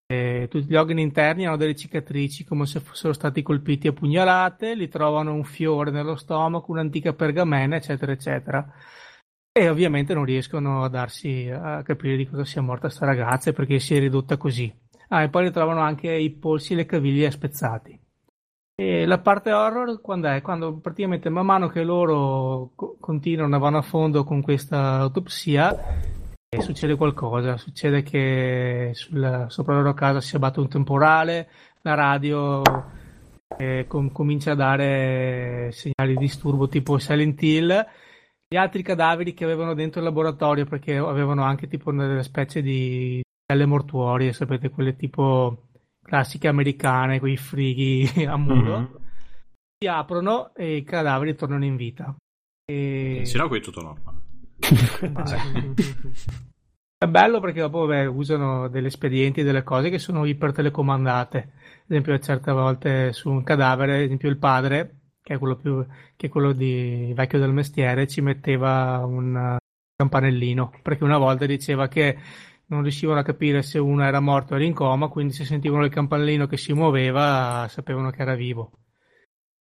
E 0.08 0.46
tutti 0.48 0.66
gli 0.66 0.76
organi 0.76 1.02
interni 1.02 1.46
hanno 1.46 1.56
delle 1.56 1.74
cicatrici 1.74 2.44
come 2.44 2.64
se 2.66 2.78
fossero 2.78 3.12
stati 3.12 3.42
colpiti 3.42 3.88
a 3.88 3.92
pugnalate, 3.92 4.74
li 4.74 4.88
trovano 4.88 5.34
un 5.34 5.42
fiore 5.42 5.90
nello 5.90 6.14
stomaco, 6.14 6.70
un'antica 6.70 7.12
pergamena, 7.12 7.76
eccetera, 7.76 8.12
eccetera. 8.12 8.72
E 9.52 9.68
ovviamente 9.68 10.14
non 10.14 10.24
riescono 10.24 10.84
a 10.84 10.88
darsi 10.88 11.50
a 11.50 11.82
capire 11.82 12.16
di 12.16 12.28
cosa 12.28 12.44
sia 12.44 12.62
morta 12.62 12.88
sta 12.88 13.04
ragazza 13.06 13.50
e 13.50 13.52
perché 13.52 13.80
si 13.80 13.96
è 13.96 13.98
ridotta 13.98 14.36
così. 14.36 14.72
Ah, 15.08 15.22
e 15.22 15.28
poi 15.28 15.44
ritrovano 15.44 15.80
anche 15.80 16.12
i 16.12 16.30
polsi 16.30 16.74
e 16.74 16.76
le 16.76 16.86
caviglie 16.86 17.30
spezzati. 17.30 17.98
E 18.78 19.06
la 19.06 19.18
parte 19.18 19.52
horror 19.52 20.02
quando 20.02 20.28
è? 20.28 20.42
Quando 20.42 20.78
praticamente 20.78 21.30
man 21.30 21.46
mano 21.46 21.68
che 21.68 21.82
loro 21.82 22.72
co- 22.74 22.96
continuano, 23.00 23.58
vanno 23.58 23.78
a 23.78 23.82
fondo 23.82 24.22
con 24.22 24.42
questa 24.42 24.96
autopsia, 24.96 25.74
e 26.48 26.60
succede 26.60 26.96
qualcosa. 26.96 27.56
Succede 27.56 28.02
che 28.02 28.90
sul- 28.94 29.46
sopra 29.48 29.74
la 29.74 29.80
loro 29.80 29.94
casa 29.94 30.20
si 30.20 30.36
abbatte 30.36 30.60
un 30.60 30.68
temporale, 30.68 31.48
la 31.82 31.94
radio 31.94 32.62
eh, 33.58 33.86
com- 33.88 34.10
comincia 34.12 34.52
a 34.52 34.56
dare 34.56 35.70
segnali 35.72 36.14
di 36.14 36.18
disturbo 36.18 36.68
tipo 36.68 36.98
Silent 36.98 37.42
Hill. 37.42 37.86
Gli 38.48 38.56
altri 38.56 38.82
cadaveri 38.82 39.34
che 39.34 39.44
avevano 39.44 39.74
dentro 39.74 40.00
il 40.00 40.06
laboratorio, 40.06 40.64
perché 40.66 40.96
avevano 40.96 41.42
anche 41.42 41.66
tipo 41.66 41.90
delle 41.92 42.22
specie 42.22 42.62
di 42.62 43.20
celle 43.44 43.66
mortuorie, 43.66 44.32
sapete, 44.32 44.70
quelle 44.70 44.94
tipo 44.96 45.68
classiche 46.02 46.46
americane, 46.48 47.18
quei 47.18 47.36
frighi 47.36 48.04
a 48.24 48.36
muro, 48.36 48.78
Mhm. 48.78 48.98
si 49.78 49.88
aprono 49.88 50.54
e 50.54 50.76
i 50.76 50.82
cadaveri 50.84 51.34
tornano 51.34 51.64
in 51.64 51.74
vita. 51.76 52.14
E... 52.64 53.22
Sì, 53.24 53.36
no, 53.36 53.48
qui 53.48 53.58
è 53.58 53.62
tutto 53.62 53.82
normale. 53.82 54.15
È 56.98 57.06
bello 57.06 57.40
perché 57.40 57.60
dopo 57.60 57.86
vabbè, 57.86 58.06
usano 58.06 58.68
degli 58.68 58.86
espedienti, 58.86 59.42
delle 59.42 59.62
cose 59.62 59.90
che 59.90 59.98
sono 59.98 60.24
ipertelecomandate. 60.24 61.38
Ad 61.38 61.90
esempio, 61.90 62.18
certe 62.18 62.52
volte 62.52 63.12
su 63.12 63.30
un 63.30 63.42
cadavere, 63.42 63.96
ad 63.96 64.00
esempio 64.00 64.30
il 64.30 64.38
padre, 64.38 65.00
che 65.22 65.34
è 65.34 65.38
quello, 65.38 65.56
più, 65.56 65.84
che 66.16 66.26
è 66.26 66.30
quello 66.30 66.52
di 66.52 67.12
vecchio 67.14 67.38
del 67.38 67.52
mestiere, 67.52 68.06
ci 68.06 68.22
metteva 68.22 69.04
un 69.04 69.56
campanellino, 69.94 70.72
perché 70.82 71.04
una 71.04 71.18
volta 71.18 71.46
diceva 71.46 71.88
che 71.88 72.18
non 72.68 72.82
riuscivano 72.82 73.20
a 73.20 73.24
capire 73.24 73.62
se 73.62 73.78
uno 73.78 74.02
era 74.02 74.20
morto 74.20 74.54
o 74.54 74.56
era 74.56 74.64
in 74.64 74.74
coma, 74.74 75.08
quindi 75.08 75.32
se 75.32 75.44
sentivano 75.44 75.84
il 75.84 75.90
campanellino 75.90 76.46
che 76.46 76.56
si 76.56 76.72
muoveva, 76.72 77.66
sapevano 77.68 78.10
che 78.10 78.22
era 78.22 78.34
vivo. 78.34 78.70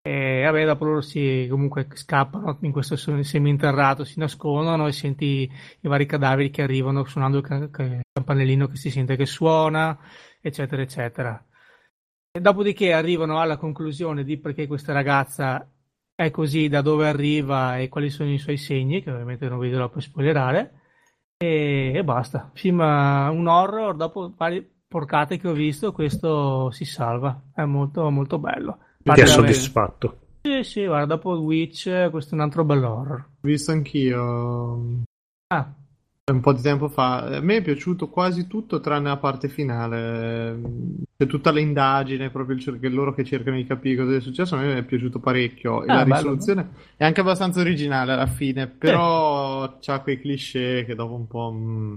E 0.07 0.42
vabbè, 0.44 0.66
dopo 0.66 0.84
loro 0.84 1.00
si 1.00 1.47
comunque 1.49 1.89
scappano 1.94 2.58
in 2.60 2.73
questo 2.73 2.94
seminterrato, 2.94 4.05
si 4.05 4.18
nascondono 4.18 4.86
e 4.86 4.92
senti 4.92 5.50
i 5.81 5.89
vari 5.89 6.05
cadaveri 6.05 6.50
che 6.50 6.60
arrivano 6.60 7.05
suonando 7.05 7.39
il 7.39 7.42
ca- 7.42 7.70
ca- 7.70 7.84
il 7.84 8.02
campanellino 8.12 8.66
che 8.66 8.76
si 8.76 8.91
sente 8.91 9.16
che 9.16 9.24
suona, 9.24 9.99
eccetera, 10.42 10.83
eccetera. 10.83 11.42
E 12.31 12.41
dopodiché 12.41 12.92
arrivano 12.92 13.41
alla 13.41 13.57
conclusione 13.57 14.24
di 14.24 14.36
perché 14.39 14.66
questa 14.66 14.92
ragazza 14.92 15.66
è 16.15 16.31
così, 16.31 16.68
da 16.68 16.83
dove 16.83 17.08
arriva 17.08 17.78
e 17.78 17.89
quali 17.89 18.10
sono 18.10 18.31
i 18.31 18.39
suoi 18.39 18.58
segni, 18.58 19.02
che 19.02 19.10
ovviamente 19.10 19.49
non 19.49 19.58
vi 19.58 19.70
dirò 19.70 19.89
per 19.89 20.02
spoilerare, 20.02 20.81
e, 21.39 21.92
e 21.94 22.05
basta. 22.05 22.50
Film, 22.55 22.81
un 22.81 23.47
horror, 23.47 23.97
dopo 23.97 24.34
varie 24.36 24.68
porcate 24.86 25.39
che 25.39 25.49
ho 25.49 25.52
visto, 25.52 25.92
questo 25.92 26.70
si 26.73 26.84
salva, 26.84 27.42
è 27.55 27.65
molto, 27.65 28.10
molto 28.10 28.39
bello. 28.39 28.83
Ti 29.05 29.20
ha 29.20 29.26
soddisfatto. 29.26 30.18
Sì, 30.42 30.62
sì, 30.62 30.86
guarda, 30.86 31.15
dopo 31.15 31.31
Witch, 31.39 32.10
questo 32.10 32.33
è 32.33 32.39
un 32.39 32.41
altro 32.44 32.65
bell'horror. 32.65 33.18
Ho 33.18 33.47
visto 33.47 33.70
anch'io 33.70 35.02
Ah, 35.49 35.73
un 36.33 36.41
po' 36.41 36.55
di 36.55 36.62
tempo 36.62 36.89
fa. 36.89 37.36
A 37.36 37.41
me 37.41 37.57
è 37.57 37.62
piaciuto 37.62 38.08
quasi 38.08 38.47
tutto 38.47 38.81
tranne 38.81 39.08
la 39.08 39.18
parte 39.18 39.49
finale. 39.49 40.58
C'è 41.16 41.26
tutta 41.26 41.50
l'indagine, 41.50 42.31
proprio 42.31 42.57
il 42.57 42.62
cer- 42.62 42.83
loro 42.91 43.12
che 43.12 43.24
cercano 43.24 43.57
di 43.57 43.66
capire 43.66 44.02
cosa 44.02 44.16
è 44.16 44.20
successo. 44.20 44.57
A 44.57 44.60
me 44.60 44.78
è 44.78 44.84
piaciuto 44.84 45.18
parecchio. 45.18 45.83
E 45.84 45.91
Ah, 45.91 45.97
la 45.97 46.05
bello, 46.05 46.15
risoluzione 46.15 46.68
è 46.97 47.05
anche 47.05 47.20
abbastanza 47.20 47.60
originale 47.60 48.12
alla 48.12 48.26
fine, 48.26 48.66
però 48.68 49.78
c'ha 49.81 50.00
quei 50.00 50.18
cliché 50.18 50.84
che 50.86 50.94
dopo 50.94 51.15
un 51.15 51.26
po'. 51.26 51.52
mm, 51.52 51.94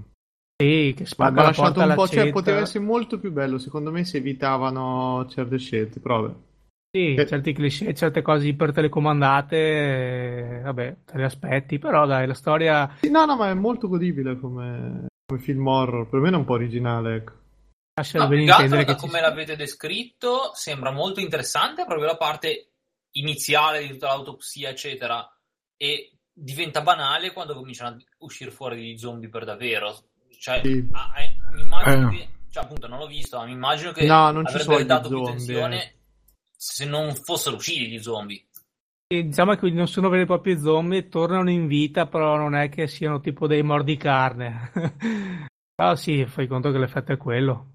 sì, 0.61 0.93
che 0.95 1.05
ha 1.17 1.29
la 1.31 1.41
lasciato 1.43 1.79
un 1.81 1.93
po', 1.95 2.07
cioè 2.07 2.29
poteva 2.31 2.59
essere 2.59 2.83
molto 2.83 3.19
più 3.19 3.31
bello. 3.31 3.57
Secondo 3.59 3.91
me 3.91 4.03
si 4.03 4.17
evitavano 4.17 5.25
certe 5.29 5.57
scelte, 5.57 6.01
però 6.01 6.21
vabbè. 6.21 6.35
Sì, 6.97 7.13
Eh. 7.13 7.27
certi 7.27 7.53
cliché, 7.53 7.93
certe 7.93 8.23
cose 8.23 8.47
ipertelecomandate, 8.47 9.57
eh, 9.57 10.61
vabbè, 10.61 10.95
te 11.05 11.17
le 11.17 11.25
aspetti, 11.25 11.77
però 11.77 12.07
dai, 12.07 12.25
la 12.25 12.33
storia... 12.33 12.95
Sì, 12.99 13.11
no, 13.11 13.25
no, 13.25 13.35
ma 13.35 13.49
è 13.49 13.53
molto 13.53 13.87
godibile 13.87 14.39
come, 14.39 15.05
come 15.27 15.39
film 15.39 15.67
horror. 15.67 16.09
Per 16.09 16.19
me 16.19 16.29
è 16.29 16.35
un 16.35 16.45
po' 16.45 16.53
originale, 16.53 17.15
ecco. 17.15 17.33
Lascia 17.93 18.19
No, 18.19 18.27
ben 18.27 18.41
intendere 18.41 18.83
da 18.83 18.93
che 18.93 18.99
ci 18.99 19.05
come 19.05 19.21
l'avete 19.21 19.55
descritto, 19.55 20.51
sembra 20.53 20.91
molto 20.91 21.19
interessante 21.19 21.85
proprio 21.85 22.07
la 22.07 22.17
parte 22.17 22.69
iniziale 23.11 23.81
di 23.81 23.89
tutta 23.89 24.07
l'autopsia, 24.07 24.69
eccetera, 24.69 25.27
e 25.77 26.11
diventa 26.31 26.81
banale 26.81 27.31
quando 27.31 27.53
cominciano 27.53 27.95
a 27.95 27.99
uscire 28.19 28.51
fuori 28.51 28.81
gli 28.81 28.97
zombie 28.97 29.29
per 29.29 29.45
davvero. 29.45 29.95
Cioè, 30.39 30.61
Sì. 30.63 30.87
ah, 30.91 31.13
eh, 31.21 31.35
mi 31.53 31.61
immagino 31.61 32.09
Eh. 32.09 32.17
che, 32.17 32.29
cioè, 32.51 32.63
appunto, 32.63 32.87
non 32.87 32.99
l'ho 32.99 33.07
visto, 33.07 33.37
ma 33.37 33.45
mi 33.45 33.53
immagino 33.53 33.91
che 33.91 34.05
No, 34.05 34.29
non 34.31 34.45
ci 34.45 34.55
avrebbe 34.55 34.85
dato 34.85 35.09
più 35.09 35.23
tensione 35.23 35.83
eh. 35.83 35.95
Se 36.57 36.85
non 36.85 37.13
fossero 37.13 37.55
usciti 37.55 37.87
gli 37.87 38.01
zombie. 38.01 38.43
E 39.09 39.23
diciamo 39.23 39.55
che 39.55 39.69
non 39.69 39.87
sono 39.87 40.09
veri 40.09 40.23
e 40.23 40.25
propri 40.25 40.59
zombie, 40.59 41.07
tornano 41.07 41.49
in 41.49 41.67
vita, 41.67 42.07
però 42.07 42.35
non 42.35 42.55
è 42.55 42.67
che 42.67 42.87
siano 42.87 43.21
tipo 43.21 43.47
dei 43.47 43.63
mordicarne. 43.63 44.71
però 45.73 45.95
sì, 45.95 46.25
fai 46.25 46.47
conto 46.47 46.71
che 46.71 46.77
l'effetto 46.77 47.13
è 47.13 47.17
quello. 47.17 47.67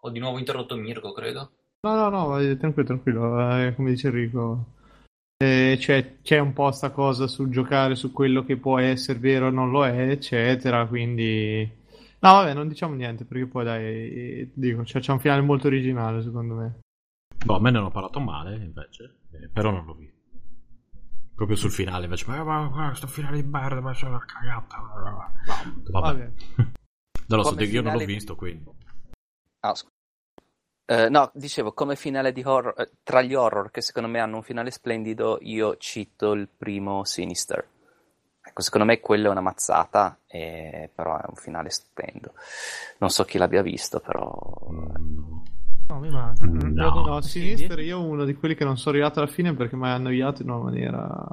Ho 0.00 0.10
di 0.10 0.18
nuovo 0.18 0.38
interrotto 0.38 0.74
Mirko, 0.74 1.12
credo. 1.12 1.52
No, 1.82 1.94
no, 1.94 2.08
no, 2.08 2.26
vai, 2.26 2.56
tranquillo, 2.56 2.86
tranquillo, 2.86 3.58
eh, 3.58 3.74
come 3.76 3.90
dice 3.90 4.08
Enrico. 4.08 4.64
Eh, 5.36 5.76
c'è, 5.78 6.20
c'è 6.22 6.38
un 6.38 6.52
po' 6.52 6.70
sta 6.72 6.90
cosa 6.90 7.26
sul 7.28 7.50
giocare 7.50 7.94
su 7.94 8.10
quello 8.12 8.44
che 8.44 8.56
può 8.56 8.78
essere 8.78 9.18
vero 9.18 9.46
o 9.46 9.50
non 9.50 9.70
lo 9.70 9.84
è, 9.84 10.10
eccetera, 10.10 10.86
quindi... 10.86 11.68
No, 12.20 12.32
vabbè, 12.32 12.54
non 12.54 12.68
diciamo 12.68 12.94
niente, 12.94 13.24
perché 13.24 13.46
poi 13.46 13.64
dai, 13.64 14.50
dico, 14.54 14.84
cioè, 14.84 15.00
c'è 15.00 15.12
un 15.12 15.20
finale 15.20 15.42
molto 15.42 15.66
originale, 15.66 16.22
secondo 16.22 16.54
me. 16.54 16.81
Boh, 17.44 17.56
a 17.56 17.60
me 17.60 17.70
ne 17.70 17.78
hanno 17.78 17.90
parlato 17.90 18.20
male, 18.20 18.56
invece, 18.56 19.18
eh, 19.32 19.48
però 19.48 19.70
non 19.70 19.84
l'ho 19.84 19.94
visto. 19.94 20.20
Proprio 21.34 21.56
sul 21.56 21.70
finale, 21.70 22.04
invece, 22.04 22.26
ma 22.28 22.42
ma 22.44 22.66
guarda, 22.66 22.88
questo 22.88 23.06
finale 23.06 23.42
di 23.42 23.48
merda, 23.48 23.80
ma 23.80 23.92
c'è 23.92 24.06
una 24.06 24.24
cagata. 24.24 24.78
Vabbè. 25.90 25.90
Vabbè. 25.90 26.32
Non 27.26 27.38
lo 27.38 27.44
so, 27.44 27.60
io 27.60 27.82
non 27.82 27.96
l'ho 27.96 28.04
visto, 28.04 28.36
quindi. 28.36 28.70
Ah, 29.60 29.74
scusa. 29.74 29.90
Eh, 30.84 31.08
no, 31.08 31.30
dicevo, 31.34 31.72
come 31.72 31.96
finale 31.96 32.32
di 32.32 32.42
horror, 32.44 32.74
eh, 32.78 32.90
tra 33.02 33.22
gli 33.22 33.34
horror 33.34 33.70
che 33.70 33.80
secondo 33.80 34.08
me 34.08 34.20
hanno 34.20 34.36
un 34.36 34.42
finale 34.42 34.70
splendido, 34.70 35.38
io 35.40 35.76
cito 35.78 36.32
il 36.32 36.48
primo 36.48 37.04
Sinister. 37.04 37.66
Ecco, 38.44 38.60
secondo 38.60 38.86
me 38.86 39.00
quello 39.00 39.28
è 39.28 39.30
una 39.30 39.40
mazzata, 39.40 40.18
eh, 40.26 40.90
però 40.94 41.16
è 41.16 41.24
un 41.26 41.36
finale 41.36 41.70
stupendo. 41.70 42.34
Non 42.98 43.10
so 43.10 43.24
chi 43.24 43.38
l'abbia 43.38 43.62
visto, 43.62 44.00
però... 44.00 44.30
No. 44.68 45.42
No, 45.88 45.98
mi 45.98 46.10
manca. 46.10 46.44
No. 46.46 46.68
No, 46.70 47.16
a 47.16 47.22
Sinister 47.22 47.78
io 47.80 48.00
uno 48.02 48.24
di 48.24 48.34
quelli 48.34 48.54
che 48.54 48.64
non 48.64 48.76
sono 48.78 48.94
arrivato 48.96 49.18
alla 49.20 49.28
fine 49.30 49.54
perché 49.54 49.76
mi 49.76 49.86
ha 49.86 49.94
annoiato 49.94 50.42
in 50.42 50.50
una 50.50 50.62
maniera 50.62 51.28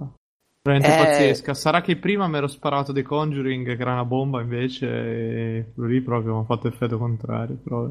veramente 0.61 0.93
Eh. 0.93 0.97
pazzesca. 1.03 1.53
Sarà 1.53 1.81
che 1.81 1.95
prima 1.97 2.27
mi 2.27 2.37
ero 2.37 2.47
sparato 2.47 2.91
The 2.91 3.01
Conjuring, 3.03 3.65
che 3.75 3.81
era 3.81 3.93
una 3.93 4.05
bomba, 4.05 4.41
invece 4.41 4.87
e 4.87 5.71
quello 5.73 5.89
lì 5.89 6.01
proprio 6.01 6.35
mi 6.35 6.41
ha 6.41 6.45
fatto 6.45 6.67
effetto 6.67 6.97
contrario. 6.97 7.55
Però... 7.63 7.89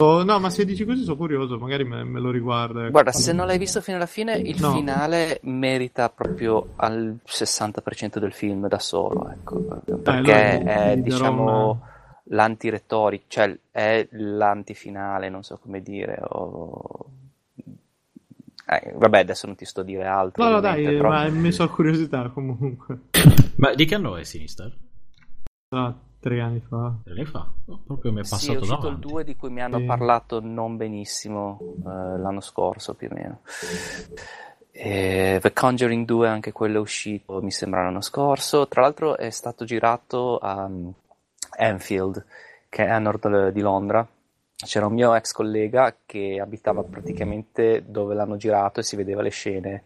Oh, 0.00 0.22
no, 0.22 0.38
ma 0.38 0.48
se 0.48 0.64
dici 0.64 0.84
così 0.84 1.02
sono 1.02 1.16
curioso, 1.16 1.58
magari 1.58 1.82
me, 1.84 2.04
me 2.04 2.20
lo 2.20 2.30
riguardo. 2.30 2.82
ecco. 2.82 2.90
Guarda, 2.92 3.10
se 3.12 3.32
non 3.32 3.46
l'hai 3.48 3.58
visto 3.58 3.80
fino 3.80 3.96
alla 3.96 4.06
fine, 4.06 4.36
il 4.38 4.60
No. 4.60 4.70
finale 4.72 5.40
merita 5.42 6.08
proprio 6.08 6.68
al 6.76 7.18
60% 7.26 8.18
del 8.20 8.32
film 8.32 8.68
da 8.68 8.78
solo, 8.78 9.28
ecco, 9.30 9.58
perché 9.58 10.10
allora 10.10 10.20
gli- 10.20 10.62
è, 10.62 10.96
gli 10.96 11.08
darò 11.08 11.76
l'antiretorico, 12.30 13.24
cioè 13.28 13.56
è 13.70 14.06
l'antifinale, 14.12 15.28
non 15.28 15.42
so 15.42 15.58
come 15.58 15.82
dire, 15.82 16.18
o... 16.28 17.10
Eh, 18.70 18.92
vabbè, 18.94 19.20
adesso 19.20 19.46
non 19.46 19.56
ti 19.56 19.64
sto 19.64 19.80
a 19.80 19.84
dire 19.84 20.04
altro, 20.04 20.44
No, 20.44 20.50
no, 20.50 20.60
dai, 20.60 20.84
però- 20.84 21.08
ma 21.08 21.28
mi 21.30 21.50
so 21.52 21.66
curiosità 21.70 22.28
comunque. 22.28 22.98
Ma 23.56 23.72
di 23.74 23.86
che 23.86 23.94
anno 23.94 24.16
è 24.16 24.24
Sinister? 24.24 24.76
Ah, 25.70 25.94
tre 26.20 26.40
anni 26.42 26.60
fa. 26.60 26.92
Tre 27.02 27.12
anni 27.14 27.24
fa? 27.24 27.50
No, 27.64 27.80
proprio 27.86 28.12
mi 28.12 28.20
è 28.20 28.24
Sì, 28.24 28.34
è 28.34 28.36
passato 28.36 28.58
uscito 28.58 28.76
il 28.88 28.96
davanti. 28.98 29.08
2 29.08 29.24
di 29.24 29.36
cui 29.36 29.48
mi 29.50 29.62
hanno 29.62 29.78
Sì. 29.78 29.84
parlato 29.84 30.40
non 30.42 30.76
benissimo 30.76 31.58
eh, 31.62 32.18
l'anno 32.18 32.40
scorso 32.40 32.92
più 32.94 33.08
o 33.10 33.14
meno. 33.14 33.40
E 34.70 35.38
The 35.40 35.52
Conjuring 35.52 36.04
2 36.06 36.28
anche 36.28 36.52
quello 36.52 36.76
è 36.76 36.80
uscito 36.80 37.40
mi 37.42 37.50
sembra 37.50 37.82
l'anno 37.84 38.00
scorso. 38.02 38.68
Tra 38.68 38.82
l'altro 38.82 39.16
è 39.16 39.30
stato 39.30 39.64
girato 39.64 40.36
a 40.38 40.68
Anfield, 41.58 42.24
che 42.68 42.84
è 42.84 42.88
a 42.90 42.98
nord 42.98 43.48
di 43.50 43.60
Londra. 43.60 44.06
C'era 44.54 44.86
un 44.86 44.94
mio 44.94 45.14
ex 45.14 45.32
collega 45.32 45.94
che 46.04 46.38
abitava 46.40 46.82
praticamente 46.82 47.84
dove 47.86 48.14
l'hanno 48.14 48.36
girato 48.36 48.80
e 48.80 48.82
si 48.82 48.96
vedeva 48.96 49.22
le 49.22 49.30
scene 49.30 49.82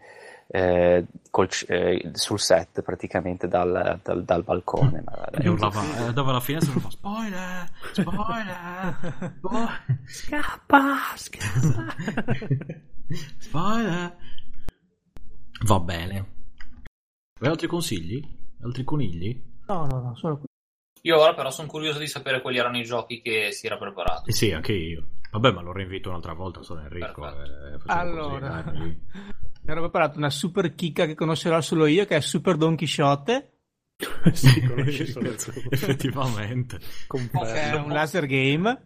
eh, 0.47 1.05
col- 1.29 1.47
eh, 1.67 2.09
sul 2.13 2.39
set 2.39 2.81
praticamente 2.81 3.47
dal, 3.47 3.99
dal- 4.03 4.23
dal 4.23 4.43
balcone. 4.43 5.03
Ma 5.05 5.25
E 5.29 5.47
urlava, 5.47 6.07
eh, 6.07 6.13
dove 6.13 6.29
alla 6.31 6.39
finestra 6.39 6.79
fa 6.79 6.89
spoiler, 6.89 7.69
spoiler, 7.91 8.97
spoiler, 9.37 9.83
Scappa, 10.05 10.95
scappa. 11.15 11.95
spoiler. 13.37 14.17
Va 15.65 15.79
bene. 15.79 16.25
Vuoi 17.39 17.51
altri 17.51 17.67
consigli? 17.67 18.21
Altri 18.63 18.83
conigli? 18.83 19.41
No, 19.67 19.85
no, 19.85 19.99
no, 20.01 20.15
sono 20.15 20.37
qui. 20.37 20.47
Io 21.05 21.19
ora 21.19 21.33
però 21.33 21.51
sono 21.51 21.67
curioso 21.67 21.99
di 21.99 22.07
sapere 22.07 22.39
quali 22.41 22.57
erano 22.57 22.77
i 22.77 22.83
giochi 22.83 23.21
che 23.21 23.51
si 23.51 23.65
era 23.65 23.77
preparato. 23.77 24.29
Eh 24.29 24.31
sì, 24.31 24.51
anche 24.53 24.71
io. 24.71 25.07
Vabbè, 25.31 25.51
ma 25.51 25.61
lo 25.61 25.73
rinvito 25.73 26.07
un'altra 26.09 26.31
volta, 26.33 26.61
sono 26.63 26.81
Enrico. 26.81 27.27
Eh, 27.27 27.77
Allora, 27.87 28.63
così, 28.63 28.79
mi 28.79 29.71
ero 29.71 29.81
preparato 29.81 30.17
una 30.17 30.29
super 30.29 30.73
chicca 30.75 31.05
che 31.05 31.15
conoscerò 31.15 31.59
solo 31.59 31.87
io, 31.87 32.05
che 32.05 32.15
è 32.15 32.21
Super 32.21 32.55
Don 32.55 32.77
Chisciotte, 32.77 33.51
si 34.31 34.65
conosce 34.65 35.05
solo 35.07 35.35
tu. 35.35 35.51
Effettivamente. 35.69 36.77
che 36.77 36.85
è 36.85 37.07
Confermo. 37.07 37.85
un 37.85 37.91
laser 37.91 38.25
game. 38.25 38.81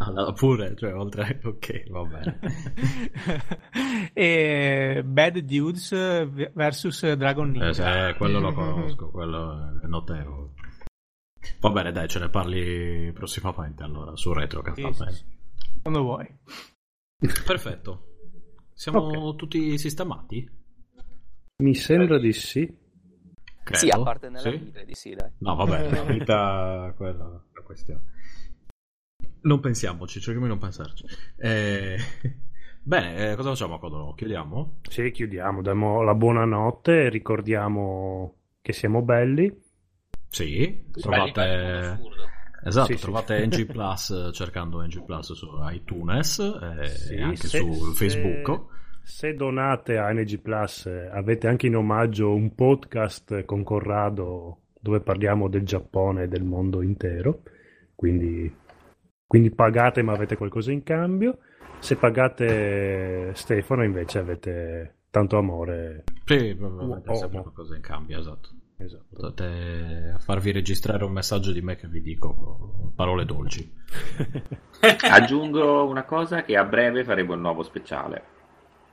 Allora, 0.00 0.32
pure, 0.32 0.74
cioè, 0.76 0.94
oltre... 0.94 1.40
Ok, 1.44 1.88
va 1.90 2.04
bene. 2.04 2.38
e 4.12 5.02
Bad 5.04 5.38
Dudes 5.38 5.90
vs 6.52 7.14
Dragon 7.14 7.48
Eh, 7.48 7.50
Ninja. 7.58 8.10
sì, 8.12 8.16
quello 8.16 8.38
lo 8.40 8.52
conosco, 8.52 9.10
quello 9.10 9.80
è 9.82 9.86
notevole. 9.86 10.50
Va 11.60 11.70
bene, 11.70 11.92
dai, 11.92 12.08
ce 12.08 12.18
ne 12.20 12.28
parli 12.28 13.10
prossimamente 13.12 13.82
allora, 13.82 14.14
su 14.16 14.32
Retro 14.32 14.60
che 14.62 14.72
Sì, 14.74 14.92
sì. 14.92 15.24
Quando 15.82 16.02
vuoi. 16.02 16.26
Perfetto. 17.44 18.04
Siamo 18.74 19.00
Ok. 19.06 19.36
tutti 19.36 19.76
sistemati? 19.78 20.48
Mi 21.62 21.74
sembra 21.74 22.18
di 22.20 22.32
sì. 22.32 22.66
Credo. 23.64 23.78
Sì, 23.84 23.88
a 23.90 24.00
parte 24.00 24.28
nella 24.28 24.50
Sì? 24.50 24.56
vita 24.56 24.82
di 24.84 24.94
sì, 24.94 25.14
dai. 25.14 25.30
No, 25.38 25.56
vabbè, 25.56 25.90
la 25.90 26.02
vita 26.04 26.92
quella 26.96 27.24
la 27.52 27.62
questione. 27.62 28.02
Non 29.42 29.60
pensiamoci, 29.60 30.20
cerchiamo 30.20 30.46
di 30.46 30.52
non 30.52 30.58
pensarci. 30.60 31.04
Eh, 31.36 31.96
Bene, 32.82 33.32
eh, 33.32 33.34
cosa 33.36 33.50
facciamo 33.50 33.78
Codolo? 33.78 34.14
Chiudiamo? 34.14 34.78
Sì, 34.88 35.10
chiudiamo, 35.10 35.60
diamo 35.62 36.02
la 36.02 36.14
buonanotte 36.14 37.04
e 37.04 37.08
ricordiamo 37.10 38.34
che 38.62 38.72
siamo 38.72 39.02
belli. 39.02 39.54
Sì, 40.28 40.84
trovate... 40.92 41.32
belli. 41.32 42.16
Esatto, 42.64 42.86
Sì, 42.86 42.96
sì. 42.96 43.00
trovate 43.02 43.44
NG 43.46 43.66
Plus 43.66 44.10
eh, 44.10 44.32
cercando 44.32 44.82
NG 44.82 45.04
Plus 45.04 45.32
su 45.32 45.48
iTunes 45.70 46.38
e 46.80 46.86
Sì, 46.88 47.16
anche 47.16 47.46
se- 47.46 47.58
su 47.58 47.72
se- 47.72 48.08
Facebook. 48.10 48.76
Se 49.02 49.34
donate 49.34 49.96
a 49.98 50.10
NG 50.12 50.38
Plus 50.38 50.86
eh, 50.86 51.08
avete 51.12 51.46
anche 51.46 51.66
in 51.66 51.76
omaggio 51.76 52.34
un 52.34 52.54
podcast 52.54 53.44
con 53.44 53.62
Corrado 53.64 54.62
dove 54.80 55.00
parliamo 55.00 55.48
del 55.48 55.62
Giappone 55.64 56.24
e 56.24 56.28
del 56.28 56.44
mondo 56.44 56.82
intero, 56.82 57.42
quindi, 57.94 58.52
quindi 59.28 59.50
pagate 59.50 60.02
ma 60.02 60.12
avete 60.12 60.36
qualcosa 60.36 60.72
in 60.72 60.82
cambio. 60.82 61.38
Se 61.80 61.96
pagate 61.96 63.32
Stefano 63.34 63.84
invece 63.84 64.18
avete 64.18 64.94
tanto 65.10 65.36
amore. 65.36 66.04
Sì, 66.24 66.56
avete 66.58 67.14
sempre 67.14 67.42
qualcosa 67.42 67.76
in 67.76 67.82
cambio, 67.82 68.18
esatto. 68.18 68.48
Esatto. 68.80 69.04
Potete 69.10 70.14
farvi 70.20 70.52
registrare 70.52 71.04
un 71.04 71.10
messaggio 71.10 71.50
di 71.50 71.60
me 71.60 71.76
che 71.76 71.88
vi 71.88 72.00
dico 72.00 72.92
parole 72.94 73.24
dolci. 73.24 73.70
Aggiungo 75.10 75.84
una 75.84 76.04
cosa 76.04 76.42
che 76.42 76.56
a 76.56 76.64
breve 76.64 77.04
faremo 77.04 77.34
il 77.34 77.40
nuovo 77.40 77.62
speciale. 77.62 78.36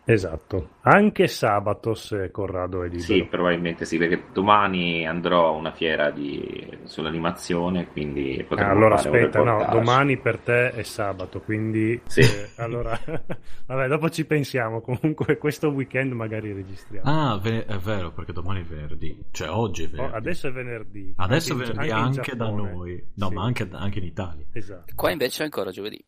Esatto. 0.07 0.69
Anche 0.81 1.27
sabato 1.27 1.95
se 1.95 2.29
Corrado 2.29 2.81
è 2.83 2.85
libero. 2.85 3.01
Sì, 3.03 3.23
probabilmente 3.25 3.85
sì, 3.85 3.97
perché 3.97 4.25
domani 4.31 5.05
andrò 5.07 5.47
a 5.47 5.51
una 5.51 5.71
fiera 5.71 6.11
di... 6.11 6.77
sull'animazione, 6.83 7.87
quindi 7.87 8.37
Ah, 8.39 8.43
potremo 8.43 8.71
allora 8.71 8.97
fare 8.97 9.09
un 9.09 9.15
aspetta, 9.25 9.43
no, 9.43 9.67
domani 9.71 10.17
per 10.17 10.37
te 10.37 10.69
è 10.69 10.83
sabato, 10.83 11.41
quindi 11.41 11.99
Sì. 12.05 12.19
eh, 12.21 12.49
allora 12.57 12.95
vabbè, 13.65 13.87
dopo 13.87 14.09
ci 14.11 14.25
pensiamo. 14.25 14.81
Comunque 14.81 15.37
questo 15.39 15.69
weekend 15.69 16.11
magari 16.13 16.53
registriamo. 16.53 17.09
Ah, 17.09 17.39
ve- 17.39 17.65
è 17.65 17.77
vero, 17.77 18.11
perché 18.11 18.31
domani 18.31 18.61
è 18.61 18.63
venerdì. 18.63 19.25
Cioè, 19.31 19.49
oggi 19.49 19.85
è 19.85 19.87
Oh, 19.87 19.91
venerdì. 19.91 20.15
adesso 20.17 20.47
è 20.47 20.51
venerdì. 20.51 21.13
Adesso 21.17 21.53
è 21.53 21.55
Anche 21.55 21.65
in- 21.65 21.71
venerdì 21.77 21.91
anche 21.99 22.19
anche, 22.19 22.35
da 22.35 22.49
noi. 22.51 23.07
No, 23.15 23.27
Sì, 23.29 23.33
ma 23.33 23.43
anche, 23.43 23.67
anche 23.71 23.97
in 23.99 24.05
Italia. 24.05 24.45
Esatto. 24.51 24.93
Qua 24.95 25.09
invece 25.09 25.41
è 25.41 25.45
ancora 25.45 25.71
giovedì. 25.71 25.99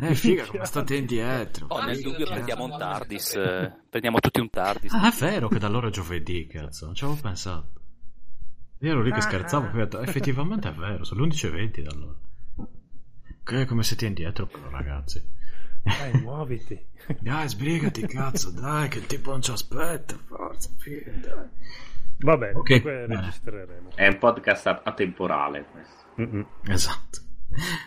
Eh, 0.00 0.14
figa, 0.14 0.46
come 0.46 0.64
state 0.64 0.94
indietro. 0.96 1.66
Oh, 1.70 1.84
nel 1.84 2.00
dubbio 2.00 2.24
prendiamo 2.26 2.64
un 2.64 2.76
TARDIS. 2.78 3.34
eh, 3.34 3.72
prendiamo 3.90 4.20
tutti 4.20 4.38
un 4.40 4.48
TARDIS. 4.48 4.92
Ah, 4.92 5.08
è 5.12 5.16
vero 5.18 5.48
che 5.48 5.58
da 5.58 5.66
allora 5.66 5.88
è 5.88 5.90
giovedì, 5.90 6.46
cazzo. 6.46 6.86
Non 6.86 6.94
ci 6.94 7.04
avevo 7.04 7.18
pensato. 7.20 7.72
Io 8.80 8.90
ero 8.92 9.02
lì 9.02 9.10
che 9.10 9.20
scherzavo, 9.20 9.70
poi 9.70 9.80
ho 9.80 9.84
detto, 9.84 10.00
effettivamente 10.00 10.68
è 10.68 10.72
vero, 10.72 11.02
sono 11.02 11.22
le 11.22 11.28
11.20 11.28 11.82
da 11.82 11.90
allora. 11.90 12.14
Ok, 13.40 13.64
come 13.66 13.82
siete 13.82 14.06
indietro 14.06 14.46
però, 14.46 14.70
ragazzi. 14.70 15.20
Dai, 15.82 16.20
muoviti. 16.20 16.78
Dai, 17.18 17.48
sbrigati, 17.48 18.06
cazzo, 18.06 18.50
dai, 18.52 18.88
che 18.88 18.98
il 18.98 19.06
tipo 19.06 19.30
non 19.30 19.42
ci 19.42 19.50
aspetta, 19.50 20.16
forza, 20.26 20.68
figa, 20.76 21.10
dai. 21.10 21.48
Comunque 22.52 22.80
bene. 22.80 23.16
registreremo. 23.20 23.90
È 23.96 24.06
un 24.06 24.18
podcast 24.18 24.66
a- 24.68 24.80
atemporale 24.84 25.64
questo. 25.72 26.04
Mm-mm. 26.20 26.46
Esatto. 26.66 27.20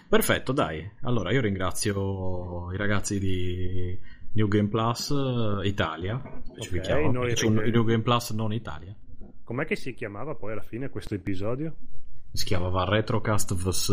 Perfetto, 0.07 0.51
dai. 0.51 0.89
Allora, 1.01 1.31
io 1.31 1.41
ringrazio 1.41 2.71
i 2.71 2.77
ragazzi 2.77 3.19
di 3.19 3.97
New 4.33 4.47
Game 4.47 4.69
Plus 4.69 5.09
eh, 5.11 5.67
Italia, 5.67 6.21
specifichiamo, 6.43 7.07
Ok, 7.07 7.13
noi 7.13 7.25
perché 7.27 7.35
c'è 7.41 7.45
un 7.45 7.53
ringra- 7.55 7.71
New 7.71 7.83
Game 7.83 8.03
Plus 8.03 8.31
non 8.31 8.53
Italia. 8.53 8.95
Com'è 9.43 9.65
che 9.65 9.75
si 9.75 9.93
chiamava 9.93 10.35
poi 10.35 10.53
alla 10.53 10.61
fine 10.61 10.89
questo 10.89 11.15
episodio? 11.15 11.75
Si 12.31 12.45
chiamava 12.45 12.85
Retrocast 12.85 13.53
vs 13.53 13.89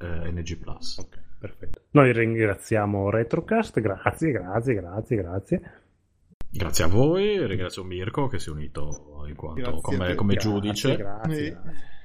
eh, 0.00 0.30
NG 0.30 0.56
Plus. 0.56 0.98
Ok, 0.98 1.18
perfetto. 1.38 1.80
Noi 1.90 2.12
ringraziamo 2.12 3.10
Retrocast, 3.10 3.80
grazie, 3.80 4.30
grazie, 4.30 4.74
grazie, 4.74 5.16
grazie. 5.16 5.72
Grazie 6.52 6.84
a 6.84 6.88
voi, 6.88 7.46
ringrazio 7.46 7.84
Mirko 7.84 8.26
che 8.26 8.38
si 8.40 8.48
è 8.48 8.52
unito 8.52 9.24
in 9.28 9.36
quanto 9.36 9.60
Grazie 9.60 9.80
come, 9.80 10.14
come 10.14 10.32
Grazie, 10.34 10.50
giudice. 10.50 10.96
Grazie, 10.96 11.50
grazie. 11.50 11.98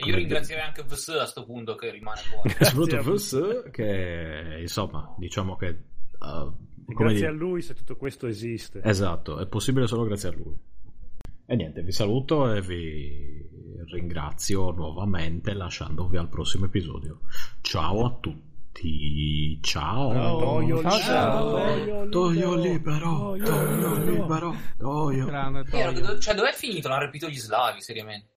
E 0.00 0.08
io 0.08 0.14
ringrazierei 0.14 0.64
anche 0.64 0.82
VS 0.82 1.08
a 1.08 1.26
sto 1.26 1.44
punto 1.44 1.74
che 1.74 1.90
rimane 1.90 2.20
fuori. 2.20 2.54
E 2.58 2.64
soprattutto 2.64 3.02
Grazie 3.02 3.38
a 3.38 3.50
VS 3.62 3.70
che 3.70 4.56
insomma 4.60 5.14
diciamo 5.18 5.56
che 5.56 5.68
uh, 6.18 6.52
come 6.92 6.94
grazie 6.94 7.14
dire- 7.14 7.26
a 7.28 7.32
lui 7.32 7.62
se 7.62 7.74
tutto 7.74 7.96
questo 7.96 8.26
esiste. 8.26 8.80
esatto 8.82 9.38
è 9.38 9.46
possibile 9.46 9.86
solo 9.86 10.04
grazie 10.04 10.28
a 10.30 10.32
lui. 10.32 10.56
E 11.46 11.56
niente 11.56 11.82
vi 11.82 11.92
saluto 11.92 12.52
e 12.52 12.60
vi 12.62 13.48
ringrazio 13.90 14.70
nuovamente 14.70 15.52
lasciandovi 15.52 16.16
al 16.16 16.28
prossimo 16.28 16.66
episodio. 16.66 17.20
Ciao 17.60 18.04
a 18.06 18.16
tutti. 18.20 19.58
Ciao. 19.60 20.38
Toio 20.38 20.80
Ciao, 20.80 20.90
libero, 20.90 21.00
ciao. 21.00 22.08
Toio 22.08 22.54
libero. 22.54 23.36
Toio 23.36 24.04
libero 24.04 24.56
Toio 24.78 26.18
cioè, 26.18 26.34
dov'è 26.34 26.52
finito? 26.52 26.88
L'hanno 26.88 27.02
rapito 27.02 27.28
gli 27.28 27.36
slavi, 27.36 27.82
seriamente. 27.82 28.28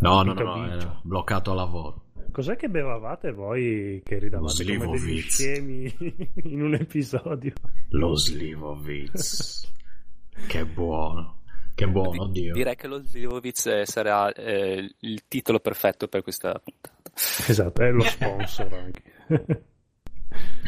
No 0.00 0.22
no 0.22 0.32
no, 0.32 0.56
no 0.66 1.00
bloccato 1.02 1.50
a 1.50 1.54
lavoro 1.54 2.02
Cos'è 2.30 2.56
che 2.56 2.68
bevavate 2.68 3.32
voi 3.32 4.00
che 4.04 4.18
ridavate 4.18 4.62
Lo 4.64 4.78
come 4.78 4.98
degli 4.98 5.20
Slivovitz. 5.20 5.34
scemi 5.34 5.96
in 6.44 6.62
un 6.62 6.74
episodio? 6.74 7.52
lo 7.90 8.14
Slivovitz 8.14 9.72
che 10.46 10.64
buono 10.66 11.38
che 11.74 11.86
buono 11.88 12.22
oddio 12.22 12.54
Direi 12.54 12.74
che 12.76 12.86
lo 12.88 13.04
Zlivovic 13.04 13.66
eh, 13.66 13.86
sarà 13.86 14.32
eh, 14.32 14.94
il 14.98 15.24
titolo 15.28 15.60
perfetto 15.60 16.08
per 16.08 16.22
questa 16.22 16.60
puntata. 16.62 17.10
Esatto, 17.46 17.82
è 17.82 17.90
lo 17.92 18.02
sponsor 18.02 18.72
anche. 18.74 19.02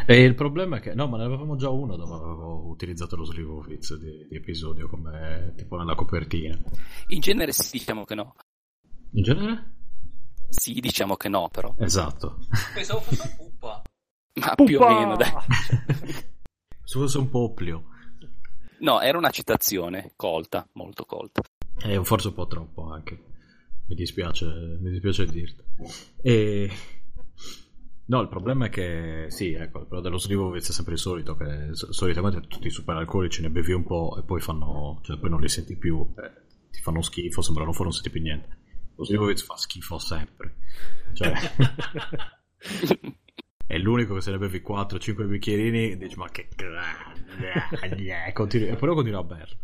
E 0.06 0.22
il 0.22 0.34
problema 0.34 0.78
è 0.78 0.80
che, 0.80 0.94
no, 0.94 1.06
ma 1.06 1.18
ne 1.18 1.24
avevamo 1.24 1.56
già 1.56 1.68
uno 1.68 1.96
dove 1.96 2.14
avevo 2.14 2.66
utilizzato 2.68 3.16
lo 3.16 3.24
Slivovitz 3.24 3.96
di, 3.96 4.26
di 4.28 4.36
episodio 4.36 4.88
come 4.88 5.52
tipo 5.56 5.76
nella 5.76 5.94
copertina. 5.94 6.58
In 7.08 7.20
genere 7.20 7.52
sì, 7.52 7.78
diciamo 7.78 8.04
che 8.04 8.14
no. 8.14 8.34
In 9.12 9.22
genere? 9.22 9.74
Sì, 10.48 10.80
diciamo 10.80 11.16
che 11.16 11.28
no, 11.28 11.48
però. 11.48 11.74
Esatto. 11.78 12.38
Pensavo 12.74 13.00
fosse 13.00 13.22
un 13.22 13.36
puppa. 13.36 13.82
Ma 14.34 14.54
più 14.54 14.80
o 14.80 14.88
meno, 14.88 15.16
dai. 15.16 15.30
Se 16.82 16.98
fosse 16.98 17.18
un 17.18 17.28
poplio. 17.30 17.84
No, 18.80 19.00
era 19.00 19.18
una 19.18 19.30
citazione 19.30 20.12
colta, 20.16 20.66
molto 20.72 21.04
colta. 21.04 21.42
E 21.82 22.02
forse 22.04 22.28
un 22.28 22.34
po' 22.34 22.46
troppo 22.46 22.90
anche. 22.90 23.22
Mi 23.86 23.94
dispiace, 23.94 24.78
mi 24.80 24.90
dispiace 24.90 25.26
dirti. 25.26 25.62
E... 26.22 26.70
No, 28.10 28.20
il 28.22 28.28
problema 28.28 28.66
è 28.66 28.70
che, 28.70 29.26
sì, 29.28 29.52
ecco, 29.52 29.84
però 29.86 30.00
dello 30.00 30.18
Slivovitz 30.18 30.70
è 30.70 30.72
sempre 30.72 30.94
il 30.94 30.98
solito, 30.98 31.36
che 31.36 31.68
solitamente 31.72 32.40
tutti 32.48 32.66
i 32.66 32.70
superalcolici 32.70 33.40
ne 33.40 33.50
bevi 33.50 33.72
un 33.72 33.84
po' 33.84 34.16
e 34.18 34.24
poi 34.24 34.40
fanno, 34.40 34.98
cioè 35.04 35.16
poi 35.16 35.30
non 35.30 35.40
li 35.40 35.48
senti 35.48 35.76
più, 35.76 36.04
eh, 36.16 36.32
ti 36.72 36.80
fanno 36.80 37.02
schifo, 37.02 37.40
sembrano 37.40 37.70
fuori 37.70 37.90
non 37.90 37.92
senti 37.92 38.10
più 38.10 38.20
niente. 38.20 38.58
Lo 38.96 39.04
Slivovitz 39.04 39.44
fa 39.44 39.56
schifo 39.56 39.98
sempre. 40.00 40.56
Cioè, 41.12 41.32
è 43.64 43.78
l'unico 43.78 44.14
che 44.14 44.22
se 44.22 44.32
ne 44.32 44.38
bevi 44.38 44.60
4-5 44.60 45.28
bicchierini 45.28 45.92
e 45.92 45.96
dici 45.96 46.16
ma 46.16 46.28
che 46.30 46.48
grande, 46.56 48.32
continui, 48.32 48.70
e 48.70 48.74
poi 48.74 48.88
continua 48.88 49.20
a 49.20 49.24
berlo. 49.24 49.56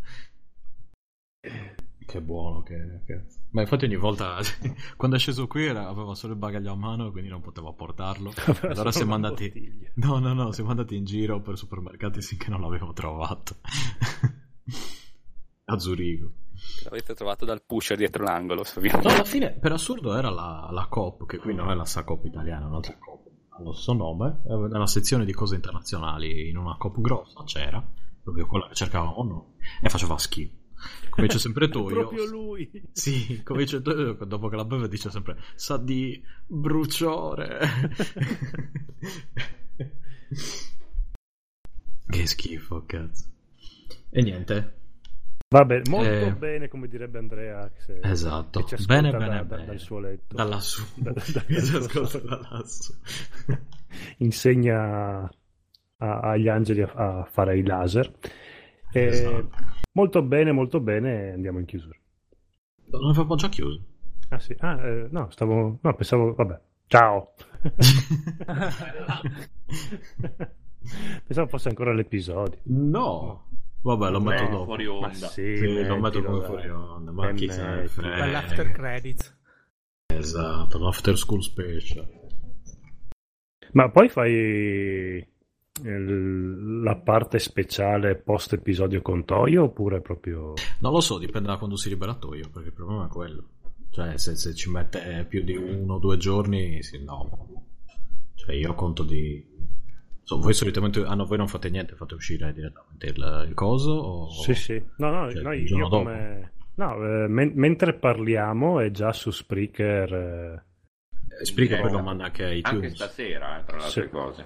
Che 2.07 2.21
buono 2.21 2.63
che, 2.63 3.01
che- 3.05 3.25
Ma 3.49 3.61
infatti 3.61 3.83
ogni 3.85 3.97
volta 3.97 4.37
quando 4.95 5.17
è 5.17 5.19
sceso 5.19 5.45
qui 5.47 5.65
era- 5.65 5.87
aveva 5.89 6.15
solo 6.15 6.31
il 6.33 6.39
bagaglio 6.39 6.71
a 6.71 6.75
mano 6.75 7.11
quindi 7.11 7.29
non 7.29 7.41
poteva 7.41 7.71
portarlo. 7.73 8.31
Allora 8.63 8.91
siamo 8.93 9.15
una 9.15 9.27
andati 9.27 9.49
bottiglia. 9.51 9.91
No, 9.95 10.17
no, 10.19 10.33
no, 10.33 10.51
siamo 10.53 10.69
andati 10.69 10.95
in 10.95 11.03
giro 11.03 11.41
per 11.41 11.57
supermercati 11.57 12.21
finché 12.21 12.49
non 12.49 12.61
l'avevo 12.61 12.93
trovato. 12.93 13.57
a 15.65 15.77
Zurigo. 15.79 16.31
L'avete 16.85 17.13
trovato 17.13 17.45
dal 17.45 17.61
pusher 17.61 17.97
dietro 17.97 18.23
l'angolo, 18.23 18.63
No, 18.81 19.09
alla 19.09 19.23
fine, 19.23 19.51
per 19.51 19.73
assurdo, 19.73 20.15
era 20.15 20.29
la, 20.29 20.69
la 20.71 20.87
Coop, 20.87 21.25
che 21.25 21.37
qui 21.37 21.53
non 21.53 21.69
è 21.69 21.75
la 21.75 21.85
Sacop 21.85 22.23
italiana, 22.25 22.65
è 22.65 22.67
un'altra 22.69 22.97
Coop. 22.97 23.27
Ha 23.49 23.61
lo 23.61 23.73
stesso 23.73 23.93
nome, 23.93 24.41
è 24.45 24.53
nella 24.53 24.87
sezione 24.87 25.25
di 25.25 25.33
cose 25.33 25.55
internazionali, 25.55 26.49
in 26.49 26.57
una 26.57 26.77
Coop 26.77 26.99
grossa 27.01 27.43
c'era, 27.43 27.85
proprio 28.23 28.45
quella 28.47 28.67
che 28.69 28.75
cercavamo 28.75 29.23
noi, 29.23 29.43
e 29.81 29.89
faceva 29.89 30.17
schifo. 30.17 30.56
Come 31.09 31.27
dice 31.27 31.39
sempre 31.39 31.67
tu, 31.69 31.79
io... 31.89 31.95
Proprio 31.95 32.25
lui. 32.25 32.69
Sì, 32.91 33.41
come 33.43 33.59
dice 33.63 33.81
tu, 33.81 34.13
dopo 34.25 34.47
che 34.49 34.55
la 34.55 34.65
beve 34.65 34.87
dice 34.87 35.09
sempre, 35.09 35.37
sa 35.55 35.77
di 35.77 36.21
bruciore. 36.45 37.59
che 42.09 42.25
schifo, 42.25 42.83
cazzo. 42.85 43.25
E 44.09 44.21
niente, 44.21 44.73
Va 45.49 45.63
bene, 45.63 45.83
molto 45.89 46.09
Eh, 46.09 46.33
bene, 46.33 46.67
come 46.67 46.89
direbbe 46.89 47.19
Andrea. 47.19 47.69
che 47.69 47.81
se- 47.81 47.99
Esatto. 48.03 48.63
che 48.63 48.75
ci 48.77 48.85
Bene, 48.85 49.11
da- 49.11 49.17
bene, 49.17 49.35
da- 49.37 49.43
bene. 49.43 49.65
dal 49.65 49.79
suo 49.79 49.99
letto. 49.99 50.35
da 50.35 50.43
lassù. 50.43 50.83
Da- 50.99 51.11
da- 51.13 51.21
Che 51.45 51.61
si 51.61 51.71
da- 51.71 51.77
ascolta 51.77 52.19
da 52.19 52.47
lassù. 52.51 52.93
Insegna 54.17 55.21
a- 55.99 56.19
agli 56.19 56.49
angeli 56.49 56.81
a, 56.81 56.91
a 56.93 57.23
fare 57.31 57.57
i 57.57 57.63
laser. 57.63 58.13
E 58.97 59.05
Esatto. 59.05 59.49
Molto 59.93 60.21
bene, 60.21 60.51
molto 60.51 60.79
bene. 60.79 61.31
Andiamo 61.31 61.59
in 61.59 61.65
chiusura. 61.65 61.97
Non 62.91 63.09
avevamo 63.09 63.35
già 63.35 63.49
chiuso. 63.49 63.81
Ah, 64.29 64.39
sì. 64.39 64.55
Ah, 64.59 64.79
eh, 64.85 65.07
no, 65.09 65.29
stavo. 65.29 65.79
No, 65.81 65.93
pensavo. 65.95 66.33
Vabbè, 66.33 66.59
ciao. 66.87 67.33
pensavo 71.25 71.47
fosse 71.47 71.69
ancora 71.69 71.93
l'episodio. 71.93 72.59
no. 72.63 73.45
Vabbè, 73.79 74.09
lo 74.09 74.19
metto 74.19 74.49
dopo. 74.49 74.63
fuori 74.65 74.85
Ma 74.85 74.93
onda. 74.93 75.09
sì, 75.13 75.55
Sì, 75.55 75.85
lo 75.85 75.97
metto 75.97 76.21
come 76.21 76.43
fuori 76.43 76.67
onda, 76.69 77.11
ma 77.11 77.29
E 77.29 77.33
chi 77.35 77.49
se 77.49 77.63
ne 77.63 77.87
frega. 77.87 78.17
Dall'after 78.17 78.71
credits. 78.71 79.37
Esatto, 80.07 80.79
l'after 80.79 81.17
school 81.17 81.41
special. 81.41 82.05
Ma 83.73 83.89
poi 83.89 84.09
fai 84.09 85.25
la 85.83 86.95
parte 86.95 87.39
speciale 87.39 88.15
post 88.15 88.53
episodio 88.53 89.01
con 89.01 89.25
Toyo 89.25 89.63
oppure 89.65 90.01
proprio 90.01 90.53
Non 90.79 90.91
lo 90.91 90.99
so, 91.01 91.17
dipende 91.17 91.47
da 91.49 91.57
quando 91.57 91.75
si 91.75 91.89
libera 91.89 92.15
Toyo, 92.15 92.49
perché 92.51 92.69
il 92.69 92.73
problema 92.73 93.05
è 93.05 93.09
quello. 93.09 93.43
Cioè, 93.91 94.17
se, 94.17 94.35
se 94.35 94.53
ci 94.53 94.69
mette 94.69 95.25
più 95.27 95.43
di 95.43 95.55
uno 95.55 95.95
o 95.95 95.99
due 95.99 96.17
giorni, 96.17 96.81
sì, 96.83 97.03
no. 97.03 97.65
Cioè, 98.35 98.53
io 98.55 98.73
conto 98.75 99.03
di... 99.03 99.55
So, 100.23 100.39
voi 100.39 100.53
solitamente... 100.53 101.01
Ah 101.03 101.15
no, 101.15 101.25
voi 101.25 101.37
non 101.37 101.47
fate 101.47 101.69
niente, 101.69 101.95
fate 101.95 102.13
uscire 102.15 102.53
direttamente 102.53 103.07
il, 103.07 103.45
il 103.47 103.53
coso? 103.53 103.91
O... 103.91 104.29
Sì, 104.29 104.53
sì. 104.53 104.83
No, 104.97 105.09
no, 105.09 105.31
Cioè, 105.31 105.41
noi, 105.41 105.63
io 105.63 105.87
come... 105.87 106.51
No, 106.75 106.93
eh, 107.23 107.27
men- 107.27 107.53
mentre 107.55 107.93
parliamo 107.93 108.79
è 108.81 108.91
già 108.91 109.11
su 109.13 109.31
Spreaker. 109.31 110.13
eh, 110.13 110.63
Eh, 111.41 111.45
Spreaker 111.45 111.81
poi 111.81 111.89
Eh, 111.89 111.93
lo 111.93 112.01
manda 112.03 112.25
anche 112.25 112.43
a 112.43 112.47
Anche 112.49 112.57
iTunes. 112.69 112.93
stasera, 112.93 113.59
eh, 113.59 113.63
tra 113.65 113.77
le 113.77 113.83
altre 113.83 114.03
Sì. 114.03 114.09
cose. 114.09 114.45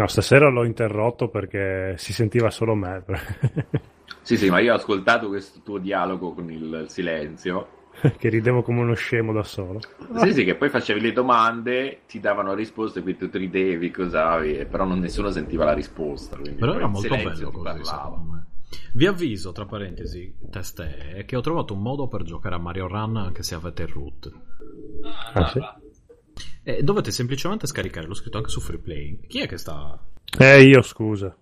No, 0.00 0.06
stasera 0.06 0.48
l'ho 0.48 0.64
interrotto 0.64 1.28
perché 1.28 1.94
si 1.98 2.14
sentiva 2.14 2.50
solo 2.50 2.74
me. 2.74 3.04
Sì, 4.22 4.36
sì, 4.36 4.48
ma 4.48 4.60
io 4.60 4.72
ho 4.72 4.76
ascoltato 4.76 5.28
questo 5.28 5.60
tuo 5.64 5.78
dialogo 5.78 6.34
con 6.34 6.50
il 6.50 6.84
silenzio. 6.88 7.88
che 8.16 8.28
ridevo 8.28 8.62
come 8.62 8.80
uno 8.80 8.94
scemo 8.94 9.32
da 9.32 9.42
solo. 9.42 9.80
Sì, 10.20 10.32
sì, 10.32 10.44
che 10.44 10.54
poi 10.54 10.68
facevi 10.68 11.00
le 11.00 11.12
domande, 11.12 12.02
ti 12.06 12.20
davano 12.20 12.54
risposte, 12.54 13.02
quindi 13.02 13.28
tu 13.28 13.36
ridevi, 13.36 13.90
cosavi, 13.90 14.58
e 14.58 14.66
però 14.66 14.84
non, 14.84 15.00
nessuno 15.00 15.30
sentiva 15.30 15.64
la 15.64 15.72
risposta. 15.72 16.36
Però 16.36 16.74
era 16.74 16.86
molto 16.86 17.16
bello 17.16 17.50
ti 17.50 17.56
così, 17.56 17.62
parlava. 17.62 18.22
Vi 18.92 19.06
avviso, 19.06 19.52
tra 19.52 19.64
parentesi, 19.64 20.32
teste, 20.50 21.24
che 21.26 21.36
ho 21.36 21.40
trovato 21.40 21.74
un 21.74 21.82
modo 21.82 22.06
per 22.06 22.22
giocare 22.22 22.54
a 22.54 22.58
Mario 22.58 22.86
Run 22.86 23.16
anche 23.16 23.42
se 23.42 23.54
avete 23.54 23.82
il 23.82 23.88
root. 23.88 24.30
Ah, 25.32 25.46
sì? 25.48 25.60
E 26.62 26.82
dovete 26.82 27.10
semplicemente 27.10 27.66
scaricare, 27.66 28.06
l'ho 28.06 28.14
scritto 28.14 28.36
anche 28.36 28.50
su 28.50 28.60
Free 28.60 28.78
Play. 28.78 29.20
Chi 29.26 29.40
è 29.40 29.46
che 29.48 29.56
sta... 29.56 29.98
Eh, 30.38 30.62
io 30.62 30.82
scusa. 30.82 31.34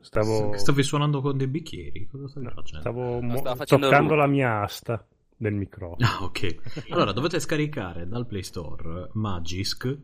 Stavo, 0.00 0.54
Stavi 0.56 0.82
suonando 0.82 1.22
con 1.22 1.36
dei 1.38 1.46
bicchieri? 1.46 2.06
Cosa 2.10 2.28
stavi 2.28 2.46
facendo? 2.54 2.80
stavo 2.80 3.20
No, 3.20 3.32
mo- 3.42 3.54
facendo 3.56 3.86
toccando 3.88 4.12
il- 4.12 4.18
la 4.18 4.26
mia 4.26 4.60
asta 4.62 5.06
del 5.36 5.54
microfono. 5.54 6.06
Ah, 6.06 6.22
ok. 6.24 6.56
Allora, 6.90 7.12
dovete 7.12 7.40
scaricare 7.40 8.06
dal 8.06 8.26
Play 8.26 8.42
Store 8.42 9.08
Magisk, 9.14 9.96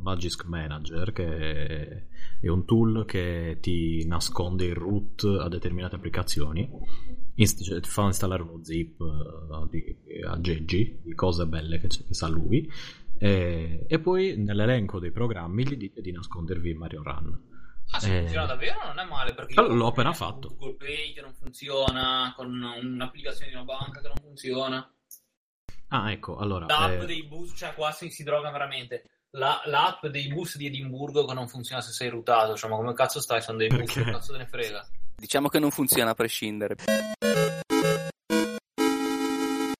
Magisk 0.00 0.44
Manager, 0.46 1.12
che 1.12 2.06
è 2.40 2.48
un 2.48 2.64
tool 2.64 3.04
che 3.04 3.58
ti 3.60 4.06
nasconde 4.06 4.64
il 4.64 4.74
root 4.74 5.24
a 5.24 5.48
determinate 5.48 5.96
applicazioni. 5.96 6.66
Inst- 7.34 7.62
cioè, 7.62 7.80
ti 7.80 7.88
fa 7.90 8.04
installare 8.04 8.42
uno 8.42 8.64
zip 8.64 8.98
eh, 9.00 9.68
di 9.70 9.96
aggeggi, 10.24 11.00
di 11.02 11.14
cose 11.14 11.46
belle 11.46 11.78
che, 11.80 11.88
che 11.88 12.14
sa 12.14 12.28
lui. 12.28 12.66
E, 13.18 13.84
e 13.88 13.98
poi 14.00 14.36
nell'elenco 14.36 14.98
dei 14.98 15.10
programmi 15.10 15.66
gli 15.66 15.76
dite 15.76 16.00
di 16.00 16.12
nascondervi 16.12 16.74
Mario 16.74 17.02
Run. 17.02 17.56
Ah, 17.90 18.00
se 18.00 18.14
Eh. 18.16 18.20
funziona 18.20 18.46
davvero 18.46 18.84
non 18.84 18.98
è 18.98 19.04
male 19.04 19.32
perché 19.34 19.54
io 19.54 19.66
l'ho 19.66 19.84
ho 19.86 19.88
appena 19.88 20.10
con 20.10 20.16
fatto. 20.18 20.48
Google 20.56 20.76
Pay 20.76 21.12
che 21.14 21.20
non 21.22 21.34
funziona, 21.34 22.32
con 22.36 22.52
un'applicazione 22.52 23.50
di 23.50 23.56
una 23.56 23.64
banca 23.64 24.00
che 24.00 24.08
non 24.08 24.16
funziona. 24.20 24.92
Ah, 25.88 26.12
ecco, 26.12 26.36
allora... 26.36 26.66
L'app 26.66 27.02
eh, 27.02 27.06
dei 27.06 27.24
bus, 27.24 27.54
cioè 27.56 27.72
qua 27.74 27.90
si, 27.92 28.10
si 28.10 28.22
droga 28.22 28.50
veramente. 28.50 29.04
La- 29.30 29.62
l'app 29.64 30.06
dei 30.06 30.28
bus 30.28 30.56
di 30.56 30.66
Edimburgo 30.66 31.24
che 31.24 31.32
non 31.34 31.48
funziona 31.48 31.80
se 31.80 31.92
sei 31.92 32.10
routato, 32.10 32.56
cioè 32.56 32.68
ma 32.70 32.76
come 32.76 32.92
cazzo 32.92 33.20
stai? 33.20 33.40
Sono 33.40 33.56
dei 33.58 33.68
bus, 33.68 33.78
Perché? 33.92 34.04
che 34.04 34.10
cazzo 34.10 34.32
te 34.32 34.38
ne 34.38 34.46
frega? 34.46 34.86
Diciamo 35.16 35.48
che 35.48 35.58
non 35.58 35.70
funziona 35.70 36.10
a 36.10 36.14
prescindere. 36.14 36.76